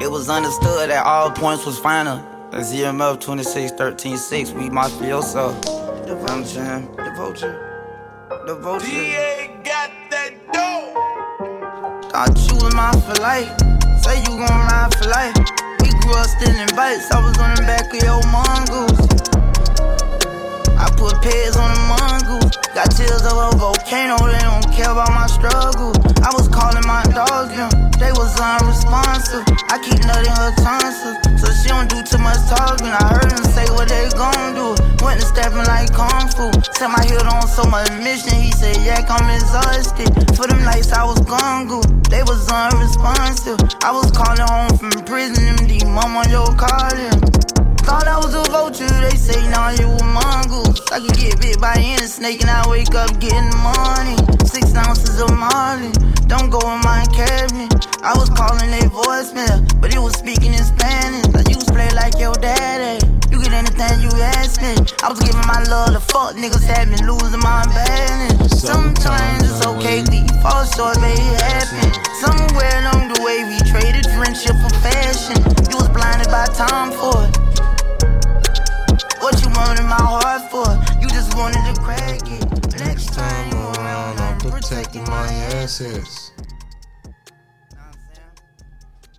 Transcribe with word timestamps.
It 0.00 0.10
was 0.10 0.30
understood 0.30 0.88
that 0.88 1.04
all 1.04 1.30
points 1.30 1.66
was 1.66 1.78
final. 1.78 2.24
That's 2.50 2.72
EMF 2.72 3.20
26, 3.20 3.72
13, 3.72 4.16
6. 4.16 4.50
We 4.52 4.70
mafioso. 4.70 5.52
The 6.06 6.16
vulture, 6.16 6.80
the 6.96 7.12
vulture, 7.14 8.26
the 8.46 8.54
vulture. 8.56 8.86
DA 8.86 9.60
got 9.62 9.90
that 10.10 10.32
dough. 10.52 12.08
Thought 12.08 12.38
you 12.48 12.56
was 12.56 12.74
mine 12.74 13.00
for 13.02 13.20
life. 13.20 13.52
Say 14.02 14.20
you 14.20 14.40
gon' 14.40 14.48
ride 14.48 14.94
for 14.96 15.08
life. 15.10 15.36
We 15.82 15.90
grew 16.00 16.14
up 16.14 16.26
stealing 16.26 16.74
bikes. 16.74 17.10
I 17.12 17.20
was 17.20 17.36
on 17.36 17.54
the 17.56 17.62
back 17.68 17.92
of 17.92 18.02
your 18.02 18.24
mongoose. 18.32 19.04
I 20.80 20.88
put 20.96 21.20
pads 21.20 21.56
on 21.58 21.74
the 21.74 21.80
mongoose. 21.92 22.59
Got 22.74 22.94
tears 22.94 23.26
of 23.26 23.34
a 23.34 23.50
volcano. 23.58 24.14
They 24.30 24.38
don't 24.46 24.70
care 24.70 24.90
about 24.94 25.10
my 25.10 25.26
struggle. 25.26 25.90
I 26.22 26.30
was 26.30 26.46
calling 26.46 26.86
my 26.86 27.02
dogs, 27.10 27.50
them. 27.50 27.70
They 27.98 28.14
was 28.14 28.30
unresponsive. 28.38 29.42
I 29.66 29.82
keep 29.82 29.98
nutting 30.06 30.30
her 30.38 30.54
tonsils. 30.62 31.18
So 31.42 31.50
she 31.50 31.66
don't 31.66 31.90
do 31.90 31.98
too 32.06 32.22
much 32.22 32.38
talking. 32.46 32.94
I 32.94 33.10
heard 33.10 33.34
them 33.34 33.44
say 33.50 33.66
what 33.74 33.88
they 33.90 34.06
gon' 34.14 34.54
do. 34.54 34.78
Went 35.02 35.18
to 35.18 35.26
stepping 35.26 35.66
like 35.66 35.90
Kung 35.90 36.30
Fu. 36.30 36.46
Set 36.78 36.86
my 36.86 37.02
heel 37.10 37.26
on 37.26 37.48
so 37.50 37.66
much 37.66 37.90
mission. 37.98 38.38
He 38.38 38.52
said, 38.52 38.78
Yak, 38.86 39.10
I'm 39.10 39.26
exhausted. 39.34 40.14
For 40.38 40.46
them 40.46 40.62
nights 40.62 40.92
I 40.92 41.02
was 41.02 41.18
gone, 41.26 41.66
They 42.06 42.22
was 42.22 42.46
unresponsive. 42.46 43.58
I 43.82 43.90
was 43.90 44.14
calling 44.14 44.46
home 44.46 44.78
from 44.78 44.94
prison. 45.04 45.42
Them 45.42 45.66
D 45.66 45.84
mama, 45.84 46.22
yo, 46.30 46.46
call 46.54 46.94
him. 46.94 47.49
Thought 47.90 48.06
I 48.06 48.22
was 48.22 48.38
a 48.38 48.46
vulture, 48.54 48.86
they 49.02 49.18
say 49.18 49.34
now 49.50 49.74
you 49.74 49.90
a 49.90 50.04
mongoose. 50.06 50.78
I 50.94 51.02
can 51.02 51.10
get 51.10 51.42
bit 51.42 51.58
by 51.58 51.74
any 51.74 52.06
snake 52.06 52.38
and 52.38 52.46
I 52.46 52.62
wake 52.70 52.94
up 52.94 53.18
getting 53.18 53.50
money. 53.58 54.14
Six 54.46 54.70
ounces 54.78 55.18
of 55.18 55.34
Molly, 55.34 55.90
don't 56.30 56.54
go 56.54 56.62
in 56.70 56.78
my 56.86 57.02
cabinet. 57.10 57.74
I 58.06 58.14
was 58.14 58.30
calling 58.30 58.70
a 58.78 58.86
voicemail, 58.94 59.66
but 59.82 59.90
it 59.90 59.98
was 59.98 60.14
speaking 60.14 60.54
in 60.54 60.62
Spanish. 60.62 61.34
I 61.34 61.42
used 61.50 61.66
to 61.66 61.74
play 61.74 61.90
like 61.90 62.14
your 62.14 62.38
daddy. 62.38 63.02
You 63.26 63.42
get 63.42 63.50
anything 63.58 64.06
you 64.06 64.14
ask 64.38 64.62
me. 64.62 64.78
I 65.02 65.10
was 65.10 65.18
giving 65.18 65.42
my 65.50 65.58
love 65.66 65.90
to 65.90 65.98
fuck 65.98 66.38
niggas 66.38 66.62
had 66.62 66.86
me 66.86 66.98
losing 67.02 67.42
my 67.42 67.66
balance. 67.74 68.54
Sometimes 68.54 69.50
it's 69.50 69.66
okay, 69.66 70.06
we 70.14 70.22
fall 70.38 70.62
short, 70.78 70.94
made 71.02 71.18
it 71.18 71.42
happen. 71.42 71.90
Somewhere 72.22 72.70
along 72.86 73.10
the 73.10 73.18
way, 73.26 73.42
we 73.50 73.58
traded 73.66 74.06
friendship 74.14 74.54
for 74.62 74.70
fashion. 74.78 75.42
You 75.66 75.82
was 75.82 75.90
blinded 75.90 76.30
by 76.30 76.46
time 76.54 76.94
for 76.94 77.26
it. 77.26 77.49
What 79.30 79.42
you 79.44 79.50
wanted 79.50 79.84
my 79.84 79.94
heart 79.94 80.50
for? 80.50 81.00
You 81.00 81.06
just 81.08 81.36
wanted 81.36 81.72
to 81.72 81.80
crack 81.80 82.20
it. 82.24 82.80
Next 82.80 83.14
time 83.14 83.52
you 83.52 83.58
around, 83.58 84.18
I'm 84.18 84.38
protecting 84.40 85.04
my 85.04 85.24
assets. 85.54 86.32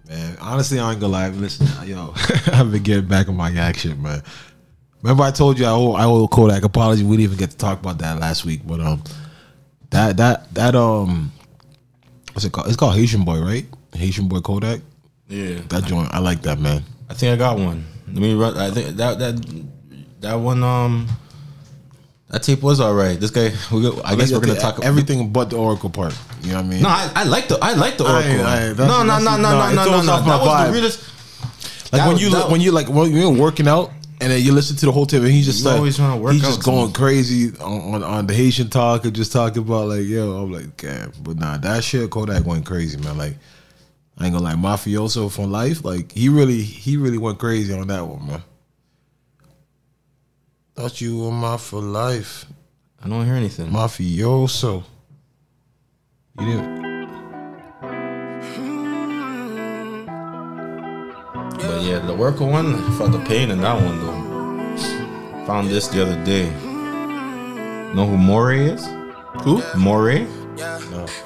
Man, 0.09 0.35
honestly, 0.41 0.79
I 0.79 0.91
ain't 0.91 0.99
gonna 0.99 1.13
lie. 1.13 1.29
Listen, 1.29 1.65
yo, 1.87 2.13
I've 2.47 2.73
been 2.73 2.83
getting 2.83 3.05
back 3.07 3.29
on 3.29 3.37
my 3.37 3.51
action, 3.51 4.01
man. 4.01 4.21
Remember, 5.01 5.23
I 5.23 5.31
told 5.31 5.57
you 5.57 5.65
I 5.65 5.69
owe, 5.69 5.93
I 5.93 6.03
owe 6.03 6.27
Kodak 6.27 6.63
apology. 6.63 7.03
We 7.03 7.15
didn't 7.15 7.23
even 7.23 7.37
get 7.37 7.51
to 7.51 7.57
talk 7.57 7.79
about 7.79 7.99
that 7.99 8.19
last 8.19 8.43
week, 8.43 8.67
but 8.67 8.81
um, 8.81 9.01
that 9.91 10.17
that 10.17 10.53
that 10.55 10.75
um, 10.75 11.31
what's 12.33 12.43
it 12.43 12.51
called? 12.51 12.67
It's 12.67 12.75
called 12.75 12.95
Haitian 12.95 13.23
Boy, 13.23 13.39
right? 13.39 13.65
Haitian 13.93 14.27
Boy 14.27 14.41
Kodak. 14.41 14.81
Yeah, 15.29 15.61
That 15.69 15.85
joint, 15.85 16.13
I 16.13 16.19
like 16.19 16.41
that, 16.41 16.59
man. 16.59 16.83
I 17.09 17.13
think 17.13 17.33
I 17.33 17.37
got 17.37 17.57
one. 17.57 17.85
Let 18.07 18.17
me 18.17 18.33
run. 18.33 18.57
I 18.57 18.71
think 18.71 18.97
that 18.97 19.17
that 19.19 19.65
that 20.21 20.35
one 20.35 20.63
um 20.63 21.07
that 22.29 22.43
tape 22.43 22.61
was 22.61 22.79
all 22.79 22.93
right. 22.93 23.19
This 23.19 23.29
guy, 23.29 23.51
we 23.73 23.81
go, 23.81 24.01
I 24.05 24.15
guess 24.15 24.31
we're 24.31 24.39
gonna 24.39 24.57
talk 24.57 24.77
about 24.77 24.87
everything 24.87 25.33
but 25.33 25.49
the 25.49 25.57
Oracle 25.57 25.89
part. 25.89 26.17
You 26.41 26.51
know 26.51 26.55
what 26.57 26.65
I 26.65 26.67
mean? 26.69 26.81
No, 26.81 26.87
I, 26.89 27.11
I 27.13 27.23
like 27.25 27.49
the 27.49 27.57
I 27.61 27.73
like 27.73 27.97
the 27.97 28.05
Oracle. 28.05 28.31
ain't- 28.31 28.79
I 28.79 28.87
no, 28.87 29.03
no, 29.03 29.19
no, 29.19 29.35
no, 29.35 29.37
no, 29.37 29.73
no, 29.73 29.85
no, 29.85 30.01
no. 30.01 30.03
That 30.03 30.39
was 30.39 30.47
vibe. 30.47 30.65
the 30.67 30.71
realest. 30.73 31.91
Like 31.91 32.01
when 32.05 32.13
was- 32.13 32.21
you 32.23 32.29
that- 32.31 32.49
when 32.49 32.61
you 32.61 32.71
like 32.71 32.87
when 32.87 33.11
you're 33.11 33.29
working 33.29 33.67
out 33.67 33.91
and 34.21 34.31
then 34.31 34.41
you 34.41 34.53
listen 34.53 34.77
to 34.77 34.85
the 34.85 34.91
whole 34.93 35.05
tape 35.05 35.23
and 35.23 35.31
he's 35.31 35.45
just 35.45 35.65
like 35.65 35.75
always 35.77 35.99
wanna 35.99 36.15
work 36.15 36.31
he's 36.33 36.43
just 36.43 36.63
going 36.63 36.93
crazy 36.93 37.49
on, 37.59 37.95
on 37.95 38.03
on 38.03 38.27
the 38.27 38.33
Haitian 38.33 38.69
talk 38.69 39.03
and 39.03 39.13
just 39.13 39.33
talking 39.33 39.63
about 39.63 39.89
like 39.89 40.05
yo 40.05 40.31
I'm 40.43 40.51
like 40.53 40.77
damn 40.77 41.11
but 41.21 41.37
nah 41.37 41.57
that 41.57 41.83
shit 41.83 42.09
Kodak 42.11 42.45
went 42.45 42.65
crazy 42.65 42.97
man 42.97 43.17
like 43.17 43.35
I 44.17 44.25
ain't 44.25 44.33
gonna 44.33 44.45
lie 44.45 44.53
mafioso 44.53 45.29
from 45.29 45.51
life 45.51 45.83
like 45.83 46.11
he 46.13 46.29
really 46.29 46.61
he 46.61 46.95
really 46.97 47.17
went 47.17 47.39
crazy 47.39 47.73
on 47.73 47.87
that 47.87 48.05
one 48.05 48.25
man. 48.27 48.43
Thought 50.81 50.99
you 50.99 51.19
were 51.19 51.31
my 51.31 51.57
for 51.57 51.79
life 51.79 52.47
I 53.03 53.07
don't 53.07 53.23
hear 53.23 53.35
anything. 53.35 53.67
mafioso. 53.69 54.83
You 56.39 56.45
didn't. 56.47 56.81
But 61.59 61.83
yeah, 61.83 61.99
the 61.99 62.15
Oracle 62.17 62.49
one, 62.49 62.73
I 62.73 62.97
felt 62.97 63.11
the 63.11 63.19
pain 63.19 63.51
in 63.51 63.61
that 63.61 63.75
one 63.79 63.99
though. 63.99 65.45
Found 65.45 65.69
this 65.69 65.87
the 65.87 66.01
other 66.01 66.25
day. 66.25 66.49
Know 67.93 68.07
who 68.07 68.17
Morray 68.17 68.73
is? 68.73 68.83
Who? 69.43 69.61
Morray? 69.77 70.25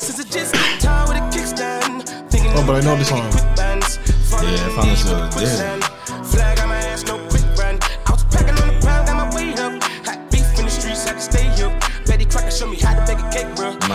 Since 0.01 0.19
it 0.19 0.29
just 0.31 0.53
got 0.53 0.81
tired 0.81 1.07
with 1.07 1.17
a 1.17 1.21
kickstand. 1.31 2.29
Thinking 2.29 2.51
Oh, 2.55 2.67
but 2.67 2.83
I 2.83 2.85
know 2.85 2.97
this 2.97 3.07
song. 3.07 3.19
Yeah, 4.43 4.67
I 4.67 4.75
found 4.75 4.91
this 4.91 5.03
the 5.05 5.15
other 5.15 6.59
day. 6.59 6.64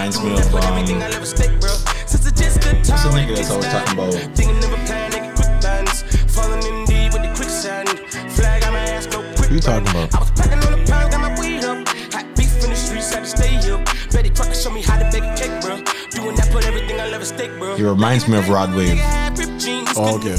Reminds 0.00 0.24
me 0.24 0.32
of, 0.32 0.54
um, 0.54 0.62
everything 0.62 1.02
a 1.02 1.26
steak, 1.26 1.60
bro. 1.60 1.68
Since 2.06 2.26
it 2.26 2.34
just 2.34 2.62
got 2.62 2.72
What's 2.88 3.04
the 3.04 3.10
nigga 3.10 3.36
that's 3.36 3.50
always 3.50 3.68
talking 3.68 3.92
about? 3.92 4.14
Thinking 4.34 4.56
of 4.56 4.72
a 4.72 4.80
plan, 4.88 5.12
nigga, 5.12 5.36
quick 5.36 5.60
bands. 5.60 6.00
Falling 6.32 6.64
in 6.64 6.86
deep 6.86 7.12
with 7.12 7.20
the 7.20 7.32
quicksand. 7.36 7.86
Flag 8.32 8.64
on 8.64 8.72
my 8.72 8.80
ass, 8.96 9.04
no 9.12 9.20
quick 9.36 9.50
Who 9.50 9.56
you 9.56 9.60
talking 9.60 9.86
about? 9.90 10.14
I 10.16 10.20
was 10.20 10.30
packing 10.30 10.64
on 10.64 10.72
the 10.72 10.90
pound, 10.90 11.12
got 11.12 11.20
my 11.20 11.38
weight 11.38 11.64
up. 11.64 11.86
Hot 12.16 12.24
beef 12.34 12.48
in 12.64 12.70
the 12.70 12.76
streets, 12.76 13.12
had 13.12 13.24
to 13.24 13.28
stay 13.28 13.60
up. 13.68 13.84
Betty 14.10 14.30
Crocker 14.30 14.54
showed 14.54 14.72
me 14.72 14.80
how 14.80 14.96
to 14.96 15.04
bake 15.12 15.20
a 15.20 15.36
cake, 15.36 15.59
He 17.76 17.82
reminds 17.82 18.28
me 18.28 18.38
of 18.38 18.48
Rod 18.48 18.74
Wave. 18.74 19.00
Oh, 19.96 20.16
okay. 20.18 20.36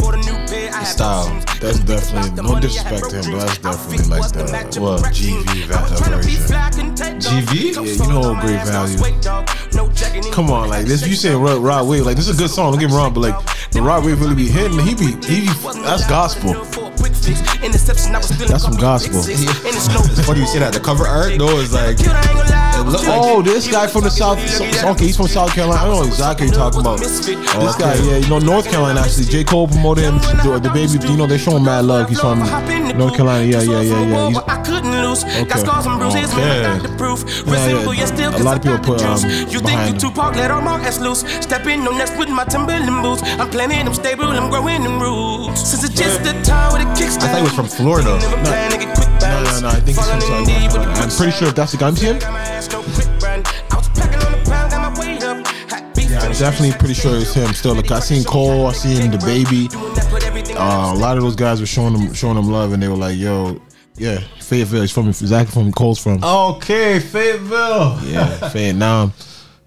style. 0.86 1.26
That's 1.60 1.80
definitely 1.80 2.44
no 2.44 2.60
disrespect 2.60 3.10
to 3.10 3.22
him, 3.22 3.32
but 3.32 3.46
that's 3.46 3.58
definitely 3.58 4.08
like 4.08 4.32
the 4.32 4.82
What? 4.82 5.04
GV 5.14 5.66
version. 5.66 6.96
GV? 7.20 7.52
Yeah, 7.76 7.82
you 7.82 8.12
know 8.12 8.36
great 8.42 8.64
value. 8.66 10.32
Come 10.32 10.52
on, 10.52 10.70
like 10.70 10.86
this. 10.86 11.06
You 11.06 11.16
say 11.16 11.36
Rod, 11.36 11.60
Rod 11.62 11.88
Wave, 11.88 12.06
like 12.06 12.16
this 12.16 12.28
is 12.28 12.38
a 12.38 12.42
good 12.42 12.50
song. 12.50 12.72
Don't 12.72 12.80
get 12.80 12.90
me 12.90 12.96
wrong, 12.96 13.14
but 13.14 13.22
like 13.22 13.72
the 13.72 13.82
Rod 13.82 14.06
Wave 14.06 14.22
really 14.22 14.36
be 14.36 14.48
hitting. 14.48 14.80
He 14.80 14.96
be, 14.96 15.12
he 15.28 15.42
be. 15.42 15.54
That's 15.84 16.08
gospel. 16.08 16.91
That's 17.02 18.64
some 18.64 18.76
gospel. 18.78 19.22
It's 19.26 20.26
funny 20.26 20.40
you 20.42 20.46
say 20.48 20.60
that. 20.60 20.74
The 20.74 20.80
cover 20.80 21.06
art, 21.08 21.38
though, 21.38 21.58
is 21.60 21.74
like. 21.74 21.98
It 22.00 22.86
looked 22.88 23.06
like. 23.08 23.20
Oh, 23.22 23.42
this 23.42 23.70
guy 23.70 23.88
from 23.88 24.04
the 24.04 24.10
South. 24.12 24.38
Okay, 24.84 25.06
he's 25.06 25.18
from 25.18 25.28
South 25.28 25.54
Carolina. 25.54 25.82
I 25.82 25.86
don't 25.86 26.02
know 26.02 26.08
exactly 26.08 26.48
what 26.48 26.56
you're 26.56 26.64
talking 26.72 26.82
about. 26.82 27.00
This 27.00 27.76
guy, 27.78 27.96
yeah, 27.96 28.18
you 28.18 28.28
know 28.30 28.40
North 28.40 28.70
Carolina 28.70 29.02
actually. 29.02 29.26
J 29.26 29.44
Cole 29.44 29.68
promoted 29.68 30.04
him. 30.06 30.18
The, 30.18 30.60
the 30.62 30.70
baby, 30.70 30.98
you 31.12 31.18
know, 31.18 31.28
they 31.28 31.38
show 31.38 31.58
him 31.58 31.66
mad 31.66 31.86
love. 31.86 32.10
He's 32.10 32.20
from 32.20 32.40
North 32.40 33.16
Carolina. 33.16 33.46
Yeah, 33.46 33.62
yeah, 33.62 33.82
yeah, 33.82 34.02
yeah. 34.04 34.28
He's, 34.30 34.38
I 34.38 34.62
couldn't 34.64 34.92
lose. 35.02 35.24
Okay. 35.24 35.46
Got 35.46 35.60
scars 35.60 35.86
and 35.86 36.00
bruises, 36.00 36.34
man. 36.36 36.66
I 36.66 36.70
Okay. 36.72 36.82
got 36.82 36.90
the 36.92 36.98
proof. 36.98 37.20
Yeah, 37.46 37.54
Resemble, 37.54 37.94
yeah. 37.94 38.00
yet 38.02 38.08
still, 38.14 38.30
A 38.30 38.32
'cause 38.34 38.44
lot 38.46 38.54
I 38.54 38.58
of 38.58 38.62
people 38.64 38.78
the 38.78 38.88
put, 38.88 39.00
juice. 39.00 39.24
um, 39.24 39.30
You 39.30 39.60
think 39.60 39.64
behind 39.66 39.88
you 39.90 39.94
him. 39.94 40.14
Tupac, 40.14 40.36
let 40.36 40.52
all 40.52 40.62
my 40.62 40.80
ass 40.82 41.00
loose. 41.00 41.22
Stepping 41.42 41.88
on 41.88 41.98
next 41.98 42.18
with 42.18 42.30
my 42.30 42.46
Timberland 42.46 43.02
boots. 43.04 43.22
I'm 43.40 43.50
planning, 43.50 43.86
I'm 43.88 43.94
stable, 43.94 44.26
I'm 44.26 44.50
growing 44.50 44.84
in 44.84 45.00
roots. 45.00 45.51
Since 45.56 45.84
it's 45.84 45.96
just 45.96 46.22
a 46.22 46.34
time 46.44 46.74
with 46.74 46.82
a 46.82 46.86
kickstand. 47.00 47.24
I 47.24 47.28
thought 47.28 47.38
he 47.38 47.44
was 47.44 47.54
from 47.54 47.68
Florida. 47.68 48.18
Never 48.20 48.38
plan 48.44 48.72
to 48.72 48.78
get 48.78 48.96
quick 48.96 49.10
no, 49.22 49.44
no, 49.44 49.60
no. 49.62 49.68
I 49.68 49.80
think 49.80 49.88
he's 49.88 49.96
from 49.98 50.06
Falling 50.06 50.22
South 50.22 50.40
in 50.40 50.46
deep 50.46 50.64
with 50.64 50.74
the 50.74 50.80
Carolina. 50.80 51.02
I'm 51.02 51.10
pretty 51.18 51.32
sure 51.32 51.48
if 51.50 51.56
that's 51.56 51.72
the 51.72 51.78
guy 51.78 51.88
I'm 51.88 51.96
seeing. 51.96 52.20
Got 52.20 52.34
my 52.34 52.40
ass, 52.42 52.72
no 52.72 52.82
quick 52.82 53.08
run. 53.22 53.44
I 53.46 53.76
was 53.76 53.90
packing 53.90 54.22
on 54.26 54.32
the 54.32 54.50
pound, 54.50 54.72
got 54.72 54.82
my 54.94 55.00
weight 55.00 55.24
up. 55.24 55.48
Hot 55.72 55.96
beef 55.96 56.10
Yeah, 56.10 56.20
I'm 56.22 56.32
definitely 56.34 56.78
pretty 56.78 56.94
sure 56.96 57.18
it's 57.18 57.34
him. 57.34 57.54
Still, 57.54 57.76
like 57.76 57.92
I 57.92 58.00
seen 58.00 58.24
Cole, 58.24 58.68
I 58.68 58.74
seen 58.74 59.12
the 59.12 59.18
baby. 59.20 59.68
doing 59.68 59.94
that, 59.94 60.08
put 60.10 60.26
everything 60.26 60.58
I 60.58 60.92
Uh, 60.92 60.94
a 60.94 60.98
lot 60.98 61.18
of 61.18 61.24
those 61.24 61.36
guys 61.36 61.60
were 61.60 61.68
showing 61.68 61.94
them, 61.94 62.14
showing 62.14 62.36
them 62.36 62.50
love, 62.50 62.74
and 62.74 62.82
they 62.82 62.88
were 62.88 62.96
like, 62.96 63.18
"Yo, 63.18 63.62
yeah, 63.98 64.20
Fayetteville. 64.40 64.82
He's 64.82 64.92
from 64.92 65.08
exactly 65.10 65.54
from 65.54 65.72
Cole's 65.72 66.00
from. 66.00 66.24
Okay, 66.24 67.00
Fayetteville. 67.00 68.00
Yeah, 68.04 68.50
Vietnam. 68.50 69.14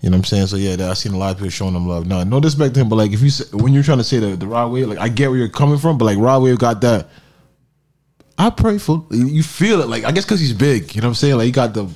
You 0.04 0.10
know 0.10 0.18
what 0.18 0.18
I'm 0.18 0.24
saying? 0.24 0.46
So 0.48 0.56
yeah, 0.56 0.90
I 0.90 0.92
seen 0.92 1.14
a 1.14 1.16
lot 1.16 1.30
of 1.30 1.38
people 1.38 1.48
showing 1.48 1.72
them 1.72 1.88
love. 1.88 2.06
No, 2.06 2.22
no 2.24 2.38
disrespect 2.38 2.74
to 2.74 2.82
him, 2.82 2.90
but 2.90 2.96
like 2.96 3.12
if 3.12 3.22
you 3.22 3.30
say, 3.30 3.46
when 3.56 3.72
you're 3.72 3.82
trying 3.82 3.96
to 3.96 4.04
say 4.04 4.18
the 4.18 4.36
the 4.36 4.46
Rod 4.46 4.70
Wave, 4.70 4.86
like 4.86 4.98
I 4.98 5.08
get 5.08 5.30
where 5.30 5.38
you're 5.38 5.48
coming 5.48 5.78
from, 5.78 5.96
but 5.96 6.04
like 6.04 6.18
Rod 6.18 6.42
Wave 6.42 6.58
got 6.58 6.82
that. 6.82 7.08
I 8.36 8.50
pray 8.50 8.76
for 8.76 9.06
you. 9.10 9.42
Feel 9.42 9.80
it, 9.80 9.88
like 9.88 10.04
I 10.04 10.12
guess 10.12 10.26
because 10.26 10.40
he's 10.40 10.52
big. 10.52 10.94
You 10.94 11.00
know 11.00 11.06
what 11.06 11.12
I'm 11.12 11.14
saying? 11.14 11.36
Like 11.36 11.46
he 11.46 11.52
got 11.52 11.72
the, 11.72 11.88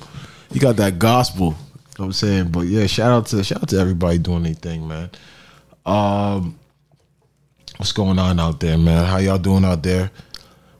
he 0.51 0.57
got 0.57 0.77
that 0.77 0.97
gospel. 0.97 1.49
You 1.49 1.51
know 1.51 1.55
what 1.97 2.05
I'm 2.05 2.13
saying? 2.13 2.47
But 2.51 2.61
yeah, 2.61 2.87
shout 2.87 3.11
out 3.11 3.27
to 3.27 3.43
shout 3.43 3.61
out 3.61 3.69
to 3.69 3.77
everybody 3.77 4.17
doing 4.17 4.41
their 4.41 4.55
thing, 4.55 4.87
man. 4.87 5.11
Um, 5.85 6.57
what's 7.77 7.91
going 7.91 8.17
on 8.17 8.39
out 8.39 8.59
there, 8.59 8.79
man? 8.79 9.05
How 9.05 9.17
y'all 9.17 9.37
doing 9.37 9.63
out 9.63 9.83
there? 9.83 10.09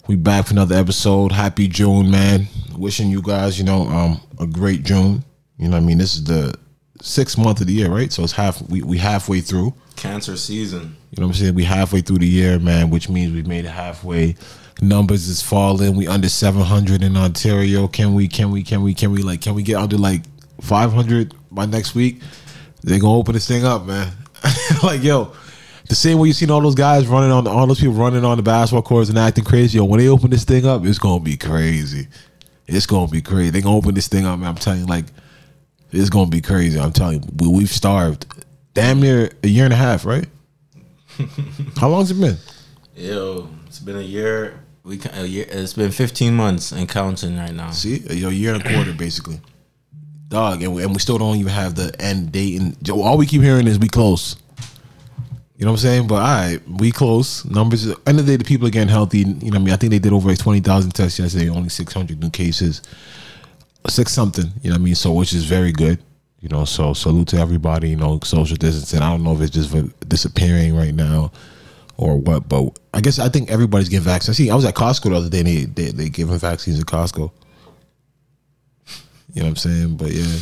We 0.08 0.16
back 0.16 0.48
for 0.48 0.54
another 0.54 0.78
episode. 0.78 1.32
Happy 1.32 1.68
June, 1.68 2.10
man. 2.10 2.48
Wishing 2.76 3.12
you 3.12 3.22
guys, 3.22 3.60
you 3.60 3.66
know, 3.66 3.84
um, 3.84 4.20
a 4.40 4.48
great 4.48 4.82
June. 4.82 5.24
You 5.60 5.68
know 5.68 5.78
what 5.78 5.84
I 5.84 5.86
mean? 5.86 6.00
This 6.00 6.16
is 6.16 6.24
the 6.24 6.56
sixth 7.02 7.38
month 7.38 7.62
of 7.62 7.68
the 7.68 7.74
year, 7.74 7.90
right? 7.90 8.12
So 8.12 8.24
it's 8.24 8.34
half 8.34 8.62
we 8.70 8.82
we 8.82 8.98
halfway 8.98 9.42
through. 9.42 9.74
Cancer 9.96 10.38
season. 10.38 10.96
You 11.12 11.22
know 11.22 11.28
what 11.28 11.36
I'm 11.36 11.42
saying? 11.42 11.56
We 11.56 11.64
halfway 11.64 12.02
through 12.02 12.20
the 12.20 12.28
year, 12.28 12.60
man, 12.60 12.90
which 12.90 13.10
means 13.10 13.34
we 13.34 13.44
made 13.44 13.66
it 13.66 13.70
halfway. 13.70 14.36
Numbers 14.82 15.28
is 15.28 15.42
falling. 15.42 15.96
We 15.96 16.08
under 16.08 16.30
700 16.30 17.04
in 17.04 17.18
Ontario. 17.18 17.88
Can 17.88 18.14
we? 18.14 18.28
Can 18.28 18.52
we? 18.52 18.64
Can 18.64 18.82
we? 18.82 18.94
Can 18.94 19.12
we? 19.12 19.24
Like, 19.24 19.42
can 19.42 19.56
we 19.56 19.64
get 19.64 19.76
under 19.76 19.98
like 19.98 20.22
500 20.62 21.34
by 21.52 21.66
next 21.66 21.96
week? 21.96 22.22
They're 22.82 23.00
gonna 23.00 23.18
open 23.18 23.34
this 23.34 23.48
thing 23.48 23.66
up, 23.66 23.86
man. 23.86 24.12
like, 24.84 25.04
yo, 25.04 25.34
the 25.90 25.96
same 25.96 26.20
way 26.20 26.28
you 26.30 26.34
seen 26.34 26.52
all 26.52 26.62
those 26.62 26.76
guys 26.76 27.08
running 27.08 27.32
on 27.32 27.46
all 27.48 27.68
those 27.68 27.80
people 27.80 27.96
running 27.96 28.24
on 28.24 28.38
the 28.38 28.44
basketball 28.44 28.84
courts 28.84 29.10
and 29.10 29.18
acting 29.18 29.44
crazy. 29.44 29.78
Yo, 29.78 29.86
when 29.86 30.00
they 30.00 30.08
open 30.08 30.30
this 30.30 30.46
thing 30.46 30.66
up, 30.66 30.86
it's 30.86 31.00
gonna 31.00 31.20
be 31.20 31.36
crazy. 31.36 32.08
It's 32.68 32.86
gonna 32.86 33.12
be 33.12 33.22
crazy. 33.22 33.50
They 33.50 33.62
gonna 33.62 33.76
open 33.76 33.96
this 33.96 34.08
thing 34.08 34.26
up, 34.26 34.40
man. 34.40 34.50
I'm 34.50 34.56
telling 34.56 34.82
you, 34.82 34.86
like, 34.86 35.06
it's 35.92 36.10
gonna 36.10 36.30
be 36.30 36.42
crazy. 36.42 36.80
I'm 36.80 36.92
telling 36.92 37.24
you, 37.24 37.30
we, 37.38 37.48
we've 37.48 37.70
starved 37.70 38.26
damn 38.74 39.00
near 39.00 39.32
a 39.44 39.48
year 39.48 39.66
and 39.66 39.74
a 39.74 39.78
half, 39.78 40.06
right? 40.06 40.28
How 41.78 41.90
long's 41.90 42.12
it 42.12 42.20
been? 42.20 42.38
Yo, 42.96 43.50
it's 43.68 43.80
been 43.80 43.98
a 43.98 44.02
year. 44.02 44.60
We 44.84 45.00
a 45.14 45.26
year. 45.26 45.46
It's 45.50 45.74
been 45.74 45.92
15 45.92 46.34
months 46.34 46.72
and 46.72 46.88
counting 46.88 47.38
right 47.38 47.54
now. 47.54 47.72
See, 47.72 48.04
a 48.10 48.14
year 48.14 48.54
and 48.54 48.66
a 48.66 48.74
quarter, 48.74 48.94
basically. 48.94 49.40
Dog, 50.30 50.62
and 50.62 50.74
we, 50.74 50.84
and 50.84 50.94
we 50.94 51.00
still 51.00 51.18
don't 51.18 51.38
even 51.38 51.52
have 51.52 51.76
the 51.76 51.94
end 52.00 52.32
date. 52.32 52.60
And 52.60 52.90
all 52.90 53.18
we 53.18 53.26
keep 53.26 53.42
hearing 53.42 53.68
is 53.68 53.80
we 53.80 53.88
close. 53.88 54.36
You 55.58 55.66
know 55.66 55.72
what 55.72 55.80
I'm 55.80 55.82
saying? 55.82 56.08
But 56.08 56.16
all 56.16 56.22
right, 56.22 56.60
we 56.80 56.92
close. 56.92 57.44
Numbers. 57.44 57.88
End 57.88 58.20
of 58.20 58.26
the 58.26 58.32
day, 58.32 58.36
the 58.38 58.46
people 58.46 58.68
are 58.68 58.72
getting 58.72 58.88
healthy. 58.88 59.20
You 59.20 59.26
know, 59.26 59.34
what 59.34 59.56
I 59.56 59.60
mean, 59.60 59.74
I 59.74 59.76
think 59.76 59.92
they 59.92 60.00
did 60.00 60.14
over 60.14 60.34
twenty 60.36 60.62
thousand 60.62 60.92
tests 60.92 61.20
yesterday. 61.20 61.50
Only 61.50 61.70
six 61.70 61.94
hundred 61.94 62.22
new 62.22 62.30
cases, 62.30 62.82
six 63.88 64.12
something. 64.12 64.52
You 64.62 64.70
know 64.70 64.76
what 64.76 64.82
I 64.82 64.84
mean? 64.84 64.96
So 64.96 65.14
which 65.14 65.34
is 65.34 65.46
very 65.46 65.72
good. 65.72 66.00
You 66.42 66.50
know, 66.50 66.64
so 66.66 66.94
salute 66.94 67.28
to 67.30 67.38
everybody. 67.38 67.90
You 67.90 67.98
know, 67.98 68.20
social 68.24 68.56
distancing. 68.56 69.02
I 69.02 69.10
don't 69.10 69.24
know 69.24 69.34
if 69.34 69.42
it's 69.42 69.52
just 69.52 70.08
disappearing 70.08 70.76
right 70.76 70.94
now 70.94 71.32
or 71.98 72.18
what, 72.18 72.48
but 72.48 72.80
I 72.94 73.02
guess 73.02 73.20
I 73.20 73.28
think 73.30 73.52
everybody's 73.52 73.90
getting 73.90 74.06
vaccinated. 74.06 74.38
See. 74.38 74.50
I 74.50 74.56
was 74.56 74.66
at 74.66 74.76
Costco 74.76 75.10
the 75.10 75.16
other 75.16 75.30
day. 75.30 75.44
They 75.44 75.66
they 75.66 75.92
they 75.92 76.10
giving 76.10 76.38
vaccines 76.38 76.80
at 76.80 76.86
Costco. 76.86 77.32
You 79.34 79.42
know 79.42 79.44
what 79.44 79.50
I'm 79.50 79.56
saying? 79.58 79.98
But 79.98 80.12
yeah. 80.12 80.40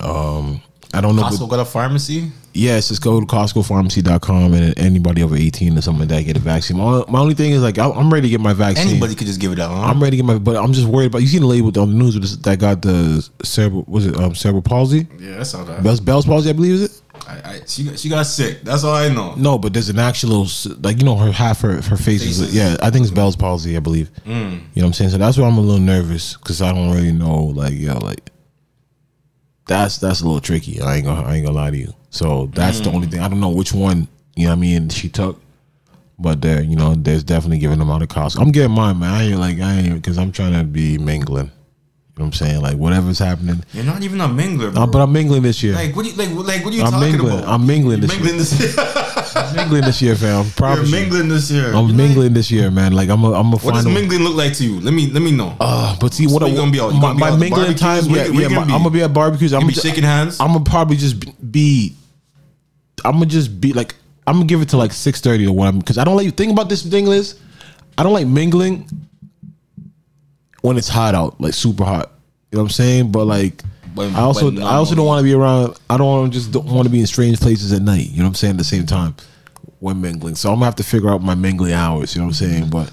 Um, 0.00 0.62
I 0.94 1.00
don't 1.00 1.16
know. 1.16 1.22
Costco 1.22 1.48
got 1.48 1.60
a 1.60 1.64
pharmacy. 1.64 2.30
Yes, 2.54 2.88
just 2.88 3.02
go 3.02 3.18
to 3.18 3.24
CostcoPharmacy.com 3.24 4.52
and 4.52 4.78
anybody 4.78 5.22
over 5.22 5.34
18 5.36 5.78
or 5.78 5.80
something 5.80 6.00
like 6.00 6.08
that 6.10 6.22
get 6.24 6.36
a 6.36 6.40
vaccine. 6.40 6.76
My, 6.76 7.02
my 7.08 7.18
only 7.20 7.34
thing 7.34 7.52
is 7.52 7.62
like 7.62 7.78
I- 7.78 7.90
I'm 7.90 8.12
ready 8.12 8.28
to 8.28 8.30
get 8.30 8.40
my 8.40 8.52
vaccine. 8.52 8.88
Anybody 8.88 9.14
could 9.14 9.26
just 9.26 9.40
give 9.40 9.52
it 9.52 9.58
out. 9.58 9.70
Huh? 9.70 9.82
I'm 9.90 10.02
ready 10.02 10.18
to 10.18 10.22
get 10.22 10.26
my, 10.26 10.38
but 10.38 10.56
I'm 10.56 10.72
just 10.74 10.86
worried 10.86 11.06
about. 11.06 11.22
You 11.22 11.28
seen 11.28 11.40
the 11.40 11.46
label 11.46 11.68
on 11.80 11.90
the 11.90 11.96
news 11.96 12.14
with 12.14 12.24
this, 12.24 12.36
that 12.36 12.58
got 12.58 12.82
the 12.82 13.26
cerebral 13.42 13.84
was 13.88 14.06
it 14.06 14.16
um, 14.16 14.34
cerebral 14.34 14.62
palsy? 14.62 15.06
yeah, 15.18 15.38
that's 15.38 15.54
all 15.54 15.64
that. 15.64 15.82
Bell's, 15.82 16.00
Bell's 16.00 16.26
palsy, 16.26 16.50
I 16.50 16.52
believe 16.52 16.74
is 16.74 16.82
it. 16.82 17.02
I, 17.26 17.32
I, 17.52 17.60
she 17.66 17.84
got, 17.84 17.98
she 17.98 18.08
got 18.08 18.26
sick. 18.26 18.62
That's 18.62 18.84
all 18.84 18.94
I 18.94 19.08
know. 19.08 19.34
No, 19.36 19.56
but 19.58 19.72
there's 19.72 19.88
an 19.88 19.98
actual 19.98 20.46
like 20.80 20.98
you 20.98 21.04
know 21.04 21.16
her 21.16 21.30
half 21.32 21.60
her 21.62 21.80
her 21.80 21.96
face 21.96 22.22
is 22.22 22.38
Faces. 22.40 22.54
yeah 22.54 22.76
I 22.82 22.90
think 22.90 23.04
it's 23.04 23.14
Bell's 23.14 23.36
palsy 23.36 23.76
I 23.76 23.80
believe. 23.80 24.10
You 24.26 24.34
know 24.34 24.60
what 24.74 24.82
I'm 24.84 24.92
saying? 24.92 25.10
So 25.10 25.18
that's 25.18 25.38
why 25.38 25.46
I'm 25.46 25.56
a 25.56 25.60
little 25.60 25.80
nervous 25.80 26.36
because 26.36 26.60
I 26.60 26.72
don't 26.72 26.92
really 26.92 27.12
know 27.12 27.44
like 27.44 27.74
yeah 27.74 27.94
like 27.94 28.28
that's 29.66 29.98
that's 29.98 30.20
a 30.20 30.24
little 30.24 30.40
tricky. 30.40 30.80
I 30.80 30.96
ain't 30.96 31.06
gonna 31.06 31.22
I 31.26 31.36
ain't 31.36 31.46
gonna 31.46 31.56
lie 31.56 31.70
to 31.70 31.76
you. 31.76 31.94
So 32.10 32.46
that's 32.46 32.80
the 32.80 32.90
only 32.90 33.06
thing 33.06 33.20
I 33.20 33.28
don't 33.28 33.40
know 33.40 33.48
which 33.50 33.72
one 33.72 34.08
you 34.34 34.44
know 34.44 34.50
what 34.50 34.56
I 34.56 34.60
mean 34.60 34.88
she 34.88 35.08
took. 35.08 35.40
But 36.18 36.40
there, 36.40 36.62
you 36.62 36.76
know, 36.76 36.94
there's 36.94 37.24
definitely 37.24 37.58
giving 37.58 37.78
them 37.78 37.90
out 37.90 38.02
of 38.02 38.08
cost. 38.08 38.38
I'm 38.38 38.52
getting 38.52 38.70
mine, 38.72 38.98
man. 38.98 39.12
I 39.12 39.24
ain't 39.24 39.40
like 39.40 39.58
I 39.58 39.78
ain't 39.80 39.94
because 39.94 40.18
I'm 40.18 40.30
trying 40.30 40.52
to 40.52 40.64
be 40.64 40.98
mingling. 40.98 41.46
You 41.46 42.18
know 42.18 42.26
what 42.26 42.26
I'm 42.26 42.32
saying? 42.34 42.60
Like 42.60 42.76
whatever's 42.76 43.18
happening. 43.18 43.64
You're 43.72 43.84
not 43.84 44.02
even 44.02 44.20
a 44.20 44.28
mingler, 44.28 44.72
bro. 44.72 44.82
Uh, 44.82 44.86
but 44.86 45.00
I'm 45.00 45.12
mingling 45.12 45.42
this 45.42 45.62
year. 45.62 45.74
like 45.74 45.96
what? 45.96 46.04
Do 46.04 46.10
you, 46.10 46.16
like 46.16 46.30
like 46.30 46.64
what 46.64 46.74
are 46.74 46.76
you 46.76 46.82
I'm 46.82 46.92
talking 46.92 47.12
mingling. 47.12 47.38
about? 47.38 47.48
I'm 47.48 47.66
mingling 47.66 48.00
this 48.00 48.10
mingling 48.10 48.36
this 48.38 48.60
year. 48.60 48.72
I'm 49.36 49.56
mingling 49.56 49.82
this 49.82 50.00
year, 50.02 50.14
fam. 50.16 50.46
You're 50.58 50.84
you. 50.84 50.90
mingling 50.90 51.28
this 51.28 51.50
year. 51.50 51.72
I'm 51.74 51.96
mingling 51.96 52.32
this 52.34 52.50
year, 52.50 52.70
man. 52.70 52.92
Like 52.92 53.08
I'm 53.08 53.22
a, 53.24 53.32
I'm 53.32 53.52
a 53.52 53.56
Like, 53.56 53.64
what 53.64 53.74
does 53.74 53.84
final. 53.84 54.00
mingling 54.00 54.22
look 54.24 54.34
like 54.36 54.54
to 54.54 54.64
you? 54.64 54.80
Let 54.80 54.94
me 54.94 55.08
let 55.08 55.22
me 55.22 55.30
know. 55.32 55.56
Uh, 55.60 55.96
but 56.00 56.12
see, 56.14 56.26
what 56.26 56.40
So 56.40 56.46
I 56.46 56.50
you 56.50 56.56
gonna 56.56 56.70
be 56.70 56.80
out- 56.80 56.92
you 56.94 57.00
my, 57.00 57.08
gonna 57.08 57.14
be 57.14 57.20
my 57.20 57.26
out 57.28 57.32
at 57.34 57.38
mingling 57.40 57.60
barbecues? 57.76 57.80
time, 57.80 58.04
Where 58.12 58.16
yeah, 58.20 58.26
you- 58.26 58.32
where 58.32 58.42
yeah. 58.42 58.48
you 58.48 58.54
gonna 58.54 58.66
be? 58.66 58.72
I'm 58.72 58.78
gonna 58.82 58.90
be 58.90 59.02
at 59.02 59.12
barbecues. 59.12 59.52
I'm 59.52 59.60
gonna 59.60 59.72
be 59.72 59.78
shaking 59.78 60.04
hands. 60.04 60.40
I'm 60.40 60.52
gonna 60.52 60.64
probably 60.64 60.96
just 60.96 61.50
be. 61.52 61.94
I'm 63.04 63.12
gonna 63.14 63.26
just 63.26 63.60
be 63.60 63.72
like. 63.72 63.94
I'm 64.26 64.34
gonna 64.36 64.46
give 64.46 64.62
it 64.62 64.68
to 64.70 64.76
like 64.76 64.92
six 64.92 65.20
thirty 65.20 65.46
or 65.46 65.52
whatever 65.54 65.78
because 65.78 65.98
I 65.98 66.04
don't 66.04 66.16
like. 66.16 66.24
You 66.26 66.30
think 66.30 66.52
about 66.52 66.68
this 66.68 66.82
thing 66.84 67.08
is, 67.08 67.34
I 67.98 68.02
don't 68.04 68.12
like 68.12 68.26
mingling 68.26 68.88
when 70.60 70.76
it's 70.76 70.88
hot 70.88 71.14
out, 71.14 71.40
like 71.40 71.54
super 71.54 71.84
hot. 71.84 72.12
You 72.50 72.56
know 72.58 72.62
what 72.64 72.68
I'm 72.68 72.72
saying? 72.72 73.10
But 73.12 73.26
like, 73.26 73.62
But- 73.94 74.12
I 74.12 74.20
also 74.20 74.50
but 74.50 74.62
I 74.62 74.74
also 74.74 74.94
don't 74.94 75.06
want 75.06 75.20
to 75.20 75.24
be 75.24 75.34
around. 75.34 75.78
I 75.90 75.96
don't 75.96 76.06
wanna 76.06 76.30
just 76.30 76.50
don't 76.52 76.66
want 76.66 76.84
to 76.86 76.90
be 76.90 77.00
in 77.00 77.06
strange 77.06 77.40
places 77.40 77.72
at 77.72 77.82
night. 77.82 78.08
You 78.10 78.18
know 78.18 78.24
what 78.24 78.28
I'm 78.28 78.34
saying? 78.34 78.52
At 78.52 78.58
the 78.58 78.64
same 78.64 78.86
time, 78.86 79.14
when 79.80 80.00
mingling, 80.00 80.34
so 80.36 80.48
I'm 80.50 80.56
gonna 80.56 80.66
have 80.66 80.76
to 80.76 80.84
figure 80.84 81.10
out 81.10 81.22
my 81.22 81.34
mingling 81.34 81.72
hours. 81.72 82.14
You 82.14 82.20
know 82.20 82.26
what 82.28 82.40
I'm 82.40 82.48
saying? 82.48 82.70
But 82.70 82.90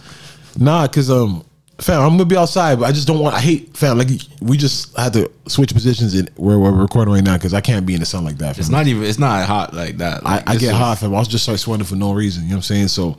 nah, 0.58 0.88
cause 0.88 1.10
um, 1.10 1.46
fam, 1.80 2.02
I'm 2.02 2.10
gonna 2.12 2.26
be 2.26 2.36
outside, 2.36 2.80
but 2.80 2.86
I 2.86 2.92
just 2.92 3.08
don't 3.08 3.20
want. 3.20 3.36
I 3.36 3.40
hate 3.40 3.78
fam. 3.78 3.98
Like 3.98 4.10
we 4.42 4.58
just 4.58 4.96
had 4.98 5.14
to 5.14 5.32
switch 5.48 5.74
positions 5.74 6.14
in 6.16 6.28
where 6.36 6.60
we're 6.60 6.72
recording 6.72 7.14
right 7.14 7.24
now 7.24 7.38
because 7.38 7.54
I 7.54 7.62
can't 7.62 7.86
be 7.86 7.94
in 7.94 8.00
the 8.02 8.06
sun 8.06 8.24
like 8.26 8.38
that. 8.40 8.56
Fam. 8.56 8.60
It's 8.62 8.70
not 8.70 8.88
even. 8.88 9.04
It's 9.04 9.20
not 9.20 9.46
hot 9.46 9.74
like 9.74 9.98
that. 9.98 10.26
I, 10.26 10.36
Like, 10.36 10.50
I 10.50 10.54
this 10.54 10.62
get 10.64 10.72
is- 10.72 10.78
hot, 10.78 10.98
fam. 11.00 11.16
I 11.16 11.24
just 11.24 11.44
start 11.44 11.60
sweating 11.60 11.86
for 11.86 11.96
no 11.96 12.12
reason. 12.14 12.44
You 12.44 12.50
know 12.50 12.56
what 12.56 12.70
I'm 12.70 12.88
saying? 12.88 12.88
So 12.90 13.18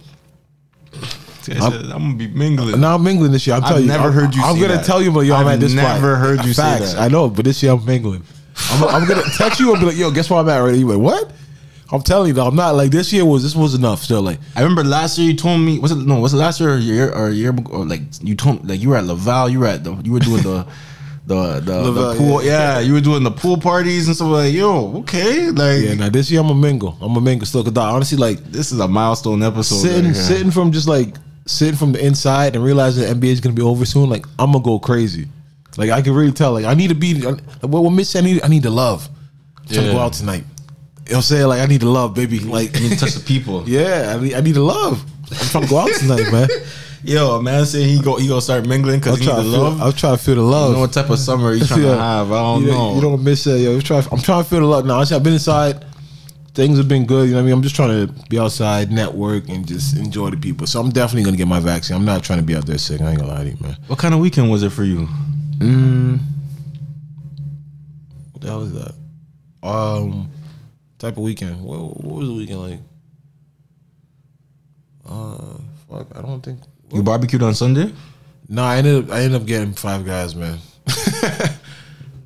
I'm, 1.49 1.89
gonna 1.89 2.15
be 2.15 2.29
mingling. 2.29 2.81
now 2.81 2.95
I'm 2.95 3.03
mingling 3.05 3.33
this 3.33 3.47
year. 3.47 3.57
I'm 3.57 3.63
I've 3.65 3.69
telling 3.69 3.85
you. 3.85 3.89
never 3.89 4.05
I'm- 4.05 4.13
heard 4.13 4.35
you 4.35 4.43
I'm 4.43 4.61
gonna 4.61 4.75
that. 4.75 4.85
tell 4.85 5.03
you, 5.03 5.11
but 5.13 5.21
yo, 5.21 5.35
I'm 5.35 5.47
I've 5.47 5.55
at 5.55 5.61
this 5.61 5.73
never 5.73 6.17
heard 6.17 6.45
you 6.45 6.53
say 6.53 6.79
that. 6.81 6.99
I 6.99 7.09
know, 7.09 7.29
but 7.29 7.45
this 7.45 7.63
year 7.63 7.73
I'm 7.73 7.85
mingling. 7.85 8.23
I'm, 8.73 8.85
I'm 8.85 9.09
gonna 9.09 9.23
text 9.37 9.59
you 9.61 9.73
and 9.73 9.81
be 9.81 9.87
like, 9.87 9.97
yo, 9.97 10.11
guess 10.11 10.29
where 10.31 10.41
I'm 10.41 10.49
at 10.49 10.59
right 10.59 10.75
You 10.75 10.87
like, 10.87 10.99
what? 10.99 11.33
I'm 11.93 12.03
telling 12.03 12.29
you, 12.29 12.35
though, 12.35 12.47
I'm 12.47 12.55
not 12.55 12.77
like 12.77 12.91
this 12.93 13.13
year 13.13 13.25
was 13.25 13.43
this 13.43 13.57
was 13.57 13.75
enough. 13.75 14.03
Still, 14.03 14.23
like 14.23 14.39
I 14.55 14.61
remember 14.61 14.85
last 14.85 15.19
year 15.19 15.31
you 15.31 15.37
told 15.37 15.61
me 15.61 15.79
was 15.79 15.91
it 15.93 15.97
no 15.97 16.21
was 16.21 16.33
it 16.35 16.37
last 16.37 16.61
year 16.61 16.75
or 16.75 16.79
year 16.79 17.13
or 17.13 17.31
year 17.31 17.53
or 17.71 17.85
like 17.85 18.03
you 18.23 18.37
told 18.37 18.69
like 18.69 18.81
you 18.81 18.91
were 18.91 18.97
at 18.97 19.05
Laval 19.07 19.49
you 19.49 19.59
were 19.61 19.67
at 19.67 19.83
the 19.83 19.95
you 20.05 20.13
were 20.13 20.21
doing 20.21 20.43
the 20.43 20.67
the 21.27 21.61
the, 21.61 21.83
Laval, 21.83 22.13
the 22.13 22.19
pool 22.19 22.45
yeah. 22.45 22.75
yeah. 22.75 22.81
you 22.81 22.93
were 22.93 23.01
doing 23.01 23.23
the 23.25 23.31
pool 23.31 23.57
parties 23.57 24.07
and 24.07 24.15
stuff 24.17 24.29
like 24.29 24.53
yo 24.55 24.99
okay 24.99 25.51
like 25.51 25.83
yeah, 25.83 25.95
now 25.95 26.09
this 26.09 26.31
year 26.31 26.41
I'm 26.41 26.51
a 26.51 26.55
mingle. 26.55 26.97
I'm 27.01 27.17
a 27.17 27.21
mingle 27.21 27.45
still. 27.47 27.65
Cause 27.65 27.73
dog, 27.73 27.93
honestly, 27.95 28.19
like 28.19 28.39
this 28.45 28.71
is 28.71 28.79
a 28.79 28.87
milestone 28.87 29.43
episode 29.43 29.77
sitting 29.77 30.05
right 30.13 30.17
sitting 30.17 30.51
from 30.53 30.71
just 30.71 30.87
like 30.87 31.17
sitting 31.47 31.77
from 31.77 31.93
the 31.93 32.05
inside 32.05 32.55
and 32.55 32.65
realizing 32.65 33.03
the 33.05 33.27
NBA 33.27 33.33
is 33.33 33.41
gonna 33.41 33.55
be 33.55 33.63
over 33.63 33.85
soon. 33.85 34.09
Like 34.11 34.27
I'm 34.39 34.53
gonna 34.53 34.65
go 34.65 34.79
crazy. 34.79 35.29
Like 35.77 35.91
I 35.91 36.03
can 36.03 36.15
really 36.15 36.33
tell. 36.33 36.53
Like 36.53 36.65
I 36.65 36.75
need 36.75 36.89
to 36.89 36.95
be. 36.95 37.21
What 37.23 37.41
what 37.63 37.91
Mitch 37.91 38.15
I 38.17 38.21
need 38.21 38.43
I 38.43 38.49
need 38.49 38.63
the 38.63 38.71
love. 38.71 39.09
I'm 39.59 39.65
trying 39.67 39.81
to 39.81 39.87
Yeah. 39.89 39.93
go 39.95 39.99
out 40.01 40.13
tonight. 40.13 40.45
You 41.07 41.13
know 41.15 41.17
what 41.17 41.17
I'm 41.17 41.23
saying? 41.23 41.47
Like 41.49 41.61
I 41.61 41.67
need 41.67 41.81
the 41.81 41.89
love, 41.89 42.15
baby. 42.15 42.39
Like 42.41 42.75
you 42.77 42.83
need 42.89 42.99
to 42.99 43.05
touch 43.05 43.15
the 43.15 43.21
people 43.21 43.65
yeah, 43.69 44.15
I 44.17 44.21
need 44.23 44.35
I 44.35 44.41
need 44.41 44.53
the 44.55 44.63
love. 44.63 45.03
I'm 45.31 45.37
trying 45.49 45.65
to 45.65 45.71
go 45.71 45.79
out 45.79 45.93
tonight, 45.95 46.31
man. 46.33 46.49
yo 47.03 47.37
a 47.37 47.43
man 47.43 47.65
saying 47.65 47.89
he 47.89 47.99
go 48.03 48.17
he 48.19 48.29
gonna 48.29 48.43
start 48.43 48.67
mingling 48.67 49.01
because 49.01 49.19
he 49.19 49.25
need 49.25 49.33
the 49.33 49.37
to 49.37 49.43
feel. 49.51 49.61
love 49.63 49.81
I'm 49.81 49.93
trying 49.95 50.17
to 50.19 50.23
feel 50.23 50.35
the 50.35 50.43
love. 50.43 50.67
don't 50.67 50.75
know 50.75 50.81
what 50.81 50.93
type 50.93 51.09
of 51.09 51.19
summer 51.19 51.55
you 51.55 51.65
trying 51.65 51.83
Yeah. 51.85 51.95
to 51.95 51.99
have 52.01 52.31
I 52.31 52.39
don't 52.43 52.63
you 52.63 52.71
know 52.73 52.95
You 52.97 53.01
don't 53.01 53.25
miss 53.25 53.45
that, 53.45 53.59
yo. 53.59 53.75
I'm 53.75 53.81
trying, 53.81 54.05
I'm 54.13 54.19
trying 54.21 54.45
to 54.45 54.51
feel 54.51 54.61
the 54.61 54.67
love. 54.67 54.85
Now, 54.85 55.01
I've 55.01 55.23
been 55.23 55.33
inside. 55.35 55.85
Things 56.55 56.79
have 56.79 56.89
been 56.89 57.07
good. 57.07 57.27
You 57.29 57.33
know 57.33 57.37
what 57.37 57.43
I 57.43 57.45
mean? 57.47 57.55
I'm 57.55 57.63
just 57.63 57.77
trying 57.77 58.07
to 58.09 58.13
be 58.29 58.39
outside, 58.39 58.91
network, 58.91 59.49
and 59.49 59.67
just 59.67 59.97
enjoy 59.97 60.31
the 60.31 60.37
people. 60.37 60.67
So 60.67 60.81
I'm 60.81 60.91
definitely 60.91 61.23
gonna 61.25 61.37
get 61.37 61.47
my 61.47 61.61
vaccine. 61.61 61.97
I'm 61.97 62.05
not 62.05 62.25
trying 62.25 62.41
to 62.41 62.45
be 62.45 62.57
out 62.57 62.67
there 62.67 62.79
sick. 62.79 63.01
I 63.01 63.11
ain't 63.11 63.21
gonna 63.21 63.33
lie 63.33 63.45
to 63.45 63.51
you, 63.51 63.57
man. 63.61 63.77
what 63.87 63.99
kind 64.01 64.15
of 64.15 64.21
weekend 64.21 64.51
was 64.51 64.63
it 64.65 64.71
for 64.71 64.83
you 64.85 65.07
What 68.33 68.41
the 68.43 68.49
hell 68.49 68.63
is 68.63 68.73
that? 68.73 68.95
Um, 69.63 70.31
type 70.99 71.17
of 71.17 71.23
weekend. 71.23 71.63
What, 71.63 71.79
what 72.03 72.17
was 72.17 72.29
the 72.29 72.35
weekend 72.35 72.61
like? 72.63 72.79
Uh, 75.09 75.59
fuck. 75.89 76.07
I 76.17 76.23
don't 76.23 76.41
think. 76.43 76.61
you 76.93 77.03
barbecued 77.03 77.43
on 77.43 77.55
Sunday 77.55 77.93
No, 78.49 78.63
I 78.65 78.79
ended 78.79 79.05
up. 79.05 79.11
I 79.11 79.21
ended 79.23 79.41
up 79.41 79.47
getting 79.47 79.73
five 79.75 80.05
guys, 80.07 80.35
man. 80.35 80.59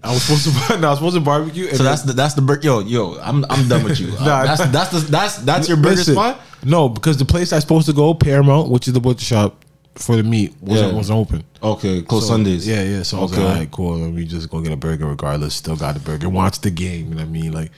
I 0.04 0.12
was 0.12 0.23
supposed 0.23 0.44
to. 0.68 0.78
No, 0.80 0.88
I 0.88 0.90
was 0.90 0.99
supposed 0.99 1.16
to 1.16 1.20
barbecue. 1.20 1.66
and 1.68 1.76
so 1.76 1.82
that's 1.82 2.02
the 2.02 2.12
that's 2.12 2.34
the 2.34 2.42
bur- 2.42 2.61
yo 2.62 2.80
yo 2.80 3.18
I'm 3.20 3.44
I'm 3.50 3.68
done 3.68 3.84
with 3.84 3.99
you 4.00 4.08
Nah, 4.12 4.44
that's 4.44 4.66
that's 4.66 4.90
the 4.90 4.99
that's 5.11 5.37
that's 5.38 5.68
your 5.68 5.76
burger 5.78 5.96
Listen, 5.96 6.14
spot 6.14 6.40
No, 6.62 6.88
because 6.88 7.16
the 7.16 7.25
place 7.25 7.52
I 7.52 7.58
supposed 7.58 7.87
to 7.87 7.92
go, 7.92 8.14
Paramount, 8.14 8.70
which 8.70 8.87
is 8.87 8.94
the 8.94 9.00
butcher 9.00 9.25
shop 9.25 9.64
for 9.94 10.16
the 10.16 10.23
meat, 10.23 10.54
wasn't 10.61 10.90
Yeah. 10.90 10.96
wasn't 10.96 11.18
open. 11.18 11.44
okay 11.62 12.02
close 12.02 12.25
So, 12.26 12.34
Sundays 12.34 12.66
Yeah, 12.66 12.82
yeah. 12.82 13.02
So 13.02 13.18
I 13.18 13.23
was 13.23 13.32
Okay. 13.32 13.40
like, 13.42 13.50
all 13.50 13.56
right, 13.58 13.70
cool. 13.70 13.96
Let 13.99 14.12
me 14.12 14.25
just 14.25 14.50
go 14.50 14.61
get 14.61 14.73
a 14.73 14.76
burger 14.76 15.06
regardless. 15.06 15.54
Still 15.54 15.76
got 15.76 15.94
the 15.94 16.00
burger. 16.00 16.28
Watch 16.28 16.61
the 16.61 16.70
game. 16.70 17.08
You 17.08 17.14
know 17.14 17.16
what 17.23 17.28
I 17.28 17.30
mean? 17.30 17.52
Like, 17.52 17.70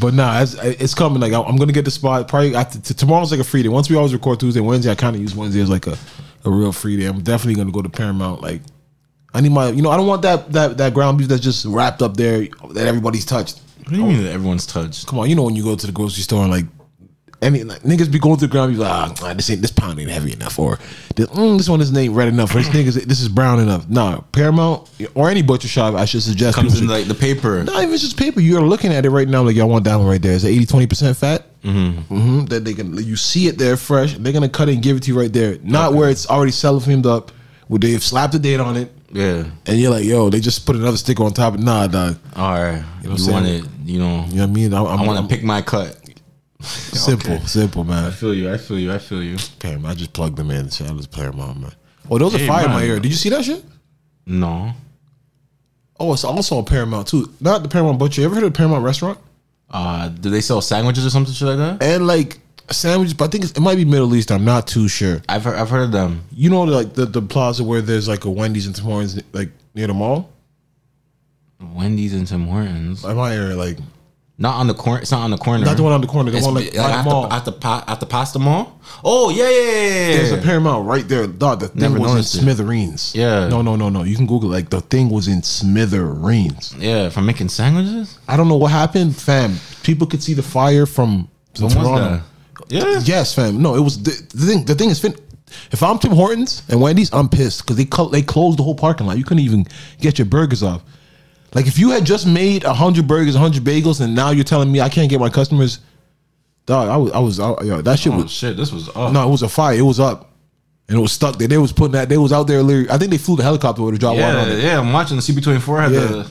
but 0.00 0.12
nah, 0.14 0.40
it's, 0.42 0.54
it's 0.54 0.94
coming. 0.94 1.20
Like, 1.20 1.32
I'm 1.32 1.56
gonna 1.56 1.72
get 1.72 1.84
the 1.84 1.90
spot 1.90 2.26
probably 2.28 2.54
after 2.56 2.80
t- 2.80 2.94
tomorrow's 2.94 3.30
like 3.30 3.40
a 3.40 3.44
free 3.44 3.62
day. 3.62 3.68
Once 3.68 3.88
we 3.88 3.96
always 3.96 4.12
record 4.12 4.40
Tuesday, 4.40 4.60
Wednesday, 4.60 4.90
I 4.90 4.94
kind 4.96 5.14
of 5.14 5.22
use 5.22 5.34
Wednesday 5.36 5.60
as 5.60 5.70
like 5.70 5.86
a, 5.86 5.96
a 6.44 6.50
real 6.50 6.72
free 6.72 6.96
day. 6.96 7.06
I'm 7.06 7.20
definitely 7.22 7.54
gonna 7.54 7.70
go 7.70 7.82
to 7.82 7.88
Paramount. 7.88 8.42
Like, 8.42 8.62
I 9.34 9.40
need 9.40 9.52
my, 9.52 9.68
you 9.70 9.82
know, 9.82 9.90
I 9.90 9.96
don't 9.96 10.06
want 10.06 10.22
that 10.22 10.52
that 10.52 10.78
that 10.78 10.94
ground 10.94 11.18
beef 11.18 11.28
that's 11.28 11.40
just 11.42 11.64
wrapped 11.64 12.02
up 12.02 12.16
there 12.16 12.46
that 12.72 12.86
everybody's 12.86 13.24
touched. 13.24 13.60
What 13.78 13.90
do 13.90 13.96
you 13.96 14.06
mean 14.06 14.22
that 14.24 14.32
everyone's 14.32 14.66
touched? 14.66 15.06
Come 15.06 15.18
on, 15.18 15.28
you 15.28 15.34
know 15.34 15.42
when 15.44 15.56
you 15.56 15.64
go 15.64 15.74
to 15.74 15.86
the 15.86 15.92
grocery 15.92 16.22
store 16.22 16.42
and 16.42 16.50
like 16.50 16.66
any 17.40 17.64
like, 17.64 17.80
niggas 17.82 18.10
be 18.12 18.20
going 18.20 18.36
through 18.38 18.48
the 18.48 18.52
ground. 18.52 18.72
Be 18.72 18.78
like, 18.78 19.20
ah, 19.22 19.34
this 19.34 19.50
ain't 19.50 19.60
this 19.62 19.72
pound 19.72 19.98
ain't 19.98 20.08
heavy 20.10 20.32
enough, 20.32 20.58
or 20.58 20.78
this, 21.16 21.26
mm, 21.28 21.56
this 21.58 21.68
one 21.68 21.80
isn't 21.80 21.96
ain't 21.96 22.14
red 22.14 22.28
enough, 22.28 22.54
or 22.54 22.58
this 22.58 22.68
niggas 22.68 23.04
this 23.04 23.20
is 23.20 23.28
brown 23.28 23.58
enough. 23.58 23.88
Nah, 23.88 24.20
Paramount 24.32 24.88
or 25.14 25.28
any 25.28 25.42
butcher 25.42 25.66
shop, 25.66 25.94
I 25.94 26.04
should 26.04 26.22
suggest 26.22 26.56
Comes 26.56 26.74
in 26.74 26.80
should- 26.86 26.88
like 26.90 27.06
the 27.06 27.14
paper. 27.14 27.64
not 27.64 27.82
even 27.82 27.98
just 27.98 28.16
paper. 28.16 28.38
You're 28.40 28.60
looking 28.62 28.92
at 28.92 29.04
it 29.04 29.10
right 29.10 29.26
now, 29.26 29.42
like 29.42 29.56
y'all 29.56 29.68
want 29.68 29.84
that 29.84 29.96
one 29.96 30.06
right 30.06 30.22
there. 30.22 30.34
It's 30.34 30.44
80 30.44 30.66
20 30.66 30.86
percent 30.86 31.16
fat. 31.16 31.46
Mm-hmm. 31.64 32.44
That 32.46 32.64
they 32.64 32.74
can, 32.74 32.96
you 33.02 33.16
see 33.16 33.46
it 33.48 33.56
there 33.58 33.76
fresh. 33.76 34.14
They're 34.16 34.32
gonna 34.32 34.48
cut 34.48 34.68
it 34.68 34.74
and 34.74 34.82
give 34.82 34.96
it 34.98 35.02
to 35.04 35.10
you 35.12 35.18
right 35.18 35.32
there. 35.32 35.58
Not 35.62 35.94
where 35.94 36.10
it's 36.10 36.28
already 36.28 36.52
cellophaned 36.52 37.06
up, 37.06 37.32
where 37.72 37.78
they've 37.78 38.02
slapped 38.04 38.34
the 38.34 38.38
date 38.38 38.60
on 38.60 38.76
it, 38.76 38.92
Yeah. 39.12 39.44
and 39.64 39.78
you're 39.80 39.90
like, 39.90 40.04
yo, 40.04 40.28
they 40.28 40.40
just 40.40 40.66
put 40.66 40.76
another 40.76 40.98
sticker 40.98 41.24
on 41.24 41.32
top. 41.32 41.58
Nah, 41.58 41.86
dog. 41.86 42.18
All 42.36 42.52
right. 42.52 42.84
You 43.02 43.02
You, 43.02 43.08
know 43.08 43.14
what 43.14 43.20
I'm 43.28 43.32
want 43.32 43.46
it, 43.46 43.64
you 43.86 43.98
know. 43.98 44.24
You 44.28 44.34
know 44.36 44.42
what 44.42 44.42
I 44.42 44.46
mean? 44.46 44.74
I'm, 44.74 44.86
I'm, 44.86 45.06
want 45.06 45.26
to 45.30 45.34
pick 45.34 45.42
my 45.42 45.62
cut. 45.62 45.96
simple, 46.60 47.38
simple, 47.46 47.84
man. 47.84 48.04
I 48.04 48.10
feel 48.10 48.34
you. 48.34 48.52
I 48.52 48.58
feel 48.58 48.78
you. 48.78 48.92
I 48.92 48.98
feel 48.98 49.22
you. 49.22 49.38
Damn, 49.58 49.86
I 49.86 49.94
just 49.94 50.12
plugged 50.12 50.36
them 50.36 50.50
in. 50.50 50.68
Shout 50.68 50.90
out 50.90 51.00
to 51.02 51.08
Paramount, 51.08 51.60
man. 51.60 51.72
Oh, 52.10 52.18
those 52.18 52.34
Hey, 52.34 52.44
are 52.44 52.48
fire 52.48 52.66
in 52.66 52.70
my 52.72 52.82
ear. 52.84 53.00
Did 53.00 53.10
you 53.10 53.16
see 53.16 53.30
that 53.30 53.42
shit? 53.44 53.64
No. 54.26 54.72
Oh, 55.98 56.12
it's 56.12 56.24
also 56.24 56.58
on 56.58 56.64
Paramount 56.66 57.08
too. 57.08 57.32
Not 57.40 57.62
the 57.62 57.68
Paramount 57.70 57.98
Butcher. 57.98 58.20
You 58.20 58.26
ever 58.26 58.34
heard 58.34 58.44
of 58.44 58.52
the 58.52 58.56
Paramount 58.56 58.84
Restaurant? 58.84 59.18
Uh, 59.70 60.08
do 60.08 60.28
they 60.28 60.42
sell 60.42 60.60
sandwiches 60.60 61.06
or 61.06 61.10
something 61.10 61.32
shit 61.32 61.48
like 61.48 61.56
that? 61.56 61.82
And 61.82 62.06
like 62.06 62.38
sandwiches, 62.72 63.14
but 63.14 63.24
I 63.24 63.28
think 63.28 63.44
it's, 63.44 63.52
it 63.52 63.60
might 63.60 63.76
be 63.76 63.84
Middle 63.84 64.14
East. 64.14 64.30
I'm 64.32 64.44
not 64.44 64.66
too 64.66 64.88
sure. 64.88 65.22
I've 65.28 65.44
heard, 65.44 65.56
I've 65.56 65.70
heard 65.70 65.84
of 65.84 65.92
them. 65.92 66.24
You 66.32 66.50
know, 66.50 66.62
like 66.64 66.94
the, 66.94 67.06
the 67.06 67.22
plaza 67.22 67.64
where 67.64 67.80
there's 67.80 68.08
like 68.08 68.24
a 68.24 68.30
Wendy's 68.30 68.66
and 68.66 68.74
Tim 68.76 68.84
Hortons, 68.84 69.20
like 69.32 69.50
near 69.74 69.86
the 69.86 69.94
mall. 69.94 70.30
Wendy's 71.74 72.12
and 72.14 72.26
Tim 72.26 72.46
Hortons. 72.46 73.02
By 73.02 73.14
my 73.14 73.34
area, 73.34 73.54
like 73.56 73.78
Not 74.36 74.56
on 74.56 74.66
the 74.66 74.74
corner. 74.74 75.00
It's 75.00 75.12
not 75.12 75.22
on 75.22 75.30
the 75.30 75.38
corner. 75.38 75.64
not 75.64 75.76
the 75.76 75.82
one 75.84 75.92
on 75.92 76.00
the 76.00 76.06
corner, 76.08 76.30
the 76.30 76.38
It's 76.38 76.46
one 76.46 76.56
like 76.56 76.72
be- 76.72 76.76
by 76.78 76.88
the 76.88 76.94
at, 76.94 77.04
mall. 77.04 77.28
the, 77.28 77.34
at 77.34 77.44
the 77.44 77.84
at 77.86 78.00
the 78.00 78.06
pasta 78.06 78.38
mall. 78.40 78.80
Oh 79.04 79.30
yeah, 79.30 79.48
yeah, 79.48 79.60
yeah, 79.60 80.08
yeah. 80.10 80.16
There's 80.16 80.32
a 80.32 80.38
Paramount 80.38 80.88
right 80.88 81.06
there. 81.06 81.26
Dog, 81.28 81.60
the 81.60 81.68
thing 81.68 81.80
Never 81.82 82.00
was 82.00 82.12
in 82.12 82.18
it. 82.18 82.24
smithereens. 82.24 83.14
Yeah. 83.14 83.46
No, 83.48 83.62
no, 83.62 83.76
no, 83.76 83.88
no. 83.90 84.02
You 84.02 84.16
can 84.16 84.26
Google 84.26 84.50
it. 84.52 84.56
like 84.56 84.70
the 84.70 84.80
thing 84.80 85.08
was 85.08 85.28
in 85.28 85.42
smithereens. 85.44 86.74
yeah, 86.78 87.08
for 87.10 87.20
making 87.22 87.48
sandwiches. 87.48 88.18
I 88.26 88.36
don't 88.36 88.48
know 88.48 88.56
what 88.56 88.72
happened, 88.72 89.14
fam. 89.16 89.56
People 89.84 90.08
could 90.08 90.22
see 90.22 90.34
the 90.34 90.42
fire 90.42 90.86
from 90.86 91.28
When 91.60 91.68
that? 91.68 92.22
Yeah. 92.68 93.00
Yes, 93.04 93.34
fam. 93.34 93.60
No, 93.62 93.74
it 93.74 93.80
was 93.80 94.02
the, 94.02 94.10
the 94.36 94.46
thing. 94.46 94.64
The 94.64 94.74
thing 94.74 94.90
is, 94.90 94.98
fin- 95.00 95.16
if 95.70 95.82
I'm 95.82 95.98
Tim 95.98 96.12
Hortons 96.12 96.62
and 96.68 96.80
Wendy's, 96.80 97.12
I'm 97.12 97.28
pissed 97.28 97.62
because 97.62 97.76
they 97.76 97.84
cl- 97.86 98.08
they 98.08 98.22
closed 98.22 98.58
the 98.58 98.62
whole 98.62 98.74
parking 98.74 99.06
lot. 99.06 99.18
You 99.18 99.24
couldn't 99.24 99.44
even 99.44 99.66
get 100.00 100.18
your 100.18 100.26
burgers 100.26 100.62
off. 100.62 100.82
Like 101.54 101.66
if 101.66 101.78
you 101.78 101.90
had 101.90 102.04
just 102.06 102.26
made 102.26 102.62
hundred 102.62 103.06
burgers, 103.06 103.34
hundred 103.34 103.62
bagels, 103.64 104.00
and 104.00 104.14
now 104.14 104.30
you're 104.30 104.44
telling 104.44 104.72
me 104.72 104.80
I 104.80 104.88
can't 104.88 105.10
get 105.10 105.20
my 105.20 105.28
customers, 105.28 105.80
dog. 106.64 106.88
I 106.88 106.96
was, 106.96 107.12
I 107.12 107.18
was, 107.18 107.40
I, 107.40 107.62
yo, 107.64 107.82
that 107.82 107.98
shit 107.98 108.12
Oh 108.12 108.22
was 108.22 108.30
shit, 108.32 108.56
this 108.56 108.72
was 108.72 108.88
up. 108.96 109.12
no, 109.12 109.26
it 109.28 109.30
was 109.30 109.42
a 109.42 109.48
fire. 109.50 109.76
It 109.76 109.82
was 109.82 110.00
up, 110.00 110.30
and 110.88 110.96
it 110.96 111.00
was 111.02 111.12
stuck 111.12 111.36
there. 111.36 111.48
They 111.48 111.58
was 111.58 111.72
putting 111.72 111.92
that. 111.92 112.08
They 112.08 112.16
was 112.16 112.32
out 112.32 112.44
there. 112.46 112.62
Literally, 112.62 112.88
I 112.88 112.96
think 112.96 113.10
they 113.10 113.18
flew 113.18 113.36
the 113.36 113.42
helicopter 113.42 113.82
with 113.82 113.94
a 113.96 113.98
drop 113.98 114.16
water 114.16 114.38
on 114.38 114.48
yeah, 114.48 114.54
it. 114.54 114.62
yeah. 114.64 114.78
I'm 114.80 114.92
watching 114.94 115.16
the 115.18 115.22
CP24 115.22 115.82
had 115.82 115.92
Yeah. 115.92 116.00
the 116.00 116.30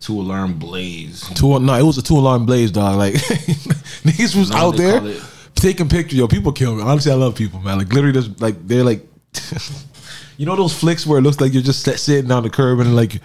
two 0.00 0.18
alarm 0.18 0.58
blaze. 0.58 1.28
Two, 1.34 1.58
no, 1.60 1.74
it 1.74 1.82
was 1.82 1.98
a 1.98 2.02
two 2.02 2.16
alarm 2.16 2.46
blaze, 2.46 2.70
dog. 2.70 2.96
Like 2.96 3.14
niggas 4.04 4.36
was 4.36 4.50
out 4.50 4.76
there 4.76 5.00
taking 5.54 5.88
pictures. 5.88 6.18
Yo, 6.18 6.28
people 6.28 6.52
kill 6.52 6.74
me. 6.76 6.82
Honestly, 6.82 7.12
I 7.12 7.14
love 7.14 7.34
people, 7.34 7.60
man. 7.60 7.78
Like 7.78 7.92
literally, 7.92 8.12
just 8.12 8.40
like 8.40 8.66
they're 8.66 8.84
like, 8.84 9.06
you 10.36 10.46
know 10.46 10.56
those 10.56 10.78
flicks 10.78 11.06
where 11.06 11.18
it 11.18 11.22
looks 11.22 11.40
like 11.40 11.52
you're 11.52 11.62
just 11.62 11.84
sitting 11.84 12.30
on 12.30 12.42
the 12.42 12.50
curb 12.50 12.80
and 12.80 12.96
like 12.96 13.20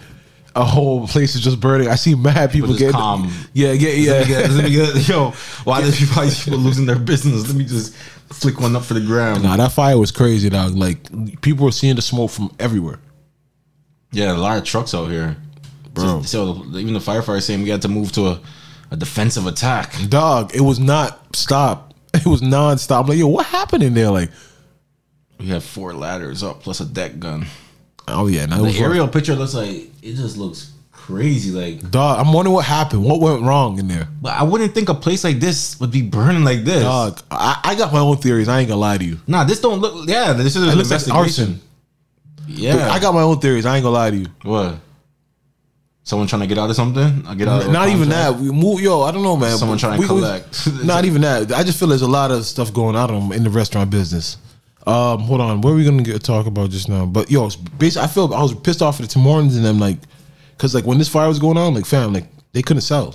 a 0.54 0.64
whole 0.64 1.06
place 1.06 1.34
is 1.34 1.40
just 1.40 1.60
burning. 1.60 1.88
I 1.88 1.94
see 1.94 2.14
mad 2.14 2.50
people 2.50 2.68
just 2.68 2.80
getting 2.80 2.94
calm. 2.94 3.32
Yeah, 3.52 3.72
yeah, 3.72 3.90
yeah. 3.90 4.24
Get, 4.24 4.70
get, 4.70 5.08
yo, 5.08 5.30
why 5.64 5.80
does 5.80 5.98
people, 5.98 6.22
these 6.22 6.44
people 6.44 6.58
losing 6.58 6.86
their 6.86 6.98
business? 6.98 7.46
Let 7.46 7.56
me 7.56 7.64
just 7.64 7.94
flick 7.94 8.60
one 8.60 8.74
up 8.76 8.84
for 8.84 8.94
the 8.94 9.00
gram. 9.00 9.42
Nah, 9.42 9.56
that 9.56 9.72
fire 9.72 9.98
was 9.98 10.10
crazy, 10.10 10.48
dog. 10.50 10.74
Like 10.74 11.40
people 11.40 11.64
were 11.64 11.72
seeing 11.72 11.96
the 11.96 12.02
smoke 12.02 12.30
from 12.30 12.54
everywhere. 12.58 13.00
Yeah, 14.12 14.32
a 14.32 14.38
lot 14.38 14.56
of 14.56 14.64
trucks 14.64 14.94
out 14.94 15.10
here, 15.10 15.36
Bro. 15.92 16.22
So, 16.22 16.54
so 16.54 16.78
even 16.78 16.94
the 16.94 17.00
firefighters 17.00 17.42
saying 17.42 17.62
we 17.62 17.68
had 17.68 17.82
to 17.82 17.88
move 17.88 18.12
to 18.12 18.26
a, 18.28 18.40
a 18.90 18.96
defensive 18.96 19.46
attack. 19.46 19.94
Dog, 20.08 20.54
it 20.54 20.60
was 20.60 20.78
not 20.78 21.34
stop. 21.36 21.84
It 22.14 22.24
was 22.26 22.40
non-stop. 22.42 23.06
Like, 23.06 23.18
yo, 23.18 23.28
what 23.28 23.44
happened 23.46 23.82
in 23.82 23.92
there? 23.94 24.10
Like, 24.10 24.30
We 25.38 25.46
had 25.48 25.62
four 25.62 25.92
ladders 25.92 26.42
up 26.42 26.62
plus 26.62 26.80
a 26.80 26.86
deck 26.86 27.18
gun. 27.18 27.46
oh 28.08 28.26
yeah, 28.28 28.46
that 28.46 28.60
The 28.62 28.78
aerial 28.78 29.06
picture 29.06 29.34
looks 29.36 29.52
like 29.54 29.90
it 30.02 30.14
just 30.14 30.36
looks 30.38 30.72
crazy. 30.90 31.50
Like, 31.50 31.90
Dog, 31.90 32.18
I'm 32.18 32.32
wondering 32.32 32.54
what 32.54 32.64
happened. 32.64 33.04
What 33.04 33.20
went 33.20 33.42
wrong 33.42 33.78
in 33.78 33.88
there? 33.88 34.08
but 34.22 34.32
I 34.32 34.42
wouldn't 34.42 34.74
think 34.74 34.88
a 34.88 34.94
place 34.94 35.22
like 35.22 35.38
this 35.38 35.78
would 35.80 35.90
be 35.92 36.00
burning 36.02 36.44
like 36.44 36.64
this. 36.64 36.82
Dog, 36.82 37.20
I, 37.30 37.60
I 37.62 37.74
got 37.74 37.92
my 37.92 38.00
own 38.00 38.16
theories. 38.16 38.48
I 38.48 38.60
ain't 38.60 38.68
gonna 38.68 38.80
lie 38.80 38.96
to 38.98 39.04
you. 39.04 39.18
Nah, 39.26 39.44
this 39.44 39.60
don't 39.60 39.78
look. 39.80 40.08
Yeah, 40.08 40.32
this 40.32 40.56
is 40.56 40.62
It 40.64 40.70
an 40.70 40.78
looks 40.78 40.90
like 40.90 41.14
arson. 41.14 41.60
Yeah, 42.46 42.88
I 42.90 42.98
got 42.98 43.12
my 43.14 43.22
own 43.22 43.38
theories. 43.38 43.66
I 43.66 43.76
ain't 43.76 43.84
gonna 43.84 43.94
lie 43.94 44.10
to 44.10 44.16
you. 44.16 44.26
what? 44.42 44.76
Someone 46.08 46.26
trying 46.26 46.40
to 46.40 46.46
get 46.46 46.56
out 46.56 46.70
of 46.70 46.74
something? 46.76 47.26
I 47.26 47.34
get 47.34 47.48
out. 47.48 47.66
Of 47.66 47.70
Not 47.70 47.90
even 47.90 48.08
that. 48.08 48.34
We 48.34 48.50
move, 48.50 48.80
yo. 48.80 49.02
I 49.02 49.10
don't 49.12 49.22
know, 49.22 49.36
man. 49.36 49.58
Someone 49.58 49.76
trying 49.76 50.00
to 50.00 50.08
We- 50.08 50.14
we- 50.14 50.20
collect. 50.22 50.66
not 50.82 51.04
even 51.04 51.20
that. 51.20 51.52
I 51.52 51.62
just 51.62 51.78
feel 51.78 51.86
there's 51.88 52.00
a 52.00 52.08
lot 52.08 52.30
of 52.30 52.46
stuff 52.46 52.72
going 52.72 52.96
on 52.96 53.30
in 53.34 53.44
the 53.44 53.50
restaurant 53.50 53.90
business. 53.90 54.38
Um, 54.86 55.20
hold 55.20 55.42
on. 55.42 55.60
What 55.60 55.72
are 55.72 55.74
we 55.74 55.84
gonna 55.84 56.02
get 56.02 56.22
talk 56.22 56.46
about 56.46 56.70
just 56.70 56.88
now? 56.88 57.04
But 57.04 57.30
yo, 57.30 57.50
basically, 57.76 58.04
I 58.04 58.06
feel 58.06 58.32
I 58.32 58.40
was 58.40 58.54
pissed 58.54 58.80
off 58.80 58.98
at 59.00 59.06
the 59.06 59.12
Tim 59.12 59.20
Hortons 59.20 59.54
and 59.54 59.62
them 59.66 59.78
like, 59.78 59.98
cause 60.56 60.74
like 60.74 60.86
when 60.86 60.96
this 60.96 61.10
fire 61.10 61.28
was 61.28 61.38
going 61.38 61.58
on, 61.58 61.74
like 61.74 61.84
fam, 61.84 62.14
like 62.14 62.24
they 62.52 62.62
couldn't 62.62 62.80
sell. 62.80 63.14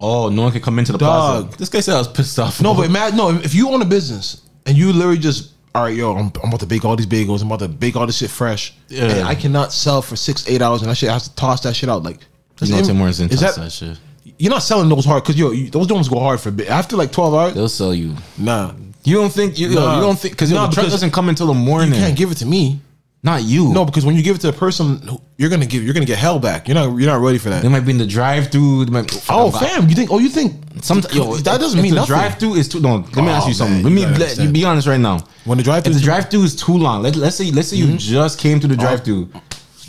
Oh, 0.00 0.28
no 0.28 0.42
one 0.42 0.52
could 0.52 0.62
come 0.62 0.78
into 0.78 0.92
the 0.92 0.98
Dog. 0.98 1.46
plaza. 1.46 1.58
This 1.58 1.68
guy 1.68 1.80
said 1.80 1.96
I 1.96 1.98
was 1.98 2.06
pissed 2.06 2.38
off. 2.38 2.62
No, 2.62 2.72
but 2.72 2.86
imagine 2.86 3.16
no. 3.16 3.30
If 3.30 3.52
you 3.52 3.68
own 3.70 3.82
a 3.82 3.84
business 3.84 4.42
and 4.64 4.76
you 4.76 4.92
literally 4.92 5.18
just 5.18 5.54
all 5.78 5.84
right, 5.84 5.94
yo, 5.94 6.12
I'm, 6.16 6.32
I'm 6.42 6.48
about 6.48 6.60
to 6.60 6.66
bake 6.66 6.84
all 6.84 6.96
these 6.96 7.06
bagels. 7.06 7.40
I'm 7.40 7.46
about 7.46 7.60
to 7.60 7.68
bake 7.68 7.94
all 7.94 8.04
this 8.04 8.18
shit 8.18 8.30
fresh. 8.30 8.74
Yeah. 8.88 9.04
And 9.04 9.28
I 9.28 9.36
cannot 9.36 9.72
sell 9.72 10.02
for 10.02 10.16
six, 10.16 10.48
eight 10.48 10.60
hours, 10.60 10.82
and 10.82 10.90
I 10.90 10.94
shit 10.94 11.08
has 11.08 11.28
to 11.28 11.34
toss 11.36 11.60
that 11.60 11.76
shit 11.76 11.88
out. 11.88 12.02
Like, 12.02 12.18
you 12.60 12.74
know 12.74 12.82
Tim 12.82 13.00
is 13.02 13.18
touch 13.18 13.30
that, 13.38 13.54
that 13.54 13.70
shit. 13.70 13.98
You're 14.38 14.50
not 14.50 14.62
selling 14.64 14.88
those 14.88 15.04
hard 15.04 15.22
because 15.22 15.38
yo, 15.38 15.52
you, 15.52 15.70
those 15.70 15.86
ones 15.92 16.08
go 16.08 16.18
hard 16.18 16.40
for 16.40 16.48
a 16.48 16.52
bit. 16.52 16.68
After 16.68 16.96
like 16.96 17.12
twelve 17.12 17.32
hours, 17.32 17.54
They'll 17.54 17.68
sell 17.68 17.94
you. 17.94 18.16
nah, 18.36 18.72
You 19.04 19.16
don't 19.16 19.32
think 19.32 19.58
you, 19.58 19.68
yo, 19.68 19.94
you 19.94 20.00
don't 20.00 20.18
think 20.18 20.34
because 20.34 20.50
Nah, 20.50 20.66
the 20.66 20.74
truck 20.74 20.88
doesn't 20.88 21.12
come 21.12 21.28
until 21.28 21.46
the 21.46 21.54
morning. 21.54 21.90
you 21.94 22.00
can't 22.00 22.16
give 22.16 22.32
it 22.32 22.38
to 22.38 22.46
me. 22.46 22.80
Not 23.22 23.42
you. 23.42 23.72
No, 23.72 23.84
because 23.84 24.06
when 24.06 24.14
you 24.14 24.22
give 24.22 24.36
it 24.36 24.40
to 24.42 24.48
a 24.48 24.52
person, 24.52 25.00
you're 25.36 25.50
gonna 25.50 25.66
give, 25.66 25.82
you're 25.82 25.92
gonna 25.92 26.06
get 26.06 26.18
hell 26.18 26.38
back. 26.38 26.68
You're 26.68 26.76
not, 26.76 26.96
you're 26.96 27.10
not 27.10 27.20
ready 27.20 27.38
for 27.38 27.48
that. 27.50 27.62
they 27.62 27.68
might 27.68 27.80
be 27.80 27.90
in 27.90 27.98
the 27.98 28.06
drive-through. 28.06 28.84
They 28.84 28.92
might, 28.92 29.24
Oh, 29.28 29.50
fam, 29.50 29.88
you 29.88 29.96
think? 29.96 30.10
Oh, 30.12 30.20
you 30.20 30.28
think? 30.28 30.54
Some, 30.82 31.02
yo, 31.12 31.34
that 31.38 31.58
doesn't 31.60 31.82
mean 31.82 31.94
the 31.94 32.00
nothing. 32.00 32.14
drive-through 32.14 32.54
is 32.54 32.68
too. 32.68 32.80
No, 32.80 32.96
let 32.98 33.16
me 33.16 33.22
Oh, 33.22 33.28
ask 33.30 33.46
you 33.46 33.50
oh, 33.50 33.54
something. 33.54 33.82
man, 33.82 33.94
let 33.96 34.12
me 34.12 34.24
let 34.24 34.38
you 34.38 34.48
be 34.50 34.64
honest 34.64 34.86
right 34.86 35.00
now. 35.00 35.18
When 35.44 35.58
the 35.58 35.64
drive-through, 35.64 35.94
the 35.94 36.00
drive-through 36.00 36.44
is 36.44 36.54
too 36.54 36.78
long, 36.78 37.02
let, 37.02 37.16
let's 37.16 37.34
say 37.34 37.50
let's 37.50 37.68
say 37.68 37.76
you 37.76 37.86
mm-hmm. 37.86 37.96
just 37.96 38.38
came 38.38 38.60
to 38.60 38.68
the 38.68 38.74
oh. 38.74 38.78
drive-through. 38.78 39.30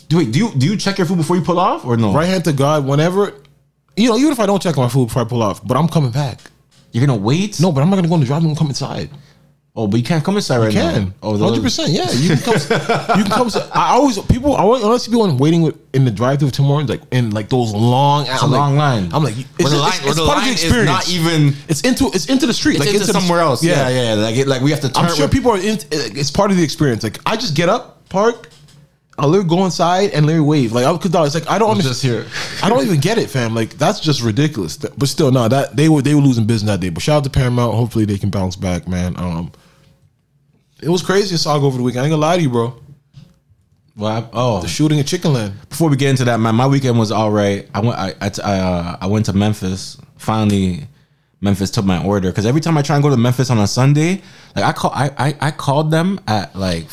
Do 0.07 0.17
wait, 0.17 0.31
do 0.31 0.39
you 0.39 0.51
do 0.55 0.65
you 0.65 0.75
check 0.75 0.97
your 0.97 1.05
food 1.05 1.17
before 1.17 1.35
you 1.35 1.43
pull 1.43 1.59
off 1.59 1.85
or 1.85 1.97
no? 1.97 2.11
right 2.13 2.25
hand 2.27 2.43
to 2.45 2.53
God, 2.53 2.87
whenever, 2.87 3.33
you 3.95 4.09
know, 4.09 4.17
even 4.17 4.31
if 4.31 4.39
I 4.39 4.47
don't 4.47 4.59
check 4.61 4.75
my 4.75 4.89
food 4.89 5.09
before 5.09 5.21
I 5.21 5.25
pull 5.25 5.43
off, 5.43 5.65
but 5.65 5.77
I'm 5.77 5.87
coming 5.87 6.09
back. 6.09 6.39
You're 6.91 7.05
gonna 7.05 7.19
wait? 7.19 7.59
No, 7.61 7.71
but 7.71 7.81
I'm 7.81 7.91
not 7.91 7.97
gonna 7.97 8.07
go 8.07 8.15
in 8.15 8.21
the 8.21 8.25
drive-through 8.25 8.49
and 8.49 8.57
come 8.57 8.69
inside. 8.69 9.11
Oh, 9.81 9.87
but 9.87 9.95
you 9.95 10.03
can't 10.03 10.25
come 10.25 10.35
inside 10.35 10.57
right 10.57 10.73
You 10.73 10.79
now. 10.79 10.91
can. 10.91 11.13
Oh, 11.23 11.37
hundred 11.37 11.63
percent. 11.63 11.91
Yeah, 11.91 12.11
you 12.11 12.35
can 12.35 12.39
come. 12.43 12.53
you 13.17 13.23
can 13.23 13.31
come. 13.31 13.49
I 13.73 13.91
always 13.91 14.19
people. 14.23 14.53
I 14.57 14.59
always 14.59 14.83
honestly 14.83 15.09
people 15.13 15.33
waiting 15.37 15.61
with, 15.61 15.77
in 15.95 16.03
the 16.03 16.11
drive-through 16.11 16.49
Tim 16.49 16.65
Hortons, 16.65 16.89
like 16.89 17.01
in 17.11 17.31
like 17.31 17.47
those 17.47 17.73
long. 17.73 18.25
It's 18.27 18.41
a 18.41 18.47
long 18.47 18.75
line. 18.75 19.09
I'm 19.13 19.23
like, 19.23 19.37
it's, 19.37 19.47
Where 19.57 19.69
the 19.69 19.77
it's- 19.77 20.01
line, 20.01 20.09
it's 20.09 20.17
the 20.17 20.25
part 20.25 20.39
of 20.39 20.43
the 20.43 20.51
experience. 20.51 20.89
not 20.89 21.09
even. 21.09 21.53
It's 21.69 21.79
into 21.81 22.07
it's 22.07 22.25
into 22.25 22.45
the 22.45 22.53
street, 22.53 22.75
It's 22.75 22.85
like 22.87 22.93
into, 22.93 23.07
the- 23.07 23.13
somewhere 23.13 23.39
else. 23.39 23.63
Yeah, 23.63 23.87
yeah. 23.87 24.15
Like, 24.15 24.35
it, 24.35 24.47
like 24.47 24.61
we 24.61 24.71
have 24.71 24.81
to 24.81 24.89
turn. 24.89 25.05
I'm 25.05 25.15
sure 25.15 25.29
people 25.29 25.51
are 25.51 25.57
in. 25.57 25.77
It's 25.91 26.29
part 26.29 26.51
of 26.51 26.57
the 26.57 26.63
experience. 26.63 27.01
Like 27.03 27.19
I 27.25 27.37
just 27.37 27.55
get 27.55 27.69
up, 27.69 28.09
park, 28.09 28.49
I 29.19 29.25
literally 29.25 29.49
go 29.49 29.65
inside 29.65 30.11
and 30.11 30.25
literally 30.25 30.47
wave. 30.47 30.71
Like 30.71 30.85
I 30.85 30.93
because 30.93 31.35
it's 31.35 31.35
like 31.45 31.53
I 31.53 31.59
don't 31.59 31.75
was 31.75 31.85
understand. 31.85 32.25
just 32.25 32.33
here. 32.33 32.65
I 32.65 32.69
don't 32.69 32.85
even 32.85 32.99
get 32.99 33.17
it, 33.17 33.29
fam. 33.29 33.53
Like 33.53 33.71
that's 33.77 33.99
just 33.99 34.21
ridiculous. 34.21 34.77
But 34.77 35.09
still, 35.09 35.31
no, 35.31 35.47
that 35.47 35.75
they 35.75 35.89
were 35.89 36.01
they 36.01 36.15
were 36.15 36.21
losing 36.21 36.45
business 36.45 36.69
that 36.71 36.79
day. 36.79 36.89
But 36.89 37.03
shout 37.03 37.17
out 37.17 37.23
to 37.25 37.29
Paramount. 37.29 37.75
Hopefully 37.75 38.05
they 38.05 38.17
can 38.17 38.29
bounce 38.29 38.55
back, 38.55 38.87
man. 38.87 39.15
Um, 39.17 39.51
it 40.81 40.89
was 40.89 41.01
crazy 41.01 41.35
saga 41.37 41.65
over 41.65 41.77
the 41.77 41.83
weekend. 41.83 42.01
I 42.01 42.05
ain't 42.05 42.11
gonna 42.11 42.21
lie 42.21 42.37
to 42.37 42.41
you, 42.43 42.49
bro. 42.49 42.75
Well, 43.95 44.11
I- 44.11 44.29
oh, 44.33 44.61
The 44.61 44.67
shooting 44.67 44.97
in 44.99 45.05
Chicken 45.05 45.33
Land. 45.33 45.69
before 45.69 45.89
we 45.89 45.97
get 45.97 46.09
into 46.09 46.23
that, 46.25 46.39
man, 46.39 46.55
my 46.55 46.67
weekend 46.67 46.97
was 46.97 47.11
all 47.11 47.31
right. 47.31 47.67
I 47.73 47.79
went, 47.81 47.97
I, 47.99 48.13
I, 48.21 48.31
I, 48.43 48.59
uh, 48.59 48.97
I 49.01 49.07
went 49.07 49.25
to 49.25 49.33
Memphis. 49.33 49.97
Finally, 50.17 50.87
Memphis 51.41 51.69
took 51.71 51.85
my 51.85 52.01
order 52.03 52.29
because 52.29 52.45
every 52.45 52.61
time 52.61 52.77
I 52.77 52.81
try 52.81 52.95
and 52.95 53.03
go 53.03 53.09
to 53.09 53.17
Memphis 53.17 53.49
on 53.49 53.57
a 53.59 53.67
Sunday, 53.67 54.21
like 54.55 54.65
I 54.65 54.71
call, 54.73 54.91
I, 54.93 55.09
I, 55.17 55.35
I 55.41 55.51
called 55.51 55.91
them 55.91 56.19
at 56.27 56.55
like, 56.55 56.87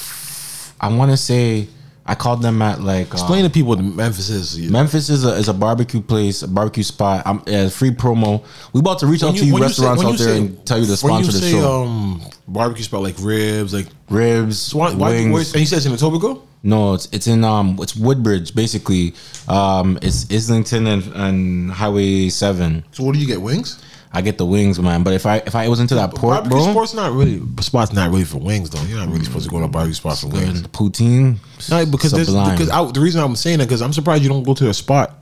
I 0.81 0.89
want 0.89 1.11
to 1.13 1.17
say, 1.17 1.69
I 2.07 2.15
called 2.15 2.43
them 2.43 2.63
at 2.63 2.81
like. 2.81 3.13
Explain 3.13 3.45
to 3.45 3.51
people 3.51 3.71
what 3.71 3.81
Memphis 3.81 4.31
is. 4.31 4.59
Memphis 4.71 5.11
is 5.11 5.25
a 5.25 5.35
is 5.35 5.49
a 5.49 5.55
barbecue 5.55 6.01
place, 6.01 6.43
a 6.43 6.49
barbecue 6.49 6.83
spot. 6.83 7.23
I'm 7.27 7.43
yeah, 7.47 7.69
free 7.69 7.91
promo. 7.91 8.45
We 8.73 8.81
about 8.81 9.01
to 9.01 9.07
reach 9.07 9.23
out 9.23 9.37
to 9.37 9.45
you, 9.45 9.59
restaurants 9.59 10.05
out 10.05 10.19
there 10.19 10.37
and 10.37 10.65
tell 10.67 10.79
you 10.79 10.85
to 10.85 10.91
when 10.91 11.23
sponsor 11.25 11.33
you 11.33 11.41
the 11.41 11.51
show. 11.51 11.83
Um, 11.83 12.23
barbecue 12.49 12.85
spot 12.85 13.03
like 13.03 13.17
ribs, 13.21 13.75
like 13.75 13.87
Ribs, 14.09 14.73
why, 14.73 14.95
wings. 14.95 15.33
where, 15.33 15.43
and 15.43 15.57
he 15.57 15.67
says 15.67 15.85
in 15.85 15.93
Etobicoke. 15.93 16.43
No, 16.63 16.95
it's 16.95 17.09
it's 17.13 17.27
in 17.27 17.45
um 17.45 17.77
it's 17.81 17.97
Woodbridge 17.97 18.55
basically. 18.55 19.15
Um, 19.49 19.99
it's 20.03 20.31
Islington 20.31 20.87
and, 20.87 21.03
and 21.15 21.71
Highway 21.73 22.29
Seven. 22.29 22.85
So 22.93 23.05
what 23.05 23.15
do 23.15 23.21
you 23.21 23.27
get? 23.27 23.41
Wings? 23.41 23.83
I 24.17 24.23
get 24.23 24.39
the 24.39 24.47
wings, 24.47 24.81
man. 24.81 25.03
But 25.03 25.13
if 25.13 25.27
I 25.27 25.43
if 25.45 25.55
I 25.55 25.69
was 25.69 25.79
into 25.79 25.95
that 25.97 26.15
pork, 26.15 26.37
barbecue 26.45 26.57
bro, 26.57 26.71
sport's 26.71 26.95
not 26.95 27.13
really 27.13 27.43
spot's 27.61 27.93
not 27.93 28.11
really 28.11 28.25
for 28.25 28.39
wings 28.39 28.71
though. 28.71 28.81
You're 28.85 28.97
not 28.99 29.09
really 29.09 29.27
supposed 29.27 29.45
to 29.45 29.51
go 29.51 29.59
to 29.59 29.65
a 29.67 29.69
barbecue 29.69 29.93
spot 29.93 30.17
for 30.17 30.29
wings. 30.29 30.63
good 30.63 30.73
poutine, 30.73 31.37
No, 31.69 31.85
because 31.85 32.13
there's, 32.13 32.29
sublime. 32.29 32.57
because 32.57 32.71
I, 32.71 32.91
the 32.91 33.01
reason 33.01 33.21
I'm 33.23 33.37
saying 33.37 33.59
that 33.59 33.67
because 33.67 33.83
I'm 33.83 33.93
surprised 33.93 34.23
you 34.23 34.31
don't 34.31 34.43
go 34.43 34.55
to 34.55 34.71
a 34.71 34.73
spot, 34.75 35.19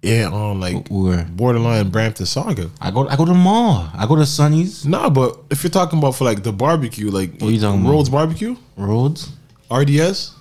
yeah, 0.00 0.28
on 0.28 0.52
um, 0.52 0.60
like 0.60 0.88
Where? 0.88 1.24
borderline 1.24 1.90
Brampton 1.90 2.24
Saga. 2.24 2.70
I 2.80 2.90
go 2.90 3.06
I 3.06 3.16
go 3.16 3.26
to 3.26 3.32
the 3.32 3.38
mall. 3.38 3.90
I 3.94 4.06
go 4.06 4.16
to 4.16 4.24
Sonny's 4.24 4.86
Nah, 4.86 5.10
but 5.10 5.38
if 5.50 5.62
you're 5.62 5.70
talking 5.70 5.98
about 5.98 6.12
for 6.12 6.24
like 6.24 6.42
the 6.42 6.52
barbecue, 6.54 7.10
like 7.10 7.38
What 7.38 7.52
you 7.52 7.60
talking 7.60 7.86
Rhodes 7.86 8.08
Barbecue, 8.08 8.56
Roads. 8.78 9.30
RDS, 9.70 10.34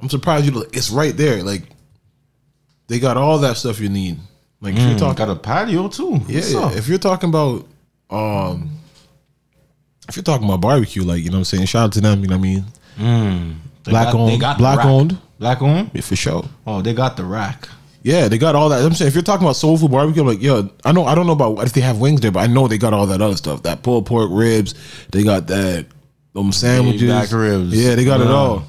I'm 0.00 0.10
surprised 0.10 0.44
you. 0.44 0.66
It's 0.74 0.90
right 0.90 1.16
there. 1.16 1.42
Like 1.42 1.62
they 2.88 2.98
got 2.98 3.16
all 3.16 3.38
that 3.38 3.56
stuff 3.56 3.80
you 3.80 3.88
need. 3.88 4.18
Like 4.60 4.74
if 4.76 4.82
you're 4.88 4.98
talking, 4.98 5.26
Got 5.26 5.30
a 5.36 5.36
patio 5.40 5.88
too. 5.88 6.20
yeah, 6.28 6.34
What's 6.36 6.52
yeah. 6.52 6.60
up? 6.60 6.72
If 6.76 6.86
you're 6.88 6.98
talking 6.98 7.28
about, 7.30 7.66
um, 8.10 8.70
if 10.08 10.16
you're 10.16 10.22
talking 10.22 10.46
about 10.46 10.60
barbecue, 10.60 11.02
like 11.02 11.22
you 11.22 11.30
know, 11.30 11.36
what 11.36 11.38
I'm 11.40 11.44
saying, 11.44 11.66
shout 11.66 11.84
out 11.84 11.92
to 11.94 12.00
them. 12.00 12.20
You 12.20 12.28
know, 12.28 12.36
what 12.36 12.46
I 12.98 13.02
mean, 13.02 13.56
They 13.84 13.92
black 13.92 14.06
got- 14.12 14.12
they 14.12 14.32
owned, 14.32 14.40
got 14.40 14.56
the 14.58 14.62
black 14.62 14.78
rack. 14.78 14.86
owned, 14.86 15.18
Black 15.38 15.62
owned. 15.62 15.90
yeah, 15.94 16.02
for 16.02 16.16
sure. 16.16 16.44
Oh, 16.66 16.82
they 16.82 16.92
got 16.92 17.16
the 17.16 17.24
rack. 17.24 17.68
Yeah, 18.02 18.28
they 18.28 18.38
got 18.38 18.54
all 18.54 18.68
that. 18.70 18.82
I'm 18.84 18.92
saying 18.94 19.08
if 19.08 19.14
you're 19.14 19.22
talking 19.22 19.46
about 19.46 19.56
soul 19.56 19.76
food 19.78 19.90
barbecue, 19.90 20.22
I'm 20.22 20.28
like, 20.28 20.42
yo, 20.42 20.68
I 20.84 20.92
know 20.92 21.04
I 21.06 21.14
don't 21.14 21.26
know 21.26 21.32
about 21.34 21.62
if 21.64 21.72
they 21.72 21.80
have 21.82 21.98
wings 21.98 22.20
there, 22.20 22.30
but 22.30 22.40
I 22.40 22.46
know 22.46 22.66
they 22.68 22.78
got 22.78 22.92
all 22.94 23.06
that 23.06 23.20
other 23.22 23.36
stuff. 23.36 23.62
That 23.62 23.82
pulled 23.82 24.06
pork 24.06 24.28
ribs, 24.32 24.74
they 25.12 25.22
got 25.22 25.46
that 25.48 25.86
them 26.34 26.52
sandwiches, 26.52 27.08
back 27.10 27.30
ribs. 27.32 27.72
Yeah, 27.74 27.94
they 27.94 28.04
got 28.04 28.20
it 28.20 28.26
all. 28.28 28.64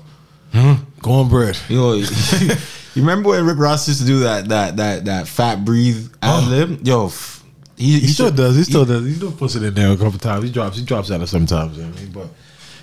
Cornbread. 1.01 1.57
Yo, 1.69 2.01
you 2.95 3.01
remember 3.01 3.29
when 3.29 3.45
Rick 3.45 3.57
Ross 3.57 3.87
used 3.87 4.01
to 4.01 4.05
do 4.07 4.19
that 4.21 4.49
that 4.49 4.77
that 4.77 5.05
that 5.05 5.27
fat 5.27 5.63
breathe 5.65 6.11
ad 6.21 6.47
lib? 6.49 6.85
Yo, 6.85 7.07
f- 7.07 7.43
he, 7.77 7.99
He 7.99 8.07
still 8.07 8.27
should- 8.27 8.35
does. 8.37 8.55
He 8.55 8.63
still 8.63 8.85
does. 8.85 9.05
He 9.05 9.13
still 9.13 9.31
puts 9.31 9.55
it 9.55 9.63
in 9.63 9.73
there 9.73 9.91
a 9.91 9.97
couple 9.97 10.19
times. 10.19 10.43
He 10.43 10.51
drops. 10.51 10.77
He 10.77 10.83
drops 10.85 11.09
at 11.11 11.21
it 11.21 11.27
sometimes. 11.27 11.77
You 11.77 11.83
know 11.83 11.89
what 11.89 11.97
I 11.99 12.03
mean, 12.03 12.11
but 12.11 12.27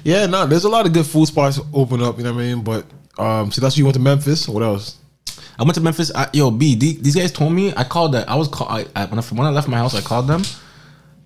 yeah, 0.05 0.27
no, 0.27 0.47
there's 0.47 0.65
a 0.65 0.69
lot 0.69 0.87
of 0.87 0.93
good 0.93 1.07
food 1.07 1.27
spots 1.27 1.61
open 1.73 2.03
up. 2.03 2.19
You 2.19 2.25
know 2.25 2.33
what 2.35 2.41
I 2.41 2.55
mean? 2.55 2.63
But 2.65 2.87
um, 3.19 3.51
so 3.53 3.61
that's 3.61 3.77
you 3.77 3.85
went 3.85 3.95
to 3.95 4.01
Memphis. 4.01 4.49
What 4.49 4.63
else? 4.63 4.97
I 5.59 5.65
went 5.65 5.75
to 5.75 5.81
Memphis. 5.81 6.13
I, 6.15 6.29
yo, 6.33 6.51
B, 6.51 6.75
the- 6.77 6.97
these 7.01 7.15
guys 7.17 7.33
told 7.33 7.53
me. 7.53 7.73
I 7.77 7.85
called 7.85 8.13
that. 8.15 8.29
I 8.29 8.35
was 8.37 8.49
call. 8.49 8.69
I, 8.69 8.87
I, 8.97 9.05
when, 9.07 9.19
I, 9.19 9.23
when 9.23 9.47
I 9.47 9.51
left 9.51 9.69
my 9.69 9.77
house, 9.77 9.95
I 9.95 10.01
called 10.01 10.27
them. 10.29 10.43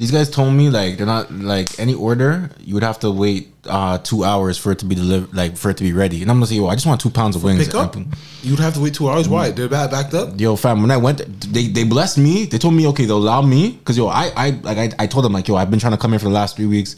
These 0.03 0.11
guys 0.11 0.29
told 0.29 0.53
me 0.53 0.69
like 0.69 0.97
they're 0.97 1.07
not 1.07 1.31
like 1.31 1.79
any 1.79 1.95
order. 1.95 2.51
You 2.59 2.75
would 2.75 2.83
have 2.83 2.99
to 3.07 3.11
wait 3.13 3.53
uh 3.67 3.99
two 3.99 4.25
hours 4.25 4.59
for 4.59 4.73
it 4.73 4.81
to 4.81 4.85
be 4.85 4.97
delivered, 4.97 5.33
like 5.33 5.57
for 5.57 5.71
it 5.71 5.77
to 5.77 5.85
be 5.85 5.93
ready. 5.93 6.23
And 6.23 6.29
I'm 6.29 6.39
gonna 6.39 6.49
say, 6.49 6.57
yo, 6.57 6.67
I 6.67 6.75
just 6.75 6.87
want 6.87 7.01
two 7.01 7.09
pounds 7.09 7.37
of 7.37 7.45
wings. 7.45 7.65
Pick 7.67 7.77
up. 7.77 7.95
You'd 8.43 8.59
have 8.59 8.75
to 8.75 8.81
wait 8.81 8.95
two 8.95 9.09
hours. 9.09 9.29
Why? 9.29 9.53
They're 9.53 9.69
back 9.69 9.93
backed 9.93 10.13
up. 10.15 10.41
Yo, 10.41 10.57
fam, 10.57 10.83
when 10.83 10.91
I 10.91 10.97
went, 10.97 11.19
they 11.53 11.69
they 11.69 11.85
blessed 11.85 12.19
me. 12.19 12.47
They 12.47 12.59
told 12.59 12.75
me, 12.75 12.89
okay, 12.89 13.05
they'll 13.05 13.17
allow 13.17 13.43
me 13.43 13.75
because 13.79 13.97
yo, 13.97 14.09
I 14.09 14.33
I 14.37 14.51
like 14.65 14.79
I, 14.79 15.05
I 15.05 15.07
told 15.07 15.25
them 15.25 15.35
like 15.35 15.47
yo, 15.47 15.55
I've 15.55 15.71
been 15.71 15.79
trying 15.79 15.93
to 15.93 15.99
come 15.99 16.11
here 16.11 16.19
for 16.19 16.25
the 16.25 16.35
last 16.35 16.57
three 16.57 16.67
weeks. 16.67 16.97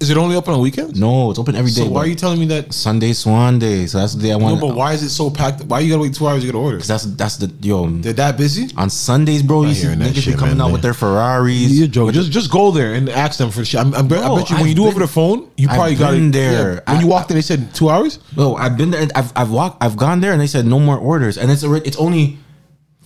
Is 0.00 0.10
it 0.10 0.16
only 0.16 0.36
open 0.36 0.52
on 0.52 0.60
weekends? 0.60 0.98
No, 1.00 1.30
it's 1.30 1.38
open 1.38 1.54
every 1.54 1.70
day. 1.70 1.82
So 1.82 1.88
why 1.88 2.00
are 2.00 2.06
you 2.06 2.14
telling 2.14 2.38
me 2.38 2.46
that? 2.46 2.74
Sunday 2.74 3.12
Swan 3.12 3.58
Day? 3.58 3.86
So 3.86 3.98
that's 3.98 4.14
the 4.14 4.22
day 4.22 4.32
I 4.32 4.36
want. 4.36 4.60
No, 4.60 4.68
but 4.68 4.76
why 4.76 4.92
is 4.92 5.02
it 5.02 5.08
so 5.10 5.30
packed? 5.30 5.64
Why 5.64 5.80
you 5.80 5.90
gotta 5.90 6.02
wait 6.02 6.14
two 6.14 6.26
hours 6.26 6.40
to 6.42 6.46
get 6.46 6.54
an 6.54 6.60
order? 6.60 6.78
That's 6.78 7.04
that's 7.04 7.36
the 7.36 7.50
yo. 7.62 7.88
They're 7.88 8.12
that 8.14 8.36
busy? 8.36 8.68
On 8.76 8.90
Sundays, 8.90 9.42
bro, 9.42 9.62
you 9.64 9.72
see 9.74 9.82
hearing 9.84 10.00
that 10.00 10.12
niggas 10.14 10.26
be 10.26 10.32
coming 10.32 10.56
man, 10.56 10.60
out 10.60 10.64
man. 10.66 10.72
with 10.72 10.82
their 10.82 10.94
Ferraris. 10.94 11.70
You're 11.70 11.86
joking. 11.86 12.12
Just 12.12 12.32
just 12.32 12.50
go 12.50 12.70
there 12.70 12.94
and 12.94 13.08
ask 13.08 13.38
them 13.38 13.50
for 13.50 13.64
shit. 13.64 13.80
I'm, 13.80 13.94
I'm, 13.94 14.06
I 14.06 14.08
bet 14.08 14.50
you 14.50 14.56
when 14.56 14.62
I've 14.64 14.66
you 14.68 14.74
do 14.74 14.86
over 14.86 14.98
the 15.00 15.06
phone, 15.08 15.48
you 15.56 15.68
I've 15.70 15.76
probably 15.76 15.94
got 15.94 16.10
been 16.10 16.28
it 16.28 16.32
there. 16.32 16.74
Yeah. 16.86 16.92
When 16.92 17.00
you 17.00 17.06
walked 17.08 17.30
in, 17.30 17.36
they 17.36 17.42
said 17.42 17.74
two 17.74 17.88
hours. 17.88 18.18
No, 18.36 18.56
I've 18.56 18.76
been 18.76 18.90
there. 18.90 19.02
and 19.02 19.12
I've 19.14 19.32
I've 19.36 19.50
walked. 19.50 19.82
I've 19.82 19.96
gone 19.96 20.20
there, 20.20 20.32
and 20.32 20.40
they 20.40 20.46
said 20.48 20.66
no 20.66 20.78
more 20.80 20.98
orders, 20.98 21.38
and 21.38 21.50
it's 21.50 21.64
already, 21.64 21.86
it's 21.86 21.96
only 21.96 22.38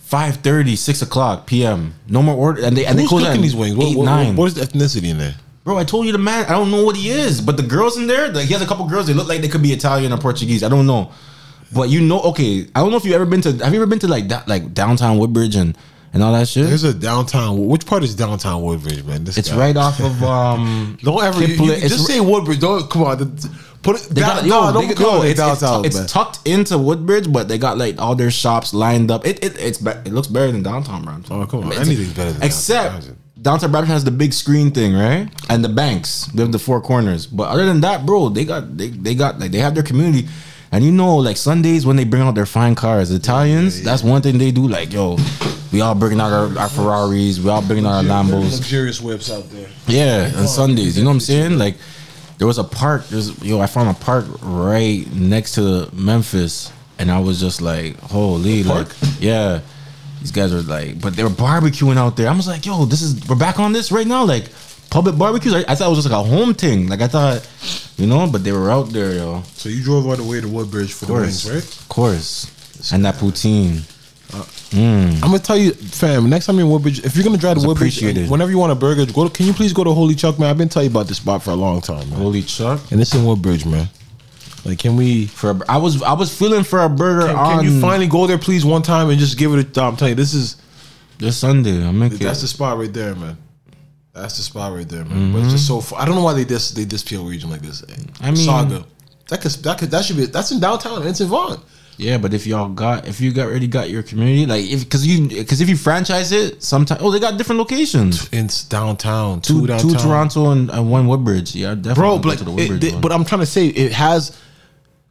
5.30, 0.09 0.75
6 0.75 1.01
o'clock 1.03 1.45
p.m. 1.45 1.93
No 2.07 2.23
more 2.23 2.35
order, 2.35 2.63
and 2.65 2.75
they 2.75 2.85
and 2.85 2.95
Who's 2.99 3.03
they 3.03 3.07
close 3.07 3.21
cooking 3.23 3.39
at 3.39 3.43
these 3.43 3.55
wings? 3.55 3.75
What, 3.75 3.87
Eight, 3.87 3.97
what- 3.97 4.05
nine. 4.05 4.35
what 4.35 4.45
is 4.47 4.55
the 4.55 4.61
ethnicity 4.61 5.09
in 5.09 5.17
there? 5.19 5.35
Bro, 5.63 5.77
I 5.77 5.83
told 5.83 6.05
you 6.05 6.11
the 6.11 6.17
man. 6.17 6.45
I 6.45 6.49
don't 6.51 6.71
know 6.71 6.83
what 6.83 6.95
he 6.95 7.09
is, 7.09 7.41
but 7.41 7.57
the 7.57 7.63
girls 7.63 7.97
in 7.97 8.07
there, 8.07 8.29
like 8.31 8.45
he 8.47 8.53
has 8.53 8.61
a 8.61 8.65
couple 8.65 8.87
girls. 8.87 9.07
They 9.07 9.13
look 9.13 9.27
like 9.27 9.41
they 9.41 9.47
could 9.49 9.61
be 9.61 9.71
Italian 9.73 10.11
or 10.13 10.17
Portuguese. 10.17 10.63
I 10.63 10.69
don't 10.69 10.87
know, 10.87 11.11
but 11.73 11.89
you 11.89 12.01
know, 12.01 12.19
okay. 12.21 12.67
I 12.73 12.79
don't 12.79 12.91
know 12.91 12.97
if 12.97 13.05
you 13.05 13.13
ever 13.13 13.25
been 13.25 13.41
to. 13.41 13.51
Have 13.63 13.73
you 13.73 13.79
ever 13.79 13.85
been 13.85 13.99
to 13.99 14.07
like 14.07 14.29
that, 14.29 14.47
like 14.47 14.73
downtown 14.73 15.17
Woodbridge 15.19 15.55
and 15.55 15.77
and 16.13 16.23
all 16.23 16.33
that 16.33 16.47
shit? 16.47 16.65
There's 16.67 16.83
a 16.85 16.93
downtown. 16.93 17.67
Which 17.67 17.85
part 17.85 18.03
is 18.03 18.15
downtown 18.15 18.63
Woodbridge, 18.63 19.03
man? 19.03 19.25
This 19.25 19.37
it's 19.37 19.49
guy. 19.49 19.57
right 19.57 19.77
off 19.77 19.99
of 19.99 20.23
um. 20.23 20.97
Don't 21.03 21.21
ever 21.23 21.43
you, 21.45 21.53
you- 21.65 21.81
just 21.87 22.07
say 22.07 22.19
Woodbridge. 22.19 22.59
Don't 22.61 22.89
come 22.89 23.03
on. 23.03 23.37
Put 23.81 23.95
it. 23.95 24.09
They 24.09 24.21
down, 24.21 24.35
got, 24.37 24.45
no, 24.45 24.65
yo, 24.67 24.73
don't 24.73 24.87
they, 24.89 24.93
go 24.93 25.17
yo, 25.17 25.21
it's, 25.21 25.31
it's, 25.31 25.39
downtown. 25.39 25.83
tu- 25.83 25.87
it's 25.87 26.11
tucked 26.11 26.45
into 26.47 26.77
Woodbridge, 26.77 27.31
but 27.31 27.47
they 27.47 27.57
got 27.57 27.77
like 27.77 27.97
all 27.97 28.13
their 28.15 28.31
shops 28.31 28.73
lined 28.73 29.09
up. 29.11 29.25
It 29.25 29.43
it 29.43 29.57
it's 29.59 29.81
it 29.81 30.07
looks 30.11 30.27
better 30.27 30.51
than 30.51 30.63
downtown 30.63 31.03
Brampton. 31.03 31.33
Oh, 31.41 31.45
come 31.45 31.61
on. 31.65 31.71
It's- 31.71 31.85
Anything's 31.87 32.09
better 32.13 32.31
than 32.31 32.41
downtown. 32.41 32.45
except 32.47 32.93
downtown. 32.93 33.17
Downtown 33.41 33.71
Brampton 33.71 33.93
has 33.93 34.03
the 34.03 34.11
big 34.11 34.33
screen 34.33 34.71
thing, 34.71 34.93
right? 34.93 35.29
And 35.49 35.63
the 35.63 35.69
banks, 35.69 36.25
they 36.27 36.41
have 36.41 36.51
the 36.51 36.59
four 36.59 36.81
corners. 36.81 37.25
But 37.25 37.49
other 37.49 37.65
than 37.65 37.81
that, 37.81 38.05
bro, 38.05 38.29
they 38.29 38.45
got 38.45 38.77
they 38.77 38.87
they 38.89 39.15
got 39.15 39.39
like 39.39 39.51
they 39.51 39.59
have 39.59 39.73
their 39.75 39.83
community. 39.83 40.27
And 40.71 40.83
you 40.83 40.91
know, 40.91 41.17
like 41.17 41.37
Sundays 41.37 41.85
when 41.85 41.95
they 41.95 42.03
bring 42.03 42.21
out 42.21 42.35
their 42.35 42.45
fine 42.45 42.75
cars, 42.75 43.09
Italians, 43.09 43.81
that's 43.81 44.03
one 44.03 44.21
thing 44.21 44.37
they 44.37 44.51
do. 44.51 44.67
Like, 44.67 44.93
yo, 44.93 45.17
we 45.71 45.81
all 45.81 45.95
bringing 45.95 46.21
out 46.21 46.31
our, 46.31 46.59
our 46.59 46.69
Ferraris, 46.69 47.39
we 47.39 47.49
all 47.49 47.63
bringing 47.63 47.85
out 47.85 47.93
our 47.93 48.03
Lambos. 48.03 48.51
luxurious 48.51 49.01
whips 49.01 49.31
out 49.31 49.49
there. 49.49 49.67
Yeah, 49.87 50.31
on 50.37 50.47
Sundays. 50.47 50.97
You 50.97 51.03
know 51.03 51.09
what 51.09 51.15
I'm 51.15 51.19
saying? 51.21 51.57
Like 51.57 51.75
there 52.37 52.47
was 52.47 52.57
a 52.57 52.63
park. 52.63 53.07
There's 53.07 53.41
yo, 53.43 53.59
I 53.59 53.67
found 53.67 53.89
a 53.89 53.99
park 53.99 54.25
right 54.41 55.11
next 55.11 55.55
to 55.55 55.89
Memphis, 55.93 56.71
and 56.99 57.09
I 57.09 57.19
was 57.19 57.39
just 57.39 57.61
like, 57.61 57.97
holy, 57.99 58.63
like, 58.63 58.89
park? 58.89 58.97
yeah. 59.19 59.61
These 60.21 60.31
guys 60.31 60.53
are 60.53 60.61
like, 60.61 60.99
but 60.99 61.15
they 61.15 61.23
were 61.23 61.29
barbecuing 61.29 61.97
out 61.97 62.17
there. 62.17 62.29
I 62.29 62.35
was 62.35 62.47
like, 62.47 62.65
yo, 62.65 62.85
this 62.85 63.01
is 63.01 63.27
we're 63.27 63.37
back 63.37 63.59
on 63.59 63.71
this 63.71 63.91
right 63.91 64.07
now, 64.07 64.25
like 64.25 64.45
public 64.89 65.17
barbecues. 65.17 65.53
I, 65.53 65.59
I 65.67 65.75
thought 65.75 65.87
it 65.87 65.89
was 65.89 65.99
just 65.99 66.09
like 66.09 66.19
a 66.19 66.27
home 66.27 66.53
thing. 66.53 66.87
Like 66.87 67.01
I 67.01 67.07
thought, 67.07 67.47
you 67.97 68.07
know, 68.07 68.27
but 68.29 68.43
they 68.43 68.51
were 68.51 68.69
out 68.69 68.89
there, 68.89 69.13
yo. 69.13 69.43
So 69.53 69.69
you 69.69 69.83
drove 69.83 70.07
all 70.07 70.15
the 70.15 70.23
way 70.23 70.41
to 70.41 70.47
Woodbridge 70.47 70.93
for 70.93 71.05
the 71.05 71.13
course, 71.13 71.45
wings, 71.45 71.51
right? 71.51 71.81
Of 71.81 71.89
course, 71.89 72.91
and 72.91 73.05
that 73.05 73.15
poutine. 73.15 73.81
Uh, 74.31 74.43
mm. 74.71 75.15
I'm 75.15 75.21
gonna 75.21 75.39
tell 75.39 75.57
you, 75.57 75.71
fam. 75.71 76.29
Next 76.29 76.45
time 76.45 76.57
you're 76.57 76.65
in 76.65 76.71
Woodbridge, 76.71 77.03
if 77.03 77.15
you're 77.15 77.23
gonna 77.23 77.37
drive 77.37 77.57
to 77.57 77.67
Woodbridge, 77.67 77.97
appreciated. 77.97 78.29
whenever 78.29 78.51
you 78.51 78.57
want 78.57 78.71
a 78.71 78.75
burger, 78.75 79.05
go. 79.11 79.27
To, 79.27 79.33
can 79.33 79.45
you 79.45 79.53
please 79.53 79.73
go 79.73 79.83
to 79.83 79.91
Holy 79.91 80.15
Chuck, 80.15 80.37
man? 80.37 80.49
I've 80.49 80.57
been 80.57 80.69
telling 80.69 80.89
you 80.89 80.91
about 80.91 81.07
this 81.07 81.17
spot 81.17 81.43
for 81.43 81.51
a 81.51 81.55
long 81.55 81.81
time, 81.81 82.09
man. 82.09 82.19
Holy 82.19 82.41
chuck! 82.41 82.79
And 82.91 83.01
it's 83.01 83.15
in 83.15 83.25
Woodbridge, 83.25 83.65
man. 83.65 83.87
Like, 84.65 84.79
can 84.79 84.95
we? 84.95 85.25
For 85.27 85.51
a, 85.51 85.61
I 85.69 85.77
was 85.77 86.01
I 86.01 86.13
was 86.13 86.35
feeling 86.37 86.63
for 86.63 86.79
a 86.79 86.89
burger 86.89 87.27
Can, 87.27 87.35
on 87.35 87.57
can 87.63 87.65
you 87.73 87.79
finally 87.81 88.07
go 88.07 88.27
there, 88.27 88.37
please, 88.37 88.65
one 88.65 88.81
time 88.81 89.09
and 89.09 89.19
just 89.19 89.37
give 89.37 89.53
it 89.53 89.77
a? 89.77 89.81
I'm 89.81 89.95
telling 89.95 90.11
you, 90.11 90.15
this 90.15 90.33
is 90.33 90.57
this 91.17 91.37
Sunday. 91.37 91.83
I'm 91.85 91.97
making 91.97 92.17
that's 92.19 92.41
the 92.41 92.47
spot 92.47 92.77
right 92.77 92.91
there, 92.91 93.15
man. 93.15 93.37
That's 94.13 94.35
the 94.37 94.43
spot 94.43 94.73
right 94.73 94.87
there, 94.87 95.05
man. 95.05 95.31
But 95.31 95.43
it's 95.43 95.51
just 95.53 95.67
so. 95.67 95.79
Far. 95.81 96.01
I 96.01 96.05
don't 96.05 96.15
know 96.15 96.23
why 96.23 96.33
they 96.33 96.43
dis 96.45 96.71
they 96.71 96.83
dis 96.85 97.03
Peel 97.03 97.25
region 97.25 97.49
like 97.49 97.61
this. 97.61 97.81
Mm-hmm. 97.81 98.23
I 98.23 98.27
mean- 98.31 98.35
Saga. 98.37 98.85
That 99.29 99.41
could 99.41 99.51
that 99.51 99.77
could 99.77 99.91
that 99.91 100.03
should 100.05 100.17
be 100.17 100.25
that's 100.25 100.51
in 100.51 100.59
downtown. 100.59 101.05
It's 101.05 101.21
in 101.21 101.27
Vaughan. 101.27 101.61
Yeah, 101.97 102.17
but 102.17 102.33
if 102.33 102.47
y'all 102.47 102.69
got 102.69 103.07
if 103.07 103.21
you 103.21 103.31
got 103.31 103.47
already 103.47 103.67
got 103.67 103.89
your 103.89 104.01
community 104.03 104.45
like 104.45 104.65
if 104.65 104.85
because 104.85 105.05
you 105.05 105.27
because 105.27 105.59
if 105.61 105.67
you 105.69 105.75
franchise 105.77 106.31
it 106.31 106.63
sometimes 106.63 107.01
oh 107.03 107.11
they 107.11 107.19
got 107.19 107.37
different 107.37 107.59
locations 107.59 108.27
It's 108.31 108.63
downtown. 108.63 109.41
two, 109.41 109.61
Two, 109.61 109.67
downtown. 109.67 109.91
two 109.91 109.97
Toronto 109.99 110.51
and, 110.51 110.69
and 110.71 110.89
one 110.89 111.07
Woodbridge 111.07 111.53
yeah 111.55 111.75
definitely 111.75 111.93
bro. 111.95 112.17
But, 112.19 112.37
to 112.39 112.43
the 112.45 112.51
it- 112.51 112.55
Woodbridge 112.55 112.83
it- 112.85 112.93
one. 112.93 113.01
but 113.01 113.11
I'm 113.11 113.25
trying 113.25 113.41
to 113.41 113.45
say 113.45 113.67
it 113.67 113.91
has 113.91 114.35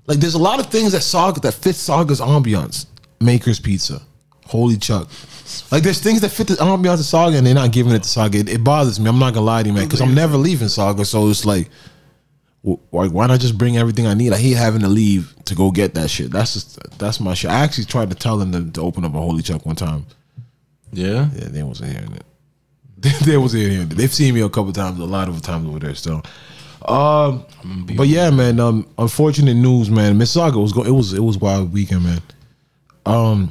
like 0.08 0.18
there's 0.18 0.34
a 0.34 0.38
lot 0.38 0.58
of 0.58 0.66
things 0.66 0.92
that 0.92 1.02
Saga 1.02 1.38
that 1.40 1.52
fit 1.54 1.76
Saga's 1.76 2.20
ambiance. 2.20 2.86
Maker's 3.20 3.60
Pizza, 3.60 4.00
Holy 4.46 4.76
Chuck. 4.76 5.08
Like 5.70 5.82
there's 5.82 6.00
things 6.00 6.20
that 6.22 6.30
fit 6.30 6.46
the 6.48 6.54
ambiance 6.54 6.94
of 7.00 7.04
Saga 7.04 7.36
and 7.36 7.46
they're 7.46 7.54
not 7.54 7.72
giving 7.72 7.92
it 7.92 8.02
to 8.02 8.08
Saga. 8.08 8.38
It, 8.38 8.48
it 8.48 8.64
bothers 8.64 8.98
me. 8.98 9.08
I'm 9.08 9.18
not 9.18 9.34
gonna 9.34 9.46
lie 9.46 9.62
to 9.62 9.68
you, 9.68 9.74
man, 9.74 9.84
because 9.84 10.00
I'm 10.00 10.14
never 10.14 10.36
leaving 10.36 10.68
Saga. 10.68 11.04
So 11.04 11.28
it's 11.28 11.44
like, 11.44 11.68
wh- 12.66 12.76
like 12.92 13.10
why 13.10 13.26
not 13.26 13.40
just 13.40 13.58
bring 13.58 13.76
everything 13.76 14.06
I 14.06 14.14
need? 14.14 14.32
I 14.32 14.38
hate 14.38 14.56
having 14.56 14.80
to 14.82 14.88
leave 14.88 15.34
to 15.46 15.54
go 15.54 15.70
get 15.70 15.94
that 15.94 16.10
shit. 16.10 16.30
That's 16.30 16.54
just 16.54 16.98
that's 16.98 17.20
my 17.20 17.34
shit. 17.34 17.50
I 17.50 17.60
actually 17.60 17.84
tried 17.84 18.10
to 18.10 18.16
tell 18.16 18.36
them 18.38 18.52
to, 18.52 18.70
to 18.72 18.80
open 18.80 19.04
up 19.04 19.14
a 19.14 19.18
Holy 19.18 19.42
Chuck 19.42 19.66
one 19.66 19.76
time. 19.76 20.06
yeah 20.92 21.28
Yeah, 21.34 21.48
they 21.48 21.62
wasn't 21.62 21.92
hearing 21.92 22.12
it. 22.12 22.24
they 23.24 23.36
wasn't 23.36 23.62
hearing 23.62 23.80
it. 23.82 23.90
They've 23.90 24.12
seen 24.12 24.34
me 24.34 24.40
a 24.40 24.48
couple 24.48 24.72
times, 24.72 24.98
a 24.98 25.04
lot 25.04 25.28
of 25.28 25.40
times 25.42 25.68
over 25.68 25.78
there 25.78 25.94
still. 25.94 26.22
Um, 26.86 27.44
but 27.96 28.08
yeah, 28.08 28.30
man. 28.30 28.60
Um, 28.60 28.86
unfortunate 28.98 29.54
news, 29.54 29.90
man. 29.90 30.18
Mississauga 30.18 30.60
was 30.60 30.72
go. 30.72 30.82
It 30.84 30.90
was 30.90 31.12
it 31.12 31.22
was 31.22 31.38
wild 31.38 31.72
weekend, 31.72 32.04
man. 32.04 32.20
Um, 33.06 33.50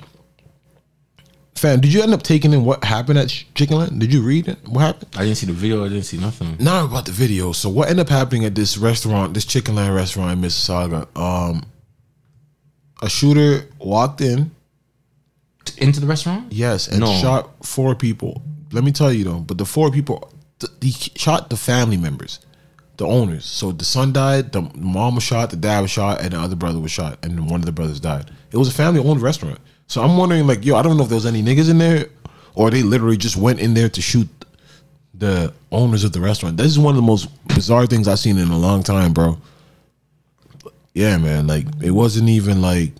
fam, 1.55 1.81
did 1.81 1.91
you 1.93 2.01
end 2.03 2.13
up 2.13 2.23
taking 2.23 2.53
in 2.53 2.63
what 2.63 2.83
happened 2.83 3.17
at 3.19 3.29
Chicken 3.55 3.77
Land? 3.77 3.99
Did 3.99 4.13
you 4.13 4.21
read 4.21 4.47
it? 4.47 4.59
What 4.67 4.81
happened? 4.81 5.09
I 5.15 5.23
didn't 5.23 5.37
see 5.37 5.47
the 5.47 5.53
video 5.53 5.83
I 5.83 5.89
didn't 5.89 6.03
see 6.03 6.17
nothing 6.17 6.55
Not 6.59 6.85
about 6.85 7.05
the 7.05 7.11
video. 7.11 7.51
So 7.51 7.69
what 7.69 7.89
ended 7.89 8.05
up 8.05 8.09
happening 8.09 8.45
at 8.45 8.55
this 8.55 8.77
restaurant, 8.77 9.33
this 9.33 9.45
Chicken 9.45 9.75
Land 9.75 9.95
restaurant 9.95 10.31
in 10.31 10.41
Mississauga? 10.47 11.07
Um, 11.17 11.63
a 13.01 13.09
shooter 13.09 13.67
walked 13.79 14.21
in. 14.21 14.51
into 15.77 15.99
the 15.99 16.07
restaurant 16.07 16.51
Yes, 16.51 16.87
and 16.87 16.99
No. 17.01 17.13
shot 17.19 17.65
four 17.65 17.93
people. 17.95 18.41
Let 18.71 18.83
me 18.83 18.91
tell 18.91 19.11
you 19.11 19.23
though, 19.23 19.39
but 19.39 19.57
the 19.57 19.65
four 19.65 19.91
people, 19.91 20.31
th- 20.59 20.71
he 20.81 20.91
shot 21.15 21.49
the 21.49 21.57
family 21.57 21.97
members, 21.97 22.39
the 22.97 23.05
owners. 23.05 23.45
So 23.45 23.71
the 23.71 23.85
son 23.85 24.11
died, 24.13 24.51
the 24.51 24.61
mom 24.75 25.15
was 25.15 25.23
shot, 25.23 25.49
the 25.49 25.55
dad 25.55 25.81
was 25.81 25.91
shot, 25.91 26.21
and 26.21 26.33
the 26.33 26.39
other 26.39 26.55
brother 26.55 26.79
was 26.79 26.91
shot, 26.91 27.19
and 27.23 27.49
one 27.49 27.59
of 27.59 27.65
the 27.65 27.71
brothers 27.71 27.99
died. 27.99 28.31
It 28.51 28.57
was 28.57 28.67
a 28.67 28.73
family-owned 28.73 29.21
restaurant. 29.21 29.59
So 29.87 30.01
I'm 30.01 30.17
wondering, 30.17 30.47
like, 30.47 30.65
yo, 30.65 30.75
I 30.75 30.81
don't 30.81 30.97
know 30.97 31.03
if 31.03 31.09
there 31.09 31.15
was 31.15 31.25
any 31.25 31.41
niggas 31.41 31.69
in 31.69 31.77
there, 31.77 32.07
or 32.55 32.71
they 32.71 32.83
literally 32.83 33.17
just 33.17 33.37
went 33.37 33.59
in 33.59 33.73
there 33.73 33.89
to 33.89 34.01
shoot 34.01 34.27
the 35.13 35.53
owners 35.71 36.03
of 36.03 36.11
the 36.11 36.19
restaurant. 36.19 36.57
This 36.57 36.67
is 36.67 36.79
one 36.79 36.91
of 36.91 36.97
the 36.97 37.07
most 37.07 37.29
bizarre 37.47 37.85
things 37.85 38.07
I've 38.07 38.19
seen 38.19 38.37
in 38.37 38.49
a 38.49 38.57
long 38.57 38.83
time, 38.83 39.13
bro. 39.13 39.37
Yeah, 40.93 41.17
man. 41.17 41.47
Like 41.47 41.65
it 41.81 41.91
wasn't 41.91 42.29
even 42.29 42.61
like 42.61 42.93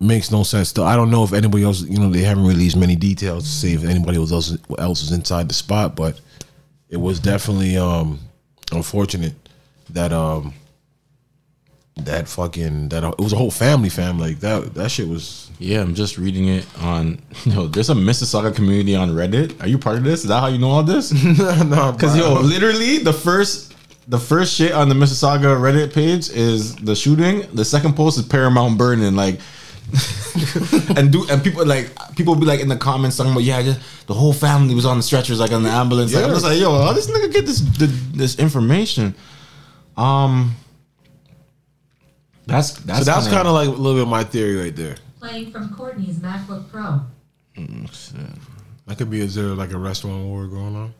makes 0.00 0.30
no 0.30 0.42
sense. 0.42 0.68
Still, 0.68 0.84
I 0.84 0.96
don't 0.96 1.10
know 1.10 1.24
if 1.24 1.32
anybody 1.32 1.64
else. 1.64 1.82
You 1.82 1.98
know, 1.98 2.10
they 2.10 2.22
haven't 2.22 2.46
released 2.46 2.76
many 2.76 2.96
details 2.96 3.44
to 3.44 3.50
see 3.50 3.74
if 3.74 3.84
anybody 3.84 4.18
else 4.18 4.32
else 4.32 4.58
was 4.68 5.12
inside 5.12 5.48
the 5.48 5.54
spot, 5.54 5.96
but 5.96 6.20
it 6.88 6.96
was 6.96 7.20
definitely 7.20 7.76
um 7.76 8.18
unfortunate 8.72 9.34
that 9.90 10.12
um 10.12 10.52
that 11.96 12.28
fucking 12.28 12.90
that 12.90 13.02
it 13.02 13.18
was 13.18 13.32
a 13.32 13.36
whole 13.36 13.50
family 13.50 13.88
family 13.88 14.30
like 14.30 14.40
that 14.40 14.74
that 14.74 14.90
shit 14.90 15.08
was 15.08 15.50
Yeah, 15.58 15.80
I'm 15.80 15.94
just 15.94 16.16
reading 16.16 16.46
it 16.48 16.66
on. 16.80 17.20
Yo, 17.44 17.66
there's 17.66 17.90
a 17.90 17.94
Mississauga 17.94 18.54
community 18.54 18.94
on 18.94 19.10
Reddit. 19.10 19.60
Are 19.60 19.66
you 19.66 19.78
part 19.78 19.96
of 19.96 20.04
this? 20.04 20.20
Is 20.20 20.28
that 20.28 20.38
how 20.38 20.46
you 20.46 20.58
know 20.58 20.70
all 20.70 20.84
this? 20.84 21.12
no 21.24 21.92
Because 21.92 22.16
yo, 22.16 22.34
literally 22.40 22.98
the 22.98 23.12
first 23.12 23.74
the 24.06 24.18
first 24.18 24.54
shit 24.54 24.72
on 24.72 24.88
the 24.88 24.94
Mississauga 24.94 25.58
Reddit 25.58 25.92
page 25.92 26.30
is 26.30 26.74
the 26.76 26.96
shooting. 26.96 27.46
The 27.52 27.64
second 27.64 27.94
post 27.94 28.18
is 28.18 28.24
Paramount 28.24 28.78
burning. 28.78 29.14
Like, 29.14 29.38
and 30.96 31.10
do 31.10 31.26
and 31.30 31.42
people 31.42 31.64
like 31.64 31.90
people 32.14 32.34
be 32.34 32.44
like 32.44 32.60
in 32.60 32.68
the 32.68 32.76
comments 32.76 33.16
talking 33.16 33.32
about 33.32 33.44
yeah, 33.44 33.62
just, 33.62 33.80
the 34.06 34.14
whole 34.14 34.32
family 34.32 34.74
was 34.74 34.84
on 34.84 34.96
the 34.98 35.02
stretchers 35.02 35.40
like 35.40 35.52
on 35.52 35.62
the 35.62 35.70
ambulance. 35.70 36.12
Like, 36.12 36.24
I 36.24 36.26
Yeah. 36.28 36.34
was 36.34 36.44
like, 36.44 36.58
yo, 36.58 36.70
how 36.82 36.92
this 36.92 37.10
nigga 37.10 37.32
get 37.32 37.46
this 37.46 37.60
the, 37.60 37.86
this 37.86 38.38
information? 38.38 39.14
Um, 39.96 40.54
that's 42.46 42.72
that's 42.72 43.00
so 43.00 43.12
that's 43.12 43.28
kinda- 43.28 43.50
like 43.50 43.68
a 43.68 43.70
little 43.70 43.94
bit 43.94 44.02
of 44.02 44.08
my 44.08 44.24
theory 44.24 44.56
right 44.56 44.76
there 44.76 44.96
Playing 45.20 45.50
from 45.50 45.74
Courtney's 45.74 46.18
MacBook 46.18 46.70
Pro. 46.70 47.00
that 48.86 48.96
could 48.98 49.10
be 49.10 49.20
is 49.20 49.34
there 49.34 49.46
like 49.46 49.72
a 49.72 49.78
restaurant 49.78 50.24
war 50.26 50.46
going 50.46 50.76
on 50.76 50.94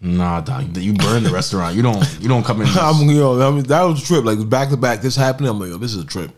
nah, 0.00 0.40
dog. 0.40 0.76
You 0.76 0.94
burn 0.94 1.22
the 1.24 1.30
restaurant. 1.30 1.76
You 1.76 1.82
don't 1.82 2.18
you 2.20 2.28
don't 2.28 2.42
come 2.44 2.62
in. 2.62 2.68
I'm 2.74 3.08
yo 3.10 3.40
I 3.46 3.50
mean, 3.50 3.64
that 3.64 3.82
was 3.82 4.02
a 4.02 4.06
trip 4.06 4.24
like 4.24 4.48
back 4.48 4.70
to 4.70 4.76
back 4.76 5.00
this 5.02 5.16
happening 5.16 5.50
I'm 5.50 5.58
like 5.58 5.70
yo 5.70 5.76
this 5.78 5.94
is 5.94 6.02
a 6.02 6.06
trip 6.06 6.30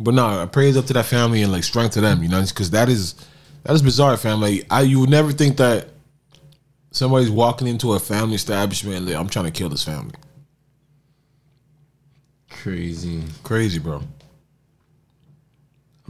but 0.00 0.14
no 0.14 0.42
I 0.42 0.46
praise 0.46 0.76
up 0.76 0.86
to 0.86 0.92
that 0.94 1.06
family 1.06 1.42
and 1.42 1.52
like 1.52 1.64
strength 1.64 1.94
to 1.94 2.00
them 2.00 2.22
you 2.22 2.28
know 2.28 2.42
because 2.42 2.70
that 2.70 2.88
is 2.88 3.14
that 3.62 3.74
is 3.74 3.82
bizarre 3.82 4.16
family 4.16 4.64
I 4.70 4.82
you 4.82 4.98
would 5.00 5.10
never 5.10 5.30
think 5.30 5.56
that 5.58 5.88
somebody's 6.90 7.30
walking 7.30 7.68
into 7.68 7.92
a 7.92 8.00
family 8.00 8.34
establishment 8.34 8.96
and 8.96 9.06
like, 9.06 9.14
I'm 9.14 9.28
trying 9.28 9.44
to 9.44 9.52
kill 9.52 9.68
this 9.68 9.84
family 9.84 10.14
crazy. 12.50 13.22
crazy 13.44 13.78
bro 13.78 14.02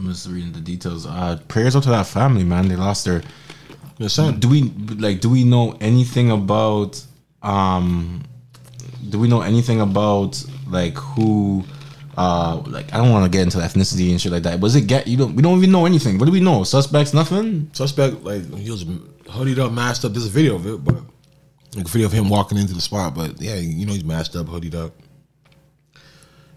I'm 0.01 0.09
just 0.09 0.27
reading 0.29 0.53
the 0.53 0.61
details. 0.61 1.05
Uh, 1.07 1.39
prayers 1.47 1.77
up 1.77 1.83
to 1.83 1.91
that 1.91 2.07
family, 2.07 2.43
man. 2.43 2.69
They 2.69 2.77
lost 2.77 3.05
their. 3.05 3.21
son 4.09 4.41
Do 4.41 4.49
we 4.49 4.63
like? 4.97 5.21
Do 5.21 5.29
we 5.29 5.45
know 5.45 5.77
anything 5.79 6.31
about? 6.31 7.05
Um, 7.43 8.23
do 9.11 9.19
we 9.19 9.29
know 9.29 9.43
anything 9.43 9.83
about 9.83 10.43
like 10.67 10.95
who? 10.95 11.65
Uh, 12.17 12.63
like 12.67 12.93
I 12.93 12.99
don't 12.99 13.11
want 13.11 13.25
to 13.25 13.31
get 13.31 13.43
into 13.43 13.59
ethnicity 13.59 14.11
and 14.11 14.21
shit 14.21 14.33
like 14.33 14.43
that. 14.43 14.61
Was 14.61 14.77
it 14.77 14.83
get? 14.83 15.07
You 15.07 15.17
don't. 15.17 15.35
We 15.37 15.43
don't 15.43 15.57
even 15.59 15.71
know 15.73 15.87
anything. 15.87 16.19
What 16.19 16.27
do 16.27 16.33
we 16.33 16.41
know? 16.41 16.65
Suspects? 16.65 17.15
Nothing. 17.15 17.71
suspect 17.73 18.23
like 18.25 18.45
he 18.57 18.71
was 18.71 18.85
hoodied 18.85 19.59
up, 19.59 19.73
masked 19.73 20.05
up. 20.05 20.13
There's 20.13 20.27
a 20.27 20.31
video 20.31 20.57
of 20.57 20.67
it, 20.67 20.85
but 20.85 20.97
like 21.77 21.87
a 21.87 21.89
video 21.89 22.07
of 22.07 22.13
him 22.13 22.29
walking 22.29 22.59
into 22.59 22.75
the 22.75 22.81
spot. 22.81 23.15
But 23.15 23.41
yeah, 23.41 23.55
you 23.55 23.87
know 23.87 23.93
he's 23.93 24.05
masked 24.05 24.37
up, 24.37 24.47
hoodied 24.47 24.75
up. 24.75 24.93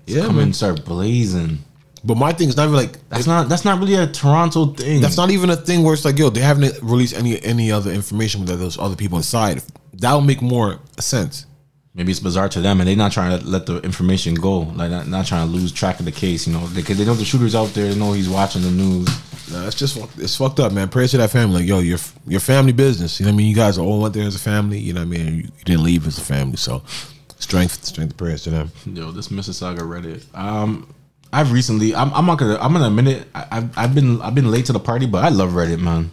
Yeah, 0.06 0.26
Come 0.26 0.36
man. 0.38 0.46
and 0.46 0.56
start 0.56 0.84
blazing. 0.84 1.60
But 2.04 2.18
my 2.18 2.34
thing 2.34 2.50
is 2.50 2.58
not 2.58 2.64
even 2.64 2.76
like 2.76 3.08
That's 3.10 3.28
not. 3.28 3.48
That's 3.48 3.64
not 3.64 3.80
really 3.80 3.96
a 3.96 4.08
Toronto 4.08 4.66
thing. 4.74 5.00
that's 5.00 5.16
not 5.16 5.30
even 5.32 5.50
a 5.50 5.56
thing 5.56 5.84
where 5.84 5.94
it's 5.94 6.04
like 6.04 6.18
yo 6.18 6.30
they 6.30 6.42
haven't 6.42 6.82
released 6.82 7.16
any 7.16 7.42
any 7.44 7.72
other 7.72 7.92
information 7.92 8.44
that 8.46 8.58
there's 8.58 8.78
other 8.78 8.96
people 8.98 9.18
inside. 9.18 9.62
That'll 9.94 10.20
make 10.22 10.42
more 10.42 10.80
sense. 11.00 11.46
Maybe 11.96 12.12
it's 12.12 12.20
bizarre 12.20 12.50
to 12.50 12.60
them, 12.60 12.82
and 12.82 12.88
they're 12.88 12.96
not 12.96 13.12
trying 13.12 13.40
to 13.40 13.46
let 13.46 13.68
the 13.68 13.80
information 13.82 14.34
go. 14.34 14.60
Like 14.62 14.90
not, 14.90 15.08
not 15.08 15.28
trying 15.28 15.48
to 15.48 15.54
lose 15.54 15.72
track 15.72 16.00
of 16.00 16.06
the 16.06 16.12
case. 16.12 16.48
You 16.48 16.54
know, 16.54 16.68
because 16.74 16.98
they 16.98 17.06
know 17.06 17.14
the 17.14 17.24
shooter's 17.24 17.54
out 17.54 17.68
there. 17.70 17.90
They 17.94 18.00
know 18.00 18.14
he's 18.14 18.30
watching 18.30 18.64
the 18.64 18.72
news. 18.72 19.08
Nah, 19.52 19.68
it's 19.68 19.76
just 19.76 19.98
it's 20.18 20.36
fucked 20.36 20.60
up, 20.60 20.72
man. 20.72 20.90
Prayers 20.90 21.12
to 21.12 21.18
that 21.18 21.30
family. 21.30 21.60
Like 21.60 21.68
yo, 21.68 21.80
your 21.80 22.00
your 22.26 22.40
family 22.40 22.72
business. 22.72 23.20
You 23.20 23.28
know 23.28 23.32
what 23.32 23.36
I 23.36 23.38
mean? 23.38 23.48
You 23.48 23.56
guys 23.56 23.78
are 23.78 23.82
all 23.82 24.02
went 24.02 24.16
there 24.16 24.26
as 24.26 24.36
a 24.36 24.40
family. 24.40 24.80
You 24.80 24.94
know 24.94 25.02
what 25.02 25.16
I 25.16 25.18
mean? 25.18 25.28
You, 25.28 25.42
you 25.44 25.64
didn't 25.66 25.84
leave 25.84 26.08
as 26.08 26.18
a 26.18 26.22
family, 26.22 26.58
so 26.58 26.82
strength 27.38 27.86
strength 27.86 28.18
prayers 28.18 28.44
to 28.44 28.50
them. 28.50 28.72
Yo, 28.86 29.12
this 29.12 29.28
Mississauga 29.28 29.82
Reddit. 29.82 30.26
Um, 30.36 30.92
I've 31.32 31.52
recently. 31.52 31.94
I'm, 31.94 32.12
I'm 32.14 32.26
not 32.26 32.40
gonna. 32.40 32.58
I'm 32.60 32.74
gonna 32.74 32.88
admit 32.88 33.08
it. 33.08 33.28
I, 33.36 33.48
I've, 33.52 33.78
I've 33.78 33.96
been. 33.96 34.20
I've 34.22 34.34
been 34.34 34.50
late 34.50 34.66
to 34.66 34.74
the 34.74 34.80
party, 34.80 35.06
but 35.06 35.24
I 35.24 35.30
love 35.30 35.52
Reddit, 35.52 35.80
man. 35.80 36.10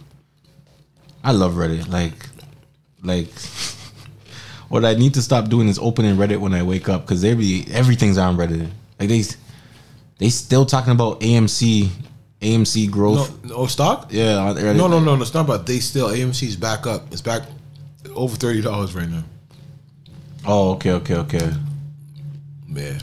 I 1.23 1.31
love 1.31 1.53
Reddit. 1.53 1.87
Like, 1.89 2.13
like. 3.01 3.29
What 4.71 4.85
I 4.85 4.93
need 4.93 5.15
to 5.15 5.21
stop 5.21 5.49
doing 5.49 5.67
is 5.67 5.77
opening 5.77 6.15
Reddit 6.15 6.39
when 6.39 6.53
I 6.53 6.63
wake 6.63 6.87
up 6.87 7.01
because 7.01 7.25
every 7.25 7.65
everything's 7.71 8.17
on 8.17 8.37
Reddit. 8.37 8.69
Like 8.97 9.09
they, 9.09 9.21
they 10.17 10.29
still 10.29 10.65
talking 10.65 10.93
about 10.93 11.19
AMC, 11.19 11.89
AMC 12.39 12.89
growth. 12.89 13.43
no 13.43 13.53
oh, 13.53 13.65
stock. 13.65 14.07
Yeah, 14.13 14.37
on 14.37 14.55
Reddit. 14.55 14.77
No, 14.77 14.87
no, 14.87 15.01
no, 15.01 15.17
no. 15.17 15.21
It's 15.21 15.33
not 15.33 15.43
about. 15.43 15.65
They 15.65 15.79
still 15.79 16.07
AMC's 16.07 16.55
back 16.55 16.87
up. 16.87 17.11
It's 17.11 17.21
back 17.21 17.41
over 18.15 18.33
thirty 18.37 18.61
dollars 18.61 18.95
right 18.95 19.09
now. 19.09 19.25
Oh, 20.47 20.71
okay, 20.75 20.91
okay, 20.91 21.15
okay. 21.15 21.51
Yeah, 22.69 22.97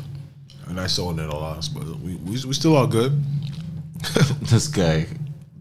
and 0.68 0.80
I 0.80 0.86
sold 0.86 1.20
it 1.20 1.28
a 1.28 1.36
loss, 1.36 1.68
but 1.68 1.84
we 2.00 2.14
we, 2.14 2.30
we 2.46 2.54
still 2.54 2.76
all 2.76 2.86
good. 2.86 3.12
This 4.40 4.68
guy, 4.68 5.06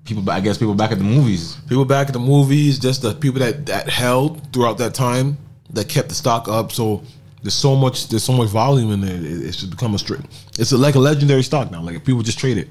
people. 0.06 0.30
I 0.30 0.40
guess 0.40 0.58
people 0.58 0.74
back 0.74 0.94
at 0.94 1.00
the 1.00 1.04
movies. 1.04 1.58
People 1.68 1.84
back 1.84 2.08
at 2.08 2.14
the 2.14 2.20
movies, 2.20 2.80
just 2.80 3.02
the 3.02 3.14
people 3.14 3.42
that 3.42 3.66
that 3.66 3.90
held 3.90 4.54
throughout 4.54 4.78
that 4.78 4.94
time 4.94 5.38
that 5.72 5.90
kept 5.90 6.10
the 6.10 6.16
stock 6.16 6.48
up. 6.48 6.72
So 6.72 7.04
there's 7.42 7.54
so 7.54 7.76
much 7.76 8.10
there's 8.10 8.24
so 8.24 8.34
much 8.34 8.50
volume 8.50 8.92
in 8.92 9.02
there. 9.02 9.16
It, 9.16 9.46
it's 9.46 9.58
just 9.58 9.72
become 9.72 9.96
a 9.96 10.00
straight. 10.00 10.22
It's 10.60 10.72
a, 10.72 10.78
like 10.78 10.96
a 10.96 11.00
legendary 11.00 11.44
stock 11.44 11.72
now. 11.72 11.82
Like 11.82 12.04
people 12.04 12.22
just 12.22 12.40
trade 12.40 12.58
it. 12.58 12.70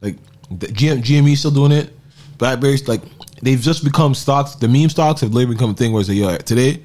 Like 0.00 0.16
the 0.50 0.66
GM, 0.66 1.02
GME 1.02 1.36
still 1.36 1.50
doing 1.50 1.72
it. 1.72 1.90
Blackberries 2.38 2.88
like 2.88 3.02
they've 3.42 3.60
just 3.60 3.84
become 3.84 4.14
stocks. 4.14 4.54
The 4.54 4.68
meme 4.68 4.90
stocks 4.90 5.20
have 5.20 5.32
literally 5.32 5.54
become 5.54 5.70
a 5.70 5.74
thing 5.74 5.92
where 5.92 6.00
it's 6.00 6.08
like, 6.08 6.18
yo, 6.18 6.36
today 6.38 6.82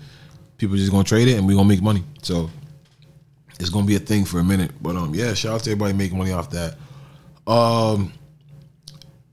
people 0.58 0.76
just 0.76 0.92
gonna 0.92 1.04
trade 1.04 1.28
it 1.28 1.38
and 1.38 1.48
we 1.48 1.54
gonna 1.54 1.68
make 1.68 1.82
money. 1.82 2.04
So 2.22 2.50
it's 3.60 3.70
gonna 3.70 3.88
be 3.88 3.96
a 3.96 4.00
thing 4.00 4.26
for 4.26 4.40
a 4.40 4.44
minute. 4.44 4.72
But 4.82 4.96
um, 4.96 5.14
yeah, 5.14 5.34
shout 5.34 5.56
out 5.56 5.64
to 5.64 5.72
everybody 5.72 5.94
making 5.94 6.18
money 6.18 6.32
off 6.32 6.50
that. 6.52 6.76
Um, 7.46 8.14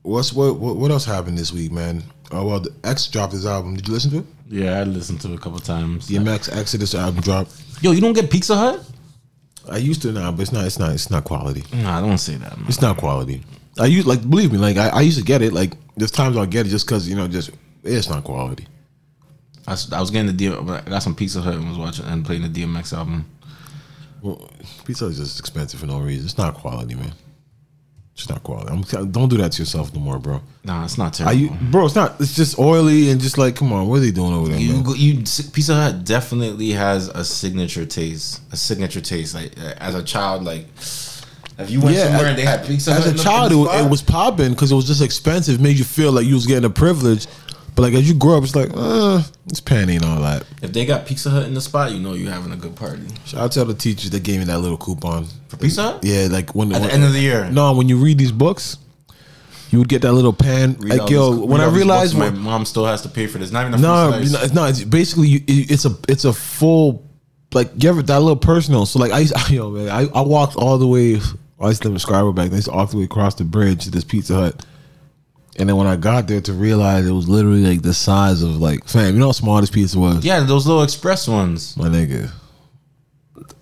what's 0.01 0.33
what 0.33 0.57
what, 0.57 0.77
what 0.77 0.91
else 0.91 1.05
happened 1.05 1.37
this 1.37 1.51
week, 1.51 1.71
man? 1.71 2.03
Oh 2.31 2.45
well, 2.45 2.59
the 2.59 2.73
X 2.83 3.07
dropped 3.07 3.33
his 3.33 3.45
album. 3.45 3.75
Did 3.75 3.87
you 3.87 3.93
listen 3.93 4.11
to 4.11 4.17
it? 4.19 4.25
Yeah, 4.47 4.79
I 4.79 4.83
listened 4.83 5.21
to 5.21 5.31
it 5.31 5.35
a 5.35 5.37
couple 5.39 5.59
times. 5.59 6.07
DMX 6.09 6.55
Exodus 6.55 6.93
album 6.93 7.21
dropped. 7.21 7.51
Yo, 7.81 7.91
you 7.91 8.01
don't 8.01 8.13
get 8.13 8.29
Pizza 8.29 8.55
Hut? 8.55 8.79
I 9.69 9.77
used 9.77 10.01
to 10.03 10.11
now, 10.11 10.31
but 10.31 10.41
it's 10.41 10.51
not. 10.51 10.65
It's 10.65 10.77
not. 10.77 10.91
It's 10.93 11.09
not 11.09 11.23
quality. 11.23 11.63
Nah, 11.73 11.97
I 11.97 12.01
don't 12.01 12.19
say 12.19 12.35
that, 12.35 12.55
man. 12.57 12.67
It's 12.67 12.81
not 12.81 12.97
quality. 12.97 13.41
I 13.79 13.87
used 13.87 14.07
like 14.07 14.27
believe 14.29 14.51
me, 14.51 14.57
like 14.59 14.77
I, 14.77 14.89
I 14.89 15.01
used 15.01 15.17
to 15.17 15.23
get 15.23 15.41
it. 15.41 15.51
Like 15.53 15.73
there's 15.97 16.11
times 16.11 16.37
I'll 16.37 16.45
get 16.45 16.67
it 16.67 16.69
just 16.69 16.85
because 16.85 17.09
you 17.09 17.15
know 17.15 17.27
just 17.27 17.49
it's 17.83 18.07
not 18.09 18.23
quality. 18.23 18.67
I, 19.67 19.71
was- 19.71 19.91
I 19.91 19.99
was 19.99 20.11
getting 20.11 20.35
the 20.35 20.45
DM. 20.47 20.69
I 20.69 20.87
got 20.89 21.01
some 21.01 21.15
Pizza 21.15 21.41
Hut 21.41 21.55
and 21.55 21.67
was 21.67 21.77
watching 21.79 22.05
and 22.05 22.23
playing 22.23 22.43
the 22.43 22.49
DMX 22.49 22.95
album. 22.95 23.25
Well, 24.21 24.49
pizza 24.85 25.05
is 25.07 25.17
just 25.17 25.39
expensive 25.39 25.79
for 25.79 25.87
no 25.87 25.99
reason. 25.99 26.25
It's 26.25 26.37
not 26.37 26.53
quality, 26.53 26.93
man. 26.95 27.13
It's 28.15 28.29
not 28.29 28.43
quality. 28.43 28.71
I'm, 28.71 29.11
don't 29.11 29.27
do 29.27 29.35
that 29.37 29.51
to 29.53 29.61
yourself 29.61 29.93
no 29.93 29.99
more, 29.99 30.17
bro. 30.19 30.39
Nah, 30.63 30.85
it's 30.85 30.97
not 30.97 31.13
terrible. 31.13 31.37
you, 31.37 31.49
bro? 31.69 31.85
It's 31.85 31.95
not. 31.95 32.19
It's 32.21 32.33
just 32.33 32.57
oily 32.57 33.09
and 33.11 33.19
just 33.19 33.37
like, 33.37 33.57
come 33.57 33.73
on, 33.73 33.89
what 33.89 33.97
are 33.97 33.99
they 33.99 34.11
doing 34.11 34.33
over 34.33 34.47
there? 34.47 34.57
you, 34.57 34.81
man? 34.81 34.93
you 34.95 35.17
Pizza 35.17 35.75
Hut 35.75 36.05
definitely 36.05 36.71
has 36.71 37.09
a 37.09 37.25
signature 37.25 37.85
taste. 37.85 38.41
A 38.53 38.57
signature 38.57 39.01
taste. 39.01 39.35
Like 39.35 39.57
as 39.57 39.95
a 39.95 40.03
child, 40.03 40.45
like 40.45 40.65
if 41.57 41.69
you 41.69 41.81
went 41.81 41.97
somewhere 41.97 42.27
and 42.27 42.37
they 42.37 42.45
had 42.45 42.65
Pizza 42.65 42.93
Hut 42.93 43.05
as 43.05 43.19
a 43.19 43.23
child, 43.23 43.51
it, 43.51 43.55
the 43.55 43.59
was- 43.59 43.69
spot, 43.69 43.85
it 43.85 43.89
was 43.89 44.01
popping 44.01 44.49
because 44.51 44.71
it 44.71 44.75
was 44.75 44.87
just 44.87 45.01
expensive. 45.01 45.59
Made 45.59 45.77
you 45.77 45.83
feel 45.83 46.13
like 46.13 46.25
you 46.25 46.35
was 46.35 46.45
getting 46.45 46.65
a 46.65 46.69
privilege. 46.69 47.27
But 47.75 47.81
like 47.83 47.93
as 47.93 48.07
you 48.07 48.15
grow 48.15 48.37
up, 48.37 48.43
it's 48.43 48.55
like, 48.55 48.69
uh, 48.73 49.21
it's 49.47 49.59
panty 49.59 49.95
and 49.97 50.05
all 50.05 50.21
that. 50.21 50.45
If 50.61 50.71
they 50.71 50.85
got 50.85 51.05
Pizza 51.05 51.29
Hut 51.29 51.43
in 51.45 51.53
the 51.53 51.59
spot, 51.61 51.91
you 51.91 51.99
know 51.99 52.13
you're 52.13 52.31
having 52.31 52.53
a 52.53 52.55
good 52.55 52.75
party. 52.75 53.03
Shout 53.25 53.41
out 53.41 53.51
to 53.53 53.59
all 53.59 53.65
the 53.65 53.73
teachers 53.73 54.09
that 54.11 54.23
gave 54.23 54.39
me 54.39 54.45
that 54.45 54.59
little 54.59 54.77
coupon 54.77 55.27
For 55.49 55.57
Pizza 55.57 55.83
Hut? 55.83 55.99
Yeah, 56.03 56.27
like 56.31 56.55
when 56.55 56.71
At 56.71 56.75
the 56.75 56.81
when- 56.87 56.91
end 56.91 57.03
of 57.03 57.11
the 57.13 57.19
year. 57.19 57.49
No, 57.51 57.73
when 57.73 57.89
you 57.89 57.97
read 57.97 58.17
these 58.17 58.31
books, 58.31 58.77
you 59.71 59.79
would 59.79 59.89
get 59.89 60.03
that 60.03 60.13
little 60.13 60.31
pan. 60.31 60.77
Read 60.79 60.99
like 60.99 61.09
yo, 61.09 61.33
these- 61.35 61.49
when 61.49 61.59
I 61.59 61.65
realized 61.67 62.17
my, 62.17 62.29
mom 62.29 62.63
still 62.65 62.85
has 62.85 63.01
to 63.01 63.09
pay 63.09 63.27
for 63.27 63.39
this. 63.39 63.51
Not 63.51 63.61
even 63.67 63.73
a 63.73 63.77
free 63.77 64.31
no, 64.31 64.41
it's 64.41 64.53
not. 64.53 64.69
It's 64.69 64.83
basically 64.85 65.27
you, 65.27 65.39
it- 65.45 65.71
it's 65.71 65.83
a 65.85 65.95
it's 66.07 66.23
a 66.23 66.31
full 66.33 67.03
like 67.53 67.71
you 67.83 67.89
ever 67.89 68.01
that 68.03 68.19
little 68.21 68.35
personal. 68.37 68.85
So 68.85 68.99
like 68.99 69.11
I 69.11 69.19
used, 69.19 69.33
yo 69.49 69.69
man, 69.71 69.89
I, 69.89 70.07
I 70.17 70.21
walked 70.21 70.55
all 70.55 70.77
the 70.77 70.87
way. 70.87 71.19
I 71.59 71.67
used 71.69 71.81
to 71.81 71.89
live 71.89 71.95
in 71.95 71.99
Scarborough 71.99 72.31
back. 72.33 72.45
then. 72.45 72.53
I 72.53 72.57
used 72.57 72.67
to 72.69 72.73
walk 72.73 72.91
the 72.91 72.97
way 72.97 73.03
across 73.03 73.35
the 73.35 73.43
bridge 73.43 73.83
to 73.85 73.91
this 73.91 74.03
Pizza 74.05 74.33
Hut. 74.35 74.65
And 75.57 75.69
then 75.69 75.77
when 75.77 75.87
I 75.87 75.95
got 75.95 76.27
there 76.27 76.41
to 76.41 76.53
realize 76.53 77.07
it 77.07 77.11
was 77.11 77.29
literally 77.29 77.61
like 77.65 77.81
the 77.81 77.93
size 77.93 78.41
of 78.41 78.57
like 78.57 78.85
fam, 78.87 79.13
you 79.13 79.19
know 79.19 79.27
how 79.27 79.31
small 79.31 79.61
this 79.61 79.69
pizza 79.69 79.97
was? 79.97 80.25
yeah, 80.25 80.41
those 80.41 80.67
little 80.67 80.83
express 80.83 81.27
ones. 81.27 81.75
My 81.77 81.87
nigga. 81.87 82.29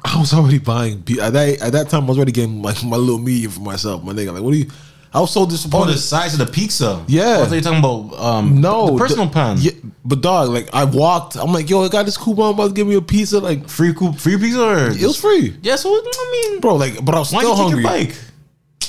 I 0.05 0.19
was 0.19 0.33
already 0.33 0.59
buying 0.59 1.01
pi- 1.03 1.21
at 1.21 1.33
that 1.33 1.61
at 1.61 1.71
that 1.73 1.89
time 1.89 2.03
I 2.03 2.07
was 2.07 2.17
already 2.17 2.31
getting 2.31 2.61
like 2.61 2.83
my 2.83 2.97
little 2.97 3.17
medium 3.19 3.51
for 3.51 3.61
myself. 3.61 4.03
My 4.03 4.13
nigga, 4.13 4.33
like 4.33 4.43
what 4.43 4.51
do 4.51 4.57
you 4.57 4.69
I 5.15 5.19
was 5.19 5.31
so 5.31 5.41
Oh, 5.41 5.45
disappointed. 5.45 5.93
the 5.93 5.97
size 5.99 6.33
of 6.33 6.39
the 6.39 6.51
pizza. 6.51 7.03
Yeah. 7.07 7.41
I 7.41 7.45
thought 7.45 7.53
you 7.55 7.61
talking 7.61 7.79
about 7.79 8.19
um 8.19 8.59
no, 8.61 8.91
the 8.91 8.97
personal 8.97 9.29
pan. 9.29 9.57
Yeah, 9.59 9.71
but 10.03 10.21
dog, 10.21 10.49
like 10.49 10.69
I 10.73 10.83
walked. 10.85 11.35
I'm 11.35 11.53
like, 11.53 11.69
yo, 11.69 11.83
I 11.83 11.87
got 11.89 12.05
this 12.05 12.17
coupon 12.17 12.55
about 12.55 12.69
to 12.69 12.73
give 12.73 12.87
me 12.87 12.95
a 12.95 13.01
pizza. 13.01 13.39
Like 13.39 13.69
Free 13.69 13.93
coup, 13.93 14.13
free 14.13 14.37
pizza 14.37 14.61
or 14.61 14.87
it 14.89 15.01
was 15.01 15.19
free, 15.19 15.55
Yeah, 15.61 15.75
so 15.75 15.89
I 15.93 16.49
mean, 16.49 16.59
bro. 16.61 16.75
Like, 16.75 17.03
but 17.05 17.13
I 17.15 17.19
was 17.19 17.31
why 17.31 17.41
still 17.41 17.51
you 17.51 17.55
take 17.55 17.63
hungry. 17.63 17.83
your 17.83 17.91
bike? 17.91 18.15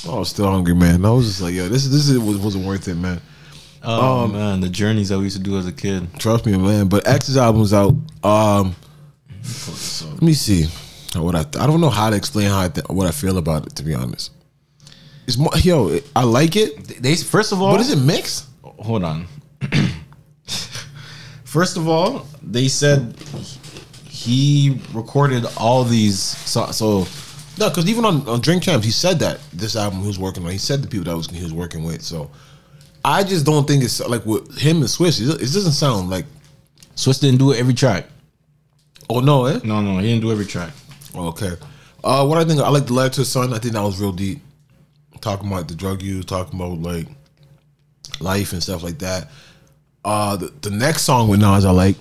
I 0.07 0.17
was 0.19 0.29
still 0.29 0.49
hungry, 0.49 0.75
man. 0.75 1.05
I 1.05 1.11
was 1.11 1.25
just 1.27 1.41
like, 1.41 1.53
yo, 1.53 1.67
this 1.69 1.87
this 1.87 2.07
is, 2.09 2.19
was, 2.19 2.37
wasn't 2.37 2.65
worth 2.65 2.87
it, 2.87 2.95
man. 2.95 3.21
Oh 3.83 4.27
man, 4.27 4.61
the 4.61 4.69
journeys 4.69 5.09
that 5.09 5.17
we 5.17 5.25
used 5.25 5.37
to 5.37 5.43
do 5.43 5.57
as 5.57 5.67
a 5.67 5.71
kid. 5.71 6.07
Trust 6.19 6.45
me, 6.45 6.57
man. 6.57 6.87
But 6.87 7.07
X's 7.07 7.37
album's 7.37 7.73
out. 7.73 7.93
Um, 8.23 8.75
let 10.11 10.21
me 10.21 10.33
see 10.33 10.65
what 11.15 11.35
I. 11.35 11.41
I 11.41 11.67
don't 11.67 11.81
know 11.81 11.89
how 11.91 12.09
to 12.09 12.15
explain 12.15 12.49
how 12.49 12.61
I 12.61 12.69
th- 12.69 12.87
what 12.89 13.07
I 13.07 13.11
feel 13.11 13.37
about 13.37 13.67
it. 13.67 13.75
To 13.75 13.83
be 13.83 13.93
honest, 13.93 14.31
it's 15.27 15.37
more, 15.37 15.51
yo. 15.57 15.99
I 16.15 16.23
like 16.23 16.55
it, 16.55 17.01
They 17.01 17.15
first 17.15 17.51
of 17.51 17.61
all, 17.61 17.71
but 17.73 17.81
is 17.81 17.91
it 17.91 17.97
mixed? 17.99 18.45
hold 18.63 19.03
on. 19.03 19.27
First 21.43 21.77
of 21.77 21.87
all, 21.87 22.27
they 22.43 22.67
said 22.67 23.15
he 24.09 24.81
recorded 24.93 25.45
all 25.57 25.85
these. 25.85 26.19
So, 26.19 26.65
so 26.71 27.03
No, 27.57 27.69
because 27.69 27.89
even 27.89 28.05
on, 28.05 28.27
on 28.27 28.41
Drink 28.41 28.63
Champs, 28.63 28.85
he 28.85 28.91
said 28.91 29.19
that 29.19 29.39
this 29.53 29.75
album 29.75 30.01
he 30.01 30.07
was 30.07 30.19
working 30.19 30.45
on. 30.45 30.51
He 30.51 30.57
said 30.57 30.81
the 30.81 30.87
people 30.87 31.05
that 31.05 31.15
was 31.15 31.29
he 31.29 31.43
was 31.43 31.53
working 31.53 31.83
with. 31.83 32.01
So 32.01 32.29
I 33.03 33.23
just 33.23 33.45
don't 33.45 33.67
think 33.67 33.83
it's 33.83 33.99
like 34.01 34.25
with 34.25 34.57
him 34.57 34.77
and 34.77 34.85
Swizz. 34.85 35.21
It, 35.21 35.35
it 35.35 35.53
doesn't 35.53 35.73
sound 35.73 36.09
like. 36.09 36.25
Swizz 36.95 37.19
didn't 37.19 37.39
do 37.39 37.51
it 37.51 37.59
every 37.59 37.73
track. 37.73 38.05
Oh 39.09 39.19
no, 39.19 39.45
eh? 39.45 39.59
No, 39.63 39.81
no, 39.81 39.97
he 39.99 40.07
didn't 40.07 40.21
do 40.21 40.31
every 40.31 40.45
track. 40.45 40.71
Okay. 41.13 41.51
Uh, 42.03 42.25
what 42.25 42.37
I 42.37 42.45
think 42.45 42.61
I 42.61 42.69
like 42.69 42.87
the 42.87 42.93
letter 42.93 43.15
to 43.15 43.21
the 43.21 43.25
son. 43.25 43.53
I 43.53 43.59
think 43.59 43.73
that 43.73 43.81
was 43.81 43.99
real 43.99 44.11
deep. 44.11 44.41
Talking 45.21 45.47
about 45.47 45.67
the 45.67 45.75
drug 45.75 46.01
use, 46.01 46.25
talking 46.25 46.59
about 46.59 46.79
like 46.79 47.07
life 48.19 48.53
and 48.53 48.61
stuff 48.61 48.83
like 48.83 48.99
that. 48.99 49.29
Uh, 50.03 50.37
the, 50.37 50.53
the 50.61 50.69
next 50.69 51.01
song 51.01 51.27
with 51.29 51.39
Nas 51.39 51.65
I 51.65 51.71
like. 51.71 51.95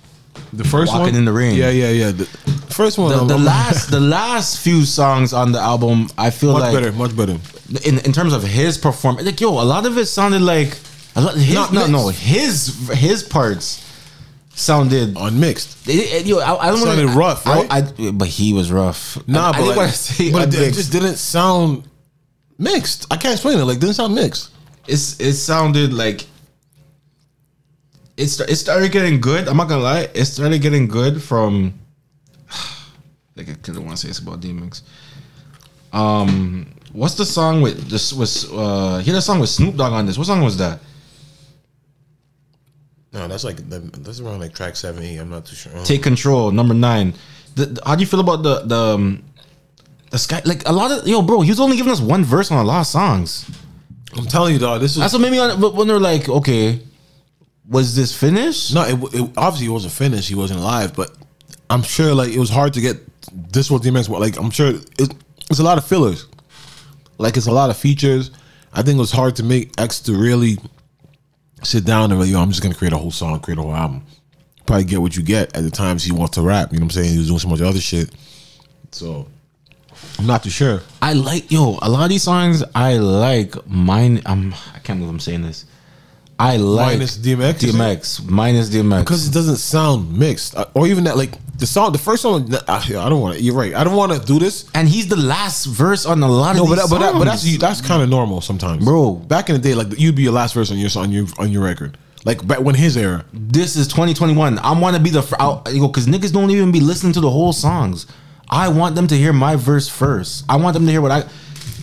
The 0.52 0.64
first 0.64 0.92
Walking 0.92 1.12
one 1.12 1.14
in 1.14 1.24
the 1.24 1.32
Rain. 1.32 1.56
Yeah, 1.56 1.70
yeah, 1.70 1.90
yeah. 1.90 2.10
The 2.10 2.28
first 2.72 2.98
one. 2.98 3.10
The, 3.16 3.24
the 3.34 3.38
last, 3.52 3.90
the 3.90 4.00
last 4.00 4.60
few 4.60 4.84
songs 4.84 5.32
on 5.32 5.52
the 5.52 5.60
album, 5.60 6.08
I 6.18 6.30
feel 6.30 6.52
much 6.52 6.62
like 6.62 6.74
better, 6.74 6.92
much 6.92 7.16
better. 7.16 7.38
in 7.84 7.98
in 8.00 8.12
terms 8.12 8.32
of 8.32 8.42
his 8.42 8.78
performance, 8.78 9.26
like 9.26 9.40
yo, 9.40 9.50
a 9.50 9.64
lot 9.64 9.86
of 9.86 9.96
it 9.98 10.06
sounded 10.06 10.42
like 10.42 10.76
a 11.16 11.20
lot. 11.20 11.34
His, 11.36 11.54
Not 11.54 11.72
no, 11.72 11.86
no, 11.86 12.08
his 12.08 12.88
his 12.92 13.22
parts 13.22 13.80
sounded. 14.54 15.16
Unmixed. 15.16 15.88
It, 15.88 15.92
it- 16.22 16.26
yo, 16.26 16.38
I, 16.38 16.66
I 16.66 16.70
don't 16.70 16.78
Sounded 16.78 17.06
wanna, 17.06 17.18
rough, 17.18 17.46
I- 17.46 17.54
right? 17.66 17.68
I, 17.98 18.10
but 18.12 18.28
he 18.28 18.52
was 18.52 18.70
rough. 18.70 19.18
Nah, 19.28 19.50
I, 19.50 19.58
but 19.60 19.78
I 19.78 19.86
say 19.88 20.30
but 20.32 20.48
it, 20.54 20.60
it 20.60 20.74
just 20.74 20.92
didn't 20.92 21.16
sound 21.16 21.88
mixed. 22.58 23.06
I 23.12 23.16
can't 23.16 23.32
explain 23.34 23.58
it. 23.58 23.64
Like, 23.64 23.78
didn't 23.80 23.94
sound 23.96 24.14
mixed. 24.14 24.50
it's 24.86 25.18
it 25.20 25.34
sounded 25.34 25.92
like 25.92 26.26
it's 28.16 28.38
it 28.40 28.56
started 28.56 28.92
getting 28.92 29.20
good. 29.20 29.48
I'm 29.48 29.56
not 29.56 29.68
gonna 29.68 29.82
lie, 29.82 30.08
it 30.14 30.24
started 30.26 30.62
getting 30.62 30.86
good 30.88 31.22
from. 31.22 31.74
Like 33.36 33.48
I 33.48 33.54
kind 33.54 33.76
of 33.78 33.84
want 33.84 33.96
to 33.96 34.02
say 34.02 34.10
it's 34.10 34.20
about 34.20 34.40
DMX. 34.40 34.82
Um, 35.92 36.72
what's 36.92 37.14
the 37.14 37.24
song 37.26 37.62
with 37.62 37.90
this 37.90 38.12
was 38.12 38.48
uh 38.52 38.98
he 38.98 39.10
had 39.10 39.18
a 39.18 39.22
song 39.22 39.40
with 39.40 39.48
Snoop 39.48 39.74
Dogg 39.76 39.92
on 39.92 40.06
this. 40.06 40.16
What 40.16 40.28
song 40.28 40.40
was 40.42 40.56
that? 40.58 40.78
No, 43.12 43.28
that's 43.28 43.44
like 43.44 43.56
that's 43.68 44.20
around 44.20 44.40
like 44.40 44.54
track 44.54 44.74
seven, 44.76 45.02
eight. 45.04 45.18
I'm 45.18 45.30
not 45.30 45.46
too 45.46 45.54
sure. 45.54 45.72
Take 45.84 46.02
control, 46.02 46.50
number 46.50 46.74
nine. 46.74 47.14
The, 47.54 47.66
the- 47.66 47.82
how 47.86 47.94
do 47.94 48.00
you 48.00 48.06
feel 48.06 48.20
about 48.20 48.42
the 48.42 48.60
the 48.66 48.76
um, 48.76 49.22
the 50.10 50.18
sky? 50.18 50.42
Like 50.44 50.68
a 50.68 50.72
lot 50.72 50.90
of 50.90 51.06
yo, 51.06 51.22
bro, 51.22 51.40
he 51.40 51.50
was 51.50 51.60
only 51.60 51.76
giving 51.76 51.92
us 51.92 52.00
one 52.00 52.24
verse 52.24 52.50
on 52.50 52.58
a 52.58 52.64
lot 52.66 52.80
of 52.80 52.86
songs. 52.86 53.48
I'm 54.16 54.26
telling 54.26 54.52
you, 54.54 54.58
dog. 54.60 54.80
This 54.80 54.92
is 54.92 54.98
That's 54.98 55.12
what 55.12 55.22
made 55.22 55.30
me 55.30 55.38
they're 55.86 55.98
like, 56.00 56.28
okay, 56.28 56.80
was 57.68 57.94
this 57.96 58.16
finished? 58.16 58.74
No, 58.74 58.82
it, 58.82 59.14
it 59.14 59.30
obviously 59.36 59.66
it 59.66 59.70
wasn't 59.70 59.92
finished. 59.92 60.28
He 60.28 60.34
wasn't 60.34 60.60
alive, 60.60 60.94
but 60.94 61.16
I'm 61.74 61.82
sure 61.82 62.14
like 62.14 62.30
it 62.32 62.38
was 62.38 62.50
hard 62.50 62.72
to 62.74 62.80
get 62.80 62.96
this 63.52 63.70
what 63.70 63.82
DMX. 63.82 64.08
wa- 64.08 64.18
Like 64.18 64.36
I'm 64.38 64.50
sure 64.50 64.68
it, 64.68 65.14
it's 65.50 65.58
a 65.58 65.62
lot 65.62 65.78
of 65.78 65.84
fillers. 65.84 66.26
Like 67.18 67.36
it's 67.36 67.46
a 67.46 67.52
lot 67.52 67.70
of 67.70 67.76
features. 67.76 68.30
I 68.72 68.82
think 68.82 68.96
it 68.96 69.00
was 69.00 69.12
hard 69.12 69.36
to 69.36 69.42
make 69.42 69.78
X 69.80 70.00
to 70.00 70.12
really 70.14 70.58
sit 71.62 71.84
down 71.84 72.10
and 72.10 72.20
like, 72.20 72.28
yo, 72.30 72.40
I'm 72.40 72.50
just 72.50 72.62
gonna 72.62 72.74
create 72.74 72.92
a 72.92 72.98
whole 72.98 73.10
song, 73.10 73.38
create 73.40 73.58
a 73.58 73.62
whole 73.62 73.74
album. 73.74 74.04
Probably 74.66 74.84
get 74.84 75.00
what 75.02 75.16
you 75.16 75.22
get 75.22 75.54
at 75.56 75.62
the 75.62 75.70
times 75.70 76.02
he 76.04 76.12
wants 76.12 76.34
to 76.36 76.42
rap. 76.42 76.72
You 76.72 76.78
know 76.78 76.84
what 76.86 76.96
I'm 76.96 77.02
saying? 77.02 77.12
He 77.12 77.18
was 77.18 77.26
doing 77.28 77.38
so 77.38 77.48
much 77.48 77.60
other 77.60 77.80
shit. 77.80 78.10
So 78.92 79.28
I'm 80.18 80.26
not 80.26 80.42
too 80.42 80.50
sure. 80.50 80.80
I 81.02 81.12
like 81.12 81.50
yo 81.50 81.78
a 81.82 81.88
lot 81.90 82.04
of 82.04 82.08
these 82.10 82.22
songs. 82.22 82.62
I 82.74 82.96
like 82.98 83.54
mine. 83.66 84.22
I'm 84.26 84.54
I 84.74 84.78
can't 84.80 84.98
believe 85.00 85.10
I'm 85.12 85.20
saying 85.20 85.42
this. 85.42 85.66
I 86.38 86.56
like 86.56 86.94
Minus 86.98 87.16
DMX, 87.18 87.54
DMX 87.60 88.28
minus 88.28 88.68
DMX 88.68 89.00
because 89.00 89.28
it 89.28 89.32
doesn't 89.32 89.56
sound 89.58 90.18
mixed, 90.18 90.56
Uh, 90.56 90.66
or 90.74 90.86
even 90.88 91.04
that 91.04 91.16
like 91.16 91.38
the 91.56 91.66
song, 91.66 91.92
the 91.92 91.98
first 91.98 92.22
song. 92.22 92.52
I, 92.66 92.78
I 92.78 93.08
don't 93.08 93.20
want 93.20 93.36
to. 93.36 93.42
You're 93.42 93.54
right. 93.54 93.72
I 93.74 93.84
don't 93.84 93.94
want 93.94 94.12
to 94.12 94.18
do 94.18 94.40
this. 94.40 94.68
and 94.74 94.88
he's 94.88 95.06
the 95.06 95.16
last 95.16 95.66
verse 95.66 96.04
on 96.06 96.20
a 96.22 96.28
lot 96.28 96.56
of 96.56 96.62
No, 96.62 96.66
but 96.66 96.90
but, 96.90 96.98
that, 96.98 97.12
but 97.14 97.24
that's 97.24 97.58
that's 97.58 97.80
kind 97.80 98.02
of 98.02 98.08
normal 98.08 98.40
sometimes, 98.40 98.84
Bro. 98.84 99.12
Back 99.28 99.48
in 99.48 99.54
the 99.54 99.60
day, 99.62 99.74
like 99.74 99.96
you'd 99.98 100.16
be 100.16 100.22
your 100.24 100.32
last 100.32 100.54
verse 100.54 100.72
on 100.72 100.78
your 100.78 100.90
on 100.96 101.12
your 101.12 101.26
on 101.38 101.52
your 101.52 101.62
record, 101.62 101.96
like 102.24 102.44
back 102.44 102.60
when 102.60 102.74
his 102.74 102.96
era. 102.96 103.24
this 103.32 103.76
is 103.76 103.86
2021. 103.86 104.58
I 104.58 104.72
want 104.78 104.96
to 104.96 105.02
be 105.02 105.10
the 105.10 105.36
I'll- 105.38 105.62
you 105.70 105.80
know 105.82 105.88
because 105.88 106.06
niggas 106.08 106.32
don't 106.32 106.50
even 106.50 106.72
be 106.72 106.80
listening 106.80 107.12
to 107.12 107.20
the 107.20 107.30
whole 107.30 107.52
songs. 107.52 108.06
I 108.50 108.68
want 108.68 108.94
them 108.96 109.06
to 109.06 109.16
hear 109.16 109.32
my 109.32 109.54
verse 109.56 109.88
first. 109.88 110.44
I 110.48 110.56
want 110.56 110.74
them 110.74 110.84
to 110.86 110.90
hear 110.90 111.00
what 111.00 111.12
I. 111.12 111.24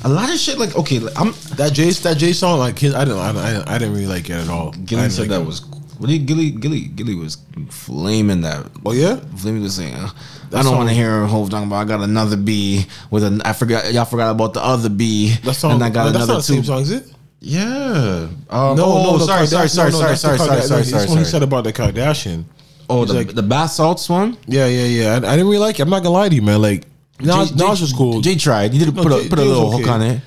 A 0.03 0.09
lot 0.09 0.29
of 0.33 0.37
shit 0.39 0.57
like 0.57 0.75
okay, 0.75 0.99
like, 0.99 1.19
I'm. 1.19 1.33
That 1.57 1.73
J 1.73 1.89
that 1.91 2.17
J 2.17 2.33
song, 2.33 2.57
like 2.59 2.79
his, 2.79 2.95
I 2.95 3.05
didn't 3.05 3.19
I, 3.19 3.31
didn't- 3.31 3.69
I 3.69 3.77
didn't 3.77 3.93
really 3.93 4.07
like 4.07 4.29
it 4.29 4.33
at 4.33 4.49
all. 4.49 4.71
Gillie 4.71 5.09
said 5.09 5.21
like 5.21 5.29
that 5.29 5.41
it. 5.41 5.45
was. 5.45 5.63
What 5.99 6.09
did 6.09 6.25
Gillie 6.25 6.49
Gillie 6.49 6.85
Gillie 6.87 7.13
was 7.15 7.37
flaming 7.69 8.41
that. 8.41 8.65
Oh 8.83 8.91
yeah, 8.93 9.17
Flaming 9.37 9.61
was 9.61 9.75
saying, 9.75 9.93
I 9.95 10.63
don't 10.63 10.75
want 10.75 10.89
to 10.89 10.95
hear 10.95 11.25
Hove 11.27 11.51
talking 11.51 11.67
about. 11.67 11.77
I 11.77 11.85
got 11.85 12.01
another 12.01 12.35
B 12.37 12.85
with 13.11 13.23
an. 13.23 13.41
I 13.43 13.53
forgot 13.53 13.93
y'all 13.93 14.05
forgot 14.05 14.31
about 14.31 14.55
the 14.55 14.63
other 14.63 14.89
B. 14.89 15.35
that 15.43 15.53
song. 15.53 15.73
and 15.73 15.83
I 15.83 15.89
got 15.91 16.05
that's 16.05 16.15
not 16.15 16.23
another 16.23 16.33
the 16.39 16.41
same 16.43 16.61
two. 16.61 16.67
song, 16.67 16.81
is 16.81 16.91
it? 16.91 17.05
Yeah. 17.39 18.27
Um, 18.49 18.75
No, 18.77 18.85
oh, 18.85 19.17
no, 19.17 19.25
sorry, 19.25 19.45
sorry, 19.45 19.67
sorry, 19.69 19.91
sorry, 19.91 20.15
sorry, 20.15 20.37
sorry, 20.39 20.61
sorry, 20.61 20.81
This 20.81 20.89
sorry, 20.91 21.07
one 21.07 21.17
he 21.19 21.23
said 21.23 21.43
about 21.43 21.63
the 21.63 21.73
Kardashian. 21.73 22.45
Oh, 22.89 23.05
the, 23.05 23.13
like- 23.13 23.33
the 23.35 23.43
bath 23.43 23.71
salts 23.71 24.09
one. 24.09 24.37
Yeah, 24.47 24.65
yeah, 24.67 24.85
yeah. 24.85 25.11
I, 25.13 25.17
I 25.17 25.19
didn't 25.37 25.45
really 25.45 25.59
like 25.59 25.79
it. 25.79 25.83
I'm 25.83 25.89
not 25.89 26.03
gonna 26.03 26.13
lie 26.13 26.29
to 26.29 26.35
you, 26.35 26.41
man. 26.41 26.61
Like 26.61 26.85
Nas, 27.23 27.55
Nas 27.55 27.81
was 27.81 27.93
cool, 27.93 28.21
Jay 28.21 28.35
tried. 28.35 28.73
He 28.73 28.79
did 28.79 28.93
No, 28.95 29.03
put 29.03 29.11
a 29.11 29.21
Jay- 29.23 29.29
put 29.29 29.39
a 29.39 29.41
Jay 29.43 29.47
was 29.47 29.57
little 29.57 29.73
okay. 29.75 29.83
hook 29.83 29.91
on 29.91 30.01
it. 30.01 30.21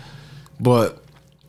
but 0.60 1.00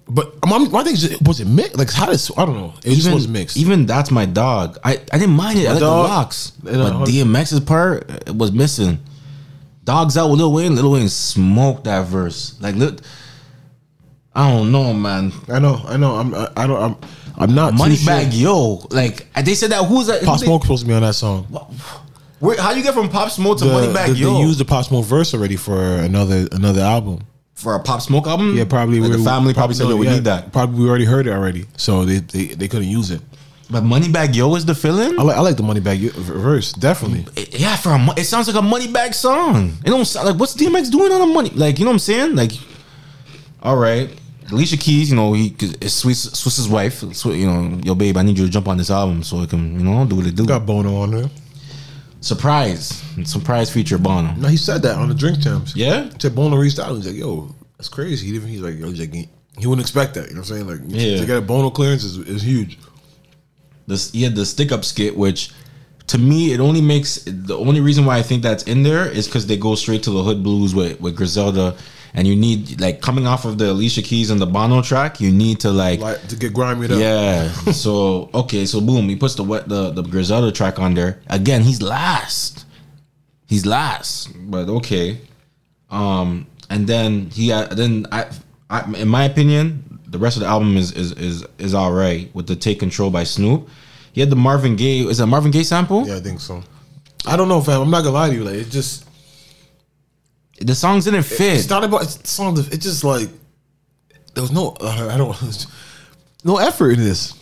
but 0.08 0.36
my, 0.46 0.60
my 0.60 0.84
thing 0.84 0.94
is, 0.94 1.18
was 1.22 1.40
it 1.40 1.48
mixed? 1.48 1.78
Like 1.78 1.92
how 1.92 2.06
does 2.06 2.30
I 2.38 2.46
don't 2.46 2.56
know. 2.56 2.74
It 2.84 2.94
just 2.96 3.12
was 3.12 3.28
mixed. 3.28 3.58
Even 3.58 3.86
that's 3.88 4.12
my 4.12 4.26
dog. 4.26 4.78
I, 4.84 4.94
I 5.12 5.18
didn't 5.18 5.36
mind 5.36 5.58
it. 5.60 5.66
I 5.68 5.72
like 5.72 5.80
the 5.80 5.86
dog. 5.86 6.10
locks, 6.10 6.52
And, 6.68 6.78
uh, 6.82 7.00
but 7.00 7.08
DMX's 7.10 7.60
part 7.62 8.10
uh, 8.30 8.34
was 8.34 8.52
missing. 8.52 9.00
Dogs 9.84 10.16
out 10.18 10.30
with 10.30 10.40
Lil 10.40 10.52
Wayne. 10.54 10.76
Lil 10.76 10.92
Wayne 10.92 11.10
smoked 11.10 11.86
that 11.86 12.06
verse. 12.08 12.56
Like, 12.62 12.76
look, 12.76 13.00
I 14.36 14.52
don't 14.52 14.72
know, 14.72 14.94
man. 14.94 15.32
I 15.48 15.60
know, 15.60 15.82
I 15.86 15.98
know. 15.98 16.16
I'm 16.16 16.34
I, 16.36 16.50
I 16.58 16.68
don't 16.68 16.82
I'm 16.82 16.96
I'm 17.38 17.56
not 17.56 17.74
Money 17.74 17.96
too 17.96 18.02
sure. 18.04 18.14
bag, 18.14 18.34
yo. 18.34 18.86
Like 18.92 19.28
they 19.44 19.56
said 19.56 19.72
that. 19.72 19.86
Who's 19.86 20.08
that? 20.08 20.24
Pop 20.24 20.40
they- 20.40 20.46
Smoke 20.46 20.62
supposed 20.64 20.84
to 20.84 20.88
be 20.88 20.94
on 20.94 21.02
that 21.02 21.16
song. 21.16 21.48
Where, 22.40 22.60
how 22.62 22.72
you 22.72 22.84
get 22.84 22.94
from 22.94 23.10
Pop 23.10 23.32
Smoke 23.32 23.60
to 23.60 23.66
The- 23.66 23.72
Money 23.72 23.94
Bag 23.94 24.12
the- 24.12 24.18
Yo 24.18 24.34
They 24.36 24.40
used 24.42 24.60
the 24.60 24.66
Pop 24.66 24.86
Smoke 24.86 25.06
verse 25.06 25.34
already 25.34 25.56
for 25.56 25.82
another 25.82 26.48
another 26.52 26.82
album. 26.82 27.20
for 27.54 27.76
a 27.76 27.80
Pop 27.80 28.02
Smoke 28.02 28.28
album? 28.28 28.56
Yeah, 28.58 28.66
probably 28.66 29.00
Like 29.00 29.12
the 29.14 29.20
family 29.20 29.54
probably, 29.54 29.76
said, 29.76 29.84
no, 29.86 29.92
"Yo, 29.92 29.96
we 29.98 30.06
yeah, 30.08 30.14
need 30.16 30.24
that." 30.26 30.52
Probably 30.52 30.84
we 30.84 30.90
already 30.90 31.06
heard 31.06 31.28
it 31.28 31.32
already, 31.32 31.66
so 31.78 32.04
they 32.06 32.18
they, 32.20 32.48
they 32.56 32.68
couldn't 32.68 32.90
use 32.90 33.12
it. 33.12 33.22
But 33.70 33.84
Moneybagg 33.84 34.36
Yo 34.36 34.54
is 34.56 34.66
the 34.66 34.76
fill-in. 34.76 35.18
I 35.18 35.24
like 35.24 35.38
I 35.38 35.40
like 35.40 35.56
the 35.58 35.64
Moneybagg 35.64 36.12
verse 36.12 36.74
definitely. 36.74 37.26
It- 37.42 37.58
yeah, 37.60 37.76
for 37.78 37.94
a 37.94 38.14
it 38.20 38.26
sounds 38.26 38.48
like 38.48 38.58
a 38.58 38.66
Moneybagg 38.68 39.14
song. 39.16 39.78
It 39.86 39.90
don't 39.90 40.06
sound 40.06 40.28
like 40.28 40.38
what's 40.40 40.54
DMX 40.56 40.92
doing 40.92 41.12
on 41.14 41.22
a 41.22 41.26
money? 41.26 41.50
Like 41.52 41.80
you 41.80 41.86
know 41.86 41.92
what 41.92 41.96
I'm 41.96 42.00
saying? 42.00 42.36
Like, 42.36 42.52
all 43.64 43.78
right, 43.78 44.10
Alicia 44.52 44.78
Keys, 44.78 45.10
you 45.10 45.16
know 45.16 45.34
he 45.34 45.56
it's 45.82 46.04
Swizz 46.04 46.36
Swizz's 46.36 46.68
wife. 46.68 47.02
You 47.26 47.48
know, 47.48 47.80
yo 47.84 47.96
babe, 47.96 48.18
I 48.18 48.22
need 48.24 48.38
you 48.38 48.46
to 48.46 48.52
jump 48.52 48.68
on 48.68 48.78
this 48.78 48.92
album 48.92 49.24
so 49.24 49.42
it 49.42 49.50
can 49.50 49.80
you 49.80 49.86
know 49.86 50.06
do 50.06 50.18
what 50.18 50.28
it 50.28 50.36
do. 50.36 50.46
Got 50.46 50.66
Bono 50.66 50.98
on 50.98 51.12
there. 51.12 51.30
Surprise, 52.26 53.04
surprise 53.24 53.72
feature 53.72 54.00
Bono. 54.00 54.32
No, 54.34 54.48
he 54.48 54.58
said 54.58 54.82
that 54.82 54.98
on 54.98 55.10
the 55.10 55.14
Drink 55.14 55.44
Champs. 55.44 55.76
Yeah, 55.76 56.06
He 56.06 56.20
said 56.20 56.34
Bono 56.34 56.56
reached 56.58 56.80
out. 56.80 56.96
He's 56.96 57.06
like, 57.06 57.16
"Yo, 57.16 57.54
that's 57.78 57.88
crazy." 57.88 58.26
He 58.26 58.32
didn't. 58.34 58.48
He's 58.48 58.62
like, 58.62 58.80
"Yo, 58.80 58.88
he's 58.90 59.00
like, 59.00 59.14
he, 59.14 59.30
he 59.60 59.68
wouldn't 59.68 59.86
expect 59.86 60.16
that." 60.16 60.30
You 60.30 60.34
know 60.34 60.42
what 60.42 60.50
I'm 60.50 60.66
saying? 60.66 60.68
Like, 60.68 60.80
Yeah. 60.88 61.20
to 61.20 61.26
get 61.28 61.38
a 61.38 61.42
Bono 61.42 61.70
clearance 61.70 62.04
is, 62.04 62.18
is 62.18 62.42
huge. 62.42 62.80
this 63.86 64.12
he 64.12 64.24
had 64.24 64.36
the 64.36 64.44
stick 64.44 64.72
up 64.72 64.84
skit, 64.84 65.16
which 65.16 65.52
to 66.08 66.18
me 66.18 66.52
it 66.52 66.60
only 66.60 66.82
makes 66.82 67.20
the 67.28 67.56
only 67.56 67.80
reason 67.80 68.06
why 68.06 68.18
I 68.18 68.24
think 68.24 68.42
that's 68.42 68.64
in 68.64 68.82
there 68.82 69.08
is 69.08 69.28
because 69.28 69.46
they 69.46 69.58
go 69.58 69.76
straight 69.76 70.02
to 70.04 70.10
the 70.10 70.24
hood 70.24 70.42
blues 70.42 70.74
with 70.74 71.00
with 71.00 71.16
Griselda, 71.16 71.76
and 72.16 72.26
you 72.26 72.36
need 72.36 72.80
like 72.80 73.02
coming 73.02 73.28
off 73.28 73.46
of 73.46 73.58
the 73.58 73.72
Alicia 73.72 74.02
Keys 74.02 74.32
and 74.32 74.40
the 74.40 74.46
Bono 74.46 74.82
track, 74.82 75.20
you 75.20 75.32
need 75.32 75.60
to 75.60 75.70
like. 75.70 76.00
Like 76.00 76.26
to 76.30 76.36
get 76.36 76.54
grimy 76.54 76.86
up. 76.86 76.98
yeah. 76.98 77.50
so 77.72 78.30
okay. 78.34 78.66
So 78.66 78.82
boom. 78.82 79.10
He 79.10 79.16
puts 79.16 79.36
the 79.36 79.44
what 79.44 79.68
the 79.68 79.92
the 79.92 80.02
Griselda 80.02 80.52
track 80.52 80.80
on 80.80 80.94
there 80.94 81.22
again. 81.28 81.62
He's 81.62 81.82
last. 81.82 82.66
He's 83.48 83.66
last. 83.66 84.32
But 84.50 84.70
okay. 84.70 85.20
Um. 85.92 86.48
And 86.70 86.88
then 86.88 87.30
he 87.30 87.52
uh, 87.52 87.68
then 87.68 88.08
I, 88.12 88.26
I 88.72 88.92
in 88.94 89.08
my 89.08 89.26
opinion 89.26 90.00
the 90.08 90.18
rest 90.18 90.38
of 90.38 90.42
the 90.42 90.48
album 90.48 90.78
is 90.78 90.92
is 90.94 91.12
is 91.12 91.46
is 91.60 91.74
all 91.74 91.92
right 91.92 92.34
with 92.34 92.48
the 92.48 92.56
Take 92.56 92.80
Control 92.80 93.12
by 93.12 93.24
Snoop. 93.24 93.70
He 94.14 94.22
had 94.22 94.30
the 94.30 94.36
Marvin 94.36 94.76
Gaye. 94.78 95.02
Is 95.02 95.18
that 95.18 95.28
Marvin 95.28 95.52
Gaye 95.52 95.64
sample? 95.64 96.08
Yeah, 96.08 96.16
I 96.16 96.22
think 96.22 96.40
so. 96.40 96.64
I 97.28 97.36
don't 97.36 97.50
know, 97.50 97.60
fam. 97.60 97.82
I'm 97.82 97.90
not 97.92 98.04
gonna 98.04 98.16
lie 98.16 98.30
to 98.30 98.36
you. 98.36 98.44
Like 98.44 98.56
it 98.56 98.70
just 98.70 99.05
The 100.60 100.74
songs 100.76 101.06
didn't 101.06 101.24
fit. 101.24 101.56
it's 101.60 101.70
not 101.70 101.84
about 101.84 102.04
it's 102.04 102.16
the 102.16 102.28
song. 102.28 102.58
It's 102.58 102.78
just 102.86 103.04
like 103.04 103.30
there 104.34 104.42
was 104.42 104.52
no. 104.52 104.76
Uh, 104.80 105.10
I 105.12 105.18
don't. 105.18 105.68
No 106.44 106.58
effort 106.58 106.92
in 106.92 107.00
this. 107.00 107.34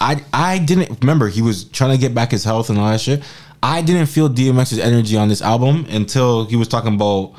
I 0.00 0.22
I 0.32 0.58
didn't 0.58 1.00
remember 1.00 1.28
he 1.28 1.42
was 1.42 1.64
trying 1.64 1.92
to 1.92 1.98
get 1.98 2.14
back 2.14 2.30
his 2.30 2.44
health 2.44 2.70
and 2.70 2.78
all 2.78 2.90
that 2.90 3.00
shit. 3.00 3.22
I 3.62 3.82
didn't 3.82 4.06
feel 4.06 4.28
DMX's 4.28 4.78
energy 4.78 5.16
on 5.16 5.28
this 5.28 5.42
album 5.42 5.86
until 5.88 6.44
he 6.44 6.56
was 6.56 6.68
talking 6.68 6.94
about 6.94 7.34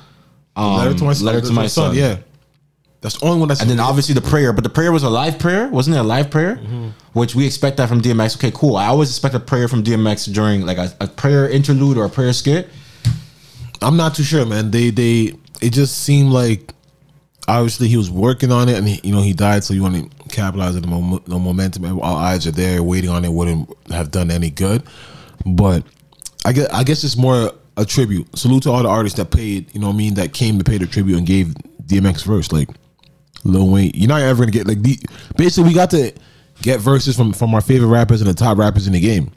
um, 0.55 0.77
letter 0.77 0.93
to 0.95 1.03
my 1.03 1.13
son. 1.13 1.25
Letter 1.25 1.41
to 1.41 1.53
my 1.53 1.67
son. 1.67 1.95
Yeah, 1.95 2.17
that's 3.01 3.19
the 3.19 3.25
only 3.25 3.39
one 3.39 3.47
that's. 3.49 3.61
And 3.61 3.69
then 3.69 3.79
obviously 3.79 4.13
the 4.15 4.21
prayer, 4.21 4.51
but 4.53 4.63
the 4.63 4.69
prayer 4.69 4.91
was 4.91 5.03
a 5.03 5.09
live 5.09 5.39
prayer, 5.39 5.69
wasn't 5.69 5.95
it? 5.95 5.99
A 5.99 6.03
live 6.03 6.29
prayer, 6.29 6.55
Mm-hmm. 6.57 6.89
which 7.13 7.35
we 7.35 7.45
expect 7.45 7.77
that 7.77 7.87
from 7.87 8.01
DMX. 8.01 8.35
Okay, 8.37 8.51
cool. 8.53 8.75
I 8.77 8.87
always 8.87 9.09
expect 9.09 9.35
a 9.35 9.39
prayer 9.39 9.67
from 9.67 9.83
DMX 9.83 10.33
during 10.33 10.65
like 10.65 10.77
a, 10.77 10.91
a 10.99 11.07
prayer 11.07 11.47
interlude 11.49 11.97
or 11.97 12.05
a 12.05 12.09
prayer 12.09 12.33
skit. 12.33 12.67
I'm 13.81 13.97
not 13.97 14.15
too 14.15 14.23
sure, 14.23 14.45
man. 14.45 14.71
They 14.71 14.89
they 14.89 15.33
it 15.61 15.71
just 15.73 16.03
seemed 16.03 16.31
like 16.31 16.73
obviously 17.47 17.87
he 17.87 17.97
was 17.97 18.09
working 18.11 18.51
on 18.51 18.69
it, 18.69 18.77
and 18.77 18.87
he, 18.87 18.99
you 19.07 19.13
know 19.13 19.21
he 19.21 19.33
died, 19.33 19.63
so 19.63 19.73
you 19.73 19.81
want 19.81 19.95
to 19.95 20.29
capitalize 20.29 20.75
on 20.75 20.81
the, 20.81 20.87
mom- 20.87 21.23
the 21.25 21.39
momentum. 21.39 21.99
All 21.99 22.15
eyes 22.15 22.45
are 22.47 22.51
there, 22.51 22.83
waiting 22.83 23.09
on 23.09 23.25
it. 23.25 23.31
Wouldn't 23.31 23.69
have 23.91 24.11
done 24.11 24.31
any 24.31 24.49
good, 24.49 24.83
but 25.45 25.83
I 26.45 26.53
guess 26.53 26.67
I 26.69 26.83
guess 26.83 27.03
it's 27.03 27.17
more 27.17 27.51
a 27.77 27.85
tribute. 27.85 28.37
Salute 28.37 28.63
to 28.63 28.71
all 28.71 28.83
the 28.83 28.89
artists 28.89 29.17
that 29.17 29.31
paid. 29.31 29.73
You 29.73 29.81
know 29.81 29.89
I 29.89 29.93
mean? 29.93 30.15
That 30.15 30.33
came 30.33 30.57
to 30.57 30.63
pay 30.63 30.77
the 30.77 30.87
tribute 30.87 31.17
and 31.17 31.25
gave 31.25 31.55
DMX 31.85 32.23
verse 32.23 32.51
like 32.51 32.69
Lil 33.43 33.69
Wayne. 33.69 33.91
You're 33.93 34.09
not 34.09 34.21
ever 34.21 34.43
gonna 34.43 34.51
get 34.51 34.67
like 34.67 34.81
the 34.81 34.99
basically 35.37 35.69
we 35.69 35.75
got 35.75 35.91
to 35.91 36.13
get 36.61 36.79
verses 36.79 37.15
from 37.15 37.33
from 37.33 37.53
our 37.53 37.61
favorite 37.61 37.87
rappers 37.87 38.21
and 38.21 38.29
the 38.29 38.33
top 38.33 38.57
rappers 38.57 38.87
in 38.87 38.93
the 38.93 38.99
game. 38.99 39.31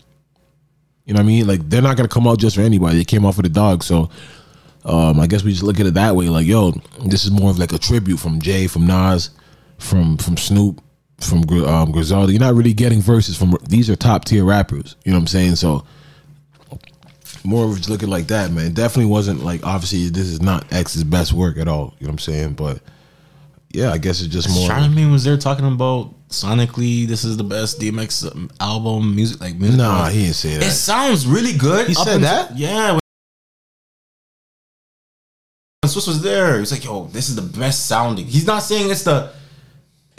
You 1.05 1.15
know 1.15 1.19
what 1.19 1.25
I 1.25 1.27
mean? 1.27 1.47
Like 1.47 1.69
they're 1.69 1.83
not 1.83 1.97
gonna 1.97 2.09
come 2.09 2.27
out 2.27 2.39
just 2.39 2.57
for 2.57 2.63
anybody. 2.63 2.99
They 2.99 3.05
came 3.05 3.27
out 3.27 3.35
for 3.35 3.43
the 3.43 3.49
dog. 3.49 3.83
So 3.83 4.11
um, 4.85 5.21
I 5.21 5.27
guess 5.27 5.45
we 5.45 5.53
just 5.53 5.63
look 5.63 5.79
at 5.81 5.87
it 5.87 5.95
that 5.95 6.17
way. 6.17 6.29
Like, 6.29 6.47
yo, 6.47 6.73
this 7.05 7.25
is 7.25 7.31
more 7.31 7.51
of 7.51 7.59
like 7.59 7.73
a 7.73 7.79
tribute 7.79 8.19
from 8.19 8.41
Jay, 8.41 8.67
from 8.67 8.87
Nas, 8.87 9.31
from 9.79 10.17
from 10.17 10.37
Snoop, 10.37 10.83
from 11.19 11.41
um, 11.67 11.93
Griselda. 11.93 12.33
You're 12.33 12.41
not 12.41 12.55
really 12.55 12.73
getting 12.73 13.01
verses 13.01 13.37
from 13.37 13.57
these 13.69 13.89
are 13.91 13.97
top 13.97 14.25
tier 14.25 14.45
rappers. 14.45 14.97
You 15.05 15.13
know 15.13 15.19
what 15.19 15.23
I'm 15.23 15.29
saying? 15.29 15.57
So 15.57 15.85
more 17.45 17.65
of 17.65 17.77
just 17.77 17.91
looking 17.91 18.11
like 18.11 18.29
that, 18.29 18.51
man. 18.51 18.67
It 18.67 18.75
definitely 18.75 19.11
wasn't 19.11 19.45
like 19.45 19.65
obviously 19.65 20.09
this 20.09 20.27
is 20.27 20.43
not 20.43 20.73
X's 20.73 21.05
best 21.05 21.33
work 21.33 21.57
at 21.59 21.69
all. 21.69 21.95
You 21.99 22.07
know 22.07 22.11
what 22.11 22.15
I'm 22.15 22.19
saying? 22.19 22.55
But 22.55 22.81
yeah, 23.73 23.93
I 23.93 23.99
guess 23.99 24.21
it's 24.21 24.33
just 24.33 24.49
more. 24.51 24.69
Charlamagne 24.69 25.11
was 25.11 25.25
there 25.25 25.37
talking 25.37 25.67
about 25.67 26.15
sonically, 26.29 27.07
this 27.07 27.25
is 27.25 27.37
the 27.37 27.45
best 27.45 27.81
DMX 27.81 28.31
um, 28.31 28.51
album, 28.61 29.15
music 29.15 29.41
like 29.41 29.57
music. 29.57 29.79
Nah, 29.79 30.09
he 30.09 30.25
didn't 30.25 30.35
say 30.35 30.57
that. 30.57 30.67
It 30.67 30.73
sounds 30.73 31.27
really 31.27 31.57
good. 31.57 31.89
He 31.89 31.97
up 31.97 32.07
said 32.07 32.21
that? 32.23 32.57
Yeah. 32.57 32.93
When 32.93 33.01
Swizz 35.91 36.07
was 36.07 36.23
there, 36.23 36.55
he 36.55 36.61
was 36.61 36.71
like, 36.71 36.85
"Yo, 36.85 37.07
this 37.07 37.29
is 37.29 37.37
the 37.37 37.59
best 37.59 37.87
sounding." 37.87 38.27
He's 38.27 38.47
not 38.47 38.63
saying 38.63 38.91
it's 38.91 39.03
the, 39.03 39.33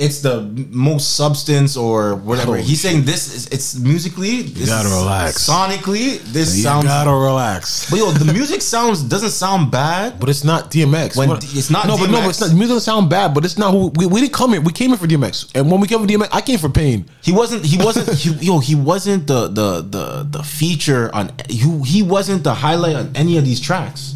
it's 0.03 0.19
the 0.19 0.41
most 0.71 1.15
substance 1.15 1.77
or 1.77 2.15
whatever. 2.15 2.57
Oh, 2.57 2.61
He's 2.61 2.81
saying 2.81 3.03
this 3.05 3.33
is 3.33 3.47
it's 3.47 3.75
musically. 3.79 4.41
This 4.43 4.67
gotta 4.69 4.89
relax. 4.89 5.47
Sonically, 5.49 6.19
this 6.35 6.55
you 6.57 6.63
sounds. 6.63 6.85
gotta 6.85 7.11
relax. 7.11 7.89
but 7.89 7.97
yo, 7.99 8.11
the 8.11 8.31
music 8.33 8.61
sounds 8.61 9.01
doesn't 9.03 9.31
sound 9.31 9.71
bad. 9.71 10.19
But 10.19 10.29
it's 10.29 10.43
not 10.43 10.71
DMX. 10.71 11.15
When 11.15 11.29
What- 11.29 11.43
it's 11.43 11.69
not 11.69 11.87
no, 11.87 11.97
but 11.97 12.07
no, 12.09 12.17
but 12.17 12.23
DMX. 12.25 12.29
it's 12.29 12.41
not. 12.41 12.49
Music 12.53 12.67
doesn't 12.75 12.81
sound 12.91 13.09
bad, 13.09 13.33
but 13.33 13.45
it's 13.45 13.57
not 13.57 13.71
who 13.71 13.87
we, 13.95 14.05
we 14.05 14.19
didn't 14.21 14.33
come 14.33 14.51
here. 14.53 14.61
We 14.61 14.73
came 14.73 14.89
here 14.89 14.97
for 14.97 15.07
DMX, 15.07 15.49
and 15.55 15.71
when 15.71 15.79
we 15.81 15.87
came 15.87 15.99
for 15.99 16.07
DMX, 16.07 16.29
I 16.31 16.41
came 16.41 16.59
for 16.59 16.69
Pain. 16.69 17.05
He 17.21 17.31
wasn't. 17.31 17.65
He 17.65 17.77
wasn't. 17.77 18.09
he, 18.17 18.29
yo, 18.45 18.59
he 18.59 18.75
wasn't 18.75 19.27
the 19.27 19.47
the 19.47 19.81
the 19.95 20.05
the 20.29 20.43
feature 20.43 21.09
on. 21.15 21.31
He, 21.49 21.59
he 21.93 22.03
wasn't 22.03 22.43
the 22.43 22.53
highlight 22.53 22.95
on 22.95 23.11
any 23.15 23.37
of 23.37 23.45
these 23.45 23.59
tracks. 23.61 24.15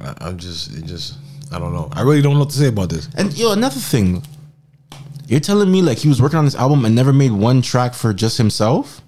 I, 0.00 0.14
I'm 0.20 0.38
just, 0.38 0.72
it 0.76 0.84
just, 0.84 1.16
I 1.52 1.58
don't 1.58 1.72
know. 1.72 1.88
I 1.92 2.02
really 2.02 2.22
don't 2.22 2.34
know 2.34 2.40
what 2.40 2.50
to 2.50 2.56
say 2.58 2.68
about 2.68 2.88
this. 2.90 3.08
And 3.16 3.36
yo, 3.36 3.52
another 3.52 3.80
thing, 3.80 4.22
you're 5.28 5.40
telling 5.40 5.70
me 5.70 5.82
like 5.82 5.98
he 5.98 6.08
was 6.08 6.20
working 6.20 6.38
on 6.38 6.44
this 6.44 6.54
album 6.54 6.84
and 6.84 6.94
never 6.94 7.12
made 7.12 7.32
one 7.32 7.62
track 7.62 7.94
for 7.94 8.12
just 8.12 8.38
himself. 8.38 9.02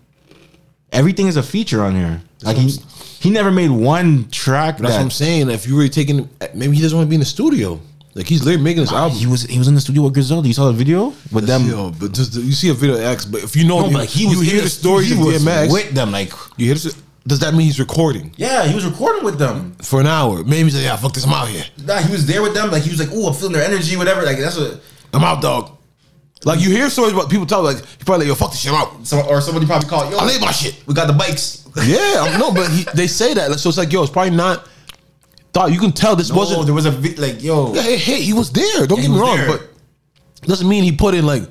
Everything 0.92 1.28
is 1.28 1.36
a 1.36 1.42
feature 1.42 1.82
on 1.82 1.94
here. 1.94 2.20
Like 2.42 2.56
he, 2.56 2.70
he 3.20 3.30
never 3.30 3.50
made 3.50 3.70
one 3.70 4.28
track. 4.30 4.78
That's 4.78 4.92
that, 4.92 4.98
what 4.98 5.04
I'm 5.04 5.10
saying. 5.10 5.50
If 5.50 5.66
you 5.66 5.76
were 5.76 5.88
taking, 5.88 6.28
maybe 6.54 6.76
he 6.76 6.82
doesn't 6.82 6.96
want 6.96 7.06
to 7.06 7.08
be 7.08 7.14
in 7.16 7.20
the 7.20 7.26
studio. 7.26 7.80
Like 8.14 8.26
he's 8.26 8.44
literally 8.44 8.64
making 8.64 8.82
this 8.82 8.92
album. 8.92 9.16
He 9.16 9.26
was 9.26 9.42
he 9.44 9.58
was 9.58 9.68
in 9.68 9.74
the 9.74 9.80
studio 9.80 10.02
with 10.02 10.14
Griselda. 10.14 10.46
You 10.46 10.54
saw 10.54 10.66
the 10.66 10.72
video 10.72 11.14
with 11.32 11.46
them. 11.46 11.66
Yo, 11.66 11.90
but 11.92 12.12
just 12.12 12.34
you 12.34 12.52
see 12.52 12.68
a 12.68 12.74
video 12.74 12.96
of 12.96 13.02
X, 13.02 13.24
but 13.24 13.42
if 13.42 13.56
you 13.56 13.66
know, 13.66 13.80
No, 13.80 13.84
but 13.84 14.00
like 14.00 14.08
he 14.08 14.26
was 14.26 14.34
you 14.34 14.42
hear 14.42 14.60
the 14.60 14.68
story 14.68 15.04
he 15.04 15.14
was 15.14 15.42
DMX. 15.42 15.72
with 15.72 15.92
them. 15.92 16.10
Like 16.10 16.32
You 16.56 16.66
hear 16.66 16.74
this? 16.74 17.00
Does 17.26 17.38
that 17.40 17.54
mean 17.54 17.66
he's 17.66 17.78
recording 17.78 18.32
yeah, 18.36 18.66
he 18.66 18.74
was 18.74 18.84
recording 18.84 19.24
with 19.24 19.38
them. 19.38 19.74
for 19.82 20.00
an 20.00 20.06
hour? 20.06 20.42
Maybe 20.42 20.64
he's 20.64 20.74
like, 20.74 20.84
yeah, 20.84 20.96
fuck 20.96 21.12
this, 21.12 21.24
I'm 21.26 21.32
out 21.32 21.48
here. 21.48 21.64
Nah, 21.84 21.98
he 21.98 22.10
was 22.10 22.26
there 22.26 22.42
with 22.42 22.54
them. 22.54 22.70
Like 22.70 22.82
he 22.82 22.90
was 22.90 22.98
like, 22.98 23.10
oh, 23.12 23.28
I'm 23.28 23.34
feeling 23.34 23.52
their 23.52 23.62
energy, 23.62 23.96
whatever. 23.96 24.22
Like 24.22 24.38
that's 24.38 24.58
what. 24.58 24.80
I'm 25.12 25.22
out, 25.22 25.40
dog. 25.42 25.76
Like 26.44 26.60
you 26.60 26.70
hear 26.70 26.88
stories 26.88 27.12
about 27.12 27.28
people 27.30 27.44
talk 27.46 27.62
like 27.64 27.76
he 27.84 28.04
probably 28.04 28.26
like, 28.26 28.28
yo, 28.28 28.34
fuck 28.34 28.50
this 28.50 28.60
shit, 28.60 28.72
out. 28.72 29.06
So, 29.06 29.20
or 29.28 29.40
somebody 29.42 29.66
probably 29.66 29.88
called. 29.88 30.10
Yo, 30.10 30.18
I 30.18 30.24
laid 30.26 30.40
my 30.40 30.50
shit. 30.52 30.82
We 30.86 30.94
got 30.94 31.06
the 31.06 31.12
bikes. 31.12 31.58
Yeah, 31.86 32.36
no, 32.38 32.50
but 32.52 32.68
he, 32.70 32.84
they 32.94 33.06
say 33.06 33.32
that, 33.34 33.60
so 33.60 33.68
it's 33.68 33.78
like, 33.78 33.92
yo, 33.92 34.02
it's 34.02 34.10
probably 34.10 34.34
not. 34.34 34.66
Thought 35.52 35.70
you 35.72 35.78
can 35.78 35.92
tell 35.92 36.16
this 36.16 36.30
No, 36.30 36.36
wasn't. 36.38 36.64
there 36.66 36.74
was 36.74 36.86
a 36.86 36.90
like 37.20 37.42
yo. 37.42 37.72
Yeah, 37.74 37.82
hey, 37.82 37.96
hey, 37.96 38.20
he 38.22 38.32
was 38.32 38.50
there. 38.52 38.86
Don't 38.86 38.98
Yeah, 38.98 39.06
get 39.06 39.10
me 39.14 39.20
wrong, 39.20 39.36
there. 39.36 39.48
but 39.48 39.68
doesn't 40.42 40.68
mean 40.68 40.82
he 40.82 40.92
put 40.92 41.14
in 41.14 41.26
like 41.26 41.42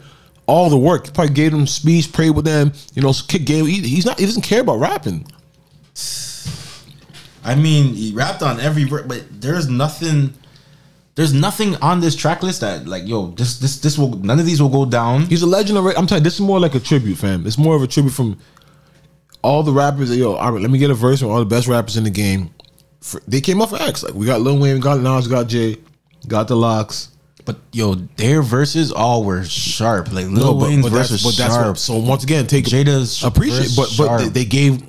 all 0.45 0.69
the 0.69 0.77
work. 0.77 1.05
He 1.05 1.11
probably 1.13 1.33
gave 1.33 1.51
them 1.51 1.67
speech, 1.67 2.11
prayed 2.11 2.31
with 2.31 2.43
them. 2.45 2.73
You 2.95 3.01
know, 3.01 3.13
kick 3.27 3.45
game. 3.45 3.65
He, 3.65 3.81
he's 3.81 4.05
not. 4.05 4.19
He 4.19 4.25
doesn't 4.25 4.41
care 4.41 4.61
about 4.61 4.79
rapping. 4.79 5.25
I 7.43 7.55
mean, 7.55 7.93
he 7.93 8.11
rapped 8.13 8.41
on 8.41 8.59
every 8.59 8.83
ver- 8.83 9.03
but 9.03 9.23
there's 9.41 9.69
nothing. 9.69 10.33
There's 11.19 11.33
nothing 11.33 11.75
on 11.81 11.99
this 11.99 12.15
track 12.15 12.43
list 12.43 12.61
that 12.61 12.87
like 12.87 13.05
yo 13.05 13.31
this 13.31 13.59
this 13.59 13.77
this 13.79 13.97
will 13.97 14.11
none 14.19 14.39
of 14.39 14.45
these 14.45 14.61
will 14.61 14.69
go 14.69 14.85
down. 14.85 15.23
He's 15.23 15.41
a 15.41 15.47
legend 15.47 15.77
already. 15.77 15.97
I'm 15.97 16.07
telling 16.07 16.21
you, 16.21 16.23
this 16.23 16.35
is 16.35 16.39
more 16.39 16.61
like 16.61 16.75
a 16.75 16.79
tribute, 16.79 17.17
fam. 17.17 17.45
It's 17.45 17.57
more 17.57 17.75
of 17.75 17.83
a 17.83 17.87
tribute 17.87 18.11
from 18.11 18.37
all 19.41 19.61
the 19.61 19.73
rappers. 19.73 20.07
That, 20.07 20.15
yo, 20.15 20.35
all 20.35 20.53
right, 20.53 20.61
let 20.61 20.71
me 20.71 20.79
get 20.79 20.91
a 20.91 20.93
verse 20.93 21.19
from 21.19 21.31
all 21.31 21.39
the 21.39 21.45
best 21.45 21.67
rappers 21.67 21.97
in 21.97 22.05
the 22.05 22.09
game. 22.09 22.51
For, 23.01 23.21
they 23.27 23.41
came 23.41 23.61
up 23.61 23.71
for 23.71 23.81
X. 23.81 24.01
Like 24.01 24.13
we 24.13 24.25
got 24.25 24.39
Lil 24.39 24.59
Wayne, 24.59 24.79
got 24.79 25.01
Nas, 25.01 25.27
we 25.27 25.31
got 25.31 25.49
Jay, 25.49 25.75
got 26.25 26.47
the 26.47 26.55
LOX. 26.55 27.09
But 27.43 27.57
yo, 27.73 27.95
their 27.95 28.41
verses 28.41 28.93
all 28.93 29.25
were 29.25 29.43
sharp. 29.43 30.13
Like 30.13 30.27
Lil 30.27 30.31
No, 30.31 30.53
but, 30.53 30.69
Wayne's 30.69 30.83
but 30.83 30.91
verse 30.93 31.09
that's, 31.09 31.25
was 31.25 31.35
but 31.35 31.43
that's 31.43 31.53
sharp. 31.53 31.67
what, 31.67 31.77
so 31.79 31.97
once 31.97 32.23
again, 32.23 32.47
take 32.47 32.63
Jada's 32.63 33.25
appreciate, 33.25 33.75
but 33.75 33.93
but 33.97 34.05
sharp. 34.05 34.21
they, 34.21 34.29
they 34.29 34.45
gave 34.45 34.83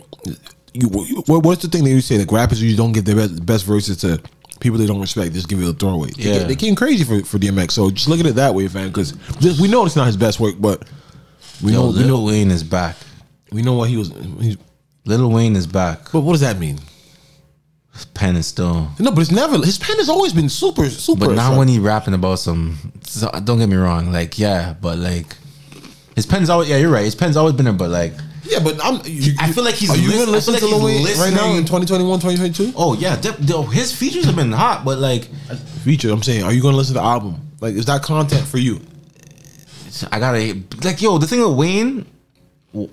you. 0.75 0.87
What, 1.27 1.43
what's 1.43 1.63
the 1.63 1.69
thing 1.69 1.83
that 1.83 1.91
you 1.91 2.01
say? 2.01 2.19
Like 2.19 2.31
rappers, 2.31 2.63
you 2.63 2.77
don't 2.77 2.93
give 2.93 3.05
their 3.05 3.17
best, 3.17 3.45
best 3.45 3.65
verses 3.65 3.97
to 4.03 4.23
people 4.61 4.79
they 4.79 4.87
don't 4.87 5.01
respect. 5.01 5.33
Just 5.35 5.49
give 5.49 5.61
it 5.61 5.69
a 5.69 5.73
throwaway. 5.73 6.11
They, 6.11 6.23
Yeah. 6.39 6.45
they 6.45 6.57
came 6.57 6.75
crazy 6.75 7.05
for 7.05 7.25
for 7.25 7.39
DMX. 7.39 7.73
So 7.73 7.91
just 7.91 8.09
look 8.09 8.21
at 8.21 8.27
it 8.27 8.35
that 8.37 8.55
way, 8.55 8.69
fam. 8.69 8.89
Because 8.89 9.15
we 9.61 9.69
know 9.69 9.85
it's 9.87 9.97
not 9.97 10.07
his 10.07 10.17
best 10.17 10.39
work, 10.41 10.55
but 10.59 10.85
we 11.63 11.73
yo, 11.73 11.91
know 11.91 11.99
we 11.99 12.07
know 12.07 12.23
Wayne 12.25 12.51
is 12.51 12.63
back. 12.63 12.97
we 13.53 13.63
know 13.63 13.75
what 13.75 13.89
he 13.89 13.97
was. 13.97 14.13
He's, 14.41 14.57
Lil 15.07 15.31
Wayne 15.31 15.57
is 15.57 15.67
back. 15.67 16.13
but 16.13 16.21
what 16.21 16.33
does 16.33 16.43
that 16.43 16.59
mean? 16.59 16.79
His 17.95 18.05
pen 18.05 18.37
is 18.37 18.47
still. 18.47 18.89
No, 18.99 19.11
but 19.11 19.23
it's 19.23 19.31
never. 19.33 19.57
His 19.59 19.79
pen 19.79 19.97
has 19.97 20.09
always 20.09 20.33
been 20.33 20.49
super, 20.49 20.89
super. 20.89 21.27
But 21.27 21.35
not 21.35 21.49
fam. 21.51 21.59
when 21.59 21.69
he 21.69 21.79
rapping 21.79 22.15
about 22.15 22.39
some. 22.39 22.79
so- 23.05 23.31
Don't 23.43 23.59
get 23.59 23.69
me 23.69 23.77
wrong. 23.77 24.13
Like 24.13 24.39
yeah, 24.39 24.75
but 24.81 24.99
like 24.99 25.37
his 26.15 26.27
pen's 26.27 26.49
always. 26.51 26.69
Yeah, 26.69 26.77
you're 26.77 26.91
right. 26.91 27.05
His 27.05 27.15
pen's 27.17 27.37
always 27.37 27.55
been 27.55 27.65
there. 27.65 27.75
But 27.75 27.91
like 27.91 28.13
Yeah, 28.51 28.59
but 28.65 28.85
I'm. 28.85 29.01
You, 29.05 29.33
I 29.39 29.53
feel 29.53 29.63
like 29.65 29.75
he's 29.77 29.91
Are 29.91 29.97
you 29.97 30.11
I 30.23 30.25
listen 30.25 30.53
like 30.55 30.63
to 30.63 30.69
Lil 30.69 30.85
Wayne 30.85 31.05
right 31.19 31.33
now 31.33 31.51
in 31.55 31.63
listening- 31.63 31.65
2021, 31.67 32.21
2022? 32.21 32.73
Oh 32.77 32.95
yeah, 32.95 33.17
de- 33.17 33.33
de- 33.33 33.63
his 33.71 33.93
features 33.95 34.25
have 34.25 34.35
been 34.37 34.51
hot, 34.53 34.85
but 34.85 34.99
like 34.99 35.29
Feature. 35.85 36.11
I'm 36.11 36.23
saying, 36.23 36.43
are 36.45 36.53
you 36.53 36.61
gonna 36.61 36.77
listen 36.77 36.95
to 36.95 37.01
the 37.01 37.07
album? 37.07 37.41
Like, 37.61 37.75
is 37.75 37.87
that 37.87 38.03
content 38.03 38.47
for 38.47 38.59
you? 38.59 38.81
I 40.13 40.19
gotta 40.19 40.63
like 40.85 41.01
yo. 41.01 41.19
The 41.19 41.27
thing 41.27 41.41
with 41.41 41.57
Wayne, 41.57 42.07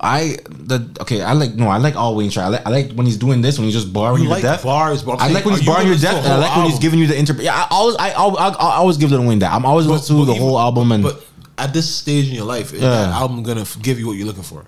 I 0.01 0.37
the 0.49 0.89
okay. 1.01 1.21
I 1.21 1.33
like 1.33 1.53
no. 1.55 1.67
I 1.69 1.77
like 1.77 1.95
all 1.95 2.15
Wayne. 2.15 2.31
I 2.37 2.47
like, 2.49 2.65
I 2.65 2.69
like 2.69 2.91
when 2.93 3.05
he's 3.05 3.17
doing 3.17 3.41
this 3.41 3.57
when 3.57 3.65
he's 3.65 3.75
just 3.75 3.91
borrowing 3.93 4.21
You 4.21 4.27
your 4.27 4.35
like 4.35 4.43
death. 4.43 4.63
bars, 4.63 5.03
but 5.03 5.19
saying, 5.19 5.33
like 5.33 5.45
when 5.45 5.55
he's 5.55 5.65
borrowing 5.65 5.87
your 5.87 5.97
death. 5.97 6.23
And 6.23 6.33
I 6.33 6.37
like 6.37 6.55
when 6.57 6.65
he's 6.69 6.79
giving 6.79 6.99
you 6.99 7.07
the 7.07 7.17
inter. 7.17 7.33
Yeah, 7.39 7.55
I 7.55 7.67
always 7.71 7.95
I, 7.97 8.09
I, 8.09 8.25
I, 8.27 8.47
I 8.49 8.75
always 8.77 8.97
give 8.97 9.11
Lil 9.11 9.25
Wayne 9.27 9.39
that. 9.39 9.53
I'm 9.53 9.65
always 9.65 9.85
But- 9.87 9.93
listening 9.93 10.19
to 10.21 10.25
the 10.25 10.31
even- 10.33 10.43
whole 10.43 10.59
album 10.59 10.91
and. 10.91 11.03
But 11.03 11.23
at 11.59 11.73
this 11.73 11.89
stage 11.93 12.27
in 12.29 12.35
your 12.35 12.45
life, 12.45 12.71
is 12.73 12.81
Yeah. 12.81 12.89
that 12.89 13.09
album 13.09 13.41
gonna 13.43 13.65
give 13.81 13.99
you 13.99 14.05
what 14.07 14.15
you're 14.17 14.27
looking 14.27 14.43
for? 14.43 14.63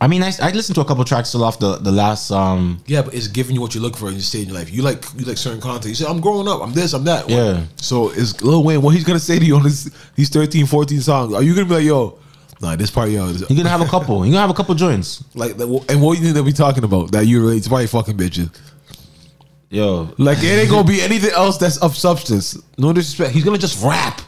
I 0.00 0.08
mean, 0.08 0.22
I, 0.22 0.32
I 0.42 0.50
listened 0.50 0.74
to 0.74 0.80
a 0.80 0.84
couple 0.84 1.04
tracks 1.04 1.30
still 1.30 1.44
off 1.44 1.58
the 1.58 1.76
the 1.76 1.92
last 1.92 2.30
um 2.30 2.82
Yeah, 2.86 3.02
but 3.02 3.14
it's 3.14 3.28
giving 3.28 3.54
you 3.54 3.60
what 3.60 3.74
you're 3.74 3.82
looking 3.82 3.98
for 3.98 4.08
in 4.08 4.14
your 4.14 4.22
stage 4.22 4.42
in 4.42 4.48
your 4.48 4.58
life. 4.58 4.70
You 4.72 4.82
like 4.82 5.04
you 5.16 5.24
like 5.24 5.38
certain 5.38 5.60
content. 5.60 5.86
You 5.86 5.94
say, 5.94 6.06
I'm 6.06 6.20
growing 6.20 6.48
up. 6.48 6.60
I'm 6.62 6.72
this. 6.72 6.92
I'm 6.92 7.04
that. 7.04 7.28
Yeah. 7.30 7.64
So 7.76 8.10
it's 8.10 8.42
Lil 8.42 8.64
Wayne 8.64 8.82
what 8.82 8.94
he's 8.94 9.04
gonna 9.04 9.18
say 9.20 9.38
to 9.38 9.44
you 9.44 9.56
on 9.56 9.62
this 9.62 9.90
these 10.16 10.28
13, 10.28 10.66
14 10.66 11.00
songs? 11.00 11.32
Are 11.34 11.42
you 11.42 11.54
gonna 11.54 11.66
be 11.66 11.74
like, 11.76 11.84
yo, 11.84 12.18
nah, 12.60 12.76
this 12.76 12.90
part, 12.90 13.10
yo, 13.10 13.26
You're 13.28 13.46
gonna 13.56 13.68
have 13.68 13.80
a 13.80 13.86
couple. 13.86 14.16
You're 14.26 14.32
gonna 14.32 14.40
have 14.40 14.50
a 14.50 14.54
couple 14.54 14.74
joints. 14.74 15.24
like, 15.34 15.56
like, 15.56 15.90
and 15.90 16.02
what 16.02 16.18
you 16.18 16.24
think 16.24 16.34
they'll 16.34 16.44
be 16.44 16.52
talking 16.52 16.84
about 16.84 17.12
that 17.12 17.26
you 17.26 17.40
relate 17.40 17.62
to? 17.62 17.68
Probably 17.68 17.86
fucking 17.86 18.16
bitches. 18.16 18.50
Yo, 19.70 20.08
Like 20.18 20.38
it 20.38 20.46
ain't 20.60 20.70
gonna 20.70 20.86
be 20.86 21.00
anything 21.02 21.30
else 21.32 21.56
that's 21.56 21.78
of 21.78 21.96
substance. 21.96 22.56
No 22.78 22.92
disrespect. 22.92 23.32
He's 23.34 23.44
gonna 23.44 23.58
just 23.58 23.82
rap. 23.82 24.20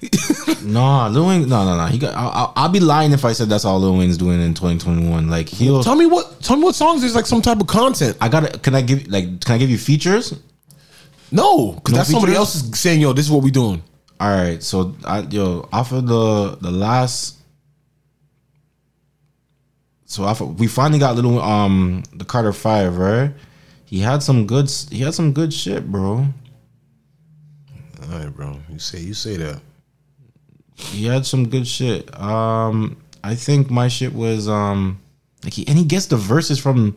Nah, 0.62 1.08
Lil 1.08 1.26
Wayne. 1.26 1.48
No, 1.48 1.64
no, 1.64 1.76
no. 1.76 1.86
He 1.86 1.98
got. 1.98 2.14
I'll, 2.14 2.52
I'll, 2.56 2.68
be 2.68 2.80
lying 2.80 3.12
if 3.12 3.24
I 3.24 3.32
said 3.32 3.48
that's 3.48 3.64
all 3.64 3.80
Lil 3.80 3.96
Wayne's 3.96 4.16
doing 4.16 4.40
in 4.40 4.54
2021. 4.54 5.28
Like 5.28 5.48
he'll. 5.48 5.82
Tell 5.82 5.96
me 5.96 6.06
what. 6.06 6.40
Tell 6.42 6.56
me 6.56 6.64
what 6.64 6.74
songs 6.74 7.00
there's 7.00 7.14
like 7.14 7.26
some 7.26 7.42
type 7.42 7.60
of 7.60 7.66
content. 7.66 8.16
I 8.20 8.28
gotta. 8.28 8.58
Can 8.58 8.74
I 8.74 8.82
give 8.82 9.08
like? 9.08 9.40
Can 9.40 9.54
I 9.54 9.58
give 9.58 9.70
you 9.70 9.78
features? 9.78 10.38
No, 11.30 11.72
because 11.72 11.92
No 11.92 11.98
that's 11.98 12.10
somebody 12.10 12.34
else 12.34 12.54
is 12.54 12.78
saying, 12.78 13.00
"Yo, 13.00 13.12
this 13.12 13.26
is 13.26 13.32
what 13.32 13.42
we 13.42 13.50
doing." 13.50 13.82
All 14.20 14.30
right. 14.30 14.62
So 14.62 14.94
I 15.04 15.20
yo 15.20 15.68
off 15.72 15.92
of 15.92 16.06
the 16.06 16.58
the 16.60 16.70
last. 16.70 17.36
So 20.04 20.24
of, 20.24 20.58
we 20.58 20.66
finally 20.66 20.98
got 20.98 21.16
little 21.16 21.40
um 21.40 22.02
the 22.14 22.24
Carter 22.24 22.52
Five 22.52 22.98
right. 22.98 23.32
He 23.84 24.00
had 24.00 24.22
some 24.22 24.46
good. 24.46 24.70
He 24.90 25.00
had 25.00 25.14
some 25.14 25.32
good 25.32 25.52
shit, 25.52 25.90
bro. 25.90 26.26
All 28.02 28.18
right, 28.18 28.28
bro. 28.28 28.58
You 28.70 28.78
say 28.78 29.00
you 29.00 29.14
say 29.14 29.36
that. 29.36 29.60
He 30.78 31.06
had 31.06 31.26
some 31.26 31.48
good 31.48 31.66
shit. 31.66 32.14
Um, 32.18 32.96
I 33.24 33.34
think 33.34 33.70
my 33.70 33.88
shit 33.88 34.14
was 34.14 34.48
um, 34.48 35.00
like 35.44 35.52
he 35.52 35.66
and 35.66 35.76
he 35.76 35.84
gets 35.84 36.06
the 36.06 36.16
verses 36.16 36.58
from 36.58 36.96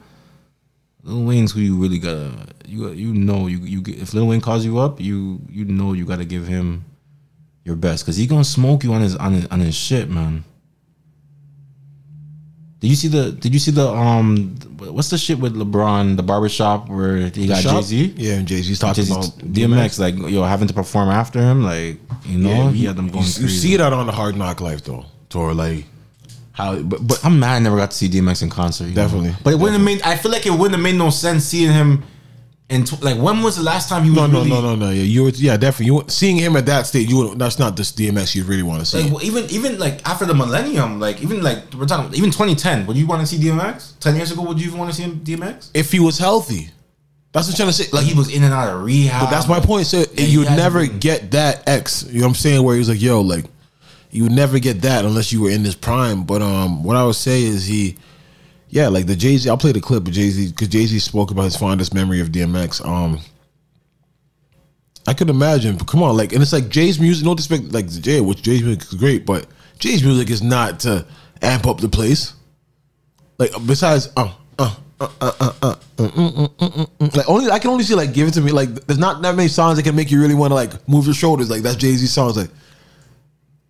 Lil 1.04 1.24
Wayne's 1.26 1.52
who 1.52 1.62
you 1.62 1.78
really 1.78 2.00
gotta 2.00 2.32
you 2.66 2.90
you 2.92 3.14
know 3.14 3.48
you 3.48 3.58
you 3.60 3.82
if 3.88 4.14
Lil 4.14 4.28
Wayne 4.28 4.42
calls 4.42 4.64
you 4.64 4.78
up 4.78 5.02
you 5.02 5.42
you 5.50 5.66
know 5.66 5.94
you 5.94 6.06
gotta 6.06 6.26
give 6.26 6.48
him 6.48 6.86
your 7.66 7.76
best 7.76 8.04
because 8.04 8.18
he 8.18 8.28
gonna 8.28 8.44
smoke 8.44 8.84
you 8.84 8.94
on 8.94 9.02
his 9.02 9.16
on 9.16 9.34
his, 9.34 9.46
on 9.48 9.60
his 9.60 9.76
shit, 9.76 10.10
man. 10.10 10.44
Did 12.82 12.90
you 12.90 12.96
see 12.96 13.08
the 13.08 13.32
Did 13.32 13.54
you 13.54 13.60
see 13.60 13.72
the 13.72 13.88
um 13.88 14.56
what's 14.78 15.10
the 15.12 15.18
shit 15.18 15.40
with 15.40 15.56
LeBron 15.56 16.18
the 16.18 16.24
barbershop 16.24 16.90
where 16.90 17.18
he 17.30 17.48
got 17.48 17.62
Jay 17.62 17.82
Z. 17.82 18.14
Yeah, 18.18 18.34
and 18.34 18.48
Jay 18.48 18.62
Z's 18.62 18.80
talking 18.80 19.04
Jay-Z, 19.04 19.14
about 19.14 19.38
DMX, 19.38 20.00
like 20.00 20.18
yo 20.18 20.44
having 20.44 20.68
to 20.68 20.74
perform 20.74 21.10
after 21.10 21.40
him, 21.40 21.64
like 21.64 22.00
you 22.26 22.40
know 22.40 22.50
Yeah, 22.50 22.72
he 22.72 22.82
you, 22.82 22.88
had 22.88 22.98
them 22.98 23.08
going 23.10 23.24
you, 23.24 23.44
you 23.44 23.50
see 23.50 23.74
it 23.76 23.82
out 23.82 23.94
on 23.94 24.08
the 24.08 24.12
Hard 24.12 24.36
Knock 24.36 24.62
Life 24.62 24.84
though, 24.84 25.06
tour 25.30 25.54
like 25.54 25.86
how, 26.54 26.82
but 26.82 27.08
but 27.08 27.24
I'm 27.24 27.40
mad 27.40 27.56
I 27.56 27.60
never 27.60 27.78
got 27.78 27.92
to 27.92 27.98
see 27.98 28.10
DMX 28.10 28.42
in 28.44 28.50
concert. 28.50 28.86
you 28.86 28.90
know? 28.96 29.04
Definitely. 29.04 29.36
but 29.44 29.54
it 29.54 29.58
wouldn't 29.58 29.78
have 29.78 29.86
made. 29.86 30.02
I 30.02 30.18
feel 30.18 30.32
like 30.32 30.46
it 30.46 30.52
wouldn't 30.52 30.72
have 30.74 30.82
made 30.82 30.96
no 30.96 31.10
sense 31.12 31.46
seeing 31.46 31.72
him. 31.72 32.04
In 32.72 32.86
tw- 32.86 33.04
like 33.04 33.18
when 33.18 33.44
was 33.44 33.58
the 33.58 33.64
last 33.64 33.90
time 33.90 34.04
he 34.06 34.10
was 34.10 34.18
no, 34.18 34.28
no, 34.28 34.38
really? 34.40 34.50
no, 34.50 34.62
no, 34.62 34.76
no. 34.76 34.90
Yeah, 34.92 35.04
you 35.04 35.24
were, 35.24 35.30
yeah, 35.32 35.58
definitely. 35.58 35.88
You 35.88 35.96
were- 35.96 36.08
seeing 36.10 36.38
him 36.38 36.56
at 36.56 36.66
that 36.68 36.88
stage, 36.88 37.10
you 37.10 37.18
would, 37.18 37.38
that's 37.38 37.60
not 37.60 37.76
the 37.76 37.84
DMX 37.84 38.34
you 38.34 38.46
really 38.46 38.64
want 38.64 38.80
to 38.80 38.86
see. 38.86 39.04
Like 39.04 39.12
well, 39.12 39.24
even 39.24 39.44
even 39.50 39.78
like 39.78 40.08
after 40.08 40.26
the 40.26 40.34
millennium, 40.34 41.00
like 41.00 41.22
even 41.22 41.44
like 41.44 41.60
we're 41.78 41.86
talking 41.86 42.14
even 42.16 42.32
2010. 42.32 42.88
Would 42.88 42.96
you 42.96 43.06
want 43.06 43.20
to 43.22 43.28
see 43.28 43.38
DMX? 43.44 44.00
Ten 44.00 44.16
years 44.16 44.32
ago, 44.32 44.42
would 44.44 44.60
you 44.60 44.68
even 44.68 44.80
want 44.80 44.90
to 44.90 44.96
see 44.96 45.04
him 45.04 45.20
DMX? 45.20 45.70
if 45.74 45.92
he 45.92 46.00
was 46.00 46.18
healthy, 46.18 46.70
that's 47.34 47.48
what 47.48 47.54
I'm 47.54 47.58
trying 47.58 47.70
to 47.70 47.74
say. 47.74 47.90
Like 47.92 48.06
he 48.06 48.14
was 48.14 48.34
in 48.34 48.44
and 48.44 48.54
out 48.54 48.74
of 48.74 48.82
rehab. 48.84 49.26
But 49.26 49.32
that's 49.32 49.48
my 49.50 49.60
point. 49.60 49.88
So 49.88 50.06
Yeah, 50.14 50.26
you 50.26 50.40
would 50.40 50.50
never 50.50 50.80
hasn't- 50.80 51.02
get 51.02 51.32
that 51.32 51.68
X. 51.68 52.06
You 52.10 52.20
know 52.22 52.28
what 52.28 52.30
I'm 52.30 52.36
saying? 52.36 52.64
Where 52.64 52.76
he 52.76 52.80
was 52.80 52.88
like, 52.90 53.02
"Yo, 53.02 53.20
like," 53.20 53.46
you 54.12 54.24
would 54.24 54.32
never 54.32 54.60
get 54.60 54.82
that 54.84 55.04
unless 55.04 55.34
you 55.34 55.42
were 55.42 55.50
in 55.50 55.64
this 55.64 55.76
prime. 55.76 56.24
But 56.24 56.42
um, 56.42 56.84
what 56.86 56.96
I 56.96 57.04
would 57.06 57.16
say 57.16 57.44
is 57.44 57.66
he, 57.66 57.98
yeah, 58.72 58.88
like 58.88 59.06
the 59.06 59.18
Jay 59.18 59.36
Z. 59.36 59.50
I'll 59.50 59.58
play 59.58 59.74
the 59.74 59.82
clip 59.82 60.08
of 60.08 60.14
Jay 60.14 60.30
Z 60.30 60.50
because 60.50 60.70
Jay 60.70 60.86
Z 60.86 60.98
spoke 61.00 61.30
about 61.30 61.44
his 61.44 61.58
fondest 61.58 61.94
memory 61.94 62.22
of 62.22 62.30
DMX. 62.30 62.84
Um, 62.86 63.20
I 65.06 65.14
could 65.14 65.30
imagine. 65.30 65.76
But 65.76 65.88
come 65.88 66.02
on, 66.02 66.16
like, 66.16 66.32
and 66.32 66.42
it's 66.42 66.54
like 66.54 66.70
Jay's 66.70 66.98
music. 66.98 67.26
No 67.26 67.36
disrespect, 67.36 67.74
like 67.74 67.90
Jay, 67.90 68.22
which 68.22 68.42
Jay's 68.42 68.64
music 68.64 68.84
is 68.84 68.94
great, 68.94 69.26
but 69.26 69.46
Jay's 69.78 70.04
music 70.04 70.30
is 70.30 70.42
not 70.42 70.80
to 70.82 71.06
amp 71.42 71.68
up 71.68 71.82
the 71.82 71.90
place. 71.90 72.34
Like 73.38 73.52
besides, 73.68 74.08
uh, 74.16 74.34
uh, 74.58 74.74
uh, 75.02 75.10
uh, 75.20 75.32
uh, 75.42 75.52
uh, 75.62 75.68
uh, 75.68 75.76
mm, 75.98 76.10
mm, 76.10 76.50
mm, 76.56 76.72
mm, 76.72 76.90
mm. 76.98 77.16
like 77.16 77.28
only 77.28 77.52
I 77.52 77.60
can 77.60 77.72
only 77.72 77.84
see 77.84 77.96
like 77.96 78.14
give 78.14 78.30
it 78.30 78.36
to 78.36 78.42
me. 78.42 78.54
Like 78.54 78.70
there's 78.86 79.00
not 79.00 79.22
that 79.22 79.36
many 79.36 79.50
songs 79.50 79.76
that 79.78 79.84
can 79.84 79.98
make 79.98 80.12
you 80.12 80.22
really 80.22 80.36
want 80.36 80.52
to 80.52 80.56
like 80.56 80.88
move 80.88 81.06
your 81.06 81.14
shoulders. 81.14 81.50
Like 81.50 81.62
that's 81.62 81.76
Jay 81.76 81.92
Z 81.92 82.06
songs. 82.08 82.38
Like 82.38 82.52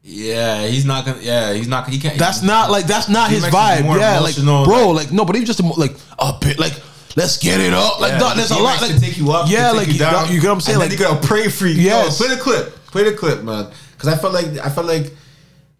Yeah, 0.04 0.66
he's 0.66 0.84
not 0.86 1.06
gonna. 1.06 1.22
Yeah, 1.22 1.54
he's 1.54 1.68
not. 1.68 1.88
He 1.88 2.00
can't. 2.00 2.18
that's 2.18 2.42
not 2.42 2.72
like 2.72 2.86
that's 2.88 3.08
not 3.08 3.30
his 3.30 3.44
vibe. 3.46 3.84
more 3.84 3.98
Yeah, 3.98 4.20
like 4.20 4.36
bro, 4.36 4.90
like- 4.90 5.06
like 5.08 5.12
no, 5.12 5.26
but 5.26 5.36
he's 5.36 5.46
just 5.46 5.60
a, 5.60 5.64
like 5.68 5.96
a 6.18 6.34
bit 6.42 6.58
like 6.60 6.74
let's 7.16 7.38
get 7.38 7.60
it 7.60 7.72
up. 7.74 8.00
Like 8.02 8.14
Yeah, 8.14 8.18
no, 8.18 8.36
there's 8.36 8.50
a 8.52 8.56
lot. 8.58 8.82
Like 8.82 8.92
can 8.92 9.00
take 9.00 9.18
you 9.18 9.32
up. 9.32 9.48
Yeah, 9.50 9.68
can 9.70 9.78
like 9.78 9.88
you, 9.88 9.94
you, 9.94 10.00
down. 10.00 10.32
you 10.32 10.42
get 10.42 10.48
what 10.48 10.54
I'm 10.54 10.62
saying. 10.62 10.76
And 10.76 10.80
Like 10.90 10.98
then 10.98 11.00
you 11.00 11.16
gotta 11.16 11.28
pray 11.28 11.50
for 11.50 11.68
you. 11.68 11.82
Yes. 11.82 12.20
Yo, 12.20 12.26
play 12.26 12.36
the 12.36 12.42
clip. 12.42 12.86
Play 12.88 13.04
the 13.04 13.14
clip, 13.16 13.44
man. 13.44 13.72
Because 13.92 14.10
I 14.10 14.18
felt 14.18 14.34
like 14.34 14.46
I 14.58 14.70
felt 14.70 14.88
like 14.88 15.14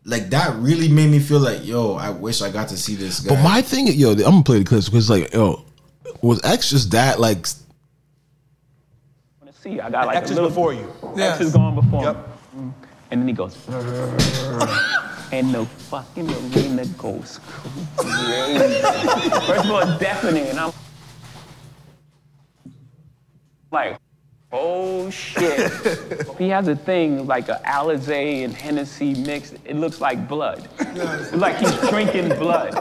like 0.06 0.30
that 0.30 0.56
really 0.58 0.88
made 0.88 1.10
me 1.10 1.18
feel 1.20 1.40
like 1.40 1.66
yo, 1.66 1.94
I 1.96 2.12
wish 2.12 2.44
I 2.44 2.52
got 2.52 2.68
to 2.70 2.78
see 2.78 2.94
this 2.96 3.22
guy. 3.22 3.34
But 3.36 3.42
my 3.44 3.62
thing, 3.64 3.88
yo, 3.88 4.12
I'm 4.12 4.18
gonna 4.20 4.44
play 4.44 4.60
the 4.60 4.66
clips 4.66 4.88
because 4.88 5.10
like 5.10 5.34
yo, 5.34 5.66
was 6.22 6.40
X 6.44 6.70
just 6.70 6.92
that 6.92 7.20
like 7.20 7.48
when 9.40 9.52
to 9.52 9.60
see. 9.60 9.80
I 9.80 9.90
got 9.90 10.06
like 10.06 10.18
X 10.18 10.30
a 10.30 10.34
is 10.34 10.36
little 10.36 10.50
before 10.50 10.74
you. 10.74 10.88
X 11.18 11.42
is 11.42 11.54
going 11.54 11.74
before 11.74 12.04
Yep. 12.04 12.16
me. 12.18 12.31
And 13.12 13.22
then 13.22 13.28
he 13.28 13.34
goes, 13.34 13.58
and 15.34 15.54
the 15.54 15.66
fucking 15.66 16.30
arena 16.30 16.86
goes 16.98 17.42
crazy. 17.98 18.82
First 18.82 19.66
of 19.66 19.72
all, 19.72 19.80
it's 19.82 20.00
deafening, 20.00 20.48
and 20.48 20.58
I'm 20.58 20.72
like, 23.70 23.98
oh 24.54 25.10
shit. 25.10 25.72
he 26.38 26.48
has 26.48 26.70
a 26.70 26.76
thing 26.76 27.28
like 27.28 27.50
a 27.50 27.62
Alizé 27.66 28.46
and 28.46 28.54
Hennessy 28.54 29.14
mixed. 29.14 29.56
It 29.66 29.76
looks 29.76 30.00
like 30.00 30.28
blood. 30.30 30.70
It's 30.80 31.34
like 31.34 31.58
he's 31.58 31.76
drinking 31.90 32.30
blood, 32.40 32.74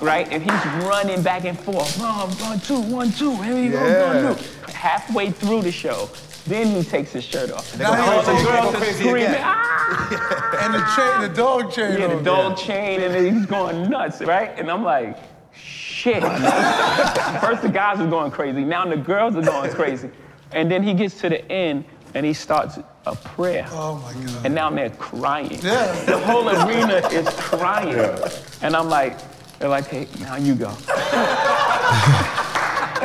right? 0.00 0.28
And 0.30 0.40
he's 0.40 0.84
running 0.86 1.20
back 1.22 1.44
and 1.44 1.58
forth. 1.58 1.98
One, 1.98 2.30
one, 2.30 2.60
two, 2.60 2.80
one, 2.80 3.10
two. 3.12 3.34
Here 3.42 3.54
we 3.56 3.68
go, 3.70 4.06
one, 4.06 4.36
two. 4.36 4.72
Halfway 4.72 5.30
through 5.32 5.62
the 5.62 5.72
show, 5.72 6.08
then 6.46 6.68
he 6.68 6.82
takes 6.82 7.12
his 7.12 7.24
shirt 7.24 7.50
off. 7.50 7.78
Now 7.78 7.92
All 7.92 8.22
the 8.22 8.42
girls 8.42 8.74
are 8.74 8.92
screaming, 8.92 9.34
ah! 9.38 10.58
And 10.60 10.74
the 10.74 10.84
chain, 10.94 11.28
the 11.28 11.34
dog 11.34 11.72
chain. 11.72 11.98
Yeah, 11.98 12.08
the 12.08 12.16
on. 12.18 12.24
dog 12.24 12.56
chain, 12.58 13.02
and 13.02 13.14
then 13.14 13.34
he's 13.34 13.46
going 13.46 13.88
nuts, 13.88 14.20
right? 14.20 14.50
And 14.58 14.70
I'm 14.70 14.82
like, 14.82 15.16
shit. 15.52 16.22
First 17.40 17.62
the 17.62 17.70
guys 17.72 18.00
are 18.00 18.08
going 18.08 18.30
crazy, 18.30 18.64
now 18.64 18.84
the 18.84 18.96
girls 18.96 19.36
are 19.36 19.42
going 19.42 19.70
crazy. 19.70 20.10
And 20.52 20.70
then 20.70 20.82
he 20.82 20.94
gets 20.94 21.18
to 21.20 21.28
the 21.28 21.50
end 21.50 21.84
and 22.14 22.24
he 22.24 22.32
starts 22.32 22.78
a 23.06 23.16
prayer. 23.16 23.66
Oh 23.70 23.96
my 23.96 24.12
god. 24.12 24.46
And 24.46 24.54
now 24.54 24.70
they're 24.70 24.90
crying. 24.90 25.58
Yeah. 25.62 26.04
The 26.04 26.18
whole 26.18 26.48
arena 26.48 27.06
is 27.08 27.28
crying. 27.30 27.96
Yeah. 27.96 28.28
And 28.62 28.76
I'm 28.76 28.88
like, 28.88 29.18
they're 29.58 29.68
like, 29.68 29.86
hey, 29.86 30.06
now 30.20 30.36
you 30.36 30.54
go. 30.54 30.68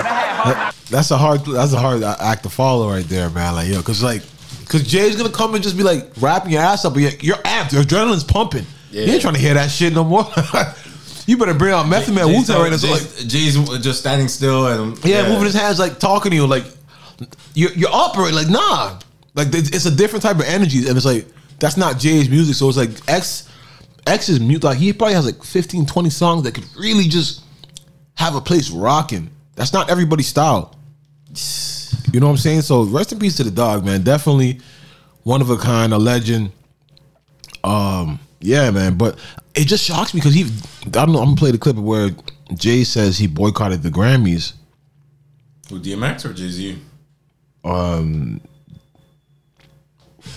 and 0.09 0.17
I 0.17 0.21
had 0.21 0.55
hard 0.55 0.75
that's 0.89 1.11
a 1.11 1.17
hard 1.17 1.45
that's 1.45 1.73
a 1.73 1.79
hard 1.79 2.03
act 2.03 2.43
to 2.43 2.49
follow 2.49 2.89
right 2.89 3.05
there, 3.05 3.29
man. 3.29 3.55
Like 3.55 3.69
yo, 3.69 3.77
because 3.77 4.03
like 4.03 4.23
because 4.61 4.83
Jay's 4.87 5.15
gonna 5.15 5.31
come 5.31 5.55
and 5.55 5.63
just 5.63 5.77
be 5.77 5.83
like 5.83 6.11
wrapping 6.19 6.51
your 6.51 6.61
ass 6.61 6.85
up, 6.85 6.93
but 6.93 7.01
you're, 7.01 7.11
you're 7.21 7.37
amped, 7.37 7.73
your 7.73 7.83
adrenaline's 7.83 8.23
pumping. 8.23 8.65
You 8.91 9.01
ain't 9.01 9.21
trying 9.21 9.35
to 9.35 9.39
hear 9.39 9.53
that 9.53 9.69
shit 9.69 9.93
no 9.93 10.03
more. 10.03 10.25
you 11.27 11.37
better 11.37 11.53
bring 11.53 11.73
out 11.73 11.87
Method 11.87 12.15
Man 12.15 12.27
Wu 12.27 12.43
Tang 12.43 12.59
right 12.59 12.71
now. 12.71 12.77
So 12.77 12.89
like, 12.89 13.27
Jay's, 13.27 13.55
just 13.79 13.99
standing 13.99 14.27
still 14.27 14.67
and 14.67 15.03
yeah, 15.05 15.27
moving 15.27 15.45
his 15.45 15.53
hands 15.53 15.79
like 15.79 15.99
talking 15.99 16.31
to 16.31 16.35
you, 16.35 16.47
like 16.47 16.63
you're 17.53 17.71
you're 17.73 17.91
operating 17.91 18.35
like 18.35 18.49
nah, 18.49 18.99
like 19.35 19.47
it's 19.53 19.69
it's 19.69 19.85
a 19.85 19.95
different 19.95 20.23
type 20.23 20.37
of 20.37 20.45
energy, 20.45 20.87
and 20.87 20.97
it's 20.97 21.05
like 21.05 21.27
that's 21.59 21.77
not 21.77 21.99
Jay's 21.99 22.29
music. 22.29 22.55
So 22.55 22.67
it's 22.67 22.77
like 22.77 22.89
X 23.07 23.47
X 24.07 24.29
is 24.29 24.39
mute. 24.39 24.63
like 24.63 24.77
he 24.77 24.91
probably 24.93 25.13
has 25.13 25.25
like 25.25 25.43
15, 25.43 25.85
20 25.85 26.09
songs 26.09 26.43
that 26.43 26.53
could 26.53 26.65
really 26.75 27.05
just 27.05 27.43
have 28.15 28.35
a 28.35 28.41
place 28.41 28.69
rocking. 28.69 29.29
That's 29.59 29.73
not 29.73 29.89
everybody's 29.89 30.27
style. 30.27 30.73
You 32.13 32.21
know 32.21 32.27
what 32.27 32.31
I'm 32.31 32.37
saying? 32.37 32.61
So 32.61 32.83
rest 32.83 33.11
in 33.11 33.19
peace 33.19 33.35
to 33.37 33.43
the 33.43 33.51
dog, 33.51 33.83
man. 33.83 34.03
Definitely 34.03 34.61
one 35.23 35.41
of 35.41 35.49
a 35.49 35.57
kind, 35.57 35.91
a 35.91 35.97
legend. 35.97 36.53
Um, 37.65 38.21
yeah, 38.39 38.71
man. 38.71 38.97
But 38.97 39.19
it 39.53 39.65
just 39.65 39.83
shocks 39.83 40.13
me 40.13 40.21
because 40.21 40.33
he. 40.33 40.43
I 40.85 40.89
don't 40.91 41.11
know. 41.11 41.19
I'm 41.19 41.25
gonna 41.25 41.35
play 41.35 41.51
the 41.51 41.57
clip 41.57 41.75
where 41.75 42.11
Jay 42.53 42.85
says 42.85 43.17
he 43.17 43.27
boycotted 43.27 43.83
the 43.83 43.89
Grammys. 43.89 44.53
Who 45.67 45.81
DMX 45.81 46.23
or 46.23 46.33
Jay 46.33 46.47
Z? 46.47 46.79
Um, 47.65 48.39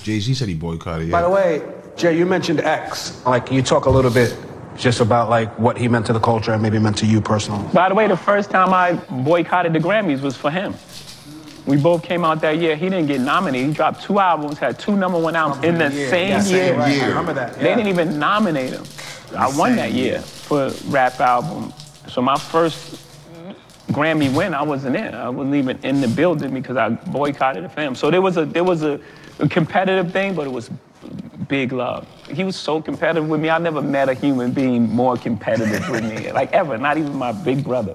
Jay 0.02 0.18
Z 0.18 0.34
said 0.34 0.48
he 0.48 0.54
boycotted. 0.54 1.06
Yeah. 1.06 1.12
By 1.12 1.22
the 1.22 1.30
way, 1.30 1.62
Jay, 1.94 2.18
you 2.18 2.26
mentioned 2.26 2.58
X. 2.58 3.24
Like, 3.24 3.52
you 3.52 3.62
talk 3.62 3.84
a 3.84 3.90
little 3.90 4.10
bit 4.10 4.36
just 4.82 5.00
about 5.00 5.30
like 5.30 5.48
what 5.58 5.78
he 5.78 5.86
meant 5.86 6.04
to 6.06 6.12
the 6.12 6.18
culture 6.20 6.52
and 6.52 6.60
maybe 6.60 6.78
meant 6.78 6.98
to 6.98 7.06
you 7.06 7.20
personally? 7.20 7.64
By 7.72 7.88
the 7.88 7.94
way, 7.94 8.08
the 8.08 8.16
first 8.16 8.50
time 8.50 8.74
I 8.74 8.94
boycotted 9.22 9.72
the 9.72 9.78
Grammys 9.78 10.20
was 10.20 10.36
for 10.36 10.50
him. 10.50 10.74
We 11.66 11.76
both 11.76 12.02
came 12.02 12.24
out 12.24 12.40
that 12.40 12.58
year. 12.58 12.74
He 12.74 12.86
didn't 12.90 13.06
get 13.06 13.20
nominated. 13.20 13.68
He 13.68 13.72
dropped 13.72 14.02
two 14.02 14.18
albums, 14.18 14.58
had 14.58 14.80
two 14.80 14.96
number 14.96 15.18
one 15.20 15.36
albums 15.36 15.64
in 15.64 15.78
the 15.78 15.90
same 15.90 16.30
Yeah, 16.30 16.44
year. 16.44 16.76
right. 16.76 17.00
I 17.00 17.06
remember 17.06 17.32
that. 17.34 17.54
They 17.54 17.62
didn't 17.76 17.86
even 17.86 18.18
nominate 18.18 18.70
him. 18.72 18.82
I 19.38 19.56
won 19.56 19.76
that 19.76 19.92
year 19.92 20.20
for 20.20 20.70
rap 20.88 21.20
album. 21.20 21.72
So 22.08 22.20
my 22.20 22.36
first 22.36 22.98
Grammy 23.92 24.34
win, 24.34 24.52
I 24.54 24.62
wasn't 24.62 24.96
in. 24.96 25.14
I 25.14 25.28
wasn't 25.28 25.54
even 25.54 25.78
in 25.84 26.00
the 26.00 26.08
building 26.08 26.52
because 26.52 26.76
I 26.76 26.88
boycotted 26.88 27.62
the 27.62 27.68
film. 27.68 27.94
So 27.94 28.10
there 28.10 28.20
was 28.22 28.36
a 28.36 28.44
there 28.46 28.64
was 28.64 28.82
a, 28.82 28.98
a 29.38 29.48
competitive 29.48 30.12
thing, 30.12 30.34
but 30.34 30.46
it 30.46 30.52
was 30.52 30.70
big 31.48 31.72
love. 31.72 32.06
He 32.30 32.44
was 32.44 32.56
so 32.56 32.80
competitive 32.80 33.28
with 33.28 33.40
me. 33.40 33.50
I 33.50 33.58
never 33.58 33.82
met 33.82 34.08
a 34.08 34.14
human 34.14 34.52
being 34.52 34.88
more 34.88 35.16
competitive 35.16 35.88
with 35.88 36.04
me, 36.04 36.32
like 36.32 36.52
ever. 36.52 36.78
Not 36.78 36.96
even 36.98 37.14
my 37.14 37.32
big 37.32 37.64
brother. 37.64 37.94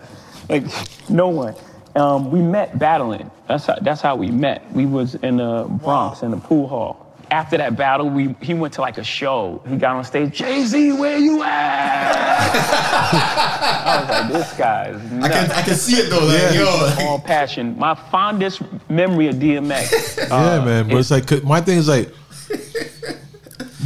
Like 0.49 0.63
no 1.09 1.29
one. 1.29 1.55
Um, 1.95 2.29
we 2.29 2.41
met 2.41 2.77
battling. 2.77 3.31
That's 3.47 3.65
how, 3.65 3.75
that's 3.81 4.01
how 4.01 4.15
we 4.15 4.29
met. 4.29 4.71
We 4.73 4.85
was 4.85 5.15
in 5.15 5.37
the 5.37 5.65
Bronx 5.83 6.21
in 6.21 6.31
the 6.31 6.37
pool 6.37 6.67
hall. 6.67 7.15
after 7.31 7.57
that 7.57 7.75
battle, 7.75 8.09
we 8.09 8.35
he 8.41 8.53
went 8.53 8.73
to 8.75 8.81
like 8.81 8.97
a 8.97 9.03
show. 9.03 9.61
He 9.67 9.77
got 9.77 9.95
on 9.95 10.03
stage, 10.03 10.33
Jay 10.33 10.63
Z, 10.65 10.93
where 10.93 11.17
you 11.17 11.43
at? 11.43 12.51
I 13.87 13.99
was 13.99 14.09
like, 14.09 14.31
this 14.31 14.53
guy 14.57 14.89
is 14.89 15.23
I 15.23 15.29
can 15.29 15.51
I 15.51 15.61
can 15.63 15.73
see 15.73 15.95
it 15.97 16.09
though. 16.09 16.25
Like, 16.25 16.55
yo, 16.55 17.05
all 17.07 17.19
passion. 17.19 17.77
My 17.77 17.95
fondest 17.95 18.61
memory 18.89 19.27
of 19.27 19.35
DMX. 19.35 20.29
yeah, 20.29 20.63
man. 20.63 20.87
But 20.87 20.97
it's 20.97 21.11
like 21.11 21.43
my 21.43 21.61
thing 21.61 21.77
is 21.79 21.87
like, 21.87 22.11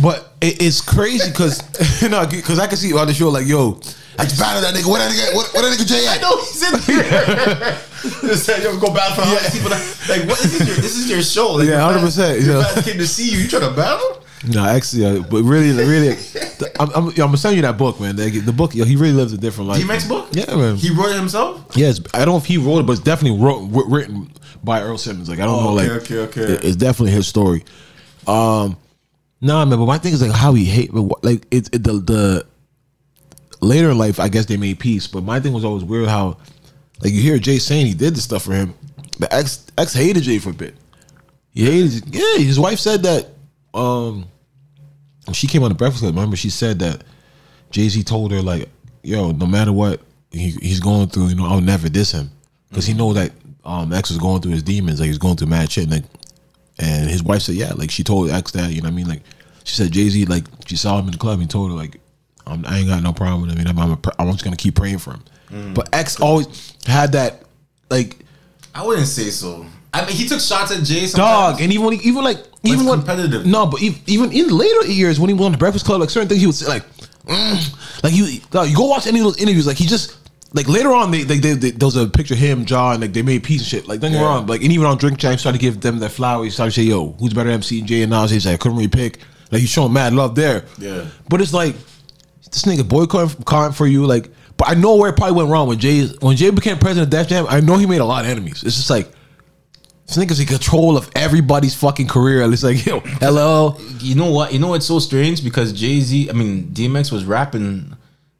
but 0.02 0.34
it, 0.42 0.62
it's 0.62 0.82
crazy 0.82 1.30
because 1.30 1.62
you 2.02 2.10
know 2.14 2.26
because 2.28 2.60
I 2.60 2.68
can 2.68 2.78
see 2.78 2.94
on 2.98 3.08
the 3.08 3.14
show 3.14 3.30
like, 3.30 3.46
yo, 3.48 3.80
I 4.18 4.24
just 4.26 4.40
battled 4.40 4.64
that 4.64 4.74
nigga. 4.76 4.90
What 4.90 5.00
that 5.00 5.12
nigga? 5.12 5.36
What, 5.36 5.54
what 5.54 5.62
that 5.62 5.78
nigga 5.78 5.88
Jay 5.88 6.08
at? 6.08 6.22
no, 6.22 6.38
he's 6.40 6.64
in 6.64 6.98
there. 6.98 7.82
Just 8.02 8.46
said, 8.48 8.64
yo, 8.64 8.80
go 8.80 8.92
battle 8.92 9.24
for 9.24 9.30
yeah. 9.32 9.50
people. 9.52 9.70
That, 9.70 10.06
like, 10.10 10.28
what 10.28 10.44
is 10.44 10.58
this? 10.58 10.68
Your, 10.68 10.76
this 10.78 10.98
is 10.98 11.08
your 11.08 11.22
show. 11.22 11.52
Like, 11.54 11.68
Yeah, 11.68 11.82
100%, 11.82 12.16
fans- 12.16 12.48
yeah. 12.48 12.82
Came 12.82 12.98
to 12.98 13.06
see 13.06 13.30
you. 13.30 13.38
You 13.42 13.48
trying 13.48 13.62
to 13.70 13.76
battle? 13.76 14.24
No, 14.48 14.66
actually, 14.66 15.06
uh, 15.06 15.22
but 15.30 15.44
really, 15.44 15.70
really, 15.86 16.16
the, 16.16 16.72
I'm, 16.80 16.90
I'm, 16.96 17.04
yo, 17.06 17.10
I'm 17.10 17.16
gonna 17.28 17.38
send 17.38 17.56
you 17.58 17.62
that 17.62 17.78
book, 17.78 18.00
man. 18.00 18.16
The, 18.16 18.28
the 18.40 18.52
book, 18.52 18.74
yo, 18.74 18.86
he 18.86 18.96
really 18.96 19.14
lives 19.14 19.34
a 19.34 19.38
different 19.38 19.70
life. 19.70 19.84
DMX 19.84 20.10
book? 20.10 20.30
Yeah, 20.32 20.56
man. 20.56 20.78
He 20.78 20.90
wrote 20.90 21.12
it 21.12 21.16
himself. 21.18 21.64
Yes, 21.76 22.00
I 22.12 22.20
don't 22.26 22.30
know 22.30 22.38
if 22.38 22.46
he 22.46 22.58
wrote 22.58 22.80
it, 22.80 22.86
but 22.88 22.94
it's 22.94 23.02
definitely 23.02 23.40
wrote, 23.40 23.70
written 23.88 24.32
by 24.64 24.82
Earl 24.82 24.98
Simmons. 24.98 25.30
Like 25.30 25.38
I 25.40 25.46
don't 25.46 25.60
Oh, 25.60 25.64
know, 25.66 25.74
like 25.74 25.90
okay, 25.90 26.18
okay, 26.22 26.42
okay. 26.42 26.54
it- 26.54 26.64
it's 26.66 26.76
definitely 26.76 27.12
his 27.12 27.28
story. 27.28 27.64
Um, 28.28 28.78
no, 29.42 29.54
nah, 29.54 29.66
man. 29.66 29.80
But 29.80 29.86
my 29.86 29.98
thing 29.98 30.14
is 30.14 30.22
like 30.22 30.32
how 30.32 30.54
he 30.54 30.66
hate, 30.66 30.92
but 30.94 31.24
like 31.24 31.46
it's 31.52 31.70
it, 31.70 31.84
the 31.84 31.94
the 31.94 32.46
later 33.62 33.90
in 33.90 33.98
life. 33.98 34.20
I 34.20 34.30
guess 34.30 34.46
they 34.46 34.58
made 34.58 34.80
peace, 34.80 35.08
but 35.08 35.24
my 35.24 35.40
thing 35.40 35.54
was 35.54 35.66
always 35.66 35.84
weird 35.84 36.08
how 36.08 36.38
like 37.02 37.14
you 37.14 37.22
hear 37.22 37.40
Jay 37.40 37.60
saying 37.60 37.88
he 37.88 37.94
did 37.94 38.16
the 38.16 38.22
stuff 38.22 38.44
for 38.44 38.54
him. 38.54 38.74
The 39.20 39.34
ex 39.34 39.66
ex 39.78 39.94
hated 39.94 40.24
Jay 40.24 40.40
for 40.40 40.52
a 40.52 40.54
bit. 40.54 40.76
He 41.52 41.66
hated, 41.66 42.16
yeah. 42.16 42.38
His 42.44 42.60
wife 42.60 42.80
said 42.80 43.04
that. 43.04 43.28
Um, 43.74 44.26
when 45.26 45.34
she 45.34 45.48
came 45.48 45.64
on 45.64 45.70
the 45.70 45.76
Breakfast 45.76 46.04
Club. 46.04 46.16
Remember, 46.16 46.36
she 46.36 46.50
said 46.50 46.80
that 46.80 47.04
Jay 47.70 47.88
Z 47.88 48.04
told 48.04 48.32
her 48.32 48.42
like, 48.42 48.70
"Yo, 49.04 49.32
no 49.32 49.46
matter 49.46 49.72
what 49.72 50.02
he, 50.32 50.52
he's 50.52 50.80
going 50.80 51.08
through, 51.08 51.28
you 51.28 51.36
know, 51.36 51.46
I'll 51.46 51.62
never 51.62 51.90
diss 51.90 52.12
him 52.12 52.32
because 52.70 52.86
he 52.86 52.94
know 52.94 53.14
that 53.14 53.32
um, 53.64 53.94
X 53.94 54.10
was 54.10 54.20
going 54.20 54.42
through 54.42 54.52
his 54.52 54.64
demons, 54.64 55.00
like 55.00 55.08
he's 55.08 55.18
going 55.18 55.38
through 55.38 55.48
mad 55.48 55.72
shit." 55.72 55.86
And, 55.86 55.94
like, 55.94 56.04
and 56.80 57.10
his 57.10 57.24
wife 57.24 57.42
said, 57.44 57.56
"Yeah, 57.56 57.74
like 57.74 57.92
she 57.92 58.04
told 58.04 58.30
X 58.30 58.52
that, 58.52 58.72
you 58.72 58.82
know 58.82 58.88
what 58.88 58.94
I 58.94 58.96
mean? 58.96 59.08
Like 59.08 59.22
she 59.64 59.76
said 59.76 59.92
Jay 59.92 60.10
Z, 60.10 60.26
like 60.26 60.46
she 60.66 60.76
saw 60.76 60.98
him 61.00 61.06
in 61.06 61.12
the 61.12 61.18
club, 61.18 61.40
and 61.40 61.50
told 61.50 61.72
her 61.72 61.78
like, 61.78 62.00
I'm, 62.48 62.66
I 62.66 62.80
ain't 62.80 62.88
got 62.88 63.04
no 63.04 63.14
problem 63.14 63.42
with 63.42 63.58
him. 63.58 63.68
I'm, 63.68 63.80
I'm, 63.80 63.92
a, 63.92 64.00
I'm 64.20 64.32
just 64.32 64.44
gonna 64.44 64.56
keep 64.56 64.76
praying 64.76 65.00
for 65.00 65.12
him." 65.12 65.74
But 65.74 65.90
X 65.94 66.20
always 66.20 66.74
had 66.88 67.12
that 67.12 67.44
like 67.90 68.18
I 68.74 68.86
wouldn't 68.86 69.08
say 69.08 69.30
so. 69.30 69.66
I 69.94 70.06
mean, 70.06 70.16
he 70.16 70.26
took 70.28 70.40
shots 70.40 70.72
at 70.72 70.84
Jay. 70.84 71.06
Sometimes. 71.06 71.58
dog, 71.58 71.62
and 71.62 71.74
even 71.74 71.86
when 71.86 72.00
he, 72.00 72.08
even 72.08 72.24
like 72.24 72.38
even 72.64 72.80
it's 72.80 72.90
when 72.90 73.00
competitive. 73.00 73.46
No, 73.46 73.66
but 73.66 73.84
ev- 73.84 74.02
even 74.08 74.32
in 74.32 74.48
later 74.48 74.86
years 74.88 75.20
when 75.20 75.28
he 75.30 75.34
was 75.34 75.46
on 75.46 75.52
the 75.52 75.58
Breakfast 75.58 75.86
Club, 75.86 76.00
like 76.00 76.10
certain 76.10 76.30
things 76.30 76.40
he 76.40 76.48
would 76.48 76.56
say 76.56 76.68
like, 76.68 76.86
mm, 77.26 78.04
like 78.04 78.14
you, 78.14 78.40
dog, 78.52 78.70
you 78.70 78.76
go 78.76 78.86
watch 78.86 79.08
any 79.08 79.20
of 79.20 79.26
those 79.26 79.38
interviews, 79.38 79.68
like 79.68 79.78
he 79.78 79.86
just. 79.86 80.18
Like 80.54 80.68
later 80.68 80.92
on, 80.92 81.12
they, 81.12 81.24
they, 81.24 81.38
they, 81.40 81.54
they 81.54 81.72
there 81.72 81.88
was 81.88 81.96
a 81.96 82.08
picture 82.08 82.34
of 82.34 82.40
him, 82.42 82.66
John, 82.66 83.00
like 83.00 83.14
they 83.14 83.22
made 83.22 83.44
peace 83.44 83.62
and 83.62 83.68
shit. 83.68 83.88
Like 83.88 84.02
don't 84.02 84.12
get 84.12 84.18
me 84.18 84.24
Yeah. 84.24 84.30
wrong, 84.30 84.48
like 84.48 84.62
and 84.64 84.72
even 84.72 84.86
on 84.86 84.98
Drink 84.98 85.18
Champs, 85.18 85.42
started 85.44 85.60
to 85.60 85.62
give 85.62 85.80
them 85.80 86.00
that 86.00 86.10
flower. 86.12 86.44
He 86.44 86.50
started 86.50 86.74
to 86.74 86.82
say, 86.82 86.88
"Yo, 86.88 87.14
who's 87.20 87.34
better, 87.34 87.50
MC 87.50 87.80
and 87.80 87.88
Jay 87.88 88.02
and 88.02 88.12
Nas?" 88.12 88.32
He's 88.32 88.46
like, 88.46 88.56
I 88.56 88.58
couldn't 88.58 88.78
really 88.78 88.90
pick. 88.90 89.20
Like 89.52 89.62
he's 89.62 89.70
showing 89.70 89.94
mad 89.94 90.14
love 90.14 90.36
there. 90.36 90.66
Yeah. 90.78 91.06
but 91.30 91.40
it's 91.42 91.54
like 91.54 91.76
this 92.52 92.64
nigga 92.64 92.88
boycotting 92.88 93.44
comment 93.44 93.76
for 93.76 93.88
you. 93.88 94.06
Like, 94.06 94.30
but 94.58 94.68
I 94.68 94.74
know 94.74 94.98
where 94.98 95.10
it 95.10 95.16
probably 95.16 95.38
went 95.38 95.50
wrong 95.50 95.70
when 95.70 95.80
Jay 95.80 96.06
when 96.20 96.36
Jay 96.36 96.50
became 96.50 96.78
president 96.78 97.06
of 97.14 97.18
Def 97.18 97.30
Jam. 97.30 97.46
I 97.50 97.62
know 97.62 97.78
he 97.78 97.86
made 97.86 98.02
a 98.02 98.06
lot 98.06 98.26
of 98.26 98.30
enemies. 98.32 98.62
It's 98.64 98.76
just 98.76 98.90
like 98.90 99.10
this 100.08 100.18
nigga's 100.18 100.42
in 100.42 100.48
control 100.48 100.98
of 100.98 101.10
everybody's 101.16 101.76
fucking 101.76 102.08
career. 102.10 102.42
It's 102.52 102.62
like, 102.64 102.86
yo, 102.86 103.00
hello. 103.22 103.78
You 104.00 104.16
know 104.16 104.30
what? 104.32 104.52
You 104.52 104.60
know 104.60 104.68
what's 104.68 104.86
so 104.86 105.00
strange 105.00 105.44
because 105.46 105.72
Jay 105.72 106.02
Z. 106.02 106.30
I 106.30 106.34
mean, 106.34 106.66
DMX 106.74 107.10
was 107.10 107.24
rapping. 107.24 107.96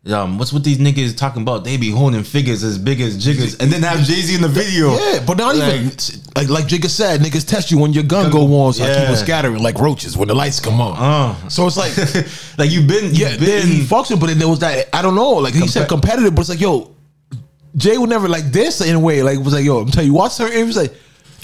Um, 0.10 0.40
what's 0.40 0.52
with 0.52 0.64
these 0.64 0.80
niggas 0.80 1.16
talking 1.16 1.44
about? 1.44 1.64
They 1.64 1.78
be 1.78 1.92
holding 1.92 2.24
figures 2.24 2.64
as 2.64 2.80
big 2.80 3.02
as 3.02 3.24
jiggers, 3.24 3.56
and 3.60 3.72
then 3.72 3.84
have 3.84 4.00
Jay 4.00 4.16
Z 4.22 4.34
in 4.34 4.42
the 4.42 4.48
video. 4.48 4.98
Yeah, 4.98 5.24
but 5.24 5.38
not 5.38 5.56
even 5.56 5.86
Like- 5.90 6.02
like 6.36 6.50
like 6.50 6.66
Jigga 6.66 6.90
said, 6.90 7.20
niggas 7.22 7.48
test 7.48 7.70
you 7.70 7.78
when 7.78 7.94
your 7.94 8.04
gun 8.04 8.32
go 8.32 8.62
on, 8.64 8.74
so 8.74 8.84
I 8.84 8.88
keep 9.00 9.10
on 9.10 9.16
scattering 9.16 9.62
like 9.62 9.78
roaches 9.78 10.18
when 10.18 10.28
the 10.28 10.34
lights 10.34 10.60
come 10.60 10.82
on. 10.82 10.98
Uh. 10.98 11.50
So 11.50 11.68
it's 11.68 11.78
like, 11.78 11.96
like 12.58 12.72
you've 12.72 12.88
been, 12.88 13.14
yeah, 13.14 13.30
you've 13.32 13.40
been. 13.42 13.68
he 13.68 13.82
fucks 13.82 14.10
with, 14.10 14.20
but 14.20 14.28
then 14.28 14.40
there 14.40 14.48
was 14.48 14.60
that 14.60 14.88
I 14.92 15.04
don't 15.04 15.14
know, 15.14 15.34
like 15.34 15.54
he 15.54 15.68
said 15.68 15.88
competitive, 15.88 16.34
but 16.34 16.42
it's 16.42 16.50
like, 16.50 16.62
yo, 16.62 16.96
Jay 17.76 17.96
would 17.98 18.10
never 18.10 18.28
like 18.28 18.46
this 18.46 18.82
in 18.82 18.96
a 18.96 19.00
way. 19.00 19.22
Like 19.22 19.36
it 19.38 19.44
was 19.44 19.54
like, 19.54 19.66
yo, 19.66 19.82
I'm 19.82 19.92
telling 19.92 20.08
you, 20.08 20.16
watch 20.16 20.38
her. 20.40 20.48
It 20.48 20.66
was 20.66 20.78
like 20.78 20.96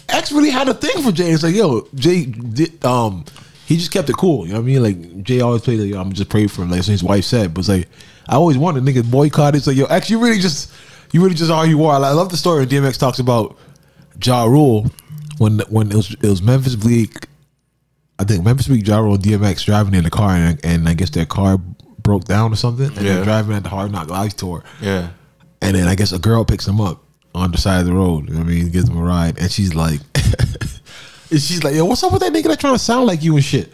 X 0.10 0.32
really 0.32 0.50
had 0.50 0.68
a 0.68 0.74
thing 0.74 1.04
for 1.04 1.12
Jay. 1.12 1.30
It's 1.30 1.44
like, 1.44 1.54
yo, 1.54 1.88
Jay 1.94 2.26
did 2.26 2.84
um 2.84 3.24
he 3.68 3.78
just 3.78 3.92
kept 3.92 4.10
it 4.10 4.16
cool. 4.18 4.48
You 4.48 4.54
know 4.54 4.62
what 4.62 4.64
I 4.64 4.66
mean? 4.66 4.82
Like 4.82 5.24
Jay 5.24 5.42
always 5.42 5.62
played 5.62 5.80
like, 5.80 5.90
yo, 5.92 6.02
I'm 6.02 6.12
just 6.14 6.30
praying 6.30 6.48
for 6.48 6.64
him, 6.64 6.72
like 6.72 6.82
so 6.82 6.92
his 6.92 7.04
wife 7.04 7.26
said. 7.26 7.54
But 7.54 7.60
it's 7.60 7.70
like 7.70 7.88
I 8.30 8.36
always 8.36 8.58
wanted 8.58 8.84
niggas 8.84 9.10
boycott 9.10 9.56
it. 9.56 9.60
It's 9.60 9.68
yo, 9.68 9.86
actually, 9.88 10.18
you 10.18 10.24
really 10.24 10.40
just 10.40 10.72
you 11.12 11.22
really 11.24 11.36
just 11.36 11.52
are 11.52 11.64
who 11.66 11.70
you 11.70 11.86
are. 11.86 12.00
Like, 12.00 12.10
I 12.12 12.14
love 12.14 12.30
the 12.30 12.38
story 12.38 12.66
DMX 12.66 12.98
talks 13.00 13.20
about 13.20 13.58
Ja 14.24 14.46
Rule 14.46 14.92
when 15.38 15.60
when 15.70 15.92
it 15.92 15.96
was 15.96 16.14
it 16.14 16.24
was 16.30 16.42
Memphis 16.42 16.76
Bleek. 16.76 17.26
I 18.20 18.24
think 18.24 18.44
Memphis 18.44 18.68
Bleek, 18.68 18.86
Ja 18.88 19.00
Rule, 19.00 19.14
and 19.16 19.24
DMX 19.24 19.64
driving 19.66 19.94
in 19.94 20.04
the 20.04 20.10
car, 20.10 20.32
and, 20.32 20.60
and 20.66 20.90
I 20.90 20.94
guess 20.96 21.12
their 21.12 21.26
car 21.28 21.58
broke 22.02 22.26
down 22.26 22.52
or 22.52 22.56
something. 22.56 22.88
And 22.88 22.96
Yeah. 22.98 23.16
they're 23.16 23.24
driving 23.26 23.56
at 23.56 23.64
the 23.64 23.70
Hard 23.70 23.92
Knock 23.92 24.10
Life 24.10 24.36
tour. 24.36 24.64
yeah. 24.82 25.10
And 25.62 25.76
then 25.76 25.88
I 25.88 25.96
guess 25.96 26.12
a 26.12 26.20
girl 26.20 26.44
picks 26.46 26.68
him 26.68 26.80
up 26.82 27.04
on 27.36 27.52
the 27.52 27.58
side 27.58 27.80
of 27.82 27.86
the 27.88 27.94
road. 27.94 28.28
You 28.30 28.36
know 28.36 28.42
I 28.42 28.44
mean? 28.44 28.70
Gives 28.70 28.88
him 28.90 28.98
a 28.98 29.02
ride. 29.02 29.38
And 29.40 29.52
she's 29.52 29.74
like, 29.76 30.00
and 31.32 31.42
she's 31.42 31.64
like, 31.64 31.76
yo, 31.76 31.86
what's 31.86 32.04
up 32.04 32.12
with 32.14 32.22
that 32.22 32.32
nigga 32.34 32.44
that 32.48 32.60
trying 32.60 32.76
to 32.76 32.80
sound 32.80 33.08
like 33.08 33.24
you 33.24 33.36
and 33.36 33.44
shit? 33.44 33.72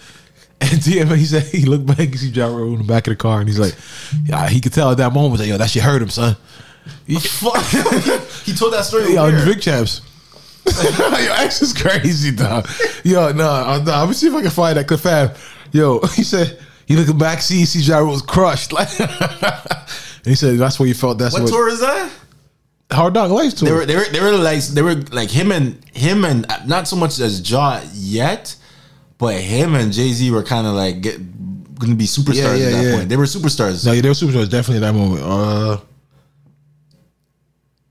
And 0.71 0.81
he 1.19 1.25
said, 1.25 1.43
he 1.43 1.65
looked 1.65 1.85
back 1.85 1.99
and 1.99 2.19
see 2.19 2.29
Ja 2.29 2.47
Rule 2.47 2.73
in 2.73 2.79
the 2.79 2.83
back 2.83 3.07
of 3.07 3.11
the 3.11 3.15
car. 3.15 3.39
And 3.39 3.49
he's 3.49 3.59
like, 3.59 3.75
yeah, 4.25 4.47
he 4.47 4.61
could 4.61 4.73
tell 4.73 4.91
at 4.91 4.97
that 4.97 5.13
moment, 5.13 5.39
like, 5.39 5.49
yo, 5.49 5.57
that 5.57 5.69
shit 5.69 5.83
hurt 5.83 6.01
him, 6.01 6.09
son. 6.09 6.35
He, 7.07 7.15
He 8.45 8.53
told 8.53 8.73
that 8.73 8.83
story. 8.85 9.13
yo, 9.13 9.23
where? 9.23 9.45
Big 9.45 9.61
Champs. 9.61 10.01
yo, 10.83 11.33
X 11.33 11.61
is 11.61 11.73
crazy, 11.73 12.31
dog. 12.31 12.69
Yo, 13.03 13.31
no, 13.31 13.43
nah, 13.43 13.77
nah, 13.79 13.99
let 14.01 14.09
me 14.09 14.13
see 14.13 14.27
if 14.27 14.33
I 14.33 14.41
can 14.41 14.51
find 14.51 14.77
that 14.77 14.87
clip. 14.87 14.99
Fab. 14.99 15.35
Yo, 15.71 15.99
he 16.15 16.23
said, 16.23 16.59
he 16.85 16.95
looked 16.95 17.17
back, 17.17 17.41
see, 17.41 17.65
see 17.65 17.79
Ja 17.79 17.97
Rule's 17.99 18.21
crushed. 18.21 18.71
Like, 18.73 18.87
and 18.99 20.25
he 20.25 20.35
said, 20.35 20.57
that's 20.57 20.79
what 20.79 20.85
you 20.87 20.93
felt. 20.93 21.17
That's 21.17 21.33
What 21.33 21.43
what, 21.43 21.51
tour 21.51 21.67
is 21.69 21.79
that? 21.81 22.11
Hard 22.91 23.13
Dog 23.13 23.31
Life 23.31 23.55
tour. 23.55 23.67
They 23.67 23.73
were, 23.73 23.85
they 23.85 23.95
were, 23.95 24.05
they 24.05 24.19
were 24.21 24.37
like, 24.37 24.61
they 24.63 24.81
were 24.81 24.95
like 25.11 25.29
him 25.29 25.51
and 25.51 25.83
him 25.93 26.23
and 26.23 26.45
not 26.65 26.87
so 26.87 26.95
much 26.95 27.19
as 27.19 27.41
Jaw 27.41 27.81
yet, 27.93 28.55
but 29.17 29.35
him 29.39 29.75
and 29.75 29.91
Jay 29.93 30.11
Z 30.11 30.29
were 30.31 30.43
kind 30.43 30.67
of 30.67 30.73
like 30.73 31.01
get 31.01 31.19
gonna 31.79 31.95
be 31.95 32.05
superstars 32.05 32.35
Yeah, 32.35 32.55
yeah, 32.55 32.65
at 32.65 32.71
that 32.71 32.83
yeah. 32.85 32.95
point. 32.97 33.09
They 33.09 33.17
were 33.17 33.25
superstars. 33.25 33.85
No, 33.85 33.91
yeah, 33.91 34.01
they 34.01 34.09
were 34.09 34.13
superstars 34.15 34.49
definitely 34.49 34.77
in 34.77 34.81
that 34.81 34.93
moment. 34.93 35.21
Uh, 35.23 35.77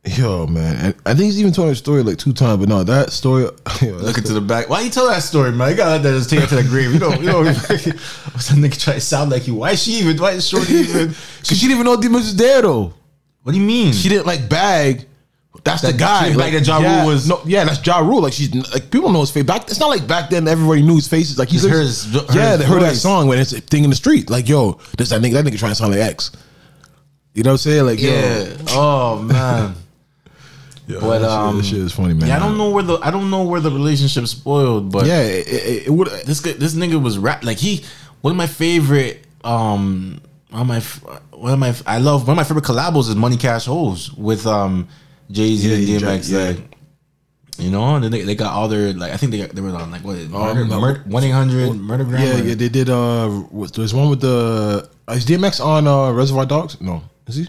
yo, 0.04 0.46
man, 0.46 0.76
and 0.76 0.94
I 1.06 1.14
think 1.14 1.26
he's 1.26 1.40
even 1.40 1.52
told 1.52 1.70
that 1.70 1.76
story 1.76 2.02
like 2.02 2.18
two 2.18 2.32
times, 2.32 2.58
but 2.60 2.68
no, 2.68 2.82
that 2.84 3.10
story. 3.12 3.44
Yo, 3.82 3.92
Look 3.94 4.18
into 4.18 4.32
the 4.32 4.40
back. 4.40 4.68
Why 4.68 4.80
you 4.80 4.90
tell 4.90 5.08
that 5.08 5.22
story, 5.22 5.52
man? 5.52 5.70
You 5.70 5.76
gotta 5.76 5.90
let 5.92 6.02
that 6.02 6.18
just 6.18 6.30
take 6.30 6.40
it 6.40 6.48
to 6.48 6.56
the 6.56 6.62
grave. 6.64 6.92
You 6.92 6.98
don't, 6.98 7.22
you. 7.22 7.32
What's 7.32 7.68
that 8.48 8.56
nigga 8.58 8.78
try 8.80 8.94
to 8.94 9.00
sound 9.00 9.30
like 9.30 9.46
you? 9.46 9.54
Why 9.54 9.72
is 9.72 9.82
she 9.82 9.92
even? 9.92 10.16
Why 10.16 10.32
is 10.32 10.48
Shorty 10.48 10.72
even? 10.74 11.08
Cause 11.08 11.46
she 11.48 11.54
didn't 11.66 11.72
even 11.72 11.84
know 11.84 12.00
Demons 12.00 12.24
was 12.24 12.36
there 12.36 12.62
though. 12.62 12.94
What 13.42 13.52
do 13.52 13.58
you 13.58 13.66
mean? 13.66 13.92
She 13.92 14.08
didn't 14.08 14.26
like 14.26 14.48
bag. 14.48 15.06
That's 15.64 15.82
That- 15.82 15.92
the 15.92 15.98
guy. 15.98 16.30
she 16.30 16.34
like 16.36 16.52
that 16.54 16.66
Ja 16.66 16.78
yeah, 16.80 17.00
Rule 17.02 17.12
was- 17.12 17.28
no, 17.28 17.40
yeah, 17.44 17.64
that's 17.64 17.86
Ja 17.86 17.98
Rule. 17.98 18.22
Like 18.22 18.32
she's 18.32 18.52
like 18.72 18.90
people 18.90 19.10
know 19.12 19.20
his 19.20 19.30
face. 19.30 19.44
Back, 19.44 19.62
it's 19.70 19.78
not 19.78 19.88
like 19.90 20.06
back 20.08 20.30
then 20.30 20.48
everybody 20.48 20.82
knew 20.82 20.96
his 20.96 21.06
face. 21.08 21.30
It's 21.30 21.38
like 21.38 21.50
he's 21.50 21.62
hers- 21.64 22.06
yeah, 22.34 22.56
they 22.56 22.64
heard 22.64 22.82
that 22.82 22.96
song 22.96 23.28
when 23.28 23.38
it's 23.38 23.52
a 23.52 23.60
thing 23.60 23.84
in 23.84 23.90
the 23.90 23.96
street. 23.96 24.28
Like 24.30 24.48
yo, 24.48 24.78
this 24.98 25.10
that 25.10 25.20
nigga, 25.20 25.34
that 25.34 25.44
nigga 25.44 25.58
trying 25.58 25.72
to 25.72 25.74
sound 25.76 25.92
like 25.92 26.00
X. 26.00 26.32
You 27.34 27.42
know 27.42 27.50
what 27.50 27.52
I'm 27.54 27.58
saying? 27.58 27.86
Like 27.86 28.00
yeah. 28.00 28.44
yo, 28.44 28.56
Oh 28.70 29.22
man. 29.22 29.74
yo 30.86 31.00
But, 31.00 31.20
shit- 31.20 31.28
um, 31.30 31.56
this 31.58 31.66
shit 31.66 31.78
is 31.78 31.92
funny, 31.92 32.14
man. 32.14 32.28
Yeah, 32.28 32.36
I 32.36 32.38
don't 32.40 32.56
know 32.58 32.70
where 32.70 32.82
the 32.82 32.98
I 33.02 33.10
don't 33.10 33.30
know 33.30 33.42
where 33.44 33.60
the 33.60 33.70
relationship 33.70 34.26
spoiled, 34.26 34.90
but 34.90 35.06
Yeah, 35.06 35.20
it, 35.20 35.46
it, 35.46 35.86
it 35.86 35.90
would. 35.90 36.08
this 36.26 36.40
this 36.40 36.74
nigga 36.74 37.00
was 37.00 37.18
rap 37.18 37.44
like 37.44 37.58
he 37.58 37.84
one 38.22 38.32
of 38.32 38.36
my 38.36 38.46
favorite 38.46 39.24
um 39.44 40.20
one 40.50 40.62
of 40.62 40.66
my 40.66 40.80
one 41.38 41.52
of 41.52 41.58
my 41.58 41.74
I 41.86 41.98
love 41.98 42.22
one 42.26 42.32
of 42.32 42.36
my 42.36 42.44
favorite 42.44 42.64
collabos 42.64 43.08
is 43.08 43.16
Money 43.16 43.36
Cash 43.36 43.66
Hoes 43.66 44.12
with 44.14 44.46
um 44.46 44.88
Jay 45.32 45.56
Z 45.56 45.68
Yeah, 45.68 45.94
and 45.94 46.02
DMX 46.02 46.30
yeah. 46.30 46.38
like 46.50 46.58
you 47.58 47.70
know 47.70 47.94
and 47.96 48.04
then 48.04 48.10
they, 48.10 48.22
they 48.22 48.34
got 48.34 48.52
all 48.54 48.68
their 48.68 48.92
like 48.92 49.12
I 49.12 49.16
think 49.16 49.32
they 49.32 49.38
got, 49.38 49.50
they 49.50 49.60
were 49.60 49.70
on 49.70 49.90
like 49.90 50.02
what 50.04 50.16
Um, 50.32 51.10
one 51.10 51.24
eight 51.24 51.30
hundred 51.30 51.72
murder 51.74 52.04
Yeah, 52.10 52.40
or- 52.40 52.44
yeah, 52.44 52.54
they 52.54 52.68
did. 52.68 52.88
Uh, 52.88 53.42
there's 53.74 53.92
one 53.94 54.08
with 54.10 54.20
the 54.20 54.88
uh, 55.08 55.12
is 55.14 55.26
DMX 55.26 55.64
on 55.64 55.86
uh, 55.86 56.12
Reservoir 56.12 56.46
Dogs? 56.46 56.80
No, 56.80 57.02
is 57.26 57.36
he? 57.36 57.48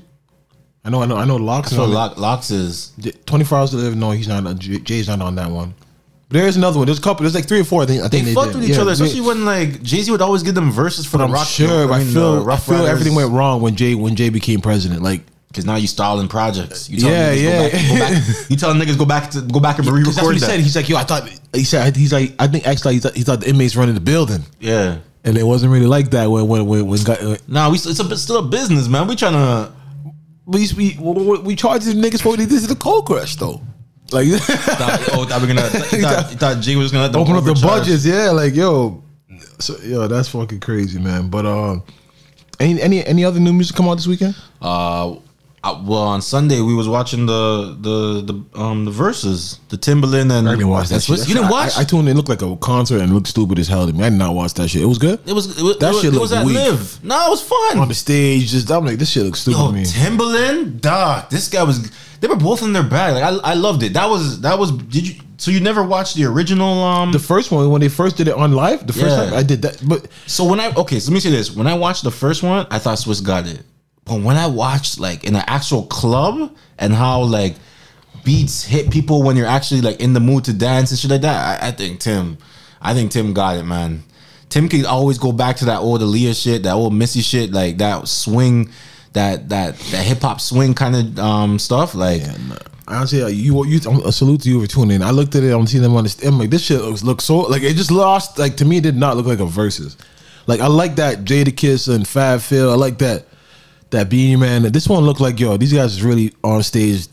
I 0.86 0.90
know, 0.90 1.02
I 1.02 1.06
know, 1.06 1.16
I 1.16 1.24
know. 1.24 1.38
LOX. 1.38 1.72
What. 1.72 1.88
Lock, 1.90 2.18
LOX 2.18 2.52
is 2.52 2.92
Twenty 3.26 3.46
four 3.46 3.60
hours 3.60 3.70
to 3.72 3.78
live. 3.78 3.96
No, 3.96 4.12
he's 4.12 4.28
not. 4.28 4.44
J- 4.60 4.80
Jay's 4.80 5.08
not 5.08 5.22
on 5.22 5.36
that 5.36 5.50
one. 5.50 5.74
But 6.28 6.40
there's 6.40 6.58
another 6.58 6.78
one. 6.80 6.88
There's 6.88 7.00
a 7.00 7.02
couple. 7.02 7.24
There's 7.24 7.36
like 7.36 7.48
three 7.48 7.62
or 7.62 7.64
four. 7.64 7.84
I 7.84 7.86
think. 7.86 8.02
I 8.04 8.10
they, 8.10 8.18
think 8.18 8.26
they, 8.26 8.34
fucked 8.34 8.56
with 8.56 8.64
each 8.66 8.72
Yeah, 8.72 8.82
other, 8.82 8.94
they- 8.94 9.06
especially 9.06 9.22
when 9.22 9.46
like 9.46 9.82
Jay 9.82 10.02
Z 10.02 10.12
would 10.12 10.22
always 10.22 10.44
give 10.44 10.56
them 10.56 10.72
verses 10.72 11.06
for 11.06 11.14
But 11.14 11.18
the 11.20 11.24
I'm 11.26 11.32
rock. 11.32 11.48
sure. 11.48 11.94
I, 11.94 12.00
mean, 12.00 12.14
feel. 12.14 12.52
I 12.52 12.58
feel 12.58 12.86
everything 12.86 13.16
went 13.16 13.32
wrong 13.32 13.62
when 13.62 13.76
Jay 13.78 13.96
when 13.96 14.16
Jay 14.18 14.28
became 14.28 14.60
president. 14.60 15.02
Like 15.02 15.22
Cause 15.54 15.66
now 15.66 15.76
you 15.76 15.86
stalling 15.86 16.28
projects. 16.28 16.90
You 16.90 17.00
tell 17.00 17.12
Yeah, 17.12 17.36
niggas 17.36 17.44
yeah. 17.44 17.70
Go 17.70 17.70
back, 17.70 17.90
go 17.90 18.00
back, 18.00 18.50
you 18.50 18.58
tell 18.58 18.74
niggas 18.74 18.98
go 18.98 19.06
back 19.06 19.32
to 19.32 19.42
go 19.42 19.60
back 19.60 19.78
and 19.78 19.86
Because 19.94 20.16
that's 20.16 20.26
what 20.26 20.32
re-record 20.32 20.34
he 20.34 20.40
that. 20.40 20.46
said. 20.48 20.60
He's 20.62 20.76
like, 20.76 20.90
yo, 20.90 20.98
I 20.98 21.04
thought 21.04 21.30
he 21.54 21.64
said 21.64 21.96
he's 21.96 22.12
like, 22.12 22.34
I 22.40 22.48
think 22.48 22.66
actually 22.66 22.96
he 22.96 23.00
thought, 23.00 23.16
he 23.16 23.22
thought 23.22 23.42
the 23.42 23.50
inmates 23.50 23.76
running 23.76 23.94
the 23.94 24.02
building, 24.02 24.42
yeah. 24.60 24.98
and 25.24 25.38
it 25.38 25.44
wasn't 25.44 25.72
really 25.72 25.86
like 25.86 26.10
that 26.10 26.26
when 26.32 26.48
when 26.48 26.66
when, 26.66 26.88
when 26.88 27.04
got, 27.04 27.22
uh, 27.22 27.38
Nah, 27.48 27.70
we 27.70 27.76
it's, 27.76 28.00
a, 28.00 28.04
it's 28.12 28.22
still 28.24 28.40
a 28.40 28.48
business, 28.48 28.88
man. 28.88 29.08
We 29.08 29.16
trying 29.16 29.34
to. 29.34 29.72
we 30.46 30.68
we 30.76 30.98
we, 31.00 31.38
we 31.40 31.56
charged 31.56 31.86
the 31.86 31.94
niggas 31.94 32.24
for 32.24 32.36
this 32.36 32.52
is 32.52 32.68
the 32.68 32.76
cold 32.76 33.06
crush 33.06 33.36
though, 33.36 33.62
like 34.12 34.28
Thought, 34.30 35.10
oh, 35.14 35.26
thought 35.26 35.42
we 35.42 35.48
gonna. 35.48 35.70
He 35.70 36.02
thought, 36.02 36.30
he 36.32 36.36
thought 36.36 36.62
Jay 36.62 36.76
was 36.76 36.92
gonna 36.92 37.16
open 37.16 37.36
up 37.36 37.44
the 37.44 37.54
budgets. 37.54 38.04
Yeah, 38.06 38.32
like 38.32 38.56
yo, 38.56 39.04
so, 39.60 39.78
yo, 39.78 40.08
that's 40.08 40.30
fucking 40.30 40.62
crazy, 40.62 41.00
man. 41.00 41.30
But 41.30 41.46
uh, 41.46 41.80
any 42.60 42.82
any 42.82 43.06
any 43.06 43.24
other 43.24 43.40
new 43.40 43.54
music 43.54 43.76
come 43.76 43.88
out 43.88 43.96
this 43.96 44.08
weekend? 44.08 44.36
Uh, 44.62 45.16
uh, 45.64 45.82
well, 45.86 46.02
on 46.02 46.22
Sunday 46.22 46.60
we 46.62 46.74
was 46.74 46.88
watching 46.90 47.26
the 47.26 47.78
the 47.80 48.22
the 48.34 48.60
um 48.60 48.86
the 48.86 48.92
verses, 48.92 49.60
the 49.70 49.78
Timbaland 49.78 50.30
and 50.38 50.48
I 50.50 50.52
didn't 50.56 50.68
watch 50.68 50.90
that. 50.90 51.02
Shit. 51.02 51.20
You 51.28 51.36
didn't 51.36 51.50
watch? 51.50 51.78
I, 51.78 51.82
I 51.82 51.84
tuned 51.86 52.08
in. 52.10 52.16
It 52.16 52.18
looked 52.18 52.30
like 52.30 52.42
a 52.42 52.56
concert 52.58 53.00
and 53.02 53.14
looked 53.14 53.28
stupid 53.28 53.58
as 53.60 53.68
hell 53.68 53.88
to 53.88 53.94
me. 53.94 54.04
I 54.04 54.10
did 54.10 54.20
not 54.20 54.36
watch 54.36 54.54
that 54.56 54.68
shit. 54.68 54.82
It 54.82 54.88
was 54.88 54.98
good. 54.98 55.20
it 55.26 55.34
was 55.34 55.46
it 55.58 55.80
That 55.80 55.96
it 55.96 56.02
shit 56.02 56.14
it 56.14 56.20
was 56.20 56.34
at 56.34 56.46
weak. 56.46 56.56
live. 56.56 57.04
No, 57.04 57.28
it 57.28 57.30
was 57.30 57.42
fun. 57.42 57.80
On 57.80 57.88
the 57.88 57.94
stage, 57.94 58.50
just 58.52 58.70
I'm 58.72 58.86
like, 58.86 58.98
this 59.00 59.10
shit 59.10 59.24
looks 59.24 59.40
stupid 59.42 59.58
Yo, 59.60 59.68
to 59.68 59.74
me. 59.74 59.84
Timbaland, 59.84 60.82
dog. 60.82 61.30
This 61.30 61.48
guy 61.50 61.64
was. 61.64 61.90
They 62.20 62.28
were 62.30 62.36
both 62.38 62.62
in 62.64 62.72
their 62.74 62.84
bag. 62.84 63.14
Like 63.16 63.24
I, 63.24 63.52
I 63.52 63.54
loved 63.54 63.84
it. 63.84 63.94
That 63.94 64.10
was 64.10 64.42
that 64.42 64.58
was. 64.60 64.72
Did 64.72 65.08
you? 65.08 65.16
So 65.38 65.52
you 65.52 65.60
never 65.60 65.84
watched 65.84 66.16
the 66.16 66.26
original? 66.26 66.82
Um. 66.84 67.12
The 67.12 67.20
first 67.20 67.52
one 67.52 67.70
when 67.70 67.82
they 67.82 67.90
first 67.90 68.16
did 68.18 68.28
it 68.28 68.34
on 68.36 68.52
live, 68.54 68.86
the 68.88 68.94
first 68.94 69.16
Yeah. 69.16 69.26
time 69.26 69.34
I 69.34 69.44
did 69.44 69.62
that, 69.64 69.82
but 69.88 70.08
so 70.28 70.46
when 70.46 70.60
I 70.60 70.74
okay, 70.76 71.00
so 71.00 71.10
let 71.12 71.16
me 71.16 71.20
say 71.20 71.32
this. 71.32 71.52
When 71.56 71.68
I 71.68 71.74
watched 71.74 72.04
the 72.04 72.12
first 72.12 72.44
one, 72.44 72.66
I 72.70 72.80
thought 72.80 72.98
Swizz 72.98 73.24
got 73.24 73.46
it. 73.48 73.64
But 74.06 74.22
when 74.22 74.36
I 74.36 74.48
watched 74.48 75.00
like 75.00 75.24
in 75.24 75.36
an 75.36 75.44
actual 75.48 75.86
club 75.86 76.56
and 76.78 76.94
how 76.94 77.24
like 77.24 77.56
beats 78.24 78.64
hit 78.64 78.92
people 78.92 79.24
when 79.24 79.36
you're 79.36 79.48
actually 79.48 79.82
like 79.82 80.00
in 80.00 80.14
the 80.14 80.20
mood 80.20 80.46
to 80.46 80.54
dance 80.54 80.92
and 80.92 81.00
shit 81.00 81.12
like 81.12 81.22
that, 81.22 81.64
I, 81.64 81.68
I 81.68 81.72
think 81.72 82.00
Tim, 82.00 82.38
I 82.82 82.94
think 82.94 83.12
Tim 83.12 83.34
got 83.34 83.58
it, 83.58 83.64
man. 83.64 84.04
Tim 84.50 84.70
could 84.70 84.86
always 84.86 85.18
go 85.18 85.32
back 85.32 85.56
to 85.58 85.66
that 85.66 85.80
old 85.80 86.02
Aaliyah 86.02 86.42
shit, 86.42 86.64
that 86.64 86.74
old 86.74 86.94
Missy 86.94 87.22
shit, 87.22 87.52
like 87.52 87.78
that 87.78 88.08
swing, 88.08 88.70
that 89.14 89.50
that 89.50 89.78
that 89.78 90.06
hip 90.06 90.22
hop 90.22 90.42
swing 90.42 90.74
kind 90.74 90.96
of 90.96 91.20
um 91.20 91.58
stuff. 91.60 91.96
Like 91.96 92.22
honestly, 92.88 93.22
like, 93.22 93.36
you 93.36 93.66
you 93.66 93.80
a 94.06 94.12
salute 94.12 94.42
to 94.42 94.50
you 94.50 94.62
for 94.62 94.68
tuning 94.68 94.98
in. 94.98 95.02
I 95.02 95.12
looked 95.12 95.36
at 95.36 95.44
it, 95.44 95.52
I'm 95.52 95.66
seeing 95.66 95.84
them 95.84 95.96
on 95.96 96.04
the 96.04 96.28
I'm 96.28 96.38
like, 96.38 96.50
this 96.50 96.64
shit 96.64 96.82
looks 96.82 97.04
looks 97.04 97.24
so 97.24 97.38
like 97.40 97.64
it 97.64 97.76
just 97.76 97.92
lost. 97.92 98.38
Like 98.38 98.58
to 98.58 98.66
me, 98.66 98.78
it 98.78 98.84
did 98.84 98.96
not 98.96 99.18
look 99.18 99.26
like 99.26 99.40
a 99.40 99.46
versus. 99.46 99.98
Like 100.46 100.60
I 100.60 100.68
like 100.68 100.98
that 100.98 101.20
Jadakiss 101.24 101.94
and 101.94 102.08
Fab 102.08 102.42
Phil. 102.42 102.72
I 102.72 102.76
like 102.76 102.98
that 103.00 103.26
that 103.94 104.10
Beanie 104.10 104.38
Man. 104.38 104.64
This 104.72 104.88
one 104.88 105.04
looked 105.04 105.22
like 105.22 105.40
yo, 105.40 105.58
these 105.58 105.74
guys 105.74 105.94
is 105.94 106.04
really 106.04 106.34
on 106.44 106.62
stage 106.62 107.08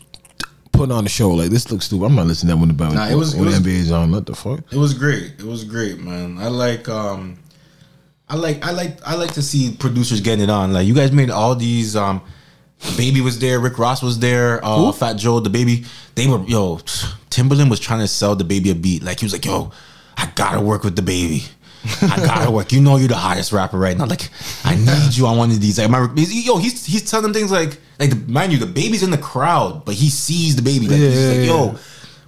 putting 0.71 0.91
on 0.95 1.03
the 1.03 1.09
show. 1.09 1.29
Like 1.31 1.49
this 1.49 1.71
looks 1.71 1.85
stupid. 1.85 2.05
I'm 2.05 2.15
not 2.15 2.27
listening 2.27 2.49
to 2.49 2.55
that 2.55 2.59
when 2.59 2.75
the 2.75 2.93
Nah, 2.95 3.07
it 3.07 3.15
was- 3.15 3.33
when 3.35 3.43
it 3.43 3.45
was- 3.47 3.61
the 3.63 3.69
NBA 3.71 3.79
is 3.79 3.91
on. 3.91 4.11
What 4.11 4.25
the 4.25 4.35
fuck? 4.35 4.59
It 4.71 4.77
was 4.77 4.93
great. 4.93 5.33
It 5.39 5.45
was 5.45 5.63
great, 5.63 5.99
man. 5.99 6.37
I 6.39 6.47
like 6.47 6.87
um 6.89 7.37
I 8.29 8.35
like 8.35 8.65
I 8.65 8.71
like 8.71 8.99
I 9.05 9.15
like 9.15 9.33
to 9.33 9.41
see 9.41 9.71
producers 9.77 10.21
getting 10.21 10.43
it 10.43 10.49
on. 10.49 10.73
Like 10.73 10.85
you 10.87 10.93
guys 10.93 11.11
made 11.11 11.29
all 11.29 11.55
these 11.55 11.95
um 11.95 12.21
Baby 12.97 13.21
was 13.21 13.37
there, 13.37 13.59
Rick 13.59 13.77
Ross 13.77 14.01
was 14.01 14.17
there, 14.19 14.59
uh 14.65 14.91
Fat 14.91 15.13
Joe, 15.13 15.39
the 15.39 15.51
baby. 15.51 15.85
They 16.15 16.25
were 16.27 16.43
yo, 16.47 16.77
Timbaland 17.29 17.69
was 17.69 17.79
trying 17.79 17.99
to 17.99 18.07
sell 18.07 18.35
the 18.35 18.43
baby 18.43 18.71
a 18.71 18.75
beat. 18.75 19.03
Like 19.03 19.19
he 19.19 19.25
was 19.25 19.33
like, 19.33 19.45
yo, 19.45 19.71
I 20.17 20.31
gotta 20.35 20.59
work 20.61 20.83
with 20.83 20.95
the 20.95 21.01
baby. 21.03 21.43
I 22.01 22.17
gotta 22.17 22.51
work. 22.51 22.71
You 22.71 22.81
know 22.81 22.97
you're 22.97 23.07
the 23.07 23.15
hottest 23.15 23.51
rapper 23.51 23.77
right 23.77 23.97
now. 23.97 24.05
Like 24.05 24.29
I 24.63 24.75
need 24.75 25.15
you 25.15 25.25
on 25.27 25.37
one 25.37 25.49
of 25.51 25.59
these. 25.59 25.79
Like 25.79 25.89
my 25.89 26.07
yo, 26.15 26.57
he's 26.57 26.85
he's 26.85 27.09
telling 27.09 27.23
them 27.23 27.33
things 27.33 27.51
like 27.51 27.77
like 27.99 28.27
mind 28.27 28.51
you, 28.51 28.57
the 28.59 28.65
baby's 28.67 29.03
in 29.03 29.09
the 29.11 29.17
crowd, 29.17 29.83
but 29.85 29.95
he 29.95 30.09
sees 30.09 30.55
the 30.55 30.61
baby. 30.61 30.87
Like 30.87 30.97
he's 30.99 31.15
Yeah, 31.21 31.27
like, 31.29 31.37
yeah, 31.37 31.43
yo, 31.73 31.75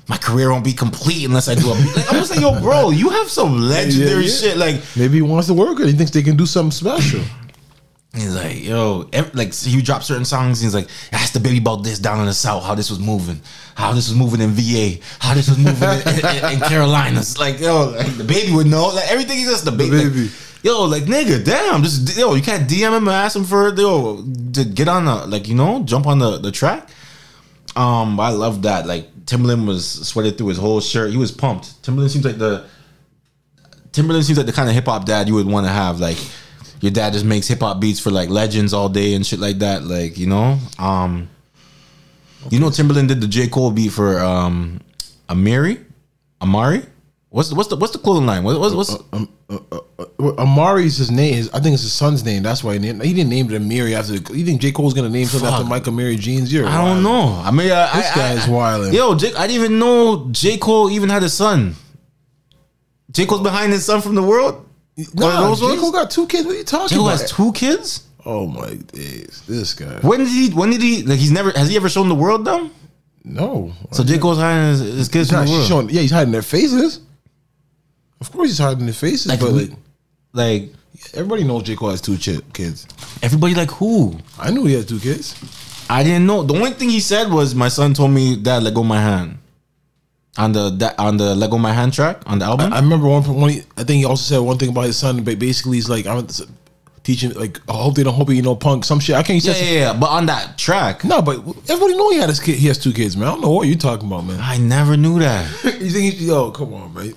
my 0.08 0.18
career 0.18 0.52
won't 0.52 0.66
be 0.66 0.74
complete 0.74 1.26
unless 1.26 1.48
I 1.48 1.56
do 1.56 1.68
a. 1.68 1.74
Like, 1.76 2.08
I'm 2.12 2.20
just 2.20 2.32
like, 2.32 2.42
yo, 2.42 2.60
bro, 2.60 2.90
you 2.90 3.10
have 3.10 3.30
some 3.30 3.60
legendary 3.70 4.26
Yeah, 4.26 4.30
yeah. 4.30 4.36
shit. 4.50 4.58
Like 4.58 4.82
Maybe 4.96 5.16
he 5.16 5.22
wants 5.22 5.48
to 5.48 5.54
work 5.54 5.80
it. 5.80 5.88
He 5.88 5.94
thinks 5.94 6.12
they 6.12 6.24
can 6.24 6.36
do 6.36 6.46
something 6.46 6.72
special. 6.72 7.22
He's 8.14 8.36
like, 8.36 8.64
yo, 8.64 9.10
ev- 9.12 9.34
like 9.34 9.56
he 9.56 9.76
would 9.76 9.86
drop 9.86 10.04
certain 10.04 10.26
songs. 10.26 10.62
He's 10.62 10.76
like, 10.76 10.88
ask 11.12 11.34
the 11.34 11.40
baby 11.40 11.58
about 11.58 11.84
this 11.84 11.98
down 11.98 12.20
in 12.20 12.28
the 12.28 12.34
south, 12.34 12.64
how 12.64 12.76
this 12.76 12.92
was 12.92 13.00
moving, 13.00 13.42
how 13.74 13.92
this 13.94 14.08
was 14.08 14.16
moving 14.16 14.40
in 14.40 14.52
VA, 14.52 15.04
how 15.20 15.34
this 15.34 15.50
was 15.50 15.58
moving 15.58 15.90
in, 15.90 16.20
in, 16.20 16.54
in 16.54 16.60
Carolinas. 16.60 17.40
Like, 17.40 17.60
yo, 17.60 17.90
like, 17.90 18.16
the 18.16 18.24
baby 18.24 18.54
would 18.54 18.68
know. 18.68 18.90
Like 18.90 19.10
everything 19.12 19.40
is 19.40 19.50
just 19.50 19.66
the 19.66 19.72
baby. 19.72 19.98
like, 19.98 20.14
baby. 20.14 20.30
yo, 20.62 20.84
like 20.84 21.04
nigga, 21.04 21.44
damn, 21.44 21.82
just 21.82 22.16
yo, 22.16 22.36
you 22.36 22.44
can't 22.44 22.70
DM 22.70 22.96
him 22.96 23.08
and 23.08 23.16
ask 23.16 23.36
him 23.36 23.46
for 23.46 23.74
yo 23.74 24.24
to 24.54 24.64
get 24.64 24.88
on 24.88 25.06
the 25.06 25.26
like 25.26 25.48
you 25.48 25.56
know 25.56 25.82
jump 25.84 26.06
on 26.06 26.20
the 26.20 26.38
the 26.38 26.52
track. 26.52 26.88
Um, 27.76 28.20
I 28.20 28.30
love 28.30 28.62
that. 28.62 28.86
Like 28.86 29.12
Timbaland 29.26 29.66
was 29.66 30.08
sweated 30.08 30.38
through 30.38 30.50
his 30.50 30.60
whole 30.60 30.82
shirt. 30.82 31.10
He 31.10 31.18
was 31.18 31.32
pumped. 31.32 31.82
Timbaland 31.82 32.12
seems 32.12 32.26
like 32.26 32.38
the 32.38 32.68
Timbaland 33.92 34.24
seems 34.24 34.38
like 34.38 34.46
the 34.46 34.54
kind 34.54 34.70
of 34.70 34.76
hip 34.76 34.86
hop 34.86 35.06
dad 35.06 35.28
you 35.28 35.34
would 35.34 35.48
want 35.48 35.66
to 35.66 35.72
have. 35.74 36.00
Like 36.00 36.18
your 36.84 36.92
dad 36.92 37.14
just 37.14 37.24
makes 37.24 37.48
hip 37.48 37.62
hop 37.62 37.80
beats 37.80 38.02
for 38.02 38.12
like 38.12 38.28
legends 38.28 38.74
all 38.74 38.90
day 38.90 39.14
and 39.14 39.26
shit 39.26 39.40
like 39.40 39.60
that. 39.60 39.86
Like 39.86 40.18
you 40.18 40.28
know, 40.28 40.60
um, 40.78 41.30
you 42.50 42.60
know 42.60 42.68
Timbaland 42.68 43.08
did 43.08 43.22
the 43.22 43.28
J 43.28 43.48
Cole 43.48 43.72
beat 43.72 43.94
for 43.94 44.20
um, 44.20 44.82
Amiri, 45.30 45.82
Amari. 46.42 46.84
What's 47.30 47.48
the, 47.48 47.56
what's 47.56 47.70
the 47.70 47.78
what's 47.78 47.94
the 47.94 48.00
clothing 48.00 48.26
line? 48.26 48.44
What, 48.44 48.60
what's 48.60 48.76
what's 48.76 48.96
um, 49.14 49.30
uh, 49.50 49.60
uh, 49.72 49.80
uh, 49.98 50.06
Amari's 50.44 50.98
his 50.98 51.10
name. 51.10 51.48
I 51.54 51.62
think 51.62 51.74
it's 51.74 51.84
his 51.84 51.94
son's 51.94 52.26
name. 52.26 52.44
That's 52.44 52.66
why 52.66 52.74
he 52.74 52.80
named. 52.80 53.02
He 53.02 53.14
didn't 53.14 53.30
name 53.30 53.50
it 53.50 53.62
Amiri 53.62 53.94
after. 53.94 54.16
You 54.36 54.44
think 54.46 54.60
J 54.60 54.74
Cole's 54.74 54.94
gonna 54.94 55.08
name 55.08 55.28
something 55.28 55.48
after 55.48 55.66
Michael 55.66 55.94
Amiri 55.94 56.20
jeans? 56.20 56.52
You're 56.52 56.68
I 56.68 56.84
don't 56.84 57.02
know. 57.02 57.42
I 57.46 57.50
mean, 57.52 57.72
I, 57.72 57.96
This 57.96 58.12
I, 58.12 58.16
guy's 58.16 58.46
I, 58.46 58.50
wildin'. 58.50 58.94
Yo, 58.94 59.16
J, 59.16 59.34
I 59.36 59.48
didn't 59.48 59.64
even 59.64 59.80
know 59.80 60.28
J 60.32 60.58
Cole 60.58 60.92
even 60.92 61.08
had 61.08 61.24
a 61.24 61.30
son. 61.30 61.76
J 63.10 63.26
Cole's 63.26 63.42
behind 63.42 63.72
his 63.72 63.86
son 63.86 64.02
from 64.02 64.16
the 64.16 64.24
world. 64.24 64.68
One 64.96 65.08
of 65.08 65.14
Nah, 65.16 65.56
those 65.56 65.60
J? 65.60 65.80
Cole 65.80 65.92
got 65.92 66.12
two 66.12 66.28
kids. 66.28 66.46
What 66.46 66.56
are 66.56 66.58
you 66.60 66.64
talking 66.64 66.88
J 66.90 66.96
Cole 66.96 67.08
about? 67.08 67.20
has 67.22 67.32
two 67.32 67.52
kids. 67.54 68.08
Oh 68.26 68.48
my 68.48 68.76
days, 68.76 69.42
this 69.48 69.74
guy. 69.74 70.00
When 70.02 70.20
did 70.20 70.28
he? 70.30 70.50
When 70.52 70.70
did 70.70 70.82
he? 70.82 71.04
Like 71.04 71.20
he's 71.20 71.32
never 71.32 71.52
has 71.52 71.68
he 71.70 71.76
ever 71.76 71.90
shown 71.90 72.10
the 72.10 72.16
world 72.16 72.46
them? 72.46 72.72
No. 73.24 73.74
So 73.92 74.04
J 74.04 74.18
Cole's 74.20 74.38
hiding 74.38 74.70
his, 74.70 74.80
his 74.82 75.10
kids 75.10 75.30
from 75.30 75.46
the 75.46 75.52
world. 75.52 75.68
showing. 75.68 75.90
Yeah, 75.90 76.02
he's 76.02 76.12
hiding 76.12 76.32
their 76.32 76.42
faces. 76.42 77.00
Of 78.22 78.32
course, 78.32 78.50
he's 78.50 78.60
hiding 78.60 78.86
their 78.86 78.94
faces. 78.94 79.28
Like, 79.28 79.40
but 79.42 79.52
like, 79.52 79.72
Like 80.34 80.74
everybody 81.14 81.44
knows 81.44 81.64
J 81.64 81.76
Cole 81.76 81.90
has 81.90 82.00
two 82.02 82.18
chi- 82.18 82.42
kids. 82.54 82.88
everybody, 83.22 83.56
like 83.56 83.72
who? 83.72 84.18
I 84.40 84.52
knew 84.52 84.66
he 84.66 84.76
had 84.76 84.88
two 84.88 85.00
kids. 85.00 85.36
I 85.90 86.04
didn't 86.04 86.26
know. 86.26 86.44
The 86.44 86.54
only 86.56 86.72
thing 86.72 86.90
he 86.90 87.00
said 87.02 87.30
was 87.30 87.54
my 87.56 87.68
son 87.68 87.94
told 87.94 88.12
me, 88.12 88.36
"Dad, 88.38 88.64
let 88.64 88.74
go 88.74 88.84
my 88.84 89.02
hand." 89.02 89.38
On 90.36 90.52
the 90.52 90.72
that 90.72 90.98
on 90.98 91.18
the 91.18 91.36
Let 91.36 91.52
Go 91.52 91.58
My 91.60 91.74
Hand 91.74 91.94
track 91.94 92.22
on 92.26 92.40
the 92.40 92.46
album. 92.46 92.74
I 92.74 92.80
remember 92.80 93.08
one. 93.08 93.24
One. 93.24 93.52
I 93.78 93.84
think 93.84 94.00
he 94.00 94.06
also 94.06 94.24
said 94.24 94.40
one 94.40 94.58
thing 94.58 94.70
about 94.70 94.86
his 94.86 94.98
son. 94.98 95.24
But 95.24 95.38
basically, 95.38 95.78
he's 95.78 95.90
like, 95.90 96.08
I'm 96.08 96.26
teaching. 97.04 97.34
Like, 97.34 97.60
I 97.70 97.74
hope 97.74 97.94
they 97.94 98.04
don't 98.04 98.16
hope 98.16 98.32
you 98.32 98.42
know 98.42 98.56
punk. 98.56 98.84
Some 98.84 99.00
shit. 99.00 99.16
I 99.16 99.22
can't. 99.22 99.44
Yeah, 99.44 99.56
yeah, 99.56 99.72
yeah. 99.72 99.94
But 99.94 100.10
on 100.10 100.26
that 100.26 100.58
track, 100.58 101.04
No, 101.04 101.22
but 101.22 101.38
everybody 101.70 101.96
know 101.96 102.10
he 102.10 102.18
had 102.18 102.30
his 102.30 102.40
kid. 102.40 102.56
He 102.56 102.68
has 102.68 102.80
two 102.80 102.94
kids, 102.94 103.16
man. 103.16 103.28
I 103.28 103.32
don't 103.32 103.42
know 103.42 103.52
what 103.52 103.68
you're 103.68 103.78
talking 103.78 104.08
about, 104.08 104.26
man. 104.26 104.40
I 104.42 104.58
never 104.58 104.98
knew 104.98 105.20
that. 105.20 105.46
you 105.80 105.92
think? 105.92 106.16
He, 106.16 106.26
yo, 106.26 106.50
come 106.50 106.74
on, 106.74 106.94
man. 106.96 107.14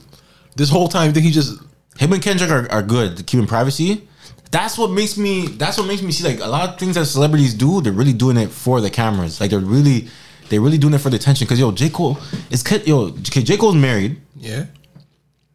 This 0.55 0.69
whole 0.69 0.89
time, 0.89 1.07
you 1.07 1.13
think 1.13 1.25
he 1.25 1.33
just? 1.33 1.59
him 1.99 2.13
and 2.13 2.23
Kendrick 2.23 2.51
are, 2.51 2.71
are 2.71 2.83
good 2.83 3.27
keeping 3.27 3.47
privacy. 3.47 4.09
That's 4.51 4.79
what 4.79 4.91
makes 4.91 5.17
me. 5.17 5.47
That's 5.49 5.79
what 5.79 5.87
makes 5.87 6.03
me 6.03 6.13
see 6.13 6.25
like 6.25 6.41
a 6.41 6.47
lot 6.49 6.69
of 6.69 6.79
things 6.79 6.95
that 6.95 7.07
celebrities 7.07 7.55
do. 7.55 7.81
They're 7.81 7.93
really 7.93 8.13
doing 8.13 8.37
it 8.37 8.51
for 8.51 8.81
the 8.81 8.91
cameras. 8.91 9.41
Like 9.41 9.51
they're 9.51 9.59
really, 9.59 10.09
they're 10.49 10.61
really 10.61 10.79
doing 10.79 10.95
it 10.95 10.99
for 10.99 11.11
the 11.11 11.17
attention. 11.17 11.47
Because 11.47 11.61
yo, 11.61 11.73
J 11.73 11.91
Cole 11.91 12.19
is 12.51 12.65
yo. 12.87 13.11
J 13.11 13.57
Cole's 13.57 13.75
married. 13.75 14.21
Yeah. 14.37 14.67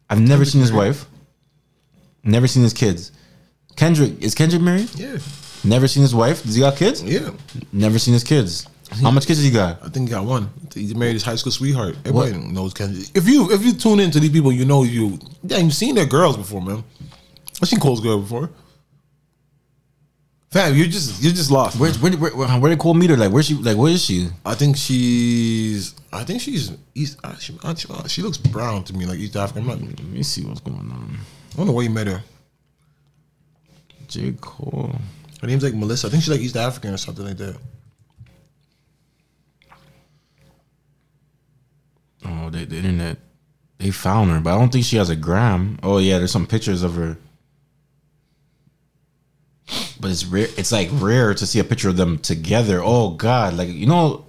I've 0.08 0.20
never 0.20 0.44
seen 0.44 0.60
his 0.60 0.72
wife. 0.72 1.06
Never 2.24 2.46
seen 2.46 2.62
his 2.62 2.72
kids. 2.72 3.12
Kendrick 3.76 4.20
is 4.22 4.34
Kendrick 4.34 4.62
married? 4.62 4.90
Yeah. 4.94 5.18
Never 5.64 5.88
seen 5.88 6.02
his 6.02 6.14
wife. 6.14 6.42
Does 6.42 6.54
he 6.54 6.60
got 6.60 6.76
kids? 6.76 7.02
Yeah. 7.02 7.30
Never 7.72 7.98
seen 7.98 8.12
his 8.14 8.24
kids. 8.24 8.66
How 9.00 9.10
much 9.10 9.26
kids 9.26 9.38
has 9.38 9.44
he 9.44 9.50
got? 9.50 9.82
I 9.82 9.88
think 9.88 10.08
he 10.08 10.12
got 10.12 10.24
one. 10.24 10.50
He 10.74 10.92
married 10.92 11.14
his 11.14 11.22
high 11.22 11.36
school 11.36 11.52
sweetheart. 11.52 11.96
Everybody 12.04 12.32
knows 12.32 12.74
Kendrick. 12.74 13.08
If 13.14 13.26
you 13.26 13.50
if 13.50 13.64
you 13.64 13.72
tune 13.72 14.00
into 14.00 14.20
these 14.20 14.30
people, 14.30 14.52
you 14.52 14.66
know 14.66 14.82
you. 14.82 15.18
Yeah, 15.42 15.58
you've 15.58 15.72
seen 15.74 15.94
their 15.94 16.06
girls 16.06 16.36
before, 16.36 16.60
man. 16.60 16.84
I've 17.62 17.68
seen 17.68 17.80
Cole's 17.80 18.00
girl 18.00 18.20
before. 18.20 18.50
Fam, 20.52 20.74
you're 20.76 20.86
just 20.86 21.22
you're 21.22 21.32
just 21.32 21.50
lost. 21.50 21.80
Where 21.80 21.90
where 21.94 22.12
where, 22.12 22.36
where, 22.36 22.48
where 22.60 22.68
did 22.70 22.78
Cole 22.78 22.92
meet 22.92 23.08
her? 23.08 23.16
Like 23.16 23.32
where 23.32 23.42
she 23.42 23.54
like 23.54 23.76
where 23.76 23.90
is 23.90 24.04
she? 24.04 24.28
I 24.44 24.54
think 24.54 24.76
she's. 24.76 25.94
I 26.12 26.24
think 26.24 26.42
she's 26.42 26.72
East. 26.94 27.18
uh, 27.24 27.34
She, 27.36 27.56
uh, 27.64 27.74
she, 27.74 27.88
uh, 27.90 28.06
she 28.06 28.20
looks 28.20 28.36
brown 28.36 28.84
to 28.84 28.92
me, 28.92 29.06
like 29.06 29.18
East 29.18 29.34
African. 29.34 29.62
I'm 29.70 29.80
not, 29.80 29.88
Let 29.98 30.04
me 30.08 30.22
see 30.22 30.44
what's 30.44 30.60
going 30.60 30.76
on. 30.78 31.18
I 31.52 31.56
don't 31.56 31.66
know 31.66 31.72
where 31.72 31.84
you 31.84 31.90
met 31.90 32.06
her. 32.06 32.22
J 34.08 34.34
Cole. 34.42 34.94
Her 35.40 35.46
name's 35.46 35.64
like 35.64 35.72
Melissa. 35.74 36.08
I 36.08 36.10
think 36.10 36.22
she's 36.22 36.30
like 36.32 36.40
East 36.40 36.56
African 36.56 36.92
or 36.92 36.98
something 36.98 37.24
like 37.24 37.38
that. 37.38 37.56
Oh, 42.26 42.50
they, 42.50 42.66
the 42.66 42.76
internet. 42.76 43.16
They 43.78 43.90
found 43.90 44.30
her, 44.30 44.38
but 44.40 44.54
I 44.54 44.58
don't 44.58 44.70
think 44.70 44.84
she 44.84 44.96
has 44.98 45.08
a 45.10 45.16
gram. 45.16 45.78
Oh 45.82 45.96
yeah, 45.98 46.18
there's 46.18 46.30
some 46.30 46.46
pictures 46.46 46.82
of 46.82 46.94
her. 46.94 47.16
But 50.02 50.10
it's 50.10 50.26
rare. 50.26 50.48
It's 50.58 50.72
like 50.72 50.90
rare 50.92 51.32
to 51.32 51.46
see 51.46 51.60
a 51.60 51.64
picture 51.64 51.88
of 51.88 51.96
them 51.96 52.18
together. 52.18 52.82
Oh 52.82 53.10
God, 53.10 53.54
like 53.54 53.68
you 53.70 53.86
know, 53.86 54.26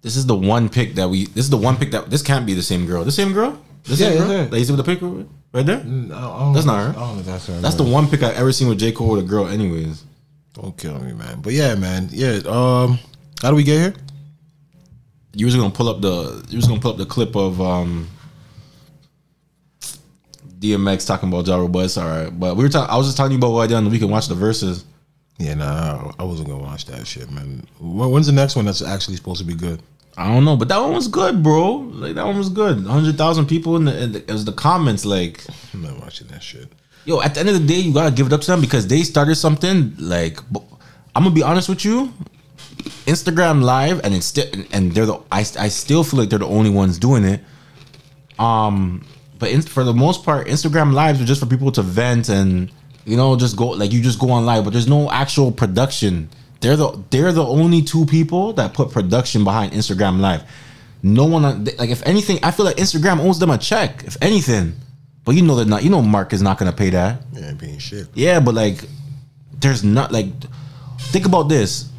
this 0.00 0.16
is 0.16 0.24
the 0.24 0.36
one 0.36 0.70
pick 0.70 0.94
that 0.94 1.10
we. 1.10 1.26
This 1.26 1.44
is 1.44 1.50
the 1.50 1.58
one 1.58 1.76
pick 1.76 1.90
that 1.90 2.08
this 2.08 2.22
can't 2.22 2.46
be 2.46 2.54
the 2.54 2.62
same 2.62 2.86
girl. 2.86 3.04
The 3.04 3.12
same 3.12 3.34
girl. 3.34 3.60
The 3.82 3.96
same 3.96 4.12
yeah, 4.12 4.18
girl. 4.18 4.46
That 4.46 4.58
you 4.58 4.64
see 4.64 4.72
with 4.72 4.84
the 4.84 4.90
picture 4.90 5.06
right 5.52 5.66
there. 5.66 5.80
I 5.80 5.82
don't 5.82 6.52
That's 6.54 6.64
not 6.64 6.78
her. 6.80 6.90
I 6.90 7.00
don't 7.00 7.14
know 7.14 7.20
if 7.20 7.26
that's 7.26 7.46
her. 7.48 7.60
That's 7.60 7.74
the 7.74 7.84
one 7.84 8.08
pick 8.08 8.22
I've 8.22 8.36
ever 8.36 8.52
seen 8.52 8.68
with 8.68 8.78
J 8.78 8.92
Cole 8.92 9.10
with 9.10 9.24
a 9.24 9.28
girl. 9.28 9.48
Anyways, 9.48 10.04
Don't 10.54 10.76
kill 10.78 10.98
me, 11.00 11.12
man. 11.12 11.42
But 11.42 11.52
yeah, 11.52 11.74
man. 11.74 12.08
Yeah. 12.10 12.40
Um, 12.46 12.98
how 13.42 13.50
do 13.50 13.56
we 13.56 13.64
get 13.64 13.78
here? 13.78 13.94
you 15.36 15.44
was 15.44 15.54
gonna 15.54 15.70
pull 15.70 15.88
up 15.88 16.00
the. 16.00 16.44
You 16.48 16.56
was 16.56 16.66
gonna 16.66 16.80
pull 16.80 16.92
up 16.92 16.96
the 16.96 17.06
clip 17.06 17.36
of 17.36 17.60
um. 17.60 18.08
DMX 20.72 21.06
talking 21.06 21.28
about 21.32 21.72
but 21.72 21.84
it's 21.84 21.96
all 21.96 22.08
right. 22.08 22.28
But 22.28 22.56
we 22.56 22.64
were 22.64 22.68
talking. 22.68 22.92
I 22.92 22.96
was 22.96 23.06
just 23.06 23.16
talking 23.16 23.36
about 23.36 23.52
what 23.52 23.62
I 23.62 23.66
did 23.66 23.74
on 23.74 23.84
the 23.84 23.90
weekend. 23.90 24.10
Watch 24.10 24.28
the 24.28 24.34
verses. 24.34 24.84
Yeah, 25.38 25.54
nah, 25.54 26.12
I 26.18 26.24
wasn't 26.24 26.48
gonna 26.48 26.62
watch 26.62 26.86
that 26.86 27.06
shit, 27.06 27.30
man. 27.30 27.66
When's 27.78 28.26
the 28.26 28.32
next 28.32 28.56
one 28.56 28.64
that's 28.64 28.82
actually 28.82 29.16
supposed 29.16 29.40
to 29.40 29.46
be 29.46 29.54
good? 29.54 29.82
I 30.16 30.32
don't 30.32 30.46
know, 30.46 30.56
but 30.56 30.68
that 30.68 30.78
one 30.78 30.94
was 30.94 31.08
good, 31.08 31.42
bro. 31.42 31.72
Like 31.74 32.14
that 32.14 32.24
one 32.24 32.38
was 32.38 32.48
good. 32.48 32.86
Hundred 32.86 33.18
thousand 33.18 33.46
people 33.46 33.76
in 33.76 33.84
the, 33.84 34.02
in 34.02 34.12
the 34.12 34.18
it 34.20 34.32
was 34.32 34.46
the 34.46 34.52
comments. 34.52 35.04
Like, 35.04 35.44
I'm 35.74 35.82
not 35.82 36.00
watching 36.00 36.26
that 36.28 36.42
shit. 36.42 36.72
yo, 37.04 37.20
at 37.20 37.34
the 37.34 37.40
end 37.40 37.50
of 37.50 37.60
the 37.60 37.66
day, 37.66 37.80
you 37.80 37.92
gotta 37.92 38.14
give 38.14 38.26
it 38.26 38.32
up 38.32 38.40
to 38.42 38.46
them 38.46 38.62
because 38.62 38.86
they 38.86 39.02
started 39.02 39.34
something. 39.36 39.94
Like, 39.98 40.40
I'm 41.14 41.22
gonna 41.22 41.30
be 41.30 41.42
honest 41.42 41.68
with 41.68 41.84
you. 41.84 42.12
Instagram 43.04 43.62
Live, 43.62 44.00
and 44.04 44.14
it's 44.14 44.26
still, 44.26 44.46
and 44.72 44.92
they're 44.92 45.06
the. 45.06 45.18
I, 45.30 45.40
I 45.40 45.68
still 45.68 46.02
feel 46.02 46.20
like 46.20 46.30
they're 46.30 46.38
the 46.38 46.46
only 46.46 46.70
ones 46.70 46.98
doing 46.98 47.24
it. 47.24 47.40
Um, 48.38 49.04
but 49.38 49.50
in, 49.50 49.62
for 49.62 49.84
the 49.84 49.94
most 49.94 50.24
part, 50.24 50.46
Instagram 50.46 50.92
Lives 50.92 51.20
are 51.20 51.24
just 51.24 51.40
for 51.40 51.46
people 51.46 51.72
to 51.72 51.82
vent 51.82 52.28
and 52.28 52.70
you 53.04 53.16
know 53.16 53.36
just 53.36 53.56
go 53.56 53.68
like 53.68 53.92
you 53.92 54.02
just 54.02 54.18
go 54.18 54.30
on 54.30 54.46
live, 54.46 54.64
but 54.64 54.72
there's 54.72 54.88
no 54.88 55.10
actual 55.10 55.52
production. 55.52 56.28
They're 56.60 56.76
the 56.76 57.02
they're 57.10 57.32
the 57.32 57.46
only 57.46 57.82
two 57.82 58.06
people 58.06 58.52
that 58.54 58.74
put 58.74 58.90
production 58.90 59.44
behind 59.44 59.72
Instagram 59.72 60.20
Live. 60.20 60.42
No 61.02 61.24
one 61.24 61.64
like 61.78 61.90
if 61.90 62.04
anything, 62.06 62.38
I 62.42 62.50
feel 62.50 62.64
like 62.64 62.76
Instagram 62.76 63.20
owes 63.20 63.38
them 63.38 63.50
a 63.50 63.58
check. 63.58 64.04
If 64.04 64.16
anything, 64.22 64.74
but 65.24 65.34
you 65.34 65.42
know 65.42 65.54
they're 65.56 65.66
not. 65.66 65.84
You 65.84 65.90
know 65.90 66.02
Mark 66.02 66.32
is 66.32 66.40
not 66.40 66.58
gonna 66.58 66.72
pay 66.72 66.90
that. 66.90 67.20
Yeah, 67.32 67.52
being 67.52 67.78
shit. 67.78 68.08
Yeah, 68.14 68.40
but 68.40 68.54
like, 68.54 68.84
there's 69.60 69.84
not 69.84 70.12
like, 70.12 70.28
think 70.98 71.26
about 71.26 71.48
this, 71.48 71.90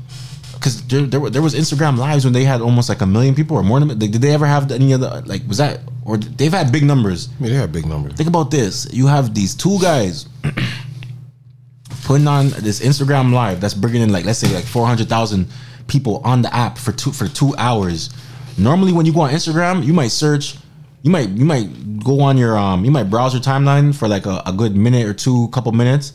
because 0.68 0.88
there, 0.88 1.20
there 1.20 1.30
there 1.30 1.42
was 1.42 1.56
Instagram 1.56 1.98
lives 1.98 2.26
when 2.26 2.34
they 2.34 2.44
had 2.44 2.62
almost 2.62 2.90
like 2.90 3.02
a 3.02 3.06
million 3.06 3.34
people 3.36 3.56
or 3.56 3.64
more 3.64 3.80
than. 3.80 3.88
Like, 3.90 4.12
did 4.12 4.22
they 4.22 4.34
ever 4.34 4.46
have 4.46 4.72
any 4.72 4.94
other 4.94 5.24
like 5.26 5.48
was 5.48 5.58
that 5.60 5.80
or 6.06 6.18
they've 6.18 6.52
had 6.52 6.72
big 6.72 6.84
numbers? 6.84 7.30
I 7.40 7.44
mean, 7.44 7.52
they 7.54 7.58
have 7.58 7.72
big 7.72 7.86
numbers. 7.86 8.14
Think 8.14 8.30
about 8.30 8.52
this: 8.52 8.88
you 8.92 9.08
have 9.08 9.34
these 9.34 9.56
two 9.56 9.80
guys 9.80 10.28
putting 12.04 12.28
on 12.28 12.50
this 12.50 12.82
Instagram 12.82 13.32
live 13.34 13.62
that's 13.62 13.74
bringing 13.74 14.02
in 14.02 14.12
like 14.12 14.26
let's 14.26 14.40
say 14.40 14.54
like 14.54 14.66
four 14.66 14.86
hundred 14.86 15.08
thousand 15.08 15.48
people 15.88 16.22
on 16.26 16.42
the 16.42 16.54
app 16.54 16.78
for 16.78 16.92
two 16.92 17.12
for 17.12 17.28
two 17.28 17.56
hours. 17.58 18.10
Normally, 18.58 18.92
when 18.92 19.06
you 19.06 19.14
go 19.14 19.22
on 19.22 19.32
Instagram, 19.32 19.86
you 19.86 19.94
might 19.94 20.12
search, 20.12 20.58
you 21.04 21.12
might 21.12 21.30
you 21.30 21.46
might 21.46 22.04
go 22.04 22.22
on 22.22 22.38
your 22.38 22.58
um, 22.58 22.84
you 22.84 22.92
might 22.92 23.10
browse 23.10 23.34
your 23.34 23.42
timeline 23.42 23.96
for 23.96 24.08
like 24.08 24.26
a, 24.26 24.42
a 24.46 24.52
good 24.52 24.76
minute 24.76 25.06
or 25.06 25.14
two, 25.14 25.48
couple 25.50 25.72
minutes. 25.72 26.14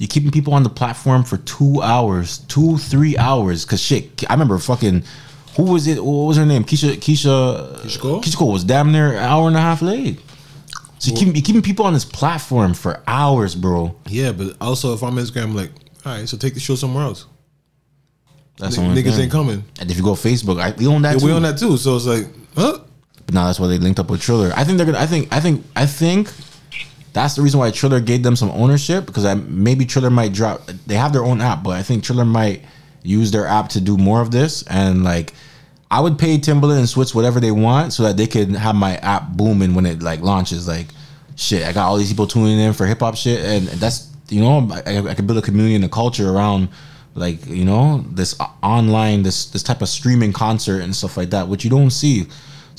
You're 0.00 0.08
keeping 0.08 0.30
people 0.30 0.54
on 0.54 0.62
the 0.62 0.70
platform 0.70 1.24
for 1.24 1.36
two 1.36 1.82
hours, 1.82 2.38
two 2.48 2.78
three 2.78 3.18
hours. 3.18 3.66
Cause 3.66 3.82
shit, 3.82 4.24
I 4.30 4.32
remember 4.32 4.56
fucking. 4.58 5.04
Who 5.56 5.64
was 5.64 5.86
it? 5.86 6.02
What 6.02 6.26
was 6.28 6.36
her 6.38 6.46
name? 6.46 6.64
Keisha. 6.64 6.94
Keisha. 6.94 7.76
Keyshia 7.82 8.00
Cole? 8.00 8.20
Keyshia 8.22 8.36
Cole 8.36 8.52
was 8.52 8.64
damn 8.64 8.92
near 8.92 9.08
an 9.12 9.16
hour 9.18 9.46
and 9.46 9.56
a 9.56 9.60
half 9.60 9.82
late. 9.82 10.18
So 11.00 11.10
you 11.12 11.16
keep 11.32 11.44
keeping 11.44 11.60
people 11.60 11.84
on 11.84 11.92
this 11.92 12.06
platform 12.06 12.72
for 12.72 13.02
hours, 13.06 13.54
bro. 13.54 13.94
Yeah, 14.06 14.32
but 14.32 14.56
also 14.58 14.94
if 14.94 15.02
I'm 15.02 15.16
Instagram, 15.16 15.42
I'm 15.44 15.54
like, 15.54 15.70
all 16.06 16.12
right, 16.14 16.26
so 16.26 16.38
take 16.38 16.54
the 16.54 16.60
show 16.60 16.76
somewhere 16.76 17.04
else. 17.04 17.26
That's 18.56 18.78
N- 18.78 18.94
niggas 18.94 19.12
thing. 19.16 19.20
ain't 19.24 19.32
coming. 19.32 19.64
And 19.80 19.90
if 19.90 19.98
you 19.98 20.02
go 20.02 20.12
Facebook, 20.12 20.60
I, 20.62 20.70
we 20.78 20.86
own 20.86 21.02
that 21.02 21.14
Yeah, 21.14 21.18
too. 21.18 21.26
we 21.26 21.32
on 21.32 21.42
that 21.42 21.58
too. 21.58 21.76
So 21.76 21.96
it's 21.96 22.06
like, 22.06 22.26
huh? 22.54 22.78
But 23.26 23.34
now 23.34 23.46
that's 23.46 23.60
why 23.60 23.66
they 23.66 23.76
linked 23.78 24.00
up 24.00 24.08
with 24.10 24.22
Triller. 24.22 24.50
I 24.56 24.64
think 24.64 24.76
they're 24.78 24.86
gonna. 24.86 24.98
I 24.98 25.06
think. 25.06 25.28
I 25.30 25.40
think. 25.40 25.64
I 25.76 25.84
think 25.86 26.28
that's 27.12 27.34
the 27.34 27.42
reason 27.42 27.60
why 27.60 27.70
Triller 27.70 28.00
gave 28.00 28.22
them 28.22 28.36
some 28.36 28.50
ownership 28.50 29.06
because 29.06 29.24
I, 29.24 29.34
maybe 29.34 29.84
Triller 29.84 30.10
might 30.10 30.32
drop. 30.32 30.66
They 30.86 30.94
have 30.94 31.12
their 31.12 31.24
own 31.24 31.40
app, 31.40 31.62
but 31.62 31.70
I 31.70 31.82
think 31.82 32.04
Triller 32.04 32.24
might 32.24 32.62
use 33.02 33.30
their 33.30 33.46
app 33.46 33.70
to 33.70 33.80
do 33.80 33.96
more 33.96 34.20
of 34.20 34.30
this. 34.30 34.62
And 34.64 35.02
like, 35.02 35.32
I 35.90 36.00
would 36.00 36.18
pay 36.18 36.38
Timbaland 36.38 36.78
and 36.78 36.86
Swizz 36.86 37.14
whatever 37.14 37.40
they 37.40 37.50
want 37.50 37.92
so 37.92 38.04
that 38.04 38.16
they 38.16 38.26
can 38.26 38.54
have 38.54 38.76
my 38.76 38.96
app 38.96 39.32
booming 39.32 39.74
when 39.74 39.86
it 39.86 40.02
like 40.02 40.20
launches. 40.20 40.68
Like, 40.68 40.86
shit, 41.34 41.66
I 41.66 41.72
got 41.72 41.88
all 41.88 41.96
these 41.96 42.10
people 42.10 42.26
tuning 42.28 42.60
in 42.60 42.72
for 42.72 42.86
hip 42.86 43.00
hop 43.00 43.16
shit, 43.16 43.44
and 43.44 43.66
that's 43.66 44.08
you 44.28 44.40
know 44.40 44.68
I, 44.86 44.98
I 44.98 45.14
can 45.14 45.26
build 45.26 45.38
a 45.38 45.42
community 45.42 45.74
and 45.74 45.84
a 45.84 45.88
culture 45.88 46.30
around 46.30 46.68
like 47.14 47.44
you 47.46 47.64
know 47.64 48.04
this 48.12 48.38
online 48.62 49.24
this 49.24 49.46
this 49.46 49.64
type 49.64 49.82
of 49.82 49.88
streaming 49.88 50.32
concert 50.32 50.80
and 50.82 50.94
stuff 50.94 51.16
like 51.16 51.30
that, 51.30 51.48
which 51.48 51.64
you 51.64 51.70
don't 51.70 51.90
see. 51.90 52.26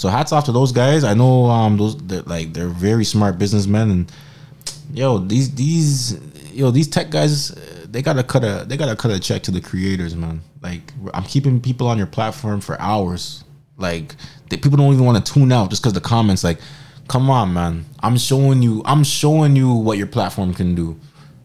So 0.02 0.10
hats 0.10 0.32
off 0.32 0.46
to 0.46 0.52
those 0.52 0.72
guys. 0.72 1.04
I 1.04 1.14
know 1.14 1.46
um 1.46 1.78
those 1.78 1.96
they're 1.96 2.24
like 2.24 2.54
they're 2.54 2.70
very 2.70 3.06
smart 3.06 3.38
businessmen 3.38 3.92
and 3.92 4.12
yo 4.92 5.20
these 5.20 5.54
these 5.54 6.20
yo 6.52 6.72
these 6.72 6.88
tech 6.88 7.12
guys 7.12 7.52
uh, 7.52 7.86
they 7.88 8.02
gotta 8.02 8.24
cut 8.24 8.44
a 8.44 8.66
they 8.68 8.78
gotta 8.78 8.96
cut 8.96 9.12
a 9.12 9.20
check 9.20 9.44
to 9.44 9.52
the 9.52 9.62
creators 9.62 10.16
man. 10.16 10.42
Like 10.60 10.92
I'm 11.14 11.24
keeping 11.26 11.62
people 11.62 11.86
on 11.86 12.00
your 12.00 12.08
platform 12.08 12.62
for 12.62 12.82
hours. 12.82 13.44
Like 13.78 14.16
they, 14.50 14.58
people 14.58 14.76
don't 14.76 14.92
even 14.92 15.06
want 15.06 15.24
to 15.24 15.34
tune 15.34 15.52
out 15.52 15.70
just 15.70 15.84
because 15.84 15.94
the 15.94 16.02
comments 16.02 16.44
like, 16.44 16.58
come 17.08 17.30
on 17.30 17.54
man, 17.54 17.86
I'm 18.00 18.18
showing 18.18 18.64
you 18.64 18.82
I'm 18.86 19.04
showing 19.04 19.56
you 19.56 19.72
what 19.72 20.00
your 20.00 20.08
platform 20.08 20.56
can 20.56 20.74
do 20.74 21.00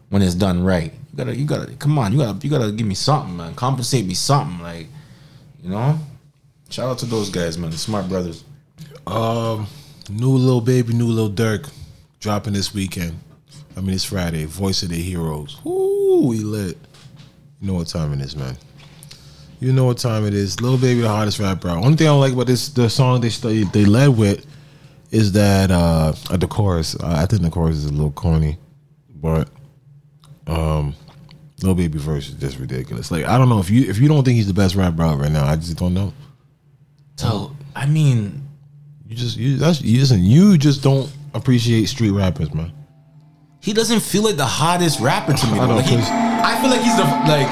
when 0.09 0.23
it's 0.23 0.33
done 0.33 0.63
right. 0.63 0.91
You 1.11 1.15
gotta 1.15 1.35
you 1.35 1.45
gotta 1.45 1.75
come 1.75 1.99
on 1.99 2.11
you 2.11 2.17
gotta 2.17 2.39
you 2.43 2.49
gotta 2.49 2.71
give 2.71 2.87
me 2.87 2.95
something 2.95 3.37
man. 3.37 3.53
Compensate 3.53 4.07
me 4.07 4.15
something 4.15 4.63
like 4.63 4.87
you 5.61 5.69
know. 5.69 5.99
Shout 6.71 6.89
out 6.89 6.97
to 6.97 7.05
those 7.05 7.29
guys 7.29 7.55
man, 7.59 7.71
smart 7.73 8.09
brothers. 8.09 8.43
Um, 9.07 9.67
new 10.09 10.31
Lil 10.31 10.61
Baby, 10.61 10.93
new 10.93 11.07
Lil 11.07 11.31
Durk, 11.31 11.71
dropping 12.19 12.53
this 12.53 12.73
weekend. 12.73 13.17
I 13.75 13.81
mean, 13.81 13.91
it's 13.91 14.03
Friday. 14.03 14.45
Voice 14.45 14.83
of 14.83 14.89
the 14.89 15.01
Heroes. 15.01 15.59
Ooh, 15.65 16.25
we 16.27 16.39
lit. 16.39 16.77
You 17.61 17.67
know 17.67 17.75
what 17.75 17.87
time 17.87 18.13
it 18.13 18.21
is, 18.21 18.35
man. 18.35 18.57
You 19.59 19.71
know 19.71 19.85
what 19.85 19.97
time 19.97 20.25
it 20.25 20.33
is. 20.33 20.59
Lil 20.61 20.77
Baby, 20.77 21.01
the 21.01 21.07
hottest 21.07 21.39
rapper. 21.39 21.69
Only 21.69 21.95
thing 21.95 22.07
I 22.07 22.11
don't 22.11 22.19
like 22.19 22.33
about 22.33 22.47
this, 22.47 22.69
the 22.69 22.89
song 22.89 23.21
they 23.21 23.29
they 23.63 23.85
led 23.85 24.09
with, 24.17 24.45
is 25.11 25.31
that 25.31 25.71
uh, 25.71 26.11
the 26.35 26.47
chorus. 26.47 26.99
I 27.01 27.23
I 27.23 27.25
think 27.25 27.41
the 27.43 27.49
chorus 27.49 27.77
is 27.77 27.85
a 27.85 27.91
little 27.91 28.11
corny, 28.11 28.57
but 29.15 29.49
um, 30.47 30.95
Lil 31.63 31.75
Baby 31.75 31.97
verse 31.97 32.27
is 32.27 32.35
just 32.35 32.59
ridiculous. 32.59 33.09
Like 33.09 33.25
I 33.25 33.37
don't 33.37 33.49
know 33.49 33.59
if 33.59 33.69
you 33.69 33.89
if 33.89 33.99
you 33.99 34.07
don't 34.07 34.23
think 34.23 34.35
he's 34.35 34.47
the 34.47 34.53
best 34.53 34.75
rapper 34.75 35.01
out 35.01 35.19
right 35.19 35.31
now, 35.31 35.45
I 35.45 35.55
just 35.55 35.77
don't 35.77 35.93
know. 35.93 36.13
So 37.15 37.55
I 37.75 37.87
mean, 37.87 38.46
You 39.07 39.15
just 39.15 39.37
you 39.37 39.57
that's 39.57 39.81
you 39.81 39.99
listen. 39.99 40.23
You 40.23 40.57
just 40.57 40.83
don't 40.83 41.09
appreciate 41.33 41.85
street 41.87 42.11
rappers, 42.11 42.53
man. 42.53 42.71
he 43.61 43.73
doesn't 43.73 44.01
feel 44.01 44.23
like 44.23 44.35
the 44.37 44.45
hottest 44.45 44.99
rapper 44.99 45.33
to 45.33 45.47
me. 45.51 45.59
I 45.59 45.67
know, 45.67 45.75
Like, 45.75 45.85
he- 45.85 45.97
I 45.97 46.59
feel 46.61 46.69
like 46.69 46.81
he's 46.81 46.95
the 46.97 47.03
like. 47.03 47.47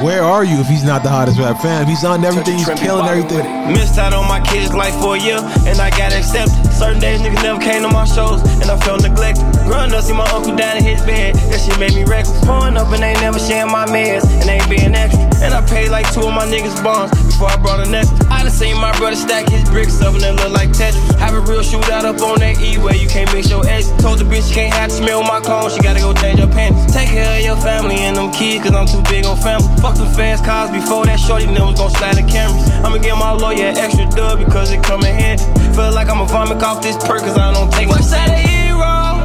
Where 0.00 0.22
are 0.22 0.42
you 0.44 0.56
if 0.62 0.68
he's 0.68 0.84
not 0.84 1.02
the 1.02 1.10
hottest 1.10 1.38
rap 1.38 1.60
fan? 1.60 1.82
If 1.82 1.88
he's 1.88 2.04
on 2.04 2.24
everything, 2.24 2.56
he's 2.56 2.70
killing 2.80 3.04
everything. 3.04 3.44
Missed 3.74 3.98
out 3.98 4.14
on 4.14 4.26
my 4.26 4.40
kids' 4.40 4.72
life 4.72 4.94
for 5.02 5.16
a 5.16 5.20
year, 5.20 5.36
and 5.68 5.76
I 5.82 5.90
got 5.90 6.14
accepted. 6.14 6.54
Certain 6.72 6.98
days 7.02 7.20
niggas 7.20 7.42
never 7.42 7.60
came 7.60 7.82
to 7.82 7.88
my 7.90 8.06
shows, 8.06 8.40
and 8.62 8.70
I 8.70 8.78
felt 8.86 9.02
neglected. 9.02 9.44
Growing 9.66 9.92
up, 9.92 10.00
see 10.06 10.14
my 10.14 10.24
uncle 10.30 10.54
down 10.56 10.78
in 10.78 10.84
his 10.84 11.02
bed, 11.02 11.34
that 11.34 11.60
shit 11.60 11.76
made 11.82 11.92
me 11.92 12.04
reckless. 12.04 12.40
Pouring 12.46 12.78
up 12.78 12.88
and 12.94 13.02
ain't 13.04 13.20
never 13.20 13.38
sharing 13.42 13.70
my 13.70 13.84
meds, 13.84 14.24
and 14.40 14.48
ain't 14.48 14.70
being 14.70 14.94
extra. 14.94 15.20
And 15.44 15.52
I 15.52 15.60
paid 15.66 15.90
like 15.90 16.06
two 16.14 16.22
of 16.24 16.32
my 16.32 16.46
niggas' 16.46 16.78
bonds 16.82 17.10
before 17.26 17.50
I 17.50 17.56
brought 17.60 17.84
a 17.84 17.90
necklace. 17.90 18.21
I 18.32 18.42
done 18.42 18.50
seen 18.50 18.80
my 18.80 18.96
brother 18.96 19.16
stack 19.16 19.48
his 19.48 19.68
bricks 19.68 20.00
up 20.00 20.14
and 20.14 20.22
they 20.22 20.32
look 20.32 20.50
like 20.50 20.70
Tetris. 20.70 21.04
Have 21.20 21.34
a 21.34 21.40
real 21.40 21.60
shootout 21.60 22.04
up 22.04 22.20
on 22.22 22.40
that 22.40 22.60
E 22.60 22.78
where 22.78 22.96
you 22.96 23.06
can't 23.06 23.30
mix 23.32 23.50
your 23.50 23.66
eggs. 23.68 23.92
Told 24.00 24.18
the 24.18 24.24
bitch 24.24 24.48
she 24.48 24.54
can't 24.54 24.72
have 24.72 24.88
to 24.88 24.96
smell 24.96 25.22
my 25.22 25.40
clothes, 25.40 25.74
she 25.74 25.80
gotta 25.80 26.00
go 26.00 26.14
change 26.14 26.40
her 26.40 26.48
panties. 26.48 26.92
Take 26.92 27.10
care 27.10 27.38
of 27.38 27.44
your 27.44 27.56
family 27.56 27.96
and 28.08 28.16
them 28.16 28.32
kids, 28.32 28.64
cause 28.64 28.74
I'm 28.74 28.86
too 28.88 29.02
big 29.10 29.26
on 29.26 29.36
family. 29.36 29.68
Fuck 29.82 29.96
them 29.96 30.08
fast 30.16 30.44
cars 30.44 30.70
before 30.70 31.04
that 31.04 31.20
shorty 31.20 31.46
never 31.46 31.66
was 31.66 31.78
gon' 31.78 31.90
slide 31.90 32.16
the 32.16 32.24
cameras. 32.24 32.64
I'ma 32.80 32.98
give 32.98 33.16
my 33.18 33.32
lawyer 33.32 33.68
an 33.68 33.76
extra 33.76 34.08
dub 34.10 34.38
because 34.38 34.72
it 34.72 34.82
come 34.82 35.04
in 35.04 35.14
handy. 35.14 35.44
Feel 35.76 35.92
like 35.92 36.08
I'ma 36.08 36.24
vomit 36.24 36.62
off 36.62 36.82
this 36.82 36.96
perk 37.04 37.20
cause 37.20 37.36
I 37.36 37.52
don't 37.52 37.70
take 37.70 37.88
my 37.88 38.00
side 38.00 38.32
of 38.32 38.40
hero. 38.48 39.20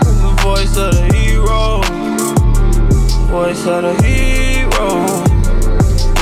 The 0.00 0.30
voice 0.42 0.76
of 0.76 0.96
the 0.96 1.04
hero. 1.12 1.82
Voice 3.28 3.66
of 3.66 3.82
the 3.84 3.94
hero. 4.02 4.88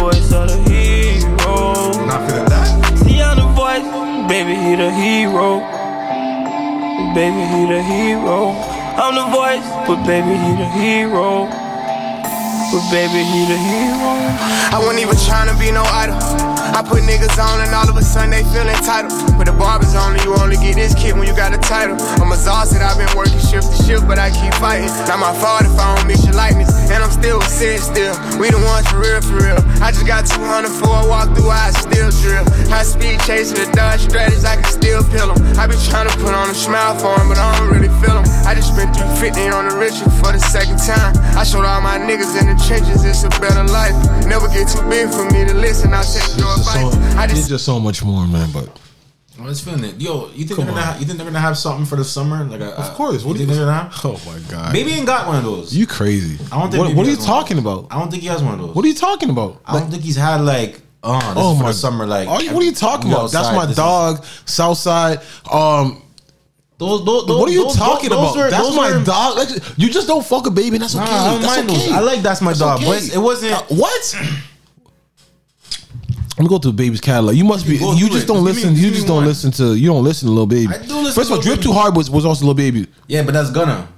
Voice 0.03 0.33
of 0.33 0.49
the 0.51 0.57
hero. 0.67 0.76
Baby 4.29 4.55
he 4.57 4.75
the 4.75 4.91
hero. 4.91 5.61
Baby 7.15 7.43
he 7.53 7.67
the 7.67 7.83
hero. 7.83 8.53
I'm 8.99 9.15
the 9.15 9.27
voice, 9.31 9.67
but 9.87 10.05
baby 10.07 10.37
he 10.37 10.53
the 10.57 10.69
hero. 10.69 11.47
But 12.73 12.91
baby 12.91 13.23
he 13.23 13.47
the 13.47 13.57
hero. 13.57 14.11
I 14.75 14.79
wasn't 14.81 15.01
even 15.01 15.17
trying 15.17 15.49
to 15.49 15.57
be 15.59 15.71
no 15.71 15.83
idol. 15.83 16.56
I 16.75 16.83
put 16.83 17.03
niggas 17.03 17.37
on 17.37 17.61
and 17.61 17.71
all 17.75 17.89
of 17.89 17.97
a 17.97 18.03
sudden 18.03 18.31
they 18.31 18.43
feel 18.51 18.67
entitled. 18.67 19.13
Put 19.37 19.47
the 19.47 19.57
barbers 19.57 19.95
on 19.95 20.17
and 20.17 20.23
you 20.25 20.35
only 20.35 20.57
get 20.57 20.75
this 20.75 20.95
kid 20.95 21.15
when 21.15 21.29
you 21.29 21.37
got 21.37 21.55
a 21.55 21.59
title. 21.59 21.95
I'm 22.19 22.33
exhausted, 22.33 22.83
I've 22.83 22.99
been 22.99 23.11
working 23.17 23.39
shift 23.39 23.71
to 23.71 23.77
shift, 23.85 24.09
but 24.09 24.19
I 24.19 24.33
keep 24.33 24.55
fighting. 24.57 24.91
Not 25.07 25.21
my 25.21 25.35
fault 25.37 25.69
if 25.69 25.77
I 25.79 25.95
don't 25.95 26.09
miss 26.09 26.25
your 26.25 26.35
likeness. 26.35 26.73
And 26.91 27.05
I'm 27.05 27.13
still 27.13 27.41
sitting 27.43 27.83
still. 27.85 28.17
We 28.41 28.51
the 28.51 28.59
ones 28.65 28.89
for 28.89 29.05
real, 29.05 29.21
for 29.21 29.39
real. 29.39 29.61
I 29.85 29.93
just 29.93 30.07
got 30.07 30.27
200 30.27 30.73
for 30.73 30.89
a 30.89 31.05
walk 31.07 31.31
through, 31.37 31.53
I 31.53 31.71
still 31.77 32.11
drill. 32.25 32.45
High 32.73 32.83
speed 32.83 33.21
chasing 33.23 33.61
the 33.61 33.69
Dodge 33.77 34.09
strategies, 34.09 34.45
I 34.45 34.57
can 34.57 34.67
still 34.67 35.05
peel 35.13 35.31
them. 35.31 35.39
I 35.61 35.67
been 35.67 35.79
trying 35.87 36.09
to 36.09 36.15
put 36.19 36.35
on 36.35 36.51
a 36.51 36.57
smile 36.57 36.97
for 36.99 37.17
but 37.29 37.39
I 37.39 37.59
don't 37.59 37.71
really 37.71 37.93
feel 38.03 38.19
him. 38.19 38.27
I 38.45 38.55
just 38.55 38.75
spent 38.75 38.95
350 38.97 39.53
on 39.55 39.69
the 39.69 39.75
Richard 39.77 40.11
for 40.19 40.33
the 40.33 40.41
second 40.41 40.79
time. 40.79 41.15
I 41.37 41.45
showed 41.45 41.65
all 41.65 41.81
my 41.81 41.99
niggas 41.99 42.35
in 42.41 42.51
the 42.51 42.57
trenches, 42.67 43.05
it's 43.05 43.23
a 43.23 43.31
better 43.41 43.65
life. 43.71 43.95
Never 44.27 44.49
get 44.49 44.69
too 44.69 44.83
big 44.89 45.11
for 45.11 45.25
me 45.31 45.45
to 45.47 45.55
listen, 45.55 45.93
I'll 45.95 46.05
take 46.05 46.37
your 46.37 46.56
It's 46.56 46.56
just 46.57 46.73
so, 46.73 47.19
I 47.19 47.25
it's 47.25 47.35
just 47.35 47.49
just 47.49 47.65
so 47.65 47.79
much 47.81 48.03
more, 48.05 48.27
man. 48.27 48.51
But 48.53 48.79
I 49.39 49.43
was 49.45 49.61
feeling 49.61 49.85
it. 49.85 50.01
Yo, 50.01 50.29
you 50.35 50.45
think 50.47 50.57
Come 50.57 50.57
they're 50.59 50.67
gonna 50.67 50.81
on. 50.81 50.87
have, 50.93 51.01
you 51.01 51.07
think 51.07 51.19
they're 51.19 51.27
gonna 51.27 51.39
have 51.41 51.59
something 51.59 51.85
for 51.87 51.97
the 51.97 52.05
summer? 52.05 52.45
Like, 52.45 52.61
a, 52.61 52.79
of 52.79 52.95
course, 52.95 53.23
what 53.23 53.29
what 53.29 53.37
do 53.37 53.41
you 53.41 53.47
do 53.47 53.53
think 53.53 53.61
you? 53.61 53.67
they're 53.67 53.67
gonna 53.67 53.91
have? 53.91 54.05
Oh 54.05 54.21
my 54.27 54.39
god, 54.51 54.73
Baby 54.73 54.93
ain't 54.93 55.07
got 55.07 55.27
one 55.27 55.37
of 55.37 55.45
those. 55.45 55.75
you 55.77 55.87
crazy? 55.87 56.39
I 56.51 56.59
don't 56.61 56.71
think 56.71 56.85
What, 56.85 56.95
what 56.97 57.07
are 57.07 57.11
you 57.11 57.17
talking 57.17 57.59
about? 57.59 57.89
I 57.91 57.99
don't 57.99 58.11
think 58.11 58.23
he 58.23 58.29
has 58.29 58.43
one 58.43 58.55
of 58.55 58.61
those. 58.61 58.75
What 58.75 58.85
are 58.85 58.89
you 58.89 58.95
talking 58.95 59.31
about? 59.31 59.61
I 59.67 59.79
don't 59.79 59.91
think 59.91 60.03
he's 60.03 60.17
had 60.17 60.41
like. 60.41 60.81
Oh, 61.09 61.19
this 61.21 61.33
Oh 61.37 61.53
is 61.53 61.59
for 61.59 61.63
my 61.63 61.69
the 61.71 61.75
summer. 61.75 62.07
Like, 62.07 62.27
Are 62.29 62.43
you, 62.43 62.53
what 62.53 62.63
are 62.63 62.67
you 62.67 62.73
talking 62.73 63.09
we 63.11 63.15
about? 63.15 63.31
That's 63.31 63.55
my 63.55 63.63
this 63.67 63.71
is- 63.73 63.77
dog, 63.77 64.25
Southside. 64.45 65.21
Um, 65.53 66.03
Those, 66.79 67.05
those, 67.05 67.27
those, 67.27 67.39
what 67.41 67.49
are 67.49 67.53
you 67.53 67.63
those- 67.65 67.77
talking 67.77 68.11
those 68.11 68.19
about? 68.19 68.37
were- 68.37 68.51
that's 68.51 68.75
my 68.77 68.91
were- 68.93 69.05
dog. 69.05 69.37
Like, 69.37 69.79
you 69.79 69.89
just 69.89 70.09
don't 70.09 70.25
fuck 70.27 70.47
a 70.47 70.51
baby. 70.51 70.77
and 70.77 70.83
That's 70.83 70.95
Nah, 70.97 71.05
okay. 71.05 71.13
I 71.13 71.31
don't 71.31 71.43
that's 71.43 71.57
mind 71.59 71.71
okay. 71.71 71.79
those. 71.87 71.93
I 71.93 72.01
like 72.01 72.23
that's 72.23 72.41
my 72.41 72.51
That's 72.51 72.59
dog, 72.61 72.79
okay. 72.83 72.87
but 72.87 73.15
it 73.15 73.19
wasn't. 73.19 73.53
Uh, 73.53 73.63
what? 73.69 74.17
I'm 76.39 76.45
gonna 76.45 76.49
go 76.51 76.59
to 76.59 76.69
the 76.69 76.75
baby's 76.75 77.01
catalog. 77.01 77.35
You 77.35 77.45
must 77.45 77.67
be. 77.67 77.79
Go 77.79 77.95
You 77.95 78.09
just 78.09 78.25
it. 78.25 78.27
don't 78.29 78.45
listen. 78.45 78.75
me- 78.75 78.81
you 78.81 78.91
just 78.91 79.07
don't 79.07 79.17
one. 79.17 79.25
listen 79.27 79.51
to. 79.53 79.75
You 79.75 79.89
don't 79.89 80.05
listen 80.05 80.29
to 80.29 80.35
Lil 80.35 80.47
Baby. 80.47 80.75
I 80.75 80.79
do 80.85 80.95
listen 80.97 81.13
First 81.15 81.31
of 81.31 81.37
all, 81.39 81.43
drip 81.43 81.61
too 81.61 81.73
hard 81.73 81.97
was 81.97 82.11
was 82.11 82.25
also 82.27 82.45
Lil 82.45 82.55
Baby. 82.55 82.87
yeah, 83.09 83.23
but 83.23 83.33
that's 83.33 83.51
Gunna. 83.51 83.89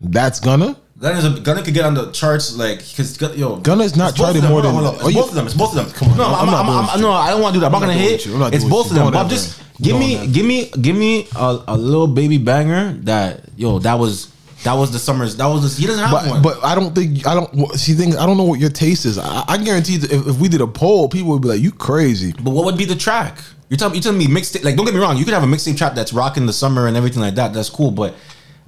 That's 0.00 0.40
gonna. 0.40 0.76
Gunna's 0.98 1.24
a, 1.24 1.40
Gunna 1.40 1.62
could 1.62 1.74
get 1.74 1.84
on 1.84 1.94
the 1.94 2.10
charts 2.12 2.56
like 2.56 2.78
because 2.78 3.20
yo 3.36 3.56
Gunna's 3.56 3.96
not 3.96 4.14
charted 4.16 4.42
more 4.42 4.62
Hold 4.62 4.66
on, 4.66 4.74
than- 4.74 4.84
hold 4.84 4.96
on. 4.96 5.04
Oh, 5.04 5.08
It's 5.08 5.16
both 5.16 5.28
of 5.28 5.34
them. 5.34 5.46
It's 5.46 5.54
both 5.54 5.76
of 5.76 5.86
them. 5.86 5.90
Come 5.94 6.10
on, 6.12 6.16
no, 6.18 6.24
I'm 6.24 6.34
I'm, 6.34 6.46
not 6.46 6.64
I'm, 6.66 6.88
I'm, 6.90 6.96
you. 6.98 7.02
no, 7.02 7.12
I 7.12 7.30
don't 7.30 7.40
want 7.42 7.52
to 7.54 7.56
do 7.56 7.60
that. 7.60 7.66
I'm, 7.66 7.74
I'm 7.76 7.80
not 7.82 7.86
gonna 7.86 7.98
hit. 7.98 8.26
you. 8.26 8.42
I'm 8.42 8.52
It's 8.52 8.64
both 8.64 8.88
of 8.90 8.94
them. 8.96 9.12
But 9.12 9.28
just 9.28 9.60
give 9.80 9.98
me, 9.98 10.26
give 10.28 10.46
me, 10.46 10.70
give 10.80 10.96
me 10.96 11.26
a, 11.36 11.58
a 11.68 11.76
Lil 11.76 12.06
Baby 12.08 12.38
banger 12.38 12.92
that 13.02 13.42
yo 13.56 13.78
that 13.80 13.98
was 13.98 14.28
that 14.64 14.74
was 14.74 14.90
the 14.90 14.98
summer's 14.98 15.36
that 15.36 15.46
was 15.46 15.76
the, 15.76 15.80
he 15.80 15.86
doesn't 15.86 16.02
have 16.04 16.10
But 16.12 16.28
one. 16.28 16.42
but 16.42 16.64
I 16.64 16.74
don't 16.74 16.94
think 16.94 17.26
I 17.26 17.34
don't 17.34 17.70
see 17.78 17.92
things. 17.94 18.16
I 18.16 18.26
don't 18.26 18.36
know 18.36 18.44
what 18.44 18.58
your 18.60 18.70
taste 18.70 19.04
is. 19.06 19.16
I, 19.18 19.44
I 19.46 19.56
guarantee 19.58 19.96
that 19.98 20.10
if, 20.12 20.26
if 20.26 20.38
we 20.38 20.48
did 20.48 20.60
a 20.60 20.66
poll, 20.66 21.08
people 21.08 21.30
would 21.30 21.42
be 21.42 21.48
like, 21.48 21.60
"You 21.60 21.70
crazy." 21.72 22.32
But 22.32 22.50
what 22.50 22.64
would 22.64 22.76
be 22.76 22.84
the 22.84 22.96
track? 22.96 23.38
You're 23.68 23.78
telling 23.78 23.94
you 23.94 24.00
telling 24.00 24.18
me 24.18 24.26
mixtape? 24.26 24.64
Like, 24.64 24.76
don't 24.76 24.84
get 24.84 24.94
me 24.94 25.00
wrong. 25.00 25.16
You 25.16 25.24
could 25.24 25.34
have 25.34 25.42
a 25.42 25.46
mixtape 25.46 25.76
trap 25.78 25.94
that's 25.94 26.12
rocking 26.12 26.46
the 26.46 26.52
summer 26.52 26.86
and 26.86 26.96
everything 26.96 27.20
like 27.20 27.34
that. 27.36 27.52
That's 27.54 27.70
cool. 27.70 27.90
But 27.90 28.14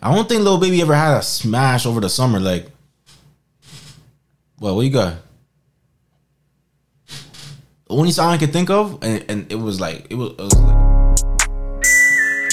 I 0.03 0.15
don't 0.15 0.29
think 0.29 0.43
Lil 0.43 0.59
Baby 0.59 0.81
ever 0.83 0.95
had 0.95 1.19
a 1.19 1.23
smash 1.23 1.85
over 1.87 2.01
the 2.01 2.09
summer. 2.09 2.41
Like, 2.41 2.69
well, 4.61 4.77
what 4.77 4.83
you 4.83 4.91
got? 4.91 5.15
The 7.07 7.95
only 7.95 8.11
song 8.11 8.33
I 8.33 8.37
could 8.39 8.53
think 8.53 8.69
of, 8.69 8.99
and, 9.03 9.25
and 9.29 9.53
it 9.53 9.57
was 9.57 9.81
like 9.81 10.07
it 10.11 10.15
was. 10.17 10.33
It 10.33 10.39
was 10.41 10.55
like, 10.61 10.86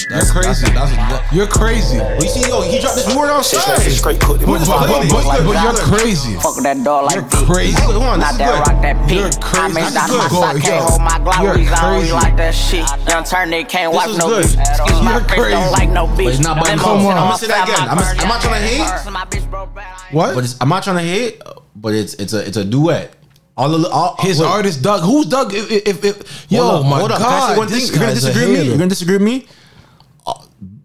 that's 0.08 0.30
crazy. 0.30 0.66
That's, 0.72 0.90
that's, 0.92 1.32
You're 1.32 1.46
crazy. 1.46 1.98
Well, 1.98 2.22
you 2.22 2.28
see, 2.28 2.48
yo, 2.48 2.60
he 2.62 2.80
dropped 2.80 2.96
this 2.96 3.08
word 3.16 3.30
outside. 3.30 3.78
Straight 3.90 4.20
cooked 4.20 4.42
it. 4.42 4.46
But, 4.46 4.60
but, 4.66 4.86
but, 4.86 5.08
but, 5.08 5.44
but 5.44 5.62
you're 5.62 5.98
crazy. 5.98 6.34
Fuck 6.36 6.62
that 6.62 6.82
dog 6.84 7.06
like 7.06 7.14
You're 7.16 7.24
this. 7.24 7.42
crazy. 7.44 7.76
Come 7.76 8.02
on, 8.02 8.18
this 8.20 8.28
Not 8.28 8.32
is 8.32 8.38
that 8.38 8.50
good. 8.52 8.72
rock 8.72 8.82
that 8.82 8.96
peak. 9.08 9.18
You're 9.18 9.30
crazy. 9.40 9.64
I 9.64 9.68
made 9.68 9.84
This 9.84 9.94
is 9.94 9.94
my 9.94 10.08
good. 10.08 10.30
sock, 10.30 10.54
Yo, 10.54 10.60
can't 10.60 10.84
hold 10.84 11.00
my 11.00 11.18
Glock. 11.24 11.42
you're 11.42 11.56
We 11.58 11.68
on, 11.68 11.76
crazy. 11.76 12.06
we 12.06 12.12
like 12.12 12.36
that 12.36 12.54
shit. 12.54 12.86
Young 13.08 13.24
turn 13.24 13.50
can't 13.64 13.92
This 13.92 13.96
wipe 13.96 14.08
is 14.10 14.18
no 14.18 14.26
good. 14.28 14.44
bitch. 14.44 14.60
Excuse 14.60 15.00
my 15.02 15.12
You're 15.12 15.20
bitch, 15.20 15.28
crazy. 15.38 15.50
don't 15.56 15.72
like 15.72 15.90
no 15.90 16.06
bitch. 16.06 16.28
it's 16.30 16.40
not 16.40 16.56
by 16.60 16.68
Them 16.68 16.78
Come 16.78 16.98
hoes 17.00 17.06
on. 17.06 17.12
in 17.12 17.18
I'ma 17.18 17.28
my 17.30 17.36
say 17.36 17.46
that 17.48 17.68
fat, 17.68 17.68
again. 17.68 17.80
my 17.84 17.88
I'm- 17.88 17.98
bird, 17.98 18.22
I'm 18.22 18.28
not 18.28 18.40
trying 18.42 18.60
to 18.60 18.76
yeah, 18.76 19.02
hate. 19.04 19.12
My 19.12 19.24
bitch 19.24 19.50
broke 19.50 19.74
bad, 19.74 19.86
I 19.88 20.06
ain't 20.06 20.14
What? 20.14 20.34
But 20.34 20.44
it's, 20.44 20.56
I'm 20.60 20.68
not 20.68 20.82
trying 20.84 20.96
to 20.96 21.02
hate, 21.02 21.40
but 21.76 21.94
it's 21.94 22.14
it's 22.14 22.32
a 22.32 22.46
it's 22.46 22.56
a 22.56 22.64
duet. 22.64 23.14
All 23.56 23.68
the 23.70 23.88
all 23.88 24.16
His 24.18 24.40
wait. 24.40 24.46
artist 24.46 24.82
Doug. 24.82 25.02
Who's 25.02 25.26
Doug? 25.26 25.54
If, 25.54 25.70
if, 25.70 26.04
if 26.04 26.46
yo, 26.50 26.62
Hold 26.62 26.84
up, 26.84 26.90
my 26.90 26.98
hold 26.98 27.10
up. 27.12 27.18
God, 27.20 27.48
Can 27.50 27.56
one 27.58 27.68
thing? 27.68 27.80
You're 27.80 27.92
gonna 27.94 28.06
guy's 28.06 28.24
a 28.24 28.32
disagree 28.32 28.50
with 28.50 28.60
me. 28.60 28.66
You're 28.66 28.76
gonna 28.78 28.88
disagree 28.88 29.14
with 29.16 29.22
me. 29.22 29.46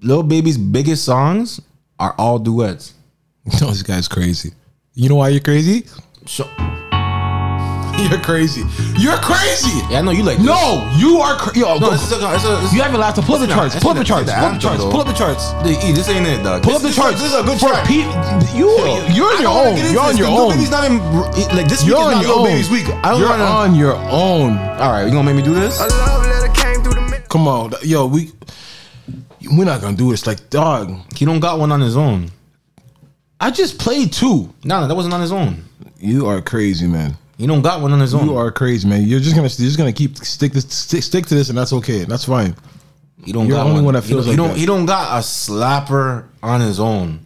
Lil 0.01 0.23
Baby's 0.23 0.57
biggest 0.57 1.03
songs 1.05 1.59
are 1.99 2.13
all 2.17 2.39
duets. 2.39 2.93
No, 3.61 3.69
this 3.71 3.81
guy's 3.81 4.07
crazy. 4.07 4.51
You 4.93 5.09
know 5.09 5.15
why 5.15 5.29
you're 5.29 5.39
crazy? 5.41 5.85
So, 6.27 6.43
You're 7.99 8.19
crazy. 8.21 8.61
You're 8.97 9.17
crazy. 9.17 9.75
yeah, 9.89 9.99
I 9.99 10.01
know 10.01 10.11
you 10.11 10.23
like. 10.23 10.39
No, 10.39 10.87
you 10.97 11.17
are. 11.19 11.35
Cra- 11.35 11.57
yo, 11.57 11.73
no, 11.75 11.79
go- 11.79 11.91
this 11.91 12.03
is 12.03 12.11
a, 12.13 12.33
it's 12.35 12.45
a, 12.45 12.61
it's 12.63 12.73
you 12.73 12.81
haven't 12.81 12.99
laughed 12.99 13.17
to 13.17 13.21
pull 13.21 13.35
up 13.35 13.41
the 13.41 13.47
charts. 13.47 13.75
Pull 13.79 13.91
up 13.91 13.97
the 13.97 14.03
charts. 14.05 14.31
Pull 14.31 14.43
up 14.45 14.53
the 14.53 14.59
charts. 14.59 14.83
Pull 14.83 15.01
up 15.01 15.07
the 15.07 15.13
charts. 15.13 15.51
This 15.63 16.07
ain't 16.09 16.25
it, 16.27 16.43
dog. 16.43 16.63
Pull 16.63 16.75
up 16.75 16.81
the 16.81 16.91
charts. 16.91 17.19
This 17.21 17.33
is 17.33 17.39
a 17.39 17.43
good 17.43 17.59
track. 17.59 17.85
pe- 17.87 18.07
you, 18.57 18.69
you're 19.11 19.33
on 19.35 19.41
your 19.41 19.51
own. 19.51 19.91
You're 19.91 20.01
on 20.01 20.15
your 20.17 20.27
own. 20.27 20.51
Baby's 20.51 20.69
not 20.71 20.85
even 20.85 20.99
like 21.57 21.67
this 21.67 21.81
week 21.83 21.89
You're 21.91 21.99
is 21.99 22.05
on 22.05 22.11
not 22.13 22.23
your 22.23 22.39
own. 22.39 22.45
Baby's 22.45 22.69
week. 22.69 22.87
I 23.03 23.09
don't 23.09 23.19
You're 23.19 23.33
on 23.33 23.75
your 23.75 23.95
own. 23.95 24.57
All 24.79 24.91
right, 24.91 25.05
you 25.05 25.11
gonna 25.11 25.23
make 25.23 25.35
me 25.35 25.41
do 25.41 25.53
this? 25.55 25.79
A 25.81 25.87
love 25.87 26.23
letter 26.25 26.53
came 26.53 26.81
through 26.83 26.93
the 26.93 27.01
middle. 27.01 27.27
Come 27.27 27.47
on, 27.49 27.73
yo, 27.83 28.05
we 28.07 28.31
we're 29.51 29.65
not 29.65 29.81
gonna 29.81 29.97
do 29.97 30.11
this. 30.11 30.25
Like, 30.27 30.49
dog, 30.49 30.95
He 31.15 31.25
don't 31.25 31.39
got 31.39 31.59
one 31.59 31.71
on 31.71 31.81
his 31.81 31.97
own. 31.97 32.31
I 33.39 33.51
just 33.51 33.79
played 33.79 34.11
two. 34.11 34.53
No, 34.63 34.81
no, 34.81 34.87
that 34.87 34.95
wasn't 34.95 35.13
on 35.13 35.21
his 35.21 35.31
own. 35.31 35.63
You 35.99 36.27
are 36.27 36.41
crazy, 36.41 36.87
man. 36.87 37.15
He 37.37 37.47
don't 37.47 37.61
got 37.61 37.81
one 37.81 37.93
on 37.93 37.99
his 38.01 38.13
own. 38.13 38.25
You 38.25 38.35
are 38.37 38.51
crazy, 38.51 38.87
man. 38.87 39.03
You're 39.03 39.19
just 39.21 39.35
gonna 39.35 39.47
you're 39.47 39.67
just 39.67 39.77
gonna 39.77 39.93
keep 39.93 40.17
stick 40.17 40.51
this 40.51 40.65
stick, 40.73 41.03
stick 41.03 41.25
to 41.27 41.35
this, 41.35 41.49
and 41.49 41.57
that's 41.57 41.71
okay. 41.73 42.03
That's 42.03 42.25
fine. 42.25 42.55
He 43.23 43.31
don't 43.31 43.47
You're 43.47 43.57
got 43.57 43.63
the 43.65 43.69
only 43.69 43.81
one. 43.81 43.93
that 43.93 44.03
He 44.03 44.09
feels 44.09 44.25
he 44.25 44.31
like 44.31 44.37
don't. 44.37 44.47
that. 44.49 44.57
He 44.57 44.65
don't 44.65 44.85
got 44.85 45.17
a 45.17 45.21
slapper 45.21 46.25
on 46.43 46.59
his 46.61 46.79
own. 46.79 47.25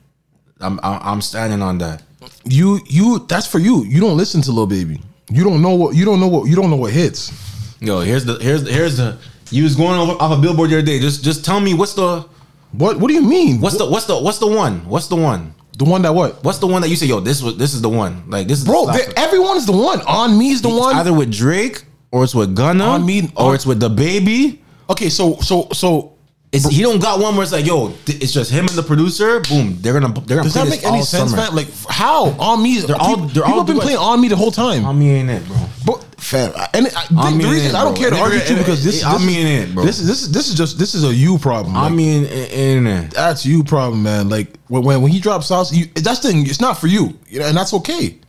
I'm 0.59 0.79
I'm, 0.83 0.99
I'm 1.01 1.21
standing 1.21 1.61
on 1.63 1.79
that. 1.79 2.03
You 2.45 2.79
you 2.87 3.25
that's 3.27 3.47
for 3.47 3.59
you. 3.59 3.83
You 3.85 3.99
don't 3.99 4.15
listen 4.17 4.41
to 4.43 4.51
Lil 4.51 4.67
Baby. 4.67 5.01
You 5.31 5.43
don't 5.43 5.61
know 5.61 5.73
what 5.73 5.95
you 5.95 6.05
don't 6.05 6.19
know 6.19 6.27
what 6.27 6.47
you 6.47 6.55
don't 6.55 6.69
know 6.69 6.75
what 6.75 6.91
hits. 6.93 7.31
Yo, 7.79 7.99
here's 8.01 8.23
the 8.25 8.35
here's 8.37 8.67
here's 8.67 8.97
the. 8.97 9.17
You 9.53 9.63
was 9.63 9.75
going 9.75 9.99
over 9.99 10.13
off 10.13 10.37
a 10.37 10.41
billboard 10.41 10.69
the 10.71 10.77
other 10.77 10.85
day. 10.85 10.99
Just 10.99 11.23
just 11.23 11.45
tell 11.45 11.59
me 11.59 11.73
what's 11.73 11.93
the 11.93 12.25
What 12.71 12.99
what 12.99 13.07
do 13.07 13.13
you 13.13 13.21
mean? 13.21 13.61
what's 13.61 13.77
the 13.77 13.85
what's 13.89 14.05
the 14.05 14.17
what's 14.19 14.39
the 14.39 14.47
one? 14.47 14.85
What's 14.87 15.07
the 15.07 15.15
one? 15.15 15.53
the 15.77 15.85
one 15.85 16.01
that 16.03 16.13
what? 16.13 16.43
What's 16.43 16.59
the 16.59 16.67
one 16.67 16.81
that 16.83 16.89
you 16.89 16.95
say? 16.95 17.07
Yo, 17.07 17.19
this 17.19 17.41
was 17.41 17.57
this 17.57 17.73
is 17.73 17.81
the 17.81 17.89
one. 17.89 18.23
Like 18.29 18.47
this 18.47 18.59
is 18.59 18.65
Bro, 18.65 18.85
the 18.87 18.91
slapper. 18.93 19.13
everyone's 19.17 19.65
the 19.65 19.71
one. 19.73 20.01
On 20.01 20.37
me's 20.37 20.61
the 20.61 20.69
It's 20.69 20.79
one. 20.79 20.95
either 20.95 21.13
with 21.13 21.31
Drake 21.31 21.85
or 22.11 22.23
it's 22.23 22.35
with 22.35 22.55
Gunna 22.55 22.83
On 22.85 23.05
Me- 23.05 23.31
or 23.35 23.49
on- 23.49 23.55
it's 23.55 23.65
with 23.65 23.79
the 23.79 23.89
baby. 23.89 24.61
okay, 24.89 25.09
so 25.09 25.37
so 25.41 25.67
so 25.73 26.12
It's, 26.53 26.67
he 26.69 26.83
don't 26.83 27.01
got 27.01 27.19
one 27.19 27.35
where 27.35 27.41
it's 27.43 27.51
like, 27.51 27.65
yo, 27.65 27.93
it's 28.05 28.31
just 28.31 28.51
him 28.51 28.67
and 28.67 28.77
the 28.77 28.83
producer. 28.83 29.39
Boom, 29.41 29.77
they're 29.81 29.99
gonna 29.99 30.13
they're 30.21 30.37
gonna 30.37 30.43
does 30.43 30.53
play 30.53 30.63
that 30.65 30.69
this 30.69 30.83
make 30.83 30.85
any 30.93 31.01
sense, 31.01 31.31
summer. 31.31 31.43
fam? 31.47 31.55
Like 31.55 31.67
how 31.89 32.25
on 32.39 32.61
me? 32.61 32.79
They're 32.79 32.95
all- 32.95 33.17
they're 33.17 33.27
people 33.27 33.43
all 33.43 33.57
have 33.57 33.65
been 33.65 33.75
duets. 33.77 33.85
playing 33.85 33.97
on 33.99 34.21
me 34.21 34.27
the 34.27 34.35
whole 34.35 34.51
time. 34.51 34.85
On 34.85 34.97
me 34.97 35.09
ain't 35.11 35.29
it, 35.31 35.45
bro. 35.47 35.57
But 35.85 36.03
fam, 36.21 36.53
I- 36.55 36.69
and 36.75 36.87
I, 36.95 37.07
the, 37.31 37.37
mean 37.37 37.49
reason 37.49 37.71
it, 37.71 37.75
I 37.75 37.83
don't 37.83 37.93
bro. 37.95 38.01
care 38.01 38.11
to 38.11 38.17
argue 38.19 38.37
it- 38.39 38.49
you 38.49 38.55
because 38.57 38.83
this, 38.83 39.01
it- 39.01 39.05
I 39.07 39.13
this 39.17 39.25
mean 39.25 39.47
is, 39.47 39.69
it, 39.69 39.73
bro. 39.73 39.83
This 39.83 39.99
is 39.99 40.07
this 40.07 40.21
is 40.21 40.31
this 40.31 40.47
is 40.49 40.53
just 40.55 40.77
this 40.77 40.93
is 40.93 41.03
a 41.03 41.13
you 41.13 41.39
problem. 41.39 41.75
I 41.75 41.85
Like, 41.87 41.93
mean, 41.93 42.25
ain't 42.27 42.87
it? 42.87 43.11
that's 43.15 43.45
you 43.47 43.63
problem, 43.63 44.03
man. 44.03 44.29
Like 44.29 44.55
when 44.67 44.83
when, 44.83 45.01
when 45.01 45.11
he 45.11 45.19
drops 45.19 45.47
sauce, 45.47 45.73
you, 45.73 45.87
that's 45.95 46.19
the 46.19 46.27
thing. 46.31 46.45
It's 46.45 46.61
not 46.61 46.77
for 46.79 46.85
you, 46.85 47.17
you 47.27 47.39
know, 47.39 47.47
and 47.47 47.57
that's 47.57 47.73
okay. 47.73 48.19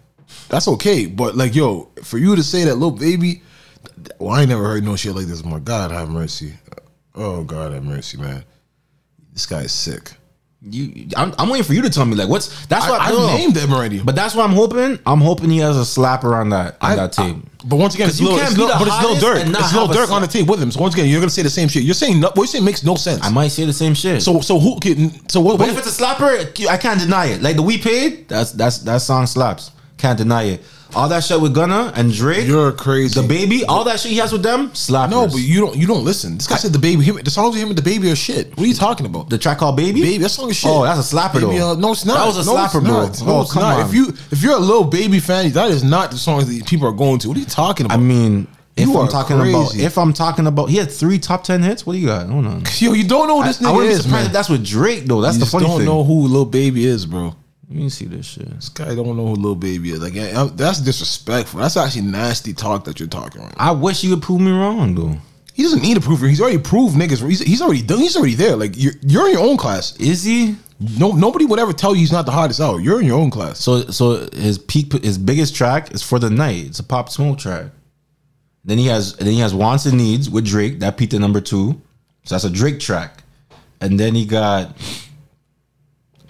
That's 0.49 0.67
okay. 0.69 1.05
But 1.07 1.37
like, 1.37 1.55
yo, 1.55 1.91
for 2.03 2.17
you 2.17 2.35
to 2.37 2.43
say 2.43 2.65
that 2.65 2.77
Lil 2.77 2.91
Baby, 2.93 3.43
well, 4.19 4.33
I 4.35 4.41
ain't 4.41 4.49
never 4.49 4.65
heard 4.65 4.83
no 4.83 4.97
shit 4.97 5.15
like 5.15 5.27
this. 5.27 5.45
My 5.45 5.59
God, 5.59 5.91
have 5.91 6.09
mercy. 6.09 6.55
Oh 7.15 7.45
God, 7.45 7.73
have 7.73 7.85
mercy, 7.85 8.19
man. 8.19 8.45
This 9.33 9.47
guy 9.47 9.61
is 9.63 9.73
sick. 9.73 10.13
You, 10.67 11.09
I'm, 11.15 11.35
I'm 11.39 11.51
waiting 11.51 11.65
for 11.65 11.75
you 11.75 11.83
to 11.83 11.91
tell 11.91 12.07
me 12.07 12.15
like 12.17 12.27
what's 12.29 12.65
that's 12.67 12.89
what 12.89 12.99
I 12.99 13.11
no, 13.11 13.19
no. 13.27 13.37
named 13.37 13.55
them 13.55 13.71
already, 13.75 14.01
But 14.03 14.15
that's 14.17 14.35
what 14.35 14.49
I'm 14.49 14.57
hoping. 14.57 14.99
I'm 15.05 15.21
hoping 15.21 15.51
he 15.51 15.59
has 15.59 15.77
a 15.77 15.81
slapper 15.81 16.33
on 16.35 16.49
that 16.51 16.79
on 16.81 16.93
I- 16.93 16.97
that 16.97 17.13
tape. 17.13 17.37
I- 17.37 17.49
but 17.67 17.77
once 17.77 17.95
again, 17.95 18.09
it's 18.11 18.21
Lil, 18.21 18.37
can't 18.37 18.51
it's 18.51 18.59
Lil, 18.59 18.69
but 18.69 18.83
it's 18.87 19.01
Lil 19.03 19.15
hottest 19.15 19.25
Durk. 19.27 19.41
and 19.43 19.53
not 19.53 19.63
It's 19.63 19.73
Lil 19.75 19.91
a 19.91 19.95
Durk 19.95 20.11
on 20.11 20.21
the 20.21 20.29
tape 20.29 20.47
with 20.47 20.61
him. 20.63 20.71
So 20.71 20.81
once 20.81 20.93
again, 20.95 21.07
you're 21.09 21.21
gonna 21.21 21.31
say 21.31 21.41
the 21.43 21.49
same 21.51 21.69
shit. 21.69 21.83
You're 21.83 21.95
saying 21.95 22.21
no- 22.21 22.29
what 22.29 22.37
you're 22.37 22.47
saying 22.47 22.65
makes 22.65 22.83
no 22.85 22.95
sense. 22.95 23.23
I 23.23 23.31
might 23.31 23.49
say 23.49 23.65
the 23.67 23.73
same 23.75 23.95
shit. 23.95 24.23
so 24.23 24.41
so 24.41 24.59
who? 24.59 24.79
Can, 24.81 25.11
so 25.29 25.41
what? 25.41 25.59
but 25.59 25.69
what 25.69 25.71
if 25.71 25.79
it's 25.79 25.99
a 25.99 26.03
slapper, 26.03 26.67
I 26.69 26.77
can't 26.79 27.01
deny 27.01 27.27
it. 27.27 27.43
Like 27.43 27.57
the 27.57 27.63
we 27.63 27.77
paid, 27.79 28.29
that's 28.29 28.53
that's 28.53 28.79
that 28.81 28.99
song 29.03 29.27
slaps. 29.27 29.71
Can't 29.99 30.17
deny 30.19 30.45
it. 30.45 30.63
All 30.97 31.09
that 31.09 31.25
shit 31.25 31.41
with 31.41 31.55
Gunna 31.55 31.93
and 31.97 32.13
Drake, 32.13 32.47
you're 32.47 32.71
crazy. 32.73 33.21
the 33.21 33.27
baby, 33.27 33.65
all 33.65 33.83
that 33.85 33.99
shit 33.99 34.13
he 34.13 34.19
has 34.19 34.33
with 34.33 34.43
them, 34.45 34.71
slappers. 34.71 35.11
no, 35.11 35.27
but 35.27 35.37
you 35.39 35.61
don't. 35.61 35.77
You 35.77 35.87
don't 35.87 36.05
listen. 36.05 36.37
This 36.37 36.47
guy 36.47 36.57
said 36.57 36.73
the 36.73 36.79
baby. 36.79 37.03
Him, 37.03 37.17
the 37.23 37.31
songs 37.31 37.55
with 37.55 37.63
him 37.63 37.71
and 37.71 37.79
the 37.79 37.83
baby 37.83 38.11
are 38.11 38.17
shit. 38.17 38.51
What 38.57 38.65
are 38.65 38.67
you 38.67 38.75
talking 38.75 39.07
about? 39.07 39.29
the 39.29 39.37
track 39.39 39.59
called 39.59 39.77
Baby, 39.77 40.03
Baby, 40.03 40.19
that 40.19 40.29
song 40.29 40.51
is 40.51 40.57
shit. 40.57 40.71
Oh, 40.71 40.85
that's 40.85 41.13
a 41.13 41.17
slapper 41.17 41.35
Baby, 41.41 41.59
though. 41.59 41.73
uh, 41.73 41.75
no, 41.75 41.93
it's 41.93 42.05
not. 42.05 42.15
That 42.19 42.27
was 42.27 42.47
a 42.47 42.51
No, 42.51 42.57
slapper, 42.57 42.85
bro. 42.85 43.03
not. 43.03 43.23
oh, 43.23 43.27
No, 43.27 43.41
it's 43.43 43.53
come 43.53 43.63
not. 43.63 43.81
on. 43.81 43.87
If 43.89 43.95
you 43.95 44.09
if 44.31 44.43
you're 44.43 44.57
a 44.57 44.61
Lil 44.61 44.85
Baby 44.85 45.19
fan, 45.21 45.51
that 45.53 45.71
is 45.71 45.83
not 45.83 46.11
the 46.13 46.17
songs 46.17 46.47
that 46.47 46.67
people 46.67 46.87
are 46.87 46.93
going 46.93 47.19
to. 47.21 47.29
What 47.29 47.37
are 47.37 47.41
you 47.41 47.47
talking 47.47 47.87
about? 47.87 47.99
I 47.99 48.01
mean, 48.01 48.47
if 48.77 48.87
You 48.89 48.97
I'm 48.99 49.09
talking 49.09 49.37
about, 49.37 49.75
if 49.77 49.99
I'm 49.99 50.13
talking 50.13 50.47
about, 50.47 50.67
he 50.71 50.77
had 50.77 50.91
three 50.93 51.19
top 51.19 51.43
ten 51.45 51.63
hits. 51.63 51.85
What 51.87 51.95
do 51.95 51.99
you 51.99 52.07
got? 52.07 52.29
Hold 52.29 52.47
on. 52.47 52.63
yo, 52.79 52.93
you 52.93 53.07
don't 53.07 53.27
know 53.29 53.41
who 53.41 53.47
this 53.49 53.61
I 53.61 53.67
nigga 53.67 53.75
wouldn't 53.75 53.91
be 53.91 53.95
is, 53.95 54.03
surprised 54.03 54.13
man. 54.23 54.27
if 54.27 54.33
that's 54.33 54.49
with 54.49 54.65
Drake 54.65 55.05
though. 55.07 55.21
That's 55.21 55.37
you 55.39 55.45
the 55.45 55.51
funny 55.51 55.67
don't 55.67 55.77
thing. 55.79 55.87
know 55.87 56.05
who 56.05 56.29
Lil 56.29 56.45
Baby 56.45 56.85
is, 56.87 57.05
bro. 57.07 57.35
Me 57.69 57.89
see 57.89 58.05
this 58.05 58.27
shit. 58.27 58.49
This 58.51 58.69
guy 58.69 58.95
don't 58.95 59.17
know 59.17 59.27
who 59.29 59.35
Lil 59.35 59.55
Baby 59.55 59.93
is. 59.93 60.01
Like 60.01 60.15
that's 60.57 60.81
disrespectful. 60.81 61.61
That's 61.61 61.77
actually 61.77 62.03
nasty 62.03 62.53
talk 62.53 62.85
that 62.85 63.01
you're 63.01 63.09
talking 63.09 63.43
right. 63.43 63.57
now. 63.57 63.69
I 63.69 63.73
wish 63.73 64.05
you 64.05 64.11
would 64.11 64.23
prove 64.23 64.41
me 64.41 64.51
wrong 64.51 64.95
though. 64.95 65.17
He 65.55 65.63
doesn't 65.63 65.83
need 65.83 65.95
to 65.95 66.01
prove 66.01 66.23
it. 66.23 66.29
He's 66.29 66.41
already 66.41 66.59
proved 66.59 66.97
niggas. 66.97 67.27
He's, 67.27 67.41
he's 67.41 67.63
already 67.63 67.83
done. 67.83 68.01
He's 68.01 68.17
already 68.17 68.35
there. 68.35 68.57
Like 68.57 68.73
you're, 68.77 68.95
you're 69.03 69.27
in 69.29 69.35
your 69.35 69.43
own 69.43 69.57
class. 69.57 69.97
Is 69.99 70.25
he? 70.25 70.57
No, 70.99 71.13
nobody 71.13 71.45
would 71.45 71.61
ever 71.61 71.73
tell 71.73 71.95
you 71.95 72.01
he's 72.01 72.13
not 72.13 72.27
the 72.27 72.33
hottest 72.33 72.61
out. 72.61 72.79
You're 72.79 73.01
in 73.01 73.07
your 73.07 73.19
own 73.19 73.31
class. 73.31 73.61
So 73.61 73.83
so 73.83 74.29
his 74.33 74.59
peak 74.59 74.93
his 74.93 75.17
biggest 75.17 75.55
track 75.55 75.95
is 75.95 76.03
for 76.03 76.19
the 76.19 76.29
night. 76.29 76.67
It's 76.67 76.81
a 76.81 76.85
pop 76.85 77.09
smoke 77.09 77.39
track. 77.39 77.67
Then 78.65 78.79
he 78.79 78.87
has 78.87 79.15
then 79.17 79.29
he 79.29 79.41
has 79.41 79.55
Wants 79.55 79.87
and 79.87 79.97
Needs 79.97 80.29
with 80.29 80.45
Drake. 80.45 80.81
That 80.81 80.97
peaked 80.97 81.15
at 81.15 81.21
number 81.21 81.41
two. 81.41 81.81
So 82.25 82.35
that's 82.35 82.45
a 82.45 82.51
Drake 82.51 82.81
track. 82.81 83.23
And 83.81 84.01
then 84.01 84.15
he 84.15 84.25
got 84.27 84.77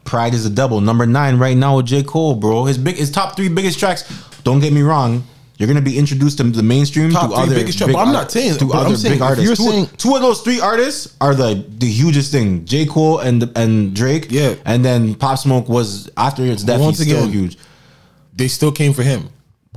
Pride 0.04 0.34
is 0.34 0.44
a 0.46 0.50
Devil, 0.50 0.80
number 0.80 1.06
nine 1.06 1.38
right 1.38 1.56
now 1.56 1.76
with 1.76 1.86
J. 1.86 2.02
Cole, 2.02 2.34
bro. 2.34 2.64
His 2.64 2.78
big 2.78 2.96
his 2.96 3.10
top 3.10 3.36
three 3.36 3.48
biggest 3.48 3.78
tracks. 3.78 4.04
Don't 4.44 4.60
get 4.60 4.72
me 4.72 4.82
wrong. 4.82 5.24
You're 5.56 5.68
gonna 5.68 5.80
be 5.80 5.96
introduced 5.96 6.38
to 6.38 6.44
the 6.44 6.62
mainstream 6.64 7.10
Top 7.10 7.30
to 7.30 7.36
other 7.36 7.54
biggest 7.54 7.78
big 7.78 7.92
but 7.92 7.98
I'm 8.00 8.12
not 8.12 8.30
saying- 8.30 8.58
to 8.58 8.72
other 8.72 8.96
saying 8.96 9.14
big 9.14 9.22
artists. 9.22 9.46
you're 9.46 9.56
Two, 9.56 9.70
saying- 9.70 9.88
two 9.96 10.14
of 10.16 10.20
those 10.20 10.40
three 10.40 10.60
artists 10.60 11.14
are 11.20 11.34
the 11.34 11.64
the 11.78 11.86
hugest 11.90 12.32
thing. 12.32 12.64
J. 12.64 12.86
Cole 12.86 13.20
and 13.20 13.48
and 13.56 13.94
Drake. 13.94 14.26
Yeah. 14.30 14.54
And 14.64 14.84
then 14.84 15.14
Pop 15.14 15.38
Smoke 15.38 15.68
was 15.68 16.10
after 16.16 16.44
its 16.44 16.64
death. 16.64 16.80
once 16.80 16.98
he's 16.98 17.06
still 17.08 17.20
again, 17.24 17.32
huge. 17.32 17.58
They 18.36 18.48
still 18.48 18.72
came 18.72 18.92
for 18.92 19.02
him. 19.04 19.28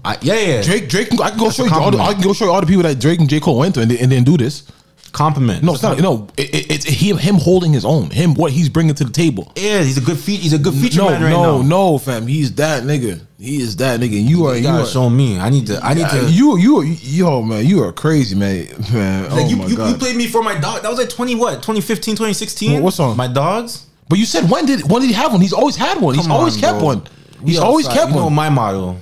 I, 0.04 0.18
yeah, 0.22 0.36
yeah. 0.36 0.62
Drake, 0.62 0.90
Drake, 0.90 1.08
I 1.22 1.30
can 1.30 1.38
go 1.40 1.46
That's 1.46 1.58
show 1.58 1.66
you 1.66 1.72
all 1.74 1.92
the. 1.92 2.00
I 2.00 2.14
can 2.14 2.22
go 2.24 2.34
show 2.34 2.46
you 2.46 2.52
all 2.52 2.62
the 2.62 2.68
people 2.68 2.84
that 2.84 3.00
Drake 3.00 3.20
and 3.20 3.30
J 3.30 3.40
Cole 3.40 3.58
went 3.60 3.76
to 3.76 3.82
and, 3.82 3.92
they- 3.92 4.00
and 4.00 4.10
didn't 4.10 4.26
do 4.26 4.36
this. 4.38 4.64
Compliment. 5.12 5.64
No, 5.64 5.74
it's 5.74 5.84
not. 5.84 6.00
No, 6.00 6.28
it, 6.38 6.54
it, 6.54 6.72
it's 6.72 6.86
him. 6.86 7.18
Him 7.18 7.36
holding 7.36 7.74
his 7.74 7.86
own. 7.86 8.10
Him 8.10 8.34
what 8.34 8.52
he's 8.52 8.70
bringing 8.70 8.96
to 8.96 9.04
the 9.04 9.12
table. 9.12 9.52
Yeah, 9.56 9.82
he's 9.84 9.98
a 9.98 10.02
good 10.02 10.18
feat. 10.20 10.40
He's 10.40 10.54
a 10.54 10.58
good 10.60 10.74
feature 10.74 11.00
no, 11.00 11.10
man 11.10 11.22
right 11.24 11.30
no, 11.32 11.62
now. 11.62 11.68
no, 11.68 11.98
fam. 11.98 12.28
He's 12.28 12.54
that 12.56 12.84
nigga. 12.84 13.22
He 13.40 13.62
is 13.62 13.76
that 13.78 14.00
nigga. 14.00 14.22
You 14.22 14.46
are. 14.48 14.56
You 14.56 14.64
You 14.64 14.76
are. 14.76 14.86
show 14.86 15.10
me. 15.10 15.40
I 15.40 15.50
need 15.50 15.68
to. 15.68 15.80
I 15.84 15.94
need 15.94 16.02
Yeah, 16.02 16.22
to. 16.22 16.30
you, 16.32 16.58
you, 16.58 16.82
yo, 16.84 17.42
man, 17.42 17.66
you 17.66 17.84
are 17.84 17.92
crazy, 17.92 18.36
man, 18.36 18.68
man. 18.92 19.28
Oh 19.32 19.36
like 19.36 19.46
oh 19.46 19.50
you, 19.50 19.56
my 19.58 19.66
you, 19.68 19.78
god. 19.78 19.90
you 19.92 19.98
played 19.98 20.16
me 20.16 20.28
for 20.28 20.42
my 20.44 20.60
dog. 20.60 20.82
That 20.82 20.90
was 20.90 20.98
like 21.00 21.10
twenty 21.10 21.36
what? 21.36 21.56
2015, 21.56 22.16
2016? 22.16 22.74
What- 22.74 22.84
what 22.84 22.94
song? 22.94 23.16
My 23.18 23.28
dogs. 23.28 23.86
but 24.10 24.18
you 24.20 24.26
said 24.26 24.50
when 24.50 24.66
did 24.66 24.90
when 24.90 25.02
did 25.02 25.08
he 25.08 25.14
have 25.14 25.32
one? 25.32 25.42
He's 25.42 25.54
always 25.54 25.76
had 25.76 26.02
one. 26.02 26.16
He's 26.16 26.24
Come 26.26 26.32
always 26.32 26.56
on, 26.56 26.60
kept 26.62 26.78
bro. 26.80 26.86
one. 26.86 27.02
We 27.42 27.52
He's 27.52 27.60
always 27.60 27.86
outside. 27.86 28.00
kept 28.00 28.10
You 28.12 28.18
know 28.18 28.26
one. 28.26 28.34
my 28.34 28.50
motto. 28.50 28.98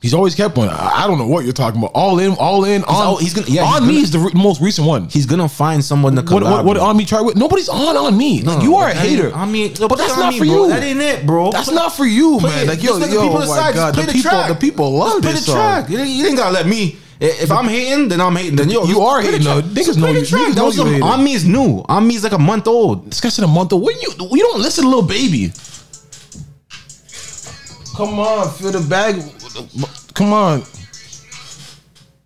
He's 0.00 0.14
always 0.14 0.34
kept 0.34 0.56
one. 0.56 0.70
I, 0.70 1.02
I 1.04 1.06
don't 1.06 1.18
know 1.18 1.26
what 1.26 1.44
you're 1.44 1.52
talking 1.52 1.78
about. 1.78 1.90
All 1.94 2.18
in, 2.20 2.32
all 2.38 2.64
in. 2.64 2.82
On, 2.84 2.94
al- 2.94 3.16
he's 3.18 3.34
gonna- 3.34 3.48
yeah, 3.48 3.64
on 3.64 3.82
he's 3.82 3.88
me 3.88 3.88
gonna- 3.94 4.02
is 4.04 4.10
the 4.12 4.18
re- 4.18 4.32
most 4.34 4.62
recent 4.62 4.86
one. 4.86 5.08
He's 5.10 5.26
gonna 5.26 5.46
find 5.46 5.84
someone 5.84 6.16
to 6.16 6.22
What, 6.22 6.42
collab. 6.42 6.50
what, 6.50 6.64
what 6.64 6.74
with. 6.76 6.82
on 6.82 6.96
me 6.96 7.04
try 7.04 7.20
with? 7.20 7.36
Nobody's 7.36 7.68
on 7.68 7.98
on 7.98 8.16
me. 8.16 8.40
Like, 8.42 8.62
you 8.62 8.76
are 8.76 8.88
a 8.88 8.94
hater. 8.94 9.30
I 9.34 9.44
mean, 9.44 9.74
but 9.78 9.96
that's 9.96 10.16
not 10.16 10.32
me, 10.32 10.38
for 10.38 10.44
bro. 10.46 10.54
you. 10.64 10.68
That 10.70 10.82
ain't 10.82 11.00
it, 11.00 11.26
bro. 11.26 11.50
That's 11.50 11.66
Play- 11.68 11.74
not 11.74 11.92
for 11.94 12.06
you, 12.06 12.40
man. 12.40 12.62
it. 12.64 12.68
Like 12.68 12.82
yo, 12.82 12.96
yo, 12.96 13.06
people 13.08 13.40
my 13.40 13.72
god, 13.74 13.94
the 13.94 14.02
the 14.02 14.12
people, 14.12 14.30
track. 14.30 14.48
the 14.48 14.54
people 14.54 14.90
love 14.92 15.08
Just 15.12 15.22
play 15.22 15.32
this 15.32 15.40
the 15.44 15.52
song. 15.52 15.56
track. 15.56 15.90
You, 15.90 15.98
ain't- 15.98 16.08
you 16.08 16.26
ain't 16.28 16.36
gotta 16.38 16.54
let 16.54 16.66
me. 16.66 16.96
If 17.20 17.50
I'm 17.52 17.68
hating, 17.68 18.08
then 18.08 18.22
I'm 18.22 18.34
hating. 18.34 18.56
Then 18.56 18.70
yo, 18.70 18.84
You 18.84 19.02
are 19.02 19.20
hating, 19.20 19.42
track. 19.42 19.64
Niggas 19.64 19.98
know 19.98 20.06
you- 20.08 20.22
niggas 20.22 20.56
know 20.56 20.70
you 20.70 20.84
hating. 20.86 21.02
On 21.02 21.22
me 21.22 21.34
is 21.34 21.44
new. 21.44 21.84
On 21.90 22.06
me 22.06 22.14
is 22.14 22.24
like 22.24 22.32
a 22.32 22.38
month 22.38 22.66
old. 22.66 23.10
This 23.10 23.20
guy 23.20 23.28
said 23.28 23.44
a 23.44 23.48
month 23.48 23.74
old. 23.74 23.82
When 23.84 23.94
you 24.00 24.14
you 24.30 24.42
don't 24.44 24.62
listen 24.62 24.84
to 24.84 24.88
Lil 24.90 25.02
Baby. 25.02 25.52
Come 27.96 28.18
on, 28.18 28.48
feel 28.52 28.70
the 28.72 28.80
bag. 28.80 29.22
Come 30.14 30.32
on. 30.32 30.62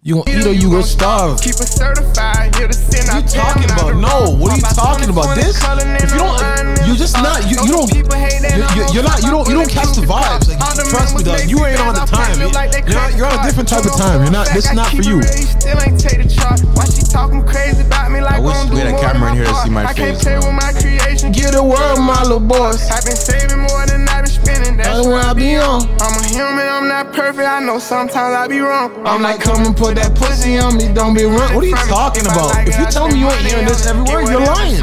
You 0.05 0.20
gonna 0.20 0.37
eat 0.37 0.45
or 0.45 0.53
you 0.53 0.68
gonna 0.68 0.83
starve? 0.85 1.41
Keep 1.41 1.57
it 1.64 1.72
certified, 1.72 2.55
here 2.57 2.68
to 2.68 2.77
sin. 2.77 3.09
What 3.09 3.16
are 3.16 3.20
you 3.25 3.29
talking 3.33 3.64
about? 3.72 3.97
No, 3.97 4.37
what 4.37 4.53
are 4.53 4.61
you 4.61 4.68
talking 4.77 5.09
about? 5.09 5.33
This? 5.33 5.57
If 5.57 6.12
you 6.12 6.20
don't, 6.20 6.37
you 6.85 6.93
just 6.93 7.16
not. 7.16 7.41
You, 7.49 7.57
you 7.64 7.72
don't. 7.72 7.89
You're, 7.89 8.68
you're- 8.77 8.93
you're 8.93 9.03
not. 9.03 9.25
You 9.25 9.33
don't. 9.33 9.49
You 9.49 9.55
don't 9.57 9.70
catch 9.72 9.97
the 9.97 10.05
vibes. 10.05 10.53
Like 10.53 10.77
trust 10.93 11.16
me, 11.16 11.25
dog. 11.25 11.49
You 11.49 11.64
ain't 11.64 11.81
on 11.81 11.97
the 11.97 12.05
time. 12.05 12.37
You're, 12.37 13.16
you're 13.16 13.27
on 13.33 13.41
a 13.41 13.43
different 13.49 13.68
type 13.68 13.89
of 13.89 13.97
time. 13.97 14.20
You're 14.29 14.31
not. 14.37 14.53
This 14.53 14.68
is 14.68 14.77
not 14.77 14.93
for 14.93 15.01
you. 15.01 15.22
Still 15.25 15.81
ain't 15.81 15.97
take 15.97 16.20
the 16.20 16.29
charge. 16.29 16.61
Why 16.77 16.85
she 16.85 17.09
talking 17.09 17.41
crazy 17.49 17.81
about 17.81 18.12
me 18.12 18.20
like 18.20 18.37
I 18.37 18.41
wish 18.45 18.61
we 18.68 18.85
had 18.85 18.93
a 18.93 19.01
camera 19.01 19.31
in 19.33 19.37
here 19.41 19.49
to 19.49 19.55
see 19.64 19.70
my 19.72 19.89
part. 19.89 19.97
I 19.97 20.01
can't 20.12 20.20
face, 20.20 20.29
play 20.29 20.37
man. 20.37 20.45
with 20.45 20.61
my. 20.61 21.33
Get 21.33 21.55
a 21.57 21.62
word, 21.64 21.97
my 22.05 22.20
little 22.29 22.41
boss. 22.45 22.91
I've 22.93 23.05
been 23.09 23.16
saving 23.16 23.64
more 23.64 23.87
than 23.89 24.05
I've 24.12 24.24
been 24.45 24.55
spending. 24.55 24.77
That's 24.77 24.89
That's 24.89 25.07
where 25.07 25.21
I 25.21 25.33
be 25.33 25.57
on. 25.57 25.83
I'm 26.01 26.21
a 26.21 26.27
human, 26.27 26.67
I'm 26.69 26.89
not 26.89 27.13
perfect. 27.13 27.49
I 27.49 27.61
know 27.61 27.79
sometimes 27.79 28.35
I 28.35 28.47
be 28.49 28.59
wrong. 28.61 28.93
I'm 29.07 29.23
like, 29.23 29.41
come 29.41 29.65
and 29.65 29.77
put 29.77 29.97
that 29.97 30.15
pussy 30.17 30.59
on 30.59 30.77
me. 30.77 30.93
Don't 30.93 31.15
be 31.15 31.25
wrong. 31.25 31.55
What 31.55 31.65
are 31.65 31.67
you 31.67 31.77
talking 31.77 32.27
about? 32.27 32.67
If 32.69 32.79
you 32.79 32.87
tell 32.87 33.09
me 33.09 33.21
you 33.21 33.29
ain't 33.29 33.47
hearing 33.47 33.67
this 33.67 33.87
everywhere, 33.87 34.23
you're 34.23 34.41
lying. 34.41 34.81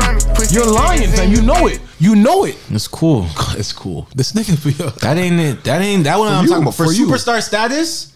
You're 0.49 0.71
lying, 0.71 1.09
fam. 1.09 1.31
You 1.31 1.41
know 1.41 1.67
it. 1.67 1.79
You 1.99 2.15
know 2.15 2.45
it. 2.45 2.57
It's 2.69 2.87
cool. 2.87 3.27
It's 3.57 3.73
cool. 3.73 4.07
This 4.15 4.33
nigga 4.33 4.57
for 4.57 4.69
you. 4.69 4.89
That 5.01 5.17
ain't 5.17 5.39
it. 5.39 5.63
That 5.63 5.81
ain't 5.81 6.03
that. 6.05 6.17
What 6.17 6.31
I'm 6.31 6.47
talking 6.47 6.63
about. 6.63 6.73
For, 6.75 6.85
for 6.85 6.91
you. 6.93 7.07
superstar 7.07 7.41
status, 7.41 8.11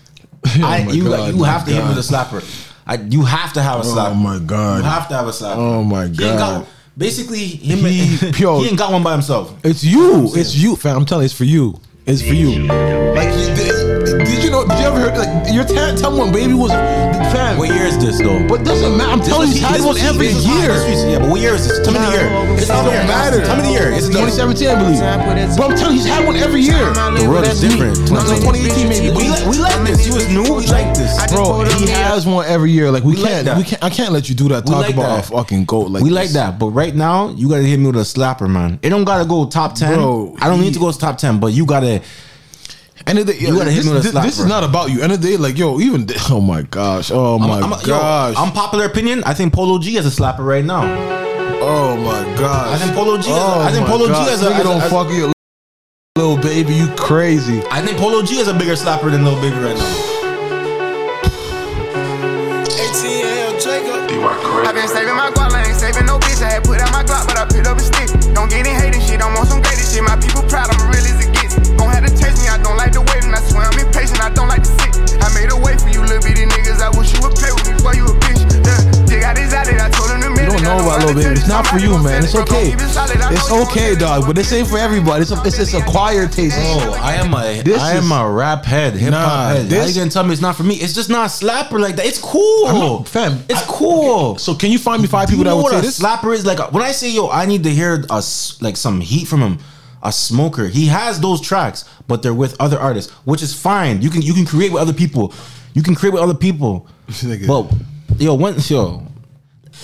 Oh 0.46 0.64
I, 0.64 0.80
you 0.80 1.04
God, 1.04 1.34
you 1.34 1.42
my 1.42 1.50
have 1.50 1.66
to 1.66 1.72
hit 1.72 1.84
with 1.84 1.98
a 1.98 2.02
slapper. 2.02 2.44
I, 2.88 2.96
you 2.96 3.24
have 3.24 3.54
to 3.54 3.62
have 3.62 3.80
a 3.80 3.82
oh 3.84 3.96
slapper. 3.96 4.12
Oh 4.12 4.16
my 4.16 4.40
god. 4.40 4.78
You 4.78 4.84
have 4.84 5.08
to 5.10 5.16
have 5.16 5.28
a 5.28 5.32
slapper. 5.32 5.56
Oh 5.58 5.84
my 5.84 6.04
He 6.04 6.24
ain't 6.24 6.38
god. 6.38 6.68
Got, 6.96 7.00
basically, 7.00 7.46
him, 7.46 7.80
He- 7.86 8.32
he, 8.32 8.44
yo. 8.44 8.64
ain't 8.64 8.78
got 8.78 8.92
one 8.92 9.04
by 9.04 9.14
himself. 9.14 9.54
It's 9.64 9.84
you. 9.84 10.30
It's 10.36 10.56
you, 10.56 10.76
fam. 10.76 10.98
I'm 10.98 11.06
telling 11.06 11.24
you, 11.24 11.26
it's 11.26 11.34
for 11.34 11.44
you. 11.46 11.80
It's 12.06 12.22
for 12.22 12.34
you. 12.34 12.64
Like, 13.16 13.30
you- 13.34 13.56
did, 13.56 14.26
did 14.26 14.44
you 14.44 14.52
know? 14.52 14.66
Did 14.68 14.80
you 14.80 14.86
ever 14.86 15.00
hear? 15.00 15.10
Like, 15.18 15.54
your 15.54 15.64
t- 15.66 15.74
tell 15.98 16.12
me 16.12 16.20
when 16.20 16.32
baby 16.32 16.54
was 16.54 16.70
the 16.72 16.78
fam. 17.34 17.58
What 17.58 17.70
year 17.74 17.86
is 17.90 17.98
this 17.98 18.20
though? 18.22 18.46
But 18.48 18.64
doesn't 18.64 18.96
matter. 18.98 19.10
I'm 19.12 19.20
This 19.20 19.28
telling 19.30 19.48
you, 19.50 19.56
he's 19.58 19.64
had 19.64 19.76
this 19.76 19.86
one 19.86 19.96
was- 19.98 20.04
every 20.06 20.28
this 20.28 20.46
year. 20.46 20.70
this 20.70 20.86
was- 20.86 21.04
Yeah, 21.10 21.20
but 21.20 21.30
what 21.30 21.42
year 21.42 21.56
is 21.56 21.68
this? 21.68 21.82
Tell 21.82 21.94
me 21.94 22.00
the 22.00 22.12
year. 22.14 22.30
It 22.62 22.68
don't 22.70 22.86
matter. 23.10 23.42
Tell 23.44 23.58
me 23.58 23.64
the 23.64 23.74
year. 23.74 23.90
It's 23.92 24.08
2017, 24.08 24.70
I 24.70 24.78
believe. 24.78 25.02
But 25.58 25.72
I'm 25.72 25.76
telling 25.78 25.98
you, 25.98 26.04
he's 26.06 26.10
had 26.10 26.26
one 26.26 26.38
every 26.38 26.62
year. 26.62 26.78
The 26.94 27.26
world 27.28 27.48
is 27.50 27.60
different. 27.60 27.98
No, 28.14 28.22
no, 28.22 28.38
2018 28.38 28.88
maybe. 28.90 29.10
We 29.10 29.26
like, 29.30 29.46
we 29.50 29.58
like 29.58 29.74
this. 29.90 30.06
You 30.06 30.14
was 30.14 30.28
new. 30.30 30.46
We 30.46 30.68
like 30.70 30.94
this. 30.94 31.05
Bro, 31.36 31.66
he 31.80 31.88
has 31.90 32.26
one 32.26 32.46
every 32.46 32.72
year. 32.72 32.90
Like 32.92 33.04
we, 33.04 33.16
We 33.16 33.22
can't, 33.24 33.46
that. 33.46 33.58
we 33.58 33.64
can't. 33.64 33.84
I 33.84 33.90
can't 33.90 34.12
let 34.14 34.30
you 34.30 34.36
do 34.36 34.48
that. 34.50 34.64
We 34.66 34.72
Talk 34.72 34.82
like 34.86 34.94
about 34.94 35.16
that. 35.18 35.30
a 35.30 35.32
fucking 35.32 35.66
goat 35.66 35.92
like 35.92 36.02
we 36.04 36.10
this. 36.10 36.16
like 36.16 36.30
that, 36.32 36.58
but 36.60 36.70
right 36.70 36.96
now 36.96 37.30
you 37.32 37.50
gotta 37.50 37.64
hit 37.64 37.78
me 37.80 37.88
with 37.88 37.98
a 37.98 38.00
slapper, 38.00 38.50
man. 38.50 38.80
It 38.82 38.90
don't 38.90 39.04
gotta 39.04 39.26
go 39.28 39.46
top 39.48 39.76
ten. 39.76 39.96
Bro, 39.96 40.36
I 40.40 40.48
don't 40.48 40.60
he- 40.60 40.66
need 40.66 40.74
to 40.74 40.80
go 40.80 40.92
to 40.92 40.98
top 40.98 41.18
ten, 41.18 41.40
but 41.40 41.48
you 41.48 41.66
gotta. 41.66 42.02
End 43.08 43.20
of 43.20 43.28
the, 43.28 43.36
You 43.36 43.56
gotta 43.58 43.70
hit 43.70 43.84
this, 43.84 43.86
me 43.86 43.92
with 43.92 44.00
a 44.00 44.04
this, 44.04 44.12
slap, 44.14 44.26
this 44.26 44.40
is 44.40 44.46
not 44.48 44.64
about 44.64 44.90
you. 44.90 45.02
End 45.04 45.12
of 45.12 45.22
the 45.22 45.28
day, 45.28 45.38
like 45.38 45.58
yo, 45.60 45.80
even 45.80 46.08
oh 46.32 46.42
my 46.42 46.64
gosh, 46.64 47.12
oh 47.14 47.38
my 47.38 47.60
I'm, 47.60 47.74
I'm, 47.74 47.80
yo, 47.86 48.34
unpopular 48.42 48.86
opinion. 48.86 49.24
I 49.26 49.34
think 49.36 49.54
Polo 49.54 49.78
G 49.78 49.94
has 49.96 50.06
a 50.08 50.10
slapper 50.22 50.40
right 50.40 50.66
now. 50.66 50.82
oh 51.62 51.96
my 51.98 52.24
gosh. 52.40 52.74
I 52.74 52.78
think 52.84 52.96
Polo 52.96 53.18
G. 53.18 53.30
Has, 53.30 53.38
Oh 53.38 53.62
I 53.62 53.72
think 53.72 53.86
Polo 53.86 54.08
G 54.08 54.12
gosh. 54.12 54.30
has 54.30 54.42
a. 54.42 54.50
Nigga 54.50 54.64
don't 54.64 54.90
fuck 54.90 55.10
you, 55.12 55.32
Lil 56.16 56.38
Baby. 56.42 56.74
You 56.74 56.88
crazy. 56.96 57.62
I 57.70 57.82
think 57.82 57.98
Polo 58.00 58.24
G 58.24 58.38
is 58.38 58.48
a 58.48 58.54
bigger 58.54 58.74
slapper 58.74 59.12
than 59.12 59.24
Lil 59.24 59.40
Baby 59.40 59.58
right 59.58 59.78
now. 59.78 60.15
I've 62.96 64.74
been 64.74 64.88
saving 64.88 65.16
my 65.16 65.30
guap, 65.36 65.52
I 65.52 65.68
ain't 65.68 65.76
saving 65.76 66.06
no 66.06 66.18
bitch. 66.18 66.42
I 66.42 66.52
had 66.56 66.64
put 66.64 66.80
out 66.80 66.94
my 66.94 67.04
Glock, 67.04 67.28
but 67.28 67.36
I 67.36 67.44
picked 67.44 67.68
up 67.68 67.76
a 67.76 67.82
stick. 67.82 68.08
Don't 68.34 68.50
get 68.50 68.66
in 68.66 68.74
hating 68.74 69.02
shit, 69.02 69.22
I'm 69.22 69.36
on 69.36 69.46
some 69.46 69.62
greatest 69.62 69.94
shit. 69.94 70.02
My 70.02 70.16
people 70.16 70.44
proud, 70.44 70.72
I'm 70.72 70.80
real 70.88 71.04
as 71.04 71.20
it 71.28 71.35
I 72.56 72.64
don't 72.64 72.78
like 72.78 72.94
to 72.96 73.02
wait, 73.04 73.24
and 73.28 73.36
I 73.36 73.42
swear 73.44 73.68
I'm 73.68 73.80
impatient, 73.80 74.24
I 74.24 74.30
don't 74.32 74.48
like 74.48 74.64
to 74.64 74.72
sit. 74.80 74.96
I 75.20 75.28
made 75.36 75.52
a 75.52 75.58
way 75.60 75.76
for 75.76 75.90
you 75.92 76.00
little 76.02 76.24
bitty 76.24 76.48
niggas, 76.48 76.80
I 76.80 76.88
wish 76.98 77.12
you 77.12 77.20
would 77.28 77.36
play 77.36 77.52
with 77.52 77.68
me 77.68 77.74
before 77.76 77.96
you 77.96 78.08
a 78.08 78.16
bitch. 78.24 78.42
Yeah, 78.64 79.04
they 79.06 79.20
got 79.20 79.36
this 79.36 79.54
out 79.54 79.68
I 79.68 79.90
told 79.92 80.10
him 80.12 80.22
to 80.24 80.42
You 80.42 80.48
don't 80.50 80.64
know 80.64 80.80
about 80.80 81.04
Lil 81.06 81.16
Baby. 81.16 81.36
It's 81.36 81.48
not 81.48 81.68
for 81.68 81.78
you, 81.80 82.02
man. 82.02 82.24
It's 82.24 82.34
okay. 82.36 82.72
It's 82.78 83.52
okay, 83.52 83.96
dog. 83.96 84.26
But 84.26 84.36
this 84.38 84.52
ain't 84.54 84.68
for 84.68 84.78
everybody. 84.78 85.22
It's 85.24 85.32
a, 85.32 85.42
it's 85.44 85.58
just 85.58 85.74
acquired 85.74 86.32
taste. 86.32 86.56
Oh, 86.60 86.98
I 87.02 87.16
am 87.16 87.34
a 87.34 87.62
This 87.62 87.82
I 87.82 87.94
am 87.94 88.12
a 88.12 88.30
rap 88.32 88.64
head, 88.66 88.94
hip 88.94 89.14
hop 89.14 89.22
Nah, 89.28 89.48
head. 89.50 89.64
How 89.64 89.68
this- 89.68 89.96
you 89.96 90.02
gonna 90.02 90.12
tell 90.12 90.24
me 90.24 90.32
it's 90.34 90.42
not 90.42 90.56
for 90.56 90.64
me? 90.64 90.76
It's 90.76 90.94
just 90.94 91.10
not 91.10 91.26
a 91.28 91.30
slapper 91.30 91.80
like 91.80 91.96
that. 91.98 92.06
It's 92.06 92.20
cool, 92.20 92.68
I'm 92.68 92.76
not- 92.80 93.08
fam, 93.08 93.44
It's 93.50 93.62
I- 93.62 93.66
cool. 93.68 94.38
So 94.38 94.56
can 94.56 94.72
you 94.72 94.80
find 94.80 95.02
me 95.02 95.08
five 95.08 95.28
people 95.28 95.44
you 95.44 95.50
that 95.50 95.56
would 95.56 95.64
what 95.64 95.72
say 95.74 95.80
a 95.80 95.82
this? 95.82 96.00
slapper 96.00 96.34
is 96.34 96.46
like 96.46 96.72
when 96.72 96.84
I 96.84 96.92
say 96.94 97.10
yo, 97.12 97.30
I 97.30 97.46
need 97.46 97.64
to 97.64 97.70
hear 97.70 98.04
a 98.10 98.16
s- 98.18 98.56
like 98.62 98.78
some 98.78 99.02
heat 99.02 99.28
from 99.28 99.42
him. 99.42 99.60
A 100.06 100.12
smoker, 100.12 100.68
he 100.68 100.86
has 100.86 101.20
those 101.20 101.42
tracks, 101.42 101.84
but 102.08 102.22
they're 102.22 102.34
with 102.34 102.56
other 102.62 102.78
artists, 102.80 103.12
which 103.26 103.42
is 103.42 103.54
fine. 103.60 104.02
You 104.04 104.10
can 104.12 104.22
you 104.22 104.34
can 104.34 104.46
create 104.46 104.72
with 104.72 104.82
other 104.82 104.94
people. 104.94 105.34
You 105.74 105.82
can 105.82 105.96
create 105.96 106.14
with 106.14 106.22
other 106.22 106.36
people. 106.36 106.88
But 107.48 108.22
yo, 108.22 108.34
one 108.36 108.56
yo, 108.60 109.04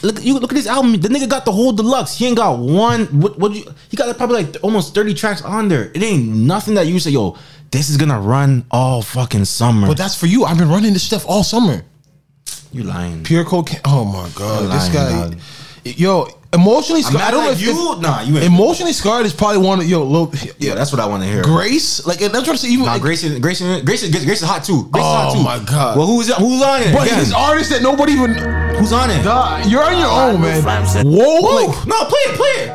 look 0.03 0.24
you 0.24 0.34
look 0.39 0.51
at 0.51 0.55
this 0.55 0.67
album. 0.67 0.93
The 1.01 1.09
nigga 1.09 1.28
got 1.28 1.43
the 1.45 1.51
whole 1.51 1.74
deluxe. 1.74 2.17
He 2.17 2.28
ain't 2.28 2.38
got 2.38 2.59
one. 2.59 3.05
What 3.19 3.38
what 3.39 3.51
you? 3.53 3.63
He 3.89 3.97
got 3.97 4.15
probably 4.17 4.43
like 4.43 4.57
almost 4.63 4.93
thirty 4.95 5.13
tracks 5.13 5.41
on 5.41 5.67
there. 5.67 5.91
It 5.93 6.01
ain't 6.03 6.28
nothing 6.28 6.76
that 6.76 6.88
you 6.88 6.99
say 6.99 7.11
yo. 7.11 7.36
This 7.72 7.89
is 7.89 7.97
gonna 7.97 8.19
run 8.19 8.65
all 8.69 9.01
fucking 9.01 9.45
summer. 9.45 9.88
But 9.88 9.97
that's 9.97 10.15
for 10.15 10.28
you. 10.28 10.43
I've 10.45 10.57
been 10.57 10.69
running 10.69 10.93
this 10.93 11.03
stuff 11.03 11.26
all 11.28 11.43
summer. 11.43 11.84
you 12.72 12.84
lying. 12.84 13.24
Pure 13.24 13.45
cocaine. 13.45 13.82
Oh 13.86 14.05
my 14.05 14.30
god, 14.36 14.61
You're 14.63 14.72
this 14.72 14.93
lying, 14.95 15.32
guy. 15.32 15.38
Yo, 15.84 16.28
emotionally 16.53 17.01
scarred. 17.01 17.21
I 17.23 17.31
don't 17.31 17.45
know 17.45 17.51
if 17.51 17.61
you. 17.61 17.71
it's- 17.71 17.99
Nah, 18.01 18.21
you 18.21 18.37
emotionally 18.37 18.93
scarred 18.93 19.25
is 19.25 19.33
probably 19.33 19.59
one 19.59 19.79
of 19.79 19.85
yo. 19.85 20.03
Little, 20.03 20.33
yeah, 20.59 20.75
that's 20.75 20.91
what 20.91 20.99
I 20.99 21.05
want 21.05 21.23
to 21.23 21.29
hear. 21.29 21.43
Grace. 21.43 22.05
Like 22.05 22.21
and 22.21 22.35
I'm 22.35 22.43
trying 22.43 22.57
to 22.57 22.61
say 22.61 22.69
even. 22.69 22.85
Nah, 22.85 22.93
like, 22.93 23.01
Grace, 23.01 23.23
is- 23.23 23.39
Grace, 23.39 23.61
is- 23.61 23.81
Grace, 23.83 24.03
is- 24.03 24.09
Grace 24.25 24.41
is 24.41 24.47
hot 24.47 24.63
too. 24.63 24.87
Grace 24.91 25.03
is 25.05 25.09
hot 25.11 25.29
Oh 25.31 25.37
too. 25.37 25.43
my 25.43 25.59
God. 25.59 25.97
Well, 25.97 26.07
who's 26.07 26.33
who's 26.33 26.61
on 26.61 26.81
it? 26.81 26.93
but 26.93 27.07
Again. 27.07 27.19
his 27.19 27.33
artists 27.33 27.71
that 27.73 27.81
nobody 27.81 28.13
even. 28.13 28.33
who's 28.75 28.91
on 28.93 29.09
it? 29.09 29.23
You're 29.69 29.83
on 29.83 29.97
your 29.97 30.09
own, 30.09 30.41
man. 30.41 30.63
Whoa, 30.63 31.41
Whoa, 31.41 31.65
like 31.67 31.87
no, 31.87 32.05
play 32.05 32.19
it, 32.25 32.35
play 32.35 32.63
it. 32.65 32.71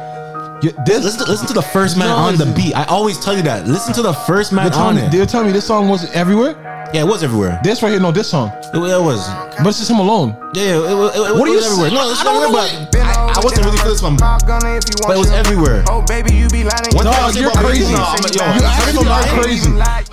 This- 0.86 1.04
listen, 1.04 1.24
to, 1.24 1.30
listen 1.30 1.46
to 1.48 1.52
the 1.52 1.62
first 1.62 1.96
man 1.96 2.08
No, 2.08 2.16
on 2.16 2.36
the 2.36 2.46
beat. 2.46 2.74
I 2.74 2.84
always 2.84 3.18
tell 3.18 3.36
you 3.36 3.42
that. 3.42 3.68
Listen 3.68 3.92
to 3.94 4.02
the 4.02 4.14
first 4.14 4.52
man 4.52 4.66
on 4.66 4.72
telling, 4.72 4.98
it. 4.98 5.12
they're 5.12 5.26
telling 5.26 5.48
me 5.48 5.52
this 5.52 5.66
song 5.66 5.88
wasn't 5.88 6.12
everywhere. 6.16 6.54
Yeah, 6.95 7.01
it 7.03 7.07
was 7.07 7.22
everywhere. 7.22 7.61
This 7.62 7.82
right 7.82 7.91
here, 7.91 8.01
no, 8.01 8.11
this 8.12 8.30
song, 8.30 8.49
It, 8.72 8.76
it 8.76 9.03
was. 9.03 9.26
but 9.59 9.66
it's 9.66 9.78
just 9.78 9.91
him 9.91 9.99
alone. 9.99 10.37
Yeah, 10.55 10.76
it, 10.76 10.95
was- 10.95 11.14
it, 11.16 11.18
it, 11.18 11.34
What 11.37 11.49
are 11.49 11.53
was 11.53 11.64
you 11.66 11.70
everywhere. 11.72 11.91
No, 11.91 12.11
it's 12.11 12.20
I 12.20 12.24
don't 12.24 12.43
everywhere, 12.43 12.62
know 12.72 12.89
but 12.93 13.01
I, 13.01 13.34
I 13.37 13.41
wasn't 13.43 13.64
really 13.66 13.78
feeling 13.78 13.93
this 13.93 14.03
one. 14.03 14.16
But 14.16 15.16
it 15.16 15.18
was 15.18 15.30
everywhere. 15.30 15.84
Oh, 15.89 16.03
baby, 16.07 16.34
you 16.34 16.49
be 16.49 16.64
lying. 16.64 16.89
One 16.95 17.05
no, 17.05 17.12
you're 17.34 17.51
crazy. 17.53 17.93
Yo, 17.93 17.99
I'm- 17.99 18.22
yo, 18.32 18.45
You 18.55 18.64
actually 18.64 19.09
are 19.09 19.43
crazy. 19.43 19.70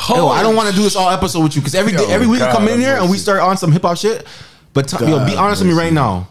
Yo, 0.09 0.27
I 0.27 0.41
don't 0.41 0.55
want 0.55 0.69
to 0.69 0.75
do 0.75 0.81
this 0.83 0.95
all 0.95 1.09
episode 1.09 1.43
with 1.43 1.55
you 1.55 1.61
because 1.61 1.75
every 1.75 1.93
day, 1.93 2.03
Yo, 2.03 2.09
every 2.09 2.27
week 2.27 2.39
you 2.41 2.47
come 2.47 2.67
in 2.67 2.79
here 2.79 2.97
and 2.97 3.09
we 3.09 3.17
start 3.17 3.39
on 3.39 3.55
some 3.57 3.71
hip 3.71 3.83
hop 3.83 3.97
shit. 3.97 4.25
But 4.73 4.87
t- 4.89 4.97
yo, 5.05 5.23
be 5.25 5.35
honest 5.35 5.61
with 5.61 5.69
me 5.71 5.77
right 5.77 5.93
now. 5.93 6.27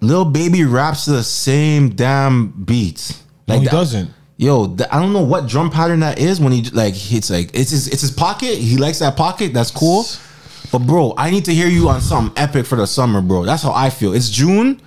Lil 0.00 0.24
Baby 0.24 0.64
raps 0.64 1.04
the 1.04 1.22
same 1.22 1.90
damn 1.90 2.48
beats. 2.50 3.22
No, 3.46 3.58
he 3.58 3.64
that- 3.66 3.70
doesn't. 3.70 4.10
Yo, 4.36 4.66
the, 4.66 4.92
I 4.94 5.00
don't 5.00 5.12
know 5.12 5.22
what 5.22 5.46
drum 5.46 5.70
pattern 5.70 6.00
that 6.00 6.18
is 6.18 6.40
when 6.40 6.52
he 6.52 6.62
like 6.70 6.94
hits 6.94 7.30
like 7.30 7.50
it's 7.54 7.70
his 7.70 7.88
it's 7.88 8.00
his 8.00 8.10
pocket. 8.10 8.58
He 8.58 8.76
likes 8.76 8.98
that 9.00 9.16
pocket. 9.16 9.52
That's 9.52 9.70
cool. 9.70 10.04
But 10.72 10.80
bro, 10.80 11.14
I 11.16 11.30
need 11.30 11.44
to 11.44 11.54
hear 11.54 11.68
you 11.68 11.88
on 11.90 12.00
something 12.00 12.42
epic 12.42 12.66
for 12.66 12.76
the 12.76 12.86
summer, 12.86 13.20
bro. 13.20 13.44
That's 13.44 13.62
how 13.62 13.72
I 13.72 13.90
feel. 13.90 14.14
It's 14.14 14.30
June. 14.30 14.80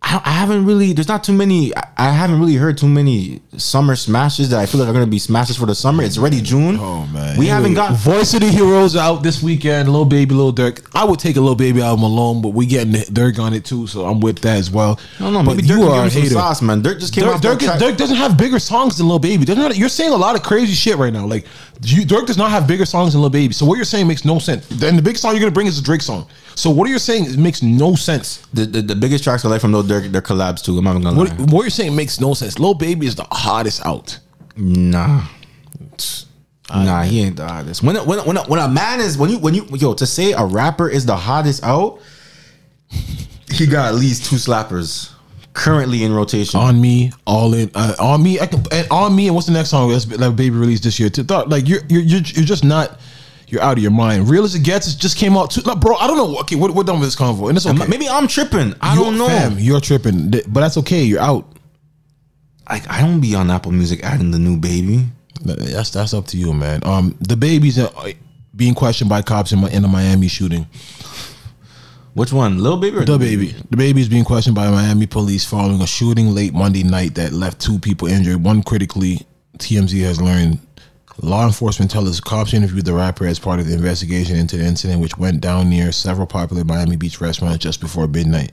I, 0.00 0.22
I 0.24 0.30
haven't 0.30 0.64
really. 0.64 0.92
There's 0.92 1.08
not 1.08 1.24
too 1.24 1.32
many. 1.32 1.76
I, 1.76 1.89
I 2.00 2.10
haven't 2.12 2.40
really 2.40 2.54
heard 2.54 2.78
too 2.78 2.88
many 2.88 3.42
summer 3.58 3.94
smashes 3.94 4.48
that 4.50 4.58
I 4.58 4.64
feel 4.64 4.80
like 4.80 4.88
are 4.88 4.92
gonna 4.94 5.06
be 5.06 5.18
smashes 5.18 5.58
for 5.58 5.66
the 5.66 5.74
summer. 5.74 6.02
It's 6.02 6.16
already 6.16 6.40
June. 6.40 6.78
Oh 6.80 7.04
man, 7.08 7.36
we 7.38 7.46
haven't 7.46 7.74
got. 7.74 7.92
Voice 7.92 8.32
of 8.32 8.40
the 8.40 8.48
Heroes 8.48 8.96
out 8.96 9.22
this 9.22 9.42
weekend. 9.42 9.92
Lil 9.92 10.06
Baby, 10.06 10.34
Lil 10.34 10.54
Durk. 10.54 10.80
I 10.94 11.04
would 11.04 11.18
take 11.20 11.36
a 11.36 11.42
Lil 11.42 11.54
Baby 11.56 11.82
album 11.82 12.04
alone, 12.04 12.40
but 12.40 12.50
we 12.50 12.64
getting 12.64 12.94
Durk 12.94 13.38
on 13.38 13.52
it 13.52 13.66
too, 13.66 13.86
so 13.86 14.06
I'm 14.06 14.18
with 14.20 14.38
that 14.40 14.56
as 14.56 14.70
well. 14.70 14.98
I 15.18 15.24
don't 15.24 15.34
know. 15.34 15.42
But 15.42 15.56
Maybe 15.56 15.68
Durk 15.68 15.78
you 15.78 15.82
are 15.88 15.88
give 15.88 15.98
a 15.98 16.02
him 16.04 16.10
some 16.10 16.22
hater. 16.22 16.34
sauce, 16.36 16.62
man. 16.62 16.82
Durk 16.82 17.00
just 17.00 17.12
came 17.14 17.24
Durk, 17.24 17.34
off 17.34 17.42
Durk, 17.42 17.58
that 17.58 17.62
is- 17.62 17.66
track. 17.66 17.80
Durk 17.80 17.96
doesn't 17.98 18.16
have 18.16 18.38
bigger 18.38 18.58
songs 18.58 18.96
than 18.96 19.06
Lil 19.06 19.18
Baby. 19.18 19.44
Doesn't 19.44 19.62
have- 19.62 19.76
you're 19.76 19.90
saying 19.90 20.12
a 20.14 20.16
lot 20.16 20.34
of 20.36 20.42
crazy 20.42 20.72
shit 20.72 20.96
right 20.96 21.12
now. 21.12 21.26
Like 21.26 21.44
you, 21.82 22.06
Durk 22.06 22.26
does 22.26 22.38
not 22.38 22.50
have 22.50 22.66
bigger 22.66 22.86
songs 22.86 23.12
than 23.12 23.20
Lil 23.20 23.28
Baby. 23.30 23.52
So 23.52 23.66
what 23.66 23.76
you're 23.76 23.84
saying 23.84 24.06
makes 24.08 24.24
no 24.24 24.38
sense. 24.38 24.66
Then 24.68 24.96
the 24.96 25.02
big 25.02 25.18
song 25.18 25.32
you're 25.32 25.40
gonna 25.40 25.50
bring 25.52 25.66
is 25.66 25.78
a 25.78 25.82
Drake 25.82 26.00
song. 26.02 26.26
So 26.54 26.68
what 26.68 26.86
are 26.88 26.90
you 26.92 26.98
saying 26.98 27.24
it 27.26 27.38
makes 27.38 27.62
no 27.62 27.94
sense. 27.94 28.46
The, 28.52 28.66
the, 28.66 28.82
the 28.82 28.96
biggest 28.96 29.24
tracks 29.24 29.44
I 29.44 29.48
like 29.48 29.60
from 29.62 29.72
Lil 29.72 29.82
Durk, 29.84 30.10
their 30.12 30.20
collabs 30.20 30.62
too. 30.62 30.76
I'm 30.78 30.84
not 30.84 30.90
even 30.92 31.02
gonna 31.04 31.16
What, 31.18 31.28
lie. 31.38 31.44
what 31.46 31.60
you're 31.62 31.70
saying 31.70 31.89
makes 31.90 32.20
no 32.20 32.34
sense. 32.34 32.58
Lil 32.58 32.74
Baby 32.74 33.06
is 33.06 33.14
the 33.16 33.26
hottest 33.30 33.84
out. 33.86 34.18
Nah. 34.56 35.26
Nah, 36.72 37.02
he 37.02 37.20
ain't 37.22 37.36
the 37.36 37.48
hottest. 37.48 37.82
When 37.82 37.96
a, 37.96 38.04
when 38.04 38.18
a, 38.20 38.22
when 38.22 38.36
a, 38.36 38.42
when 38.44 38.60
a 38.60 38.68
man 38.68 39.00
is 39.00 39.18
when 39.18 39.28
you 39.30 39.38
when 39.38 39.54
you 39.54 39.66
yo 39.72 39.92
to 39.94 40.06
say 40.06 40.32
a 40.32 40.44
rapper 40.44 40.88
is 40.88 41.04
the 41.04 41.16
hottest 41.16 41.64
out, 41.64 41.98
he 43.52 43.66
got 43.66 43.88
at 43.88 43.94
least 43.96 44.26
two 44.30 44.36
slappers 44.36 45.10
currently 45.52 46.04
in 46.04 46.12
rotation. 46.12 46.60
On 46.60 46.80
me, 46.80 47.10
all 47.26 47.54
in. 47.54 47.72
Uh, 47.74 47.94
on 47.98 48.22
me, 48.22 48.38
I 48.38 48.46
can, 48.46 48.62
and 48.70 48.86
on 48.90 49.16
me. 49.16 49.26
And 49.26 49.34
what's 49.34 49.48
the 49.48 49.52
next 49.52 49.70
song 49.70 49.90
that's 49.90 50.04
that 50.04 50.36
Baby 50.36 50.50
released 50.50 50.84
this 50.84 51.00
year? 51.00 51.10
To 51.10 51.24
thought 51.24 51.48
like 51.48 51.68
you're 51.68 51.80
you're 51.88 52.02
you're, 52.02 52.20
you're 52.20 52.44
just 52.46 52.62
not. 52.64 53.00
You're 53.48 53.62
out 53.62 53.76
of 53.78 53.82
your 53.82 53.90
mind. 53.90 54.30
Real 54.30 54.44
as 54.44 54.54
it 54.54 54.62
gets, 54.62 54.94
it 54.94 54.96
just 55.00 55.16
came 55.16 55.36
out 55.36 55.50
too. 55.50 55.62
Like, 55.62 55.80
bro, 55.80 55.96
I 55.96 56.06
don't 56.06 56.16
know. 56.16 56.38
Okay, 56.42 56.54
we're, 56.54 56.70
we're 56.70 56.84
done 56.84 57.00
with 57.00 57.08
this 57.08 57.16
convo, 57.16 57.48
and 57.48 57.56
it's 57.56 57.66
okay. 57.66 57.84
Maybe 57.88 58.08
I'm 58.08 58.28
tripping. 58.28 58.76
I 58.80 58.94
You're- 58.94 59.06
don't 59.06 59.18
know. 59.18 59.26
fam, 59.26 59.58
you're 59.58 59.80
tripping, 59.80 60.30
but 60.30 60.54
that's 60.60 60.76
okay. 60.76 61.02
You're 61.02 61.20
out. 61.20 61.49
I, 62.66 62.82
I 62.88 63.00
don't 63.00 63.20
be 63.20 63.34
on 63.34 63.50
Apple 63.50 63.72
Music 63.72 64.02
adding 64.02 64.30
the 64.30 64.38
new 64.38 64.56
baby. 64.56 65.06
That's 65.42 65.90
that's 65.90 66.12
up 66.14 66.26
to 66.26 66.36
you, 66.36 66.52
man. 66.52 66.80
Um, 66.84 67.16
the 67.20 67.36
baby's 67.36 67.78
uh, 67.78 68.12
being 68.54 68.74
questioned 68.74 69.08
by 69.08 69.22
cops 69.22 69.52
in, 69.52 69.60
my, 69.60 69.70
in 69.70 69.82
the 69.82 69.88
Miami 69.88 70.28
shooting. 70.28 70.66
Which 72.14 72.32
one, 72.32 72.58
Lil 72.58 72.76
Baby? 72.76 72.98
Or 72.98 73.04
The 73.04 73.18
baby, 73.18 73.54
the 73.70 73.76
baby 73.76 74.00
is 74.00 74.08
being 74.08 74.24
questioned 74.24 74.56
by 74.56 74.68
Miami 74.68 75.06
police 75.06 75.44
following 75.44 75.80
a 75.80 75.86
shooting 75.86 76.34
late 76.34 76.52
Monday 76.52 76.82
night 76.82 77.14
that 77.14 77.32
left 77.32 77.60
two 77.60 77.78
people 77.78 78.08
injured. 78.08 78.42
One 78.42 78.62
critically, 78.62 79.20
TMZ 79.58 80.02
has 80.02 80.20
learned. 80.20 80.58
Law 81.22 81.46
enforcement 81.46 81.90
tell 81.90 82.08
us 82.08 82.18
cops 82.18 82.54
interviewed 82.54 82.86
the 82.86 82.94
rapper 82.94 83.26
as 83.26 83.38
part 83.38 83.60
of 83.60 83.66
the 83.66 83.74
investigation 83.74 84.36
into 84.36 84.56
the 84.56 84.64
incident, 84.64 85.02
which 85.02 85.18
went 85.18 85.40
down 85.40 85.68
near 85.68 85.92
several 85.92 86.26
popular 86.26 86.64
Miami 86.64 86.96
Beach 86.96 87.20
restaurants 87.20 87.58
just 87.58 87.80
before 87.80 88.06
midnight. 88.08 88.52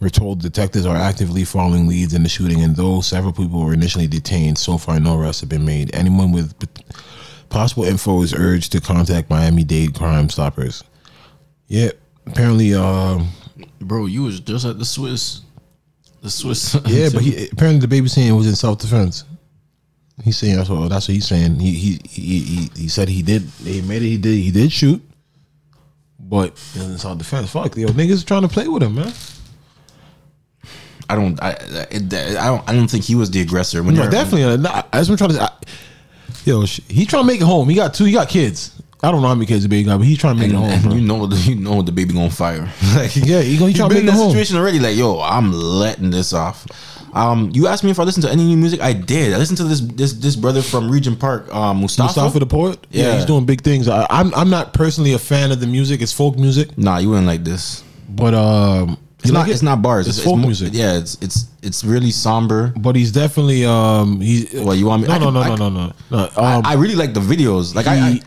We're 0.00 0.08
told 0.08 0.42
detectives 0.42 0.86
are 0.86 0.96
actively 0.96 1.44
following 1.44 1.86
leads 1.86 2.14
in 2.14 2.22
the 2.22 2.28
shooting, 2.28 2.62
and 2.62 2.76
though 2.76 3.00
several 3.00 3.32
people 3.32 3.64
were 3.64 3.72
initially 3.72 4.06
detained, 4.06 4.58
so 4.58 4.76
far 4.76 5.00
no 5.00 5.18
arrests 5.18 5.40
have 5.40 5.48
been 5.48 5.64
made. 5.64 5.94
Anyone 5.94 6.32
with 6.32 6.52
possible 7.48 7.84
info 7.84 8.22
is 8.22 8.34
urged 8.34 8.72
to 8.72 8.80
contact 8.80 9.30
Miami 9.30 9.64
Dade 9.64 9.94
Crime 9.94 10.28
Stoppers. 10.28 10.82
Yeah, 11.68 11.90
apparently, 12.26 12.74
um, 12.74 13.28
Bro, 13.80 14.06
you 14.06 14.24
was 14.24 14.40
just 14.40 14.64
at 14.64 14.78
the 14.78 14.84
Swiss. 14.84 15.42
The 16.22 16.30
Swiss. 16.30 16.74
yeah, 16.86 17.08
but 17.12 17.22
he 17.22 17.48
apparently 17.48 17.80
the 17.80 17.88
baby 17.88 18.08
saying 18.08 18.28
it 18.28 18.36
was 18.36 18.48
in 18.48 18.54
self 18.56 18.78
defense. 18.78 19.24
He's 20.22 20.36
saying 20.36 20.56
that's 20.56 20.68
what 20.68 20.88
that's 20.88 21.08
what 21.08 21.14
he's 21.14 21.26
saying. 21.26 21.58
He 21.58 21.72
he 21.72 22.00
he 22.08 22.40
he, 22.40 22.70
he 22.76 22.88
said 22.88 23.08
he 23.08 23.22
did. 23.22 23.42
He 23.62 23.82
made 23.82 24.02
it. 24.02 24.06
he 24.06 24.18
did. 24.18 24.38
He 24.38 24.50
did 24.50 24.72
shoot, 24.72 25.02
but 26.18 26.48
it 26.48 26.76
was 26.76 26.90
in 26.90 26.98
self 26.98 27.18
defense. 27.18 27.50
Fuck, 27.50 27.76
yo, 27.76 27.88
niggas 27.88 28.24
trying 28.24 28.42
to 28.42 28.48
play 28.48 28.68
with 28.68 28.82
him, 28.82 28.94
man. 28.96 29.12
I 31.08 31.14
don't. 31.16 31.40
I, 31.42 31.50
I 31.50 32.46
don't. 32.46 32.68
I 32.68 32.72
don't 32.72 32.88
think 32.88 33.04
he 33.04 33.14
was 33.14 33.30
the 33.30 33.40
aggressor. 33.40 33.82
When 33.82 33.94
No, 33.94 34.02
you're- 34.02 34.10
definitely. 34.10 34.56
nah, 34.58 34.82
That's 34.92 35.08
what 35.08 35.20
I'm 35.20 35.28
trying 35.28 35.38
to. 35.38 35.42
I, 35.42 35.50
yo, 36.44 36.62
he 36.88 37.04
trying 37.06 37.22
to 37.22 37.26
make 37.26 37.40
it 37.40 37.44
home. 37.44 37.68
He 37.68 37.74
got 37.76 37.94
two. 37.94 38.04
He 38.04 38.12
got 38.12 38.28
kids. 38.28 38.70
I 39.02 39.10
don't 39.10 39.20
know 39.20 39.28
how 39.28 39.34
many 39.34 39.44
kids 39.46 39.62
the 39.64 39.68
baby 39.68 39.84
got, 39.84 39.98
but 39.98 40.06
he's 40.06 40.16
trying 40.16 40.36
to 40.36 40.40
make 40.40 40.50
And, 40.50 40.64
it 40.64 40.78
home. 40.80 40.92
you 40.98 41.02
know, 41.06 41.26
the, 41.26 41.36
you 41.36 41.56
know 41.56 41.82
the 41.82 41.92
baby 41.92 42.14
gonna 42.14 42.30
fire. 42.30 42.62
like, 42.96 43.14
Yeah, 43.16 43.42
he 43.42 43.58
gonna- 43.58 43.70
he 43.72 43.76
been 43.78 43.82
in 43.82 43.88
make 43.88 44.02
it 44.04 44.06
that 44.06 44.12
home. 44.12 44.30
situation 44.30 44.56
already. 44.56 44.78
Like, 44.78 44.96
yo, 44.96 45.20
I'm 45.20 45.52
letting 45.52 46.08
this 46.10 46.32
off. 46.32 46.66
Um, 47.12 47.50
you 47.52 47.66
asked 47.66 47.84
me 47.84 47.90
if 47.90 48.00
I 48.00 48.04
listened 48.04 48.24
to 48.24 48.30
any 48.32 48.42
new 48.44 48.56
music. 48.56 48.80
I 48.80 48.92
did. 48.94 49.34
I 49.34 49.36
listened 49.36 49.58
to 49.58 49.64
this 49.64 49.80
this 49.80 50.14
this 50.14 50.34
brother 50.36 50.62
from 50.62 50.90
Regent 50.90 51.20
Park, 51.20 51.54
um, 51.54 51.80
Mustafa. 51.82 52.06
Mustafa 52.08 52.38
the 52.40 52.46
poet. 52.46 52.84
Yeah, 52.90 53.04
Yeah. 53.04 53.14
he's 53.16 53.24
doing 53.26 53.44
big 53.44 53.60
things. 53.60 53.88
I, 53.88 54.06
I'm 54.10 54.34
I'm 54.34 54.48
not 54.50 54.72
personally 54.72 55.12
a 55.12 55.18
fan 55.18 55.52
of 55.52 55.60
the 55.60 55.66
music. 55.66 56.00
It's 56.00 56.12
folk 56.12 56.36
music, 56.38 56.76
Nah, 56.78 56.96
you 56.98 57.10
wouldn't 57.10 57.26
like 57.26 57.44
this. 57.44 57.84
but 58.08 58.32
um, 58.34 58.96
It's 59.24 59.30
you 59.30 59.34
not. 59.34 59.40
like 59.40 59.48
it? 59.48 59.52
It's 59.52 59.62
not 59.62 59.80
bars. 59.80 60.06
It's, 60.06 60.18
It's, 60.18 60.26
folk 60.26 60.36
mo- 60.36 60.44
music. 60.46 60.74
Yeah, 60.74 60.98
it's 60.98 61.16
it's 61.22 61.46
it's 61.62 61.82
really 61.82 62.10
somber. 62.10 62.74
but 62.76 62.94
he's 62.94 63.10
definitely 63.10 63.64
um 63.64 64.20
he. 64.20 64.46
Well, 64.52 64.74
you 64.74 64.84
want 64.86 65.02
me? 65.02 65.08
No, 65.08 65.18
no, 65.18 65.30
no, 65.30 65.42
no, 65.42 65.56
no, 65.56 65.68
no, 65.70 65.92
no. 66.10 66.28
I, 66.36 66.54
Um, 66.56 66.66
I 66.66 66.74
really 66.74 66.94
like 66.94 67.14
the 67.14 67.20
videos. 67.20 67.74
Like 67.74 67.86
I, 67.86 67.96
I, 67.96 68.20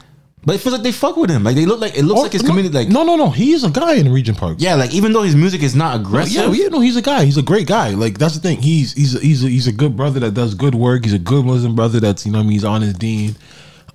but 0.44 0.56
it 0.56 0.58
feels 0.60 0.74
like 0.74 0.82
they 0.82 0.92
fuck 0.92 1.16
with 1.16 1.30
him. 1.30 1.44
Like 1.44 1.56
they 1.56 1.68
look 1.68 1.80
like 1.80 1.96
it 1.96 2.04
looks 2.04 2.20
oh, 2.20 2.24
like 2.24 2.32
his 2.32 2.42
no, 2.42 2.50
community. 2.50 2.74
Like 2.76 2.90
no, 2.90 3.04
no, 3.04 3.16
no. 3.16 3.30
He 3.30 3.52
is 3.54 3.64
a 3.64 3.70
guy 3.70 3.94
in 3.94 4.12
Regent 4.12 4.40
Park. 4.40 4.58
yeah, 4.60 4.74
like 4.74 4.92
even 4.92 5.14
though 5.14 5.22
his 5.22 5.36
music 5.36 5.62
is 5.62 5.76
not 5.76 6.00
aggressive. 6.00 6.34
Yeah, 6.34 6.64
yeah, 6.64 6.70
no, 6.70 6.80
he's 6.80 6.96
a 6.98 7.02
guy. 7.04 7.26
He's 7.26 7.38
a 7.38 7.44
great 7.44 7.68
guy. 7.68 7.90
Like 7.92 8.18
that's 8.18 8.34
the 8.34 8.42
thing. 8.42 8.60
He's 8.60 8.94
he's 8.94 9.14
a, 9.14 9.20
he's 9.20 9.44
a, 9.44 9.50
he's 9.50 9.68
a 9.68 9.72
good 9.72 9.96
brother 9.96 10.20
that 10.22 10.34
does 10.34 10.56
good 10.56 10.74
work. 10.74 11.04
He's 11.04 11.14
a 11.14 11.20
good 11.20 11.46
Muslim 11.46 11.76
brother 11.76 12.00
that's 12.00 12.26
you 12.26 12.32
know 12.32 12.40
what 12.40 12.46
I 12.46 12.48
mean 12.48 12.54
he's 12.54 12.64
on 12.64 12.82
his 12.82 12.94
dean. 12.94 13.36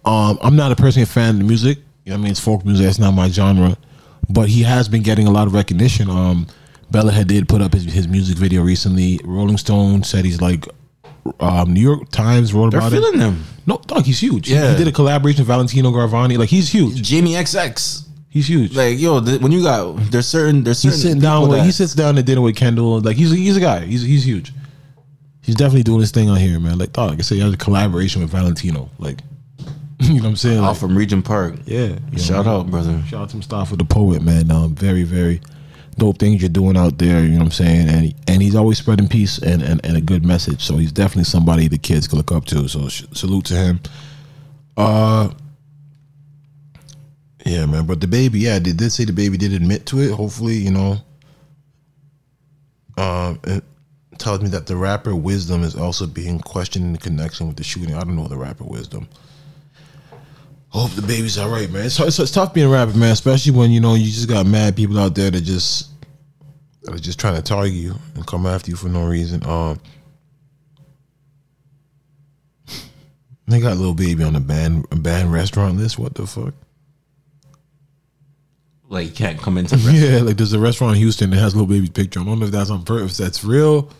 Um, 0.05 0.39
I'm 0.41 0.55
not 0.55 0.71
a 0.71 0.77
personally 0.77 1.05
a 1.05 1.07
fan 1.07 1.31
of 1.31 1.39
the 1.39 1.45
music. 1.45 1.79
You 2.05 2.11
know 2.11 2.19
I 2.19 2.19
mean 2.19 2.31
it's 2.31 2.41
folk 2.41 2.65
music. 2.65 2.87
That's 2.87 2.99
not 3.01 3.13
my 3.13 3.29
genre. 3.29 3.77
But 4.29 4.49
he 4.49 4.63
has 4.63 4.89
been 4.89 5.03
getting 5.03 5.27
a 5.27 5.31
lot 5.31 5.47
of 5.47 5.55
recognition. 5.55 6.09
Um, 6.09 6.47
Bella 6.93 7.25
did 7.25 7.49
put 7.49 7.61
up 7.63 7.73
his, 7.73 7.85
his 7.85 8.07
music 8.07 8.37
video 8.37 8.63
recently. 8.63 9.19
Rolling 9.25 9.57
Stone 9.59 10.05
said 10.05 10.25
he's 10.25 10.41
like 10.41 10.69
um, 11.41 11.73
New 11.73 11.81
York 11.81 12.11
Times 12.11 12.53
wrote 12.53 12.71
They're 12.71 12.81
about 12.81 12.93
feeling 12.93 13.15
it. 13.15 13.21
him. 13.25 13.45
No, 13.67 13.79
dog, 13.87 14.05
he's 14.05 14.21
huge. 14.21 14.51
Yeah. 14.51 14.73
he 14.73 14.77
did 14.79 14.89
a 14.89 14.93
collaboration 14.93 15.41
with 15.41 15.49
Valentino 15.49 15.91
Garavani. 15.91 16.37
Like 16.39 16.49
he's 16.49 16.69
huge. 16.71 17.01
Jamie 17.03 17.33
XX. 17.33 18.07
He's 18.29 18.49
huge. 18.49 18.75
Like 18.77 18.99
yo, 18.99 19.21
th- 19.25 19.41
when 19.41 19.53
you 19.53 19.63
got 19.63 19.97
there's 20.11 20.27
certain 20.27 20.65
there's 20.65 20.79
certain 20.79 20.93
He's 20.93 21.03
sitting 21.03 21.21
down 21.21 21.49
with 21.49 21.59
that- 21.59 21.65
he 21.67 21.73
sits 21.73 21.95
down 21.95 22.17
at 22.19 22.25
dinner 22.27 22.41
with 22.41 22.57
Kendall. 22.57 23.01
Like 23.01 23.17
he's 23.17 23.33
a, 23.33 23.37
he's 23.37 23.57
a 23.57 23.61
guy. 23.61 23.81
He's 23.85 24.03
he's 24.03 24.25
huge. 24.25 24.53
He's 25.43 25.55
definitely 25.57 25.83
doing 25.83 26.01
his 26.01 26.11
thing 26.13 26.29
on 26.31 26.37
here, 26.39 26.59
man. 26.61 26.79
Like 26.79 26.93
dog, 26.93 27.11
like 27.11 27.19
I 27.19 27.23
said, 27.23 27.35
he 27.37 27.41
has 27.41 27.53
a 27.53 27.57
collaboration 27.57 28.23
with 28.23 28.31
Valentino. 28.31 28.89
Like 28.99 29.21
you 30.01 30.15
know 30.15 30.23
what 30.23 30.29
I'm 30.31 30.37
saying? 30.37 30.61
Like, 30.63 30.77
from 30.77 30.97
Regent 30.97 31.25
Park. 31.25 31.55
yeah. 31.67 31.81
you 31.87 31.97
know, 32.13 32.19
Shout 32.19 32.47
out, 32.47 32.69
brother. 32.71 33.01
Shout 33.07 33.23
out 33.23 33.29
to 33.31 33.37
Mustafa 33.37 33.77
the 33.77 33.85
poet, 33.85 34.23
man. 34.23 34.51
Um, 34.51 34.75
very, 34.75 35.05
very 35.05 35.41
dope 35.97 36.19
things 36.19 36.41
you're 36.41 36.49
doing 36.49 36.77
out 36.77 36.99
there. 36.99 37.23
You 37.23 37.31
know 37.31 37.39
what 37.39 37.45
I'm 37.45 37.51
saying? 37.53 37.89
And 37.89 38.15
and 38.27 38.43
he's 38.43 38.55
always 38.55 38.79
spreading 38.79 39.09
peace 39.09 39.39
and, 39.39 39.63
and, 39.63 39.85
and 39.85 39.97
a 39.97 40.01
good 40.01 40.25
message. 40.25 40.63
So 40.63 40.77
he's 40.77 40.93
definitely 40.93 41.25
somebody 41.25 41.69
the 41.69 41.79
kids 41.79 42.09
can 42.09 42.19
look 42.19 42.33
up 42.33 42.45
to. 42.47 42.69
So 42.69 42.89
sh- 42.89 43.05
salute 43.13 43.47
to 43.47 43.55
him. 43.55 43.81
Uh, 44.77 45.31
yeah, 47.45 47.67
man. 47.67 47.87
But 47.87 48.01
the 48.01 48.07
baby, 48.07 48.41
yeah, 48.41 48.59
they 48.59 48.73
did 48.73 48.91
say 48.93 49.05
the 49.05 49.13
baby 49.13 49.37
did 49.37 49.53
admit 49.53 49.87
to 49.87 50.01
it. 50.01 50.13
Hopefully, 50.13 50.55
you 50.55 50.71
know. 50.71 50.99
Um, 52.99 53.41
it 53.45 53.65
tells 54.19 54.43
me 54.43 54.49
that 54.51 54.67
the 54.67 54.77
rapper 54.77 55.15
Wisdom 55.15 55.63
is 55.65 55.75
also 55.75 56.07
being 56.07 56.39
questioned 56.39 56.85
in 56.85 56.97
connection 56.97 57.47
with 57.47 57.57
the 57.57 57.65
shooting. 57.65 57.95
I 57.95 58.01
don't 58.01 58.17
know 58.17 58.29
the 58.29 58.37
rapper 58.37 58.65
Wisdom. 58.65 59.09
Hope 60.69 60.91
the 60.93 61.03
baby's 61.03 61.37
all 61.37 61.51
right, 61.51 61.71
man. 61.71 61.87
It's, 61.87 62.01
it's, 62.01 62.19
it's 62.19 62.31
tough 62.31 62.55
being 62.55 62.67
a 62.67 62.71
rapper, 62.71 62.97
man, 62.97 63.13
especially 63.13 63.53
when 63.53 63.71
you 63.71 63.81
know 63.81 63.95
you 63.95 64.07
just 64.07 64.29
got 64.29 64.47
mad 64.47 64.75
people 64.75 64.99
out 64.99 65.15
there 65.15 65.31
that 65.31 65.43
just 65.43 65.92
that 66.83 66.93
was 66.93 67.01
just 67.01 67.19
trying 67.21 67.35
to 67.37 67.43
target 67.43 67.73
you 67.75 67.95
and 68.15 68.27
come 68.27 68.47
after 68.47 68.71
you 68.71 68.77
for 68.77 68.89
no 68.89 69.07
reason. 69.07 69.45
Um, 69.47 69.81
they 73.47 73.61
got 73.61 73.77
Lil 73.77 73.95
Baby 73.95 74.25
on 74.25 74.33
the 74.33 74.41
band 74.41 74.87
a 74.91 74.97
band 74.97 75.33
restaurant 75.33 75.77
list. 75.79 75.99
What 75.99 76.15
the 76.15 76.27
fuck? 76.27 76.55
Like 78.89 79.07
you 79.07 79.13
can't 79.13 79.41
come 79.41 79.59
into 79.59 79.77
rest- 79.79 79.91
Yeah, 79.93 80.19
like 80.21 80.37
there's 80.37 80.53
a 80.53 80.59
restaurant 80.59 80.95
in 80.97 81.01
Houston 81.03 81.31
that 81.31 81.37
has 81.39 81.55
Lil 81.57 81.67
Baby's 81.67 81.91
picture. 81.91 82.21
I 82.21 82.25
don't 82.25 82.39
know 82.39 82.47
if 82.47 82.53
that's 82.53 82.71
on 82.71 82.85
purpose. 82.85 83.17
That's 83.17 83.45
real. 83.45 83.91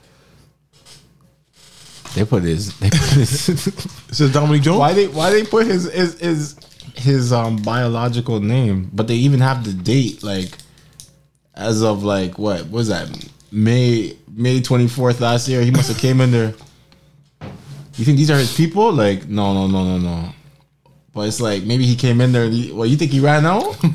They 2.15 2.25
put 2.27 2.43
his. 2.43 2.79
They 2.79 2.91
put 2.91 2.99
his. 3.01 3.49
This 4.13 4.21
is 4.21 4.33
Dominique 4.33 4.63
Jones. 4.63 4.79
why 4.79 4.93
they 4.93 5.09
Why 5.09 5.31
they 5.31 5.45
put 5.45 5.67
his 5.67 5.91
his 5.91 6.19
his 6.21 6.57
his 6.95 7.33
um 7.33 7.57
biological 7.57 8.41
name? 8.41 8.91
But 8.93 9.09
they 9.09 9.15
even 9.15 9.41
have 9.41 9.65
the 9.65 9.73
date 9.73 10.23
like 10.23 10.59
as 11.55 11.83
of 11.83 12.03
like 12.03 12.39
what 12.39 12.61
what 12.63 12.71
was 12.71 12.89
that 12.89 13.09
May 13.51 14.17
May 14.35 14.61
twenty 14.63 14.89
fourth 14.89 15.21
last 15.21 15.49
year. 15.49 15.63
He 15.63 15.71
must 15.71 15.89
have 15.89 15.99
came 15.99 16.21
in 16.21 16.31
there. 16.31 16.55
You 17.97 18.05
think 18.07 18.17
these 18.17 18.31
are 18.31 18.39
his 18.39 18.55
people? 18.57 18.91
Like 18.93 19.29
no 19.29 19.53
no 19.53 19.67
no 19.67 19.85
no 19.85 19.99
no. 19.99 20.29
But 21.15 21.29
it's 21.29 21.41
like 21.41 21.65
maybe 21.65 21.85
he 21.85 21.95
came 21.95 22.23
in 22.23 22.33
there. 22.33 22.45
And 22.45 22.55
he, 22.55 22.73
well, 22.73 22.87
you 22.87 22.97
think 22.97 23.11
he 23.11 23.21
ran 23.21 23.45
out? 23.45 23.65
you 23.85 23.91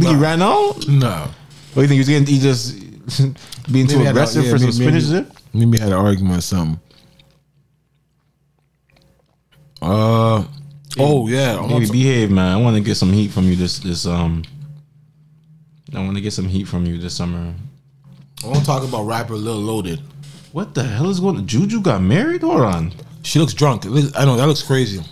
think 0.00 0.06
he 0.06 0.16
ran 0.16 0.42
out? 0.42 0.88
No. 0.88 1.28
Or 1.76 1.82
you 1.82 1.88
think 1.88 1.92
he 1.92 1.98
was 1.98 2.08
getting 2.08 2.26
he 2.26 2.40
just 2.40 2.74
being 3.72 3.86
too 3.86 3.98
Maybe 3.98 4.06
a- 4.08 4.10
aggressive 4.10 4.44
yeah, 4.44 4.50
for 4.50 4.58
some 4.58 4.66
maybe- 4.70 5.00
spinach? 5.00 5.04
maybe- 5.04 5.24
dip? 5.28 5.36
Maybe 5.54 5.78
had 5.78 5.88
an 5.88 5.94
argument 5.94 6.38
or 6.38 6.40
something. 6.42 6.80
Uh 9.80 10.44
oh 10.98 11.28
yeah. 11.28 11.64
Maybe 11.66 11.88
behave, 11.90 12.30
man. 12.30 12.52
I 12.52 12.56
want 12.60 12.76
to 12.76 12.82
get 12.82 12.96
some 12.96 13.12
heat 13.12 13.30
from 13.30 13.44
you 13.44 13.54
this 13.56 13.78
this 13.78 14.06
um. 14.06 14.42
I 15.94 16.00
want 16.02 16.16
to 16.16 16.20
get 16.20 16.32
some 16.32 16.48
heat 16.48 16.64
from 16.64 16.84
you 16.84 16.98
this 16.98 17.14
summer. 17.14 17.54
I 18.44 18.46
want 18.48 18.60
to 18.60 18.66
talk 18.66 18.82
about 18.82 19.04
rapper 19.04 19.34
Lil 19.34 19.56
Loaded. 19.56 20.00
What 20.52 20.74
the 20.74 20.82
hell 20.82 21.08
is 21.10 21.20
going? 21.20 21.36
on? 21.36 21.46
Juju 21.46 21.80
got 21.80 22.02
married. 22.02 22.42
Hold 22.42 22.62
on. 22.62 22.92
She 23.22 23.38
looks 23.38 23.54
drunk. 23.54 23.84
I 23.86 24.24
know 24.24 24.36
that 24.36 24.46
looks 24.46 24.62
crazy. 24.62 25.02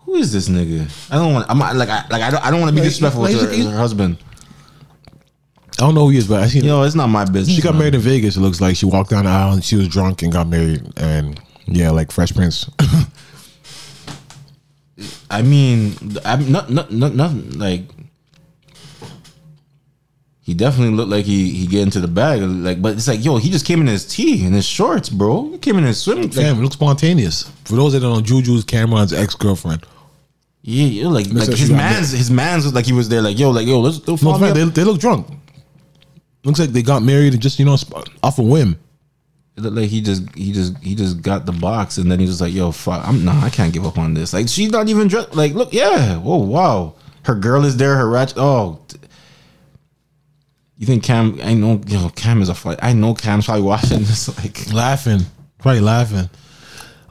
Who 0.00 0.14
is 0.14 0.32
this 0.32 0.48
nigga? 0.48 0.88
I 1.10 1.16
don't 1.16 1.34
want. 1.34 1.50
I'm 1.50 1.58
like 1.58 1.88
I 1.88 2.06
like 2.08 2.22
I 2.22 2.30
don't. 2.30 2.44
I 2.44 2.50
don't 2.50 2.60
want 2.60 2.70
to 2.70 2.74
be 2.74 2.80
Like, 2.80 2.88
disrespectful 2.88 3.22
like, 3.22 3.32
to 3.32 3.46
her, 3.46 3.70
her 3.70 3.76
husband. 3.76 4.18
I 5.80 5.82
don't 5.82 5.94
know 5.94 6.06
who 6.06 6.10
he 6.10 6.18
is, 6.18 6.26
but 6.26 6.42
I 6.42 6.46
seen. 6.48 6.64
Yo, 6.64 6.82
it's 6.82 6.94
not 6.94 7.08
my 7.08 7.24
business. 7.24 7.54
she 7.54 7.62
got 7.62 7.72
man. 7.72 7.80
married 7.80 7.94
in 7.94 8.00
Vegas. 8.00 8.36
It 8.36 8.40
looks 8.40 8.60
like 8.60 8.74
she 8.76 8.86
walked 8.86 9.10
down 9.10 9.24
the 9.24 9.30
aisle 9.30 9.52
and 9.52 9.62
she 9.64 9.76
was 9.76 9.86
drunk 9.86 10.22
and 10.22 10.32
got 10.32 10.48
married. 10.48 10.82
And 10.96 11.40
yeah, 11.66 11.90
like 11.90 12.10
Fresh 12.10 12.34
Prince. 12.34 12.68
I 15.30 15.42
mean, 15.42 15.94
I'm 16.24 16.50
not 16.50 16.70
not 16.70 16.92
not 16.92 17.14
nothing 17.14 17.58
like. 17.58 17.82
He 20.40 20.54
definitely 20.54 20.94
looked 20.96 21.10
like 21.10 21.26
he 21.26 21.50
he 21.50 21.66
get 21.66 21.82
into 21.82 22.00
the 22.00 22.08
bag 22.08 22.40
like, 22.40 22.80
but 22.80 22.94
it's 22.94 23.06
like 23.06 23.22
yo, 23.22 23.36
he 23.36 23.50
just 23.50 23.66
came 23.66 23.82
in 23.82 23.86
his 23.86 24.06
tee 24.06 24.46
and 24.46 24.54
his 24.54 24.64
shorts, 24.64 25.10
bro. 25.10 25.50
He 25.50 25.58
came 25.58 25.76
in 25.76 25.84
his 25.84 26.00
swim. 26.00 26.22
Like, 26.22 26.32
Fam, 26.32 26.58
it 26.58 26.62
looks 26.62 26.74
spontaneous. 26.76 27.42
For 27.64 27.76
those 27.76 27.92
that 27.92 28.00
don't 28.00 28.14
know, 28.14 28.22
Juju's 28.22 28.64
Cameron's 28.64 29.12
ex 29.12 29.34
girlfriend. 29.34 29.84
yeah, 30.62 30.86
yeah, 30.86 31.08
like 31.08 31.26
Looks 31.26 31.40
like 31.40 31.48
like 31.50 31.58
his 31.58 31.70
man's 31.70 32.10
his 32.12 32.30
man's 32.30 32.64
was 32.64 32.72
like 32.72 32.86
he 32.86 32.94
was 32.94 33.10
there 33.10 33.20
like 33.20 33.38
yo 33.38 33.50
like 33.50 33.66
yo 33.66 33.78
let's 33.80 33.98
let's 34.08 34.22
No, 34.22 34.32
follow 34.32 34.38
me 34.38 34.54
fam, 34.54 34.68
up. 34.68 34.74
they, 34.74 34.80
they 34.80 34.90
look 34.90 34.98
drunk. 35.00 35.26
Looks 36.44 36.60
like 36.60 36.70
they 36.70 36.80
got 36.82 37.02
married 37.02 37.34
and 37.34 37.42
just 37.42 37.58
you 37.58 37.66
know 37.66 37.76
off 38.22 38.38
a 38.38 38.42
whim. 38.42 38.78
Like 39.58 39.88
he 39.88 40.00
just 40.00 40.22
he 40.34 40.52
just 40.52 40.76
he 40.78 40.94
just 40.94 41.20
got 41.22 41.46
the 41.46 41.52
box 41.52 41.98
and 41.98 42.10
then 42.10 42.20
he 42.20 42.26
was 42.26 42.40
like, 42.40 42.52
"Yo, 42.52 42.70
fuck, 42.70 43.06
I'm 43.06 43.24
nah, 43.24 43.44
I 43.44 43.50
can't 43.50 43.72
give 43.72 43.84
up 43.84 43.98
on 43.98 44.14
this." 44.14 44.32
Like 44.32 44.48
she's 44.48 44.70
not 44.70 44.88
even 44.88 45.08
dressed. 45.08 45.34
Like, 45.34 45.52
look, 45.54 45.72
yeah, 45.72 46.16
whoa, 46.16 46.36
wow, 46.36 46.94
her 47.24 47.34
girl 47.34 47.64
is 47.64 47.76
there. 47.76 47.96
Her 47.96 48.08
ratchet. 48.08 48.38
Oh, 48.38 48.80
you 50.78 50.86
think 50.86 51.02
Cam? 51.02 51.40
I 51.42 51.54
know, 51.54 51.80
you 51.86 51.98
know, 51.98 52.08
Cam 52.10 52.40
is 52.40 52.48
a 52.48 52.54
fight. 52.54 52.78
I 52.80 52.92
know 52.92 53.12
Cam's 53.12 53.46
probably 53.46 53.64
watching 53.64 53.98
this. 53.98 54.28
Like, 54.38 54.72
Laughing. 54.72 55.20
Probably 55.58 55.80
laughing. 55.80 56.30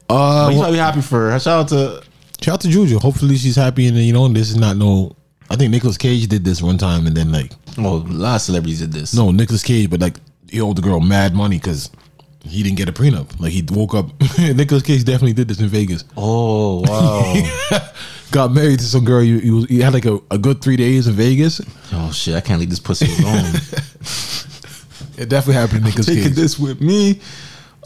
Uh, 0.10 0.46
but 0.46 0.50
he's 0.50 0.58
well, 0.58 0.64
probably 0.64 0.80
happy 0.80 1.02
for 1.02 1.32
her. 1.32 1.40
Shout 1.40 1.60
out 1.60 1.68
to 1.70 2.04
shout 2.42 2.54
out 2.54 2.62
to 2.62 2.70
Juju. 2.70 3.00
Hopefully 3.00 3.36
she's 3.36 3.58
happy 3.58 3.88
and 3.88 3.98
you 3.98 4.14
know 4.14 4.28
this 4.30 4.50
is 4.50 4.56
not 4.56 4.78
no. 4.78 5.14
I 5.50 5.58
think 5.58 5.72
Nicolas 5.72 5.98
Cage 5.98 6.28
did 6.28 6.46
this 6.46 6.62
one 6.62 6.78
time 6.78 7.08
and 7.08 7.16
then 7.16 7.32
like 7.32 7.52
oh, 7.78 7.98
a 7.98 8.08
lot 8.08 8.36
of 8.36 8.42
celebrities 8.42 8.80
did 8.80 8.94
this. 8.94 9.14
no 9.14 9.32
Nicolas 9.32 9.64
Cage, 9.64 9.90
but 9.90 10.00
like 10.00 10.16
he 10.50 10.62
owed 10.62 10.78
the 10.78 10.82
girl 10.82 11.02
mad 11.02 11.36
money 11.36 11.58
because 11.58 11.92
he 12.48 12.64
didn't 12.64 12.78
get 12.78 12.90
a 12.90 12.92
prenup. 12.92 13.40
Like 13.40 13.52
he 13.52 13.64
woke 13.70 13.94
up. 13.94 14.08
Nicolas 14.40 14.84
Cage 14.84 15.04
definitely 15.04 15.34
did 15.34 15.48
this 15.48 15.60
in 15.60 15.68
Vegas. 15.68 16.04
Oh 16.16 16.82
wow. 16.88 17.90
Got 18.32 18.52
married 18.52 18.80
to 18.80 18.86
some 18.86 19.06
girl. 19.06 19.24
You 19.24 19.84
had 19.84 19.94
like 19.94 20.06
a, 20.06 20.20
a 20.30 20.38
good 20.38 20.62
three 20.62 20.76
days 20.76 21.08
in 21.08 21.14
Vegas. 21.14 21.62
oh 21.94 22.12
shit, 22.12 22.36
I 22.36 22.42
can't 22.42 22.60
leave 22.60 22.70
this 22.70 22.80
pussy 22.80 23.06
alone. 23.24 23.54
It 25.18 25.30
definitely 25.30 25.56
happened 25.56 25.86
to 25.86 26.04
Taking 26.04 26.24
Cage. 26.24 26.34
this 26.34 26.60
with 26.60 26.80
me. 26.82 27.20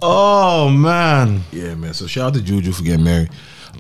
Oh 0.02 0.68
man. 0.70 1.42
Yeah, 1.52 1.76
man. 1.76 1.94
So 1.94 2.08
shout 2.08 2.28
out 2.28 2.34
to 2.34 2.42
Juju 2.42 2.72
for 2.72 2.84
getting 2.84 3.06
married. 3.06 3.30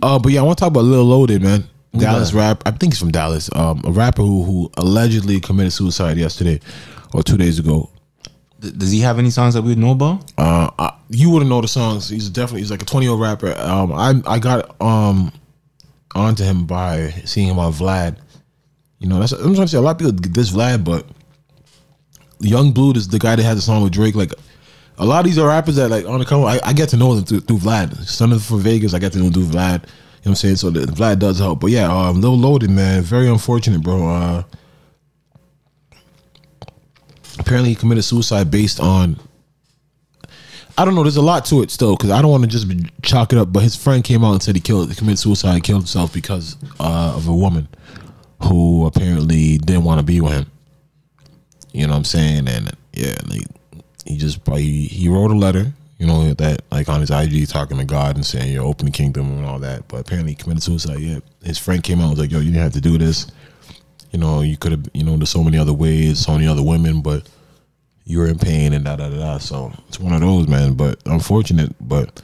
Uh, 0.01 0.19
but 0.19 0.31
yeah, 0.31 0.39
I 0.39 0.43
want 0.43 0.57
to 0.57 0.61
talk 0.61 0.71
about 0.71 0.85
Lil 0.85 1.03
Loaded, 1.03 1.41
man. 1.41 1.65
Dallas 1.97 2.31
rap. 2.31 2.63
I 2.65 2.71
think 2.71 2.93
he's 2.93 2.99
from 2.99 3.11
Dallas. 3.11 3.49
Um, 3.53 3.81
a 3.85 3.91
rapper 3.91 4.21
who 4.21 4.43
who 4.43 4.71
allegedly 4.77 5.41
committed 5.41 5.73
suicide 5.73 6.17
yesterday 6.17 6.61
or 7.13 7.23
two 7.23 7.37
days 7.37 7.59
ago. 7.59 7.89
Does 8.61 8.91
he 8.91 8.99
have 8.99 9.17
any 9.17 9.31
songs 9.31 9.55
that 9.55 9.63
we 9.63 9.73
know 9.73 9.91
about? 9.91 10.31
Uh, 10.37 10.69
I, 10.77 10.93
you 11.09 11.31
wouldn't 11.31 11.49
know 11.49 11.61
the 11.61 11.67
songs. 11.67 12.07
He's 12.07 12.29
definitely 12.29 12.61
he's 12.61 12.71
like 12.71 12.83
a 12.83 12.85
twenty 12.85 13.07
year 13.07 13.11
old 13.11 13.21
rapper. 13.21 13.55
Um, 13.57 13.91
I 13.91 14.21
I 14.25 14.37
got 14.39 14.79
um 14.79 15.31
onto 16.13 16.43
him 16.43 16.65
by 16.65 17.09
seeing 17.25 17.47
him 17.47 17.57
on 17.57 17.73
Vlad. 17.73 18.17
You 18.99 19.07
know, 19.07 19.19
that's 19.19 19.31
I'm 19.31 19.55
trying 19.55 19.65
to 19.65 19.67
say 19.67 19.77
a 19.77 19.81
lot 19.81 19.91
of 19.91 19.97
people 19.97 20.31
this 20.31 20.51
Vlad, 20.51 20.83
but 20.83 21.07
Yung 22.39 22.71
Bleu 22.71 22.93
is 22.93 23.07
the 23.07 23.19
guy 23.19 23.35
that 23.35 23.43
had 23.43 23.57
the 23.57 23.61
song 23.61 23.81
with 23.83 23.93
Drake. 23.93 24.15
Like 24.15 24.33
a 24.99 25.05
lot 25.05 25.19
of 25.19 25.25
these 25.25 25.39
are 25.39 25.47
rappers 25.47 25.77
that 25.77 25.89
like 25.89 26.05
on 26.05 26.19
the 26.19 26.25
cover. 26.25 26.45
I, 26.45 26.59
I 26.63 26.73
get 26.73 26.89
to 26.89 26.97
know 26.97 27.15
them 27.15 27.25
through, 27.25 27.41
through 27.41 27.57
Vlad. 27.57 27.95
Son 28.05 28.31
of 28.31 28.43
from 28.43 28.59
Vegas, 28.59 28.93
I 28.93 28.99
get 28.99 29.13
to 29.13 29.19
know 29.19 29.31
through 29.31 29.45
Vlad. 29.45 29.83
You 30.23 30.29
know 30.29 30.31
what 30.31 30.31
I'm 30.31 30.35
saying? 30.35 30.55
So 30.57 30.69
the, 30.69 30.81
Vlad 30.81 31.17
does 31.17 31.39
help. 31.39 31.61
But 31.61 31.71
yeah, 31.71 31.91
um, 31.91 32.21
Lil 32.21 32.37
Loaded, 32.37 32.69
man, 32.69 33.01
very 33.01 33.27
unfortunate, 33.27 33.81
bro. 33.81 34.07
Uh, 34.07 34.43
apparently 37.41 37.69
he 37.69 37.75
committed 37.75 38.03
suicide 38.03 38.49
based 38.49 38.79
on 38.79 39.19
I 40.77 40.85
don't 40.85 40.95
know. 40.95 41.03
There's 41.03 41.17
a 41.17 41.21
lot 41.21 41.45
to 41.45 41.61
it 41.61 41.69
still 41.69 41.95
because 41.95 42.11
I 42.11 42.21
don't 42.21 42.31
want 42.31 42.43
to 42.43 42.49
just 42.49 42.67
chalk 43.01 43.33
it 43.33 43.39
up. 43.39 43.51
But 43.51 43.63
his 43.63 43.75
friend 43.75 44.03
came 44.03 44.23
out 44.23 44.33
and 44.33 44.43
said 44.43 44.55
he 44.55 44.61
killed, 44.61 44.89
he 44.89 44.95
committed 44.95 45.19
suicide, 45.19 45.55
and 45.55 45.63
killed 45.63 45.81
himself 45.81 46.13
because 46.13 46.55
uh, 46.79 47.13
of 47.15 47.27
a 47.27 47.35
woman 47.35 47.67
who 48.43 48.85
apparently 48.85 49.57
didn't 49.57 49.83
want 49.83 49.99
to 49.99 50.05
be 50.05 50.21
with 50.21 50.31
him. 50.31 50.45
You 51.73 51.87
know 51.87 51.93
what 51.93 51.97
I'm 51.97 52.05
saying? 52.05 52.47
And 52.47 52.71
yeah, 52.93 53.15
like 53.27 53.43
he 54.05 54.17
just 54.17 54.39
he, 54.47 54.85
he 54.85 55.09
wrote 55.09 55.31
a 55.31 55.35
letter, 55.35 55.71
you 55.99 56.07
know, 56.07 56.33
that 56.33 56.61
like 56.71 56.89
on 56.89 57.01
his 57.01 57.11
IG 57.11 57.47
talking 57.47 57.77
to 57.77 57.85
God 57.85 58.15
and 58.15 58.25
saying, 58.25 58.53
"Yo, 58.53 58.63
open 58.63 58.85
the 58.85 58.91
kingdom" 58.91 59.37
and 59.37 59.45
all 59.45 59.59
that. 59.59 59.87
But 59.87 60.01
apparently 60.01 60.31
he 60.31 60.35
committed 60.35 60.63
suicide. 60.63 60.99
Yeah, 60.99 61.19
his 61.43 61.57
friend 61.57 61.83
came 61.83 61.99
out 61.99 62.03
and 62.03 62.11
was 62.11 62.19
like, 62.19 62.31
"Yo, 62.31 62.39
you 62.39 62.51
didn't 62.51 62.63
have 62.63 62.73
to 62.73 62.81
do 62.81 62.97
this. 62.97 63.27
You 64.11 64.19
know, 64.19 64.41
you 64.41 64.57
could 64.57 64.71
have. 64.71 64.89
You 64.93 65.03
know, 65.03 65.17
there's 65.17 65.29
so 65.29 65.43
many 65.43 65.57
other 65.57 65.73
ways, 65.73 66.19
so 66.19 66.33
many 66.33 66.47
other 66.47 66.63
women, 66.63 67.01
but." 67.01 67.27
you're 68.11 68.27
in 68.27 68.37
pain 68.37 68.73
and 68.73 68.85
da 68.85 68.95
da 68.95 69.09
da 69.09 69.17
da. 69.17 69.37
So 69.37 69.71
it's 69.87 69.99
one 69.99 70.13
of 70.13 70.21
those, 70.21 70.47
man. 70.47 70.73
But 70.73 70.99
unfortunate, 71.05 71.73
but 71.79 72.21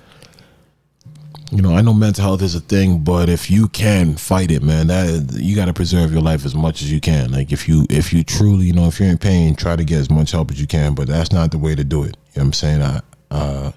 you 1.51 1.61
know, 1.61 1.75
I 1.75 1.81
know 1.81 1.93
mental 1.93 2.23
health 2.23 2.41
is 2.41 2.55
a 2.55 2.59
thing, 2.59 2.99
but 2.99 3.29
if 3.29 3.49
you 3.49 3.69
can 3.69 4.17
fight 4.17 4.51
it, 4.51 4.61
man, 4.61 4.87
that 4.87 5.37
you 5.39 5.55
got 5.55 5.65
to 5.65 5.73
preserve 5.73 6.11
your 6.11 6.21
life 6.21 6.43
as 6.45 6.53
much 6.53 6.81
as 6.81 6.91
you 6.91 6.99
can. 6.99 7.31
Like 7.31 7.51
if 7.51 7.69
you 7.69 7.85
if 7.89 8.11
you 8.11 8.23
truly, 8.23 8.65
you 8.65 8.73
know, 8.73 8.87
if 8.87 8.99
you're 8.99 9.09
in 9.09 9.17
pain, 9.17 9.55
try 9.55 9.75
to 9.75 9.85
get 9.85 9.99
as 9.99 10.09
much 10.09 10.31
help 10.31 10.51
as 10.51 10.59
you 10.59 10.67
can. 10.67 10.93
But 10.93 11.07
that's 11.07 11.31
not 11.31 11.51
the 11.51 11.57
way 11.57 11.73
to 11.75 11.83
do 11.83 12.03
it. 12.03 12.07
You 12.07 12.11
know 12.11 12.17
what 12.33 12.43
I'm 12.43 12.53
saying? 12.53 12.81
I 12.81 13.01
uh, 13.31 13.71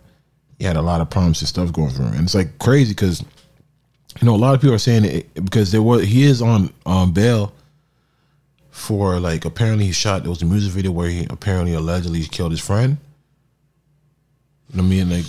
he 0.58 0.64
had 0.64 0.76
a 0.76 0.82
lot 0.82 1.00
of 1.00 1.10
problems 1.10 1.40
and 1.40 1.48
stuff 1.48 1.72
going 1.72 1.90
through, 1.90 2.06
and 2.06 2.22
it's 2.22 2.34
like 2.34 2.58
crazy 2.58 2.92
because 2.92 3.22
you 4.20 4.26
know 4.26 4.34
a 4.34 4.36
lot 4.36 4.54
of 4.54 4.60
people 4.60 4.74
are 4.74 4.78
saying 4.78 5.04
it 5.04 5.32
because 5.34 5.70
there 5.70 5.82
was 5.82 6.04
he 6.04 6.24
is 6.24 6.42
on 6.42 6.72
on 6.86 7.12
bail 7.12 7.52
for 8.70 9.18
like 9.20 9.44
apparently 9.44 9.86
he 9.86 9.92
shot 9.92 10.22
there 10.22 10.30
was 10.30 10.42
a 10.42 10.46
music 10.46 10.72
video 10.72 10.92
where 10.92 11.08
he 11.08 11.26
apparently 11.30 11.74
allegedly 11.74 12.22
killed 12.24 12.52
his 12.52 12.60
friend. 12.60 12.98
You 14.70 14.76
know 14.76 14.82
what 14.82 14.88
I 14.88 14.90
mean? 14.90 15.10
Like 15.10 15.26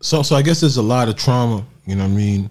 so 0.00 0.22
so 0.22 0.36
I 0.36 0.42
guess 0.42 0.60
there's 0.60 0.76
a 0.76 0.82
lot 0.82 1.08
of 1.08 1.16
trauma, 1.16 1.64
you 1.86 1.96
know 1.96 2.04
what 2.04 2.12
I 2.12 2.16
mean? 2.16 2.50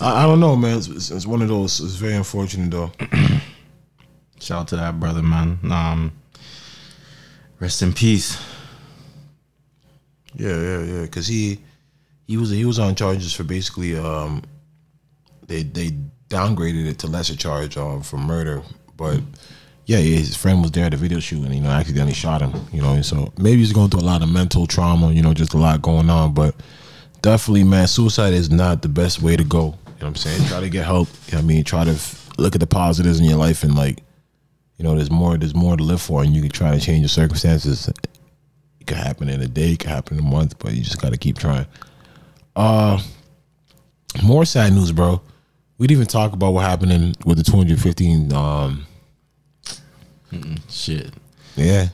I, 0.00 0.24
I 0.24 0.26
don't 0.26 0.40
know, 0.40 0.56
man. 0.56 0.78
It's, 0.78 0.88
it's, 0.88 1.10
it's 1.10 1.26
one 1.26 1.42
of 1.42 1.48
those. 1.48 1.80
It's 1.80 1.94
very 1.94 2.14
unfortunate 2.14 2.70
though. 2.70 2.92
Shout 4.40 4.60
out 4.60 4.68
to 4.68 4.76
that 4.76 5.00
brother, 5.00 5.22
man. 5.22 5.58
Um, 5.64 6.12
rest 7.58 7.82
in 7.82 7.92
peace. 7.92 8.40
Yeah, 10.34 10.56
yeah, 10.56 10.82
yeah. 10.82 11.02
Because 11.02 11.26
he 11.26 11.60
he 12.26 12.36
was 12.36 12.50
he 12.50 12.64
was 12.64 12.78
on 12.78 12.94
charges 12.94 13.34
for 13.34 13.42
basically 13.42 13.98
um 13.98 14.42
they 15.46 15.62
they 15.62 15.90
downgraded 16.28 16.86
it 16.86 16.98
to 17.00 17.06
lesser 17.06 17.34
charge 17.34 17.76
um 17.76 18.02
for 18.02 18.18
murder, 18.18 18.62
but 18.98 19.22
yeah, 19.86 19.96
his 19.96 20.36
friend 20.36 20.60
was 20.60 20.70
there 20.72 20.84
at 20.84 20.90
the 20.90 20.98
video 20.98 21.18
shoot 21.18 21.42
and 21.42 21.54
you 21.54 21.62
know 21.62 21.70
accidentally 21.70 22.12
shot 22.12 22.42
him. 22.42 22.52
You 22.70 22.82
know, 22.82 22.92
and 22.92 23.06
so 23.06 23.32
maybe 23.38 23.60
he's 23.60 23.72
going 23.72 23.88
through 23.88 24.00
a 24.00 24.02
lot 24.02 24.22
of 24.22 24.30
mental 24.30 24.66
trauma. 24.66 25.10
You 25.12 25.22
know, 25.22 25.32
just 25.32 25.54
a 25.54 25.56
lot 25.56 25.80
going 25.80 26.10
on, 26.10 26.34
but 26.34 26.54
definitely, 27.22 27.64
man, 27.64 27.88
suicide 27.88 28.34
is 28.34 28.50
not 28.50 28.82
the 28.82 28.88
best 28.88 29.22
way 29.22 29.34
to 29.34 29.44
go. 29.44 29.58
You 29.58 29.70
know 29.70 29.76
what 29.94 30.06
I'm 30.08 30.14
saying? 30.16 30.46
Try 30.46 30.60
to 30.60 30.68
get 30.68 30.84
help. 30.84 31.08
You 31.28 31.34
know 31.34 31.38
I 31.38 31.42
mean, 31.42 31.64
try 31.64 31.84
to 31.84 31.92
f- 31.92 32.28
look 32.36 32.54
at 32.54 32.60
the 32.60 32.66
positives 32.66 33.18
in 33.18 33.24
your 33.24 33.38
life 33.38 33.62
and 33.62 33.74
like, 33.74 34.02
you 34.76 34.84
know, 34.84 34.94
there's 34.94 35.10
more. 35.10 35.38
There's 35.38 35.54
more 35.54 35.74
to 35.74 35.82
live 35.82 36.02
for, 36.02 36.22
and 36.22 36.36
you 36.36 36.42
can 36.42 36.50
try 36.50 36.70
to 36.72 36.80
change 36.80 37.00
your 37.00 37.08
circumstances. 37.08 37.88
It 37.88 38.86
could 38.86 38.98
happen 38.98 39.30
in 39.30 39.40
a 39.40 39.48
day, 39.48 39.72
it 39.72 39.78
could 39.78 39.88
happen 39.88 40.18
in 40.18 40.24
a 40.24 40.28
month, 40.28 40.58
but 40.58 40.74
you 40.74 40.82
just 40.82 41.00
got 41.00 41.12
to 41.12 41.18
keep 41.18 41.38
trying. 41.38 41.66
Uh, 42.54 43.00
more 44.22 44.44
sad 44.44 44.74
news, 44.74 44.92
bro. 44.92 45.22
We 45.78 45.86
didn't 45.86 46.00
even 46.02 46.08
talk 46.08 46.34
about 46.34 46.52
what 46.52 46.64
happened 46.64 46.92
in 46.92 47.14
with 47.24 47.38
the 47.38 47.44
215. 47.44 48.32
Um, 48.32 48.86
Shit. 50.68 51.10
yeah, 51.56 51.88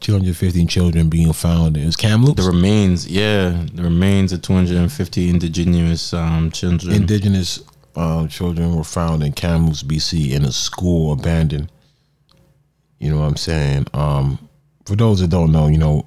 215 0.00 0.66
children 0.68 1.08
being 1.08 1.32
found. 1.32 1.76
It 1.76 1.84
was 1.84 1.96
Kamloops. 1.96 2.44
The 2.44 2.50
remains, 2.50 3.06
yeah, 3.08 3.64
the 3.72 3.82
remains 3.82 4.32
of 4.32 4.42
250 4.42 5.28
indigenous 5.28 6.12
um, 6.14 6.50
children. 6.50 6.94
indigenous 6.94 7.62
uh, 7.96 8.26
children 8.28 8.76
were 8.76 8.84
found 8.84 9.22
in 9.22 9.32
Kamloops, 9.32 9.82
BC, 9.82 10.32
in 10.32 10.44
a 10.44 10.52
school 10.52 11.12
abandoned. 11.12 11.70
You 12.98 13.10
know 13.10 13.18
what 13.18 13.26
I'm 13.26 13.36
saying? 13.36 13.86
Um, 13.94 14.48
for 14.86 14.96
those 14.96 15.20
that 15.20 15.30
don't 15.30 15.52
know, 15.52 15.66
you 15.66 15.78
know, 15.78 16.04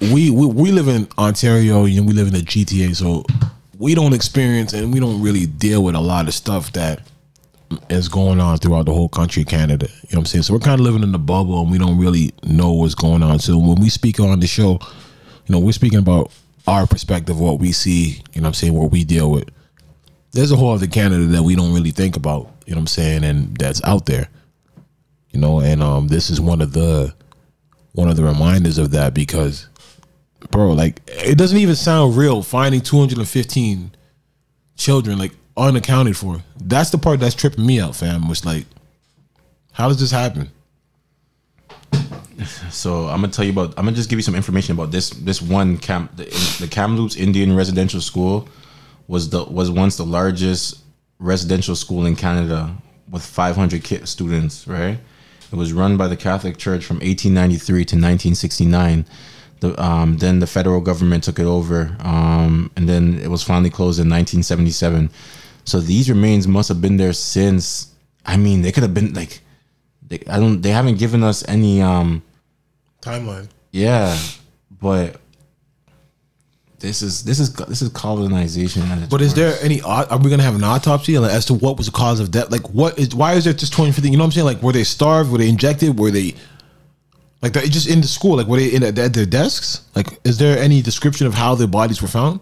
we 0.00 0.30
we, 0.30 0.46
we 0.46 0.72
live 0.72 0.88
in 0.88 1.08
Ontario 1.18 1.84
and 1.84 2.06
we 2.06 2.14
live 2.14 2.28
in 2.28 2.34
the 2.34 2.40
GTA, 2.40 2.96
so 2.96 3.24
we 3.78 3.94
don't 3.94 4.14
experience 4.14 4.72
and 4.72 4.92
we 4.92 5.00
don't 5.00 5.22
really 5.22 5.46
deal 5.46 5.84
with 5.84 5.94
a 5.94 6.00
lot 6.00 6.26
of 6.26 6.34
stuff 6.34 6.72
that 6.72 7.00
is 7.88 8.08
going 8.08 8.40
on 8.40 8.58
throughout 8.58 8.86
the 8.86 8.92
whole 8.92 9.08
country, 9.08 9.44
Canada. 9.44 9.86
You 9.88 9.94
know 9.94 9.98
what 10.02 10.18
I'm 10.18 10.24
saying? 10.26 10.42
So 10.42 10.54
we're 10.54 10.60
kind 10.60 10.80
of 10.80 10.84
living 10.84 11.02
in 11.02 11.12
the 11.12 11.18
bubble 11.18 11.60
and 11.60 11.70
we 11.70 11.78
don't 11.78 11.98
really 11.98 12.32
know 12.42 12.72
what's 12.72 12.94
going 12.94 13.22
on. 13.22 13.38
So 13.38 13.58
when 13.58 13.80
we 13.80 13.88
speak 13.88 14.18
on 14.18 14.40
the 14.40 14.46
show, 14.46 14.72
you 15.46 15.52
know, 15.52 15.58
we're 15.60 15.72
speaking 15.72 15.98
about 15.98 16.32
our 16.66 16.86
perspective, 16.86 17.38
what 17.38 17.58
we 17.58 17.72
see, 17.72 18.22
you 18.32 18.40
know 18.40 18.42
what 18.42 18.46
I'm 18.48 18.54
saying, 18.54 18.74
what 18.74 18.90
we 18.90 19.04
deal 19.04 19.30
with. 19.30 19.48
There's 20.32 20.52
a 20.52 20.56
whole 20.56 20.72
other 20.72 20.86
Canada 20.86 21.26
that 21.26 21.42
we 21.42 21.56
don't 21.56 21.74
really 21.74 21.90
think 21.90 22.16
about, 22.16 22.50
you 22.66 22.74
know 22.74 22.78
what 22.78 22.82
I'm 22.82 22.86
saying, 22.86 23.24
and 23.24 23.56
that's 23.56 23.82
out 23.84 24.06
there. 24.06 24.28
You 25.32 25.40
know, 25.40 25.60
and 25.60 25.82
um 25.82 26.08
this 26.08 26.30
is 26.30 26.40
one 26.40 26.60
of 26.60 26.72
the 26.72 27.14
one 27.92 28.08
of 28.08 28.16
the 28.16 28.24
reminders 28.24 28.78
of 28.78 28.92
that 28.92 29.14
because 29.14 29.68
bro, 30.50 30.72
like 30.72 31.00
it 31.06 31.36
doesn't 31.36 31.58
even 31.58 31.76
sound 31.76 32.16
real 32.16 32.42
finding 32.42 32.80
215 32.80 33.92
children 34.76 35.18
like 35.18 35.32
unaccounted 35.56 36.16
for. 36.16 36.42
That's 36.60 36.90
the 36.90 36.98
part 36.98 37.20
that's 37.20 37.34
tripping 37.34 37.66
me 37.66 37.80
out, 37.80 37.96
fam. 37.96 38.28
Was 38.28 38.44
like, 38.44 38.66
how 39.72 39.88
does 39.88 40.00
this 40.00 40.10
happen? 40.10 40.50
So 42.70 43.06
I'm 43.06 43.20
gonna 43.20 43.32
tell 43.32 43.44
you 43.44 43.52
about. 43.52 43.74
I'm 43.76 43.84
gonna 43.84 43.96
just 43.96 44.08
give 44.08 44.18
you 44.18 44.22
some 44.22 44.34
information 44.34 44.74
about 44.74 44.90
this. 44.90 45.10
This 45.10 45.42
one 45.42 45.76
camp, 45.76 46.16
the, 46.16 46.24
the 46.58 46.68
Kamloops 46.68 47.16
Indian 47.16 47.54
Residential 47.54 48.00
School, 48.00 48.48
was 49.08 49.28
the 49.28 49.44
was 49.44 49.70
once 49.70 49.96
the 49.96 50.06
largest 50.06 50.78
residential 51.18 51.76
school 51.76 52.06
in 52.06 52.16
Canada 52.16 52.74
with 53.10 53.22
500 53.22 53.84
ki- 53.84 54.06
students. 54.06 54.66
Right. 54.66 54.98
It 55.52 55.56
was 55.56 55.72
run 55.72 55.96
by 55.96 56.08
the 56.08 56.16
Catholic 56.16 56.56
Church 56.58 56.84
from 56.84 56.96
1893 56.96 57.84
to 57.84 57.96
1969. 57.96 59.04
The, 59.58 59.82
um, 59.82 60.16
then 60.18 60.38
the 60.38 60.46
federal 60.46 60.80
government 60.80 61.24
took 61.24 61.38
it 61.38 61.44
over, 61.44 61.96
um, 62.00 62.70
and 62.76 62.88
then 62.88 63.18
it 63.18 63.28
was 63.28 63.42
finally 63.42 63.68
closed 63.68 63.98
in 63.98 64.08
1977. 64.08 65.10
So 65.70 65.80
these 65.80 66.10
remains 66.10 66.48
must 66.48 66.68
have 66.68 66.80
been 66.80 66.96
there 66.96 67.12
since. 67.12 67.94
I 68.26 68.36
mean, 68.36 68.62
they 68.62 68.72
could 68.72 68.82
have 68.82 68.92
been 68.92 69.14
like, 69.14 69.40
they, 70.06 70.20
I 70.28 70.38
don't. 70.40 70.60
They 70.60 70.70
haven't 70.70 70.98
given 70.98 71.22
us 71.22 71.46
any. 71.48 71.80
Um, 71.80 72.22
Timeline. 73.00 73.48
yeah, 73.70 74.18
but 74.80 75.20
this 76.80 77.02
is 77.02 77.22
this 77.22 77.38
is 77.38 77.52
this 77.54 77.82
is 77.82 77.88
colonization. 77.90 78.82
at 78.82 78.98
its 78.98 79.08
But 79.08 79.22
is 79.22 79.34
there 79.34 79.56
any? 79.62 79.80
Are 79.82 80.18
we 80.18 80.28
gonna 80.28 80.42
have 80.42 80.56
an 80.56 80.64
autopsy 80.64 81.16
like, 81.18 81.30
as 81.30 81.44
to 81.46 81.54
what 81.54 81.76
was 81.76 81.86
the 81.86 81.92
cause 81.92 82.18
of 82.18 82.32
death? 82.32 82.50
Like, 82.50 82.68
what 82.70 82.98
is? 82.98 83.14
Why 83.14 83.34
is 83.34 83.44
there 83.44 83.52
just 83.52 83.72
250? 83.72 84.10
You 84.10 84.16
know 84.16 84.22
what 84.22 84.26
I'm 84.26 84.32
saying? 84.32 84.46
Like, 84.46 84.62
were 84.62 84.72
they 84.72 84.84
starved? 84.84 85.30
Were 85.30 85.38
they 85.38 85.48
injected? 85.48 85.98
Were 85.98 86.10
they? 86.10 86.34
Like 87.42 87.52
that, 87.54 87.64
just 87.70 87.88
in 87.88 88.00
the 88.00 88.06
school, 88.06 88.36
like 88.36 88.48
were 88.48 88.58
they 88.58 88.68
in 88.68 88.82
at, 88.82 88.98
at 88.98 89.14
their 89.14 89.24
desks? 89.24 89.82
Like, 89.94 90.18
is 90.24 90.36
there 90.38 90.58
any 90.58 90.82
description 90.82 91.26
of 91.26 91.34
how 91.34 91.54
their 91.54 91.68
bodies 91.68 92.02
were 92.02 92.08
found? 92.08 92.40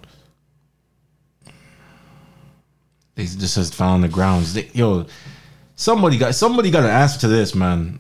They 3.19 3.25
just 3.25 3.55
says 3.55 3.75
found 3.75 3.95
on 3.95 4.01
the 4.03 4.09
grounds? 4.09 4.55
They, 4.55 4.71
yo, 4.73 5.07
somebody 5.75 6.19
got 6.19 6.37
somebody 6.37 6.71
got 6.71 6.85
an 6.85 6.91
answer 6.91 7.19
to 7.21 7.29
this, 7.29 7.53
man. 7.53 7.99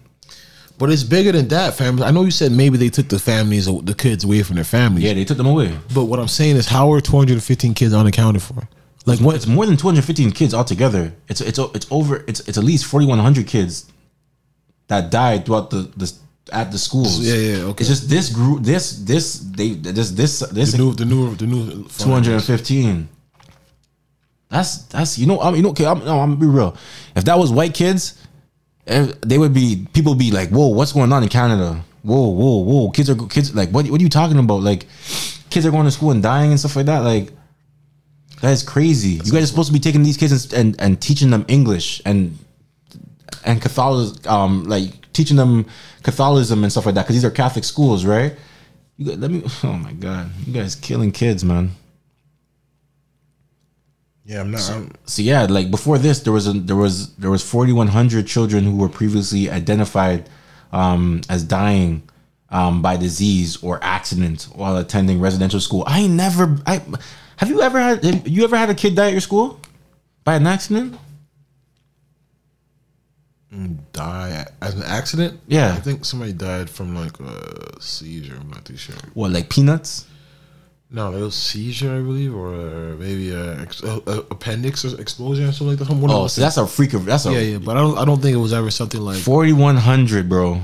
But 0.78 0.90
it's 0.90 1.02
bigger 1.02 1.32
than 1.32 1.48
that, 1.48 1.74
fam. 1.74 2.00
I 2.00 2.12
know 2.12 2.22
you 2.22 2.30
said 2.30 2.52
maybe 2.52 2.78
they 2.78 2.88
took 2.88 3.08
the 3.08 3.18
families, 3.18 3.66
the 3.66 3.96
kids 3.98 4.22
away 4.22 4.44
from 4.44 4.54
their 4.54 4.64
families. 4.64 5.02
Yeah, 5.02 5.14
they 5.14 5.24
took 5.24 5.36
them 5.36 5.48
away. 5.48 5.76
But 5.92 6.04
what 6.04 6.20
I'm 6.20 6.28
saying 6.28 6.54
is, 6.54 6.68
how 6.68 6.92
are 6.92 7.00
215 7.00 7.74
kids 7.74 7.92
unaccounted 7.92 8.42
for? 8.42 8.68
Like, 9.06 9.18
what? 9.18 9.34
It's 9.34 9.48
more 9.48 9.66
than 9.66 9.76
215 9.76 10.30
kids 10.30 10.54
altogether. 10.54 11.12
It's 11.28 11.40
it's 11.40 11.58
it's 11.58 11.88
over. 11.90 12.24
It's 12.28 12.40
it's 12.46 12.56
at 12.56 12.62
least 12.62 12.84
4100 12.84 13.48
kids 13.48 13.90
that 14.86 15.10
died 15.10 15.46
throughout 15.46 15.70
the 15.70 15.90
the 15.96 16.12
at 16.52 16.70
the 16.70 16.78
schools. 16.78 17.18
Yeah, 17.18 17.34
yeah, 17.34 17.64
okay. 17.70 17.82
It's 17.82 17.88
just 17.88 18.08
this 18.08 18.30
group. 18.30 18.62
This 18.62 18.92
this 18.92 19.40
they 19.40 19.70
this 19.70 20.12
this 20.12 20.38
this 20.38 20.72
The 20.72 20.78
new, 20.78 20.94
the 20.94 21.04
new, 21.04 21.34
the 21.34 21.46
new. 21.46 21.88
215. 21.88 23.08
That's 24.50 24.82
that's 24.84 25.18
you 25.18 25.26
know 25.26 25.40
I 25.40 25.46
mean 25.48 25.56
you 25.56 25.62
know 25.62 25.70
okay 25.70 25.86
I'm 25.86 25.98
no, 26.04 26.20
I'm 26.20 26.30
gonna 26.30 26.40
be 26.40 26.46
real. 26.46 26.76
If 27.14 27.24
that 27.24 27.38
was 27.38 27.52
white 27.52 27.74
kids, 27.74 28.22
if 28.86 29.20
they 29.20 29.38
would 29.38 29.52
be 29.52 29.86
people 29.92 30.12
would 30.12 30.18
be 30.18 30.30
like, 30.30 30.48
whoa, 30.50 30.68
what's 30.68 30.92
going 30.92 31.12
on 31.12 31.22
in 31.22 31.28
Canada? 31.28 31.82
Whoa, 32.02 32.28
whoa, 32.28 32.62
whoa, 32.62 32.90
kids 32.90 33.10
are 33.10 33.16
kids 33.26 33.54
like 33.54 33.70
what 33.70 33.88
what 33.90 34.00
are 34.00 34.02
you 34.02 34.08
talking 34.08 34.38
about? 34.38 34.62
Like 34.62 34.86
kids 35.50 35.66
are 35.66 35.70
going 35.70 35.84
to 35.84 35.90
school 35.90 36.10
and 36.10 36.22
dying 36.22 36.50
and 36.50 36.58
stuff 36.58 36.76
like 36.76 36.86
that. 36.86 37.00
Like 37.00 37.30
that 38.40 38.52
is 38.52 38.62
crazy. 38.62 39.20
you 39.24 39.32
guys 39.32 39.42
are 39.42 39.46
supposed 39.46 39.68
to 39.68 39.72
be 39.72 39.80
taking 39.80 40.02
these 40.02 40.16
kids 40.16 40.32
and 40.32 40.52
and, 40.54 40.80
and 40.80 41.02
teaching 41.02 41.30
them 41.30 41.44
English 41.48 42.00
and 42.06 42.38
and 43.44 43.60
Catholic 43.60 44.26
um 44.26 44.64
like 44.64 45.12
teaching 45.12 45.36
them 45.36 45.66
Catholicism 46.02 46.62
and 46.62 46.72
stuff 46.72 46.86
like 46.86 46.94
that 46.94 47.02
because 47.02 47.16
these 47.16 47.24
are 47.24 47.30
Catholic 47.30 47.64
schools, 47.64 48.04
right? 48.04 48.34
You 48.96 49.06
got, 49.06 49.18
let 49.18 49.30
me. 49.30 49.42
Oh 49.62 49.72
my 49.72 49.92
god, 49.92 50.30
you 50.46 50.52
guys 50.52 50.74
killing 50.74 51.12
kids, 51.12 51.44
man. 51.44 51.72
Yeah, 54.28 54.42
I'm 54.42 54.50
not. 54.50 54.70
I'm, 54.70 54.92
So 55.06 55.22
yeah, 55.22 55.46
like 55.48 55.70
before 55.70 55.96
this, 55.96 56.20
there 56.20 56.34
was 56.34 56.46
a 56.46 56.52
there 56.52 56.76
was 56.76 57.14
there 57.16 57.30
was 57.30 57.42
forty 57.42 57.72
one 57.72 57.88
hundred 57.88 58.26
children 58.26 58.62
who 58.62 58.76
were 58.76 58.90
previously 58.90 59.48
identified 59.48 60.28
um, 60.70 61.22
as 61.30 61.42
dying 61.42 62.02
um, 62.50 62.82
by 62.82 62.98
disease 62.98 63.56
or 63.62 63.82
accident 63.82 64.46
while 64.54 64.76
attending 64.76 65.18
residential 65.18 65.60
school. 65.60 65.82
I 65.86 66.06
never. 66.06 66.58
I 66.66 66.82
have 67.38 67.48
you 67.48 67.62
ever 67.62 67.80
had 67.80 68.04
have 68.04 68.28
you 68.28 68.44
ever 68.44 68.56
had 68.58 68.68
a 68.68 68.74
kid 68.74 68.94
die 68.94 69.06
at 69.06 69.12
your 69.12 69.22
school 69.22 69.60
by 70.24 70.34
an 70.34 70.46
accident? 70.46 70.98
die 73.92 74.44
as 74.60 74.74
an 74.74 74.82
accident. 74.82 75.40
Yeah. 75.48 75.72
I 75.72 75.80
think 75.80 76.04
somebody 76.04 76.34
died 76.34 76.68
from 76.68 76.94
like 76.94 77.18
a 77.18 77.80
seizure. 77.80 78.36
I'm 78.38 78.50
not 78.50 78.66
too 78.66 78.76
sure. 78.76 78.94
What 79.14 79.30
like 79.32 79.48
peanuts? 79.48 80.06
No, 80.90 81.14
it 81.14 81.20
was 81.20 81.34
seizure, 81.34 81.92
I 81.92 82.00
believe, 82.00 82.34
or 82.34 82.54
uh, 82.54 82.96
maybe 82.96 83.30
a, 83.30 83.60
ex- 83.60 83.82
a, 83.82 84.00
a 84.06 84.18
appendix 84.30 84.86
or 84.86 84.98
explosion 84.98 85.44
or 85.44 85.52
something 85.52 85.76
like 85.76 85.86
that. 85.86 85.94
One 85.94 86.10
Oh, 86.10 86.26
so 86.28 86.40
that's 86.40 86.56
a 86.56 86.66
freak 86.66 86.94
of 86.94 87.04
that's 87.04 87.26
a 87.26 87.32
yeah, 87.32 87.40
yeah. 87.40 87.58
But 87.58 87.76
I 87.76 87.80
don't, 87.80 87.98
I 87.98 88.06
don't 88.06 88.22
think 88.22 88.34
it 88.34 88.38
was 88.40 88.54
ever 88.54 88.70
something 88.70 89.00
like. 89.00 89.18
forty 89.18 89.52
one 89.52 89.76
hundred, 89.76 90.30
bro. 90.30 90.62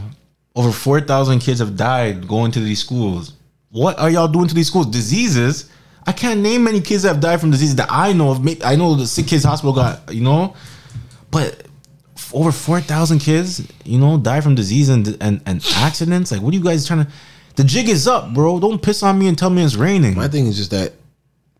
Over 0.56 0.72
four 0.72 1.02
thousand 1.02 1.40
kids 1.40 1.60
have 1.60 1.76
died 1.76 2.26
going 2.26 2.52
to 2.52 2.60
these 2.60 2.80
schools. 2.80 3.34
What 3.70 3.98
are 3.98 4.08
y'all 4.08 4.28
doing 4.28 4.48
to 4.48 4.54
these 4.54 4.68
schools? 4.68 4.86
Diseases. 4.86 5.68
I 6.06 6.12
can't 6.12 6.40
name 6.40 6.64
many 6.64 6.80
kids 6.80 7.02
that 7.02 7.08
have 7.08 7.20
died 7.20 7.40
from 7.40 7.50
diseases 7.50 7.76
that 7.76 7.88
I 7.90 8.12
know 8.14 8.30
of. 8.30 8.64
I 8.64 8.76
know 8.76 8.94
the 8.94 9.06
sick 9.06 9.26
kids 9.26 9.44
hospital 9.44 9.74
got, 9.74 10.14
you 10.14 10.22
know, 10.22 10.54
but 11.30 11.66
over 12.32 12.50
four 12.50 12.80
thousand 12.80 13.18
kids, 13.18 13.66
you 13.84 13.98
know, 13.98 14.16
die 14.16 14.40
from 14.40 14.54
disease 14.54 14.88
and, 14.88 15.16
and 15.20 15.42
and 15.44 15.62
accidents. 15.76 16.32
Like, 16.32 16.40
what 16.40 16.54
are 16.54 16.56
you 16.56 16.64
guys 16.64 16.86
trying 16.86 17.04
to? 17.04 17.10
The 17.56 17.64
jig 17.64 17.88
is 17.88 18.08
up, 18.08 18.34
bro. 18.34 18.58
Don't 18.58 18.82
piss 18.82 19.02
on 19.02 19.18
me 19.18 19.28
and 19.28 19.38
tell 19.38 19.50
me 19.50 19.62
it's 19.62 19.76
raining. 19.76 20.16
My 20.16 20.28
thing 20.28 20.46
is 20.46 20.56
just 20.56 20.72
that 20.72 20.92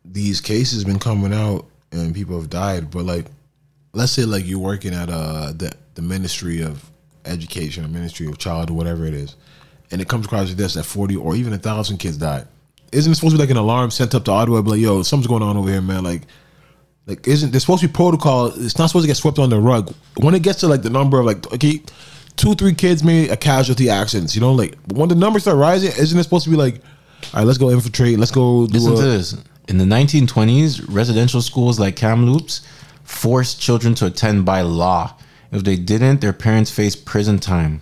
these 0.04 0.40
cases 0.40 0.84
been 0.84 0.98
coming 0.98 1.32
out 1.32 1.66
and 1.92 2.14
people 2.14 2.38
have 2.38 2.50
died. 2.50 2.90
But 2.90 3.04
like, 3.04 3.26
let's 3.92 4.12
say 4.12 4.24
like 4.24 4.46
you're 4.46 4.58
working 4.58 4.92
at 4.92 5.08
uh 5.08 5.52
the 5.52 5.72
the 5.94 6.02
Ministry 6.02 6.62
of 6.62 6.90
Education 7.24 7.84
or 7.84 7.88
Ministry 7.88 8.26
of 8.26 8.38
Child 8.38 8.70
or 8.70 8.74
whatever 8.74 9.06
it 9.06 9.14
is, 9.14 9.36
and 9.90 10.00
it 10.00 10.08
comes 10.08 10.26
across 10.26 10.48
your 10.48 10.56
desk 10.56 10.74
that 10.74 10.84
forty 10.84 11.16
or 11.16 11.36
even 11.36 11.52
a 11.52 11.58
thousand 11.58 11.98
kids 11.98 12.16
died. 12.16 12.46
Isn't 12.92 13.12
it 13.12 13.14
supposed 13.16 13.32
to 13.32 13.38
be 13.38 13.42
like 13.42 13.50
an 13.50 13.56
alarm 13.56 13.90
sent 13.90 14.14
up 14.14 14.24
to 14.24 14.30
Ottawa? 14.30 14.60
Like, 14.60 14.80
yo, 14.80 15.02
something's 15.02 15.26
going 15.26 15.42
on 15.42 15.56
over 15.56 15.68
here, 15.68 15.80
man. 15.80 16.04
Like, 16.04 16.22
like 17.06 17.26
isn't 17.26 17.50
there's 17.50 17.62
supposed 17.62 17.82
to 17.82 17.88
be 17.88 17.92
protocol? 17.92 18.46
It's 18.46 18.78
not 18.78 18.88
supposed 18.88 19.04
to 19.04 19.08
get 19.08 19.16
swept 19.16 19.38
on 19.38 19.50
the 19.50 19.60
rug. 19.60 19.94
When 20.16 20.34
it 20.34 20.42
gets 20.42 20.60
to 20.60 20.68
like 20.68 20.82
the 20.82 20.90
number 20.90 21.20
of 21.20 21.26
like 21.26 21.52
okay, 21.52 21.82
two 22.36 22.54
three 22.54 22.74
kids 22.74 23.02
made 23.02 23.30
a 23.30 23.36
casualty 23.36 23.88
accidents. 23.88 24.34
You 24.34 24.40
know, 24.40 24.52
like 24.52 24.76
when 24.92 25.08
the 25.08 25.14
numbers 25.14 25.42
start 25.42 25.58
rising, 25.58 25.90
isn't 25.98 26.18
it 26.18 26.22
supposed 26.22 26.44
to 26.44 26.50
be 26.50 26.56
like, 26.56 26.76
all 27.32 27.40
right, 27.40 27.46
let's 27.46 27.58
go 27.58 27.70
infiltrate, 27.70 28.18
let's 28.18 28.30
go 28.30 28.66
do 28.66 28.74
Listen 28.74 28.92
a, 28.92 28.96
to 28.96 29.02
this. 29.02 29.36
In 29.68 29.78
the 29.78 29.84
1920s, 29.84 30.84
residential 30.88 31.40
schools 31.40 31.80
like 31.80 31.96
Kamloops 31.96 32.66
forced 33.02 33.60
children 33.60 33.94
to 33.96 34.06
attend 34.06 34.44
by 34.44 34.60
law. 34.60 35.16
If 35.52 35.64
they 35.64 35.76
didn't, 35.76 36.20
their 36.20 36.32
parents 36.32 36.70
faced 36.70 37.04
prison 37.04 37.38
time. 37.38 37.80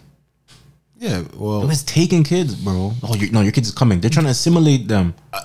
Yeah, 0.98 1.24
well, 1.34 1.64
It 1.64 1.66
was 1.66 1.82
taking 1.82 2.22
kids, 2.22 2.54
bro. 2.54 2.92
Oh, 3.02 3.14
you 3.16 3.32
no, 3.32 3.40
your 3.40 3.50
kids 3.50 3.66
is 3.66 3.74
coming. 3.74 4.00
They're 4.00 4.10
trying 4.10 4.26
to 4.26 4.30
assimilate 4.30 4.86
them. 4.86 5.14
Uh, 5.32 5.40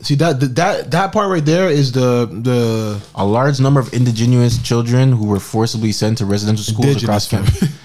see 0.00 0.14
that 0.14 0.40
that 0.40 0.90
that 0.90 1.12
part 1.12 1.30
right 1.30 1.44
there 1.44 1.68
is 1.68 1.92
the 1.92 2.26
the 2.32 2.98
A 3.14 3.26
large 3.26 3.60
number 3.60 3.78
of 3.78 3.92
indigenous 3.92 4.56
children 4.62 5.12
who 5.12 5.26
were 5.26 5.40
forcibly 5.40 5.92
sent 5.92 6.16
to 6.18 6.24
residential 6.24 6.64
schools 6.64 7.02
across 7.02 7.28
Canada. 7.28 7.52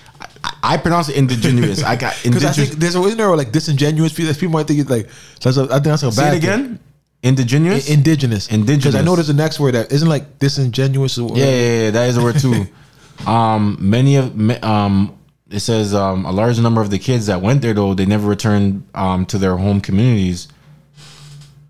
I, 0.64 0.74
I 0.74 0.78
pronounce 0.78 1.10
it 1.10 1.16
indigenous. 1.18 1.84
I 1.84 1.96
got 1.96 2.16
because 2.24 2.44
I 2.44 2.48
indigenous. 2.50 2.70
think 2.70 2.80
there's 2.80 2.96
isn't 2.96 3.18
there 3.18 3.36
like 3.36 3.52
disingenuous 3.52 4.14
people. 4.14 4.34
People 4.34 4.50
might 4.50 4.68
think 4.68 4.80
it's 4.80 4.90
like 4.90 5.10
that's 5.42 5.58
a, 5.58 5.64
I 5.64 5.76
think 5.76 5.84
that's 5.86 6.04
a 6.04 6.12
Say 6.12 6.22
bad 6.22 6.34
it 6.38 6.42
thing. 6.42 6.50
again. 6.50 6.80
Indigenous. 7.24 7.90
I- 7.90 7.94
Indigenous, 7.94 8.48
Indigenous. 8.50 8.86
Because 8.86 8.96
I 8.96 9.02
know 9.04 9.16
there's 9.16 9.30
a 9.30 9.34
next 9.34 9.60
word 9.60 9.74
that 9.76 9.92
isn't 9.92 10.08
like 10.08 10.40
disingenuous. 10.40 11.18
Or 11.18 11.36
Yeah, 11.38 11.46
yeah, 11.46 11.84
yeah, 11.86 11.92
that 11.92 12.10
is 12.10 12.18
a 12.18 12.22
word 12.24 12.40
too. 12.40 12.66
um, 13.30 13.78
many 13.80 14.16
of 14.16 14.36
ma- 14.36 14.60
um, 14.62 15.18
it 15.50 15.60
says 15.62 15.94
um, 15.96 16.26
a 16.26 16.32
large 16.32 16.60
number 16.60 16.82
of 16.82 16.90
the 16.90 17.00
kids 17.00 17.26
that 17.28 17.42
went 17.42 17.62
there 17.62 17.74
though 17.74 17.94
they 17.94 18.06
never 18.06 18.28
returned 18.28 18.88
um, 18.94 19.26
to 19.28 19.38
their 19.38 19.58
home 19.58 19.82
communities. 19.82 20.48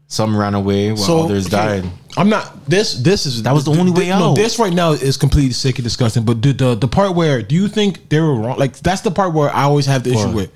Some 0.10 0.38
ran 0.38 0.54
away 0.54 0.94
while 0.94 1.24
others 1.24 1.48
okay, 1.48 1.82
died. 1.82 1.86
I'm 2.16 2.30
not 2.30 2.66
this. 2.66 2.94
This 2.94 3.26
is 3.26 3.44
That 3.44 3.54
was 3.54 3.66
the 3.66 3.72
only 3.72 3.92
way 3.92 4.08
No, 4.08 4.32
out. 4.32 4.36
this 4.38 4.58
right 4.58 4.72
now 4.74 4.94
is 4.94 5.18
completely 5.18 5.52
sick 5.52 5.78
and 5.78 5.84
disgusting. 5.84 6.24
But 6.24 6.42
the, 6.42 6.54
the 6.54 6.76
the 6.76 6.88
part 6.88 7.14
where 7.14 7.42
do 7.42 7.56
you 7.56 7.68
think 7.68 8.08
they 8.10 8.20
were 8.22 8.34
wrong? 8.36 8.58
Like 8.58 8.78
that's 8.80 9.02
the 9.02 9.12
part 9.12 9.34
where 9.34 9.50
I 9.54 9.64
always 9.64 9.86
have 9.86 10.04
the 10.04 10.12
issue 10.12 10.28
What? 10.28 10.36
with. 10.36 10.52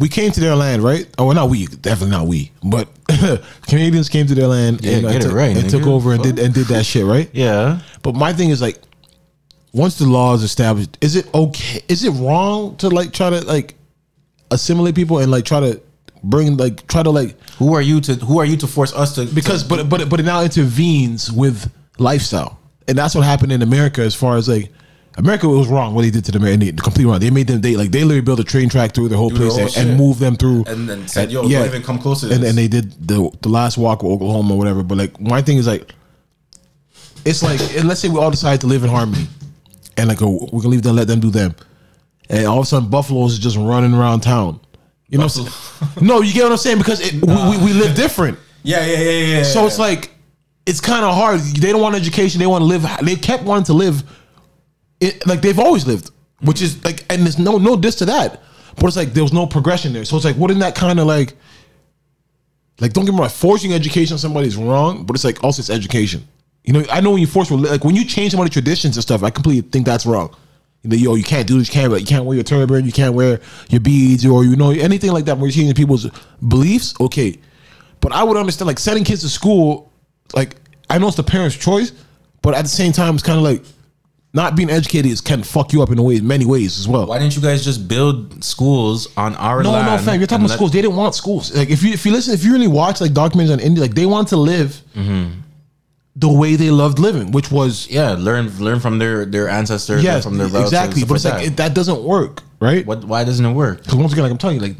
We 0.00 0.08
came 0.08 0.30
to 0.32 0.40
their 0.40 0.54
land, 0.54 0.82
right? 0.82 1.08
Oh, 1.18 1.26
well, 1.26 1.34
not 1.34 1.50
we, 1.50 1.66
definitely 1.66 2.10
not 2.16 2.28
we, 2.28 2.52
but 2.62 2.88
Canadians 3.66 4.08
came 4.08 4.26
to 4.28 4.34
their 4.34 4.46
land 4.46 4.84
Yeah, 4.84 4.98
and, 4.98 5.06
uh, 5.06 5.10
get 5.12 5.20
it 5.22 5.24
took- 5.26 5.34
right, 5.34 5.56
and 5.56 5.68
took 5.70 5.82
nigga. 5.82 5.86
over 5.92 6.12
and 6.14 6.22
did 6.22 6.38
and 6.38 6.52
did 6.54 6.66
that 6.68 6.84
shit, 6.86 7.04
right? 7.04 7.28
Yeah. 7.34 7.80
But 8.02 8.14
my 8.14 8.32
thing 8.32 8.50
is 8.50 8.60
like, 8.62 8.78
once 9.72 9.98
the 9.98 10.06
law 10.06 10.34
is 10.34 10.42
established, 10.42 10.96
is 11.00 11.14
it 11.16 11.32
okay? 11.34 11.80
Is 11.88 12.04
it 12.04 12.10
wrong 12.10 12.76
to 12.78 12.88
like 12.90 13.12
try 13.12 13.30
to 13.30 13.40
like 13.44 13.74
assimilate 14.50 14.94
people 14.94 15.18
and 15.18 15.30
like 15.30 15.44
try 15.44 15.60
to 15.60 15.80
bring 16.22 16.56
like 16.56 16.86
try 16.88 17.02
to 17.02 17.10
like 17.10 17.36
Who 17.58 17.74
are 17.74 17.82
you 17.82 18.00
to 18.02 18.14
Who 18.14 18.38
are 18.38 18.44
you 18.44 18.56
to 18.58 18.66
force 18.66 18.92
us 18.94 19.14
to? 19.16 19.24
because 19.26 19.62
to- 19.62 19.68
but 19.68 19.88
but 19.88 20.08
but 20.08 20.20
it 20.20 20.24
now 20.24 20.42
intervenes 20.42 21.30
with 21.32 21.70
lifestyle, 21.98 22.58
and 22.86 22.96
that's 22.98 23.14
what 23.14 23.24
happened 23.24 23.52
in 23.52 23.62
America 23.62 24.02
as 24.02 24.14
far 24.14 24.36
as 24.36 24.48
like. 24.48 24.72
America 25.16 25.48
was 25.48 25.66
wrong 25.66 25.94
what 25.96 26.02
they 26.02 26.10
did 26.10 26.24
to 26.26 26.30
the 26.30 26.38
American. 26.38 26.76
The 26.76 26.80
complete 26.80 27.04
wrong. 27.04 27.18
They 27.18 27.30
made 27.30 27.48
them. 27.48 27.60
They 27.60 27.74
like 27.74 27.90
they 27.90 28.04
literally 28.04 28.20
built 28.20 28.38
a 28.38 28.44
train 28.44 28.68
track 28.68 28.94
through 28.94 29.08
the 29.08 29.16
whole 29.16 29.30
Through 29.30 29.38
the 29.38 29.44
place 29.50 29.56
whole 29.56 29.66
and, 29.66 29.76
and 29.76 29.88
shit. 29.88 29.96
moved 29.98 30.20
them 30.20 30.36
through. 30.36 30.62
And 30.68 30.88
then 30.88 31.08
said, 31.08 31.32
"Yo, 31.32 31.42
don't 31.42 31.66
even 31.66 31.82
come 31.82 31.98
close 31.98 32.20
to 32.20 32.30
And, 32.32 32.40
this." 32.44 32.50
and 32.50 32.56
they 32.56 32.68
did 32.68 32.92
the 33.08 33.28
the 33.42 33.48
last 33.48 33.78
walk 33.78 34.04
with 34.04 34.12
Oklahoma 34.12 34.54
or 34.54 34.58
whatever. 34.58 34.84
But 34.84 34.96
like 34.98 35.20
my 35.20 35.42
thing 35.42 35.56
is 35.58 35.66
like, 35.66 35.92
it's 37.24 37.42
like 37.42 37.60
and 37.76 37.88
let's 37.88 38.00
say 38.00 38.08
we 38.08 38.18
all 38.20 38.30
decide 38.30 38.60
to 38.60 38.68
live 38.68 38.84
in 38.84 38.90
harmony, 38.90 39.26
and 39.96 40.08
like 40.08 40.22
oh, 40.22 40.48
we 40.52 40.60
can 40.60 40.70
leave 40.70 40.82
them, 40.82 40.94
let 40.94 41.08
them 41.08 41.18
do 41.18 41.30
them, 41.30 41.52
and 42.30 42.46
all 42.46 42.58
of 42.60 42.62
a 42.62 42.66
sudden 42.66 42.88
buffaloes 42.88 43.32
is 43.32 43.38
just 43.40 43.56
running 43.56 43.94
around 43.94 44.20
town. 44.20 44.60
You 45.08 45.18
know, 45.18 45.24
what 45.24 45.38
I'm 45.38 45.46
saying? 45.46 46.06
no, 46.06 46.20
you 46.20 46.32
get 46.32 46.44
what 46.44 46.52
I'm 46.52 46.58
saying 46.58 46.78
because 46.78 47.00
it, 47.00 47.14
we, 47.14 47.34
we, 47.58 47.64
we 47.64 47.72
live 47.72 47.96
different. 47.96 48.38
yeah, 48.62 48.84
yeah, 48.84 48.98
yeah, 48.98 49.36
yeah. 49.36 49.42
So 49.42 49.66
it's 49.66 49.78
like 49.78 50.10
it's 50.68 50.80
kind 50.80 51.02
of 51.02 51.14
hard. 51.14 51.40
They 51.40 51.72
don't 51.72 51.80
want 51.80 51.94
education. 51.94 52.40
They 52.40 52.46
want 52.46 52.60
to 52.60 52.66
live. 52.66 52.86
They 53.02 53.16
kept 53.16 53.42
wanting 53.44 53.64
to 53.64 53.72
live, 53.72 54.02
it, 55.00 55.26
like 55.26 55.40
they've 55.40 55.58
always 55.58 55.86
lived, 55.86 56.10
which 56.42 56.60
is 56.60 56.84
like, 56.84 57.06
and 57.10 57.22
there's 57.22 57.38
no 57.38 57.56
no 57.56 57.74
diss 57.74 57.94
to 57.96 58.04
that. 58.04 58.42
But 58.76 58.86
it's 58.86 58.96
like 58.96 59.14
there 59.14 59.22
was 59.22 59.32
no 59.32 59.46
progression 59.46 59.94
there. 59.94 60.04
So 60.04 60.16
it's 60.16 60.26
like, 60.26 60.36
wouldn't 60.36 60.60
that 60.60 60.74
kind 60.74 61.00
of 61.00 61.06
like, 61.06 61.34
like 62.80 62.92
don't 62.92 63.06
get 63.06 63.12
me 63.12 63.20
wrong, 63.20 63.30
forcing 63.30 63.72
education 63.72 64.12
on 64.14 64.18
somebody 64.18 64.46
is 64.46 64.58
wrong, 64.58 65.06
but 65.06 65.16
it's 65.16 65.24
like 65.24 65.42
also 65.42 65.60
it's 65.60 65.70
education. 65.70 66.28
You 66.64 66.74
know, 66.74 66.84
I 66.92 67.00
know 67.00 67.12
when 67.12 67.20
you 67.20 67.26
force 67.26 67.50
like 67.50 67.82
when 67.82 67.96
you 67.96 68.04
change 68.04 68.32
somebody's 68.32 68.52
traditions 68.52 68.96
and 68.98 69.02
stuff, 69.02 69.22
I 69.22 69.30
completely 69.30 69.68
think 69.70 69.86
that's 69.86 70.04
wrong. 70.04 70.36
You 70.82 70.90
know, 70.90 70.96
yo, 70.96 71.14
you 71.16 71.24
can't 71.24 71.46
do 71.48 71.58
this, 71.58 71.68
you 71.68 71.72
can't, 71.72 72.00
you 72.00 72.06
can't 72.06 72.24
wear 72.24 72.36
your 72.36 72.44
turban, 72.44 72.84
you 72.86 72.92
can't 72.92 73.14
wear 73.14 73.40
your 73.68 73.80
beads, 73.80 74.24
or 74.24 74.44
you 74.44 74.54
know 74.56 74.70
anything 74.70 75.10
like 75.12 75.24
that. 75.24 75.36
Where 75.36 75.46
you're 75.48 75.52
changing 75.54 75.74
people's 75.74 76.08
beliefs, 76.46 76.94
okay. 77.00 77.38
But 78.00 78.12
I 78.12 78.22
would 78.22 78.36
understand 78.36 78.68
like 78.68 78.78
sending 78.78 79.02
kids 79.04 79.22
to 79.22 79.28
school, 79.28 79.92
like 80.34 80.56
I 80.88 80.98
know 80.98 81.08
it's 81.08 81.16
the 81.16 81.24
parents' 81.24 81.56
choice, 81.56 81.92
but 82.42 82.54
at 82.54 82.62
the 82.62 82.68
same 82.68 82.92
time, 82.92 83.14
it's 83.14 83.24
kind 83.24 83.38
of 83.38 83.42
like 83.44 83.64
not 84.32 84.54
being 84.54 84.70
educated 84.70 85.10
is 85.10 85.20
can 85.20 85.42
fuck 85.42 85.72
you 85.72 85.82
up 85.82 85.90
in 85.90 85.98
a 85.98 86.02
way, 86.02 86.20
many 86.20 86.44
ways 86.46 86.78
as 86.78 86.86
well. 86.86 87.06
Why 87.06 87.18
didn't 87.18 87.34
you 87.34 87.42
guys 87.42 87.64
just 87.64 87.88
build 87.88 88.44
schools 88.44 89.08
on 89.16 89.34
our 89.36 89.62
No, 89.64 89.72
land? 89.72 89.86
no, 89.86 89.98
fam. 89.98 90.20
You're 90.20 90.26
talking 90.28 90.44
about 90.44 90.54
schools. 90.54 90.70
They 90.70 90.82
didn't 90.82 90.96
want 90.96 91.14
schools. 91.16 91.52
Like 91.56 91.70
if 91.70 91.82
you 91.82 91.92
if 91.92 92.06
you 92.06 92.12
listen, 92.12 92.34
if 92.34 92.44
you 92.44 92.52
really 92.52 92.68
watch 92.68 93.00
like 93.00 93.10
documentaries 93.12 93.52
on 93.52 93.58
India, 93.58 93.82
like 93.82 93.94
they 93.94 94.06
want 94.06 94.28
to 94.28 94.36
live 94.36 94.80
Mm-hmm. 94.94 95.40
The 96.20 96.28
way 96.28 96.56
they 96.56 96.70
loved 96.70 96.98
living, 96.98 97.30
which 97.30 97.50
was 97.52 97.86
Yeah, 97.88 98.16
learn 98.18 98.48
learn 98.58 98.80
from 98.80 98.98
their 98.98 99.24
their 99.24 99.48
ancestors. 99.48 100.02
learn 100.02 100.22
from 100.22 100.36
their 100.38 100.48
relatives, 100.48 100.72
exactly. 100.72 101.04
But 101.04 101.14
it's 101.16 101.24
like 101.24 101.34
that. 101.34 101.44
it, 101.46 101.56
that 101.58 101.74
doesn't 101.74 102.02
work, 102.02 102.42
right? 102.60 102.84
what? 102.86 103.04
Why 103.04 103.22
doesn't 103.24 103.44
it 103.46 103.52
work? 103.52 103.78
Because 103.82 103.94
once 103.94 104.12
again, 104.12 104.24
like 104.24 104.32
I'm 104.32 104.38
telling 104.38 104.56
you, 104.60 104.62
like 104.68 104.76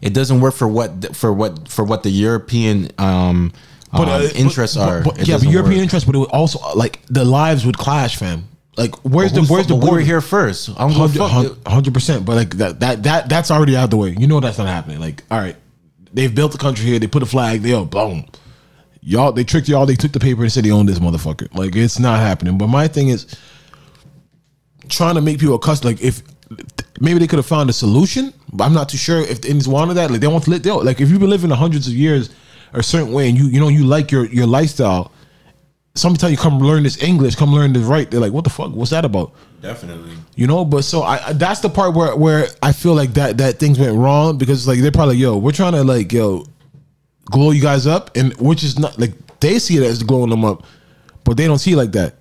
It 0.00 0.14
doesn't 0.14 0.40
work 0.40 0.54
for 0.54 0.66
what 0.68 1.14
for 1.14 1.32
what 1.32 1.68
for 1.68 1.84
what 1.84 2.02
the 2.02 2.10
European 2.10 2.90
um, 2.98 3.52
but 3.92 4.08
um, 4.08 4.22
uh, 4.22 4.28
interests 4.34 4.76
but- 4.76 4.88
are. 4.88 5.02
but- 5.02 5.18
It 5.20 5.28
yeah, 5.28 5.36
but 5.38 5.48
European 5.48 5.76
work. 5.78 5.82
interests, 5.82 6.06
but 6.06 6.14
it 6.16 6.18
would 6.20 6.30
also 6.30 6.58
like 6.74 7.00
the 7.08 7.24
lives 7.24 7.66
would 7.66 7.76
clash, 7.76 8.16
fam. 8.16 8.44
Like 8.78 8.94
where's 9.04 9.32
But 9.32 9.42
the 9.42 9.52
where's 9.52 9.66
the 9.66 9.74
but 9.74 9.84
border? 9.86 10.00
here 10.00 10.22
first. 10.22 10.70
I 10.70 10.88
don't 10.88 11.12
give 11.12 11.20
a 11.20 11.28
fuck. 11.28 11.66
hundred 11.66 11.92
percent. 11.92 12.24
But 12.24 12.36
like 12.36 12.56
that 12.56 12.80
that 12.80 13.02
that 13.02 13.28
that's 13.28 13.50
already 13.50 13.76
out 13.76 13.90
the 13.90 13.98
way. 13.98 14.14
You 14.18 14.26
know 14.26 14.40
that's 14.40 14.56
not 14.58 14.66
happening. 14.68 14.98
Like 14.98 15.22
all 15.30 15.38
right, 15.38 15.56
they've 16.14 16.34
built 16.34 16.52
the 16.52 16.58
country 16.58 16.86
here. 16.86 16.98
They 16.98 17.06
put 17.06 17.22
a 17.22 17.26
flag. 17.26 17.60
They 17.62 17.74
oh 17.74 17.84
boom. 17.84 18.24
Y'all 19.02 19.32
they 19.32 19.44
tricked 19.44 19.68
y'all. 19.68 19.84
They 19.86 19.96
took 19.96 20.12
the 20.12 20.20
paper 20.20 20.42
and 20.42 20.52
said 20.52 20.64
they 20.64 20.70
own 20.70 20.86
this 20.86 20.98
motherfucker. 21.00 21.52
Like 21.56 21.74
it's 21.74 21.98
not 21.98 22.20
happening. 22.20 22.56
But 22.56 22.68
my 22.68 22.86
thing 22.88 23.08
is 23.08 23.26
trying 24.88 25.14
to 25.16 25.20
make 25.20 25.38
people 25.40 25.56
accustomed. 25.56 25.94
Like 25.96 26.02
if 26.04 26.22
maybe 27.00 27.18
they 27.18 27.26
could 27.26 27.38
have 27.38 27.46
found 27.46 27.68
a 27.70 27.72
solution, 27.72 28.32
but 28.52 28.64
I'm 28.64 28.72
not 28.74 28.88
too 28.88 28.98
sure 28.98 29.20
if 29.20 29.40
the 29.40 29.48
Indians 29.48 29.68
wanted 29.68 29.94
that. 29.94 30.10
Like 30.10 30.20
they 30.20 30.26
want 30.28 30.44
to 30.44 30.50
live. 30.50 30.64
Like 30.84 31.00
if 31.00 31.10
you've 31.10 31.20
been 31.20 31.30
living 31.30 31.50
hundreds 31.50 31.88
of 31.88 31.94
years 31.94 32.30
a 32.74 32.82
certain 32.82 33.12
way 33.12 33.28
and 33.28 33.36
you 33.36 33.46
you 33.46 33.60
know 33.60 33.68
you 33.68 33.84
like 33.84 34.10
your 34.12 34.26
your 34.26 34.46
lifestyle. 34.46 35.10
Somebody 35.94 36.20
tell 36.20 36.30
you 36.30 36.38
come 36.38 36.58
learn 36.58 36.84
this 36.84 37.02
English, 37.02 37.34
come 37.36 37.52
learn 37.52 37.74
this 37.74 37.82
right. 37.82 38.10
They're 38.10 38.18
like, 38.18 38.32
what 38.32 38.44
the 38.44 38.50
fuck? 38.50 38.72
What's 38.72 38.92
that 38.92 39.04
about? 39.04 39.34
Definitely. 39.60 40.12
You 40.36 40.46
know, 40.46 40.64
but 40.64 40.84
so 40.84 41.02
I 41.02 41.26
I- 41.28 41.32
that's 41.34 41.60
the 41.60 41.68
part 41.68 41.94
where 41.94 42.16
where 42.16 42.46
I 42.62 42.72
feel 42.72 42.94
like 42.94 43.12
that 43.14 43.36
that 43.38 43.58
things 43.58 43.78
went 43.78 43.94
wrong 43.98 44.38
because 44.38 44.60
it's 44.60 44.66
like 44.66 44.78
they're 44.80 44.90
probably 44.90 45.16
yo, 45.16 45.36
we're 45.36 45.52
trying 45.52 45.72
to 45.72 45.84
like 45.84 46.10
yo 46.12 46.46
glow 47.26 47.50
you 47.50 47.62
guys 47.62 47.86
up, 47.86 48.16
and 48.16 48.32
which 48.38 48.62
is 48.64 48.78
not 48.78 48.98
like 48.98 49.12
they 49.40 49.58
see 49.58 49.76
it 49.76 49.82
as 49.82 50.02
glowing 50.02 50.30
them 50.30 50.44
up, 50.44 50.64
but 51.24 51.36
they 51.36 51.46
don't 51.46 51.58
see 51.58 51.72
it 51.72 51.76
like 51.76 51.92
that. 51.92 52.14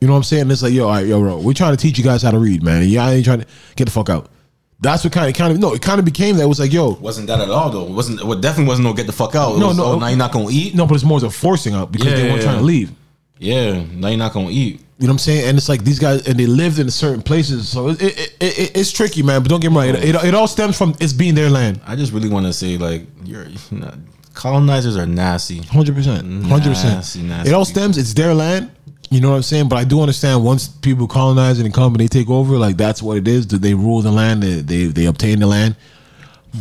You 0.00 0.08
know 0.08 0.14
what 0.14 0.18
I'm 0.18 0.24
saying? 0.24 0.50
It's 0.50 0.62
like 0.62 0.72
yo, 0.72 0.84
all 0.88 0.90
right, 0.94 1.06
yo, 1.06 1.20
bro, 1.20 1.38
we're 1.38 1.52
trying 1.54 1.76
to 1.76 1.80
teach 1.80 1.96
you 1.98 2.04
guys 2.04 2.22
how 2.22 2.30
to 2.32 2.38
read, 2.38 2.62
man. 2.62 2.86
Yeah, 2.88 3.04
I 3.06 3.12
ain't 3.14 3.24
trying 3.24 3.40
to 3.40 3.46
get 3.76 3.84
the 3.84 3.90
fuck 3.92 4.10
out. 4.10 4.30
That's 4.80 5.04
what 5.04 5.12
kind 5.12 5.28
of 5.28 5.36
kind 5.36 5.52
of 5.52 5.60
no, 5.60 5.74
it 5.74 5.80
kind 5.82 6.00
of 6.00 6.04
became 6.04 6.36
that. 6.38 6.42
It 6.42 6.46
was 6.46 6.58
like 6.58 6.72
yo, 6.72 6.94
Wasn't 6.94 7.28
that 7.28 7.38
at 7.40 7.50
all 7.50 7.70
though? 7.70 7.86
It 7.86 7.92
wasn't 7.92 8.24
what 8.24 8.40
definitely 8.40 8.66
wasn't 8.68 8.88
no 8.88 8.94
get 8.94 9.06
the 9.06 9.12
fuck 9.12 9.36
out. 9.36 9.54
It 9.54 9.58
No, 9.60 9.68
was, 9.68 9.76
no. 9.76 9.84
oh, 9.84 9.98
now 9.98 10.08
you're 10.08 10.16
not 10.18 10.32
gonna 10.32 10.48
eat. 10.50 10.74
no, 10.74 10.86
but 10.86 10.94
it's 10.96 11.04
more 11.04 11.18
of 11.18 11.22
a 11.24 11.30
forcing 11.30 11.74
out 11.74 11.92
because 11.92 12.08
Yeah, 12.08 12.14
they 12.16 12.28
weren't 12.30 12.42
trying 12.42 12.58
to 12.58 12.64
leave. 12.64 12.90
Yeah, 13.38 13.84
now 13.92 14.08
you're 14.08 14.18
not 14.18 14.32
gonna 14.32 14.50
eat. 14.50 14.80
You 14.98 15.06
know 15.08 15.12
what 15.14 15.14
I'm 15.14 15.18
saying? 15.18 15.48
And 15.48 15.58
it's 15.58 15.68
like 15.68 15.82
these 15.84 15.98
guys, 15.98 16.26
and 16.28 16.38
they 16.38 16.46
lived 16.46 16.78
in 16.78 16.88
certain 16.90 17.22
places, 17.22 17.68
so 17.68 17.88
it, 17.88 18.00
it, 18.02 18.18
it, 18.40 18.58
it, 18.58 18.76
it's 18.76 18.92
tricky, 18.92 19.22
man. 19.22 19.42
But 19.42 19.50
don't 19.50 19.58
get 19.60 19.70
me 19.70 19.76
wrong, 19.78 19.88
it, 19.88 19.96
it, 20.04 20.14
it 20.14 20.34
all 20.34 20.46
stems 20.46 20.76
from 20.78 20.94
it's 21.00 21.12
being 21.12 21.34
their 21.34 21.50
land. 21.50 21.80
I 21.86 21.96
just 21.96 22.12
really 22.12 22.28
want 22.28 22.46
to 22.46 22.52
say 22.52 22.76
like 22.78 23.06
you're, 23.24 23.46
you're 23.48 23.80
not, 23.80 23.94
colonizers 24.34 24.96
are 24.96 25.06
nasty. 25.06 25.62
Hundred 25.62 25.94
percent, 25.94 26.44
hundred 26.44 26.70
percent. 26.70 26.94
Nasty, 26.96 27.22
nasty 27.22 27.50
It 27.50 27.54
all 27.54 27.64
stems. 27.64 27.98
It's 27.98 28.14
their 28.14 28.34
land. 28.34 28.70
You 29.10 29.20
know 29.20 29.30
what 29.30 29.36
I'm 29.36 29.42
saying? 29.42 29.68
But 29.68 29.76
I 29.76 29.84
do 29.84 30.00
understand 30.00 30.42
once 30.42 30.68
people 30.68 31.06
colonize 31.06 31.58
and 31.60 31.72
come 31.74 31.92
and 31.92 32.00
they 32.00 32.08
take 32.08 32.30
over, 32.30 32.56
like 32.56 32.76
that's 32.78 33.02
what 33.02 33.18
it 33.18 33.28
is. 33.28 33.46
That 33.48 33.60
they 33.60 33.74
rule 33.74 34.00
the 34.00 34.10
land. 34.10 34.42
They 34.42 34.60
they, 34.60 34.84
they 34.86 35.04
obtain 35.06 35.38
the 35.40 35.46
land. 35.46 35.76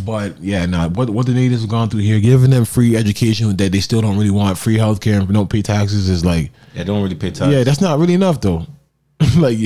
But 0.05 0.39
yeah, 0.41 0.65
nah. 0.65 0.89
What 0.89 1.09
what 1.09 1.25
the 1.25 1.33
natives 1.33 1.61
have 1.61 1.69
gone 1.69 1.89
through 1.89 2.01
here, 2.01 2.19
giving 2.19 2.49
them 2.49 2.65
free 2.65 2.95
education 2.95 3.55
that 3.57 3.71
they 3.71 3.79
still 3.79 4.01
don't 4.01 4.17
really 4.17 4.31
want, 4.31 4.57
free 4.57 4.77
healthcare 4.77 5.19
and 5.19 5.33
don't 5.33 5.49
pay 5.49 5.61
taxes 5.61 6.09
is 6.09 6.23
like, 6.25 6.51
Yeah, 6.73 6.83
don't 6.83 7.01
really 7.03 7.15
pay 7.15 7.31
tax. 7.31 7.51
yeah, 7.51 7.63
that's 7.63 7.81
not 7.81 7.99
really 7.99 8.13
enough 8.13 8.39
though. 8.41 8.65
like 9.37 9.57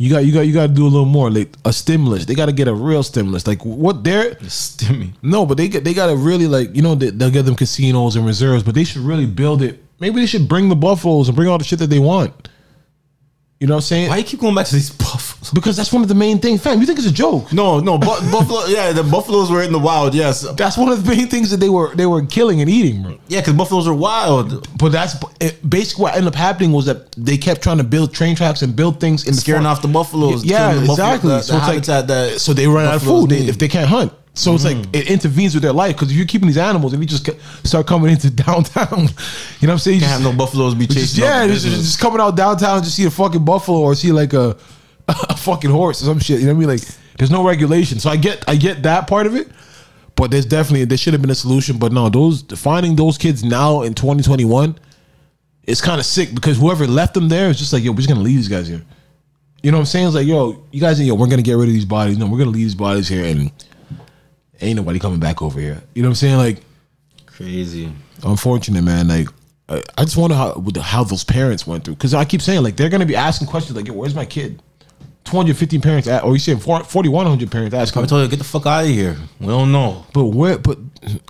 you 0.00 0.08
got 0.08 0.24
you 0.24 0.32
got 0.32 0.40
you 0.40 0.54
got 0.54 0.68
to 0.68 0.72
do 0.72 0.86
a 0.86 0.88
little 0.88 1.04
more. 1.04 1.30
Like 1.30 1.54
a 1.66 1.74
stimulus, 1.74 2.24
they 2.24 2.34
got 2.34 2.46
to 2.46 2.52
get 2.52 2.68
a 2.68 2.72
real 2.72 3.02
stimulus. 3.02 3.46
Like 3.46 3.62
what 3.66 4.02
they're 4.02 4.34
Stimmy. 4.36 5.12
no, 5.22 5.44
but 5.44 5.58
they 5.58 5.68
get 5.68 5.84
they 5.84 5.92
gotta 5.92 6.16
really 6.16 6.46
like 6.46 6.74
you 6.74 6.80
know 6.80 6.94
they, 6.94 7.10
they'll 7.10 7.30
get 7.30 7.44
them 7.44 7.54
casinos 7.54 8.16
and 8.16 8.24
reserves, 8.24 8.62
but 8.62 8.74
they 8.74 8.82
should 8.82 9.02
really 9.02 9.26
build 9.26 9.60
it. 9.60 9.84
Maybe 10.00 10.18
they 10.18 10.26
should 10.26 10.48
bring 10.48 10.70
the 10.70 10.74
buffaloes 10.74 11.28
and 11.28 11.36
bring 11.36 11.48
all 11.48 11.58
the 11.58 11.64
shit 11.64 11.80
that 11.80 11.88
they 11.88 11.98
want. 11.98 12.48
You 13.58 13.66
know 13.66 13.74
what 13.74 13.80
I'm 13.80 13.82
saying? 13.82 14.08
Why 14.08 14.16
you 14.16 14.24
keep 14.24 14.40
going 14.40 14.54
back 14.54 14.68
to 14.68 14.74
these 14.74 14.88
buffaloes? 14.90 15.29
Because 15.54 15.74
that's 15.76 15.90
one 15.92 16.02
of 16.02 16.08
the 16.08 16.14
main 16.14 16.38
things, 16.38 16.62
fam. 16.62 16.80
You 16.80 16.86
think 16.86 16.98
it's 16.98 17.08
a 17.08 17.12
joke? 17.12 17.50
No, 17.52 17.80
no, 17.80 17.96
bu- 17.98 18.06
buffalo. 18.30 18.66
Yeah, 18.66 18.92
the 18.92 19.02
buffaloes 19.02 19.50
were 19.50 19.62
in 19.62 19.72
the 19.72 19.78
wild. 19.78 20.14
Yes, 20.14 20.42
That's 20.56 20.76
one 20.76 20.90
of 20.90 21.02
the 21.02 21.10
main 21.16 21.28
things 21.28 21.50
that 21.50 21.56
they 21.58 21.70
were 21.70 21.94
they 21.94 22.04
were 22.06 22.24
killing 22.26 22.60
and 22.60 22.68
eating, 22.68 23.02
bro. 23.02 23.18
yeah, 23.28 23.40
because 23.40 23.54
buffaloes 23.54 23.88
are 23.88 23.94
wild. 23.94 24.68
But 24.78 24.92
that's 24.92 25.14
it, 25.40 25.58
basically 25.68 26.02
what 26.02 26.14
ended 26.14 26.28
up 26.28 26.34
happening 26.34 26.72
was 26.72 26.84
that 26.86 27.10
they 27.12 27.38
kept 27.38 27.62
trying 27.62 27.78
to 27.78 27.84
build 27.84 28.12
train 28.12 28.36
tracks 28.36 28.60
and 28.62 28.76
build 28.76 29.00
things 29.00 29.26
in 29.26 29.32
Scaring 29.34 29.62
front. 29.62 29.78
off 29.78 29.82
the 29.82 29.88
buffaloes. 29.88 30.44
Yeah, 30.44 30.70
killing 30.72 30.82
the 30.82 30.86
buffalo- 30.88 31.06
exactly. 31.14 31.30
the- 31.30 31.36
the 31.36 31.42
so 31.42 31.56
it's 31.56 31.62
like 31.66 31.72
habitat 31.74 32.06
that 32.08 32.40
so 32.40 32.52
they 32.52 32.66
run 32.66 32.84
out 32.86 32.94
of 32.96 33.00
buffaloes 33.00 33.22
food 33.22 33.30
they, 33.30 33.40
need. 33.40 33.48
if 33.48 33.58
they 33.58 33.68
can't 33.68 33.88
hunt. 33.88 34.12
So 34.34 34.54
it's 34.54 34.64
like 34.64 34.76
mm. 34.76 34.94
it 34.96 35.10
intervenes 35.10 35.54
with 35.54 35.62
their 35.64 35.72
life 35.72 35.96
because 35.96 36.10
if 36.10 36.16
you're 36.16 36.26
keeping 36.26 36.46
these 36.46 36.56
animals 36.56 36.92
and 36.92 37.02
you 37.02 37.08
just 37.08 37.26
ca- 37.26 37.34
start 37.64 37.86
coming 37.86 38.10
into 38.12 38.30
downtown, 38.44 38.86
you 39.00 39.06
know 39.06 39.08
what 39.08 39.70
I'm 39.70 39.78
saying? 39.78 39.96
You 39.96 40.06
Can't 40.06 40.22
have 40.22 40.32
no 40.32 40.32
buffaloes 40.36 40.74
be 40.74 40.86
Just- 40.86 41.16
chasing. 41.16 41.24
yeah, 41.24 41.42
up 41.42 41.48
the 41.48 41.54
just, 41.54 41.64
business. 41.66 41.84
just 41.86 41.98
coming 42.00 42.20
out 42.20 42.36
downtown 42.36 42.82
just 42.82 42.94
see 42.96 43.06
a 43.06 43.10
fucking 43.10 43.44
buffalo 43.44 43.78
or 43.80 43.94
see 43.94 44.12
like 44.12 44.32
a 44.32 44.56
a 45.28 45.36
fucking 45.36 45.70
horse 45.70 46.02
or 46.02 46.06
some 46.06 46.18
shit. 46.18 46.40
You 46.40 46.46
know 46.46 46.54
what 46.54 46.64
I 46.64 46.66
mean? 46.66 46.78
Like 46.78 46.88
there's 47.18 47.30
no 47.30 47.46
regulation. 47.46 47.98
So 47.98 48.10
I 48.10 48.16
get 48.16 48.44
I 48.48 48.56
get 48.56 48.82
that 48.84 49.06
part 49.06 49.26
of 49.26 49.34
it, 49.34 49.48
but 50.16 50.30
there's 50.30 50.46
definitely 50.46 50.84
there 50.84 50.98
should 50.98 51.12
have 51.12 51.22
been 51.22 51.30
a 51.30 51.34
solution. 51.34 51.78
But 51.78 51.92
no, 51.92 52.08
those 52.08 52.42
finding 52.56 52.96
those 52.96 53.18
kids 53.18 53.44
now 53.44 53.82
in 53.82 53.94
2021, 53.94 54.78
it's 55.64 55.80
kind 55.80 56.00
of 56.00 56.06
sick 56.06 56.34
because 56.34 56.58
whoever 56.58 56.86
left 56.86 57.14
them 57.14 57.28
there 57.28 57.50
is 57.50 57.58
just 57.58 57.72
like 57.72 57.82
yo, 57.82 57.92
we're 57.92 57.96
just 57.96 58.08
gonna 58.08 58.20
leave 58.20 58.36
these 58.36 58.48
guys 58.48 58.68
here. 58.68 58.82
You 59.62 59.70
know 59.70 59.76
what 59.76 59.82
I'm 59.82 59.86
saying? 59.86 60.06
It's 60.06 60.16
like 60.16 60.26
yo, 60.26 60.64
you 60.70 60.80
guys, 60.80 61.00
yo, 61.00 61.14
we're 61.14 61.28
gonna 61.28 61.42
get 61.42 61.54
rid 61.54 61.68
of 61.68 61.74
these 61.74 61.84
bodies. 61.84 62.18
No, 62.18 62.26
we're 62.26 62.38
gonna 62.38 62.50
leave 62.50 62.66
these 62.66 62.74
bodies 62.74 63.08
here 63.08 63.24
and 63.24 63.50
ain't 64.60 64.76
nobody 64.76 64.98
coming 64.98 65.20
back 65.20 65.42
over 65.42 65.60
here. 65.60 65.82
You 65.94 66.02
know 66.02 66.08
what 66.08 66.12
I'm 66.12 66.16
saying? 66.16 66.36
Like 66.36 66.62
crazy. 67.26 67.92
unfortunate, 68.24 68.82
man. 68.82 69.08
Like, 69.08 69.28
I, 69.68 69.82
I 69.98 70.04
just 70.04 70.16
wonder 70.16 70.36
how 70.36 70.62
how 70.80 71.04
those 71.04 71.24
parents 71.24 71.66
went 71.66 71.84
through 71.84 71.94
because 71.94 72.14
I 72.14 72.24
keep 72.24 72.42
saying 72.42 72.62
like 72.62 72.76
they're 72.76 72.88
gonna 72.88 73.06
be 73.06 73.16
asking 73.16 73.48
questions 73.48 73.76
like, 73.76 73.86
"Yo, 73.86 73.94
where's 73.94 74.14
my 74.14 74.24
kid?" 74.26 74.62
215 75.24 75.80
parents, 75.80 76.08
at, 76.08 76.24
or 76.24 76.32
you 76.32 76.38
saying 76.38 76.58
4,100 76.58 77.50
parents 77.50 77.74
asking. 77.74 78.02
I 78.02 78.06
told 78.06 78.22
you 78.22 78.28
get 78.28 78.38
the 78.38 78.44
fuck 78.44 78.66
out 78.66 78.84
of 78.84 78.90
here. 78.90 79.16
We 79.38 79.46
don't 79.46 79.70
know. 79.70 80.04
But 80.12 80.24
where? 80.26 80.58
But 80.58 80.78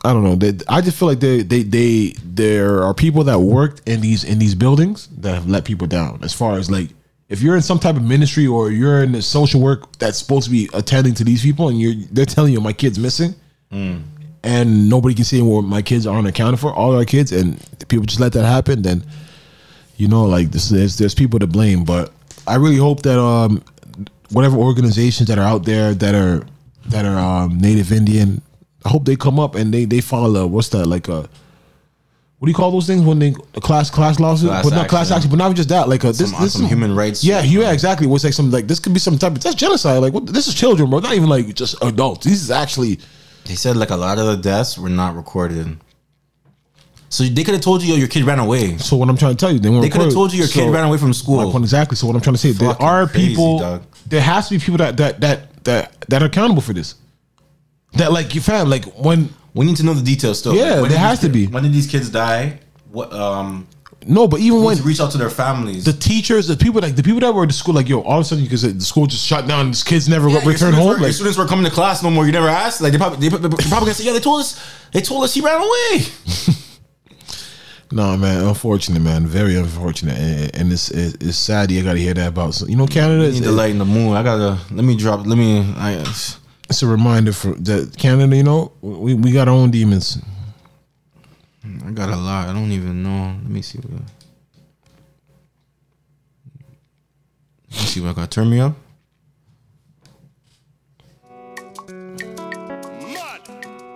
I 0.05 0.13
don't 0.13 0.25
know. 0.25 0.37
They, 0.37 0.65
I 0.69 0.81
just 0.81 0.99
feel 0.99 1.09
like 1.09 1.21
they, 1.21 1.43
they, 1.43 1.63
they, 1.63 2.15
there 2.25 2.83
are 2.83 2.95
people 2.95 3.25
that 3.25 3.41
worked 3.41 3.87
in 3.89 4.01
these 4.01 4.25
in 4.25 4.39
these 4.39 4.55
buildings 4.55 5.09
that 5.19 5.35
have 5.35 5.49
let 5.49 5.65
people 5.65 5.87
down. 5.87 6.21
As 6.23 6.33
far 6.33 6.59
as 6.59 6.71
like, 6.71 6.89
if 7.29 7.43
you're 7.43 7.57
in 7.57 7.63
some 7.63 7.79
type 7.79 7.97
of 7.97 8.03
ministry 8.03 8.47
or 8.47 8.71
you're 8.71 9.03
in 9.03 9.13
the 9.13 9.23
social 9.23 9.61
work 9.61 9.97
that's 9.99 10.19
supposed 10.19 10.47
to 10.47 10.51
be 10.51 10.69
attending 10.73 11.15
to 11.15 11.25
these 11.25 11.43
people, 11.43 11.69
and 11.69 11.79
you're 11.81 11.95
they're 12.11 12.25
telling 12.27 12.53
you 12.53 12.61
my 12.61 12.73
kid's 12.73 12.99
missing, 12.99 13.35
and 14.43 14.89
nobody 14.89 15.15
can 15.15 15.25
see 15.25 15.43
where 15.43 15.63
my 15.63 15.83
kids 15.83 16.07
aren't 16.07 16.27
accounted 16.27 16.59
for, 16.59 16.73
all 16.73 16.97
our 16.97 17.05
kids, 17.05 17.33
and 17.33 17.59
people 17.89 18.07
just 18.07 18.21
let 18.21 18.33
that 18.33 18.47
happen, 18.47 18.83
then 18.83 19.05
you 19.97 20.09
know 20.09 20.25
like 20.25 20.51
this, 20.53 20.71
there's 20.71 20.97
there's 20.97 21.15
people 21.15 21.39
to 21.39 21.47
blame. 21.47 21.85
But 21.85 22.13
I 22.47 22.57
really 22.57 22.79
hope 22.79 23.03
that 23.03 23.21
um 23.21 23.63
whatever 24.31 24.57
organizations 24.57 25.29
that 25.29 25.39
are 25.39 25.45
out 25.47 25.65
there 25.65 25.95
that 25.95 26.15
are 26.15 26.47
that 26.87 27.05
are 27.05 27.19
um, 27.45 27.59
Native 27.59 27.93
Indian, 27.93 28.41
I 28.85 28.89
hope 28.89 29.05
they 29.05 29.17
come 29.17 29.39
up 29.39 29.55
and 29.55 29.73
they 29.73 29.85
they 29.85 29.99
a 29.99 30.47
what's 30.47 30.69
that 30.71 30.87
like 30.87 31.09
a 31.09 31.29
what 32.39 32.47
do 32.47 32.51
you 32.53 32.55
call 32.57 32.71
those 32.71 32.87
things 32.87 33.03
when 33.03 33.19
they 33.19 33.35
a 33.55 33.61
class 33.61 33.91
class 33.91 34.19
lawsuit, 34.19 34.49
Class 34.49 34.65
but 34.65 34.75
not 34.75 34.89
class 34.89 35.07
action. 35.11 35.17
action, 35.17 35.31
but 35.31 35.37
not 35.37 35.55
just 35.55 35.69
that 35.69 35.89
like 35.91 36.05
a 36.05 36.09
this 36.09 36.31
Some- 36.31 36.35
uh, 36.37 36.45
this 36.45 36.53
some 36.55 36.65
human 36.67 36.95
rights. 36.95 37.23
Yeah, 37.23 37.43
yeah, 37.43 37.71
exactly. 37.71 38.07
What's 38.07 38.25
like 38.25 38.33
some 38.33 38.51
like 38.51 38.67
this 38.67 38.79
could 38.79 38.95
be 38.95 38.99
some 39.01 39.19
type 39.19 39.33
of 39.33 39.43
that's 39.43 39.57
genocide. 39.57 40.01
Like 40.01 40.15
what, 40.15 40.27
this 40.27 40.49
is 40.49 40.55
children, 40.55 40.89
bro. 40.89 41.01
Not 41.01 41.13
even 41.15 41.29
like 41.29 41.53
just 41.55 41.77
adults. 41.83 42.25
This 42.25 42.41
is 42.43 42.51
actually 42.51 42.99
They 43.45 43.57
said 43.57 43.77
like 43.77 43.91
a 43.91 43.97
lot 43.97 44.19
of 44.19 44.27
the 44.27 44.37
deaths 44.37 44.79
were 44.79 44.89
not 44.89 45.17
recorded. 45.17 45.77
So 47.11 47.25
they 47.25 47.43
could 47.43 47.55
have 47.55 47.63
told 47.63 47.83
you 47.83 47.93
yo, 47.93 47.97
your 47.99 48.09
kid 48.09 48.23
ran 48.25 48.39
away. 48.39 48.79
So 48.79 48.97
what 48.97 49.09
I'm 49.09 49.17
trying 49.17 49.33
to 49.33 49.37
tell 49.37 49.53
you, 49.53 49.59
they, 49.59 49.69
weren't 49.69 49.83
They 49.83 49.91
could 49.91 50.03
have 50.03 50.13
told 50.13 50.33
you 50.33 50.39
your 50.39 50.49
kid 50.49 50.71
ran 50.73 50.85
away 50.85 50.97
from 50.97 51.13
school. 51.13 51.51
point 51.51 51.65
exactly. 51.65 51.97
So 51.97 52.07
what 52.07 52.15
I'm 52.15 52.23
trying 52.23 52.37
to 52.37 52.41
say, 52.41 52.53
there 52.53 52.81
are 52.81 53.07
people. 53.07 53.83
There 54.11 54.21
has 54.21 54.49
to 54.49 54.55
be 54.55 54.61
people 54.61 54.79
that 54.79 54.97
that 54.99 55.21
that 55.21 55.65
that 55.65 56.01
that 56.09 56.23
are 56.23 56.27
accountable 56.27 56.63
for 56.63 56.73
this. 56.75 56.95
That 57.95 58.13
like 58.13 58.35
you 58.35 58.41
fam 58.41 58.69
like 58.69 58.85
when 58.99 59.29
We 59.55 59.67
need 59.67 59.77
to 59.79 59.85
know 59.85 59.95
the 59.95 60.03
details 60.05 60.39
still. 60.39 60.55
Yeah, 60.55 60.81
When 60.81 60.91
there 60.91 60.99
has 60.99 61.19
to 61.21 61.29
be. 61.29 61.47
When 61.47 61.63
did 61.65 61.73
these 61.73 61.87
kids 61.89 62.09
die? 62.11 62.61
What 62.93 63.13
um 63.13 63.67
no, 64.07 64.27
but 64.27 64.41
even 64.41 64.63
when 64.63 64.79
reach 64.83 64.99
out 65.01 65.11
to 65.13 65.19
their 65.19 65.29
families. 65.29 65.85
the 65.85 65.93
teachers, 65.93 66.49
the 66.49 66.57
people 66.57 66.81
like 66.81 66.97
the 66.97 67.03
people 67.03 67.21
that 67.21 67.35
were 67.35 67.43
at 67.43 67.49
the 67.51 67.55
school, 67.55 67.75
like 67.75 67.89
yo, 67.89 68.01
all 68.01 68.19
of 68.21 68.23
a 68.23 68.25
sudden 68.25 68.45
because 68.45 68.63
the 68.63 68.81
school 68.81 69.07
just 69.07 69.27
shut 69.27 69.47
down, 69.47 69.61
and 69.67 69.71
these 69.75 69.85
kids 69.85 70.09
never 70.09 70.29
Yeah, 70.31 70.41
returned 70.45 70.75
home. 70.75 70.89
were- 71.01 71.07
your 71.07 71.13
students 71.13 71.37
were 71.37 71.47
coming 71.47 71.67
to 71.67 71.71
class 71.71 72.03
no 72.03 72.11
more. 72.11 72.25
You 72.25 72.33
never 72.33 72.49
asked. 72.49 72.81
Like 72.81 72.93
they 72.93 72.99
probably 72.99 73.29
they, 73.29 73.37
they 73.37 73.49
probably 73.49 73.69
gonna 73.91 73.95
say, 73.95 74.05
yeah, 74.05 74.13
they 74.15 74.21
told 74.21 74.41
us 74.41 74.59
they 74.93 75.03
told 75.03 75.23
us 75.25 75.35
he 75.35 75.41
ran 75.43 75.61
away. 75.61 75.93
no, 77.93 78.17
man, 78.17 78.47
unfortunate, 78.47 79.03
man, 79.03 79.27
very 79.27 79.57
unfortunate, 79.57 80.17
and, 80.17 80.55
and 80.55 80.73
it's, 80.73 80.91
it's 80.91 81.15
it's 81.15 81.37
sad. 81.37 81.73
You 81.73 81.83
got 81.83 81.95
to 81.95 81.99
hear 81.99 82.15
that 82.15 82.29
about 82.29 82.55
so, 82.55 82.67
you 82.67 82.77
know 82.77 82.87
Canada. 82.87 83.25
Is, 83.25 83.41
need 83.41 83.47
the 83.47 83.53
light 83.53 83.71
in 83.71 83.79
the 83.79 83.85
moon. 83.85 84.17
I 84.17 84.23
gotta 84.23 84.59
let 84.73 84.85
me 84.85 84.97
drop. 84.97 85.27
Let 85.27 85.37
me. 85.37 85.75
I, 85.77 85.95
it's 86.69 86.83
a 86.83 86.87
reminder 86.87 87.33
for 87.33 87.55
that 87.55 87.97
Canada. 87.99 88.37
You 88.37 88.45
know, 88.45 88.73
we 88.81 89.15
we 89.15 89.33
got 89.33 89.49
our 89.49 89.55
own 89.55 89.73
demons. 89.73 90.19
I 91.85 91.91
got 91.91 92.11
a 92.11 92.17
lot. 92.17 92.49
I 92.49 92.53
don't 92.53 92.71
even 92.71 93.03
know. 93.03 93.37
Let 93.43 93.51
me 93.51 93.63
see. 93.63 93.79
What, 93.79 93.91
let 97.71 97.81
me 97.81 97.87
see 97.87 98.01
what 98.01 98.11
I 98.11 98.13
got. 98.13 98.31
Turn 98.31 98.49
me 98.49 98.61
up. 98.61 98.77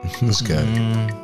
this 0.21 0.43
guy. 0.43 0.62
Mm. 0.62 1.23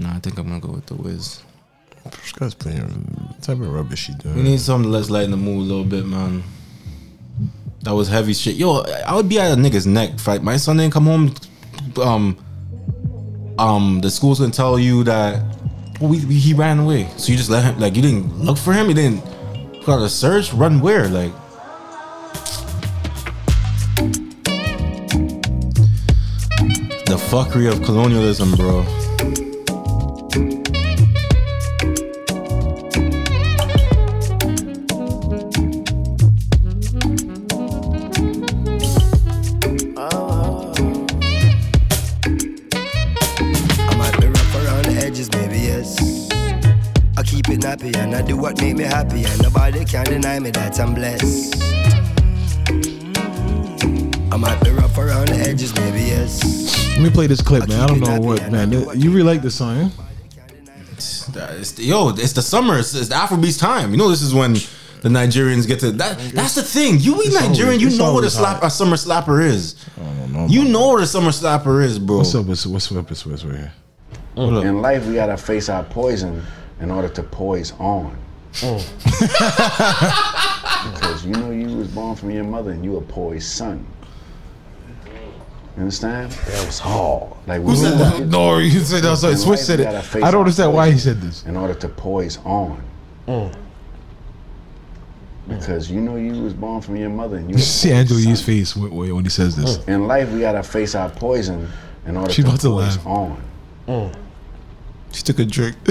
Nah, 0.00 0.14
I 0.14 0.18
think 0.20 0.38
I'm 0.38 0.46
gonna 0.46 0.60
go 0.60 0.72
with 0.72 0.86
the 0.86 0.94
Wiz. 0.94 1.42
This 2.04 2.32
guy's 2.32 2.54
playing 2.54 2.82
what 2.82 3.42
type 3.42 3.58
of 3.58 3.68
rubbish 3.72 4.06
he 4.06 4.14
doing. 4.14 4.36
We 4.36 4.42
need 4.42 4.60
something 4.60 4.90
less 4.90 5.10
light 5.10 5.24
in 5.24 5.30
the 5.30 5.36
mood 5.36 5.58
a 5.58 5.62
little 5.62 5.84
bit, 5.84 6.06
man. 6.06 6.44
That 7.82 7.94
was 7.94 8.08
heavy 8.08 8.32
shit. 8.32 8.56
Yo, 8.56 8.82
I 9.06 9.14
would 9.14 9.28
be 9.28 9.38
at 9.40 9.52
a 9.52 9.56
nigga's 9.56 9.86
neck. 9.86 10.18
Fight. 10.18 10.42
My 10.42 10.56
son 10.56 10.76
didn't 10.76 10.92
come 10.92 11.06
home. 11.06 11.34
Um, 12.00 12.36
um, 13.58 14.00
the 14.00 14.10
school's 14.10 14.40
gonna 14.40 14.52
tell 14.52 14.78
you 14.78 15.04
that 15.04 15.42
well, 16.00 16.10
we, 16.10 16.24
we, 16.26 16.34
he 16.34 16.54
ran 16.54 16.78
away. 16.78 17.08
So 17.16 17.32
you 17.32 17.38
just 17.38 17.50
let 17.50 17.64
him. 17.64 17.80
Like 17.80 17.96
you 17.96 18.02
didn't 18.02 18.38
look 18.38 18.58
for 18.58 18.72
him. 18.72 18.88
You 18.88 18.94
didn't 18.94 19.24
got 19.84 20.00
a 20.02 20.08
search. 20.08 20.52
Run 20.52 20.80
where? 20.80 21.08
Like. 21.08 21.32
The 27.06 27.16
fuckery 27.16 27.72
of 27.72 27.82
colonialism, 27.84 28.54
bro. 28.54 28.84
And 48.60 48.70
I 48.70 48.74
do 48.74 48.74
what 48.74 48.76
make 48.76 48.76
me 48.76 48.84
happy, 48.84 49.24
and 49.24 49.42
nobody 49.42 49.84
can 49.84 50.04
deny 50.04 50.38
me 50.38 50.50
that 50.52 50.78
I'm 50.80 50.94
blessed. 50.94 51.62
I 54.32 54.36
might 54.36 54.62
be 54.62 54.70
rough 54.70 54.96
around 54.98 55.28
the 55.28 55.36
edges, 55.36 55.72
baby, 55.72 56.00
yes. 56.00 56.42
Let 56.96 57.02
me 57.02 57.10
play 57.10 57.26
this 57.26 57.40
clip, 57.42 57.68
man. 57.68 57.80
I 57.80 57.86
don't 57.86 58.00
know 58.00 58.20
what, 58.20 58.50
man. 58.50 58.72
You 58.72 59.10
really 59.10 59.22
like 59.22 59.42
this 59.42 59.54
song? 59.56 59.78
eh? 59.78 59.88
It's 60.96 61.72
the- 61.72 61.84
yo, 61.84 62.08
it's 62.10 62.32
the 62.32 62.42
summer. 62.42 62.78
It's, 62.78 62.94
it's 62.94 63.08
the 63.08 63.14
Afrobeats 63.14 63.58
time. 63.58 63.92
You 63.92 63.96
know, 63.98 64.08
this 64.08 64.22
is 64.22 64.34
when 64.34 64.54
the 64.54 65.08
Nigerians 65.08 65.66
get 65.66 65.78
to 65.80 65.92
that. 65.92 66.18
That's 66.34 66.54
the 66.56 66.62
thing. 66.62 66.98
You 66.98 67.14
be 67.14 67.20
It's 67.20 67.34
Nigerian, 67.34 67.80
always- 67.80 67.92
you 67.92 67.98
know 67.98 68.12
what 68.12 68.24
a 68.24 68.30
slap 68.30 68.62
a 68.62 68.70
summer 68.70 68.96
slapper 68.96 69.44
is. 69.44 69.76
You 70.48 70.64
know 70.64 70.88
what 70.88 71.02
a 71.02 71.06
summer 71.06 71.30
slapper 71.30 71.84
is, 71.84 71.98
bro. 71.98 72.18
What's 72.18 72.34
up? 72.34 72.46
What's 72.46 72.66
what's 72.66 72.90
up? 72.92 73.08
What's 73.08 73.24
what's 73.26 73.44
right 73.44 73.58
here? 73.58 73.72
In 74.36 74.82
life, 74.82 75.06
we 75.06 75.14
gotta 75.14 75.36
face 75.36 75.68
our 75.68 75.84
poison 75.84 76.42
in 76.80 76.90
order 76.90 77.08
to 77.08 77.22
poise 77.22 77.72
on. 77.78 78.16
Because 78.52 78.84
you 81.24 81.32
know 81.32 81.50
you 81.50 81.76
was 81.76 81.88
born 81.88 82.16
from 82.16 82.30
your 82.30 82.44
mother 82.44 82.70
and 82.70 82.84
you 82.84 82.96
a 82.96 83.00
poised 83.00 83.48
son. 83.48 83.86
You 85.76 85.82
understand? 85.82 86.32
That 86.32 86.66
was 86.66 86.78
hard. 86.78 87.32
Like 87.46 87.62
Who 87.62 87.76
said 87.76 87.98
that? 87.98 88.26
No, 88.26 88.58
you 88.58 88.70
said 88.80 89.02
that. 89.04 89.22
In 89.24 89.36
Switch 89.36 89.60
said 89.60 89.80
it. 89.80 89.86
I 89.86 90.30
don't 90.30 90.40
understand 90.40 90.72
why 90.74 90.90
he 90.90 90.98
said 90.98 91.20
this. 91.20 91.44
In 91.44 91.56
order 91.56 91.74
to 91.74 91.88
poise 91.88 92.38
on. 92.44 92.82
Because 95.46 95.90
you 95.90 96.00
know 96.00 96.16
you 96.16 96.42
was 96.42 96.52
born 96.52 96.82
from 96.82 96.96
your 96.96 97.10
mother 97.10 97.36
and 97.36 97.48
you. 97.48 97.56
You 97.56 97.62
see 97.62 97.92
Angela 97.92 98.20
Yee's 98.20 98.42
face 98.42 98.76
when, 98.76 99.24
he 99.24 99.30
says 99.30 99.56
this. 99.56 99.84
In 99.86 100.06
life, 100.06 100.30
we 100.30 100.40
gotta 100.40 100.62
face 100.62 100.94
our 100.94 101.10
poison 101.10 101.68
in 102.06 102.16
order 102.16 102.32
She 102.32 102.42
to 102.42 102.48
about 102.48 102.60
to 102.60 102.70
laugh. 102.70 103.06
on. 103.06 103.42
She 105.12 105.22
took 105.22 105.38
a 105.38 105.44
drink. 105.44 105.76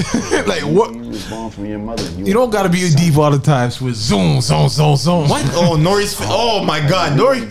like 0.48 0.62
what? 0.64 0.94
You 0.94 1.02
was 1.10 1.28
born 1.30 1.50
from 1.50 1.66
your 1.66 1.80
mother. 1.80 2.04
You, 2.12 2.26
You 2.26 2.34
don't 2.34 2.50
gotta 2.52 2.70
be 2.70 2.84
a 2.86 2.90
deep 2.90 3.18
all 3.18 3.32
the 3.32 3.40
time. 3.40 3.72
With 3.82 3.96
zoom, 3.96 4.42
zoom, 4.42 4.70
zoom, 4.70 4.96
zoom. 4.96 5.28
What? 5.30 5.44
Oh, 5.56 5.76
Nori's. 5.78 6.14
fa- 6.14 6.26
Oh 6.28 6.64
my 6.64 6.80
God, 6.88 7.18
Nori. 7.18 7.42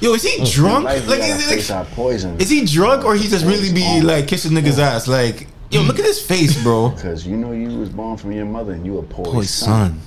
Yo, 0.00 0.14
is 0.14 0.22
he 0.22 0.44
drunk? 0.52 0.78
In 0.78 0.84
life, 0.84 1.02
we 1.06 1.10
Like, 1.10 1.18
gotta 1.20 1.32
is, 1.34 1.48
face 1.48 1.66
he- 1.68 1.74
our 1.74 1.84
poison. 1.86 2.40
is 2.40 2.48
he 2.48 2.64
drunk 2.64 3.04
or 3.04 3.16
he 3.16 3.26
just 3.28 3.44
really 3.44 3.72
be 3.72 4.00
like 4.00 4.28
kissing 4.28 4.52
niggas 4.52 4.78
ass? 4.78 5.08
Like, 5.08 5.48
yo, 5.70 5.82
look 5.82 5.98
at 5.98 6.04
his 6.04 6.20
face, 6.24 6.62
bro. 6.62 6.90
Because 6.94 7.26
you 7.26 7.36
know 7.36 7.50
you 7.52 7.76
was 7.78 7.88
born 7.88 8.16
from 8.16 8.30
your 8.32 8.46
mother 8.46 8.72
and 8.72 8.86
you 8.86 8.98
a 8.98 9.02
poised 9.02 9.32
Boy, 9.32 9.42
son. 9.42 10.00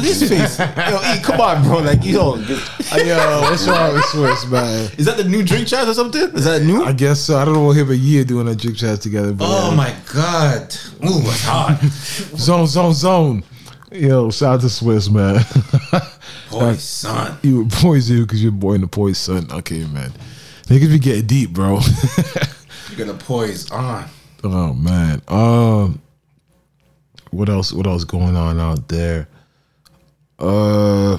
Look 0.00 0.10
at 0.12 0.16
his 0.20 0.28
face. 0.28 0.58
yo, 0.58 1.00
E, 1.12 1.20
come 1.22 1.40
on, 1.40 1.62
bro. 1.64 1.78
Like, 1.78 2.04
yo, 2.04 2.36
Yo, 2.36 3.40
what's 3.42 3.66
wrong 3.66 3.94
with 3.94 4.04
Swizz, 4.04 4.50
man? 4.50 4.90
is 4.96 5.06
that 5.06 5.16
the 5.16 5.24
new 5.24 5.42
drink 5.42 5.66
chat 5.66 5.88
or 5.88 5.94
something? 5.94 6.22
Is 6.36 6.44
that 6.44 6.62
new? 6.62 6.84
I 6.84 6.92
guess 6.92 7.20
so. 7.20 7.36
I 7.36 7.44
don't 7.44 7.54
know 7.54 7.64
what 7.64 7.76
him 7.76 7.90
and 7.90 7.98
Yee 7.98 8.20
are 8.20 8.24
doing 8.24 8.46
a 8.46 8.54
Drink 8.54 8.76
Champs 8.76 9.02
together. 9.02 9.32
But 9.32 9.46
Oh 9.48 9.72
uh, 9.72 9.74
my 9.74 9.92
god. 10.12 10.74
Ooh, 11.04 11.18
it's 11.26 11.44
hot. 11.44 11.80
zone, 12.38 12.66
zone, 12.68 12.94
zone. 12.94 13.44
Yo, 13.90 14.30
shout 14.30 14.54
out 14.54 14.60
to 14.60 14.66
Swizz, 14.66 15.10
man. 15.10 15.42
Boy, 16.50 16.74
son. 16.74 17.38
You 17.42 17.64
were 17.64 17.68
poison 17.70 18.18
you 18.18 18.22
because 18.22 18.42
you're 18.42 18.52
boy 18.52 18.58
born 18.70 18.80
the 18.82 18.86
poison. 18.86 19.50
Okay, 19.50 19.84
man. 19.86 20.12
Niggas 20.66 20.90
be 20.90 20.98
getting 20.98 21.26
deep, 21.26 21.50
bro. 21.50 21.80
You're 22.90 23.06
gonna 23.06 23.18
poise 23.18 23.70
on. 23.70 24.04
oh 24.44 24.72
man. 24.74 25.22
Um, 25.28 26.00
what 27.30 27.48
else? 27.48 27.72
What 27.72 27.86
else 27.86 28.04
going 28.04 28.36
on 28.36 28.58
out 28.60 28.88
there? 28.88 29.28
Uh. 30.38 31.18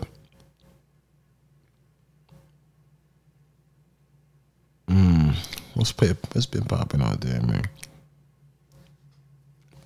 Mm, 4.89 5.35
what's 5.75 5.93
what's 6.33 6.45
been 6.45 6.63
popping 6.63 7.01
out 7.01 7.21
there, 7.21 7.41
man? 7.41 7.63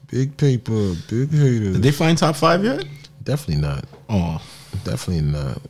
Big 0.07 0.37
paper, 0.37 0.93
big 1.09 1.31
haters. 1.31 1.73
Did 1.73 1.83
they 1.83 1.91
find 1.91 2.17
top 2.17 2.35
five 2.35 2.63
yet? 2.63 2.85
Definitely 3.23 3.61
not. 3.61 3.85
Oh, 4.09 4.41
Definitely 4.83 5.31
not. 5.31 5.61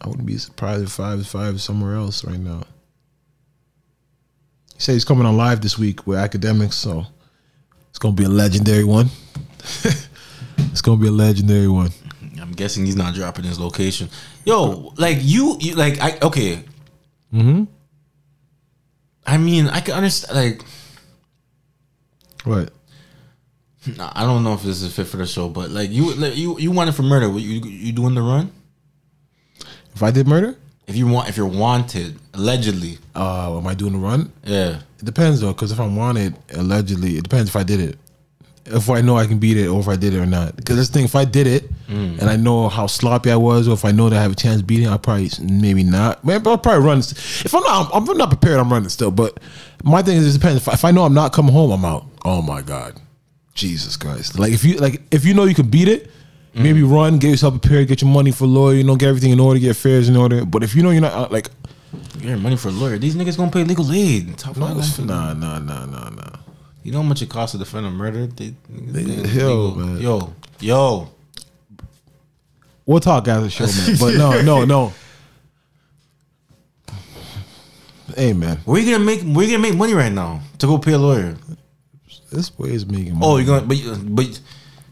I 0.00 0.08
wouldn't 0.08 0.26
be 0.26 0.36
surprised 0.36 0.84
if 0.84 0.90
five 0.90 1.18
is 1.20 1.28
five 1.28 1.54
is 1.54 1.62
somewhere 1.62 1.94
else 1.94 2.24
right 2.24 2.38
now. 2.38 2.62
He 4.74 4.80
said 4.80 4.92
he's 4.92 5.04
coming 5.04 5.26
on 5.26 5.36
live 5.36 5.60
this 5.60 5.78
week 5.78 6.06
with 6.06 6.18
academics, 6.18 6.76
so 6.76 7.06
it's 7.88 7.98
gonna 7.98 8.14
be 8.14 8.24
a 8.24 8.28
legendary 8.28 8.84
one. 8.84 9.08
It's 10.70 10.80
gonna 10.80 11.00
be 11.00 11.08
a 11.08 11.12
legendary 11.12 11.68
one. 11.68 11.90
I'm 12.52 12.56
guessing 12.56 12.84
he's 12.84 12.96
not 12.96 13.14
dropping 13.14 13.44
his 13.46 13.58
location. 13.58 14.10
Yo, 14.44 14.92
like 14.98 15.16
you, 15.22 15.56
you 15.58 15.74
like 15.74 15.98
I 16.02 16.18
okay. 16.20 16.62
Mm-hmm. 17.32 17.64
I 19.26 19.38
mean, 19.38 19.68
I 19.68 19.80
can 19.80 19.94
understand. 19.94 20.36
Like, 20.36 20.60
What? 22.44 22.72
nah, 23.96 24.12
I 24.14 24.24
don't 24.24 24.44
know 24.44 24.52
if 24.52 24.62
this 24.62 24.82
is 24.82 24.94
fit 24.94 25.06
for 25.06 25.16
the 25.16 25.26
show, 25.26 25.48
but 25.48 25.70
like 25.70 25.90
you, 25.90 26.12
like, 26.14 26.36
you, 26.36 26.58
you 26.58 26.70
wanted 26.72 26.94
for 26.94 27.02
murder. 27.04 27.26
You, 27.38 27.60
you 27.66 27.92
doing 27.92 28.14
the 28.14 28.20
run? 28.20 28.52
If 29.94 30.02
I 30.02 30.10
did 30.10 30.26
murder, 30.26 30.56
If 30.86 30.96
you 30.96 31.06
want, 31.06 31.30
if 31.30 31.38
you're 31.38 31.46
wanted, 31.46 32.18
allegedly, 32.34 32.98
uh, 33.14 33.56
am 33.56 33.66
I 33.66 33.72
doing 33.74 33.92
the 33.94 33.98
run? 33.98 34.30
yeah. 34.44 34.80
It 34.98 35.04
depends 35.06 35.40
though, 35.40 35.52
because 35.54 35.72
if 35.72 35.80
I'm 35.80 35.96
wanted, 35.96 36.34
allegedly, 36.54 37.16
it 37.16 37.22
depends 37.22 37.48
if 37.48 37.56
I 37.56 37.62
did 37.62 37.80
it. 37.80 37.98
If 38.64 38.88
I 38.90 39.00
know 39.00 39.16
I 39.16 39.26
can 39.26 39.38
beat 39.38 39.56
it, 39.56 39.66
or 39.66 39.80
if 39.80 39.88
I 39.88 39.96
did 39.96 40.14
it 40.14 40.18
or 40.20 40.26
not. 40.26 40.54
Because 40.56 40.76
this 40.76 40.88
thing, 40.88 41.04
if 41.04 41.14
I 41.16 41.24
did 41.24 41.46
it, 41.46 41.68
Mm. 41.88 42.20
and 42.20 42.30
I 42.30 42.36
know 42.36 42.68
how 42.68 42.86
sloppy 42.86 43.30
I 43.30 43.36
was, 43.36 43.68
or 43.68 43.72
if 43.74 43.84
I 43.84 43.90
know 43.92 44.08
that 44.08 44.18
I 44.18 44.22
have 44.22 44.32
a 44.32 44.36
chance 44.36 44.60
of 44.60 44.66
beating, 44.66 44.86
I 44.88 44.96
probably 44.96 45.30
maybe 45.42 45.82
not. 45.82 46.24
Man, 46.24 46.46
I'll 46.46 46.56
probably 46.56 46.84
run. 46.86 47.00
If 47.00 47.54
I'm 47.54 47.62
not, 47.64 47.90
I'm, 47.92 48.08
I'm 48.08 48.16
not 48.16 48.28
prepared. 48.30 48.58
I'm 48.60 48.72
running 48.72 48.88
still. 48.88 49.10
But 49.10 49.38
my 49.84 50.00
thing 50.02 50.16
is, 50.16 50.34
it 50.34 50.38
depends. 50.38 50.62
If 50.62 50.68
I, 50.68 50.72
if 50.74 50.84
I 50.84 50.90
know 50.92 51.04
I'm 51.04 51.12
not 51.12 51.32
coming 51.32 51.52
home, 51.52 51.70
I'm 51.72 51.84
out. 51.84 52.06
Oh 52.24 52.40
my 52.40 52.62
god, 52.62 53.00
Jesus 53.54 53.96
Christ! 53.96 54.38
Like 54.38 54.52
if 54.52 54.64
you 54.64 54.74
like, 54.78 55.02
if 55.10 55.24
you 55.24 55.34
know 55.34 55.44
you 55.44 55.54
can 55.54 55.68
beat 55.68 55.88
it. 55.88 56.10
Maybe 56.54 56.82
run, 56.82 57.18
get 57.18 57.30
yourself 57.30 57.58
prepared, 57.62 57.88
get 57.88 58.02
your 58.02 58.10
money 58.10 58.30
for 58.30 58.46
lawyer, 58.46 58.74
you 58.74 58.84
know, 58.84 58.94
get 58.94 59.08
everything 59.08 59.30
in 59.32 59.40
order, 59.40 59.58
get 59.58 59.70
affairs 59.70 60.10
in 60.10 60.16
order. 60.16 60.44
But 60.44 60.62
if 60.62 60.74
you 60.76 60.82
know 60.82 60.90
you're 60.90 61.00
not 61.00 61.14
uh, 61.14 61.28
like, 61.30 61.48
You 62.20 62.28
got 62.28 62.40
money 62.40 62.56
for 62.58 62.68
a 62.68 62.72
lawyer. 62.72 62.98
These 62.98 63.14
niggas 63.16 63.38
gonna 63.38 63.50
pay 63.50 63.64
legal 63.64 63.90
aid. 63.90 64.36
Top 64.36 64.58
no, 64.58 64.66
five 64.66 64.76
it's- 64.76 64.98
gonna- 64.98 65.14
nah, 65.14 65.32
nah, 65.32 65.58
nah, 65.60 65.86
nah, 65.86 66.10
nah. 66.10 66.36
You 66.82 66.90
know 66.92 67.02
how 67.02 67.08
much 67.08 67.22
it 67.22 67.28
costs 67.30 67.52
to 67.52 67.58
defend 67.58 67.86
a 67.86 67.90
murder? 67.90 68.26
They, 68.26 68.54
they- 68.68 69.02
Yo, 69.02 69.66
legal- 69.66 69.74
man. 69.76 70.00
yo, 70.00 70.32
yo. 70.60 71.08
We'll 72.84 73.00
talk 73.00 73.28
after 73.28 73.44
the 73.44 73.50
show, 73.50 73.66
man. 73.66 73.96
But 74.00 74.14
no, 74.18 74.42
no, 74.42 74.64
no. 74.64 74.92
Hey, 78.16 78.32
man, 78.32 78.58
We're 78.66 78.84
gonna 78.84 78.98
make? 79.04 79.22
Where 79.22 79.44
you 79.46 79.52
gonna 79.56 79.62
make 79.68 79.76
money 79.78 79.94
right 79.94 80.12
now 80.12 80.40
to 80.58 80.66
go 80.66 80.76
pay 80.78 80.92
a 80.92 80.98
lawyer? 80.98 81.36
this 82.30 82.56
way 82.58 82.70
is 82.70 82.84
making 82.86 83.12
oh, 83.12 83.16
money. 83.16 83.24
Oh, 83.32 83.36
you're 83.36 83.46
gonna, 83.46 83.66
but, 83.66 83.76
you- 83.76 83.94
but 83.94 84.24
so 84.26 84.40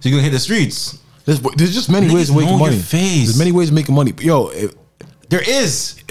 you're 0.09 0.13
gonna 0.13 0.23
hit 0.23 0.31
the 0.33 0.39
streets. 0.39 0.99
There's, 1.25 1.41
there's 1.41 1.75
just 1.75 1.91
many 1.91 2.07
Niggas 2.07 2.15
ways 2.15 2.31
of 2.31 2.37
making 2.37 2.49
know 2.51 2.59
your 2.59 2.67
money. 2.71 2.79
face. 2.79 3.25
There's 3.27 3.39
many 3.39 3.53
ways 3.53 3.69
of 3.69 3.75
making 3.75 3.95
money. 3.95 4.13
But 4.13 4.25
yo, 4.25 4.49
if, 4.49 4.75
There 5.29 5.43
is. 5.47 6.03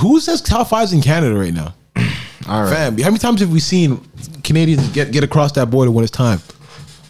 who 0.00 0.18
says 0.20 0.40
top 0.42 0.68
five's 0.68 0.92
in 0.92 1.00
Canada 1.00 1.36
right 1.38 1.54
now? 1.54 1.74
All 2.48 2.62
right. 2.62 2.70
Fam, 2.72 2.98
how 2.98 3.08
many 3.10 3.18
times 3.18 3.40
have 3.40 3.50
we 3.52 3.60
seen 3.60 4.00
Canadians 4.42 4.88
get 4.90 5.12
get 5.12 5.24
across 5.24 5.52
that 5.52 5.70
border 5.70 5.90
when 5.90 6.02
it's 6.04 6.10
time? 6.10 6.40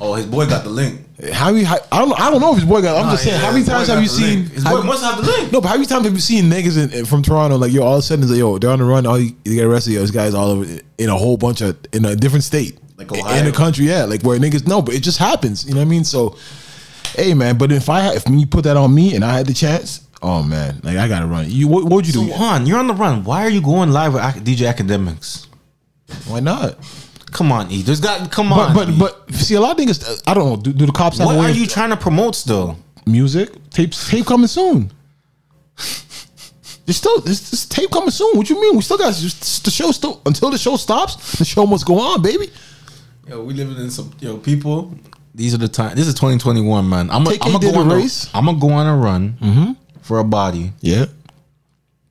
Oh, 0.00 0.14
his 0.14 0.26
boy 0.26 0.46
got 0.46 0.62
the 0.64 0.70
link. 0.70 1.00
How 1.32 1.50
many? 1.50 1.64
How, 1.64 1.76
I 1.90 1.98
don't. 1.98 2.20
I 2.20 2.30
don't 2.30 2.40
know 2.40 2.50
if 2.52 2.56
his 2.60 2.64
boy 2.68 2.80
got. 2.82 2.96
I'm 2.96 3.06
Nah, 3.06 3.12
just 3.12 3.24
saying. 3.24 3.34
yeah, 3.36 3.40
how 3.46 3.48
many 3.52 3.60
his 3.60 3.68
boy 3.68 3.74
times 3.74 3.88
got 3.88 3.94
have 3.94 4.02
you 4.04 4.08
the 4.08 4.14
seen? 4.14 4.38
link. 4.40 4.52
His 4.52 4.62
how- 4.62 4.76
boy 4.80 4.86
must 4.86 5.02
have 5.04 5.16
the 5.24 5.30
link. 5.30 5.52
No, 5.52 5.60
but 5.60 5.68
how 5.68 5.74
many 5.74 5.86
times 5.86 6.04
have 6.04 6.14
you 6.14 6.20
seen 6.20 6.44
niggas 6.44 6.82
in, 6.82 6.92
in- 6.92 7.04
from 7.04 7.22
Toronto 7.22 7.56
like 7.56 7.72
yo? 7.72 7.82
All 7.82 7.94
of 7.94 7.98
a 8.00 8.02
sudden, 8.02 8.22
it's 8.22 8.30
like, 8.30 8.38
yo, 8.38 8.58
they're 8.58 8.70
on 8.70 8.78
the 8.78 8.84
run. 8.84 9.06
All 9.06 9.18
you, 9.18 9.34
you 9.44 9.54
get 9.56 9.64
arrested. 9.64 9.94
Yo, 9.94 10.00
this 10.00 10.12
guy's 10.12 10.34
all 10.34 10.50
over 10.50 10.66
in 10.98 11.08
a 11.08 11.16
whole 11.16 11.36
bunch 11.36 11.60
of 11.62 11.76
in 11.92 12.04
a 12.04 12.14
different 12.14 12.44
state, 12.44 12.78
Like 12.96 13.10
in 13.12 13.18
Ohio. 13.18 13.42
the 13.44 13.50
country. 13.52 13.86
Yeah, 13.86 14.04
like 14.04 14.22
where 14.22 14.38
niggas 14.38 14.68
know, 14.68 14.80
but 14.82 14.94
it 14.94 15.00
just 15.02 15.18
happens. 15.18 15.66
You 15.66 15.74
know 15.74 15.80
what 15.80 15.86
I 15.86 15.90
mean? 15.90 16.04
So, 16.04 16.36
hey 17.16 17.34
man, 17.34 17.58
but 17.58 17.72
if 17.72 17.88
I 17.88 18.00
had- 18.00 18.14
if 18.16 18.22
you 18.28 18.46
put 18.46 18.62
that 18.64 18.76
on 18.76 18.94
me 18.94 19.16
and 19.16 19.24
I 19.24 19.36
had 19.36 19.46
the 19.46 19.54
chance, 19.54 20.02
oh 20.22 20.42
man, 20.42 20.80
like 20.82 20.96
I 20.96 21.08
gotta 21.08 21.26
run. 21.26 21.46
You 21.48 21.68
what 21.68 21.84
would 21.84 22.06
you 22.06 22.12
So 22.12 22.24
do? 22.26 22.32
on, 22.32 22.66
you're 22.66 22.78
on 22.78 22.86
the 22.88 22.94
run. 22.94 23.24
Why 23.24 23.42
are 23.44 23.50
you 23.50 23.60
going 23.60 23.90
live 23.90 24.14
with 24.14 24.22
DJ 24.44 24.72
Akademiks? 24.72 25.46
Why 26.26 26.40
not? 26.40 26.76
Come 27.32 27.52
on, 27.52 27.70
E. 27.70 27.82
There's 27.82 28.00
got. 28.00 28.30
Come 28.32 28.48
But 28.48 28.68
on. 28.70 28.74
but 28.74 28.88
E. 28.88 28.96
but 28.98 29.34
see, 29.34 29.54
a 29.54 29.60
lot 29.60 29.78
of 29.78 29.84
niggas. 29.86 30.22
I 30.26 30.32
don't 30.34 30.48
know. 30.48 30.56
Do, 30.56 30.72
do 30.72 30.86
the 30.86 30.92
cops 30.92 31.18
what 31.18 31.34
a 31.36 31.38
are 31.40 31.48
of- 31.50 31.56
you 31.56 31.66
trying 31.66 31.90
to 31.90 31.96
promote 31.96 32.34
still? 32.34 32.78
music 33.06 33.50
tape 33.70 33.92
tape 33.92 34.26
coming 34.26 34.46
soon. 34.48 34.90
There's 36.84 36.96
still 36.96 37.20
this, 37.20 37.50
this 37.50 37.66
tape 37.66 37.90
coming 37.90 38.10
soon. 38.10 38.36
What 38.36 38.48
you 38.48 38.58
mean? 38.60 38.74
We 38.76 38.82
still 38.82 38.96
got 38.96 39.12
the 39.14 39.70
show 39.70 39.90
still 39.92 40.22
until 40.24 40.50
the 40.50 40.56
show 40.58 40.76
stops. 40.76 41.36
The 41.38 41.44
show 41.44 41.66
must 41.66 41.84
go 41.86 41.98
on, 42.00 42.22
baby. 42.22 42.50
Yo, 43.28 43.44
we 43.44 43.52
living 43.52 43.76
in 43.76 43.90
some 43.90 44.10
yo 44.20 44.38
people. 44.38 44.94
These 45.34 45.52
are 45.54 45.58
the 45.58 45.68
time. 45.68 45.94
This 45.96 46.06
is 46.06 46.14
2021, 46.14 46.88
man. 46.88 47.10
I'm 47.10 47.24
gonna 47.24 47.36
did 47.36 47.42
go 47.42 47.58
the 47.58 47.78
on 47.78 47.88
race. 47.90 48.32
A, 48.32 48.38
I'm 48.38 48.46
gonna 48.46 48.58
go 48.58 48.70
on 48.70 48.86
a 48.86 48.96
run 48.96 49.36
Mm-hmm. 49.40 49.72
For 50.08 50.18
a 50.18 50.24
body, 50.24 50.72
Yeah, 50.80 51.04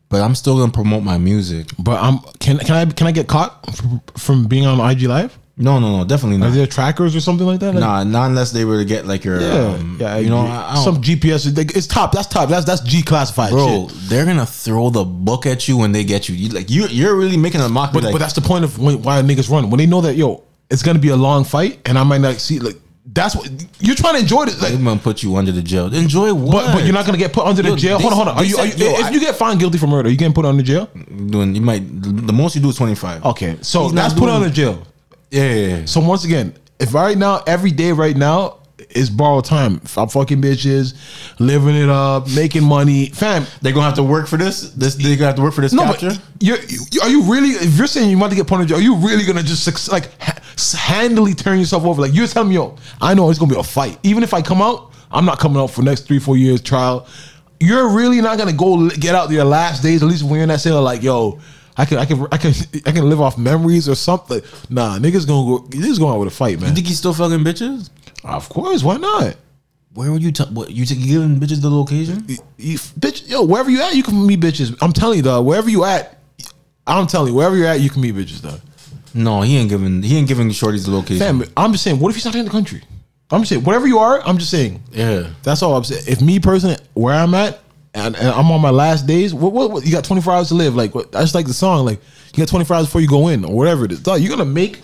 but 0.09 0.21
I'm 0.21 0.35
still 0.35 0.57
gonna 0.59 0.71
promote 0.71 1.03
my 1.03 1.17
music. 1.17 1.65
but 1.79 2.01
I'm 2.01 2.19
can 2.39 2.59
can 2.59 2.75
I 2.75 2.85
can 2.85 3.07
I 3.07 3.11
get 3.11 3.27
caught 3.27 3.75
from, 3.75 4.01
from 4.15 4.45
being 4.47 4.65
on 4.65 4.79
IG 4.91 5.03
Live? 5.03 5.37
No, 5.59 5.79
no, 5.79 5.97
no, 5.97 6.05
definitely 6.05 6.37
not. 6.37 6.49
Are 6.49 6.51
there 6.51 6.67
trackers 6.67 7.15
or 7.15 7.19
something 7.19 7.47
like 7.47 7.59
that? 7.61 7.73
Like, 7.73 7.79
Nah, 7.81 8.03
not 8.03 8.27
unless 8.29 8.51
they 8.51 8.63
were 8.63 8.77
to 8.77 8.85
get 8.85 9.07
like 9.07 9.23
your, 9.25 9.41
Yeah, 9.41 9.73
um, 9.73 9.97
yeah. 9.99 10.17
you 10.19 10.29
know, 10.29 10.41
I, 10.45 10.75
I 10.75 10.83
some 10.83 11.01
GPS. 11.01 11.57
like, 11.57 11.75
It's 11.75 11.87
top. 11.87 12.11
That's 12.11 12.27
top. 12.27 12.47
That's 12.47 12.63
that's 12.63 12.81
G 12.81 13.01
classified, 13.01 13.49
bro. 13.49 13.87
shit. 13.87 13.97
They're 14.07 14.25
gonna 14.25 14.45
throw 14.45 14.91
the 14.91 15.03
book 15.03 15.47
at 15.47 15.67
you 15.67 15.75
when 15.77 15.93
they 15.93 16.03
get 16.03 16.29
you. 16.29 16.35
you 16.35 16.49
like 16.49 16.69
you, 16.69 16.85
you're 16.89 17.15
really 17.15 17.37
making 17.37 17.61
a 17.61 17.67
mockery. 17.69 17.93
But 17.95 18.03
like, 18.03 18.13
but 18.13 18.19
that's 18.19 18.33
the 18.33 18.41
point 18.41 18.65
of 18.65 18.77
when, 18.77 19.01
why 19.01 19.19
niggas 19.23 19.49
run 19.49 19.71
when 19.71 19.79
they 19.79 19.87
know 19.87 20.01
that 20.01 20.15
yo, 20.15 20.43
it's 20.69 20.83
gonna 20.83 20.99
be 20.99 21.09
a 21.09 21.15
long 21.17 21.43
fight, 21.43 21.79
and 21.87 21.97
I 21.97 22.03
might 22.03 22.21
not 22.21 22.35
see 22.35 22.59
like. 22.59 22.77
That's 23.09 23.35
what 23.35 23.49
you're 23.79 23.95
trying 23.95 24.15
to 24.15 24.19
enjoy 24.19 24.45
this. 24.45 24.61
Like, 24.61 24.73
they're 24.73 24.83
gonna 24.83 24.99
put 24.99 25.23
you 25.23 25.35
under 25.37 25.51
the 25.53 25.61
jail. 25.61 25.93
Enjoy 25.93 26.33
what? 26.33 26.51
But 26.65 26.73
but 26.73 26.83
you're 26.83 26.93
not 26.93 27.05
gonna 27.05 27.17
get 27.17 27.31
put 27.31 27.45
under 27.45 27.61
the 27.61 27.69
Yo, 27.69 27.75
jail. 27.77 27.97
they 27.97 28.03
Hold 28.03 28.13
on, 28.13 28.17
hold 28.17 28.27
on. 28.29 28.37
Are 28.37 28.43
you, 28.43 28.57
are 28.57 28.65
you 28.65 28.73
yo, 28.75 28.99
if 28.99 29.05
I- 29.05 29.09
you 29.11 29.19
get 29.21 29.35
found 29.35 29.59
guilty 29.59 29.77
for 29.77 29.87
murder, 29.87 30.09
you 30.09 30.17
getting 30.17 30.33
put 30.33 30.45
under 30.45 30.61
jail? 30.61 30.89
doing. 31.27 31.55
You 31.55 31.61
might 31.61 31.81
the 32.01 32.33
most 32.33 32.55
you 32.55 32.61
do 32.61 32.69
is 32.69 32.75
25. 32.75 33.23
Okay, 33.25 33.57
so 33.61 33.83
He's 33.83 33.93
that's 33.93 34.13
put 34.13 34.29
under 34.29 34.49
jail. 34.49 34.83
Yeah, 35.31 35.43
yeah, 35.53 35.77
yeah. 35.77 35.85
So 35.85 36.01
once 36.01 36.25
again, 36.25 36.53
if 36.79 36.93
right 36.93 37.17
now 37.17 37.43
every 37.47 37.71
day 37.71 37.91
right 37.93 38.15
now 38.15 38.56
is 38.89 39.09
borrowed 39.09 39.45
time, 39.45 39.81
I'm 39.97 40.07
fucking 40.07 40.41
bitches, 40.41 40.93
living 41.39 41.75
it 41.75 41.89
up, 41.89 42.29
making 42.33 42.63
money, 42.63 43.07
fam. 43.07 43.45
They're 43.61 43.73
gonna 43.73 43.85
have 43.85 43.95
to 43.95 44.03
work 44.03 44.27
for 44.27 44.37
this. 44.37 44.71
This 44.71 44.95
they 44.95 45.15
gonna 45.15 45.27
have 45.27 45.35
to 45.35 45.41
work 45.41 45.53
for 45.53 45.61
this 45.61 45.73
No, 45.73 45.83
capture. 45.83 46.09
but 46.09 46.19
you're, 46.39 46.57
you, 46.91 47.01
are 47.01 47.09
you 47.09 47.23
really? 47.23 47.49
If 47.49 47.77
you're 47.77 47.87
saying 47.87 48.09
you 48.09 48.17
want 48.17 48.31
to 48.31 48.35
get 48.37 48.47
put 48.47 48.55
under 48.55 48.67
jail, 48.67 48.77
are 48.77 48.81
you 48.81 48.95
really 48.95 49.23
gonna 49.25 49.43
just 49.43 49.63
suc- 49.63 49.91
like 49.91 50.09
handily 50.73 51.33
turn 51.33 51.59
yourself 51.59 51.83
over? 51.85 52.01
Like 52.01 52.13
you're 52.13 52.27
telling 52.27 52.49
me, 52.49 52.55
yo, 52.55 52.75
I 53.01 53.13
know 53.13 53.29
it's 53.29 53.39
gonna 53.39 53.53
be 53.53 53.59
a 53.59 53.63
fight. 53.63 53.99
Even 54.03 54.23
if 54.23 54.33
I 54.33 54.41
come 54.41 54.61
out, 54.61 54.91
I'm 55.11 55.25
not 55.25 55.39
coming 55.39 55.59
out 55.59 55.67
for 55.71 55.81
next 55.81 56.01
three, 56.07 56.19
four 56.19 56.37
years 56.37 56.61
trial. 56.61 57.07
You're 57.59 57.89
really 57.89 58.21
not 58.21 58.37
gonna 58.37 58.53
go 58.53 58.89
get 58.89 59.15
out 59.15 59.29
your 59.31 59.45
last 59.45 59.81
days. 59.83 60.01
At 60.03 60.09
least 60.09 60.23
when 60.23 60.33
you're 60.35 60.43
in 60.43 60.49
that 60.49 60.59
sale, 60.61 60.81
like 60.81 61.01
yo, 61.03 61.39
I 61.75 61.85
can, 61.85 61.97
I 61.97 62.05
can, 62.05 62.25
I 62.31 62.37
can, 62.37 62.53
I 62.85 62.91
can 62.91 63.09
live 63.09 63.21
off 63.21 63.37
memories 63.37 63.87
or 63.87 63.95
something. 63.95 64.41
Nah, 64.69 64.97
niggas 64.97 65.27
gonna 65.27 65.59
go. 65.59 65.63
Niggas 65.69 65.99
going 65.99 66.13
out 66.13 66.19
with 66.19 66.29
a 66.29 66.35
fight, 66.35 66.53
man. 66.55 66.59
You 66.59 66.65
man. 66.67 66.75
think 66.75 66.87
he's 66.87 66.97
still 66.97 67.13
fucking 67.13 67.39
bitches? 67.39 67.89
Of 68.23 68.49
course, 68.49 68.83
why 68.83 68.97
not? 68.97 69.35
Where 69.93 70.11
would 70.11 70.21
you? 70.21 70.31
T- 70.31 70.43
what 70.45 70.69
you 70.71 70.85
t- 70.85 70.95
giving 70.95 71.39
bitches 71.39 71.61
the 71.61 71.69
location? 71.69 72.23
You- 72.27 72.37
you- 72.57 72.77
bitch, 72.77 73.27
yo, 73.27 73.43
wherever 73.43 73.69
you 73.69 73.81
at, 73.81 73.95
you 73.95 74.03
can 74.03 74.25
meet 74.25 74.39
bitches. 74.39 74.75
I'm 74.81 74.93
telling 74.93 75.17
you, 75.17 75.23
dog. 75.23 75.45
Wherever 75.45 75.69
you 75.69 75.85
at, 75.85 76.19
I'm 76.85 77.07
telling 77.07 77.29
you, 77.29 77.33
wherever 77.35 77.55
you're 77.55 77.67
at, 77.67 77.79
you 77.79 77.89
can 77.89 78.01
meet 78.01 78.15
bitches, 78.15 78.41
dog. 78.41 78.59
No, 79.13 79.41
he 79.41 79.57
ain't 79.57 79.69
giving. 79.69 80.03
He 80.03 80.17
ain't 80.17 80.27
giving 80.27 80.49
shorties 80.49 80.85
the 80.85 80.91
location. 80.91 81.19
Fam, 81.41 81.43
I'm 81.57 81.71
just 81.71 81.83
saying, 81.83 81.99
what 81.99 82.09
if 82.09 82.15
he's 82.15 82.25
not 82.25 82.35
in 82.35 82.45
the 82.45 82.51
country? 82.51 82.83
I'm 83.31 83.41
just 83.41 83.49
saying, 83.49 83.63
whatever 83.63 83.87
you 83.87 83.97
are, 83.99 84.21
I'm 84.25 84.37
just 84.37 84.51
saying. 84.51 84.81
Yeah. 84.91 85.29
That's 85.43 85.61
all 85.63 85.75
I'm 85.75 85.83
saying. 85.83 86.03
If 86.07 86.21
me 86.21 86.39
personally, 86.39 86.77
where 86.93 87.15
I'm 87.15 87.33
at, 87.33 87.59
and, 87.93 88.15
and 88.15 88.27
I'm 88.27 88.51
on 88.51 88.61
my 88.61 88.69
last 88.69 89.07
days, 89.07 89.33
what, 89.33 89.51
what, 89.53 89.71
what 89.71 89.85
you 89.85 89.91
got 89.91 90.03
24 90.03 90.33
hours 90.33 90.47
to 90.49 90.53
live? 90.53 90.75
Like, 90.75 90.93
what, 90.93 91.11
that's 91.11 91.33
like 91.33 91.47
the 91.47 91.53
song. 91.53 91.85
Like, 91.85 91.99
you 92.35 92.37
got 92.37 92.47
24 92.49 92.75
hours 92.77 92.85
before 92.85 93.01
you 93.01 93.07
go 93.07 93.29
in, 93.29 93.43
or 93.43 93.55
whatever 93.55 93.85
it 93.85 93.91
is. 93.91 93.99
Dog, 94.01 94.21
you're 94.21 94.29
gonna 94.29 94.45
make, 94.45 94.81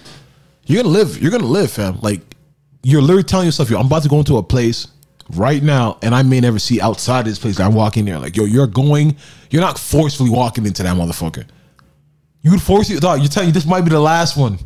you're 0.66 0.82
gonna 0.82 0.94
live. 0.94 1.22
You're 1.22 1.32
gonna 1.32 1.46
live, 1.46 1.72
fam. 1.72 2.00
Like, 2.02 2.22
you're 2.84 3.02
literally 3.02 3.24
telling 3.24 3.48
yourself, 3.48 3.70
yo, 3.70 3.80
I'm 3.80 3.88
about 3.88 4.04
to 4.04 4.10
go 4.10 4.20
into 4.20 4.38
a 4.38 4.44
place 4.44 4.88
right 5.32 5.64
now, 5.64 5.98
and 6.02 6.14
I 6.14 6.22
may 6.22 6.40
never 6.40 6.60
see 6.60 6.82
outside 6.82 7.26
this 7.26 7.40
place. 7.40 7.60
I 7.60 7.68
walk 7.70 7.98
in 7.98 8.06
there, 8.06 8.20
like, 8.20 8.36
yo, 8.36 8.44
you're 8.44 8.68
going, 8.68 9.16
you're 9.50 9.62
not 9.62 9.80
forcefully 9.80 10.30
walking 10.30 10.66
into 10.66 10.84
that 10.84 10.96
motherfucker. 10.96 11.46
You 12.42 12.52
would 12.52 12.62
force 12.62 12.90
you, 12.90 13.00
dog. 13.00 13.20
You're 13.20 13.30
telling 13.30 13.50
you 13.50 13.54
this 13.54 13.66
might 13.66 13.82
be 13.82 13.90
the 13.90 14.02
last 14.02 14.36
one. 14.36 14.60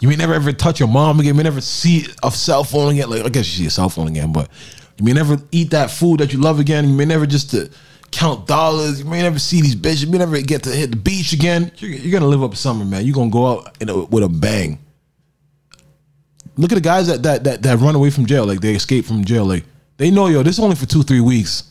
You 0.00 0.08
may 0.08 0.16
never 0.16 0.34
ever 0.34 0.52
touch 0.52 0.80
your 0.80 0.88
mom 0.88 1.18
again. 1.18 1.28
You 1.28 1.34
may 1.34 1.42
never 1.42 1.60
see 1.60 2.06
a 2.22 2.30
cell 2.30 2.64
phone 2.64 2.92
again. 2.92 3.10
Like 3.10 3.24
I 3.24 3.28
guess 3.28 3.46
you 3.48 3.64
see 3.64 3.66
a 3.66 3.70
cell 3.70 3.88
phone 3.88 4.08
again, 4.08 4.32
but 4.32 4.50
you 4.98 5.04
may 5.04 5.12
never 5.12 5.38
eat 5.50 5.70
that 5.70 5.90
food 5.90 6.20
that 6.20 6.32
you 6.32 6.40
love 6.40 6.58
again. 6.58 6.88
You 6.88 6.94
may 6.94 7.04
never 7.06 7.26
just 7.26 7.50
to 7.50 7.70
count 8.10 8.46
dollars. 8.46 9.00
You 9.00 9.06
may 9.06 9.22
never 9.22 9.38
see 9.38 9.60
these 9.60 9.76
bitches. 9.76 10.04
You 10.04 10.10
may 10.10 10.18
never 10.18 10.40
get 10.40 10.62
to 10.64 10.70
hit 10.70 10.90
the 10.90 10.96
beach 10.96 11.32
again. 11.32 11.72
You're, 11.78 11.90
you're 11.90 12.12
gonna 12.12 12.30
live 12.30 12.42
up 12.42 12.54
summer, 12.54 12.84
man. 12.84 13.04
You're 13.04 13.14
gonna 13.14 13.30
go 13.30 13.46
out 13.46 13.76
a, 13.82 14.04
with 14.04 14.24
a 14.24 14.28
bang. 14.28 14.78
Look 16.56 16.72
at 16.72 16.74
the 16.76 16.80
guys 16.80 17.06
that, 17.06 17.22
that 17.22 17.44
that 17.44 17.62
that 17.62 17.78
run 17.78 17.94
away 17.94 18.10
from 18.10 18.26
jail. 18.26 18.44
Like 18.46 18.60
they 18.60 18.74
escape 18.74 19.04
from 19.04 19.24
jail. 19.24 19.44
Like 19.46 19.64
they 19.96 20.10
know, 20.10 20.26
yo, 20.28 20.42
this 20.42 20.58
is 20.58 20.64
only 20.64 20.76
for 20.76 20.86
two 20.86 21.02
three 21.02 21.20
weeks. 21.20 21.64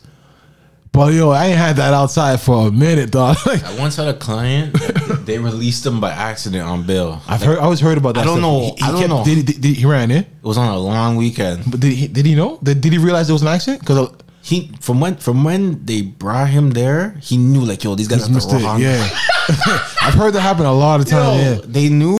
But 0.92 1.12
yo, 1.14 1.30
I 1.30 1.46
ain't 1.46 1.56
had 1.58 1.76
that 1.76 1.94
outside 1.94 2.40
for 2.40 2.66
a 2.66 2.70
minute, 2.72 3.12
dog. 3.12 3.36
Like, 3.46 3.62
I 3.62 3.78
once 3.78 3.94
had 3.94 4.08
a 4.08 4.14
client. 4.14 4.74
they 5.24 5.38
released 5.38 5.86
him 5.86 6.00
by 6.00 6.10
accident 6.10 6.64
on 6.64 6.84
bail. 6.84 7.22
I've 7.28 7.40
heard. 7.42 7.58
I 7.58 7.62
always 7.62 7.78
heard 7.78 7.96
about 7.96 8.16
that. 8.16 8.22
I 8.22 8.24
don't 8.24 8.38
stuff. 8.38 8.42
know. 8.42 8.60
He- 8.60 8.66
he 8.76 8.82
I 8.82 8.90
don't 8.90 8.98
kept- 9.00 9.10
know. 9.10 9.24
Did 9.24 9.36
he, 9.36 9.42
did, 9.44 9.60
did 9.60 9.76
he 9.76 9.86
ran 9.86 10.10
in? 10.10 10.24
It 10.24 10.28
was 10.42 10.58
on 10.58 10.66
a 10.68 10.76
long 10.78 11.14
weekend. 11.14 11.70
But 11.70 11.78
did 11.78 11.92
he, 11.92 12.08
did 12.08 12.26
he 12.26 12.34
know? 12.34 12.58
Did, 12.62 12.80
did 12.80 12.92
he 12.92 12.98
realize 12.98 13.30
it 13.30 13.32
was 13.32 13.42
an 13.42 13.48
accident? 13.48 13.80
Because 13.80 14.08
uh, 14.08 14.12
He 14.42 14.72
from 14.80 14.98
when 15.00 15.14
from 15.16 15.44
when 15.44 15.84
they 15.86 16.02
brought 16.02 16.48
him 16.48 16.70
there, 16.70 17.10
he 17.22 17.36
knew 17.36 17.60
like 17.64 17.84
yo, 17.84 17.94
these 17.94 18.08
guys 18.08 18.24
are 18.28 18.32
the 18.32 18.64
wrong. 18.64 18.80
Yeah, 18.82 18.98
I've 20.02 20.14
heard 20.14 20.32
that 20.34 20.40
happen 20.40 20.66
a 20.66 20.72
lot 20.72 21.00
of 21.00 21.08
Yo, 21.08 21.16
times. 21.18 21.42
Yeah. 21.42 21.58
they 21.66 21.88
knew 21.88 22.16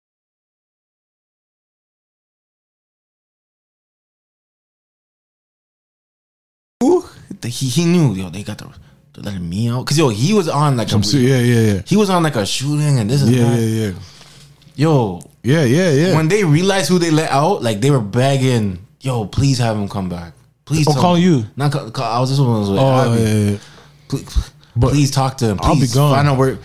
he 7.49 7.69
he 7.69 7.85
knew 7.85 8.15
yo 8.15 8.29
they 8.31 8.43
got 8.43 8.59
the 8.59 8.69
they're 9.23 9.39
me 9.41 9.69
out 9.69 9.85
because 9.85 9.99
yo 9.99 10.09
he 10.09 10.33
was 10.33 10.49
on 10.49 10.77
like 10.77 10.91
a. 10.93 10.97
Yeah, 10.99 11.39
yeah, 11.41 11.61
yeah. 11.75 11.83
he 11.87 11.97
was 11.97 12.09
on 12.11 12.23
like 12.23 12.37
a 12.37 12.47
shooting 12.47 12.99
and 12.99 13.11
this 13.11 13.23
and 13.23 13.31
Yeah, 13.35 13.51
that. 13.51 13.61
yeah, 13.61 13.87
yeah. 13.89 13.93
Yo, 14.77 15.21
Yeah, 15.43 15.65
yeah, 15.65 15.91
yeah. 15.91 16.15
when 16.17 16.29
they 16.29 16.43
realized 16.45 16.89
who 16.89 16.99
they 16.99 17.11
let 17.11 17.31
out, 17.31 17.63
like 17.63 17.81
they 17.81 17.91
were 17.91 18.01
begging, 18.01 18.79
yo, 19.01 19.27
please 19.27 19.59
have 19.59 19.77
him 19.77 19.89
come 19.89 20.09
back. 20.09 20.33
Please, 20.65 20.87
Oh, 20.89 20.93
tell 20.93 21.03
calling 21.03 21.23
you? 21.23 21.45
Not 21.57 21.73
call, 21.73 21.91
call, 21.91 22.05
I 22.05 22.19
was 22.21 22.31
just 22.31 22.41
one 22.41 22.61
was 22.61 22.71
with 22.71 22.79
Oh, 22.79 23.13
Abby. 23.13 23.23
yeah, 23.23 23.51
yeah. 23.51 23.59
Please, 24.09 24.51
But 24.77 24.91
please 24.93 25.11
talk 25.11 25.37
to 25.39 25.47
him. 25.51 25.59
I'll 25.61 25.75
be 25.75 25.81
Please 25.81 25.95
gone. 25.95 26.15
Find 26.15 26.29
out 26.29 26.39
where 26.39 26.59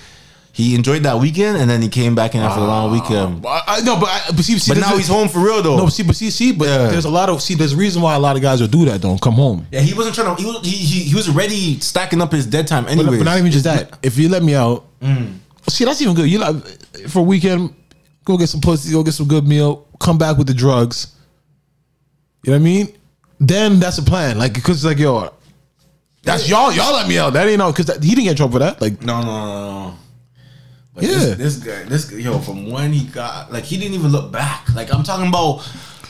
he 0.56 0.74
enjoyed 0.74 1.04
that 1.04 1.20
weekend, 1.20 1.58
and 1.58 1.70
then 1.70 1.82
he 1.82 1.90
came 1.90 2.16
back 2.16 2.34
in 2.34 2.40
after 2.40 2.62
the 2.62 2.66
long 2.66 2.90
weekend. 2.90 3.44
Ah, 3.46 3.62
I, 3.68 3.78
I- 3.78 3.82
no, 3.82 4.00
but 4.00 4.08
I, 4.08 4.22
but 4.34 4.40
see, 4.46 4.58
see 4.58 4.72
But 4.74 4.80
now 4.80 4.94
a- 4.94 4.98
he's 4.98 5.10
home 5.10 5.28
for 5.28 5.40
real 5.40 5.62
though. 5.62 5.76
No, 5.76 5.88
see, 5.90 6.02
but 6.04 6.16
see, 6.16 6.30
see, 6.30 6.54
but 6.54 6.70
Yeah. 6.70 6.88
there's 6.88 7.04
a 7.04 7.10
lot 7.10 7.28
of 7.28 7.42
see. 7.42 7.56
There's 7.56 7.74
a 7.74 7.76
reason 7.76 8.02
why 8.02 8.16
a 8.16 8.20
lot 8.20 8.38
of 8.38 8.42
guys 8.42 8.62
will 8.62 8.70
do 8.70 8.86
that. 8.86 9.02
Don't 9.02 9.20
come 9.22 9.34
home. 9.34 9.68
yeah, 9.70 9.82
he 9.82 9.94
wasn't 9.94 10.16
trying 10.16 10.34
to. 10.34 10.42
He 10.42 10.48
was, 10.48 10.66
he, 10.66 10.72
he, 10.78 11.00
he 11.10 11.14
was 11.16 11.28
already 11.28 11.78
stacking 11.82 12.22
up 12.22 12.32
his 12.32 12.46
dead 12.48 12.68
time 12.68 12.88
anyway. 12.88 13.18
but 13.18 13.26
not 13.26 13.38
even 13.38 13.52
just 13.52 13.66
that. 13.66 14.00
If 14.02 14.18
you 14.18 14.30
let 14.30 14.44
me 14.44 14.56
out, 14.56 14.86
mm. 15.02 15.34
see, 15.68 15.84
that's 15.84 16.02
even 16.02 16.16
good. 16.16 16.30
You 16.30 16.40
like 16.40 16.56
for 17.10 17.20
a 17.20 17.24
weekend, 17.24 17.76
go 18.24 18.38
get 18.38 18.48
some 18.48 18.62
pussy, 18.62 18.94
go 18.94 19.04
get 19.04 19.14
some 19.14 19.28
good 19.28 19.46
meal, 19.46 19.86
come 20.00 20.18
back 20.18 20.38
with 20.38 20.48
the 20.48 20.54
drugs. 20.54 21.16
You 22.46 22.52
know 22.54 22.58
what 22.60 22.62
I 22.62 22.64
mean? 22.64 22.88
Then 23.42 23.80
that's 23.82 23.98
a 23.98 24.04
plan. 24.04 24.38
Like, 24.38 24.64
cause 24.64 24.86
like 24.86 25.00
yo, 25.00 25.34
that's 26.24 26.48
y'all. 26.48 26.72
Y'all 26.72 26.94
let 26.94 27.10
me 27.10 27.18
out. 27.18 27.34
That 27.34 27.46
ain't 27.50 27.62
out 27.62 27.76
because 27.76 27.94
he 28.02 28.10
didn't 28.16 28.24
get 28.24 28.32
in 28.32 28.38
trouble 28.38 28.54
for 28.54 28.60
that. 28.60 28.80
Like, 28.82 29.02
No, 29.04 29.20
no, 29.20 29.26
no, 29.28 29.90
no. 29.90 29.96
But 30.96 31.04
Yeah. 31.04 31.12
this, 31.12 31.36
this 31.38 31.56
guy, 31.58 31.84
this 31.84 32.12
yo, 32.12 32.40
from 32.40 32.70
when 32.72 32.94
he 32.94 33.06
got, 33.06 33.52
like, 33.52 33.64
he 33.66 33.78
didn't 33.78 33.94
even 33.96 34.12
look 34.12 34.32
back. 34.32 34.74
Like, 34.74 34.94
I'm 34.94 35.04
talking 35.04 35.28
about 35.28 35.62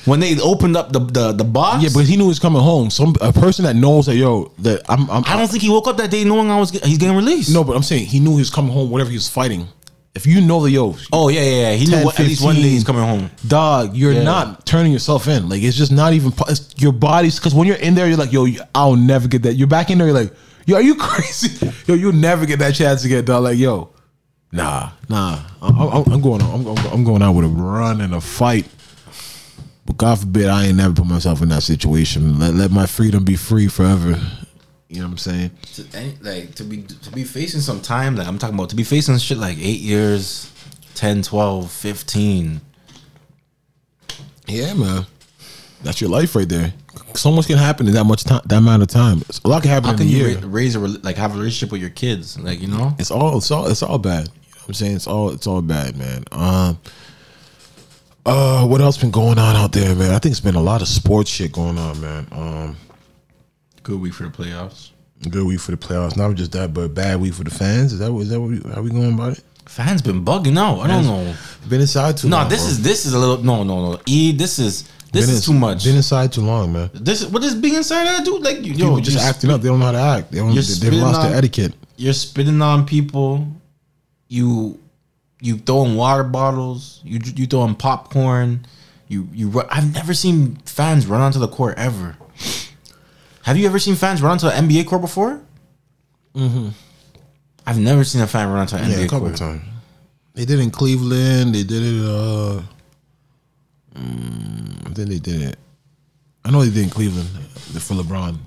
when 0.06 0.20
they 0.20 0.40
opened 0.40 0.78
up 0.78 0.92
the 0.92 1.00
the, 1.00 1.32
the 1.32 1.44
box. 1.44 1.84
yeah, 1.84 1.90
but 1.94 2.06
he 2.06 2.16
knew 2.16 2.24
he 2.26 2.28
was 2.30 2.40
coming 2.40 2.62
home. 2.62 2.92
Some 2.92 3.16
a 3.22 3.34
person 3.34 3.66
that 3.66 3.76
knows 3.76 4.06
that 4.06 4.16
yo, 4.16 4.52
that 4.60 4.82
I'm. 4.88 5.10
I'm 5.10 5.24
I 5.26 5.36
don't 5.36 5.50
think 5.50 5.64
he 5.64 5.70
woke 5.70 5.88
up 5.88 5.98
that 5.98 6.12
day 6.12 6.24
knowing 6.24 6.52
I 6.52 6.60
was 6.60 6.70
he's 6.70 7.00
getting 7.00 7.16
released. 7.18 7.52
No, 7.52 7.64
but 7.64 7.76
I'm 7.76 7.82
saying 7.84 8.06
he 8.06 8.20
knew 8.20 8.32
he 8.34 8.38
was 8.46 8.52
coming 8.52 8.72
home. 8.72 8.92
Whatever 8.92 9.10
he 9.10 9.18
was 9.18 9.28
fighting. 9.30 9.68
If 10.14 10.26
you 10.26 10.40
know 10.40 10.62
the 10.62 10.70
yo, 10.72 10.96
Oh 11.12 11.28
yeah, 11.30 11.42
yeah, 11.42 11.70
yeah. 11.72 11.74
He 11.74 11.86
10, 11.88 12.00
knew 12.00 12.06
what, 12.06 12.18
at 12.20 12.26
least 12.26 12.42
one 12.42 12.56
day 12.56 12.62
he's 12.62 12.86
coming 12.86 13.02
home. 13.04 13.30
dog, 13.48 13.98
you're 13.98 14.14
Yeah. 14.14 14.24
not 14.24 14.66
turning 14.66 14.94
yourself 14.94 15.28
in. 15.28 15.50
Like 15.50 15.62
it's 15.64 15.76
just 15.76 15.92
not 15.92 16.14
even 16.14 16.32
your 16.78 16.94
body's 16.94 17.38
because 17.38 17.54
when 17.54 17.68
you're 17.68 17.76
in 17.78 17.96
there, 17.96 18.08
you're 18.08 18.16
like, 18.16 18.32
yo, 18.32 18.46
I'll 18.74 18.96
never 18.96 19.28
get 19.28 19.42
that. 19.44 19.56
You're 19.56 19.68
back 19.68 19.90
in 19.90 19.98
there, 19.98 20.08
you're 20.08 20.16
like, 20.16 20.32
yo, 20.68 20.76
are 20.78 20.82
you 20.82 20.96
crazy? 21.08 21.70
Yo, 21.88 21.96
you'll 21.96 22.14
never 22.14 22.46
get 22.46 22.60
that 22.60 22.76
chance 22.76 23.04
again, 23.04 23.26
dog. 23.26 23.44
Like, 23.44 23.58
yo, 23.58 23.90
nah, 24.56 24.92
nah. 25.10 25.40
I'm, 25.62 25.78
I'm, 25.80 26.14
I'm 26.14 26.22
going, 26.22 26.42
I'm, 26.42 26.66
I'm, 26.68 26.78
I'm 26.88 27.04
going 27.04 27.22
out 27.22 27.34
with 27.34 27.46
a 27.46 27.50
run 27.50 28.02
and 28.02 28.14
a 28.14 28.22
fight. 28.22 28.68
But 29.86 29.98
God 29.98 30.20
forbid, 30.20 30.48
I 30.48 30.66
ain't 30.68 30.78
never 30.78 30.94
put 30.96 31.06
myself 31.06 31.42
in 31.42 31.50
that 31.50 31.62
situation. 31.64 32.40
Let, 32.40 32.54
let 32.56 32.72
my 32.72 32.86
freedom 32.88 33.24
be 33.24 33.36
free 33.36 33.68
forever. 33.68 34.20
You 34.90 35.02
know 35.02 35.08
what 35.08 35.12
I'm 35.12 35.18
saying? 35.18 35.52
To, 35.76 35.84
like 36.22 36.56
to 36.56 36.64
be 36.64 36.84
to 36.84 37.12
be 37.12 37.24
facing 37.24 37.60
some 37.62 37.82
time. 37.82 38.16
Like 38.16 38.28
I'm 38.28 38.38
talking 38.38 38.56
about 38.56 38.70
to 38.70 38.76
be 38.76 38.84
facing 38.84 39.18
shit 39.18 39.38
like 39.38 39.58
eight 39.58 39.82
years, 39.82 40.52
10, 40.96 41.22
12, 41.24 41.72
15. 41.72 42.62
Yeah, 44.48 44.74
man. 44.74 45.06
That's 45.84 46.02
your 46.02 46.10
life 46.10 46.36
right 46.36 46.48
there. 46.48 46.74
So 47.16 47.32
much 47.32 47.48
can 47.48 47.58
happen 47.58 47.88
in 47.88 47.94
that 47.94 48.04
much 48.06 48.24
time, 48.24 48.42
that 48.46 48.58
amount 48.58 48.82
of 48.82 48.88
time. 48.88 49.22
A 49.44 49.48
lot 49.48 49.62
can 49.62 49.72
happen 49.72 49.86
How 49.90 49.94
in 49.96 49.96
a 49.96 50.04
can 50.04 50.08
you 50.08 50.26
year. 50.28 50.38
ra- 50.40 50.48
raise 50.50 50.76
a 50.76 50.80
like 50.80 51.16
have 51.18 51.34
a 51.36 51.38
relationship 51.38 51.72
with 51.72 51.82
your 51.82 51.90
kids? 51.92 52.40
Like 52.40 52.62
you 52.62 52.68
know. 52.68 52.94
It's 53.00 53.12
all 53.12 53.38
it's 53.38 53.52
all 53.52 53.68
it's 53.68 53.84
all 53.84 53.98
bad. 53.98 54.30
You 54.68 54.72
know 54.72 54.74
what 54.74 54.82
I'm 54.82 54.86
saying? 54.86 54.96
It's 54.96 55.08
all 55.08 55.30
it's 55.30 55.46
all 55.48 55.62
bad, 55.62 55.96
man. 55.98 56.24
Um 56.32 56.80
uh 58.26 58.66
what 58.66 58.82
else 58.82 58.98
been 58.98 59.12
going 59.12 59.38
on 59.38 59.56
out 59.56 59.72
there, 59.72 59.94
man? 59.96 60.12
I 60.14 60.20
think 60.20 60.32
it's 60.32 60.40
been 60.40 60.56
a 60.56 60.62
lot 60.62 60.82
of 60.82 60.88
sports 60.88 61.30
shit 61.30 61.52
going 61.52 61.78
on, 61.78 62.02
man. 62.02 62.28
Um 62.32 62.78
Good 63.84 64.00
week 64.02 64.14
for 64.16 64.24
the 64.24 64.30
playoffs. 64.30 64.90
good 65.30 65.46
week 65.46 65.60
for 65.60 65.70
the 65.72 65.78
playoffs. 65.78 66.18
Not 66.18 66.34
just 66.34 66.52
that, 66.54 66.74
but 66.74 66.96
bad 66.96 67.22
week 67.22 67.36
for 67.36 67.44
the 67.44 67.52
fans. 67.52 67.94
Is 67.94 68.00
that 68.00 68.12
what 68.12 68.22
is 68.22 68.30
that 68.30 68.40
what 68.42 68.50
we, 68.50 68.60
how 68.74 68.82
we 68.82 68.90
going 68.90 69.14
about 69.14 69.34
it? 69.38 69.44
Fans 69.68 70.02
been 70.02 70.26
bugging 70.26 70.58
out. 70.58 70.80
I 70.80 70.88
don't 70.88 71.06
know. 71.06 71.36
Been 71.70 71.82
inside 71.82 72.18
too 72.18 72.30
No, 72.30 72.38
long. 72.38 72.50
this 72.50 72.62
bro. 72.62 72.70
is 72.70 72.82
this 72.82 73.06
is 73.06 73.14
a 73.14 73.20
little 73.20 73.44
no 73.44 73.64
no 73.64 73.92
no. 73.92 74.00
E 74.08 74.32
this 74.32 74.58
is 74.58 74.84
this 75.12 75.28
Been 75.28 75.36
is 75.36 75.48
in- 75.48 75.54
too 75.54 75.60
much. 75.60 75.84
Been 75.84 75.96
inside 75.96 76.32
too 76.34 76.42
long, 76.42 76.74
man. 76.74 76.90
This 76.96 77.24
what 77.28 77.44
is 77.44 77.54
being 77.54 77.76
inside 77.76 78.06
that 78.06 78.26
do? 78.26 78.40
Like 78.40 78.58
you, 78.66 78.74
People 78.74 78.98
yo, 78.98 79.00
just 79.02 79.20
acting 79.20 79.52
up. 79.52 79.62
They 79.62 79.68
don't 79.70 79.80
know 79.80 79.86
how 79.86 79.92
to 79.92 80.00
act. 80.00 80.32
They 80.32 80.40
don't, 80.40 80.54
they've 80.56 80.94
lost 80.94 81.20
on- 81.20 81.30
their 81.30 81.38
etiquette. 81.38 81.74
You're 81.98 82.14
spitting 82.14 82.62
on 82.62 82.86
people. 82.88 83.48
You 84.28 84.80
you 85.42 85.58
throwing 85.58 85.96
water 85.96 86.24
bottles. 86.24 87.02
You 87.04 87.20
you 87.36 87.46
throwing 87.46 87.76
popcorn. 87.76 88.66
You 89.08 89.28
you. 89.34 89.50
ru- 89.50 89.68
I've 89.70 89.94
never 89.94 90.14
seen 90.14 90.56
fans 90.66 91.06
run 91.08 91.22
onto 91.22 91.40
the 91.40 91.48
court 91.48 91.78
ever. 91.78 92.18
Have 93.44 93.58
you 93.58 93.68
ever 93.68 93.78
seen 93.78 93.96
fans 93.96 94.22
run 94.22 94.32
onto 94.34 94.48
an 94.48 94.68
NBA 94.68 94.88
court 94.88 95.02
before? 95.02 95.40
Mm-hmm. 96.36 96.70
I've 97.68 97.80
never 97.80 98.04
seen 98.04 98.22
a 98.22 98.28
fan 98.28 98.50
run 98.50 98.60
onto 98.62 98.76
an 98.76 98.90
Yeah, 98.90 98.98
NBA 98.98 99.06
a 99.06 99.08
couple 99.08 99.28
court. 99.28 99.38
times. 99.38 99.62
They 100.34 100.46
did 100.46 100.60
it 100.60 100.64
in 100.64 100.72
Cleveland. 100.72 101.54
They 101.56 101.64
did 101.64 101.82
it. 101.84 102.04
Uh, 102.06 102.62
mm, 103.96 104.96
then 104.96 105.10
they 105.10 105.20
did 105.20 105.42
it. 105.42 105.58
I 106.44 106.52
know 106.52 106.64
they 106.64 106.72
did 106.72 106.84
in 106.84 106.90
Cleveland 106.90 107.28
for 107.30 107.94
LeBron. 107.96 108.38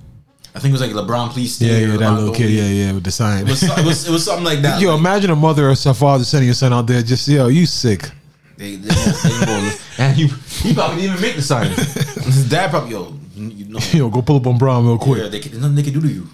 I 0.54 0.60
think 0.60 0.70
it 0.70 0.80
was 0.80 0.80
like 0.80 0.90
LeBron, 0.90 1.30
please 1.30 1.54
stay. 1.54 1.66
Yeah, 1.66 1.86
yeah, 1.92 1.96
that 1.98 2.00
LeBron, 2.00 2.16
little 2.18 2.34
kid. 2.34 2.46
leave. 2.46 2.58
Yeah, 2.58 2.86
yeah, 2.86 2.92
with 2.92 3.04
the 3.04 3.10
sign. 3.10 3.46
It 3.46 3.50
was, 3.50 3.62
it 3.62 3.84
was 3.84 4.08
it 4.08 4.10
was 4.10 4.24
something 4.24 4.44
like 4.44 4.60
that. 4.62 4.80
Yo, 4.82 4.90
Like, 4.92 4.98
imagine 4.98 5.30
a 5.30 5.36
mother 5.36 5.68
or 5.70 5.74
some 5.74 5.94
father 5.94 6.24
sending 6.24 6.46
your 6.48 6.54
son 6.54 6.72
out 6.72 6.86
there. 6.86 7.02
Just 7.02 7.28
yo, 7.28 7.48
you 7.48 7.66
sick. 7.66 8.10
They, 8.56 8.74
they, 8.76 8.88
they 8.88 9.72
and 9.98 10.16
he, 10.16 10.26
he 10.26 10.74
probably 10.74 11.02
didn't 11.02 11.10
even 11.16 11.20
make 11.20 11.36
the 11.36 11.42
sign. 11.42 11.70
His 11.70 12.48
dad 12.48 12.70
probably, 12.70 12.90
yo, 12.90 13.14
you 13.36 13.66
know, 13.66 13.78
Yo, 13.92 14.08
go 14.10 14.20
pull 14.20 14.36
up 14.38 14.46
on 14.48 14.58
Bron 14.58 14.84
real 14.84 14.98
quick. 14.98 15.22
yeah, 15.22 15.28
they, 15.28 15.38
there's 15.38 15.58
nothing 15.60 15.76
they 15.76 15.82
can 15.84 15.92
do 15.92 16.00
to 16.00 16.08
you. 16.08 16.26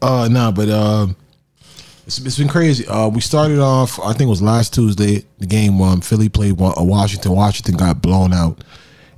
Uh, 0.00 0.28
nah, 0.30 0.50
but 0.50 0.68
um, 0.70 1.16
it's, 2.06 2.18
it's 2.18 2.38
been 2.38 2.48
crazy. 2.48 2.86
Uh, 2.86 3.08
we 3.08 3.20
started 3.20 3.58
off. 3.58 3.98
I 4.00 4.08
think 4.12 4.22
it 4.22 4.30
was 4.30 4.42
last 4.42 4.74
Tuesday. 4.74 5.24
The 5.38 5.46
game 5.46 5.80
um, 5.80 6.00
Philly 6.00 6.28
played 6.28 6.60
uh, 6.60 6.72
Washington. 6.78 7.32
Washington 7.32 7.76
got 7.76 8.00
blown 8.02 8.32
out, 8.32 8.62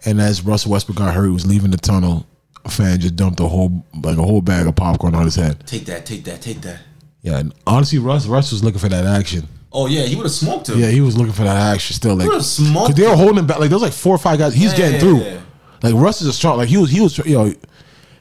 and 0.05 0.21
as 0.21 0.43
Russell 0.45 0.73
Westbrook 0.73 0.99
got 0.99 1.15
hurt, 1.15 1.27
he 1.27 1.31
was 1.33 1.47
leaving 1.47 1.71
the 1.71 1.77
tunnel. 1.77 2.27
A 2.67 2.71
fan 2.71 2.99
just 3.01 3.15
dumped 3.17 3.39
a 3.41 3.47
whole 3.47 3.85
like 4.03 4.19
a 4.19 4.23
whole 4.23 4.41
bag 4.43 4.67
of 4.67 4.75
popcorn 4.75 5.15
on 5.15 5.25
his 5.25 5.37
head. 5.37 5.65
Take 5.67 5.85
that, 5.87 6.05
take 6.05 6.25
that, 6.25 6.43
take 6.43 6.61
that. 6.63 6.81
Yeah, 7.23 7.39
and 7.39 7.55
honestly, 7.67 7.99
Russ 7.99 8.27
Russ 8.27 8.51
was 8.51 8.63
looking 8.65 8.81
for 8.81 8.89
that 8.89 9.05
action. 9.07 9.47
Oh 9.73 9.87
yeah, 9.87 10.03
he 10.03 10.17
would 10.17 10.25
have 10.25 10.33
smoked 10.33 10.69
him. 10.69 10.79
Yeah, 10.81 10.89
he 10.91 11.01
was 11.01 11.17
looking 11.17 11.33
for 11.33 11.45
that 11.45 11.75
action 11.75 11.95
still. 11.95 12.17
Like, 12.17 12.29
smoked 12.43 12.87
cause 12.89 12.95
they 12.97 13.07
were 13.07 13.17
holding 13.17 13.39
him 13.39 13.47
back. 13.47 13.59
Like 13.61 13.69
there 13.71 13.77
was 13.77 13.83
like 13.83 13.93
four 13.93 14.15
or 14.15 14.19
five 14.19 14.39
guys. 14.39 14.55
He's 14.55 14.73
Yeah, 14.73 14.77
getting 14.79 14.95
yeah, 14.95 15.01
through. 15.01 15.19
yeah. 15.21 15.41
Like 15.83 15.95
Russ 15.95 16.21
is 16.23 16.27
a 16.29 16.33
strong. 16.33 16.57
Like 16.59 16.69
he 16.69 16.77
was. 16.77 16.91
He 16.91 17.01
was. 17.01 17.17
Yo, 17.19 17.53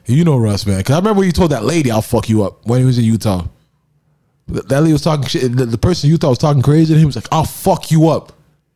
you 0.06 0.24
know 0.24 0.36
Russ, 0.36 0.64
man. 0.66 0.82
Cause 0.84 0.94
I 0.94 0.98
remember 0.98 1.18
when 1.20 1.26
you 1.26 1.32
told 1.32 1.50
that 1.50 1.64
lady, 1.64 1.90
"I'll 1.90 2.02
fuck 2.02 2.28
you 2.28 2.44
up" 2.44 2.64
when 2.66 2.78
he 2.80 2.86
was 2.86 2.98
in 2.98 3.04
Utah. 3.04 3.44
That 4.48 4.68
that 4.68 4.80
lady 4.82 4.92
was 4.92 5.02
talking 5.02 5.26
shit. 5.26 5.56
The, 5.56 5.66
the 5.66 5.78
person 5.78 6.06
in 6.08 6.12
Utah 6.12 6.28
was 6.28 6.38
talking 6.38 6.62
crazy, 6.62 6.92
and 6.92 7.00
he 7.00 7.06
was 7.06 7.16
like, 7.16 7.26
"I'll 7.32 7.44
fuck 7.44 7.90
you 7.90 8.08
up, 8.10 8.32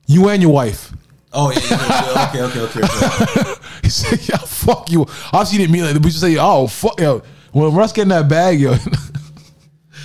you 0.06 0.28
and 0.30 0.42
your 0.42 0.52
wife." 0.52 0.92
Oh 1.32 1.50
yeah, 1.52 1.60
yeah, 1.70 2.34
yeah, 2.34 2.46
okay, 2.46 2.60
okay, 2.60 2.60
okay. 2.60 2.80
okay. 2.82 3.54
He 3.82 3.88
said, 3.88 4.28
"Yeah, 4.28 4.38
fuck 4.38 4.90
you." 4.90 5.02
Obviously, 5.32 5.58
he 5.58 5.64
didn't 5.64 5.72
mean 5.72 5.84
it, 5.84 5.94
but 5.94 6.04
you 6.04 6.10
say, 6.10 6.36
"Oh, 6.38 6.66
fuck 6.66 7.00
yo." 7.00 7.22
When 7.52 7.74
Russ 7.74 7.92
get 7.92 8.02
in 8.02 8.08
that 8.08 8.28
bag, 8.28 8.60
yo, 8.60 8.74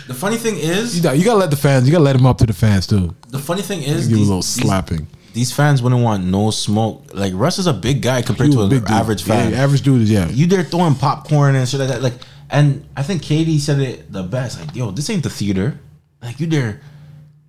The 0.07 0.13
funny 0.13 0.37
thing 0.37 0.57
is, 0.57 0.95
you, 0.95 1.01
know, 1.03 1.13
you 1.13 1.25
gotta 1.25 1.39
let 1.39 1.49
the 1.49 1.55
fans. 1.55 1.87
You 1.87 1.91
gotta 1.91 2.03
let 2.03 2.15
him 2.15 2.25
up 2.25 2.37
to 2.37 2.45
the 2.45 2.53
fans 2.53 2.85
too. 2.85 3.15
the 3.29 3.39
funny 3.39 3.63
thing 3.63 3.81
is, 3.81 4.07
Give 4.07 4.17
him 4.17 4.23
a 4.23 4.27
little 4.27 4.41
slapping. 4.43 5.07
These, 5.33 5.51
fans 5.51 5.81
wouldn't 5.81 6.01
want 6.01 6.23
no 6.23 6.49
smoke. 6.51 7.09
Like 7.13 7.33
Russ 7.35 7.59
is 7.59 7.67
a 7.67 7.73
big 7.73 8.01
guy 8.01 8.21
compared 8.21 8.51
to 8.51 8.61
an 8.61 8.67
a 8.67 8.69
big 8.69 8.85
dude. 8.85 8.91
average 8.91 9.23
fan. 9.23 9.51
Yeah, 9.51 9.63
average 9.63 9.81
dude 9.81 10.03
is 10.03 10.11
yeah. 10.11 10.29
You 10.29 10.47
there 10.47 10.63
throwing 10.63 10.95
popcorn 10.95 11.55
and 11.55 11.67
shit 11.67 11.79
like 11.79 11.89
that. 11.89 12.01
Like, 12.01 12.13
and 12.49 12.87
I 12.95 13.03
think 13.03 13.23
KD 13.23 13.59
said 13.59 13.79
it 13.79 14.11
the 14.13 14.23
best. 14.23 14.61
Like, 14.61 14.75
yo, 14.75 14.91
this 14.91 15.09
ain't 15.09 15.23
the 15.23 15.29
theater. 15.29 15.77
Like, 16.21 16.39
you 16.39 16.47
there, 16.47 16.81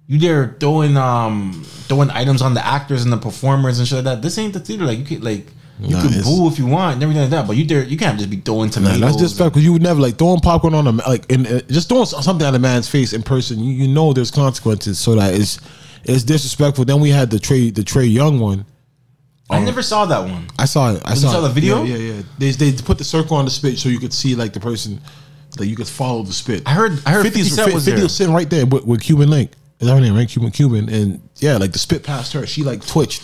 you 0.09 0.19
there 0.19 0.57
throwing 0.61 0.97
um 0.97 1.65
throwing 1.89 2.11
items 2.11 2.43
on 2.43 2.55
the 2.55 2.65
actors 2.67 3.03
and 3.05 3.13
the 3.13 3.17
performers 3.17 3.79
and 3.79 3.87
shit 3.89 3.97
like 3.97 4.05
that. 4.05 4.23
This 4.23 4.39
ain't 4.39 4.53
the 4.55 4.61
theater. 4.61 4.85
Like, 4.85 4.99
you 4.99 5.05
could 5.05 5.25
like 5.25 5.47
you 5.81 5.95
Nah, 5.95 6.01
can 6.03 6.23
boo 6.23 6.49
if 6.49 6.59
you 6.59 6.67
want 6.67 6.95
and 6.95 7.03
everything 7.03 7.23
like 7.23 7.31
that. 7.31 7.47
But 7.47 7.57
you 7.57 7.65
there, 7.67 7.83
you 7.85 7.99
can't 7.99 8.17
just 8.19 8.31
be 8.31 8.37
throwing 8.39 8.69
Nah, 8.69 8.75
tomatoes. 8.75 9.01
that's 9.01 9.17
disrespectful. 9.17 9.61
You 9.63 9.73
would 9.75 9.83
never 9.83 10.01
like 10.01 10.17
throwing 10.17 10.41
popcorn 10.41 10.75
on 10.75 10.87
a 10.87 10.93
like 10.93 11.31
and 11.31 11.47
uh, 11.47 11.61
just 11.63 11.89
throwing 11.89 12.07
something 12.07 12.47
at 12.47 12.55
a 12.55 12.59
man's 12.59 12.89
face 12.89 13.13
in 13.13 13.23
person. 13.23 13.59
You, 13.59 13.73
you 13.73 13.89
know 13.89 14.13
there's 14.13 14.31
consequences, 14.31 14.99
so 14.99 15.15
that 15.17 15.35
is 15.35 15.61
it's 16.05 16.23
disrespectful. 16.23 16.85
Then 16.85 17.01
we 17.01 17.11
had 17.11 17.31
the 17.31 17.39
Trey 17.39 17.71
the 17.71 17.83
Trae 17.83 18.11
Young 18.11 18.39
one. 18.39 18.65
I 19.49 19.61
never 19.61 19.81
saw 19.83 20.07
that 20.07 20.21
one. 20.29 20.49
I 20.59 20.65
saw 20.65 20.93
it. 20.93 21.03
I 21.05 21.11
You 21.11 21.17
saw, 21.21 21.31
saw 21.33 21.41
the 21.43 21.49
video? 21.51 21.85
Yeah, 21.85 21.97
yeah. 21.97 22.13
yeah. 22.15 22.23
They 22.39 22.51
they 22.53 22.73
put 22.73 22.99
the 22.99 23.05
circle 23.05 23.37
on 23.37 23.45
the 23.45 23.51
spit 23.51 23.79
so 23.79 23.89
you 23.89 23.99
could 24.01 24.13
see 24.13 24.35
like 24.35 24.53
the 24.53 24.61
person, 24.61 25.01
like 25.59 25.69
you 25.69 25.77
could 25.77 25.87
follow 25.87 26.23
the 26.23 26.33
spit. 26.33 26.63
I 26.67 26.73
heard. 26.73 27.01
I 27.07 27.11
heard 27.13 27.23
50 27.23 27.43
Cent 27.45 27.75
was 27.75 27.85
50 27.85 27.97
there. 27.97 28.03
was 28.05 28.17
sitting 28.17 28.35
right 28.35 28.49
there 28.49 28.67
with, 28.67 28.85
with 28.85 29.03
Cuban 29.03 29.31
Link. 29.31 29.51
Is 29.81 29.87
that 29.89 29.95
her 29.95 30.01
name? 30.01 30.15
Right, 30.15 30.29
Cuban 30.29 30.51
Cuban, 30.51 30.89
and 30.89 31.21
yeah, 31.37 31.57
like 31.59 31.73
the 31.73 31.79
spit 31.79 32.03
passed 32.03 32.33
her. 32.33 32.47
She 32.47 32.63
like 32.63 32.85
twitched. 32.87 33.23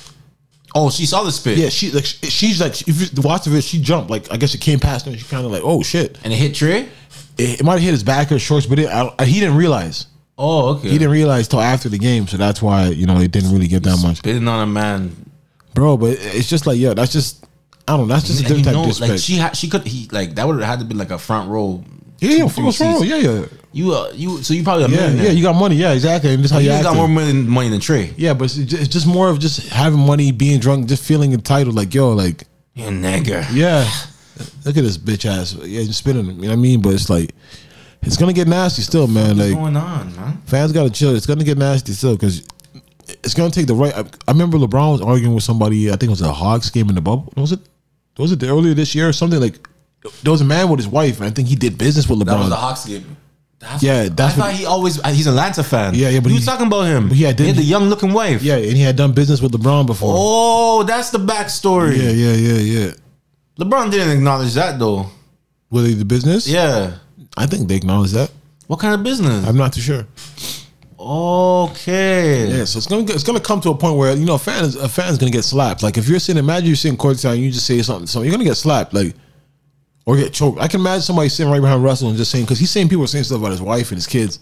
Oh, 0.74 0.90
she 0.90 1.06
saw 1.06 1.22
the 1.22 1.32
spit. 1.32 1.58
Yeah, 1.58 1.68
she 1.68 1.90
like 1.90 2.04
she- 2.04 2.26
she's 2.30 2.60
like 2.60 2.80
if 2.88 3.14
you 3.16 3.22
watch 3.22 3.44
the 3.44 3.50
video, 3.50 3.60
she 3.62 3.80
jumped. 3.80 4.10
Like 4.10 4.30
I 4.32 4.36
guess 4.36 4.54
it 4.54 4.60
came 4.60 4.78
past 4.78 5.06
her. 5.06 5.10
and 5.12 5.20
She 5.20 5.26
kind 5.26 5.44
of 5.46 5.52
like 5.52 5.62
oh 5.64 5.82
shit. 5.82 6.18
and 6.24 6.32
it 6.32 6.36
hit 6.36 6.52
Trae. 6.52 6.88
It, 7.38 7.60
it 7.60 7.64
might 7.64 7.74
have 7.74 7.82
hit 7.82 7.92
his 7.92 8.02
back 8.04 8.30
or 8.32 8.38
shorts, 8.38 8.66
but 8.66 8.78
it, 8.78 8.88
I, 8.88 9.24
he 9.24 9.40
didn't 9.40 9.56
realize. 9.56 10.06
Oh, 10.38 10.76
okay. 10.76 10.88
He 10.88 10.98
didn't 10.98 11.12
realize 11.12 11.46
till 11.48 11.60
after 11.60 11.88
the 11.88 11.98
game, 11.98 12.26
so 12.26 12.36
that's 12.36 12.60
why 12.62 12.86
you 12.88 13.06
know 13.06 13.18
it 13.18 13.30
didn't 13.32 13.52
really 13.52 13.68
get 13.68 13.82
that 13.84 14.00
much, 14.02 14.18
Spitting 14.18 14.48
on 14.48 14.62
a 14.62 14.66
man. 14.66 15.14
bro. 15.74 15.96
But 15.96 16.16
it's 16.20 16.48
just 16.48 16.66
like 16.66 16.78
yeah, 16.78 16.94
that's 16.94 17.12
just 17.12 17.44
I 17.88 17.96
don't 17.96 18.08
know. 18.08 18.14
That's 18.14 18.26
just 18.26 18.40
a 18.40 18.42
And 18.42 18.48
different 18.48 18.66
you 18.66 18.72
type 18.82 19.00
know, 19.00 19.06
of 19.06 19.10
like 19.10 19.18
she 19.20 19.36
had, 19.36 19.56
she 19.56 19.68
could, 19.68 19.86
he 19.86 20.08
like 20.10 20.34
that 20.36 20.46
would 20.46 20.58
have 20.60 20.68
had 20.68 20.78
to 20.80 20.84
be 20.84 20.94
like 20.94 21.10
a 21.10 21.18
front 21.18 21.50
row. 21.50 21.82
Yeah, 22.22 22.30
yeah, 22.30 22.42
two, 22.44 22.48
full 22.48 22.72
three 22.72 23.08
Yeah, 23.08 23.16
yeah, 23.16 23.44
You, 23.72 23.92
uh, 23.92 24.12
you, 24.14 24.42
so 24.42 24.54
you 24.54 24.62
probably 24.62 24.84
a 24.84 24.88
yeah, 24.88 24.96
millionaire. 24.96 25.24
yeah. 25.26 25.30
You 25.32 25.42
got 25.42 25.54
money. 25.56 25.76
Yeah, 25.76 25.92
exactly. 25.92 26.32
And 26.34 26.42
this 26.44 26.50
how 26.50 26.58
you 26.58 26.66
you 26.70 26.70
just 26.70 26.84
got 26.84 26.94
more 26.96 27.08
money, 27.08 27.32
money 27.32 27.68
than 27.68 27.80
Trae. 27.80 28.12
Yeah, 28.16 28.34
but 28.34 28.44
it's 28.44 28.56
ju- 28.56 28.76
it's 28.78 28.88
just 28.88 29.06
more 29.06 29.28
of 29.28 29.38
just 29.40 29.68
having 29.68 29.98
money, 29.98 30.30
being 30.32 30.60
drunk, 30.60 30.86
just 30.88 31.04
feeling 31.04 31.32
entitled. 31.32 31.74
Like 31.74 31.92
yo, 31.94 32.12
like 32.12 32.44
You 32.74 32.86
a 32.86 32.88
nigga. 32.90 33.46
yeah, 33.52 33.88
look 34.64 34.76
at 34.76 34.84
this 34.84 34.98
bitch 34.98 35.24
ass. 35.26 35.54
Yeah, 35.54 35.82
just 35.82 35.98
spinning. 35.98 36.26
You 36.26 36.32
know 36.32 36.46
what 36.48 36.52
I 36.52 36.56
mean? 36.56 36.80
But 36.82 36.94
it's 36.94 37.10
like 37.10 37.34
it's 38.02 38.16
gonna 38.16 38.32
get 38.32 38.46
nasty 38.48 38.82
still, 38.82 39.06
man. 39.08 39.36
What's 39.36 39.50
Like 39.50 39.54
going 39.58 39.76
on, 39.76 40.16
man? 40.16 40.42
fans 40.46 40.72
gotta 40.72 40.90
chill. 40.90 41.14
It's 41.16 41.26
gonna 41.26 41.44
get 41.44 41.58
nasty 41.58 41.92
still 41.92 42.14
because 42.14 42.46
it's 43.24 43.34
gonna 43.34 43.50
take 43.50 43.66
the 43.66 43.74
right. 43.74 43.94
I, 43.96 44.00
I 44.00 44.32
remember 44.32 44.58
LeBron 44.58 44.92
was 44.92 45.00
arguing 45.02 45.34
with 45.34 45.44
somebody. 45.44 45.88
I 45.88 45.92
think 45.92 46.04
it 46.04 46.10
was 46.10 46.22
a 46.22 46.32
Hawks 46.32 46.70
game 46.70 46.88
in 46.88 46.94
the 46.94 47.00
bubble. 47.00 47.32
Was 47.36 47.52
it? 47.52 47.60
Was 48.18 48.30
it 48.32 48.40
the 48.40 48.48
earlier 48.48 48.74
this 48.74 48.94
year 48.94 49.08
or 49.08 49.12
something? 49.12 49.40
Like 49.40 49.66
there 50.22 50.32
was 50.32 50.40
a 50.40 50.44
man 50.44 50.68
with 50.68 50.78
his 50.80 50.88
wife. 50.88 51.18
And 51.20 51.26
I 51.26 51.30
think 51.30 51.48
he 51.48 51.54
did 51.56 51.78
business 51.78 52.08
with 52.08 52.18
LeBron. 52.18 52.26
That 52.26 52.38
was 52.38 52.48
the 52.48 52.56
Hawks 52.56 52.86
game. 52.86 53.16
That's 53.58 53.82
Yeah, 53.82 54.08
that's 54.08 54.34
I 54.34 54.36
thought 54.40 54.52
he 54.54 54.64
always. 54.66 54.98
Uh, 55.00 55.08
he's 55.10 55.26
an 55.28 55.34
Atlanta 55.34 55.62
fan. 55.62 55.94
Yeah, 55.94 56.08
yeah, 56.08 56.18
but 56.18 56.26
you 56.30 56.34
he- 56.34 56.38
was 56.38 56.46
talking 56.46 56.66
about 56.66 56.86
him. 56.86 57.08
but 57.08 57.16
he 57.16 57.22
had- 57.22 57.38
He 57.38 57.46
had 57.46 57.56
the 57.56 57.62
young 57.62 57.84
looking 57.88 58.12
wife. 58.12 58.42
yeah, 58.42 58.56
and 58.56 58.76
he 58.76 58.82
had 58.82 58.96
done 58.96 59.12
business 59.12 59.40
with 59.40 59.52
LeBron 59.52 59.86
before. 59.86 60.14
Oh, 60.18 60.82
that's 60.82 61.10
the 61.10 61.18
backstory. 61.18 61.96
Yeah, 61.96 62.10
yeah, 62.10 62.32
yeah, 62.32 62.58
yeah. 62.86 62.90
LeBron 63.60 63.90
didn't 63.92 64.10
acknowledge 64.16 64.54
that 64.54 64.78
though. 64.80 65.06
Were 65.70 65.82
they 65.82 65.92
the 65.94 66.04
business? 66.04 66.48
Yeah. 66.48 66.94
I 67.36 67.46
think 67.46 67.68
they 67.68 67.76
acknowledge 67.76 68.10
that. 68.12 68.30
What 68.66 68.80
kind 68.80 68.94
of 68.94 69.02
business? 69.04 69.46
I'm 69.46 69.56
not 69.56 69.72
too 69.72 69.80
sure. 69.80 70.06
okay. 70.98 72.48
Yeah, 72.48 72.64
so 72.64 72.78
it's 72.78 72.86
gonna 72.86 73.02
it's 73.04 73.22
gonna 73.24 73.40
come 73.40 73.60
to 73.62 73.70
a 73.70 73.74
point 73.74 73.96
where 73.96 74.14
you 74.16 74.24
know 74.24 74.34
a 74.34 74.38
fan 74.38 74.64
is 74.64 74.76
a 74.76 74.88
fan's 74.88 75.18
gonna 75.18 75.30
get 75.32 75.44
slapped. 75.44 75.82
Like 75.82 75.98
if 75.98 76.08
you're 76.08 76.18
sitting, 76.20 76.38
imagine 76.42 76.66
you're 76.66 76.76
sitting 76.76 76.98
courtside 76.98 77.34
and 77.34 77.42
you 77.42 77.50
just 77.52 77.66
say 77.66 77.80
something, 77.82 78.06
so 78.06 78.22
you're 78.22 78.32
gonna 78.32 78.44
get 78.44 78.56
slapped, 78.56 78.92
like 78.94 79.14
or 80.06 80.16
get 80.16 80.32
choked. 80.32 80.60
I 80.60 80.68
can 80.68 80.80
imagine 80.80 81.02
somebody 81.02 81.28
sitting 81.28 81.52
right 81.52 81.60
behind 81.60 81.84
Russell 81.84 82.08
and 82.08 82.16
just 82.16 82.30
saying 82.30 82.44
because 82.44 82.58
he's 82.58 82.70
saying 82.70 82.88
people 82.88 83.04
are 83.04 83.08
saying 83.08 83.24
stuff 83.24 83.38
about 83.38 83.50
his 83.52 83.62
wife 83.62 83.90
and 83.90 83.98
his 83.98 84.06
kids. 84.06 84.38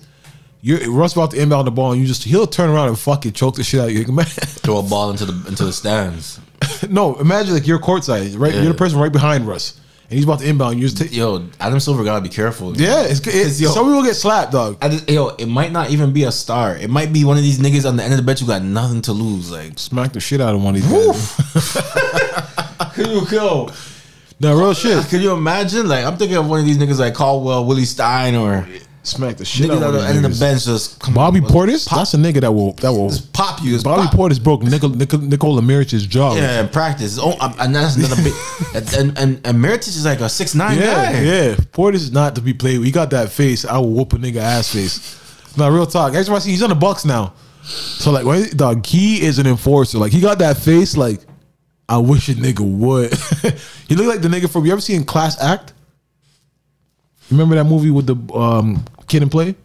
You're 0.62 0.90
Russ 0.90 1.14
about 1.14 1.30
to 1.30 1.40
inbound 1.40 1.66
the 1.66 1.70
ball 1.70 1.92
and 1.92 2.00
you 2.00 2.06
just 2.06 2.24
he'll 2.24 2.46
turn 2.46 2.68
around 2.68 2.88
and 2.88 2.98
fucking 2.98 3.32
choke 3.32 3.56
the 3.56 3.64
shit 3.64 3.80
out 3.80 3.88
of 3.88 3.94
you. 3.94 4.04
Throw 4.04 4.78
a 4.78 4.82
ball 4.82 5.10
into 5.10 5.24
the 5.24 5.48
into 5.48 5.64
the 5.64 5.72
stands. 5.72 6.38
no, 6.90 7.16
imagine 7.16 7.54
like 7.54 7.66
you're 7.66 7.78
courtside, 7.78 8.38
right? 8.38 8.52
Yeah. 8.52 8.62
You're 8.62 8.72
the 8.72 8.78
person 8.78 8.98
right 8.98 9.10
behind 9.10 9.48
Russ, 9.48 9.80
and 10.10 10.18
he's 10.18 10.24
about 10.24 10.40
to 10.40 10.46
inbound. 10.46 10.78
You 10.78 10.86
just 10.86 10.98
take, 10.98 11.16
Yo, 11.16 11.46
Adam 11.58 11.80
Silver 11.80 12.04
gotta 12.04 12.20
be 12.20 12.28
careful. 12.28 12.76
yeah, 12.78 13.04
it's, 13.04 13.26
it's 13.26 13.58
yo- 13.58 13.70
some 13.70 13.86
people 13.86 14.02
get 14.02 14.16
slapped, 14.16 14.52
dog. 14.52 14.76
I 14.82 14.90
just, 14.90 15.08
yo, 15.08 15.28
it 15.28 15.46
might 15.46 15.72
not 15.72 15.88
even 15.90 16.12
be 16.12 16.24
a 16.24 16.32
star. 16.32 16.76
It 16.76 16.90
might 16.90 17.10
be 17.10 17.24
one 17.24 17.38
of 17.38 17.42
these 17.42 17.58
niggas 17.58 17.88
on 17.88 17.96
the 17.96 18.02
end 18.04 18.12
of 18.12 18.18
the 18.18 18.22
bench 18.22 18.40
who 18.40 18.46
got 18.46 18.62
nothing 18.62 19.00
to 19.02 19.12
lose. 19.12 19.50
Like, 19.50 19.78
Smack 19.78 20.12
the 20.12 20.20
shit 20.20 20.42
out 20.42 20.54
of 20.54 20.62
one 20.62 20.76
of 20.76 20.82
these. 20.82 20.90
guys. 20.90 21.36
can 22.94 23.10
you 23.10 23.26
kill? 23.26 23.70
No 24.40 24.58
real 24.58 24.74
shit. 24.74 25.06
Can 25.08 25.20
you 25.20 25.32
imagine? 25.32 25.86
Like, 25.88 26.04
I'm 26.04 26.16
thinking 26.16 26.38
of 26.38 26.48
one 26.48 26.60
of 26.60 26.66
these 26.66 26.78
niggas 26.78 26.98
like 26.98 27.14
Caldwell, 27.14 27.66
Willie 27.66 27.84
Stein, 27.84 28.34
or 28.34 28.66
Smack 29.02 29.38
the 29.38 29.46
shit 29.46 29.70
niggas 29.70 29.76
out 29.76 29.82
on 29.82 29.88
of 29.88 29.92
the 29.94 29.98
one 30.00 30.10
of 30.10 30.24
of 30.24 30.38
the 30.38 30.44
bench 30.44 30.64
just 30.66 31.00
come 31.00 31.14
Bobby 31.14 31.40
on, 31.40 31.46
Portis, 31.46 31.88
pop, 31.88 32.00
that's 32.00 32.12
a 32.12 32.18
nigga 32.18 32.42
that 32.42 32.52
will 32.52 32.72
that 32.74 32.92
will 32.92 33.08
just 33.08 33.32
pop 33.32 33.62
you. 33.62 33.72
Just 33.72 33.84
Bobby 33.84 34.06
pop. 34.08 34.14
Portis 34.14 34.42
broke 34.42 34.62
Nicol, 34.62 34.90
Nicol, 34.90 35.20
Nikola 35.20 35.62
Mirotic's 35.62 36.04
jaw. 36.04 36.34
Yeah, 36.34 36.60
in 36.60 36.68
practice. 36.68 37.18
Oh, 37.18 37.34
um, 37.40 37.54
and 37.58 37.74
that's 37.74 37.96
another 37.96 38.16
big. 38.16 38.34
and 38.74 38.94
and 38.94 39.18
and, 39.18 39.46
and 39.46 39.64
is 39.66 40.04
like 40.04 40.20
a 40.20 40.28
six 40.28 40.54
nine 40.54 40.78
yeah, 40.78 41.12
guy. 41.12 41.20
yeah. 41.22 41.54
Portis 41.54 41.94
is 41.94 42.12
not 42.12 42.34
to 42.34 42.42
be 42.42 42.52
played 42.52 42.78
with. 42.78 42.86
He 42.86 42.92
got 42.92 43.08
that 43.10 43.30
face. 43.30 43.64
I 43.64 43.78
will 43.78 43.90
whoop 43.90 44.12
a 44.12 44.16
nigga 44.16 44.36
ass 44.36 44.70
face. 44.70 45.56
Now, 45.56 45.70
real 45.70 45.86
talk. 45.86 46.12
That's 46.12 46.28
why 46.28 46.36
I 46.36 46.38
see 46.40 46.50
he's 46.50 46.62
on 46.62 46.68
the 46.68 46.74
Bucks 46.74 47.06
now. 47.06 47.32
So 47.62 48.10
like, 48.10 48.26
when, 48.26 48.50
dog, 48.54 48.84
he 48.84 49.22
is 49.22 49.38
an 49.38 49.46
enforcer. 49.46 49.96
Like 49.96 50.12
he 50.12 50.20
got 50.20 50.38
that 50.40 50.58
face. 50.58 50.94
Like 50.94 51.20
I 51.90 51.98
wish 51.98 52.28
a 52.28 52.34
nigga 52.34 52.60
would. 52.60 53.12
he 53.88 53.96
looked 53.96 54.08
like 54.08 54.22
the 54.22 54.28
nigga 54.28 54.48
from. 54.48 54.64
You 54.64 54.70
ever 54.70 54.80
seen 54.80 55.04
Class 55.04 55.42
Act? 55.42 55.72
Remember 57.32 57.56
that 57.56 57.64
movie 57.64 57.90
with 57.90 58.06
the 58.06 58.34
um, 58.34 58.84
Kid 59.08 59.22
'n 59.22 59.28
Play? 59.28 59.56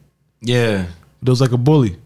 Yeah. 0.42 0.88
There 1.22 1.32
was 1.32 1.40
like 1.40 1.52
a 1.52 1.58
bully. 1.58 1.98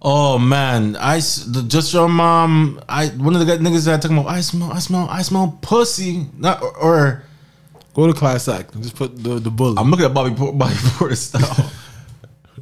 Oh 0.00 0.38
man, 0.38 0.96
I 0.96 1.18
just 1.18 1.92
your 1.92 2.08
mom. 2.08 2.80
I 2.88 3.08
one 3.08 3.36
of 3.36 3.46
the 3.46 3.58
niggas 3.58 3.84
that 3.84 3.94
I 3.94 4.00
talking 4.00 4.16
about. 4.16 4.30
I 4.30 4.40
smell. 4.40 4.72
I 4.72 4.78
smell. 4.78 5.06
I 5.10 5.20
smell 5.20 5.58
pussy. 5.60 6.26
Not 6.38 6.62
or. 6.62 6.74
or 6.76 7.24
Go 7.94 8.06
to 8.06 8.14
Class 8.14 8.48
Act 8.48 8.74
and 8.74 8.82
just 8.82 8.96
put 8.96 9.22
the 9.22 9.38
the 9.38 9.50
bully. 9.50 9.76
I'm 9.76 9.90
looking 9.90 10.06
at 10.06 10.14
Bobby 10.14 10.34
Bobby 10.34 10.74
Porter 10.96 11.14
style. 11.16 11.70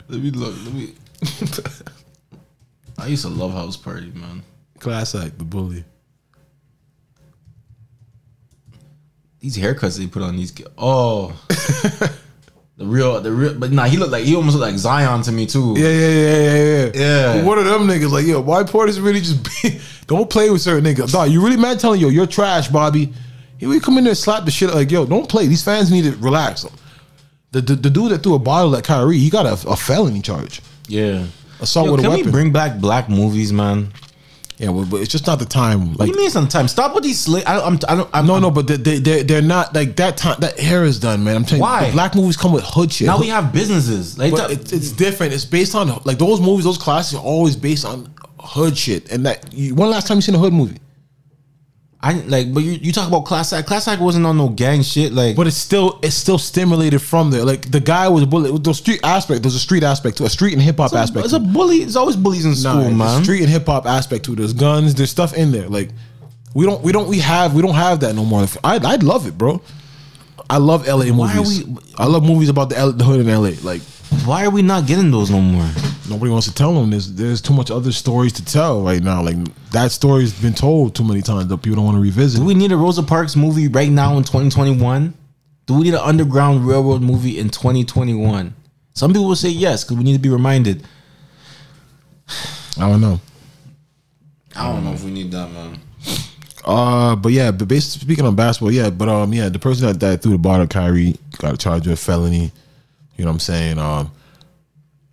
let 0.09 0.21
me 0.21 0.33
look. 0.33 0.57
Let 0.65 0.75
me. 0.75 0.95
I 2.99 3.07
used 3.07 3.23
to 3.23 3.29
love 3.29 3.53
house 3.53 3.77
party, 3.77 4.11
man. 4.11 4.43
Class 4.81 5.15
Act, 5.15 5.39
the 5.39 5.44
bully. 5.44 5.85
These 9.40 9.57
haircuts 9.57 9.98
they 9.98 10.07
put 10.07 10.23
on 10.23 10.36
these. 10.36 10.51
ki- 10.51 10.66
Oh, 10.77 11.32
the 12.77 12.85
real, 12.85 13.20
the 13.20 13.32
real. 13.32 13.55
But 13.59 13.70
nah, 13.73 13.85
he 13.85 13.97
looked 13.97 14.12
like 14.12 14.24
he 14.24 14.36
almost 14.36 14.57
looked 14.59 14.70
like 14.70 14.78
Zion 14.78 15.23
to 15.23 15.32
me 15.32 15.47
too. 15.47 15.74
Yeah, 15.78 15.89
yeah, 15.89 16.09
yeah, 16.09 16.35
yeah, 16.35 16.55
yeah. 16.85 16.90
Yeah. 16.94 17.36
But 17.36 17.44
one 17.47 17.59
of 17.59 17.65
them 17.65 17.86
niggas 17.86 18.11
like, 18.11 18.27
yo, 18.27 18.40
why 18.40 18.62
Portis 18.65 19.02
really 19.02 19.20
just 19.20 19.43
be, 19.62 19.81
don't 20.07 20.28
play 20.28 20.51
with 20.51 20.61
certain 20.61 20.85
niggas. 20.85 21.12
Dog, 21.12 21.31
you 21.31 21.43
really 21.43 21.57
mad 21.57 21.81
telling 21.81 22.01
yo, 22.01 22.09
you're 22.09 22.27
trash, 22.27 22.69
Bobby. 22.69 23.12
He 23.57 23.66
would 23.66 23.82
come 23.82 23.97
in 23.98 24.05
there 24.05 24.11
and 24.12 24.19
slap 24.19 24.44
the 24.44 24.51
shit 24.51 24.70
like, 24.74 24.90
yo, 24.90 25.07
don't 25.07 25.28
play. 25.28 25.47
These 25.47 25.62
fans 25.62 25.90
need 25.90 26.05
to 26.05 26.12
relax. 26.19 26.66
The, 27.52 27.61
the, 27.61 27.74
the 27.77 27.90
dude 27.90 28.12
that 28.12 28.23
threw 28.23 28.35
a 28.35 28.39
bottle 28.39 28.74
at 28.77 28.85
Kyrie, 28.85 29.19
he 29.19 29.28
got 29.28 29.44
a, 29.44 29.52
a 29.69 29.77
felony 29.77 30.23
charge. 30.23 30.62
Yeah. 30.86 31.27
Assault 31.61 31.86
Yo, 31.86 31.93
with 31.93 32.01
a 32.01 32.02
can 32.05 32.11
weapon. 32.11 32.27
we 32.27 32.31
bring 32.32 32.52
back 32.52 32.78
black 32.78 33.09
movies, 33.11 33.52
man? 33.52 33.93
Yeah, 34.61 34.69
well, 34.69 34.85
but 34.85 35.01
it's 35.01 35.11
just 35.11 35.27
not 35.27 35.39
the 35.39 35.47
time. 35.47 35.93
What 35.93 36.01
Like, 36.01 36.07
do 36.09 36.12
you 36.12 36.19
mean 36.19 36.31
sometimes? 36.31 36.73
Stop 36.73 36.95
with 36.95 37.03
these 37.03 37.19
slick. 37.19 37.49
I, 37.49 37.62
I'm, 37.62 37.78
I 37.89 37.95
don't. 37.95 38.11
I'm, 38.12 38.27
no, 38.27 38.39
no, 38.39 38.51
but 38.51 38.66
they, 38.66 38.77
they, 38.77 39.23
they're, 39.23 39.41
not 39.41 39.74
like 39.74 39.97
that 39.97 40.19
time. 40.19 40.37
That 40.41 40.62
era 40.62 40.87
is 40.87 41.01
done, 41.01 41.24
man. 41.24 41.35
I'm 41.35 41.45
telling 41.47 41.62
Why? 41.62 41.81
you, 41.81 41.87
the 41.87 41.93
black 41.93 42.15
movies 42.15 42.37
come 42.37 42.53
with 42.53 42.62
hood 42.62 42.93
shit. 42.93 43.07
Now 43.07 43.19
we 43.19 43.28
have 43.28 43.55
businesses. 43.55 44.19
Like, 44.19 44.32
But 44.32 44.51
it's, 44.51 44.70
it's 44.70 44.93
different. 44.93 45.32
It's 45.32 45.47
based 45.47 45.74
on 45.74 45.89
like 46.05 46.19
those 46.19 46.43
movies. 46.43 46.66
Those 46.66 46.77
classes 46.77 47.15
are 47.15 47.23
always 47.24 47.57
based 47.57 47.87
on 47.87 48.12
hood 48.39 48.77
shit. 48.77 49.11
And 49.11 49.24
that 49.24 49.51
you, 49.51 49.74
when 49.74 49.89
last 49.89 50.07
time 50.07 50.19
you 50.19 50.23
seen 50.23 50.35
a 50.35 50.39
hood 50.39 50.53
movie? 50.53 50.77
I 52.02 52.14
like, 52.14 52.55
but 52.55 52.62
you, 52.62 52.72
you 52.72 52.93
talk 52.93 53.09
about 53.09 53.27
class 53.27 53.52
act. 53.52 53.68
Class 53.68 53.86
act 53.86 54.01
wasn't 54.01 54.24
on 54.24 54.39
no 54.39 54.48
gang 54.48 54.81
shit. 54.82 55.12
Like, 55.12 55.36
But 55.36 55.47
it's 55.47 55.56
still 55.59 55.98
it's 56.02 56.14
still 56.16 56.39
stimulated 56.39 57.02
from 57.02 57.31
there. 57.31 57.44
Like 57.44 57.70
the 57.70 57.81
guy 57.81 58.09
was 58.09 58.24
bully. 58.24 58.56
The 58.59 58.72
street 58.72 59.01
aspect. 59.05 59.43
There's 59.43 59.55
a 59.55 59.59
street 59.59 59.82
aspect 59.82 60.16
to 60.16 60.24
a 60.24 60.31
street 60.31 60.55
and 60.55 60.62
hip 60.62 60.78
hop 60.78 60.94
aspect. 60.94 61.24
it's 61.27 61.35
a 61.35 61.39
bully. 61.40 61.77
It's 61.82 61.97
always 61.97 62.16
bullies 62.16 62.47
in 62.47 62.52
Nah, 62.52 62.56
school, 62.81 62.86
a 62.86 62.90
man. 62.90 63.22
street 63.22 63.40
and 63.43 63.51
hip 63.51 63.66
hop 63.66 63.85
aspect 63.85 64.24
to 64.24 64.32
it. 64.32 64.36
There's 64.36 64.55
guns. 64.55 64.94
There's 64.94 65.10
stuff 65.10 65.35
in 65.35 65.52
there. 65.52 65.68
Like 65.68 65.90
we 66.55 66.64
don't 66.64 66.82
we 66.82 66.90
don't 66.90 67.06
we 67.06 67.18
have 67.18 67.55
we 67.55 67.60
don't 67.60 67.74
have 67.74 68.01
that 68.01 68.14
no 68.14 68.24
more. 68.24 68.47
I 68.64 68.77
I'd 68.77 69.02
love 69.02 69.27
it, 69.27 69.36
bro. 69.36 69.60
I 70.48 70.56
love 70.56 70.86
LA 70.89 71.12
Why 71.12 71.32
are 71.32 71.36
movies. 71.36 71.64
we- 71.66 71.77
I 71.98 72.06
love 72.06 72.24
movies 72.24 72.48
about 72.48 72.70
the, 72.70 72.78
L, 72.78 72.93
the 72.93 73.05
hood 73.05 73.20
in 73.20 73.27
LA. 73.28 73.52
Like 73.62 73.82
Why 74.24 74.47
are 74.47 74.51
we 74.51 74.62
not 74.62 74.86
getting 74.86 75.10
those 75.10 75.31
no 75.31 75.40
more? 75.43 75.68
Nobody 76.11 76.31
wants 76.31 76.47
to 76.49 76.55
tell 76.55 76.74
them. 76.74 76.91
There's 76.91 77.15
there's 77.15 77.41
too 77.41 77.55
much 77.55 77.70
other 77.70 77.93
stories 77.93 78.32
to 78.35 78.45
tell 78.45 78.82
right 78.82 79.03
now. 79.03 79.23
Like 79.23 79.37
that 79.70 79.93
story's 79.93 80.39
been 80.39 80.55
told 80.55 80.95
too 80.95 81.05
many 81.05 81.23
times 81.23 81.47
that 81.47 81.59
people 81.59 81.77
don't 81.77 81.85
want 81.85 81.97
to 81.97 82.03
revisit. 82.03 82.41
Do 82.41 82.47
we 82.47 82.55
need 82.55 82.73
a 82.73 82.77
Rosa 82.77 83.03
Parks 83.03 83.37
movie 83.37 83.69
right 83.69 83.91
now 83.91 84.19
in 84.19 84.24
2021? 84.24 85.15
Do 85.66 85.74
we 85.74 85.85
need 85.85 85.95
an 85.95 86.01
Underground 86.01 86.66
Railroad 86.66 87.01
movie 87.01 87.39
in 87.39 87.49
2021? 87.49 88.55
Some 88.93 89.12
people 89.12 89.28
will 89.28 89.37
say 89.37 89.49
yes 89.49 89.85
because 89.85 89.97
we 89.97 90.05
need 90.05 90.15
to 90.15 90.19
be 90.19 90.28
reminded. 90.28 90.85
I 92.77 92.89
don't 92.89 93.01
know. 93.01 93.20
I 94.57 94.73
don't 94.73 94.85
know 94.85 94.93
if 94.93 95.05
we 95.05 95.11
need 95.11 95.31
that, 95.31 95.51
man. 95.53 95.78
Uh, 96.65 97.16
but 97.16 97.32
yeah, 97.32 97.51
but 97.51 97.69
basically 97.69 98.05
speaking 98.05 98.27
on 98.27 98.37
basketball, 98.37 98.73
yeah, 98.73 98.91
but 98.91 99.09
um, 99.09 99.32
yeah, 99.32 99.49
the 99.49 99.59
person 99.59 99.87
that, 99.87 100.01
that 100.01 100.23
threw 100.23 100.32
the 100.32 100.39
ball 100.39 100.61
at 100.61 100.70
Kyrie 100.70 101.16
got 101.39 101.59
charged 101.59 101.87
with 101.87 101.99
felony. 101.99 102.53
You 103.16 103.24
know 103.24 103.31
what 103.31 103.35
I'm 103.35 103.41
saying? 103.41 103.78
Um, 103.78 104.11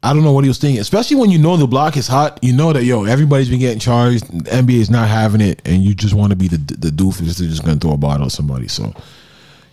I 0.03 0.13
don't 0.13 0.23
know 0.23 0.31
what 0.31 0.43
he 0.43 0.47
was 0.47 0.59
thinking, 0.59 0.79
especially 0.79 1.17
when 1.17 1.31
you 1.31 1.39
know 1.39 1.57
the 1.57 1.67
block 1.67 1.97
is 1.97 2.07
hot. 2.07 2.39
You 2.43 2.53
know 2.53 2.71
that 2.71 2.83
yo, 2.83 3.05
everybody's 3.05 3.49
been 3.49 3.59
getting 3.59 3.79
charged. 3.79 4.25
The 4.45 4.51
NBA 4.51 4.79
is 4.79 4.89
not 4.89 5.07
having 5.07 5.41
it, 5.41 5.61
and 5.65 5.83
you 5.83 5.95
just 5.95 6.13
want 6.13 6.29
to 6.29 6.35
be 6.35 6.47
the 6.47 6.57
the 6.57 6.89
doofus 6.89 7.25
that's 7.25 7.39
just 7.39 7.65
gonna 7.65 7.79
throw 7.79 7.91
a 7.91 7.97
bottle 7.97 8.27
at 8.27 8.31
somebody. 8.31 8.67
So 8.67 8.93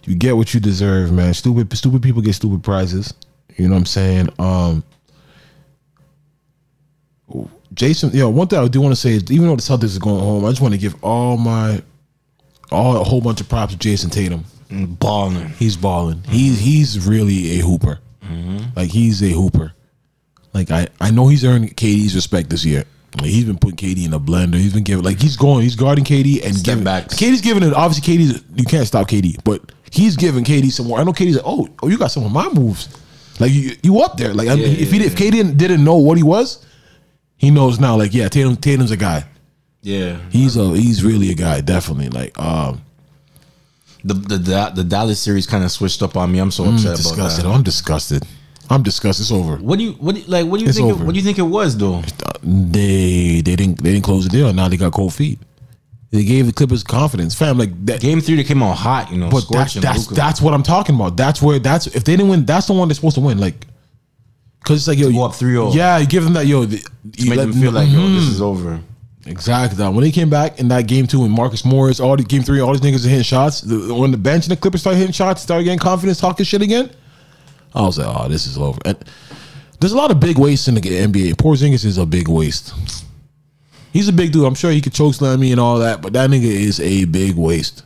you 0.04 0.14
get 0.14 0.36
what 0.36 0.54
you 0.54 0.60
deserve, 0.60 1.12
man. 1.12 1.34
Stupid, 1.34 1.76
stupid 1.76 2.02
people 2.02 2.22
get 2.22 2.34
stupid 2.34 2.62
prizes. 2.62 3.14
You 3.56 3.68
know 3.68 3.74
what 3.74 3.80
I'm 3.80 3.86
saying? 3.86 4.28
Um, 4.38 4.84
Jayson, 7.74 8.12
yo, 8.14 8.28
one 8.28 8.48
thing 8.48 8.58
I 8.58 8.68
do 8.68 8.80
want 8.80 8.92
to 8.94 9.00
say 9.00 9.12
is, 9.12 9.30
even 9.30 9.46
though 9.46 9.56
the 9.56 9.62
Celtics 9.62 9.84
is 9.84 9.98
going 9.98 10.20
home, 10.20 10.44
I 10.44 10.50
just 10.50 10.60
want 10.60 10.74
to 10.74 10.78
give 10.78 11.02
all 11.02 11.36
my, 11.36 11.82
all 12.70 12.96
a 13.00 13.04
whole 13.04 13.20
bunch 13.20 13.40
of 13.40 13.48
props 13.48 13.74
to 13.74 13.78
Jayson 13.78 14.10
Tatum. 14.10 14.44
Balling. 14.70 15.48
He's 15.50 15.76
balling. 15.76 16.22
He's 16.24 16.58
he's 16.58 17.06
really 17.06 17.60
a 17.60 17.62
hooper. 17.62 18.00
Like 18.74 18.90
he's 18.90 19.22
a 19.22 19.30
hooper. 19.30 19.72
Like 20.54 20.70
I 20.70 20.88
I 21.00 21.10
know 21.10 21.28
he's 21.28 21.44
earned 21.44 21.76
KD's 21.76 22.14
respect 22.14 22.48
this 22.48 22.64
year. 22.64 22.84
Like, 23.20 23.30
he's 23.30 23.44
been 23.44 23.58
putting 23.58 23.76
KD 23.76 24.06
in 24.06 24.12
a 24.12 24.18
blender. 24.18 24.54
He's 24.54 24.72
been 24.72 24.82
giving 24.82 25.04
like 25.04 25.20
he's 25.20 25.36
going. 25.36 25.62
He's 25.62 25.76
guarding 25.76 26.04
KD 26.04 26.44
and 26.44 26.54
Step 26.56 26.72
giving 26.72 26.84
back. 26.84 27.08
KD's 27.08 27.40
giving 27.42 27.62
it. 27.62 27.72
Obviously, 27.72 28.16
KD's 28.18 28.42
you 28.56 28.64
can't 28.64 28.86
stop 28.86 29.08
KD, 29.08 29.42
but 29.44 29.72
he's 29.90 30.16
giving 30.16 30.44
KD 30.44 30.70
some 30.72 30.88
more. 30.88 30.98
I 30.98 31.04
know 31.04 31.12
KD's 31.12 31.36
like, 31.36 31.44
oh, 31.46 31.68
oh, 31.82 31.88
you 31.88 31.98
got 31.98 32.10
some 32.10 32.24
of 32.24 32.32
my 32.32 32.48
moves. 32.48 32.88
Like 33.38 33.52
you, 33.52 33.72
you 33.82 34.00
up 34.00 34.16
there. 34.16 34.32
Like 34.34 34.48
I 34.48 34.54
mean, 34.54 34.64
Yeah, 34.64 34.78
if 34.78 34.90
he 34.90 34.98
did, 34.98 35.12
if 35.12 35.16
KD 35.16 35.30
didn't, 35.32 35.56
didn't 35.56 35.84
know 35.84 35.96
what 35.96 36.16
he 36.16 36.22
was, 36.22 36.64
he 37.36 37.50
knows 37.50 37.78
now. 37.78 37.96
Like 37.96 38.14
yeah, 38.14 38.28
Tatum, 38.28 38.56
Tatum's 38.56 38.90
a 38.90 38.96
guy. 38.96 39.24
Yeah, 39.82 40.18
He's 40.30 40.56
a 40.56 40.70
he's 40.70 41.04
really 41.04 41.30
a 41.30 41.34
guy, 41.34 41.60
definitely. 41.60 42.08
Like 42.08 42.38
um 42.38 42.82
the 44.02 44.14
the 44.14 44.72
the, 44.74 44.84
Dallas 44.84 45.20
series 45.20 45.46
kind 45.46 45.64
of 45.64 45.70
switched 45.70 46.02
up 46.02 46.16
on 46.16 46.30
me. 46.30 46.38
I'm 46.38 46.50
so 46.50 46.64
I'm 46.64 46.74
upset 46.74 46.86
about 46.86 46.96
disgusted. 46.96 47.44
that. 47.44 47.50
I'm 47.50 47.62
disgusted. 47.62 48.26
I'm 48.70 48.82
disgusted. 48.82 49.24
It's 49.24 49.32
over. 49.32 49.56
What 49.56 49.78
do 49.78 49.84
you 49.84 49.92
what 49.92 50.14
do 50.14 50.20
you- 50.22 50.26
like? 50.28 50.46
What 50.46 50.58
do 50.58 50.64
you 50.64 50.68
It's 50.70 50.78
think? 50.78 50.90
It, 50.90 51.04
what 51.04 51.12
do 51.12 51.18
you 51.18 51.24
think 51.24 51.38
it 51.38 51.42
was 51.42 51.76
though? 51.76 52.02
They 52.42 53.40
they 53.44 53.56
didn't 53.56 53.82
they 53.82 53.92
didn't 53.92 54.04
close 54.04 54.24
the 54.24 54.30
deal. 54.30 54.52
Now 54.52 54.68
they 54.68 54.76
got 54.76 54.92
cold 54.92 55.14
feet. 55.14 55.38
They 56.10 56.22
gave 56.24 56.46
the 56.46 56.52
Clippers 56.52 56.84
confidence, 56.84 57.34
fam. 57.34 57.58
Like 57.58 57.70
that 57.86 58.00
Game 58.00 58.20
three, 58.20 58.36
they 58.36 58.44
came 58.44 58.62
out 58.62 58.76
hot. 58.76 59.10
You 59.10 59.18
know, 59.18 59.30
But 59.30 59.46
that's 59.50 59.74
that's 59.74 60.04
Luka. 60.08 60.14
that's 60.14 60.40
what 60.40 60.54
I'm 60.54 60.62
talking 60.62 60.94
about. 60.94 61.16
That's 61.16 61.42
where 61.42 61.58
that's 61.58 61.86
if 61.88 62.04
they 62.04 62.12
didn't 62.16 62.28
win, 62.28 62.44
that's 62.44 62.66
the 62.68 62.72
one 62.72 62.88
they're 62.88 62.94
supposed 62.94 63.16
to 63.16 63.20
win. 63.20 63.38
Like, 63.38 63.66
cause 64.64 64.76
it's 64.76 64.88
like 64.88 64.98
yo, 64.98 65.10
go 65.10 65.24
up 65.24 65.32
3-0. 65.32 65.74
Yeah, 65.74 65.98
you 65.98 66.06
give 66.06 66.22
them 66.24 66.34
that 66.34 66.46
yo. 66.46 66.64
The, 66.64 66.78
to 66.78 66.88
you 67.22 67.30
make 67.30 67.38
let 67.38 67.48
them 67.48 67.60
feel 67.60 67.72
like 67.72 67.88
yo, 67.90 68.08
this 68.08 68.24
Mhm. 68.24 68.28
is 68.30 68.40
over. 68.42 68.80
Exactly. 69.26 69.78
That. 69.78 69.92
When 69.94 70.04
they 70.04 70.10
came 70.12 70.28
back 70.30 70.60
in 70.60 70.68
that 70.68 70.86
game 70.86 71.06
two, 71.06 71.24
and 71.24 71.32
Marcus 71.32 71.64
Morris, 71.64 71.98
all 71.98 72.14
the 72.16 72.22
game 72.22 72.42
three, 72.42 72.60
all 72.60 72.76
these 72.76 72.82
niggas 72.82 73.06
are 73.06 73.08
hitting 73.08 73.24
shots. 73.24 73.62
The, 73.62 73.92
when 73.94 74.10
the 74.10 74.18
bench 74.18 74.44
and 74.44 74.52
the 74.52 74.56
Clippers 74.56 74.82
started 74.82 74.98
hitting 74.98 75.12
shots, 75.14 75.40
started 75.42 75.64
getting 75.64 75.78
confidence, 75.78 76.18
talking 76.20 76.44
shit 76.44 76.60
again. 76.62 76.90
I 77.74 77.82
was 77.82 77.98
like, 77.98 78.06
oh, 78.08 78.28
this 78.28 78.46
is 78.46 78.56
over. 78.56 78.78
And 78.84 78.96
there's 79.80 79.92
a 79.92 79.96
lot 79.96 80.10
of 80.10 80.20
big 80.20 80.38
wastes 80.38 80.68
in 80.68 80.74
the 80.74 80.80
NBA. 80.80 81.34
Porzingis 81.34 81.84
is 81.84 81.98
a 81.98 82.06
big 82.06 82.28
waste. 82.28 82.72
He's 83.92 84.08
a 84.08 84.12
big 84.12 84.32
dude. 84.32 84.44
I'm 84.44 84.54
sure 84.54 84.70
he 84.70 84.80
could 84.80 84.92
choke 84.92 85.14
slam 85.14 85.40
me 85.40 85.52
and 85.52 85.60
all 85.60 85.78
that, 85.78 86.02
but 86.02 86.12
that 86.14 86.30
nigga 86.30 86.44
is 86.44 86.80
a 86.80 87.04
big 87.04 87.36
waste. 87.36 87.84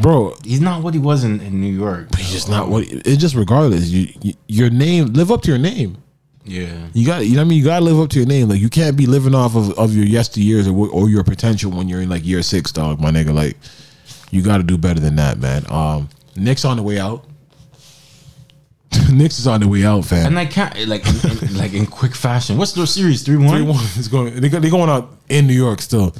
Bro, 0.00 0.36
He's 0.44 0.60
not 0.60 0.82
what 0.82 0.94
he 0.94 1.00
was 1.00 1.24
in, 1.24 1.40
in 1.40 1.60
New 1.60 1.72
York. 1.72 2.14
He's 2.16 2.30
just 2.30 2.48
not 2.48 2.68
what. 2.68 2.84
It's 2.86 3.16
just 3.16 3.34
regardless. 3.34 3.88
You, 3.88 4.12
you 4.20 4.34
your 4.46 4.70
name 4.70 5.06
live 5.14 5.30
up 5.30 5.42
to 5.42 5.48
your 5.48 5.58
name. 5.58 5.96
Yeah. 6.44 6.88
You 6.92 7.06
got 7.06 7.24
you 7.24 7.32
know 7.32 7.40
what 7.40 7.46
I 7.46 7.48
mean. 7.48 7.58
You 7.58 7.64
got 7.64 7.78
to 7.78 7.84
live 7.84 7.98
up 7.98 8.10
to 8.10 8.18
your 8.18 8.26
name. 8.26 8.48
Like 8.48 8.60
you 8.60 8.68
can't 8.68 8.96
be 8.96 9.06
living 9.06 9.34
off 9.34 9.56
of, 9.56 9.76
of 9.78 9.94
your 9.94 10.04
yesteryears 10.04 10.66
or 10.66 10.88
or 10.90 11.08
your 11.08 11.24
potential 11.24 11.70
when 11.70 11.88
you're 11.88 12.02
in 12.02 12.08
like 12.08 12.24
year 12.24 12.42
six, 12.42 12.72
dog. 12.72 13.00
My 13.00 13.10
nigga, 13.10 13.32
like 13.32 13.56
you 14.30 14.42
got 14.42 14.58
to 14.58 14.62
do 14.62 14.76
better 14.76 15.00
than 15.00 15.16
that, 15.16 15.38
man. 15.38 15.64
Um, 15.70 16.08
Knicks 16.36 16.64
on 16.64 16.76
the 16.76 16.82
way 16.82 16.98
out. 16.98 17.24
Knicks 19.12 19.38
is 19.38 19.46
on 19.46 19.60
the 19.60 19.68
way 19.68 19.84
out, 19.84 20.04
fam. 20.04 20.26
And 20.26 20.38
I 20.38 20.46
can't 20.46 20.74
like 20.86 21.06
in, 21.06 21.56
like 21.56 21.72
in 21.72 21.86
quick 21.86 22.14
fashion. 22.14 22.56
What's 22.58 22.72
their 22.72 22.86
series? 22.86 23.22
Three 23.22 23.36
one. 23.36 23.48
Three 23.48 23.62
one 23.62 23.84
is 23.96 24.08
going. 24.08 24.40
They 24.40 24.48
they 24.48 24.70
going 24.70 24.90
out 24.90 25.10
in 25.28 25.46
New 25.46 25.54
York 25.54 25.80
still. 25.80 26.14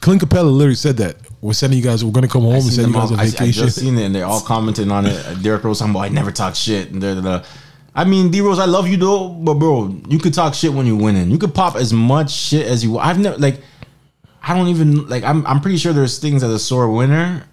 Clint 0.00 0.22
Capela 0.22 0.52
literally 0.52 0.76
said 0.76 0.96
that 0.98 1.16
we're 1.40 1.52
sending 1.52 1.78
you 1.78 1.84
guys. 1.84 2.04
We're 2.04 2.12
going 2.12 2.26
to 2.26 2.32
come 2.32 2.42
home 2.42 2.54
I, 2.54 2.56
and 2.56 2.64
send 2.64 2.88
you 2.88 2.94
guys 2.94 3.10
all, 3.10 3.14
on 3.14 3.20
I, 3.20 3.24
I 3.24 3.26
vacation. 3.26 3.64
just 3.64 3.80
seen 3.80 3.98
it, 3.98 4.04
and 4.04 4.14
they're 4.14 4.24
all 4.24 4.40
commenting 4.46 4.90
on 4.90 5.06
it. 5.06 5.42
Derrick 5.42 5.64
Rose 5.64 5.80
about 5.80 5.98
I 5.98 6.08
never 6.08 6.30
talk 6.30 6.54
shit, 6.54 6.90
and 6.90 7.00
da, 7.00 7.14
da, 7.14 7.20
da. 7.20 7.44
I 7.94 8.04
mean, 8.04 8.30
D 8.30 8.40
Rose, 8.40 8.58
I 8.58 8.64
love 8.64 8.88
you 8.88 8.96
though, 8.96 9.28
but 9.28 9.54
bro, 9.54 10.00
you 10.08 10.18
could 10.18 10.34
talk 10.34 10.54
shit 10.54 10.72
when 10.72 10.86
you're 10.86 10.96
winning. 11.00 11.30
You 11.30 11.38
could 11.38 11.54
pop 11.54 11.76
as 11.76 11.92
much 11.92 12.32
shit 12.32 12.66
as 12.66 12.82
you. 12.84 12.92
want. 12.92 13.06
I've 13.06 13.18
never 13.18 13.36
like. 13.38 13.60
I 14.42 14.54
don't 14.56 14.68
even 14.68 15.08
like. 15.08 15.22
I'm 15.22 15.46
I'm 15.46 15.60
pretty 15.60 15.78
sure 15.78 15.92
there's 15.92 16.18
things 16.18 16.42
as 16.42 16.50
a 16.50 16.58
sore 16.58 16.90
winner. 16.90 17.44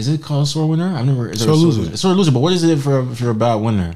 Is 0.00 0.08
it 0.08 0.22
called 0.22 0.44
a 0.44 0.46
sore 0.46 0.66
winner? 0.66 0.96
I've 0.96 1.04
never. 1.04 1.28
Is 1.28 1.42
Sore 1.42 1.52
a 1.52 1.56
loser. 1.56 1.94
Sore 1.96 2.14
loser. 2.14 2.32
But 2.32 2.40
what 2.40 2.54
is 2.54 2.64
it 2.64 2.78
for 2.78 3.00
if 3.12 3.20
you're 3.20 3.32
a 3.32 3.34
bad 3.34 3.56
winner? 3.56 3.94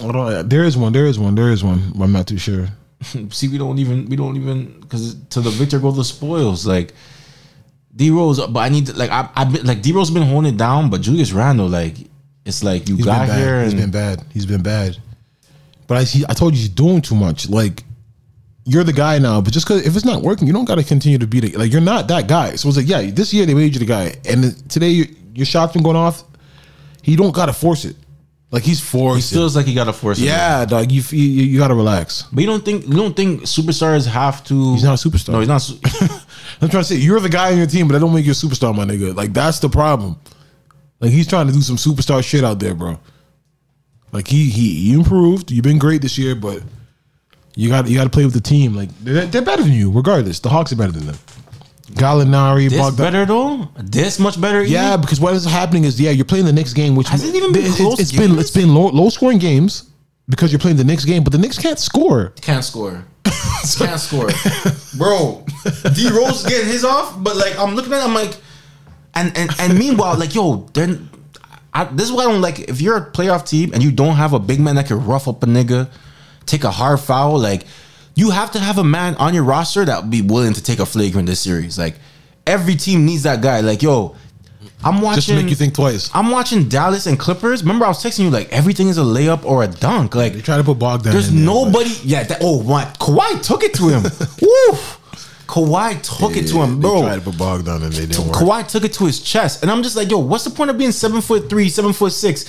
Hold 0.00 0.16
on, 0.16 0.48
there 0.48 0.64
is 0.64 0.74
one. 0.74 0.94
There 0.94 1.06
is 1.06 1.18
one. 1.18 1.34
There 1.34 1.50
is 1.50 1.62
one. 1.62 1.92
but 1.94 2.04
I'm 2.04 2.12
not 2.12 2.26
too 2.26 2.38
sure. 2.38 2.68
See, 3.30 3.48
we 3.48 3.58
don't 3.58 3.78
even 3.78 4.08
we 4.08 4.16
don't 4.16 4.36
even 4.36 4.80
because 4.80 5.16
to 5.30 5.42
the 5.42 5.50
victor 5.50 5.78
go 5.78 5.90
the 5.90 6.02
spoils. 6.02 6.66
Like 6.66 6.94
D 7.94 8.10
Rose, 8.10 8.40
but 8.46 8.60
I 8.60 8.70
need 8.70 8.86
to, 8.86 8.96
like 8.96 9.10
I 9.10 9.28
I 9.36 9.44
been 9.44 9.66
like 9.66 9.82
D 9.82 9.92
Rose 9.92 10.10
been 10.10 10.22
holding 10.22 10.54
it 10.54 10.56
down, 10.56 10.88
but 10.88 11.02
Julius 11.02 11.32
Randle 11.32 11.68
like 11.68 11.96
it's 12.46 12.64
like 12.64 12.88
you 12.88 12.96
He's 12.96 13.04
got 13.04 13.28
here 13.28 13.62
He's 13.62 13.74
and 13.74 13.82
been 13.82 13.90
bad. 13.90 14.24
He's 14.32 14.46
been 14.46 14.62
bad. 14.62 14.96
But 15.86 15.98
I 15.98 16.04
see. 16.04 16.24
I 16.26 16.32
told 16.32 16.54
you 16.54 16.60
he's 16.60 16.70
doing 16.70 17.02
too 17.02 17.16
much. 17.16 17.50
Like 17.50 17.84
you're 18.64 18.84
the 18.84 18.92
guy 18.92 19.18
now, 19.18 19.40
but 19.40 19.52
just 19.52 19.66
because 19.66 19.86
if 19.86 19.96
it's 19.96 20.04
not 20.04 20.22
working, 20.22 20.46
you 20.46 20.52
don't 20.52 20.64
got 20.64 20.76
to 20.76 20.84
continue 20.84 21.18
to 21.18 21.26
be 21.26 21.40
the 21.40 21.56
like 21.58 21.72
you're 21.72 21.80
not 21.80 22.08
that 22.08 22.28
guy. 22.28 22.54
So 22.56 22.68
it's 22.68 22.76
like, 22.76 22.88
yeah, 22.88 23.02
this 23.10 23.32
year 23.34 23.46
they 23.46 23.54
made 23.54 23.74
you 23.74 23.80
the 23.80 23.86
guy, 23.86 24.14
and 24.24 24.68
today 24.70 24.88
your, 24.90 25.06
your 25.34 25.46
shots 25.46 25.72
been 25.72 25.82
going 25.82 25.96
off. 25.96 26.24
He 27.02 27.16
don't 27.16 27.34
got 27.34 27.46
to 27.46 27.52
force 27.52 27.84
it. 27.84 27.96
Like 28.52 28.62
he's 28.62 28.80
forced. 28.80 29.30
he 29.30 29.36
feels 29.36 29.56
like 29.56 29.64
he 29.64 29.74
got 29.74 29.84
to 29.84 29.94
force 29.94 30.18
it. 30.18 30.24
yeah, 30.24 30.64
dog. 30.66 30.92
You 30.92 31.02
you, 31.10 31.42
you 31.44 31.58
got 31.58 31.68
to 31.68 31.74
relax. 31.74 32.24
But 32.32 32.42
you 32.42 32.46
don't 32.46 32.64
think 32.64 32.86
you 32.86 32.94
don't 32.94 33.16
think 33.16 33.42
superstars 33.42 34.06
have 34.06 34.44
to? 34.44 34.74
He's 34.74 34.84
not 34.84 35.04
a 35.04 35.08
superstar. 35.08 35.30
No, 35.32 35.38
he's 35.40 35.48
not. 35.48 35.62
su- 35.62 35.80
I'm 36.60 36.68
trying 36.68 36.82
to 36.82 36.84
say 36.84 36.96
you're 36.96 37.18
the 37.18 37.30
guy 37.30 37.52
on 37.52 37.58
your 37.58 37.66
team, 37.66 37.88
but 37.88 37.96
I 37.96 37.98
don't 37.98 38.14
make 38.14 38.26
you 38.26 38.32
a 38.32 38.34
superstar, 38.34 38.76
my 38.76 38.84
nigga. 38.84 39.16
Like 39.16 39.32
that's 39.32 39.58
the 39.58 39.70
problem. 39.70 40.20
Like 41.00 41.10
he's 41.10 41.26
trying 41.26 41.46
to 41.46 41.52
do 41.52 41.62
some 41.62 41.76
superstar 41.76 42.22
shit 42.22 42.44
out 42.44 42.58
there, 42.60 42.74
bro. 42.74 43.00
Like 44.12 44.28
he 44.28 44.50
he, 44.50 44.74
he 44.74 44.92
improved. 44.92 45.50
You've 45.50 45.64
been 45.64 45.78
great 45.78 46.02
this 46.02 46.18
year, 46.18 46.34
but 46.34 46.62
you 47.54 47.68
got 47.68 47.86
you 47.88 47.96
got 47.96 48.04
to 48.04 48.10
play 48.10 48.24
with 48.24 48.34
the 48.34 48.40
team. 48.40 48.74
Like 48.74 48.88
they're, 49.00 49.26
they're 49.26 49.42
better 49.42 49.62
than 49.62 49.72
you, 49.72 49.90
regardless. 49.90 50.40
The 50.40 50.48
Hawks 50.48 50.72
are 50.72 50.76
better 50.76 50.92
than 50.92 51.06
them. 51.06 51.16
Gallinari, 51.92 52.70
this 52.70 52.78
Bogdan- 52.78 52.96
better 53.04 53.26
though. 53.26 53.68
This 53.76 54.18
much 54.18 54.40
better. 54.40 54.62
Yeah, 54.62 54.96
because 54.96 55.20
what 55.20 55.34
is 55.34 55.44
happening 55.44 55.84
is 55.84 56.00
yeah, 56.00 56.10
you're 56.10 56.24
playing 56.24 56.46
the 56.46 56.52
next 56.52 56.72
game, 56.74 56.96
which 56.96 57.08
Has 57.08 57.22
it 57.24 57.34
even 57.34 57.52
been 57.52 57.62
it's- 57.62 57.76
close 57.76 58.00
it's 58.00 58.12
been 58.12 58.38
it's 58.38 58.50
been 58.50 58.74
low, 58.74 58.88
low 58.88 59.10
scoring 59.10 59.38
games 59.38 59.90
because 60.28 60.52
you're 60.52 60.58
playing 60.58 60.76
the 60.78 60.84
next 60.84 61.04
game, 61.04 61.22
but 61.24 61.32
the 61.32 61.38
Knicks 61.38 61.58
can't 61.58 61.78
score. 61.78 62.32
Can't 62.40 62.64
score. 62.64 63.04
Can't 63.78 64.00
score, 64.00 64.28
bro. 64.98 65.44
D 65.94 66.10
Rose 66.10 66.44
getting 66.44 66.66
his 66.66 66.84
off, 66.84 67.22
but 67.22 67.36
like 67.36 67.56
I'm 67.58 67.76
looking 67.76 67.92
at, 67.92 68.00
it, 68.00 68.04
I'm 68.04 68.14
like, 68.14 68.36
and 69.14 69.36
and 69.38 69.50
and 69.60 69.78
meanwhile, 69.78 70.18
like 70.18 70.34
yo, 70.34 70.66
then 70.74 71.08
I, 71.72 71.84
this 71.84 72.06
is 72.06 72.12
why 72.12 72.22
I 72.24 72.26
don't 72.32 72.40
like. 72.40 72.58
If 72.60 72.80
you're 72.80 72.96
a 72.96 73.10
playoff 73.12 73.46
team 73.48 73.72
and 73.72 73.80
you 73.82 73.92
don't 73.92 74.16
have 74.16 74.32
a 74.32 74.40
big 74.40 74.58
man 74.58 74.74
that 74.76 74.86
can 74.88 75.04
rough 75.06 75.28
up 75.28 75.42
a 75.44 75.46
nigga, 75.46 75.88
take 76.52 76.64
a 76.64 76.70
hard 76.70 77.00
foul, 77.00 77.38
like 77.38 77.64
you 78.14 78.30
have 78.30 78.50
to 78.52 78.58
have 78.60 78.78
a 78.78 78.84
man 78.84 79.14
on 79.16 79.34
your 79.34 79.44
roster 79.44 79.84
that 79.84 80.02
would 80.02 80.10
be 80.10 80.22
willing 80.22 80.52
to 80.52 80.62
take 80.62 80.78
a 80.78 80.86
flagrant 80.86 81.26
this 81.26 81.40
series. 81.40 81.78
Like 81.78 81.94
every 82.46 82.76
team 82.76 83.06
needs 83.06 83.22
that 83.22 83.40
guy. 83.42 83.60
Like 83.60 83.82
yo, 83.82 84.14
I'm 84.84 85.00
watching. 85.00 85.22
Just 85.22 85.34
make 85.34 85.48
you 85.48 85.56
think 85.56 85.74
twice. 85.74 86.10
I'm 86.12 86.30
watching 86.30 86.68
Dallas 86.68 87.06
and 87.06 87.18
Clippers. 87.18 87.62
Remember, 87.62 87.84
I 87.84 87.88
was 87.88 88.02
texting 88.02 88.24
you 88.24 88.30
like 88.30 88.52
everything 88.52 88.88
is 88.88 88.98
a 88.98 89.02
layup 89.02 89.44
or 89.44 89.62
a 89.62 89.68
dunk. 89.68 90.14
Like 90.14 90.34
They 90.34 90.40
try 90.40 90.56
to 90.56 90.64
put 90.64 90.78
Boban. 90.78 91.04
there's 91.04 91.28
in 91.28 91.36
there, 91.36 91.44
nobody. 91.46 91.90
Yeah. 92.02 92.24
That, 92.24 92.38
oh, 92.42 92.62
what? 92.62 92.98
Kawhi 92.98 93.42
took 93.42 93.62
it 93.62 93.74
to 93.74 93.88
him. 93.88 94.02
Woo! 94.42 94.78
Kawhi 95.46 96.00
took 96.02 96.36
it 96.36 96.48
to 96.48 96.62
him, 96.62 96.80
bro. 96.80 96.94
They 96.94 97.00
tried 97.02 97.14
to 97.16 97.30
put 97.30 97.34
Boban 97.34 97.82
and 97.82 97.92
they 97.92 98.06
didn't 98.06 98.26
work. 98.26 98.36
Kawhi 98.36 98.66
took 98.66 98.84
it 98.84 98.92
to 98.94 99.06
his 99.06 99.20
chest, 99.20 99.62
and 99.62 99.70
I'm 99.70 99.82
just 99.82 99.96
like, 99.96 100.10
yo, 100.10 100.18
what's 100.18 100.44
the 100.44 100.50
point 100.50 100.70
of 100.70 100.78
being 100.78 100.92
seven 100.92 101.20
foot 101.20 101.50
three, 101.50 101.68
seven 101.68 101.92
foot 101.92 102.12
six, 102.12 102.44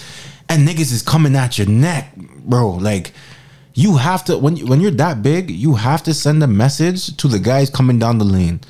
and 0.49 0.67
niggas 0.67 0.91
is 0.91 1.01
coming 1.01 1.35
at 1.35 1.57
your 1.57 1.67
neck, 1.67 2.15
bro? 2.15 2.71
Like, 2.71 3.13
you 3.73 3.97
have 3.97 4.23
to 4.25 4.37
when 4.37 4.57
when 4.67 4.81
you're 4.81 4.91
that 4.91 5.23
big, 5.23 5.49
you 5.49 5.75
have 5.75 6.03
to 6.03 6.13
send 6.13 6.43
a 6.43 6.47
message 6.47 7.15
to 7.17 7.27
the 7.27 7.39
guys 7.39 7.69
coming 7.69 7.99
down 7.99 8.17
the 8.19 8.25
lane. 8.25 8.61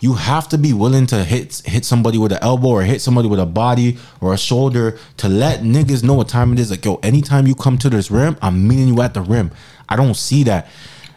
You 0.00 0.14
have 0.14 0.48
to 0.50 0.58
be 0.58 0.72
willing 0.72 1.06
to 1.06 1.24
hit 1.24 1.62
hit 1.64 1.84
somebody 1.84 2.18
with 2.18 2.32
an 2.32 2.38
elbow 2.42 2.68
or 2.68 2.82
hit 2.82 3.00
somebody 3.00 3.26
with 3.28 3.40
a 3.40 3.46
body 3.46 3.98
or 4.20 4.34
a 4.34 4.38
shoulder 4.38 4.98
to 5.16 5.28
let 5.28 5.60
niggas 5.60 6.04
know 6.04 6.14
what 6.14 6.28
time 6.28 6.52
it 6.52 6.58
is. 6.60 6.70
Like, 6.70 6.84
yo, 6.84 6.96
anytime 6.96 7.46
you 7.46 7.54
come 7.54 7.78
to 7.78 7.90
this 7.90 8.10
rim, 8.10 8.36
I'm 8.42 8.68
meeting 8.68 8.88
you 8.88 9.00
at 9.02 9.14
the 9.14 9.22
rim. 9.22 9.50
I 9.88 9.96
don't 9.96 10.14
see 10.14 10.44
that, 10.44 10.68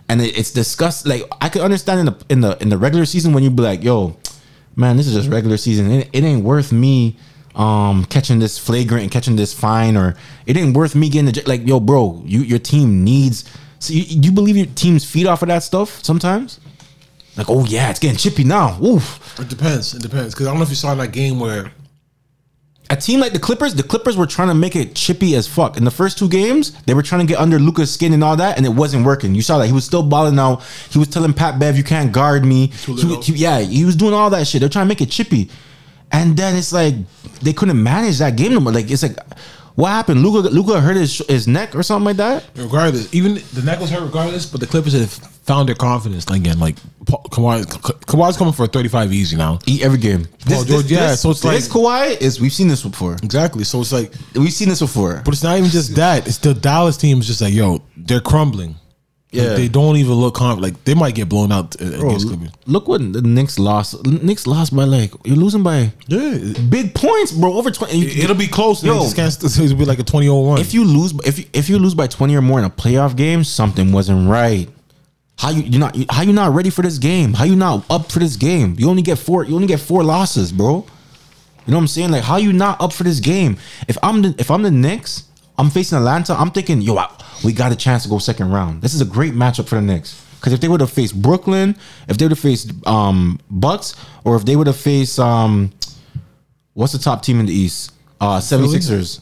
and 0.09 0.21
it, 0.21 0.37
it's 0.37 0.51
disgust. 0.51 1.05
Like, 1.05 1.23
I 1.39 1.49
could 1.49 1.61
understand 1.61 1.99
in 1.99 2.05
the 2.05 2.25
in 2.29 2.41
the 2.41 2.57
in 2.61 2.69
the 2.69 2.77
regular 2.77 3.05
season 3.05 3.33
when 3.33 3.43
you 3.43 3.51
be 3.51 3.61
like, 3.61 3.83
yo, 3.83 4.17
man, 4.75 4.97
this 4.97 5.07
is 5.07 5.13
just 5.13 5.29
regular 5.29 5.57
season. 5.57 5.91
It, 5.91 6.09
it 6.13 6.23
ain't 6.23 6.43
worth 6.43 6.71
me 6.71 7.17
um 7.57 8.05
catching 8.05 8.39
this 8.39 8.57
flagrant 8.57 9.03
and 9.03 9.11
catching 9.11 9.35
this 9.35 9.53
fine, 9.53 9.97
or 9.97 10.15
it 10.45 10.55
ain't 10.55 10.75
worth 10.75 10.95
me 10.95 11.09
getting 11.09 11.31
the 11.31 11.43
like, 11.45 11.67
yo, 11.67 11.79
bro, 11.79 12.21
you 12.25 12.41
your 12.41 12.59
team 12.59 13.03
needs. 13.03 13.43
So 13.79 13.93
you, 13.93 14.03
you 14.07 14.31
believe 14.31 14.55
your 14.57 14.65
team's 14.67 15.03
feed 15.09 15.27
off 15.27 15.41
of 15.41 15.49
that 15.49 15.63
stuff 15.63 16.03
sometimes? 16.03 16.59
Like, 17.35 17.49
oh 17.49 17.65
yeah, 17.65 17.89
it's 17.89 17.99
getting 17.99 18.17
chippy 18.17 18.43
now. 18.43 18.79
Oof. 18.83 19.39
It 19.39 19.49
depends. 19.49 19.93
It 19.93 20.01
depends 20.01 20.33
because 20.33 20.47
I 20.47 20.49
don't 20.51 20.57
know 20.59 20.63
if 20.63 20.69
you 20.69 20.75
saw 20.75 20.95
that 20.95 21.11
game 21.11 21.39
where 21.39 21.71
A 22.89 22.95
team 22.95 23.19
like 23.19 23.33
the 23.33 23.39
Clippers, 23.39 23.75
the 23.75 23.83
Clippers 23.83 24.15
were 24.17 24.25
trying 24.25 24.47
to 24.47 24.55
make 24.55 24.75
it 24.75 24.95
chippy 24.95 25.35
as 25.35 25.47
fuck. 25.47 25.77
In 25.77 25.83
the 25.83 25.91
first 25.91 26.17
two 26.17 26.29
games, 26.29 26.71
they 26.85 26.93
were 26.93 27.03
trying 27.03 27.21
to 27.27 27.31
get 27.31 27.39
under 27.39 27.59
Luka's 27.59 27.93
skin 27.93 28.13
and 28.13 28.23
all 28.23 28.37
that, 28.37 28.55
and 28.57 28.65
it 28.65 28.69
wasn't 28.69 29.05
working. 29.05 29.35
You 29.35 29.41
saw 29.41 29.57
that 29.59 29.67
he 29.67 29.73
was 29.73 29.83
still 29.85 30.03
balling 30.03 30.39
out. 30.39 30.63
He 30.89 30.97
was 30.97 31.09
telling 31.09 31.33
Pat 31.33 31.59
Bev, 31.59 31.75
"You 31.77 31.83
can't 31.83 32.11
guard 32.11 32.45
me." 32.45 32.67
He, 32.85 33.33
he- 33.33 33.33
yeah, 33.33 33.59
he 33.59 33.83
was 33.85 33.95
doing 33.95 34.13
all 34.13 34.29
that 34.31 34.47
shit. 34.47 34.61
They're 34.61 34.69
trying 34.69 34.85
to 34.85 34.89
make 34.89 35.01
it 35.01 35.11
chippy, 35.11 35.49
and 36.11 36.35
then 36.37 36.55
it's 36.55 36.71
like 36.73 36.95
they 37.41 37.53
couldn't 37.53 37.81
manage 37.81 38.19
that 38.19 38.35
game 38.35 38.53
no 38.53 38.59
more. 38.59 38.73
Like 38.73 38.89
it's 38.89 39.03
like, 39.03 39.17
what 39.75 39.89
happened? 39.89 40.23
Luka, 40.23 40.49
Luka 40.49 40.79
hurt 40.81 40.95
his 40.97 41.19
his 41.27 41.47
neck 41.47 41.75
or 41.75 41.83
something 41.83 42.05
like 42.05 42.17
that. 42.17 42.45
regardless, 42.55 43.13
even 43.13 43.35
the 43.53 43.61
neck 43.63 43.79
was 43.79 43.89
hurt 43.89 44.01
regardless, 44.03 44.45
but 44.45 44.59
the 44.59 44.67
Clippers 44.67 44.93
have 44.93 45.11
found 45.11 45.69
their 45.69 45.75
confidence 45.75 46.25
again. 46.29 46.59
Like 46.59 46.75
Kawhi, 47.05 47.69
Ka- 47.69 47.93
Kawhi's 48.05 48.35
coming 48.37 48.53
for 48.53 48.63
a 48.65 48.67
35 48.67 49.13
easy 49.13 49.37
now. 49.37 49.59
Eat 49.65 49.81
every 49.83 49.99
game. 49.99 50.25
Paul 50.45 50.63
George, 50.65 50.91
yeah, 50.91 51.15
so 51.15 51.31
it's 51.31 51.41
this 51.41 51.73
like 51.73 51.83
Kawhi 51.83 52.19
is 52.21 52.41
we've 52.41 52.51
seen 52.51 52.67
this 52.67 52.83
before. 52.83 53.13
exactly. 53.23 53.63
So 53.63 53.79
it's 53.81 53.93
like, 53.93 54.11
We've 54.35 54.51
seen 54.51 54.67
this 54.69 54.79
before. 54.81 55.21
but 55.23 55.33
it's 55.33 55.43
not 55.43 55.57
even 55.57 55.69
just 55.69 55.95
that. 55.95 56.27
It's 56.27 56.37
the 56.39 56.53
Dallas 56.53 56.97
team 56.97 57.19
is 57.19 57.27
just 57.27 57.41
like, 57.41 57.53
yo, 57.53 57.81
they're 57.95 58.19
crumbling. 58.19 58.75
Like, 59.33 59.43
Yeah. 59.43 59.53
they 59.55 59.67
don't 59.67 59.97
even 59.97 60.13
look 60.13 60.35
confident. 60.35 60.61
Like 60.73 60.83
they 60.85 60.93
might 60.93 61.13
get 61.13 61.27
blown 61.27 61.51
out 61.51 61.75
uh, 61.81 61.97
Bro, 61.99 62.07
against 62.09 62.27
Clippers. 62.27 62.49
look 62.65 62.87
what 62.87 62.99
the 63.13 63.21
Knicks 63.21 63.59
lost. 63.59 64.05
Knicks 64.05 64.47
lost 64.47 64.73
by 64.73 64.85
like 64.85 65.11
you're 65.25 65.35
losing 65.35 65.63
by 65.63 65.91
Yeah, 66.07 66.53
big 66.69 66.95
points, 66.95 67.33
bro. 67.33 67.53
Over 67.53 67.69
twenty. 67.71 67.97
you- 67.97 68.23
it'll 68.23 68.37
be 68.37 68.47
close. 68.47 68.81
Yo, 68.83 69.03
it'll 69.03 69.75
be 69.77 69.83
like 69.85 69.99
a 69.99 70.03
20 70.03 70.29
run. 70.29 70.59
if 70.59 70.73
you 70.73 70.85
lose, 70.85 71.13
if 71.25 71.39
you, 71.39 71.45
if 71.51 71.67
you 71.69 71.77
lose 71.77 71.93
by 71.93 72.07
twenty 72.07 72.35
or 72.37 72.41
more 72.41 72.57
in 72.59 72.65
a 72.65 72.69
playoff 72.69 73.17
game, 73.17 73.43
something 73.43 73.91
wasn't 73.91 74.29
right. 74.29 74.69
How 75.37 75.49
you 75.51 75.61
you 75.63 75.77
not 75.77 75.95
how 76.09 76.21
you 76.23 76.31
not 76.33 76.53
ready 76.55 76.69
for 76.69 76.81
this 76.81 76.97
game? 76.97 77.33
How 77.33 77.43
you 77.43 77.55
not 77.57 77.83
up 77.91 78.11
for 78.11 78.19
this 78.19 78.37
game? 78.37 78.75
You 78.79 78.89
only 78.89 79.01
get 79.03 79.19
four. 79.19 79.43
You 79.43 79.55
only 79.55 79.67
get 79.67 79.81
four 79.81 80.03
losses, 80.05 80.51
bro. 80.53 80.85
You 81.65 81.71
know 81.71 81.77
what 81.77 81.81
I'm 81.81 81.87
saying? 81.87 82.11
Like 82.11 82.23
how 82.23 82.37
you 82.37 82.53
not 82.53 82.79
up 82.81 82.93
for 82.93 83.03
this 83.03 83.19
game? 83.19 83.57
If 83.89 83.97
I'm 84.01 84.21
the 84.21 84.35
if 84.39 84.49
I'm 84.49 84.61
the 84.63 84.71
Knicks, 84.71 85.25
I'm 85.57 85.69
facing 85.69 85.97
Atlanta. 85.97 86.33
I'm 86.33 86.51
thinking, 86.51 86.81
yo, 86.81 86.97
I- 86.97 87.09
we 87.43 87.53
got 87.53 87.71
a 87.71 87.75
chance 87.75 88.03
to 88.03 88.09
go 88.09 88.17
second 88.19 88.51
round. 88.51 88.81
This 88.81 88.93
is 88.93 89.01
a 89.01 89.05
great 89.05 89.33
matchup 89.33 89.67
for 89.67 89.75
the 89.75 89.81
Knicks. 89.81 90.23
Because 90.39 90.53
if 90.53 90.59
they 90.61 90.67
would 90.67 90.81
have 90.81 90.91
faced 90.91 91.19
Brooklyn, 91.19 91.75
if 92.07 92.17
they 92.17 92.25
would 92.25 92.31
have 92.31 92.39
faced 92.39 92.71
um 92.87 93.39
Bucks, 93.49 93.95
or 94.23 94.35
if 94.35 94.45
they 94.45 94.55
would 94.55 94.67
have 94.67 94.77
faced 94.77 95.19
um 95.19 95.71
what's 96.73 96.93
the 96.93 96.99
top 96.99 97.21
team 97.23 97.39
in 97.39 97.45
the 97.47 97.53
East? 97.53 97.91
Uh 98.21 98.39
76ers. 98.39 99.21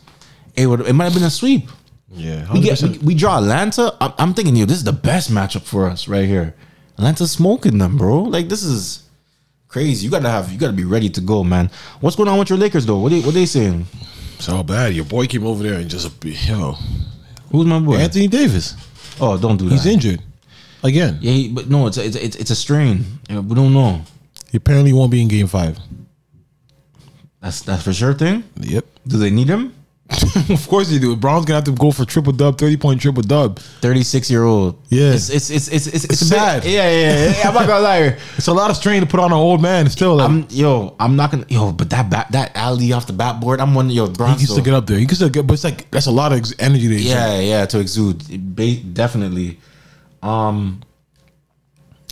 It 0.56 0.68
would 0.68 0.82
it 0.82 0.94
might 0.94 1.06
have 1.06 1.14
been 1.14 1.24
a 1.24 1.30
sweep. 1.30 1.70
Yeah, 2.12 2.52
We 2.54 2.62
get 2.62 2.78
100%. 2.80 2.92
we, 2.92 2.98
we 3.00 3.16
draw 3.16 3.38
Atlanta. 3.40 3.94
I'm, 4.00 4.14
I'm 4.18 4.34
thinking, 4.34 4.56
yo, 4.56 4.66
this 4.66 4.78
is 4.78 4.84
the 4.86 4.94
best 4.94 5.30
matchup 5.32 5.64
for 5.64 5.90
us 5.90 6.08
right 6.08 6.26
here. 6.26 6.56
Atlanta's 6.98 7.32
smoking 7.32 7.78
them, 7.78 7.98
bro. 7.98 8.24
Like 8.24 8.48
this 8.48 8.64
is 8.64 9.04
crazy. 9.68 10.06
You 10.06 10.12
gotta 10.12 10.30
have 10.30 10.52
you 10.52 10.58
gotta 10.58 10.74
be 10.74 10.86
ready 10.86 11.10
to 11.10 11.22
go, 11.22 11.44
man. 11.44 11.70
What's 12.00 12.16
going 12.16 12.30
on 12.30 12.40
with 12.40 12.50
your 12.50 12.60
Lakers 12.60 12.86
though? 12.86 13.00
What 13.00 13.10
they 13.12 13.22
what 13.22 13.34
they 13.34 13.46
saying? 13.46 13.86
It's 14.36 14.50
all 14.50 14.64
bad. 14.64 14.94
Your 14.94 15.06
boy 15.06 15.28
came 15.28 15.46
over 15.46 15.64
there 15.64 15.80
and 15.80 15.90
just 15.90 16.24
yo. 16.24 16.78
Who's 17.52 17.66
my 17.66 17.80
boy? 17.80 17.98
Anthony 17.98 18.28
Davis. 18.28 18.76
Oh, 19.20 19.38
don't 19.38 19.58
do 19.58 19.70
that. 19.70 19.76
He's 19.76 19.86
injured 19.86 20.22
again. 20.84 21.18
Yeah, 21.22 21.32
he, 21.32 21.50
but 21.50 21.70
no, 21.70 21.88
it's 21.88 21.98
a, 21.98 22.06
it's 22.06 22.16
a, 22.16 22.26
it's 22.26 22.36
it's 22.36 22.52
a 22.52 22.56
strain. 22.56 23.06
We 23.30 23.56
don't 23.56 23.74
know. 23.74 24.02
He 24.52 24.58
apparently 24.58 24.94
won't 24.94 25.12
be 25.12 25.22
in 25.22 25.28
Game 25.28 25.48
Five. 25.48 25.80
That's 27.42 27.62
that's 27.62 27.84
for 27.84 27.94
sure 27.94 28.14
thing. 28.14 28.44
Yep. 28.60 28.86
Do 29.08 29.18
they 29.18 29.30
need 29.30 29.48
him? 29.48 29.74
of 30.52 30.68
course 30.68 30.90
they 30.90 31.00
do. 31.00 31.16
Bron's 31.16 31.46
gonna 31.46 31.56
have 31.58 31.64
to 31.64 31.72
go 31.72 31.90
for 31.92 32.06
triple 32.06 32.32
dub, 32.32 32.60
thirty 32.60 32.78
point 32.78 33.02
triple 33.02 33.24
dub. 33.24 33.58
Thirty 33.82 34.04
six 34.04 34.30
year 34.30 34.44
old. 34.44 34.80
Yeah, 34.90 35.14
It's 35.14 35.30
it's 35.30 35.50
it's 35.50 35.68
it's 35.68 35.88
it's, 35.88 36.04
It's 36.06 36.22
a 36.32 36.36
bit- 36.62 36.66
Yeah, 36.66 36.90
yeah, 36.92 37.34
yeah. 37.38 37.48
I'm 37.50 37.54
not 37.56 37.66
gonna 37.66 37.80
lie. 37.84 38.18
It's 38.38 38.48
a 38.48 38.54
lot 38.54 38.70
of 38.70 38.78
strain 38.78 39.02
to 39.02 39.08
put 39.08 39.20
on 39.20 39.32
an 39.32 39.38
old 39.38 39.64
man. 39.64 39.90
Still, 39.90 40.18
like, 40.18 40.30
I'm 40.30 40.46
yo. 40.52 40.96
I'm 41.00 41.16
not 41.16 41.32
gonna 41.32 41.46
yo. 41.50 41.72
But 41.72 41.90
that 41.90 42.10
bat 42.12 42.32
that 42.34 42.52
alley 42.56 42.94
off 42.94 43.08
the 43.08 43.14
bat 43.14 43.40
board. 43.42 43.60
I'm 43.60 43.74
wondering 43.74 43.98
yo. 43.98 44.06
he 44.06 44.14
Bronson. 44.14 44.38
can 44.38 44.48
still 44.48 44.64
get 44.64 44.74
up 44.76 44.86
there. 44.86 45.00
He 45.00 45.08
can 45.08 45.16
still 45.16 45.30
get, 45.30 45.48
but 45.48 45.54
it's 45.56 45.64
like 45.64 45.90
that's 45.90 46.06
a 46.06 46.12
lot 46.12 46.32
of 46.34 46.44
energy. 46.60 46.88
To 46.88 46.98
he 46.98 47.10
Yeah, 47.10 47.40
yeah, 47.40 47.66
to 47.66 47.80
exude, 47.80 48.24
ba- 48.56 48.76
definitely. 48.94 49.58
Um, 50.22 50.82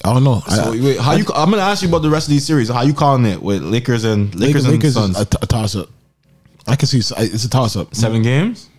I 0.03 0.13
don't 0.13 0.23
know. 0.23 0.41
so 0.49 0.63
I- 0.63 0.69
wait, 0.71 0.99
how 0.99 1.13
you? 1.13 1.25
I'm 1.35 1.51
gonna 1.51 1.61
ask 1.61 1.83
you 1.83 1.89
about 1.89 2.01
the 2.01 2.09
rest 2.09 2.27
of 2.27 2.31
these 2.31 2.45
series. 2.45 2.69
How 2.69 2.81
you 2.81 2.95
calling 2.95 3.25
it 3.27 3.41
with 3.41 3.61
Lakers 3.61 4.03
and 4.03 4.33
Lakers, 4.33 4.39
Lakers, 4.39 4.65
and 4.65 4.73
Lakers 4.73 4.93
Suns? 4.95 5.19
a, 5.19 5.25
t- 5.25 5.37
a 5.41 5.45
toss 5.45 5.75
up. 5.75 5.89
I 6.67 6.75
can 6.75 6.87
see 6.87 6.99
it's- 6.99 7.33
it's 7.33 7.43
a 7.45 7.49
toss 7.49 7.75
up. 7.75 7.93
Seven 7.95 8.21
games. 8.21 8.69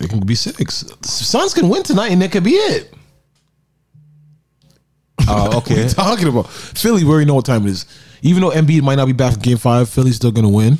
It 0.00 0.10
can 0.10 0.20
be 0.20 0.34
six. 0.34 0.84
Suns 1.02 1.54
can 1.54 1.68
win 1.68 1.82
tonight, 1.82 2.12
and 2.12 2.20
that 2.22 2.30
could 2.32 2.44
be 2.44 2.50
it. 2.52 2.92
Oh, 5.20 5.24
What 5.26 5.52
are 5.54 5.56
okay. 5.58 5.82
you 5.84 5.88
talking 5.88 6.28
about? 6.28 6.48
Philly, 6.50 7.04
we 7.04 7.10
already 7.10 7.26
know 7.26 7.34
what 7.34 7.44
time 7.46 7.66
it 7.66 7.70
is. 7.70 7.86
Even 8.22 8.42
though 8.42 8.50
Embiid 8.50 8.82
might 8.82 8.96
not 8.96 9.06
be 9.06 9.12
back 9.12 9.34
for 9.34 9.40
Game 9.40 9.56
Five, 9.56 9.88
Philly's 9.88 10.16
still 10.16 10.30
going 10.32 10.46
to 10.46 10.52
win 10.52 10.78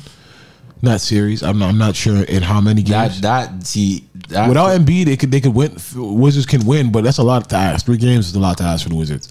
that 0.83 1.01
series. 1.01 1.41
I'm 1.43 1.57
not, 1.59 1.69
I'm 1.69 1.77
not 1.77 1.95
sure 1.95 2.23
in 2.23 2.43
how 2.43 2.61
many 2.61 2.83
games. 2.83 3.21
that 3.21 3.65
see 3.65 4.07
that 4.29 4.47
Without 4.47 4.69
Embiid, 4.79 5.05
they 5.05 5.17
could 5.17 5.31
they 5.31 5.41
could 5.41 5.53
win. 5.55 5.75
Wizards 5.95 6.45
can 6.45 6.65
win, 6.65 6.91
but 6.91 7.03
that's 7.03 7.17
a 7.17 7.23
lot 7.23 7.49
to 7.49 7.55
ask. 7.55 7.85
Three 7.85 7.97
games 7.97 8.27
is 8.29 8.35
a 8.35 8.39
lot 8.39 8.57
to 8.59 8.63
ask 8.63 8.83
for 8.83 8.89
the 8.89 8.95
Wizards. 8.95 9.29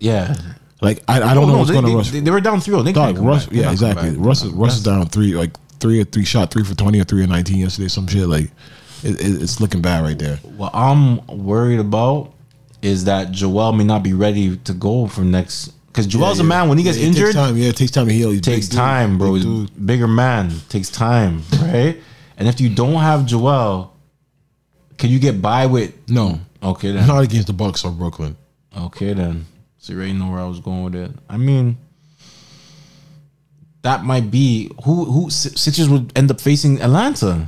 yeah. 0.00 0.34
Like 0.82 1.02
I, 1.08 1.22
I 1.22 1.32
don't 1.34 1.44
Oh, 1.44 1.46
know 1.46 1.52
no, 1.52 1.58
what's 1.60 1.68
they, 1.70 1.74
going 1.74 1.84
to 1.86 1.90
they, 1.90 1.96
rush. 1.96 2.10
They, 2.10 2.20
they 2.20 2.30
were 2.30 2.40
down 2.40 2.60
3 2.60 2.82
They 2.82 2.92
Dog, 2.92 3.16
Russ, 3.18 3.48
yeah, 3.50 3.72
exactly. 3.72 4.10
Russ, 4.10 4.44
Russ 4.44 4.76
is 4.76 4.82
down 4.82 5.06
three, 5.06 5.34
like 5.34 5.52
three 5.80 6.00
or 6.00 6.04
three 6.04 6.24
shot, 6.24 6.50
three 6.50 6.64
for 6.64 6.74
twenty 6.74 7.00
or 7.00 7.04
three 7.04 7.22
or 7.22 7.26
nineteen 7.26 7.58
yesterday. 7.58 7.88
Some 7.88 8.06
shit 8.06 8.26
like 8.28 8.50
it, 9.02 9.20
it, 9.20 9.42
it's 9.42 9.60
looking 9.60 9.82
bad 9.82 10.02
right 10.02 10.18
there. 10.18 10.36
What 10.56 10.74
I'm 10.74 11.24
worried 11.26 11.80
about 11.80 12.32
is 12.82 13.04
that 13.04 13.32
Joel 13.32 13.72
may 13.72 13.84
not 13.84 14.02
be 14.02 14.12
ready 14.14 14.56
to 14.58 14.72
go 14.72 15.06
for 15.06 15.22
next. 15.22 15.68
Because 15.88 16.06
Joel's 16.06 16.38
Yeah, 16.38 16.44
a 16.44 16.48
man 16.48 16.68
when 16.68 16.76
he 16.78 16.84
gets 16.84 16.98
Yeah, 16.98 17.04
it 17.04 17.06
takes 17.08 17.18
injured. 17.18 17.34
time. 17.34 17.56
Yeah, 17.56 17.68
it 17.68 17.76
takes 17.76 17.90
time 17.90 18.06
to 18.06 18.12
heal. 18.12 18.30
He's 18.30 18.42
takes 18.42 18.66
big 18.66 18.70
dude. 18.72 18.78
time, 18.78 19.18
bro. 19.18 19.32
Big 19.34 19.42
He's 19.44 19.70
bigger 19.70 20.06
man. 20.06 20.52
Takes 20.68 20.90
time, 20.90 21.42
right? 21.62 21.96
and 22.36 22.46
if 22.48 22.60
you 22.60 22.68
don't 22.68 22.94
have 23.00 23.24
Joel, 23.26 23.94
can 24.98 25.10
you 25.10 25.18
get 25.18 25.40
by 25.40 25.66
with 25.66 25.94
No, 26.08 26.40
Okay 26.62 26.92
then. 26.92 27.06
not 27.06 27.22
against 27.24 27.46
the 27.46 27.52
Bucks 27.54 27.84
or 27.84 27.90
Brooklyn. 27.92 28.36
Okay 28.76 29.14
then. 29.14 29.46
So 29.78 29.92
you 29.92 29.98
already 29.98 30.12
know 30.14 30.30
where 30.30 30.40
I 30.40 30.46
was 30.46 30.60
going 30.60 30.84
with 30.84 30.94
it. 30.96 31.10
I 31.30 31.36
mean, 31.38 31.78
that 33.86 34.04
might 34.04 34.32
be 34.32 34.68
who 34.84 35.04
who 35.04 35.30
Si- 35.30 35.54
Sixers 35.56 35.88
would 35.88 36.10
end 36.18 36.28
up 36.28 36.40
facing 36.40 36.82
Atlanta. 36.82 37.46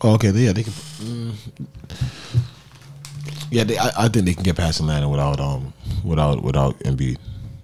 Oh, 0.00 0.14
okay, 0.14 0.30
yeah, 0.30 0.52
they 0.52 0.62
can. 0.62 0.72
mm. 0.72 1.34
yeah, 3.50 3.64
they, 3.64 3.76
I, 3.76 3.90
I 4.04 4.08
think 4.08 4.24
they 4.24 4.32
can 4.32 4.42
get 4.44 4.56
past 4.56 4.80
Atlanta 4.80 5.10
without 5.10 5.40
um 5.40 5.74
without 6.02 6.42
without 6.42 6.78
Embiid. 6.80 7.18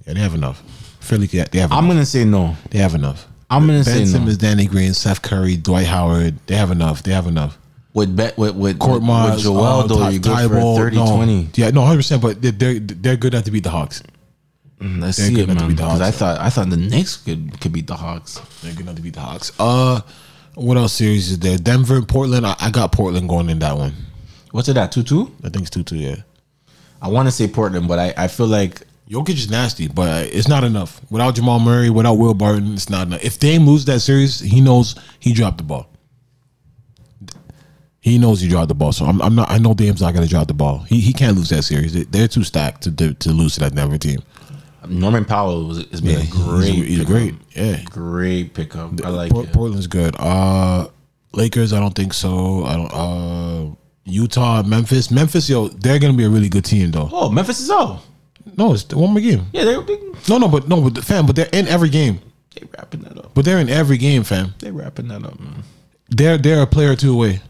Yeah, 0.06 0.12
they 0.12 0.20
have 0.20 0.34
enough. 0.34 0.62
Philly, 1.00 1.28
can- 1.28 1.46
they 1.50 1.60
have. 1.60 1.70
Enough. 1.70 1.78
I'm 1.82 1.88
gonna 1.88 2.04
say 2.04 2.26
no. 2.26 2.56
They 2.70 2.78
have 2.78 2.94
enough. 2.94 3.26
I'm 3.48 3.62
gonna 3.66 3.84
Ben 3.84 3.84
say 3.84 4.00
no. 4.00 4.10
Simmons, 4.10 4.36
Danny 4.36 4.66
Green, 4.66 4.92
Seth 4.92 5.22
Curry, 5.22 5.56
Dwight 5.56 5.86
Howard. 5.86 6.38
They 6.46 6.56
have 6.56 6.70
enough. 6.70 7.02
They 7.02 7.12
have 7.12 7.26
enough. 7.26 7.56
With 7.94 8.14
bet 8.14 8.36
with 8.36 8.54
with 8.54 8.78
Korkmaz, 8.78 9.36
with 9.36 9.44
Joel 9.44 9.88
though, 9.88 10.08
you 10.10 10.20
go 10.20 10.36
for 10.46 10.58
a 10.58 10.76
30 10.76 10.96
no. 10.96 11.16
20. 11.16 11.48
Yeah, 11.54 11.70
no, 11.70 11.86
hundred 11.86 12.00
percent. 12.00 12.20
But 12.20 12.42
they're, 12.42 12.52
they're 12.52 12.78
they're 12.80 13.16
good 13.16 13.32
enough 13.32 13.46
to 13.46 13.50
beat 13.50 13.64
the 13.64 13.70
Hawks. 13.70 14.02
Mm, 14.80 15.00
Let's 15.02 15.18
They're 15.18 15.26
see 15.28 15.40
it, 15.40 15.46
man. 15.46 15.68
Because 15.68 16.00
I 16.00 16.10
thought 16.10 16.40
I 16.40 16.48
thought 16.50 16.70
the 16.70 16.76
Knicks 16.76 17.16
could 17.18 17.60
could 17.60 17.72
beat 17.72 17.86
the 17.86 17.96
Hawks. 17.96 18.40
They're 18.62 18.72
good 18.72 18.80
enough 18.82 18.96
to 18.96 19.02
beat 19.02 19.14
the 19.14 19.20
Hawks. 19.20 19.52
Uh, 19.58 20.00
what 20.54 20.76
else 20.76 20.94
series 20.94 21.30
is 21.30 21.38
there? 21.38 21.58
Denver, 21.58 21.96
and 21.96 22.08
Portland. 22.08 22.46
I, 22.46 22.56
I 22.60 22.70
got 22.70 22.90
Portland 22.92 23.28
going 23.28 23.50
in 23.50 23.58
that 23.60 23.76
one. 23.76 23.92
What's 24.52 24.68
it 24.68 24.76
at 24.76 24.90
two 24.90 25.02
two? 25.02 25.30
I 25.44 25.50
think 25.50 25.62
it's 25.62 25.70
two 25.70 25.82
two. 25.82 25.96
Yeah. 25.96 26.16
I 27.02 27.08
want 27.08 27.28
to 27.28 27.32
say 27.32 27.46
Portland, 27.46 27.88
but 27.88 27.98
I, 27.98 28.14
I 28.24 28.28
feel 28.28 28.46
like 28.46 28.82
Jokic 29.08 29.34
is 29.34 29.50
nasty, 29.50 29.86
but 29.88 30.26
it's 30.26 30.48
not 30.48 30.64
enough. 30.64 31.00
Without 31.10 31.34
Jamal 31.34 31.58
Murray, 31.58 31.90
without 31.90 32.14
Will 32.14 32.34
Barton, 32.34 32.74
it's 32.74 32.88
not 32.90 33.06
enough. 33.06 33.22
If 33.24 33.38
Dame 33.38 33.66
lose 33.66 33.84
that 33.86 34.00
series, 34.00 34.40
he 34.40 34.60
knows 34.60 34.94
he 35.18 35.32
dropped 35.32 35.58
the 35.58 35.64
ball. 35.64 35.86
He 38.00 38.18
knows 38.18 38.40
he 38.40 38.48
dropped 38.48 38.68
the 38.68 38.74
ball. 38.74 38.92
So 38.92 39.04
I'm, 39.04 39.20
I'm 39.20 39.34
not. 39.34 39.50
I 39.50 39.58
know 39.58 39.74
Dame's 39.74 40.00
not 40.00 40.14
going 40.14 40.24
to 40.24 40.30
drop 40.30 40.48
the 40.48 40.54
ball. 40.54 40.78
He 40.80 41.00
he 41.00 41.12
can't 41.12 41.36
lose 41.36 41.50
that 41.50 41.62
series. 41.64 41.92
They- 41.92 42.04
They're 42.04 42.28
too 42.28 42.44
stacked 42.44 42.82
to 42.84 42.92
to, 42.92 43.14
to 43.14 43.30
lose 43.30 43.54
to 43.54 43.60
that 43.60 43.74
Denver 43.74 43.98
team. 43.98 44.20
Norman 44.88 45.24
Powell 45.24 45.66
was 45.66 45.84
has 45.90 46.00
been 46.00 46.18
Yeah, 46.18 46.24
a 46.24 46.30
great 46.30 46.74
he's 46.74 46.98
pickup. 46.98 47.06
great. 47.06 47.34
Yeah. 47.54 47.82
great 47.84 48.54
pickup. 48.54 49.04
I 49.04 49.08
like 49.10 49.30
Port- 49.32 49.46
it. 49.46 49.52
Portland's 49.52 49.86
good. 49.86 50.16
Uh, 50.18 50.88
Lakers, 51.32 51.72
I 51.72 51.80
don't 51.80 51.94
think 51.94 52.12
so. 52.14 52.64
I 52.64 52.76
don't. 52.76 52.92
Uh, 52.92 53.74
Utah, 54.04 54.62
Memphis, 54.62 55.10
Memphis. 55.10 55.48
Yo, 55.48 55.68
they're 55.68 55.98
going 55.98 56.12
to 56.12 56.16
be 56.16 56.24
a 56.24 56.28
really 56.30 56.48
good 56.48 56.64
team 56.64 56.90
though. 56.90 57.08
Oh, 57.12 57.28
Memphis 57.30 57.60
is 57.60 57.70
out. 57.70 58.00
No, 58.56 58.72
it's 58.72 58.92
one 58.94 59.10
more 59.12 59.20
game. 59.20 59.46
Yeah, 59.52 59.64
they're 59.64 59.82
big. 59.82 60.00
No, 60.28 60.38
no, 60.38 60.48
but 60.48 60.66
no, 60.66 60.80
but 60.80 60.94
the 60.94 61.02
fam, 61.02 61.26
but 61.26 61.36
they're 61.36 61.48
in 61.52 61.68
every 61.68 61.88
game. 61.90 62.18
They 62.54 62.66
wrapping 62.76 63.02
that 63.02 63.16
up. 63.18 63.32
But 63.34 63.44
they're 63.44 63.58
in 63.58 63.68
every 63.68 63.98
game, 63.98 64.24
fam. 64.24 64.54
They 64.58 64.70
wrapping 64.70 65.08
that 65.08 65.24
up, 65.24 65.38
man. 65.38 65.62
They're 66.08 66.38
they're 66.38 66.62
a 66.62 66.66
player 66.66 66.92
or 66.92 66.96
two 66.96 67.12
away. 67.12 67.40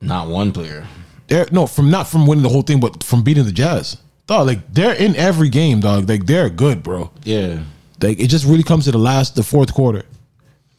Not 0.00 0.28
one 0.28 0.52
player. 0.52 0.86
They're 1.28 1.46
no 1.50 1.66
from 1.66 1.90
not 1.90 2.06
from 2.06 2.26
winning 2.26 2.42
the 2.42 2.50
whole 2.50 2.62
thing, 2.62 2.78
but 2.78 3.02
from 3.02 3.22
beating 3.24 3.44
the 3.44 3.52
Jazz. 3.52 3.96
Dog, 4.26 4.46
like 4.46 4.72
they're 4.72 4.94
in 4.94 5.14
every 5.16 5.48
game, 5.50 5.80
dog. 5.80 6.08
Like 6.08 6.26
they're 6.26 6.48
good, 6.50 6.82
bro. 6.82 7.10
Yeah. 7.24 7.62
Like 8.02 8.18
it 8.20 8.28
just 8.28 8.44
really 8.46 8.62
comes 8.62 8.84
to 8.86 8.92
the 8.92 8.98
last, 8.98 9.34
the 9.36 9.42
fourth 9.42 9.72
quarter, 9.74 10.02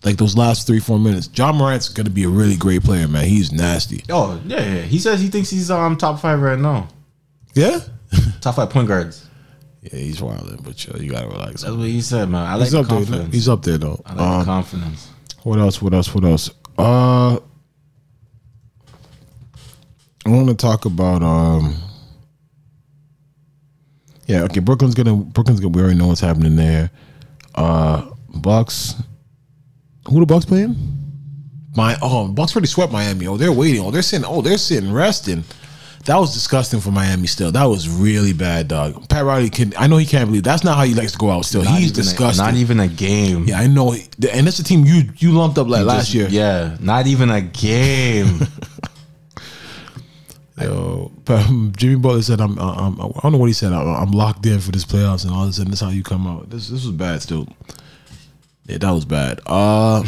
like 0.03 0.17
those 0.17 0.35
last 0.35 0.65
three, 0.67 0.79
four 0.79 0.99
minutes. 0.99 1.29
Ja 1.35 1.51
Morant's 1.51 1.89
gonna 1.89 2.09
be 2.09 2.23
a 2.23 2.29
really 2.29 2.55
great 2.55 2.83
player, 2.83 3.07
man. 3.07 3.25
He's 3.25 3.51
nasty. 3.51 4.03
Oh, 4.09 4.39
yeah, 4.45 4.75
yeah. 4.75 4.81
He 4.81 4.97
says 4.99 5.21
he 5.21 5.27
thinks 5.27 5.49
he's 5.49 5.69
um 5.71 5.95
top 5.95 6.19
five 6.19 6.41
right 6.41 6.57
now. 6.59 6.87
Yeah, 7.53 7.79
Top 8.41 8.55
five 8.55 8.69
point 8.69 8.87
guards. 8.87 9.27
yeah, 9.81 9.95
he's 9.97 10.21
wilding, 10.21 10.59
but 10.63 10.83
yo, 10.85 10.97
you 10.99 11.11
gotta 11.11 11.27
relax. 11.27 11.61
That's 11.61 11.73
what 11.75 11.87
he 11.87 12.01
said, 12.01 12.29
man. 12.29 12.45
I 12.45 12.55
like 12.55 12.63
he's 12.63 12.71
the 12.73 12.79
up 12.81 12.87
there. 12.87 12.97
confidence. 12.97 13.33
He's 13.33 13.47
up 13.49 13.61
there 13.63 13.77
though. 13.77 14.01
I 14.05 14.13
like 14.13 14.21
Um, 14.21 14.39
the 14.39 14.45
confidence. 14.45 15.09
What 15.43 15.59
else? 15.59 15.81
What 15.81 15.93
else? 15.93 16.13
What 16.13 16.23
else? 16.25 16.49
Uh, 16.77 17.35
I 20.25 20.29
want 20.29 20.47
to 20.49 20.55
talk 20.55 20.85
about 20.85 21.21
um. 21.23 21.75
Yeah, 24.25 24.43
okay. 24.43 24.59
Brooklyn's 24.59 24.95
gonna 24.95 25.15
Brooklyn's 25.17 25.59
gonna. 25.59 25.71
We 25.75 25.81
already 25.81 25.97
know 25.97 26.07
what's 26.07 26.21
happening 26.21 26.55
there. 26.55 26.89
Uh, 27.53 28.09
Bucks. 28.29 28.95
Who 30.09 30.19
the 30.19 30.25
Bucks 30.25 30.45
playing? 30.45 30.75
My 31.75 31.97
oh, 32.01 32.27
Bucks 32.29 32.55
already 32.55 32.67
swept 32.67 32.91
Miami. 32.91 33.27
Oh, 33.27 33.37
they're 33.37 33.51
waiting. 33.51 33.81
Oh, 33.81 33.91
they're 33.91 34.01
sitting. 34.01 34.25
Oh, 34.27 34.41
they're 34.41 34.57
sitting 34.57 34.91
resting. 34.93 35.43
That 36.05 36.17
was 36.17 36.33
disgusting 36.35 36.79
for 36.79 36.91
Miami. 36.91 37.25
Still, 37.25 37.51
that 37.53 37.63
was 37.63 37.89
really 37.89 38.31
bad, 38.31 38.67
dog. 38.67 39.09
Pat 39.09 39.25
Riley 39.25 39.49
can. 39.49 39.73
I 39.75 39.87
know 39.87 39.97
he 39.97 40.05
can't 40.05 40.27
believe 40.27 40.43
that's 40.43 40.63
not 40.63 40.77
how 40.77 40.83
he 40.83 40.93
likes 40.93 41.13
to 41.13 41.17
go 41.17 41.31
out. 41.31 41.45
Still, 41.45 41.63
Not 41.63 41.79
he's 41.79 41.89
even 41.89 41.99
a- 41.99 42.03
disgusting. 42.03 42.45
not 42.45 42.53
even 42.53 42.79
a 42.79 42.87
game. 42.87 43.45
Yeah, 43.47 43.59
I 43.59 43.65
know. 43.67 43.93
And 43.93 44.45
that's 44.45 44.57
the 44.57 44.63
team 44.63 44.85
you 44.85 45.09
you 45.17 45.31
lumped 45.31 45.57
up 45.57 45.67
like 45.67 45.79
He 45.79 45.85
last 45.85 46.11
just- 46.11 46.13
year. 46.13 46.27
Yeah, 46.29 46.77
not 46.79 47.07
even 47.07 47.29
a 47.31 47.41
game. 47.41 48.39
Yo, 50.61 51.11
but 51.25 51.45
Jimmy 51.75 51.95
Butler 51.95 52.21
said, 52.21 52.39
"I'm, 52.39 52.57
I'm, 52.57 52.99
I 52.99 53.19
don't 53.21 53.33
know 53.33 53.37
what 53.37 53.47
he 53.47 53.53
said. 53.53 53.73
I'm, 53.73 53.87
I'm 53.87 54.11
locked 54.11 54.45
in 54.45 54.59
for 54.59 54.71
this 54.71 54.85
playoffs, 54.85 55.25
and 55.25 55.33
all 55.33 55.43
of 55.43 55.49
a 55.49 55.53
sudden, 55.53 55.71
this 55.71 55.81
is 55.81 55.85
how 55.85 55.91
you 55.91 56.03
come 56.03 56.27
out. 56.27 56.49
This, 56.49 56.69
this 56.69 56.85
was 56.85 56.93
bad, 56.93 57.21
still. 57.21 57.47
Yeah, 58.65 58.77
that 58.77 58.91
was 58.91 59.05
bad. 59.05 59.41
Uh, 59.45 60.05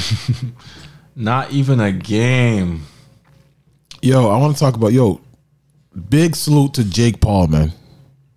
not 1.15 1.51
even 1.51 1.79
a 1.79 1.91
game. 1.91 2.83
yo, 4.01 4.29
I 4.29 4.37
want 4.37 4.55
to 4.55 4.59
talk 4.59 4.75
about 4.75 4.93
yo. 4.93 5.21
Big 6.09 6.35
salute 6.35 6.75
to 6.75 6.83
Jake 6.83 7.19
Paul, 7.19 7.47
man. 7.47 7.73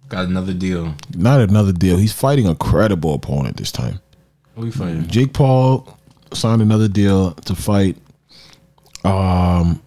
Got 0.09 0.27
another 0.27 0.55
deal. 0.55 0.95
Not 1.15 1.41
another 1.41 1.73
deal. 1.73 1.99
He's 1.99 2.13
fighting 2.13 2.49
a 2.49 2.55
credible 2.55 3.15
opponent 3.15 3.59
this 3.59 3.71
time. 3.71 4.01
What 4.55 4.65
we 4.65 4.71
fighting? 4.71 5.07
Jake 5.07 5.33
Paul 5.33 5.99
signed 6.33 6.63
another 6.63 6.89
deal 6.89 7.33
to 7.33 7.55
fight. 7.55 7.97
Um, 9.05 9.81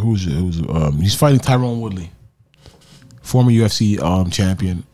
who's? 0.00 0.24
Who's? 0.24 0.60
Um, 0.68 1.00
he's 1.00 1.14
fighting 1.14 1.40
Tyron 1.40 1.80
Woodley, 1.80 2.10
former 3.22 3.50
UFC 3.50 4.00
um 4.00 4.30
champion. 4.30 4.84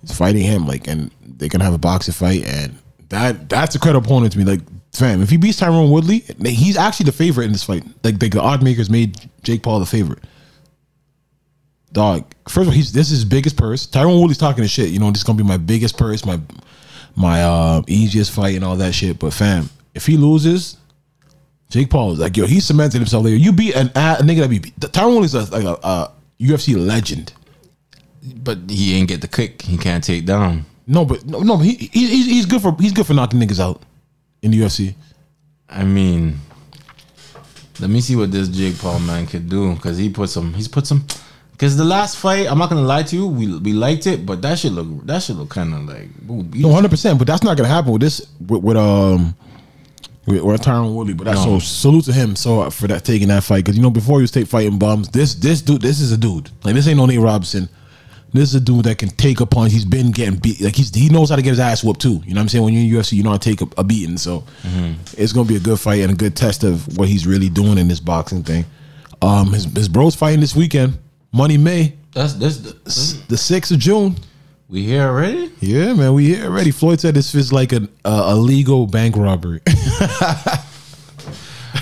He's 0.00 0.16
fighting 0.16 0.42
him 0.42 0.66
like, 0.66 0.86
and 0.86 1.10
they're 1.20 1.48
gonna 1.48 1.64
have 1.64 1.74
a 1.74 1.78
boxing 1.78 2.14
fight, 2.14 2.46
and 2.46 2.78
that 3.08 3.48
that's 3.48 3.74
a 3.74 3.78
credible 3.78 4.06
opponent 4.06 4.32
to 4.32 4.38
me. 4.38 4.44
Like, 4.44 4.60
fam, 4.92 5.22
if 5.22 5.30
he 5.30 5.36
beats 5.36 5.60
Tyron 5.60 5.90
Woodley, 5.90 6.24
he's 6.44 6.76
actually 6.76 7.04
the 7.04 7.12
favorite 7.12 7.44
in 7.46 7.52
this 7.52 7.64
fight. 7.64 7.84
Like, 8.02 8.18
the 8.18 8.40
odd 8.40 8.62
makers 8.62 8.90
made 8.90 9.30
Jake 9.42 9.62
Paul 9.62 9.80
the 9.80 9.86
favorite. 9.86 10.20
Dog, 11.92 12.24
first 12.48 12.62
of 12.62 12.68
all, 12.68 12.74
he's 12.74 12.92
this 12.92 13.06
is 13.06 13.18
his 13.18 13.24
biggest 13.24 13.56
purse. 13.56 13.86
Tyron 13.86 14.20
Woodley's 14.20 14.38
talking 14.38 14.62
to 14.62 14.68
shit. 14.68 14.90
You 14.90 14.98
know, 14.98 15.10
this 15.10 15.18
is 15.18 15.24
gonna 15.24 15.38
be 15.38 15.44
my 15.44 15.56
biggest 15.56 15.96
purse, 15.96 16.24
my 16.24 16.38
my 17.14 17.42
uh 17.42 17.82
easiest 17.86 18.32
fight 18.32 18.54
and 18.54 18.64
all 18.64 18.76
that 18.76 18.94
shit. 18.94 19.18
But 19.18 19.32
fam, 19.32 19.70
if 19.94 20.04
he 20.06 20.16
loses, 20.16 20.76
Jake 21.68 21.90
Paul 21.90 22.12
is 22.12 22.18
like, 22.18 22.36
yo, 22.36 22.46
he 22.46 22.60
cemented 22.60 22.98
himself 22.98 23.24
there. 23.24 23.34
You 23.34 23.52
beat 23.52 23.74
an 23.74 23.88
a, 23.88 24.22
nigga 24.22 24.40
that 24.40 24.50
be 24.50 24.60
Tyron 24.60 25.14
Woodley's 25.14 25.34
a, 25.34 25.50
like 25.50 25.64
a, 25.64 25.78
a 25.82 26.12
UFC 26.40 26.76
legend. 26.76 27.32
But 28.36 28.58
he 28.68 28.94
ain't 28.94 29.08
get 29.08 29.20
the 29.20 29.28
kick. 29.28 29.62
He 29.62 29.76
can't 29.76 30.02
take 30.02 30.26
down. 30.26 30.64
No, 30.86 31.04
but 31.04 31.24
no, 31.26 31.40
no, 31.40 31.56
he, 31.58 31.74
he 31.74 31.88
he's, 32.06 32.26
he's 32.26 32.46
good 32.46 32.62
for 32.62 32.76
he's 32.78 32.92
good 32.92 33.06
for 33.06 33.14
knocking 33.14 33.40
niggas 33.40 33.60
out 33.60 33.82
in 34.42 34.52
the 34.52 34.60
UFC. 34.60 34.94
I 35.68 35.84
mean, 35.84 36.38
let 37.80 37.90
me 37.90 38.00
see 38.00 38.14
what 38.14 38.30
this 38.30 38.48
Jake 38.48 38.78
Paul 38.78 39.00
man 39.00 39.26
could 39.26 39.48
do 39.48 39.74
because 39.74 39.98
he 39.98 40.08
put 40.08 40.30
some. 40.30 40.54
He's 40.54 40.68
put 40.68 40.86
some. 40.86 41.04
Because 41.52 41.76
the 41.76 41.84
last 41.84 42.18
fight, 42.18 42.46
I'm 42.50 42.58
not 42.58 42.68
gonna 42.68 42.82
lie 42.82 43.02
to 43.04 43.16
you, 43.16 43.26
we 43.26 43.58
we 43.58 43.72
liked 43.72 44.06
it, 44.06 44.26
but 44.26 44.42
that 44.42 44.58
should 44.58 44.72
look 44.72 45.06
that 45.06 45.22
should 45.22 45.36
look 45.36 45.48
kind 45.48 45.74
of 45.74 45.84
like 45.86 46.08
No, 46.28 46.72
hundred 46.72 46.90
percent. 46.90 47.18
But 47.18 47.26
that's 47.26 47.42
not 47.42 47.56
gonna 47.56 47.68
happen 47.68 47.92
with 47.92 48.02
this 48.02 48.26
with, 48.46 48.62
with 48.62 48.76
um 48.76 49.34
with 50.26 50.62
Tyron 50.62 50.94
Woodley. 50.94 51.14
But 51.14 51.24
that's 51.24 51.44
No. 51.44 51.58
so 51.58 51.64
salute 51.66 52.04
to 52.06 52.12
him 52.12 52.36
so 52.36 52.68
for 52.70 52.86
that 52.88 53.04
taking 53.04 53.28
that 53.28 53.44
fight 53.44 53.64
because 53.64 53.76
you 53.76 53.82
know 53.82 53.90
before 53.90 54.18
he 54.18 54.22
was 54.22 54.30
take 54.30 54.46
fighting 54.46 54.78
bums. 54.78 55.08
This 55.08 55.34
this 55.34 55.62
dude 55.62 55.82
this 55.82 56.00
is 56.00 56.12
a 56.12 56.16
dude 56.16 56.50
like 56.64 56.74
this 56.74 56.86
ain't 56.88 56.96
no 56.98 57.06
Nate 57.06 57.20
Robinson. 57.20 57.68
This 58.32 58.50
is 58.50 58.56
a 58.56 58.60
dude 58.60 58.84
that 58.84 58.98
can 58.98 59.08
take 59.08 59.40
a 59.40 59.46
punch. 59.46 59.72
He's 59.72 59.84
been 59.86 60.10
getting 60.10 60.36
beat. 60.38 60.60
Like 60.60 60.74
he's 60.74 60.94
he 60.94 61.08
knows 61.08 61.30
how 61.30 61.36
to 61.36 61.42
get 61.42 61.50
his 61.50 61.60
ass 61.60 61.82
whooped 61.84 62.00
too. 62.02 62.20
You 62.26 62.34
know 62.34 62.40
what 62.40 62.42
I'm 62.42 62.48
saying? 62.48 62.64
When 62.64 62.74
you're 62.74 62.82
in 62.98 63.02
UFC, 63.02 63.12
you 63.12 63.22
know 63.22 63.30
how 63.30 63.38
to 63.38 63.50
take 63.50 63.62
a, 63.62 63.68
a 63.80 63.84
beating. 63.84 64.18
So 64.18 64.44
it's 65.16 65.32
gonna 65.32 65.48
be 65.48 65.56
a 65.56 65.60
good 65.60 65.78
fight 65.80 66.00
and 66.00 66.12
a 66.12 66.14
good 66.16 66.36
test 66.36 66.64
of 66.64 66.98
what 66.98 67.08
he's 67.08 67.26
really 67.26 67.48
doing 67.48 67.78
in 67.78 67.88
this 67.88 68.00
boxing 68.00 68.42
thing. 68.42 68.64
Um, 69.22 69.52
his 69.52 69.64
his 69.64 69.88
bro's 69.88 70.14
fighting 70.14 70.40
this 70.40 70.54
weekend. 70.56 70.98
Money 71.32 71.56
May. 71.56 71.94
That's 72.12 72.34
this. 72.34 72.58
this 72.58 73.12
the 73.28 73.38
sixth 73.38 73.70
of 73.72 73.78
June. 73.78 74.16
We 74.68 74.82
here 74.82 75.02
already. 75.02 75.50
Yeah, 75.60 75.94
man, 75.94 76.14
we 76.14 76.34
here 76.34 76.46
already. 76.46 76.70
Floyd 76.70 77.00
said 77.00 77.14
this 77.14 77.34
is 77.34 77.52
like 77.52 77.72
an 77.72 77.88
uh, 78.04 78.24
a 78.28 78.36
legal 78.36 78.86
bank 78.86 79.16
robbery. 79.16 79.60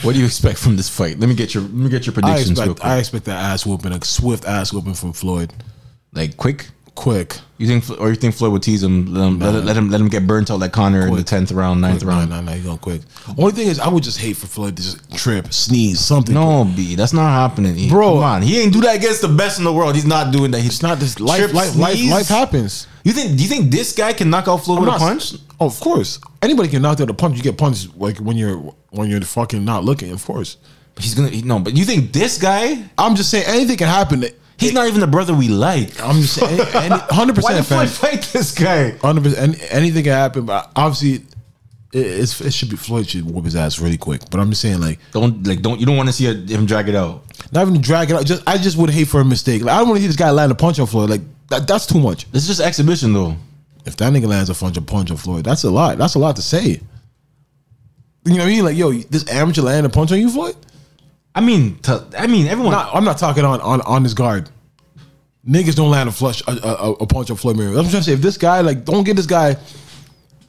What 0.04 0.12
do 0.12 0.18
you 0.18 0.26
expect 0.26 0.58
from 0.58 0.76
this 0.76 0.90
fight? 0.90 1.18
Let 1.18 1.30
me 1.30 1.34
get 1.34 1.54
your 1.54 1.62
let 1.62 1.72
me 1.72 1.88
get 1.88 2.04
your 2.04 2.12
I 2.12 2.20
predictions 2.20 2.60
real 2.60 2.72
expect 2.72 2.80
quick. 2.80 2.92
I 2.92 2.98
expect 2.98 3.24
that 3.24 3.42
ass 3.42 3.64
whooping, 3.64 3.90
a 3.92 4.04
swift 4.04 4.44
ass 4.44 4.70
whooping 4.70 4.92
from 4.92 5.14
Floyd. 5.14 5.50
like 6.12 6.36
quick. 6.36 6.68
Quick. 6.94 7.38
You 7.58 7.66
think, 7.66 8.00
or 8.00 8.08
you 8.10 8.14
think 8.14 8.34
Floyd 8.34 8.52
would 8.52 8.62
tease 8.62 8.82
him, 8.82 9.12
let 9.12 9.26
him, 9.26 9.38
let, 9.40 9.64
let 9.64 9.76
him, 9.76 9.90
let 9.90 10.00
him 10.00 10.08
get 10.08 10.26
burnt 10.26 10.50
out 10.50 10.60
like 10.60 10.72
Conor 10.72 11.06
in 11.08 11.14
the 11.14 11.24
tenth 11.24 11.50
round, 11.50 11.80
ninth 11.80 12.02
No, 12.02 12.08
round? 12.08 12.30
no, 12.30 12.40
no, 12.40 12.52
he's 12.52 12.64
going 12.64 12.78
quick. 12.78 13.02
Only 13.36 13.52
thing 13.52 13.66
is, 13.68 13.80
I 13.80 13.88
would 13.88 14.02
just 14.04 14.18
hate 14.18 14.36
for 14.36 14.46
Floyd 14.46 14.76
to 14.76 14.82
just 14.82 15.12
trip, 15.16 15.52
sneeze, 15.52 15.98
something. 16.00 16.34
No, 16.34 16.64
B, 16.64 16.94
that's 16.94 17.12
not 17.12 17.30
happening. 17.30 17.76
E. 17.76 17.88
Bro. 17.88 18.14
come 18.14 18.22
on, 18.22 18.42
he 18.42 18.60
ain't 18.60 18.72
do 18.72 18.80
that 18.82 18.96
against 18.96 19.22
the 19.22 19.28
best 19.28 19.58
in 19.58 19.64
the 19.64 19.72
world. 19.72 19.94
He's 19.96 20.04
not 20.06 20.32
doing 20.32 20.50
that. 20.52 20.60
He's 20.60 20.74
It's 20.74 20.82
not 20.82 20.98
this 20.98 21.18
life, 21.20 21.40
Trip, 21.40 21.52
life, 21.54 21.76
life, 21.76 21.98
life 22.10 22.28
happens. 22.28 22.86
You 23.02 23.12
think? 23.12 23.36
Do 23.36 23.42
you 23.42 23.48
think 23.48 23.70
this 23.70 23.92
guy 23.92 24.12
can 24.12 24.30
knock 24.30 24.46
out 24.48 24.58
Floyd 24.58 24.78
I'm 24.80 24.84
with 24.86 24.94
a 24.94 24.98
punch? 24.98 25.34
Oh, 25.60 25.66
of 25.66 25.78
course. 25.80 26.20
Anybody 26.42 26.68
can 26.68 26.82
knock 26.82 27.00
out 27.00 27.10
a 27.10 27.14
punch. 27.14 27.36
You 27.36 27.42
get 27.42 27.58
punched 27.58 27.96
like 27.96 28.18
when 28.18 28.36
you're 28.36 28.56
when 28.90 29.10
you're 29.10 29.20
fucking 29.20 29.64
not 29.64 29.84
looking. 29.84 30.10
Of 30.12 30.24
course. 30.24 30.56
He's 30.98 31.14
gonna 31.14 31.28
he- 31.28 31.42
no, 31.42 31.58
but 31.58 31.76
you 31.76 31.84
think 31.84 32.12
this 32.12 32.38
guy? 32.38 32.82
I'm 32.96 33.14
just 33.14 33.30
saying 33.30 33.44
anything 33.46 33.76
can 33.76 33.88
happen. 33.88 34.24
He's 34.64 34.72
not 34.74 34.88
even 34.88 35.00
the 35.00 35.06
brother 35.06 35.34
we 35.34 35.48
like. 35.48 36.00
I'm 36.02 36.20
just 36.22 36.34
saying, 36.34 36.58
hundred 37.10 37.38
Why 37.38 37.54
percent, 37.54 37.56
did 37.56 37.66
Floyd 37.66 37.88
fan. 37.90 38.10
fight 38.18 38.22
this 38.32 38.52
guy? 38.54 38.90
Hundred 38.98 39.24
percent. 39.24 39.58
Anything 39.72 40.04
can 40.04 40.12
happen, 40.12 40.44
but 40.46 40.70
obviously, 40.74 41.26
it, 41.92 42.06
it's, 42.06 42.40
it 42.40 42.52
should 42.52 42.70
be 42.70 42.76
Floyd 42.76 43.08
should 43.08 43.24
whoop 43.30 43.44
his 43.44 43.54
ass 43.56 43.78
really 43.78 43.96
quick. 43.98 44.22
But 44.30 44.40
I'm 44.40 44.50
just 44.50 44.62
saying, 44.62 44.80
like, 44.80 44.98
Don't 45.12 45.46
like 45.46 45.62
don't 45.62 45.78
you 45.80 45.86
don't 45.86 45.96
want 45.96 46.08
to 46.08 46.12
see 46.12 46.26
a, 46.26 46.34
him 46.34 46.66
drag 46.66 46.88
it 46.88 46.94
out. 46.94 47.22
not 47.52 47.66
even 47.68 47.80
drag 47.80 48.10
it 48.10 48.16
out. 48.16 48.26
Just 48.26 48.42
I 48.46 48.58
just 48.58 48.76
would 48.76 48.90
hate 48.90 49.08
for 49.08 49.20
a 49.20 49.24
mistake. 49.24 49.62
Like, 49.62 49.74
I 49.74 49.78
don't 49.78 49.88
want 49.88 49.98
to 49.98 50.02
see 50.02 50.08
this 50.08 50.16
guy 50.16 50.30
land 50.30 50.50
a 50.52 50.54
punch 50.54 50.78
on 50.78 50.86
Floyd. 50.86 51.10
Like 51.10 51.20
that, 51.50 51.66
that's 51.68 51.86
too 51.86 52.00
much. 52.00 52.30
This 52.32 52.42
is 52.42 52.48
just 52.48 52.60
exhibition 52.60 53.12
though. 53.12 53.36
If 53.86 53.96
that 53.98 54.12
nigga 54.12 54.26
lands 54.26 54.48
a 54.50 54.54
punch, 54.54 54.76
a 54.78 54.80
punch 54.82 55.10
on 55.10 55.18
Floyd, 55.18 55.44
that's 55.44 55.62
a 55.64 55.70
lot. 55.70 55.98
That's 55.98 56.14
a 56.14 56.18
lot 56.18 56.36
to 56.36 56.42
say. 56.42 56.80
You 58.26 58.32
know 58.32 58.38
what 58.38 58.44
I 58.44 58.46
mean? 58.46 58.64
Like, 58.64 58.76
yo, 58.78 58.92
this 58.92 59.30
amateur 59.30 59.60
land 59.60 59.84
a 59.84 59.90
punch 59.90 60.10
on 60.10 60.18
you, 60.18 60.30
Floyd? 60.30 60.56
I 61.34 61.40
mean, 61.42 61.76
to, 61.80 62.06
I 62.16 62.26
mean 62.26 62.46
everyone. 62.46 62.72
Not, 62.72 62.94
I'm 62.94 63.04
not 63.04 63.18
talking 63.18 63.44
on 63.44 63.60
on 63.60 63.80
on 63.82 64.02
his 64.04 64.14
guard. 64.14 64.48
Niggas 65.48 65.74
don't 65.74 65.90
land 65.90 66.08
a 66.08 66.12
flush 66.12 66.42
a, 66.46 66.52
a, 66.52 66.92
a 66.92 67.06
punch 67.06 67.30
on 67.30 67.36
Floyd 67.36 67.56
Mayweather. 67.56 67.78
I'm 67.78 67.88
trying 67.90 68.00
to 68.00 68.02
say 68.02 68.12
if 68.12 68.22
this 68.22 68.38
guy 68.38 68.60
like 68.62 68.84
don't 68.84 69.04
get 69.04 69.16
this 69.16 69.26
guy. 69.26 69.56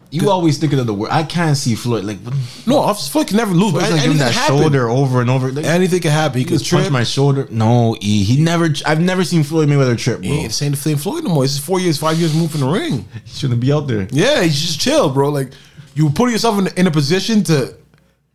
you 0.10 0.30
always 0.30 0.58
thinking 0.58 0.80
of 0.80 0.88
the 0.88 0.94
word. 0.94 1.12
I 1.12 1.24
can't 1.24 1.58
see 1.58 1.76
Floyd 1.76 2.06
like. 2.06 2.18
No, 2.66 2.78
officer 2.78 3.12
Floyd 3.12 3.28
can 3.28 3.36
never 3.36 3.54
lose. 3.54 3.74
But 3.74 3.80
Floyd's 3.80 3.92
like 3.92 4.04
anything 4.04 4.18
giving 4.20 4.20
that 4.20 4.34
happen. 4.34 4.58
shoulder 4.58 4.90
over 4.90 5.20
and 5.20 5.30
over. 5.30 5.52
Like, 5.52 5.66
Anything 5.66 6.00
can 6.00 6.12
happen. 6.12 6.38
He 6.38 6.46
he 6.46 6.50
could 6.50 6.62
could 6.62 6.70
punch 6.70 6.90
my 6.92 7.04
shoulder. 7.04 7.46
No, 7.52 7.98
E. 8.00 8.24
He 8.24 8.42
never. 8.42 8.70
I've 8.86 9.02
never 9.02 9.26
seen 9.26 9.44
Floyd 9.44 9.68
Mayweather 9.68 9.98
trip, 9.98 10.20
bro. 10.22 10.30
He 10.30 10.40
ain't 10.40 10.54
the 10.54 10.78
same, 10.78 10.96
Floyd 10.96 11.26
no 11.26 11.32
more. 11.32 11.44
This 11.44 11.54
is 11.54 11.60
four 11.60 11.82
years, 11.82 11.98
five 11.98 12.18
years 12.18 12.34
moving 12.34 12.62
the 12.62 12.68
ring. 12.68 13.06
He 13.26 13.32
shouldn't 13.32 13.60
be 13.60 13.74
out 13.74 13.88
there. 13.88 14.08
Yeah, 14.12 14.44
he's 14.44 14.62
just 14.62 14.80
chill, 14.80 15.10
bro. 15.10 15.30
Like 15.30 15.52
you 15.94 16.10
put 16.10 16.32
yourself 16.32 16.60
in, 16.60 16.68
in 16.78 16.88
a 16.88 16.92
position 16.92 17.44
to 17.46 17.76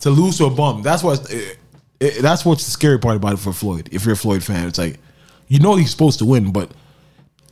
to 0.00 0.10
lose 0.10 0.36
to 0.38 0.44
a 0.44 0.50
bum. 0.50 0.82
That's 0.82 1.02
what's 1.02 1.30
it, 1.30 1.56
it, 2.00 2.20
that's 2.22 2.44
what's 2.44 2.64
the 2.66 2.70
scary 2.70 2.98
part 2.98 3.16
about 3.16 3.32
it 3.34 3.38
for 3.38 3.54
Floyd. 3.54 3.88
If 3.92 4.04
you're 4.04 4.14
a 4.14 4.18
Floyd 4.18 4.42
fan, 4.44 4.68
it's 4.68 4.78
like 4.78 4.98
you 5.50 5.58
know 5.58 5.74
he's 5.76 5.90
supposed 5.90 6.18
to 6.20 6.24
win, 6.24 6.50
but 6.52 6.70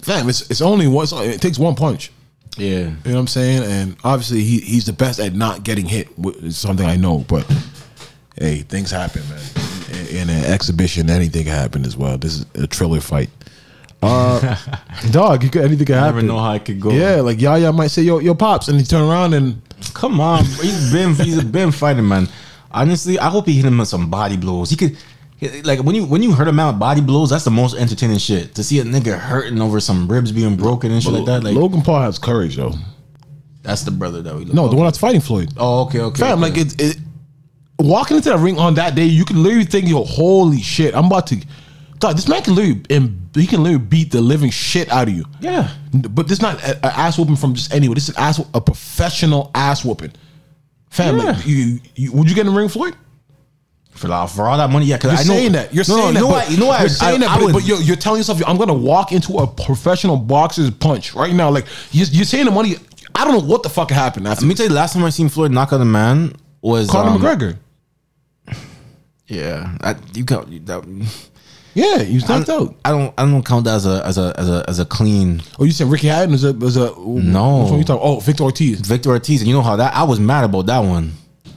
fam, 0.00 0.26
it's 0.30 0.48
it's 0.50 0.62
only 0.62 0.86
one. 0.86 1.06
It 1.12 1.42
takes 1.42 1.58
one 1.58 1.74
punch. 1.74 2.10
Yeah. 2.56 2.78
You 2.78 2.84
know 2.86 2.96
what 3.04 3.16
I'm 3.18 3.26
saying? 3.26 3.62
And 3.64 3.96
obviously 4.02 4.42
he 4.42 4.60
he's 4.60 4.86
the 4.86 4.92
best 4.94 5.20
at 5.20 5.34
not 5.34 5.62
getting 5.64 5.84
hit. 5.86 6.08
wh- 6.16 6.32
It's 6.42 6.56
something 6.56 6.86
I 6.86 6.96
know, 6.96 7.18
but 7.28 7.44
hey, 8.38 8.60
things 8.60 8.90
happen, 8.90 9.22
man. 9.28 9.40
In, 9.92 10.16
in 10.16 10.30
an 10.30 10.44
exhibition, 10.46 11.10
anything 11.10 11.44
can 11.44 11.52
happen 11.52 11.84
as 11.84 11.96
well. 11.96 12.16
This 12.18 12.34
is 12.38 12.46
a 12.54 12.66
thriller 12.66 13.00
fight. 13.00 13.28
Uh, 14.02 14.56
dog, 15.10 15.42
you 15.42 15.50
could, 15.50 15.62
anything 15.64 15.86
can 15.86 15.96
happen. 15.96 16.14
never 16.16 16.26
know 16.26 16.38
how 16.38 16.52
it 16.54 16.64
could 16.64 16.80
go. 16.80 16.90
Yeah, 16.90 17.16
like 17.20 17.40
Yaya 17.40 17.72
might 17.72 17.88
say, 17.90 18.02
"Yo, 18.02 18.18
yo, 18.20 18.34
pops," 18.34 18.68
and 18.68 18.78
he 18.78 18.84
turn 18.86 19.02
around 19.08 19.34
and 19.34 19.60
Come 19.94 20.20
on, 20.20 20.44
he's 20.44 20.92
been 20.92 21.14
he's 21.14 21.42
been 21.44 21.70
fighting, 21.70 22.06
man. 22.08 22.28
Honestly, 22.70 23.18
I 23.18 23.28
hope 23.30 23.46
he 23.46 23.54
hit 23.54 23.64
him 23.64 23.78
with 23.78 23.88
some 23.88 24.10
body 24.10 24.36
blows. 24.36 24.70
He 24.70 24.76
could. 24.76 24.96
Like 25.40 25.80
when 25.80 25.94
you 25.94 26.04
when 26.04 26.22
you 26.22 26.32
hurt 26.32 26.48
him 26.48 26.58
out 26.58 26.72
with 26.72 26.80
body 26.80 27.00
blows, 27.00 27.30
that's 27.30 27.44
the 27.44 27.50
most 27.50 27.76
entertaining 27.76 28.18
shit. 28.18 28.56
To 28.56 28.64
see 28.64 28.80
a 28.80 28.84
nigga 28.84 29.18
hurting 29.18 29.60
over 29.60 29.78
some 29.78 30.08
ribs 30.08 30.32
being 30.32 30.56
broken 30.56 30.90
and 30.90 31.02
shit 31.02 31.12
like 31.12 31.26
that, 31.26 31.44
like 31.44 31.54
Logan 31.54 31.82
Paul 31.82 32.00
has 32.00 32.18
courage, 32.18 32.56
though. 32.56 32.74
that's 33.62 33.82
the 33.82 33.92
brother 33.92 34.20
that 34.22 34.34
we 34.34 34.44
look. 34.44 34.54
No, 34.54 34.66
the 34.66 34.74
one 34.74 34.86
that's 34.86 34.98
fighting 34.98 35.20
Floyd. 35.20 35.52
Oh, 35.56 35.82
okay, 35.82 36.00
okay. 36.00 36.20
Fam, 36.20 36.42
okay. 36.42 36.50
like 36.50 36.58
it, 36.58 36.80
it. 36.80 36.98
Walking 37.78 38.16
into 38.16 38.30
that 38.30 38.38
ring 38.38 38.58
on 38.58 38.74
that 38.74 38.96
day, 38.96 39.04
you 39.04 39.24
can 39.24 39.40
literally 39.40 39.64
think, 39.64 39.86
"Yo, 39.88 40.02
holy 40.02 40.60
shit, 40.60 40.94
I'm 40.94 41.06
about 41.06 41.28
to." 41.28 41.40
Dog, 42.00 42.16
this 42.16 42.28
man 42.28 42.42
can 42.42 42.56
literally, 42.56 42.82
and 42.90 43.28
he 43.34 43.46
can 43.46 43.62
literally 43.62 43.84
beat 43.84 44.10
the 44.10 44.20
living 44.20 44.50
shit 44.50 44.90
out 44.90 45.08
of 45.08 45.14
you. 45.14 45.24
yeah. 45.40 45.72
But 45.92 46.28
this 46.28 46.42
not 46.42 46.62
an 46.64 46.78
ass 46.82 47.16
whooping 47.16 47.36
from 47.36 47.54
just 47.54 47.72
anyone. 47.72 47.94
This 47.94 48.08
is 48.08 48.16
ass, 48.16 48.40
a 48.54 48.60
professional 48.60 49.50
ass 49.54 49.84
whooping. 49.84 50.12
Fam, 50.90 51.18
like, 51.18 51.46
you, 51.46 51.80
you, 51.94 52.12
would 52.12 52.28
you 52.28 52.34
get 52.34 52.46
in 52.46 52.52
the 52.52 52.58
ring, 52.58 52.68
Floyd? 52.68 52.96
For, 53.98 54.10
all- 54.12 54.26
for 54.26 54.48
all 54.48 54.56
that 54.58 54.70
money, 54.70 54.86
yeah. 54.86 54.96
Because 54.96 55.20
I 55.20 55.22
know 55.24 55.34
saying 55.38 55.52
that. 55.52 55.74
You're 55.74 55.84
no, 55.88 55.96
saying 55.96 56.14
no, 56.14 56.20
that. 56.20 56.20
You 56.20 56.20
know 56.20 56.28
but- 56.28 56.32
what? 56.46 56.50
You 56.52 56.56
know 56.58 56.66
what? 56.66 56.80
You're 56.80 56.90
I- 56.90 56.92
saying 56.92 57.22
I- 57.22 57.26
that, 57.26 57.30
I 57.30 57.34
but, 57.36 57.44
would- 57.46 57.52
but 57.54 57.64
you're, 57.66 57.80
you're 57.80 57.96
telling 57.96 58.18
yourself, 58.20 58.40
I'm 58.46 58.56
going 58.56 58.68
to 58.68 58.74
walk 58.74 59.12
into 59.12 59.38
a 59.38 59.46
professional 59.46 60.16
boxer's 60.16 60.70
punch 60.70 61.14
right 61.14 61.34
now. 61.34 61.50
Like 61.50 61.66
you're, 61.90 62.06
you're 62.08 62.24
saying 62.24 62.44
the 62.46 62.50
money. 62.50 62.76
I 63.14 63.24
don't 63.24 63.34
know 63.34 63.48
what 63.48 63.62
the 63.64 63.68
fuck 63.68 63.90
happened 63.90 64.28
after. 64.28 64.44
Let 64.44 64.48
me 64.48 64.54
tell 64.54 64.64
you, 64.66 64.70
the 64.70 64.76
last 64.76 64.92
time 64.94 65.04
I 65.04 65.10
seen 65.10 65.28
Floyd 65.28 65.50
knock 65.50 65.72
out 65.72 65.80
a 65.80 65.84
man 65.84 66.34
was 66.60 66.88
Conor 66.90 67.10
um, 67.10 67.20
McGregor. 67.20 67.56
Yeah, 69.26 69.76
I, 69.82 69.96
you 70.14 70.24
got 70.24 70.48
you- 70.48 70.60
that. 70.60 70.84
Yeah, 71.74 72.02
he 72.02 72.14
was 72.14 72.28
knocked 72.28 72.46
don't, 72.46 72.70
out. 72.70 72.76
I 72.84 72.90
don't. 72.90 73.14
I 73.18 73.24
don't 73.24 73.44
count 73.44 73.64
that 73.66 73.74
as 73.74 73.86
a 73.86 74.02
as 74.04 74.18
a 74.18 74.32
as 74.36 74.48
a 74.50 74.64
as 74.68 74.78
a 74.80 74.84
clean. 74.84 75.42
Oh, 75.58 75.64
you 75.64 75.70
said 75.70 75.86
Ricky 75.88 76.08
Hatton 76.08 76.32
was 76.32 76.42
a 76.44 76.52
was 76.52 76.76
a 76.76 76.92
No. 76.96 77.62
Which 77.62 77.70
one 77.70 77.78
you 77.78 77.84
talking? 77.84 78.02
Oh, 78.02 78.20
Victor 78.20 78.44
Ortiz. 78.44 78.80
Victor 78.80 79.10
Ortiz, 79.10 79.42
and 79.42 79.48
you 79.48 79.54
know 79.54 79.62
how 79.62 79.76
that 79.76 79.94
I 79.94 80.02
was 80.04 80.18
mad 80.18 80.44
about 80.44 80.66
that 80.66 80.80
one. 80.80 81.12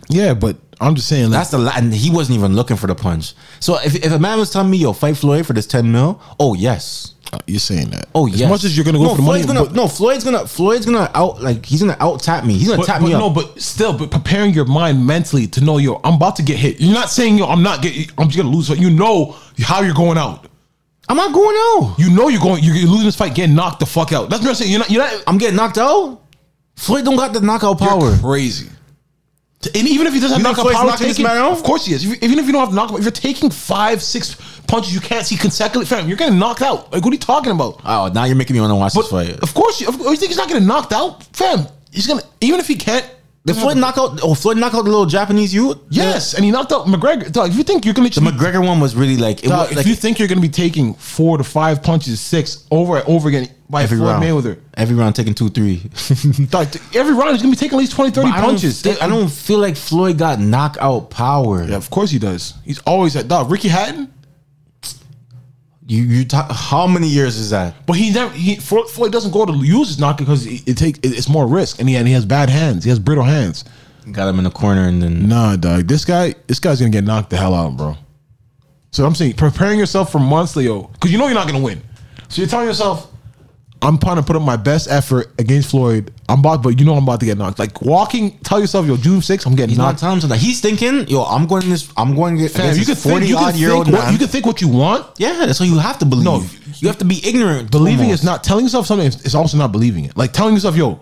Yeah, 0.09 0.33
but 0.33 0.57
I'm 0.81 0.95
just 0.95 1.07
saying. 1.07 1.25
Like, 1.25 1.31
That's 1.31 1.51
the 1.51 1.59
la- 1.59 1.73
and 1.75 1.93
he 1.93 2.09
wasn't 2.09 2.37
even 2.37 2.55
looking 2.55 2.75
for 2.75 2.87
the 2.87 2.95
punch. 2.95 3.33
So 3.59 3.79
if, 3.79 3.95
if 3.95 4.11
a 4.11 4.19
man 4.19 4.39
was 4.39 4.51
telling 4.51 4.71
me, 4.71 4.77
"Yo, 4.77 4.93
fight 4.93 5.15
Floyd 5.15 5.45
for 5.45 5.53
this 5.53 5.67
ten 5.67 5.91
mil," 5.91 6.21
oh 6.39 6.55
yes, 6.55 7.13
uh, 7.31 7.39
you're 7.47 7.59
saying 7.59 7.91
that. 7.91 8.09
oh 8.13 8.25
yes. 8.25 8.41
as 8.41 8.49
much 8.49 8.63
as 8.63 8.75
you're 8.75 8.83
gonna 8.83 8.97
go 8.97 9.05
no, 9.05 9.09
for 9.11 9.17
the 9.17 9.21
money, 9.21 9.43
Floyd's 9.43 9.59
gonna, 9.59 9.69
but, 9.69 9.75
no, 9.75 9.87
Floyd's 9.87 10.23
gonna 10.23 10.47
Floyd's 10.47 10.85
gonna 10.85 11.09
out 11.13 11.41
like 11.41 11.65
he's 11.65 11.81
gonna 11.81 11.95
out 11.99 12.21
tap 12.21 12.43
me. 12.43 12.55
He's 12.55 12.67
gonna 12.67 12.79
but, 12.79 12.87
tap 12.87 12.99
but 12.99 13.07
me 13.07 13.13
no, 13.13 13.27
up. 13.27 13.35
but 13.35 13.61
still, 13.61 13.97
but 13.97 14.11
preparing 14.11 14.53
your 14.53 14.65
mind 14.65 15.05
mentally 15.05 15.47
to 15.47 15.61
know, 15.61 15.77
yo, 15.77 16.01
I'm 16.03 16.15
about 16.15 16.35
to 16.37 16.43
get 16.43 16.57
hit. 16.57 16.81
You're 16.81 16.93
not 16.93 17.09
saying, 17.09 17.37
yo, 17.37 17.45
I'm 17.45 17.63
not 17.63 17.81
getting. 17.81 18.11
I'm 18.17 18.27
just 18.27 18.37
gonna 18.37 18.53
lose. 18.53 18.67
But 18.67 18.79
you 18.79 18.89
know 18.89 19.37
how 19.59 19.81
you're 19.81 19.93
going 19.93 20.17
out. 20.17 20.47
I'm 21.07 21.17
not 21.17 21.33
going 21.33 21.55
out. 21.55 21.95
You 21.99 22.09
know 22.09 22.27
you're 22.27 22.41
going. 22.41 22.63
You're 22.63 22.75
losing 22.87 23.05
this 23.05 23.15
fight, 23.15 23.35
getting 23.35 23.55
knocked 23.55 23.79
the 23.79 23.85
fuck 23.85 24.11
out. 24.13 24.29
That's 24.29 24.41
what 24.41 24.49
I'm 24.49 24.55
saying. 24.55 24.71
You're 24.71 24.79
not. 24.79 24.89
You're 24.89 25.03
not. 25.03 25.23
I'm 25.27 25.37
getting 25.37 25.55
knocked 25.55 25.77
out. 25.77 26.21
Floyd 26.75 27.05
don't 27.05 27.15
got 27.15 27.31
the 27.31 27.41
knockout 27.41 27.79
power. 27.79 28.09
You're 28.09 28.17
crazy. 28.17 28.69
And 29.75 29.87
even 29.87 30.07
if 30.07 30.13
he 30.13 30.19
doesn't 30.19 30.37
have 30.37 30.43
knockout 30.73 30.99
taking, 31.17 31.23
man 31.23 31.51
of 31.51 31.63
course 31.63 31.85
he 31.85 31.93
is. 31.93 32.03
If- 32.05 32.23
Even 32.23 32.39
if 32.39 32.45
you 32.45 32.51
don't 32.51 32.65
have 32.65 32.73
knockout, 32.73 32.97
if 32.99 33.03
you're 33.03 33.11
taking 33.11 33.49
five, 33.49 34.01
six 34.01 34.35
punches 34.67 34.93
you 34.93 34.99
can't 34.99 35.25
see 35.25 35.37
consecutively, 35.37 35.85
fam, 35.85 36.07
you're 36.07 36.17
getting 36.17 36.39
knocked 36.39 36.61
out. 36.61 36.91
Like 36.91 37.03
what 37.03 37.11
are 37.11 37.15
you 37.15 37.19
talking 37.19 37.51
about? 37.51 37.79
Oh, 37.85 38.09
now 38.13 38.23
you're 38.25 38.35
making 38.35 38.55
me 38.55 38.59
want 38.61 38.71
to 38.71 38.75
watch 38.75 38.93
this 38.93 39.09
fight. 39.09 39.39
Of 39.41 39.53
course, 39.53 39.81
you, 39.81 39.87
of 39.87 39.97
course, 39.97 40.11
you 40.11 40.17
think 40.17 40.29
he's 40.29 40.37
not 40.37 40.47
getting 40.47 40.65
knocked 40.67 40.93
out, 40.93 41.23
fam? 41.35 41.67
He's 41.91 42.07
gonna 42.07 42.23
even 42.41 42.59
if 42.59 42.67
he 42.67 42.75
can't. 42.75 43.05
Did 43.43 43.55
Floyd 43.55 43.77
knock 43.77 43.97
out? 43.97 44.19
Oh, 44.21 44.35
Floyd 44.35 44.57
knock 44.57 44.75
out 44.75 44.83
the 44.83 44.91
little 44.91 45.07
Japanese 45.07 45.51
youth. 45.51 45.79
Yes, 45.89 46.35
and 46.35 46.45
he 46.45 46.51
knocked 46.51 46.71
out 46.71 46.85
McGregor. 46.85 47.31
Dog, 47.31 47.49
if 47.49 47.55
you 47.55 47.63
think 47.63 47.85
you're 47.85 47.93
gonna, 47.95 48.09
The 48.09 48.21
McGregor 48.21 48.63
one 48.63 48.79
was 48.79 48.95
really 48.95 49.17
like 49.17 49.43
it 49.43 49.47
dog, 49.47 49.61
was 49.61 49.71
if 49.71 49.77
like 49.77 49.85
you 49.87 49.95
think 49.95 50.19
you're 50.19 50.27
gonna 50.27 50.41
be 50.41 50.47
taking 50.49 50.93
four 50.93 51.39
to 51.39 51.43
five 51.43 51.81
punches, 51.81 52.21
six 52.21 52.67
over 52.69 52.97
and 52.97 53.07
over 53.07 53.29
again 53.29 53.47
by 53.67 53.81
every 53.81 53.97
Floyd 53.97 54.11
round. 54.11 54.23
Mayweather, 54.23 54.59
Every 54.75 54.95
round 54.95 55.15
taking 55.15 55.33
two, 55.33 55.49
three. 55.49 55.77
dog, 56.49 56.67
every 56.93 57.13
round 57.15 57.31
he's 57.31 57.41
gonna 57.41 57.51
be 57.51 57.57
taking 57.57 57.77
at 57.77 57.79
least 57.79 57.93
20, 57.93 58.11
30 58.11 58.27
But 58.29 58.37
I 58.37 58.41
don't 58.41 58.49
punches. 58.51 58.81
thi- 58.83 58.99
I 59.01 59.07
don't 59.07 59.27
feel 59.31 59.57
like 59.57 59.75
Floyd 59.75 60.19
got 60.19 60.39
knockout 60.39 61.09
power. 61.09 61.63
Yeah, 61.63 61.77
of 61.77 61.89
course 61.89 62.11
he 62.11 62.19
does. 62.19 62.53
He's 62.63 62.77
always 62.81 63.15
at 63.15 63.27
dog. 63.27 63.49
Ricky 63.49 63.69
Hatton, 63.69 64.13
You 65.91 66.03
you 66.03 66.23
talk, 66.23 66.49
how 66.49 66.87
many 66.87 67.07
years 67.09 67.35
is 67.35 67.49
that? 67.49 67.85
but 67.85 67.93
he 67.97 68.11
never. 68.11 68.31
He 68.33 68.55
Flo- 68.55 68.85
Floyd 68.85 69.11
doesn't 69.11 69.31
go 69.31 69.45
to 69.45 69.53
use 69.53 69.89
his 69.89 69.99
knock 69.99 70.17
because 70.17 70.45
it, 70.45 70.65
it 70.65 70.77
takes 70.77 70.97
it- 70.99 71.17
it's 71.17 71.27
more 71.27 71.45
risk, 71.45 71.79
and 71.79 71.89
he 71.89 71.97
and 71.97 72.07
he 72.07 72.13
has 72.13 72.25
bad 72.25 72.49
hands. 72.49 72.85
He 72.85 72.89
has 72.89 72.97
brittle 72.97 73.25
hands. 73.25 73.65
Got 74.09 74.29
him 74.29 74.37
in 74.37 74.45
the 74.45 74.51
corner 74.51 74.87
and 74.87 75.03
then 75.03 75.27
Nah, 75.27 75.57
dog. 75.57 75.87
This 75.87 76.05
guy, 76.05 76.33
this 76.47 76.59
guy's 76.59 76.79
gonna 76.79 76.91
get 76.91 77.03
knocked 77.03 77.29
the 77.29 77.35
hell 77.35 77.53
out, 77.53 77.75
bro. 77.75 77.97
So 78.91 79.05
I'm 79.05 79.15
saying, 79.15 79.33
preparing 79.33 79.77
yourself 79.79 80.11
for 80.13 80.19
months, 80.19 80.55
Leo, 80.55 80.83
because 80.93 81.11
you 81.11 81.17
know 81.17 81.25
you're 81.25 81.35
not 81.35 81.45
gonna 81.47 81.59
win. 81.59 81.81
So 82.29 82.41
you're 82.41 82.47
telling 82.49 82.67
yourself, 82.67 83.10
I'm 83.83 83.97
trying 83.97 84.17
to 84.17 84.21
put 84.23 84.35
up 84.35 84.43
my 84.43 84.57
best 84.57 84.89
effort 84.91 85.27
against 85.39 85.71
Floyd. 85.71 86.11
I'm 86.29 86.39
about, 86.39 86.61
but 86.61 86.79
you 86.79 86.85
know 86.85 86.93
I'm 86.93 87.03
about 87.03 87.19
to 87.21 87.25
get 87.25 87.37
knocked. 87.37 87.57
Like 87.57 87.81
walking, 87.81 88.37
tell 88.39 88.59
yourself, 88.59 88.85
yo, 88.85 88.95
June 88.95 89.21
6th, 89.21 89.45
I'm 89.47 89.55
getting 89.55 89.69
he's 89.69 89.77
not 89.79 89.85
knocked. 89.93 89.99
telling 90.01 90.21
him 90.21 90.29
that. 90.29 90.37
He's 90.37 90.61
thinking, 90.61 91.07
yo, 91.07 91.23
I'm 91.23 91.47
going 91.47 91.67
this. 91.67 91.91
I'm 91.97 92.15
going 92.15 92.35
to 92.37 92.43
get 92.43 92.51
Fam, 92.51 92.65
you 92.77 92.85
can 92.85 92.93
this 92.93 93.03
think, 93.03 93.13
forty 93.13 93.27
you 93.27 93.35
can 93.35 93.43
odd 93.45 93.55
year 93.55 93.71
old 93.71 93.85
think 93.85 93.97
what, 93.97 94.03
man. 94.05 94.13
you 94.13 94.19
can 94.19 94.27
think 94.27 94.45
what 94.45 94.61
you 94.61 94.67
want. 94.67 95.07
yeah, 95.17 95.45
that's 95.47 95.59
what 95.59 95.67
you 95.67 95.79
have 95.79 95.97
to 95.99 96.05
believe. 96.05 96.25
No, 96.25 96.43
you 96.77 96.87
have 96.89 96.99
to 96.99 97.05
be 97.05 97.19
ignorant. 97.27 97.71
Believing 97.71 98.09
is 98.11 98.23
not 98.23 98.43
telling 98.43 98.65
yourself 98.65 98.85
something. 98.85 99.07
It's, 99.07 99.33
also 99.35 99.57
not 99.57 99.71
believing 99.71 100.05
it. 100.05 100.15
Like 100.15 100.31
telling 100.31 100.53
yourself, 100.53 100.75
yo, 100.75 100.99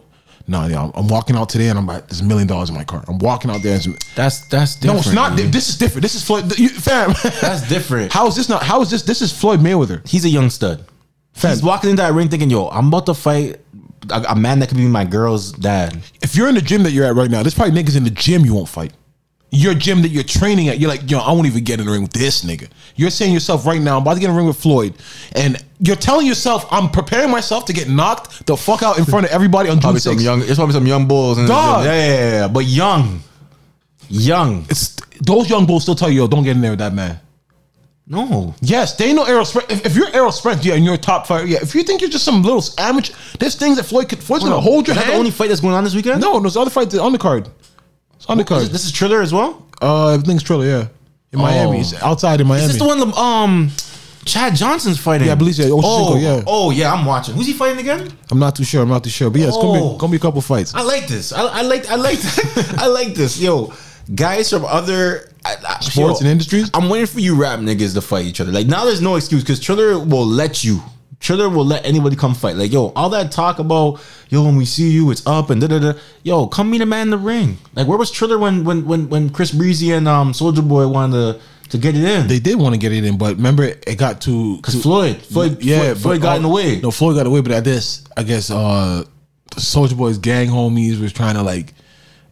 nah, 0.47 0.65
yeah, 0.67 0.79
I'm- 0.79 0.91
I'm 0.95 1.07
walking 1.09 1.35
out 1.35 1.49
today 1.49 1.67
and 1.67 1.77
I'm 1.77 1.85
like, 1.85 2.07
there's 2.07 2.21
a 2.21 2.23
million 2.23 2.47
dollars 2.47 2.69
in 2.69 2.75
my 2.75 2.85
car. 2.85 3.03
I'm 3.09 3.19
walking 3.19 3.51
out 3.51 3.61
there. 3.61 3.75
And 3.75 3.97
That's 4.15 4.39
that's 4.47 4.81
no, 4.83 4.93
different. 4.93 5.05
it's 5.05 5.13
not. 5.15 5.35
man. 5.35 5.51
This 5.51 5.67
is 5.67 5.77
different. 5.77 6.03
This 6.03 6.15
is 6.15 6.23
Floyd. 6.23 6.57
You, 6.57 6.69
fam, 6.69 7.13
That's 7.41 7.67
different. 7.67 8.13
how 8.17 8.25
is 8.27 8.35
this 8.37 8.47
not? 8.47 8.63
How 8.63 8.81
is 8.81 8.89
this? 8.89 9.03
This 9.03 9.21
is 9.21 9.33
Floyd 9.33 9.59
Mayweather. 9.59 10.07
He's 10.07 10.23
a 10.23 10.29
young 10.29 10.49
stud. 10.49 10.85
Fam. 11.33 11.51
He's 11.51 11.63
walking 11.63 11.89
into 11.89 12.01
that 12.01 12.13
ring 12.13 12.29
thinking, 12.29 12.49
yo, 12.49 12.67
I'm 12.67 12.87
about 12.87 13.05
to 13.05 13.13
fight 13.13 13.59
a, 14.09 14.21
a 14.29 14.35
man 14.35 14.59
that 14.59 14.67
could 14.67 14.77
be 14.77 14.87
my 14.87 15.05
girl's 15.05 15.51
dad. 15.51 15.97
if 16.21 16.35
you're 16.35 16.49
in 16.49 16.55
the 16.55 16.61
gym 16.61 16.83
that 16.83 16.91
you're 16.91 17.05
at 17.05 17.15
right 17.15 17.29
now, 17.29 17.43
there's 17.43 17.55
probably 17.55 17.81
niggas 17.81 17.95
in 17.97 18.03
the 18.03 18.09
gym 18.09 18.45
you 18.45 18.53
won't 18.53 18.69
fight. 18.69 18.93
Your 19.51 19.73
gym 19.73 20.03
that 20.03 20.09
you're 20.09 20.23
training 20.23 20.67
at, 20.67 20.79
you're 20.79 20.91
like, 20.91 21.09
yo, 21.09 21.17
I 21.17 21.31
won't 21.31 21.47
even 21.47 21.63
get 21.63 21.79
in 21.79 21.87
the 21.87 21.91
ring 21.91 22.03
with 22.03 22.13
this 22.13 22.45
nigga. 22.45 22.69
You're 22.95 23.09
saying 23.09 23.31
to 23.31 23.33
yourself 23.33 23.65
right 23.65 23.81
now, 23.81 23.95
I'm 23.95 24.03
about 24.03 24.13
to 24.13 24.19
get 24.19 24.27
in 24.27 24.33
the 24.33 24.37
ring 24.37 24.47
with 24.47 24.61
Floyd, 24.61 24.93
and 25.33 25.63
you're 25.79 25.95
telling 25.95 26.27
yourself, 26.27 26.67
I'm 26.69 26.91
preparing 26.91 27.31
myself 27.31 27.65
to 27.65 27.73
get 27.73 27.89
knocked 27.89 28.45
the 28.45 28.55
fuck 28.55 28.83
out 28.83 28.99
in 28.99 29.05
front 29.05 29.25
of 29.25 29.31
everybody 29.31 29.69
on 29.69 29.77
June 29.77 29.81
Probably 29.81 30.01
some 30.01 30.19
young. 30.19 30.41
It's 30.41 30.55
probably 30.55 30.73
some 30.73 30.85
young 30.85 31.07
bulls. 31.07 31.39
In 31.39 31.45
the 31.45 31.51
Dog. 31.51 31.83
gym. 31.83 31.91
Yeah, 31.91 31.97
yeah, 31.97 32.13
yeah, 32.13 32.31
yeah, 32.41 32.47
but 32.47 32.65
young, 32.65 33.21
young. 34.07 34.65
It's 34.69 34.95
those 35.19 35.49
young 35.49 35.65
bulls 35.65 35.81
still 35.81 35.95
tell 35.95 36.11
you, 36.11 36.21
yo, 36.21 36.27
don't 36.27 36.43
get 36.43 36.55
in 36.55 36.61
there 36.61 36.71
with 36.71 36.79
that 36.79 36.93
man. 36.93 37.19
No, 38.11 38.55
Yes, 38.59 38.95
they 38.95 39.13
know 39.13 39.23
Errol 39.23 39.45
Spence. 39.45 39.67
If, 39.69 39.85
if 39.85 39.95
you're 39.95 40.09
Errol 40.15 40.31
Spence, 40.31 40.65
yeah, 40.65 40.73
and 40.73 40.83
you're 40.83 40.95
a 40.95 40.97
top 40.97 41.27
fighter, 41.27 41.45
yeah. 41.45 41.59
If 41.61 41.75
you 41.75 41.83
think 41.83 42.01
you're 42.01 42.09
just 42.09 42.25
some 42.25 42.41
little 42.41 42.63
amateur, 42.79 43.13
there's 43.39 43.53
things 43.55 43.77
that 43.77 43.83
Floyd 43.83 44.09
could. 44.09 44.17
Floyd's 44.23 44.43
gonna 44.43 44.59
hold 44.59 44.87
your 44.87 44.93
Is 44.95 44.97
that 44.97 45.05
hand. 45.05 45.13
the 45.13 45.19
only 45.19 45.31
fight 45.31 45.49
that's 45.49 45.61
going 45.61 45.75
on 45.75 45.83
this 45.83 45.93
weekend? 45.93 46.19
no, 46.19 46.33
no, 46.33 46.39
there's 46.39 46.57
other 46.57 46.71
fights 46.71 46.95
on 46.97 47.11
the 47.11 47.19
card. 47.19 47.47
It's 48.15 48.25
on 48.25 48.37
the 48.37 48.43
is- 48.43 48.49
card. 48.49 48.63
This 48.67 48.83
is 48.85 48.91
Triller 48.91 49.21
as 49.21 49.31
well. 49.31 49.63
Uh, 49.81 50.09
everything's 50.09 50.41
Triller, 50.41 50.65
yeah, 50.65 50.87
in 51.31 51.39
Miami. 51.39 51.81
It's 51.81 51.93
outside 52.01 52.41
in 52.41 52.47
Miami. 52.47 52.63
Is 52.65 52.69
this 52.73 52.81
the 52.81 52.87
one? 52.87 53.13
Um, 53.15 53.69
Chad 54.25 54.55
Johnson's 54.55 54.97
fighting. 54.99 55.27
Yeah, 55.27 55.33
I 55.33 55.35
believe 55.35 55.55
so. 55.55 55.79
Oh, 55.83 56.17
yeah. 56.17 56.41
oh 56.47 56.71
yeah, 56.71 56.91
I'm 56.91 57.05
watching. 57.05 57.35
Who's 57.35 57.45
he 57.45 57.53
fighting 57.53 57.77
again? 57.79 58.11
I'm 58.31 58.39
not 58.39 58.55
too 58.55 58.63
sure. 58.63 58.81
I'm 58.81 58.89
not 58.89 59.03
too 59.03 59.09
sure, 59.11 59.29
but 59.29 59.39
yeah, 59.39 59.47
it's 59.47 59.55
gonna 59.55 59.83
Oh. 59.83 59.93
be 59.93 59.99
gonna 59.99 60.11
be 60.11 60.17
a 60.17 60.19
couple 60.19 60.41
fights. 60.41 60.73
I 60.73 60.81
like 60.81 61.07
this. 61.07 61.31
I, 61.31 61.43
I 61.45 61.61
like. 61.61 61.87
I 61.89 61.95
like. 61.95 62.17
I 62.79 62.87
like 62.87 63.13
this. 63.13 63.39
Yo, 63.39 63.71
guys 64.15 64.49
from 64.49 64.65
other 64.65 65.28
I, 65.45 65.55
I, 65.67 65.79
Sports 65.79 66.21
yo, 66.21 66.25
and 66.25 66.27
industries? 66.27 66.69
I'm 66.73 66.89
waiting 66.89 67.07
for 67.07 67.19
you 67.19 67.35
rap 67.35 67.59
niggas 67.59 67.93
to 67.93 68.01
fight 68.01 68.25
each 68.25 68.41
other. 68.41 68.51
Like 68.51 68.67
now, 68.67 68.85
there's 68.85 69.01
no 69.01 69.15
excuse 69.15 69.41
because 69.43 69.59
Triller 69.59 69.99
will 69.99 70.25
let 70.25 70.63
you. 70.63 70.81
Triller 71.19 71.49
will 71.49 71.65
let 71.65 71.85
anybody 71.85 72.15
come 72.15 72.33
fight. 72.33 72.55
Like 72.55 72.71
yo, 72.71 72.87
all 72.95 73.09
that 73.09 73.31
talk 73.31 73.59
about 73.59 74.01
yo 74.29 74.43
when 74.43 74.55
we 74.55 74.65
see 74.65 74.89
you, 74.89 75.11
it's 75.11 75.25
up 75.27 75.49
and 75.49 75.59
da 75.59 75.67
da 75.67 75.79
da. 75.79 75.93
Yo, 76.23 76.47
come 76.47 76.71
meet 76.71 76.81
a 76.81 76.85
man 76.85 77.07
in 77.07 77.09
the 77.11 77.17
ring. 77.17 77.57
Like 77.75 77.87
where 77.87 77.97
was 77.97 78.09
Triller 78.11 78.37
when 78.37 78.63
when 78.63 78.85
when 78.85 79.09
when 79.09 79.29
Chris 79.29 79.51
Breezy 79.51 79.91
and 79.91 80.07
um 80.07 80.31
Soulja 80.31 80.67
Boy 80.67 80.87
wanted 80.87 81.33
to 81.33 81.41
to 81.69 81.77
get 81.77 81.95
it 81.95 82.03
in? 82.03 82.27
They 82.27 82.39
did 82.39 82.57
want 82.57 82.73
to 82.73 82.79
get 82.79 82.93
it 82.93 83.03
in, 83.03 83.17
but 83.17 83.35
remember 83.35 83.63
it 83.63 83.97
got 83.97 84.21
to 84.21 84.55
Because 84.57 84.81
Floyd, 84.81 85.17
Floyd, 85.17 85.61
yeah, 85.61 85.79
Floyd, 85.79 85.97
Floyd 86.01 86.21
got 86.21 86.37
in 86.37 86.43
the 86.43 86.49
way. 86.49 86.79
No, 86.79 86.91
Floyd 86.91 87.15
got 87.15 87.27
away, 87.27 87.41
but 87.41 87.51
at 87.51 87.63
this, 87.63 88.03
I 88.15 88.23
guess 88.23 88.49
uh 88.49 89.03
Soulja 89.51 89.97
Boy's 89.97 90.17
gang 90.17 90.47
homies 90.47 91.01
was 91.01 91.11
trying 91.11 91.35
to 91.35 91.43
like 91.43 91.73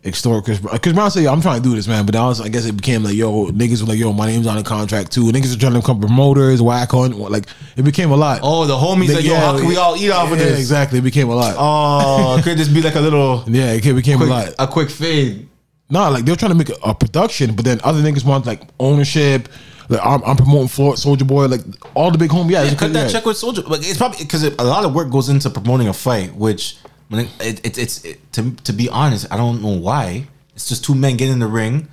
extort 0.07 0.45
Chris 0.45 0.59
Brown. 0.59 0.77
Chris 0.79 0.93
Brown 0.93 1.11
said, 1.11 1.23
"Yo, 1.23 1.31
I'm 1.31 1.41
trying 1.41 1.61
to 1.61 1.69
do 1.69 1.75
this, 1.75 1.88
man," 1.88 2.05
but 2.05 2.15
I 2.15 2.25
was, 2.27 2.41
I 2.41 2.49
guess 2.49 2.65
it 2.65 2.75
became 2.75 3.03
like, 3.03 3.15
"Yo, 3.15 3.47
niggas 3.47 3.81
were 3.81 3.89
like, 3.89 3.99
yo, 3.99 4.13
my 4.13 4.27
name's 4.27 4.47
on 4.47 4.55
the 4.57 4.63
contract 4.63 5.11
too." 5.11 5.25
Niggas 5.25 5.55
are 5.55 5.59
trying 5.59 5.73
to 5.73 5.79
become 5.79 5.99
promoters, 5.99 6.61
whack 6.61 6.93
on, 6.93 7.17
like 7.17 7.45
it 7.75 7.84
became 7.84 8.11
a 8.11 8.15
lot. 8.15 8.39
Oh, 8.43 8.65
the 8.65 8.75
homies 8.75 9.13
like, 9.13 9.25
yo, 9.25 9.35
how 9.35 9.57
can 9.57 9.67
we 9.67 9.77
all 9.77 9.95
eat 9.95 10.09
off 10.09 10.31
of 10.31 10.38
yeah, 10.39 10.45
this? 10.45 10.59
Exactly, 10.59 10.99
it 10.99 11.03
became 11.03 11.29
a 11.29 11.35
lot. 11.35 11.55
Oh, 11.57 12.41
could 12.43 12.57
this 12.57 12.67
be 12.67 12.81
like 12.81 12.95
a 12.95 13.01
little 13.01 13.43
yeah, 13.47 13.73
it 13.73 13.81
became 13.84 14.17
quick, 14.17 14.29
a 14.29 14.34
lot. 14.34 14.53
a 14.57 14.67
quick 14.67 14.89
fade? 14.89 15.47
Nah, 15.89 16.09
like 16.09 16.25
they 16.25 16.31
were 16.31 16.38
trying 16.38 16.51
to 16.51 16.57
make 16.57 16.69
a, 16.69 16.75
a 16.84 16.95
production, 16.95 17.55
but 17.55 17.65
then 17.65 17.79
other 17.84 18.01
niggas 18.01 18.25
want 18.25 18.45
like 18.45 18.61
ownership. 18.79 19.47
Like 19.89 20.01
I'm, 20.03 20.21
I'm 20.25 20.35
promoting 20.35 20.67
Floyd, 20.67 20.97
Soulja 20.97 21.25
Boy, 21.25 21.45
like 21.45 21.61
all 21.93 22.11
the 22.11 22.17
big 22.17 22.29
home. 22.29 22.49
Yeah, 22.49 22.63
Yeah, 22.63 22.75
cut 22.75 22.91
that 22.93 23.03
yeah. 23.03 23.07
check 23.07 23.25
with 23.25 23.38
Soulja. 23.38 23.67
Like 23.67 23.81
it's 23.81 23.97
probably 23.97 24.17
because 24.19 24.43
a 24.43 24.63
lot 24.63 24.84
of 24.84 24.93
work 24.93 25.09
goes 25.09 25.29
into 25.29 25.49
promoting 25.49 25.88
a 25.88 25.93
fight, 25.93 26.35
which 26.35 26.77
when 27.09 27.25
it, 27.25 27.29
it, 27.39 27.65
it, 27.65 27.77
it's 27.77 28.03
it, 28.03 28.34
to 28.34 28.51
to 28.51 28.73
be 28.73 28.89
honest, 28.89 29.31
I 29.31 29.38
don't 29.38 29.61
know 29.61 29.77
why. 29.77 30.27
It's 30.55 30.67
just 30.67 30.84
two 30.84 30.95
men 30.95 31.17
getting 31.17 31.34
in 31.34 31.39
the 31.39 31.47
ring, 31.47 31.88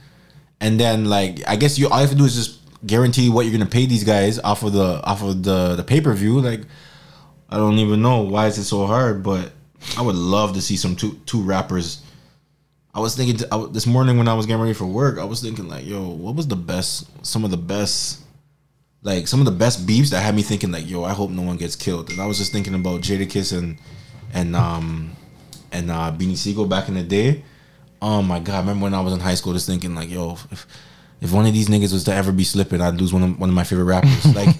and 0.60 0.78
then 0.80 1.04
like 1.06 1.40
I 1.46 1.56
guess 1.56 1.78
you 1.78 1.88
all 1.88 1.98
you 1.98 2.02
have 2.02 2.10
to 2.10 2.16
do 2.16 2.24
is 2.24 2.34
just 2.34 2.60
guarantee 2.86 3.30
what 3.30 3.46
you're 3.46 3.56
gonna 3.56 3.70
pay 3.70 3.86
these 3.86 4.04
guys 4.04 4.38
off 4.38 4.62
of 4.62 4.72
the 4.72 5.02
off 5.04 5.22
of 5.22 5.42
the 5.42 5.74
the 5.76 5.84
pay 5.84 6.00
per 6.00 6.12
view. 6.14 6.40
Like 6.40 6.62
I 7.48 7.56
don't 7.56 7.78
even 7.78 8.02
know 8.02 8.22
why 8.22 8.46
is 8.46 8.58
it 8.58 8.64
so 8.64 8.86
hard, 8.86 9.22
but 9.22 9.52
I 9.96 10.02
would 10.02 10.16
love 10.16 10.54
to 10.54 10.62
see 10.62 10.76
some 10.76 10.96
two 10.96 11.20
two 11.26 11.42
rappers. 11.42 12.02
I 12.94 13.00
was 13.00 13.16
thinking 13.16 13.44
I, 13.50 13.66
this 13.70 13.86
morning 13.86 14.18
when 14.18 14.28
I 14.28 14.34
was 14.34 14.46
getting 14.46 14.62
ready 14.62 14.74
for 14.74 14.86
work. 14.86 15.18
I 15.18 15.24
was 15.24 15.40
thinking 15.40 15.68
like, 15.68 15.84
yo, 15.84 16.08
what 16.08 16.36
was 16.36 16.46
the 16.46 16.56
best? 16.56 17.08
Some 17.26 17.44
of 17.44 17.50
the 17.50 17.56
best 17.56 18.20
like 19.02 19.28
some 19.28 19.40
of 19.40 19.46
the 19.46 19.52
best 19.52 19.86
beefs 19.86 20.10
that 20.10 20.22
had 20.22 20.34
me 20.34 20.42
thinking 20.42 20.72
like, 20.72 20.88
yo, 20.88 21.04
I 21.04 21.12
hope 21.12 21.30
no 21.30 21.42
one 21.42 21.58
gets 21.58 21.76
killed. 21.76 22.10
And 22.10 22.20
I 22.20 22.26
was 22.26 22.38
just 22.38 22.52
thinking 22.52 22.74
about 22.74 23.02
Jadakiss 23.02 23.56
and 23.56 23.78
and 24.34 24.54
um 24.54 25.12
and 25.72 25.90
uh 25.90 26.12
Beanie 26.12 26.36
Sigel 26.36 26.66
back 26.66 26.88
in 26.88 26.94
the 26.94 27.02
day. 27.02 27.42
Oh 28.02 28.20
my 28.20 28.40
god, 28.40 28.56
I 28.56 28.60
remember 28.60 28.82
when 28.82 28.94
I 28.94 29.00
was 29.00 29.14
in 29.14 29.20
high 29.20 29.34
school 29.36 29.54
just 29.54 29.66
thinking 29.66 29.94
like, 29.94 30.10
yo, 30.10 30.36
if 30.50 30.66
if 31.22 31.32
one 31.32 31.46
of 31.46 31.54
these 31.54 31.68
niggas 31.68 31.92
was 31.92 32.04
to 32.04 32.12
ever 32.12 32.32
be 32.32 32.44
slipping, 32.44 32.82
I'd 32.82 33.00
lose 33.00 33.12
one 33.12 33.22
of 33.22 33.40
one 33.40 33.48
of 33.48 33.54
my 33.54 33.64
favorite 33.64 33.84
rappers. 33.84 34.34
like 34.34 34.54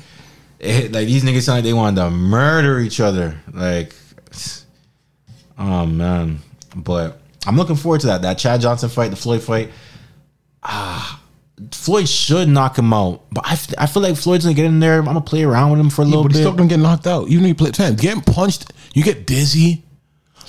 it, 0.59 0.93
like 0.93 1.07
these 1.07 1.25
niggas 1.25 1.43
sound 1.43 1.59
like 1.59 1.65
they 1.65 1.75
wanted 1.75 2.01
to 2.01 2.11
murder 2.11 2.79
each 2.79 3.01
other. 3.01 3.39
Like 3.53 3.95
oh 5.59 5.85
man. 5.85 6.39
But 6.75 7.21
I'm 7.47 7.57
looking 7.57 7.77
forward 7.77 8.01
to 8.03 8.07
that. 8.09 8.23
That 8.23 8.39
Chad 8.39 8.61
Johnson 8.61 8.89
fight, 8.89 9.11
the 9.11 9.17
Floyd 9.17 9.43
fight. 9.43 9.71
Ah, 10.63 11.21
Floyd 11.71 12.09
should 12.09 12.49
knock 12.49 12.79
him 12.79 12.93
out, 12.93 13.23
but 13.31 13.47
I, 13.47 13.53
f- 13.53 13.75
I 13.79 13.87
feel 13.87 14.03
like 14.03 14.17
Floyd's 14.17 14.45
gonna 14.45 14.55
get 14.57 14.65
in 14.65 14.81
there. 14.81 14.99
I'm 14.99 15.05
gonna 15.05 15.21
play 15.21 15.45
around 15.45 15.71
with 15.71 15.81
him 15.81 15.89
for 15.91 16.03
a 16.03 16.05
Yeah, 16.05 16.09
little 16.11 16.23
but 16.25 16.33
he's 16.33 16.39
bit. 16.41 16.43
still 16.47 16.57
gonna 16.57 16.69
get 16.69 16.81
knocked 16.81 17.07
out. 17.07 17.29
Even 17.29 17.45
if 17.45 17.49
you 17.51 17.55
play 17.55 17.71
ten, 17.71 17.95
getting 17.95 18.23
punched, 18.23 18.73
you 18.93 19.03
get 19.05 19.27
dizzy. 19.27 19.83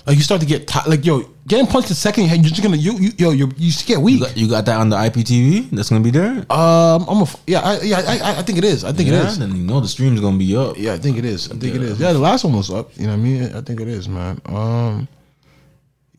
Like 0.07 0.17
you 0.17 0.23
start 0.23 0.41
to 0.41 0.47
get 0.47 0.67
ti 0.67 0.79
like 0.87 1.03
yo, 1.05 1.21
getting 1.47 1.65
punched 1.67 1.89
the 1.89 1.95
second, 1.95 2.25
hand, 2.25 2.43
you're 2.43 2.49
just 2.51 2.61
gonna 2.63 2.77
you, 2.77 2.93
you 2.99 3.11
yo 3.17 3.31
you 3.31 3.51
you 3.57 3.71
get 3.85 3.99
weak. 3.99 4.19
you, 4.19 4.25
got, 4.25 4.37
you 4.37 4.49
got 4.49 4.65
that 4.65 4.77
on 4.79 4.89
the 4.89 4.95
IPTV? 4.95 5.69
That's 5.71 5.89
gonna 5.89 6.03
be 6.03 6.11
there. 6.11 6.45
Um, 6.51 7.05
I'm 7.09 7.19
a 7.19 7.23
f- 7.23 7.41
yeah, 7.47 7.59
I, 7.61 7.81
yeah, 7.81 8.01
I, 8.05 8.39
I- 8.39 8.41
think 8.43 8.57
it 8.59 8.63
is. 8.65 8.83
I 8.83 8.91
think 8.91 9.09
yeah, 9.09 9.21
it 9.21 9.25
is. 9.27 9.39
then 9.39 9.55
you 9.55 9.63
know 9.63 9.79
the 9.79 9.87
stream's 9.87 10.21
gonna 10.21 10.37
be 10.37 10.55
up. 10.55 10.75
Yeah, 10.77 10.93
I 10.93 10.97
think 10.97 11.17
it 11.17 11.25
is. 11.25 11.51
I 11.51 11.55
think 11.55 11.75
it 11.75 11.81
is. 11.83 11.99
Yeah, 11.99 12.13
the 12.13 12.19
last 12.19 12.43
one 12.43 12.53
was 12.53 12.69
up. 12.71 12.91
You 12.97 13.05
know 13.07 13.13
what 13.13 13.19
I 13.19 13.21
mean? 13.21 13.55
I 13.55 13.61
think 13.61 13.79
it 13.81 13.87
is, 13.87 14.07
man. 14.09 14.39
Um, 14.45 15.07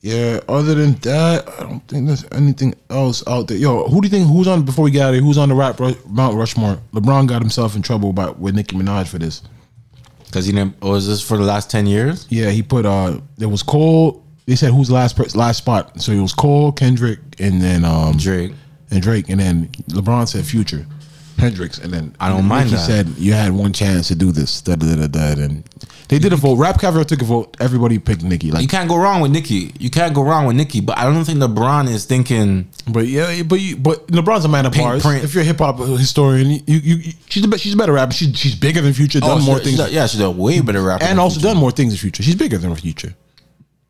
yeah. 0.06 0.40
Other 0.48 0.74
than 0.74 0.92
that, 1.00 1.48
I 1.58 1.62
don't 1.64 1.80
think 1.88 2.06
there's 2.06 2.24
anything 2.32 2.74
else 2.90 3.26
out 3.26 3.48
there. 3.48 3.56
Yo, 3.56 3.88
who 3.88 4.00
do 4.00 4.06
you 4.06 4.10
think? 4.10 4.28
Who's 4.28 4.46
on 4.46 4.64
before 4.64 4.84
we 4.84 4.90
get 4.90 5.02
out 5.02 5.08
of 5.10 5.14
here? 5.16 5.22
Who's 5.22 5.38
on 5.38 5.48
the 5.48 5.54
rap 5.54 5.80
Mount 6.06 6.36
Rushmore? 6.36 6.78
LeBron 6.92 7.26
got 7.26 7.42
himself 7.42 7.74
in 7.76 7.82
trouble 7.82 8.12
by 8.12 8.30
with 8.30 8.54
Nicki 8.54 8.76
Minaj 8.76 9.08
for 9.08 9.18
this. 9.18 9.42
Cause 10.32 10.46
he 10.46 10.52
didn't. 10.52 10.80
Was 10.82 11.06
this 11.08 11.22
for 11.22 11.36
the 11.36 11.44
last 11.44 11.70
ten 11.70 11.86
years? 11.86 12.26
Yeah, 12.28 12.50
he 12.50 12.62
put 12.62 12.84
uh, 12.86 13.20
there 13.36 13.48
was 13.48 13.62
Cole. 13.62 14.22
They 14.46 14.54
said 14.56 14.70
who's 14.72 14.88
the 14.88 14.94
last 14.94 15.34
last 15.34 15.58
spot. 15.58 16.00
So 16.00 16.12
it 16.12 16.20
was 16.20 16.32
Cole, 16.32 16.72
Kendrick, 16.72 17.18
and 17.40 17.60
then 17.60 17.84
um 17.84 18.16
Drake. 18.16 18.52
and 18.90 19.02
Drake, 19.02 19.28
and 19.28 19.40
then 19.40 19.68
LeBron 19.90 20.28
said 20.28 20.44
Future. 20.44 20.86
Hendrix, 21.38 21.78
and 21.78 21.92
then 21.92 22.14
I 22.18 22.28
don't 22.28 22.46
mind 22.46 22.70
that. 22.70 22.78
said 22.86 23.08
you 23.18 23.32
had 23.32 23.52
one 23.52 23.72
chance 23.72 24.08
to 24.08 24.14
do 24.14 24.32
this. 24.32 24.60
Da, 24.62 24.74
da, 24.74 24.94
da, 24.96 25.06
da, 25.06 25.34
da, 25.34 25.42
and 25.42 25.64
they 26.08 26.18
did 26.18 26.32
a 26.32 26.36
vote. 26.36 26.56
RapCaviar 26.58 27.04
took 27.04 27.20
a 27.20 27.24
vote. 27.24 27.56
Everybody 27.60 27.98
picked 27.98 28.22
Nicki. 28.22 28.50
Like 28.50 28.62
you 28.62 28.68
can't 28.68 28.88
go 28.88 28.96
wrong 28.96 29.20
with 29.20 29.30
Nicki. 29.32 29.72
You 29.78 29.90
can't 29.90 30.14
go 30.14 30.22
wrong 30.22 30.46
with 30.46 30.56
Nicki. 30.56 30.80
But 30.80 30.96
I 30.98 31.04
don't 31.04 31.24
think 31.24 31.38
LeBron 31.38 31.88
is 31.88 32.04
thinking. 32.06 32.68
But 32.88 33.06
yeah, 33.08 33.42
but 33.42 33.60
you, 33.60 33.76
but 33.76 34.06
LeBron's 34.08 34.44
a 34.44 34.48
man 34.48 34.66
of 34.66 34.72
bars. 34.72 35.02
print. 35.02 35.24
If 35.24 35.34
you're 35.34 35.42
a 35.42 35.46
hip 35.46 35.58
hop 35.58 35.78
historian, 35.78 36.50
you, 36.50 36.60
you, 36.66 36.96
you 36.96 37.12
she's 37.28 37.44
a, 37.44 37.58
she's 37.58 37.74
a 37.74 37.76
better 37.76 37.92
rapper. 37.92 38.12
She's 38.14 38.36
she's 38.38 38.54
bigger 38.54 38.80
than 38.80 38.92
Future. 38.94 39.20
Done 39.20 39.40
Oh, 39.42 39.44
more 39.44 39.58
things. 39.58 39.78
a- 39.78 39.90
yeah, 39.90 40.06
she's 40.06 40.20
a 40.20 40.30
way 40.30 40.60
better 40.60 40.82
rapper 40.82 41.04
and 41.04 41.18
also 41.20 41.34
Future. 41.40 41.48
done 41.52 41.56
more 41.58 41.70
things 41.72 41.92
in 41.92 41.98
Future. 41.98 42.22
She's 42.22 42.36
bigger 42.36 42.56
than 42.58 42.74
Future. 42.76 43.14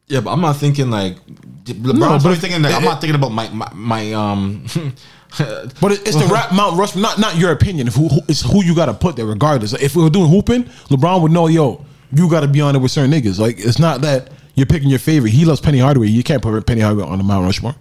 Yeah, 0.09 0.21
but 0.21 0.33
I'm 0.33 0.41
not 0.41 0.57
thinking 0.57 0.91
like 0.91 1.17
LeBron's 1.65 1.99
No, 1.99 2.19
but 2.31 2.39
thinking 2.39 2.63
that 2.63 2.73
I'm 2.75 2.85
not 2.85 3.01
thinking 3.01 3.17
about 3.17 3.31
my 3.33 3.49
my, 3.51 3.71
my 3.75 4.13
um. 4.13 4.65
But 5.81 5.93
it's 5.93 6.17
the 6.17 6.29
rap 6.33 6.53
Mount 6.53 6.79
Rushmore, 6.79 7.03
not 7.03 7.19
not 7.19 7.37
your 7.37 7.53
opinion. 7.53 7.89
If 7.89 7.95
who, 7.95 8.09
who 8.09 8.21
it's 8.29 8.43
who 8.43 8.65
you 8.65 8.75
got 8.75 8.87
to 8.87 8.95
put 8.95 9.17
there, 9.17 9.27
regardless. 9.27 9.73
If 9.75 9.97
we 9.97 10.03
were 10.03 10.11
doing 10.11 10.31
hooping, 10.31 10.65
LeBron 10.91 11.23
would 11.23 11.33
know, 11.33 11.47
yo, 11.47 11.85
you 12.13 12.31
got 12.31 12.41
to 12.41 12.49
be 12.49 12.61
on 12.61 12.75
it 12.75 12.79
with 12.79 12.91
certain 12.91 13.11
niggas. 13.11 13.39
Like 13.39 13.59
it's 13.59 13.79
not 13.79 14.01
that 14.03 14.31
you're 14.55 14.67
picking 14.67 14.89
your 14.89 14.99
favorite. 14.99 15.31
He 15.31 15.45
loves 15.45 15.61
Penny 15.61 15.79
Hardaway. 15.79 16.09
You 16.09 16.23
can't 16.23 16.43
put 16.43 16.67
Penny 16.67 16.81
Hardaway 16.81 17.07
on 17.07 17.19
the 17.19 17.25
Mount 17.25 17.45
Rushmore. 17.45 17.75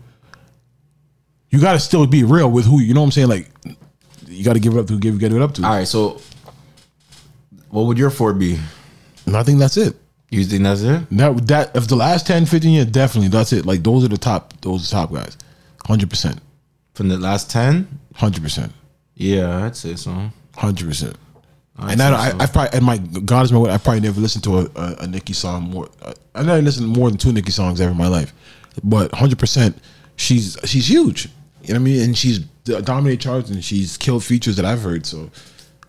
You 1.50 1.62
got 1.62 1.74
to 1.74 1.80
still 1.80 2.06
be 2.06 2.24
real 2.24 2.52
with 2.52 2.66
who 2.66 2.82
you 2.82 2.94
know. 2.94 3.02
what 3.02 3.06
I'm 3.06 3.12
saying 3.12 3.30
like 3.30 3.50
you 4.28 4.44
got 4.44 4.54
to 4.54 4.60
give 4.60 4.76
it 4.76 4.80
up 4.80 4.88
to 4.88 5.00
give 5.00 5.20
give 5.20 5.34
it 5.34 5.42
up 5.42 5.54
to. 5.54 5.64
All 5.64 5.70
right, 5.70 5.88
so 5.88 6.20
what 7.70 7.84
would 7.84 7.98
your 7.98 8.10
four 8.10 8.34
be? 8.34 8.60
And 9.26 9.38
I 9.38 9.44
think 9.44 9.60
that's 9.60 9.78
it. 9.78 9.96
You 10.30 10.44
think 10.44 10.64
that's 10.64 10.82
it? 10.82 11.10
That 11.12 11.48
that 11.48 11.76
if 11.76 11.88
the 11.88 11.96
last 11.96 12.28
10, 12.28 12.46
15 12.46 12.72
years, 12.72 12.86
definitely 12.88 13.30
that's 13.30 13.54
it. 13.54 13.66
Like 13.66 13.84
those 13.84 14.04
are 14.04 14.10
the 14.10 14.18
top. 14.18 14.54
Those 14.62 14.82
are 14.82 14.96
the 14.96 15.02
top 15.02 15.14
guys. 15.14 15.38
Hundred 15.86 16.10
percent. 16.10 16.42
From 16.96 17.10
the 17.10 17.18
last 17.18 17.52
ten? 17.52 18.00
Hundred 18.16 18.42
percent. 18.42 18.74
Yeah, 19.14 19.66
I'd 19.66 19.76
say 19.76 19.96
so. 19.96 20.32
Hundred 20.56 20.88
percent. 20.88 21.18
And 21.78 22.00
say 22.00 22.06
I, 22.06 22.32
so. 22.32 22.38
I, 22.38 22.44
I 22.44 22.46
probably, 22.48 22.78
and 22.78 22.86
my 22.86 22.98
God 22.98 23.46
is 23.46 23.52
my 23.52 23.60
word. 23.60 23.70
I 23.70 23.78
probably 23.78 24.00
never 24.00 24.20
listened 24.20 24.44
to 24.46 24.60
a, 24.60 24.70
a, 24.76 24.96
a 25.02 25.08
Nicki 25.08 25.34
song 25.34 25.64
more. 25.70 25.90
uh, 26.02 26.14
I 26.34 26.42
never 26.42 26.62
listened 26.62 26.92
to 26.92 27.00
more 27.00 27.10
than 27.10 27.18
two 27.18 27.34
Nicki 27.34 27.52
songs 27.52 27.80
ever 27.82 27.92
in 27.92 27.98
my 27.98 28.08
life, 28.08 28.34
but 28.84 29.14
hundred 29.14 29.38
percent, 29.38 29.78
she's 30.16 30.58
she's 30.64 30.90
huge. 30.90 31.28
You 31.62 31.74
know 31.74 31.80
what 31.80 31.82
I 31.82 31.92
mean? 31.92 32.02
And 32.04 32.18
she's 32.18 32.40
dominated 32.64 33.22
charts 33.22 33.50
and 33.50 33.64
she's 33.64 33.98
killed 33.98 34.24
features 34.24 34.56
that 34.56 34.66
I've 34.66 34.82
heard. 34.82 35.06
So 35.06 35.30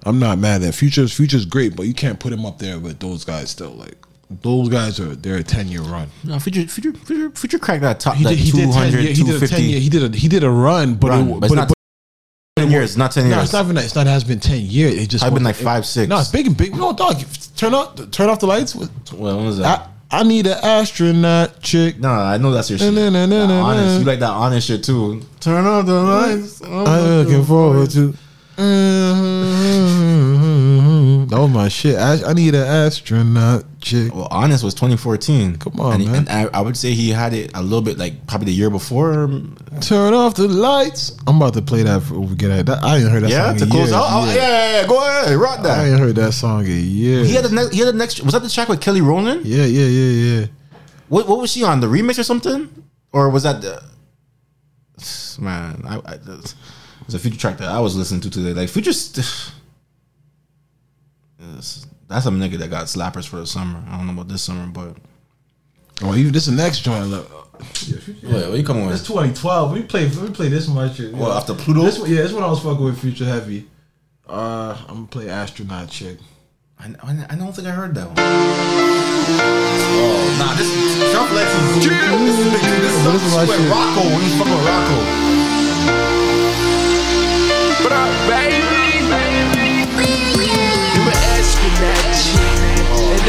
I'm 0.05 0.19
not 0.19 0.39
mad 0.39 0.62
at 0.62 0.74
Future's 0.74 1.12
Future's 1.12 1.47
great, 1.47 1.77
but 1.77 1.85
you 1.87 1.95
can't 1.95 2.19
put 2.19 2.33
him 2.33 2.45
up 2.45 2.59
there 2.59 2.78
with 2.81 2.99
those 2.99 3.24
guys. 3.24 3.51
Still, 3.51 3.70
like 3.70 3.97
those 4.28 4.69
guys 4.69 4.98
are 5.01 5.15
they're 5.15 5.36
a 5.36 5.43
ten 5.43 5.69
year 5.69 5.82
run. 5.82 6.09
No, 6.24 6.39
Future, 6.39 6.66
Future, 6.66 6.93
Future, 6.98 7.31
Future 7.31 7.59
cracked 7.59 7.82
that 7.82 8.01
top. 8.01 8.16
He 8.16 8.24
that 8.24 8.31
did, 8.31 8.39
he, 8.39 8.51
did 8.51 8.73
10 8.73 8.73
200, 8.73 8.93
year, 9.01 9.12
he 9.12 9.23
did 9.23 9.43
a 9.43 9.47
ten 9.48 9.62
year. 9.62 9.81
He 9.81 9.89
did 9.89 10.15
a 10.15 10.16
he 10.16 10.28
did 10.28 10.43
a 10.44 10.51
run, 10.51 10.94
but 10.97 11.11
Run, 11.11 11.28
it, 11.28 11.40
but 11.40 11.47
it's 11.47 11.55
not 11.55 11.73
10 12.57 12.70
years, 12.70 12.97
not 12.97 13.12
10 13.12 13.28
No, 13.28 13.36
years. 13.36 13.44
it's 13.44 13.53
not 13.53 13.65
even 13.65 13.74
that. 13.77 13.85
It's 13.85 13.94
not. 13.94 14.07
It 14.07 14.11
has 14.11 14.24
been 14.24 14.40
ten 14.40 14.61
years. 14.61 14.94
It 14.94 15.07
just 15.11 15.24
I've 15.24 15.35
been 15.35 15.44
like 15.44 15.57
five, 15.57 15.86
six. 15.86 16.09
No, 16.09 16.19
it's 16.19 16.31
big 16.31 16.47
and 16.47 16.57
big. 16.57 16.74
No, 16.74 16.93
dog. 16.93 17.16
Turn 17.57 17.74
off, 17.74 18.11
turn 18.11 18.28
off 18.28 18.40
the 18.40 18.47
lights. 18.47 18.74
Well, 18.74 19.36
when 19.36 19.44
was 19.47 19.59
that? 19.59 19.89
I, 20.11 20.20
I 20.20 20.23
need 20.23 20.47
an 20.47 20.59
astronaut 20.62 21.61
chick. 21.61 21.98
No, 21.98 22.09
I 22.11 22.36
know 22.39 22.51
that's 22.53 22.70
your 22.70 22.78
shit. 22.78 22.93
Na, 22.94 23.11
na, 23.11 23.27
na, 23.27 23.40
That 23.40 23.47
na, 23.48 23.61
honest, 23.62 23.86
na. 23.94 23.98
you 23.98 24.05
like 24.05 24.19
that 24.20 24.31
honest 24.31 24.66
shit 24.66 24.82
too. 24.85 25.23
Turn 25.40 25.66
off 25.66 25.85
the 25.86 25.94
lights. 26.03 26.62
I'm 26.62 27.24
looking 27.24 27.44
forward 27.44 27.90
to. 27.90 28.15
Uh-huh. 28.59 28.62
Uh-huh. 28.65 30.16
Was 31.41 31.51
my 31.51 31.69
shit. 31.69 31.97
I, 31.97 32.31
I 32.31 32.33
need 32.33 32.55
an 32.55 32.67
astronaut 32.67 33.65
chick. 33.81 34.15
Well, 34.15 34.29
honest 34.31 34.63
was 34.65 34.75
2014. 34.75 35.57
Come 35.59 35.81
on, 35.81 35.95
and, 35.95 36.03
he- 36.03 36.09
man. 36.09 36.27
and 36.29 36.49
I, 36.55 36.59
I 36.59 36.61
would 36.61 36.77
say 36.77 36.93
he 36.93 37.11
had 37.11 37.33
it 37.33 37.51
a 37.55 37.63
little 37.63 37.83
bit 37.83 37.99
like 37.99 38.27
probably 38.27 38.47
the 38.47 38.53
year 38.53 38.71
before. 38.71 39.29
Turn 39.81 40.15
off 40.15 40.35
the 40.35 40.49
lights. 40.49 41.17
I'm 41.27 41.37
about 41.37 41.55
to 41.55 41.63
play 41.63 41.83
that 41.83 42.03
for 42.03 42.19
we 42.21 42.35
get 42.37 42.51
at 42.51 42.67
that. 42.67 42.83
I 42.83 42.99
ain't 42.99 43.11
heard 43.11 43.23
that 43.25 43.31
Yeah, 43.31 43.49
song. 43.49 43.57
to 43.59 43.65
in 43.65 43.71
close 43.71 43.81
years. 43.89 43.93
out. 43.93 44.05
Oh, 44.09 44.25
yeah, 44.27 44.35
yeah, 44.35 44.81
yeah, 44.83 44.87
go 44.87 44.99
ahead, 44.99 45.37
rock 45.37 45.63
that. 45.63 45.79
I 45.79 45.89
ain't 45.91 45.99
heard 46.01 46.17
that 46.17 46.33
song 46.33 46.65
in 46.67 46.85
years. 46.91 47.29
He 47.29 47.35
had 47.35 47.45
the 47.45 47.51
next. 47.55 47.73
He 47.73 47.79
had 47.81 47.89
the 47.89 47.93
next. 47.99 48.21
Was 48.23 48.33
that 48.33 48.43
the 48.43 48.51
track 48.51 48.69
with 48.69 48.81
Kelly 48.81 49.01
Rowland? 49.01 49.45
yeah, 49.47 49.65
yeah, 49.65 49.87
yeah, 49.87 50.41
yeah. 50.41 50.47
What 51.09 51.29
What 51.29 51.39
was 51.41 51.51
she 51.53 51.63
on? 51.65 51.81
The 51.81 51.87
remix 51.87 52.19
or 52.19 52.25
something? 52.25 52.69
Or 53.13 53.31
was 53.31 53.43
that 53.45 53.61
the? 53.63 53.83
Man, 55.41 55.83
I, 55.87 55.97
I 56.05 56.13
it 56.15 56.55
was 57.07 57.15
a 57.15 57.19
future 57.19 57.39
track 57.39 57.59
that 57.59 57.69
I 57.69 57.79
was 57.81 57.95
listening 57.95 58.21
to 58.23 58.31
today. 58.31 58.53
Like 58.55 58.69
future. 58.69 58.93
St- 58.93 59.53
Yes, 61.57 61.87
that's 62.07 62.27
a 62.27 62.31
nigga 62.31 62.59
that 62.59 62.69
got 62.70 62.85
slappers 62.87 63.27
for 63.27 63.37
the 63.37 63.47
summer. 63.47 63.83
I 63.89 63.97
don't 63.97 64.07
know 64.07 64.12
about 64.12 64.28
this 64.28 64.43
summer, 64.43 64.66
but 64.66 64.97
Oh, 66.03 66.15
even 66.15 66.31
this 66.33 66.47
is 66.47 66.55
the 66.55 66.62
next 66.62 66.81
joint. 66.81 67.07
Look. 67.09 67.27
Wait, 68.23 68.49
what 68.49 68.59
you 68.59 68.62
coming 68.65 68.85
with? 68.85 68.97
It's 68.97 69.07
2012. 69.07 69.73
We 69.73 69.83
play. 69.83 70.07
We 70.09 70.28
play 70.31 70.49
this 70.49 70.69
much. 70.69 70.97
shit. 70.97 71.15
What, 71.15 71.35
after 71.35 71.55
Pluto? 71.55 71.85
This 71.85 71.99
one, 71.99 72.11
yeah, 72.11 72.20
this 72.23 72.33
one 72.33 72.43
I 72.43 72.49
was 72.49 72.61
fucking 72.61 72.85
with 72.85 72.99
Future 73.01 73.24
Heavy. 73.24 73.66
Uh, 74.28 74.77
I'm 74.89 74.95
gonna 74.95 75.07
play 75.07 75.31
astronaut 75.31 75.89
chick. 75.89 76.19
I, 76.78 76.93
I, 77.03 77.27
I 77.31 77.35
don't 77.37 77.55
think 77.57 77.66
I 77.66 77.70
heard 77.70 77.95
that 77.95 78.09
one. 78.09 78.16
Oh, 78.19 78.23
nah, 80.39 80.53
this 80.55 80.69
Trump 81.12 81.33
Lex 81.33 81.51
is 81.51 81.74
this, 81.77 81.87
this, 81.87 82.37
this, 82.37 82.47
This 83.05 83.23
is 83.24 83.33
my 83.35 83.41
with 83.49 83.57
shit. 83.57 83.73
Rocko 83.73 84.05
when 84.05 84.20
he 84.20 84.28
was 84.28 84.37
fucking 84.37 84.53
with 84.53 84.66
Rocko. 84.69 84.97
What 85.01 85.36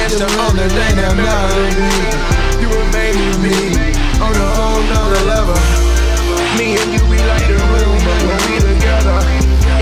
that's 0.07 0.19
the 0.23 0.39
only 0.39 0.67
thing 0.71 0.95
that 1.03 1.15
matters. 1.19 1.75
You 2.63 2.71
with 3.27 3.39
me 3.43 3.91
on 4.23 4.31
a 4.31 4.47
whole 4.55 4.79
nother 4.87 5.19
level. 5.27 5.57
Me 6.55 6.79
and 6.79 6.89
you, 6.95 7.03
we 7.11 7.19
like 7.27 7.43
the 7.43 7.59
room 7.59 7.99
when 8.07 8.39
we 8.47 8.55
together. 8.63 9.19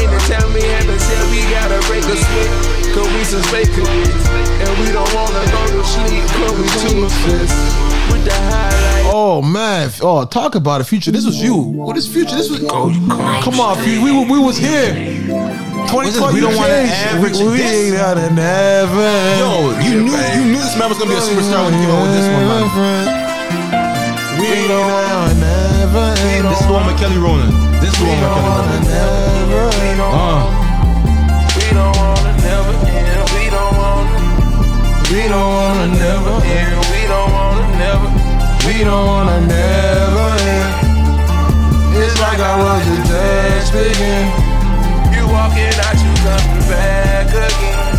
Anytime 0.02 0.50
we 0.50 0.66
a 0.66 0.98
we 1.30 1.46
gotta 1.54 1.78
break 1.86 2.04
a. 2.10 2.18
Cause 2.98 3.06
we 3.14 3.22
some 3.24 3.46
fake. 3.54 3.70
And 3.78 4.74
we 4.82 4.90
don't 4.92 5.14
wanna 5.14 5.46
go 5.54 5.62
to 5.78 5.84
sleep, 5.86 6.26
cause 6.42 6.58
we 6.58 6.66
too 6.82 7.06
obsessed. 7.06 7.78
With 8.10 8.26
the 8.26 8.34
highlight. 8.34 9.06
Oh 9.14 9.42
man! 9.42 9.92
Oh, 10.02 10.26
talk 10.26 10.56
about 10.56 10.82
it, 10.82 10.86
Future. 10.86 11.12
This 11.12 11.26
was 11.26 11.42
you. 11.42 11.56
What 11.56 11.98
is 11.98 12.08
Future? 12.08 12.36
This 12.36 12.50
was. 12.50 12.64
Oh, 12.66 12.90
come 13.44 13.60
on. 13.60 13.78
We 13.86 14.12
were- 14.12 14.26
we 14.32 14.40
was 14.40 14.58
here. 14.58 15.65
Twenty 15.86 16.10
What's 16.10 16.18
this? 16.18 16.24
twenty. 16.24 16.36
We 16.36 16.42
don't 16.42 16.56
wanna 16.58 16.74
average 17.14 17.38
We, 17.40 17.48
we 17.48 17.58
this? 17.58 18.00
out 18.02 18.18
of 18.18 18.32
never. 18.34 19.12
Yo, 19.40 19.72
you 19.86 20.02
knew 20.04 20.16
you 20.18 20.44
knew 20.52 20.60
this 20.60 20.76
man 20.78 20.90
was 20.90 20.98
gonna 20.98 21.12
be 21.12 21.18
a 21.18 21.22
superstar 21.22 21.66
when 21.66 21.74
you 21.78 21.86
came 21.86 21.94
out 21.96 22.04
with 22.04 22.14
this 22.18 22.28
one, 22.28 22.46
man. 22.50 22.66
We 24.40 24.46
ain't 24.48 24.72
out 24.72 25.32
of 25.32 25.38
never. 25.40 26.06
This 26.50 26.60
is 26.62 26.68
the 26.68 26.74
one 26.74 26.86
with 26.88 26.98
Kelly 27.00 27.18
Rowland. 27.18 27.54
This 27.82 27.94
is 27.94 28.00
the 28.00 28.06
one 28.06 28.18
with 28.18 28.28
Kelly 28.28 28.42
Rowland. 28.46 28.86
Uh, 30.02 30.50
We 31.56 31.68
don't 31.74 31.96
wanna 31.96 32.34
never 32.44 32.76
end. 32.90 33.30
We 33.36 33.46
don't 33.50 33.74
wanna. 33.78 34.18
We 35.12 35.22
don't 35.30 35.52
wanna 35.56 35.88
never 35.96 36.36
end. 36.44 36.76
We 36.92 37.02
don't 37.08 37.30
wanna 37.32 37.66
never. 37.80 38.10
We 38.68 38.76
don't 38.84 39.06
wanna 39.08 39.40
never 39.48 40.28
end. 40.44 40.74
It's 41.96 42.18
like 42.20 42.40
I 42.40 42.54
was 42.60 42.84
just 43.08 43.72
begin. 43.72 44.45
You 45.26 45.34
walking 45.34 45.74
out, 45.82 45.98
you 45.98 46.14
coming 46.22 46.62
back 46.70 47.26
again. 47.34 47.98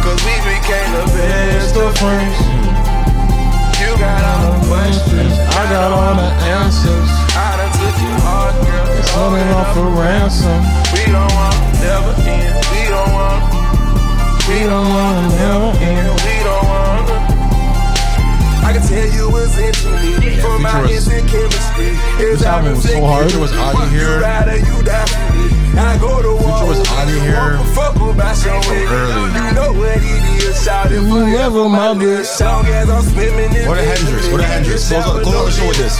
Cause 0.00 0.16
we 0.24 0.32
became 0.48 0.88
the 0.96 1.04
best 1.12 1.76
of 1.76 1.92
friends. 2.00 2.40
You 3.76 3.92
got 4.00 4.24
all 4.24 4.56
the 4.56 4.64
questions. 4.64 5.36
I 5.36 5.62
got 5.68 5.92
all 5.92 6.16
the 6.16 6.32
answers. 6.56 7.10
I 7.36 7.60
done 7.60 7.72
took 7.76 7.96
your 8.00 8.16
heart, 8.24 8.56
girl. 8.64 8.96
It's 8.96 9.10
holding 9.12 9.48
off 9.52 9.76
for 9.76 9.92
ransom. 9.92 10.56
We 10.96 11.04
don't 11.12 11.28
want 11.36 11.56
never 11.84 12.16
end. 12.24 12.64
We 12.72 12.88
don't 12.88 13.12
want. 13.12 13.44
We 14.48 14.64
don't 14.64 14.88
wanna 14.88 15.28
never 15.36 15.70
end. 15.84 16.16
We 16.24 16.34
don't 16.48 16.64
want. 16.64 17.12
I 18.64 18.72
can 18.72 18.80
tell 18.88 19.04
you 19.04 19.28
was 19.30 19.52
into 19.58 19.92
me 20.00 20.40
from 20.40 20.62
my 20.62 20.80
instant 20.88 21.28
chemistry. 21.28 21.92
This 22.16 22.42
album 22.42 22.72
was 22.72 22.88
so 22.88 23.04
hard. 23.04 23.28
Future 23.28 23.40
was 23.40 23.52
out 23.52 23.76
of 23.76 23.90
here. 23.90 24.16
You 24.16 24.22
ride 24.24 24.48
or 24.48 24.56
you 24.56 24.82
die 24.82 25.04
for 25.04 25.34
me. 25.36 25.65
I 25.78 25.98
go 25.98 26.22
to 26.22 26.32
war. 26.42 26.66
Was 26.66 26.78
with 26.80 26.88
outta 26.90 27.12
you, 27.12 27.20
here 27.20 27.58
Fuck 27.76 27.96
about 27.96 28.36
your 28.44 28.58
way. 28.68 28.84
early. 28.88 29.30
You 29.36 29.52
know 29.54 29.70
what 29.76 29.98
it 30.00 30.24
is. 30.42 30.56
Shout 30.64 30.90
it 30.90 30.98
for 31.04 31.22
Whoever 31.22 31.68
my 31.68 31.92
bitch. 31.94 32.24
Song 32.24 32.64
as 32.66 32.88
I'm 32.90 33.02
swimming 33.04 33.52
in 33.54 33.64
Go 33.68 33.74
to 33.74 33.82
Hendrix, 33.82 34.28
go 34.28 34.36
to 34.38 34.42
Hendrix. 34.42 34.88
Close 34.88 35.04
out- 35.04 35.22
close 35.22 35.36
out 35.36 35.44
the 35.46 35.52
show 35.52 35.68
with 35.68 35.78
this. 35.78 35.94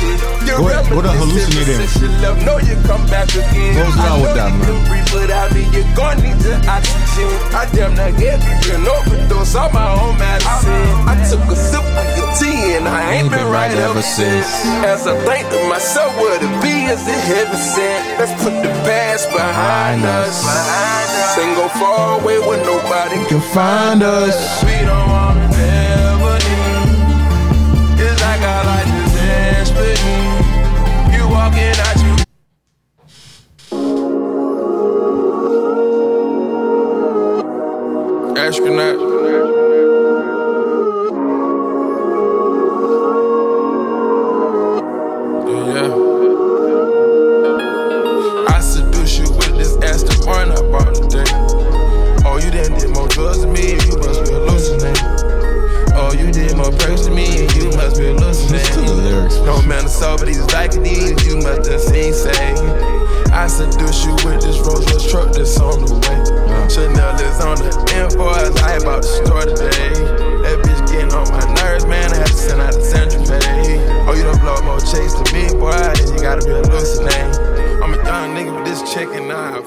Go- 0.48 0.64
go 0.90 1.02
to 1.02 1.12
hallucinating. 1.12 2.44
Know 2.44 2.58
you 2.58 2.74
come 2.88 3.04
back 3.06 3.28
again. 3.34 3.74
Close 3.76 3.94
it 3.94 4.00
out 4.00 4.18
I 4.18 4.22
with 4.22 4.30
know 4.30 4.34
that, 4.34 4.50
you 4.52 4.58
man. 4.58 4.66
can 4.66 4.78
breathe 4.88 5.12
without 5.14 5.48
me. 5.52 5.62
You're 5.74 5.92
gonna 5.94 6.22
need 6.22 6.38
the 6.40 6.54
oxygen. 6.66 7.30
I 7.54 7.62
damn 7.74 7.94
near 7.94 8.12
gave 8.12 8.40
you 8.42 8.74
an 8.74 8.88
overdose 8.88 9.54
on 9.54 9.72
my 9.72 9.88
own 10.00 10.16
medicine. 10.18 10.88
I 11.06 11.14
took 11.28 11.44
a 11.52 11.56
sip 11.56 11.84
of 11.84 12.08
your 12.16 12.30
tea 12.40 12.74
and 12.80 12.88
I 12.88 13.14
ain't 13.14 13.30
been 13.30 13.46
right 13.50 13.70
ever 13.70 14.02
since. 14.02 14.46
As 14.88 15.06
I 15.06 15.14
think 15.26 15.48
to 15.52 15.58
myself, 15.68 16.16
what 16.16 16.42
it 16.42 16.54
be 16.62 16.86
is 16.90 17.02
it 17.06 17.20
heaven 17.30 17.56
sent. 17.60 18.18
Let's 18.18 18.34
put 18.42 18.54
the 18.64 18.72
past 18.88 19.28
behind 19.30 19.65
Find 19.66 20.05
us. 20.05 20.36
Sing 21.34 21.55
go 21.55 21.66
far 21.68 22.20
away 22.20 22.38
where 22.38 22.62
nobody 22.64 23.18
can 23.26 23.40
find 23.40 24.01
us. 24.01 24.62
We 24.62 24.78
don't 24.86 25.09
wanna 25.09 25.48
ever 25.51 26.38
leave. 26.47 27.98
It's 27.98 28.20
like 28.22 28.43
our 28.43 28.64
life 28.64 28.93
is 29.02 29.12
desperate. 29.18 30.01
You 31.14 31.24
walking 31.36 31.78
out 31.86 31.98
you. 32.05 32.14
Astronaut. 38.36 39.75
No 59.47 59.62
man 59.62 59.85
is 59.85 59.94
sober, 59.94 60.27
these 60.27 60.44
Vikings, 60.51 61.24
you 61.24 61.36
must 61.36 61.70
have 61.70 61.81
seen 61.81 62.12
say. 62.12 62.51
I 63.31 63.47
seduce 63.47 64.05
you 64.05 64.10
with 64.27 64.43
this 64.43 64.59
Rolls 64.59 64.85
Royce 64.90 65.09
truck 65.09 65.32
that's 65.32 65.60
on 65.60 65.86
the 65.86 65.94
way. 65.94 66.18
Chanel 66.66 67.14
is 67.14 67.39
on 67.39 67.55
the 67.55 67.70
info 67.94 68.27
as 68.35 68.56
I 68.59 68.82
about 68.82 69.02
to 69.05 69.09
start 69.09 69.47
today. 69.47 69.94
That 70.43 70.59
bitch 70.66 70.90
getting 70.90 71.14
on 71.14 71.31
my 71.31 71.47
nerves, 71.62 71.86
man. 71.86 72.10
I 72.12 72.16
had 72.16 72.27
to 72.27 72.35
send 72.35 72.60
out 72.60 72.74
the 72.74 72.82
central 72.82 73.23
pay. 73.23 73.78
Oh, 74.10 74.14
you 74.18 74.24
don't 74.24 74.40
blow 74.40 74.60
more 74.66 74.81
chase 74.81 75.14
to 75.14 75.23
me, 75.31 75.47
boy. 75.55 75.70
Then 75.70 76.10
You 76.10 76.18
gotta 76.18 76.44
be 76.44 76.51
hallucinating. 76.51 77.39
I'm 77.78 77.94
a 77.94 78.02
young 78.02 78.35
nigga, 78.35 78.51
but 78.51 78.64
this 78.64 78.82
chicken, 78.93 79.28
nah, 79.28 79.62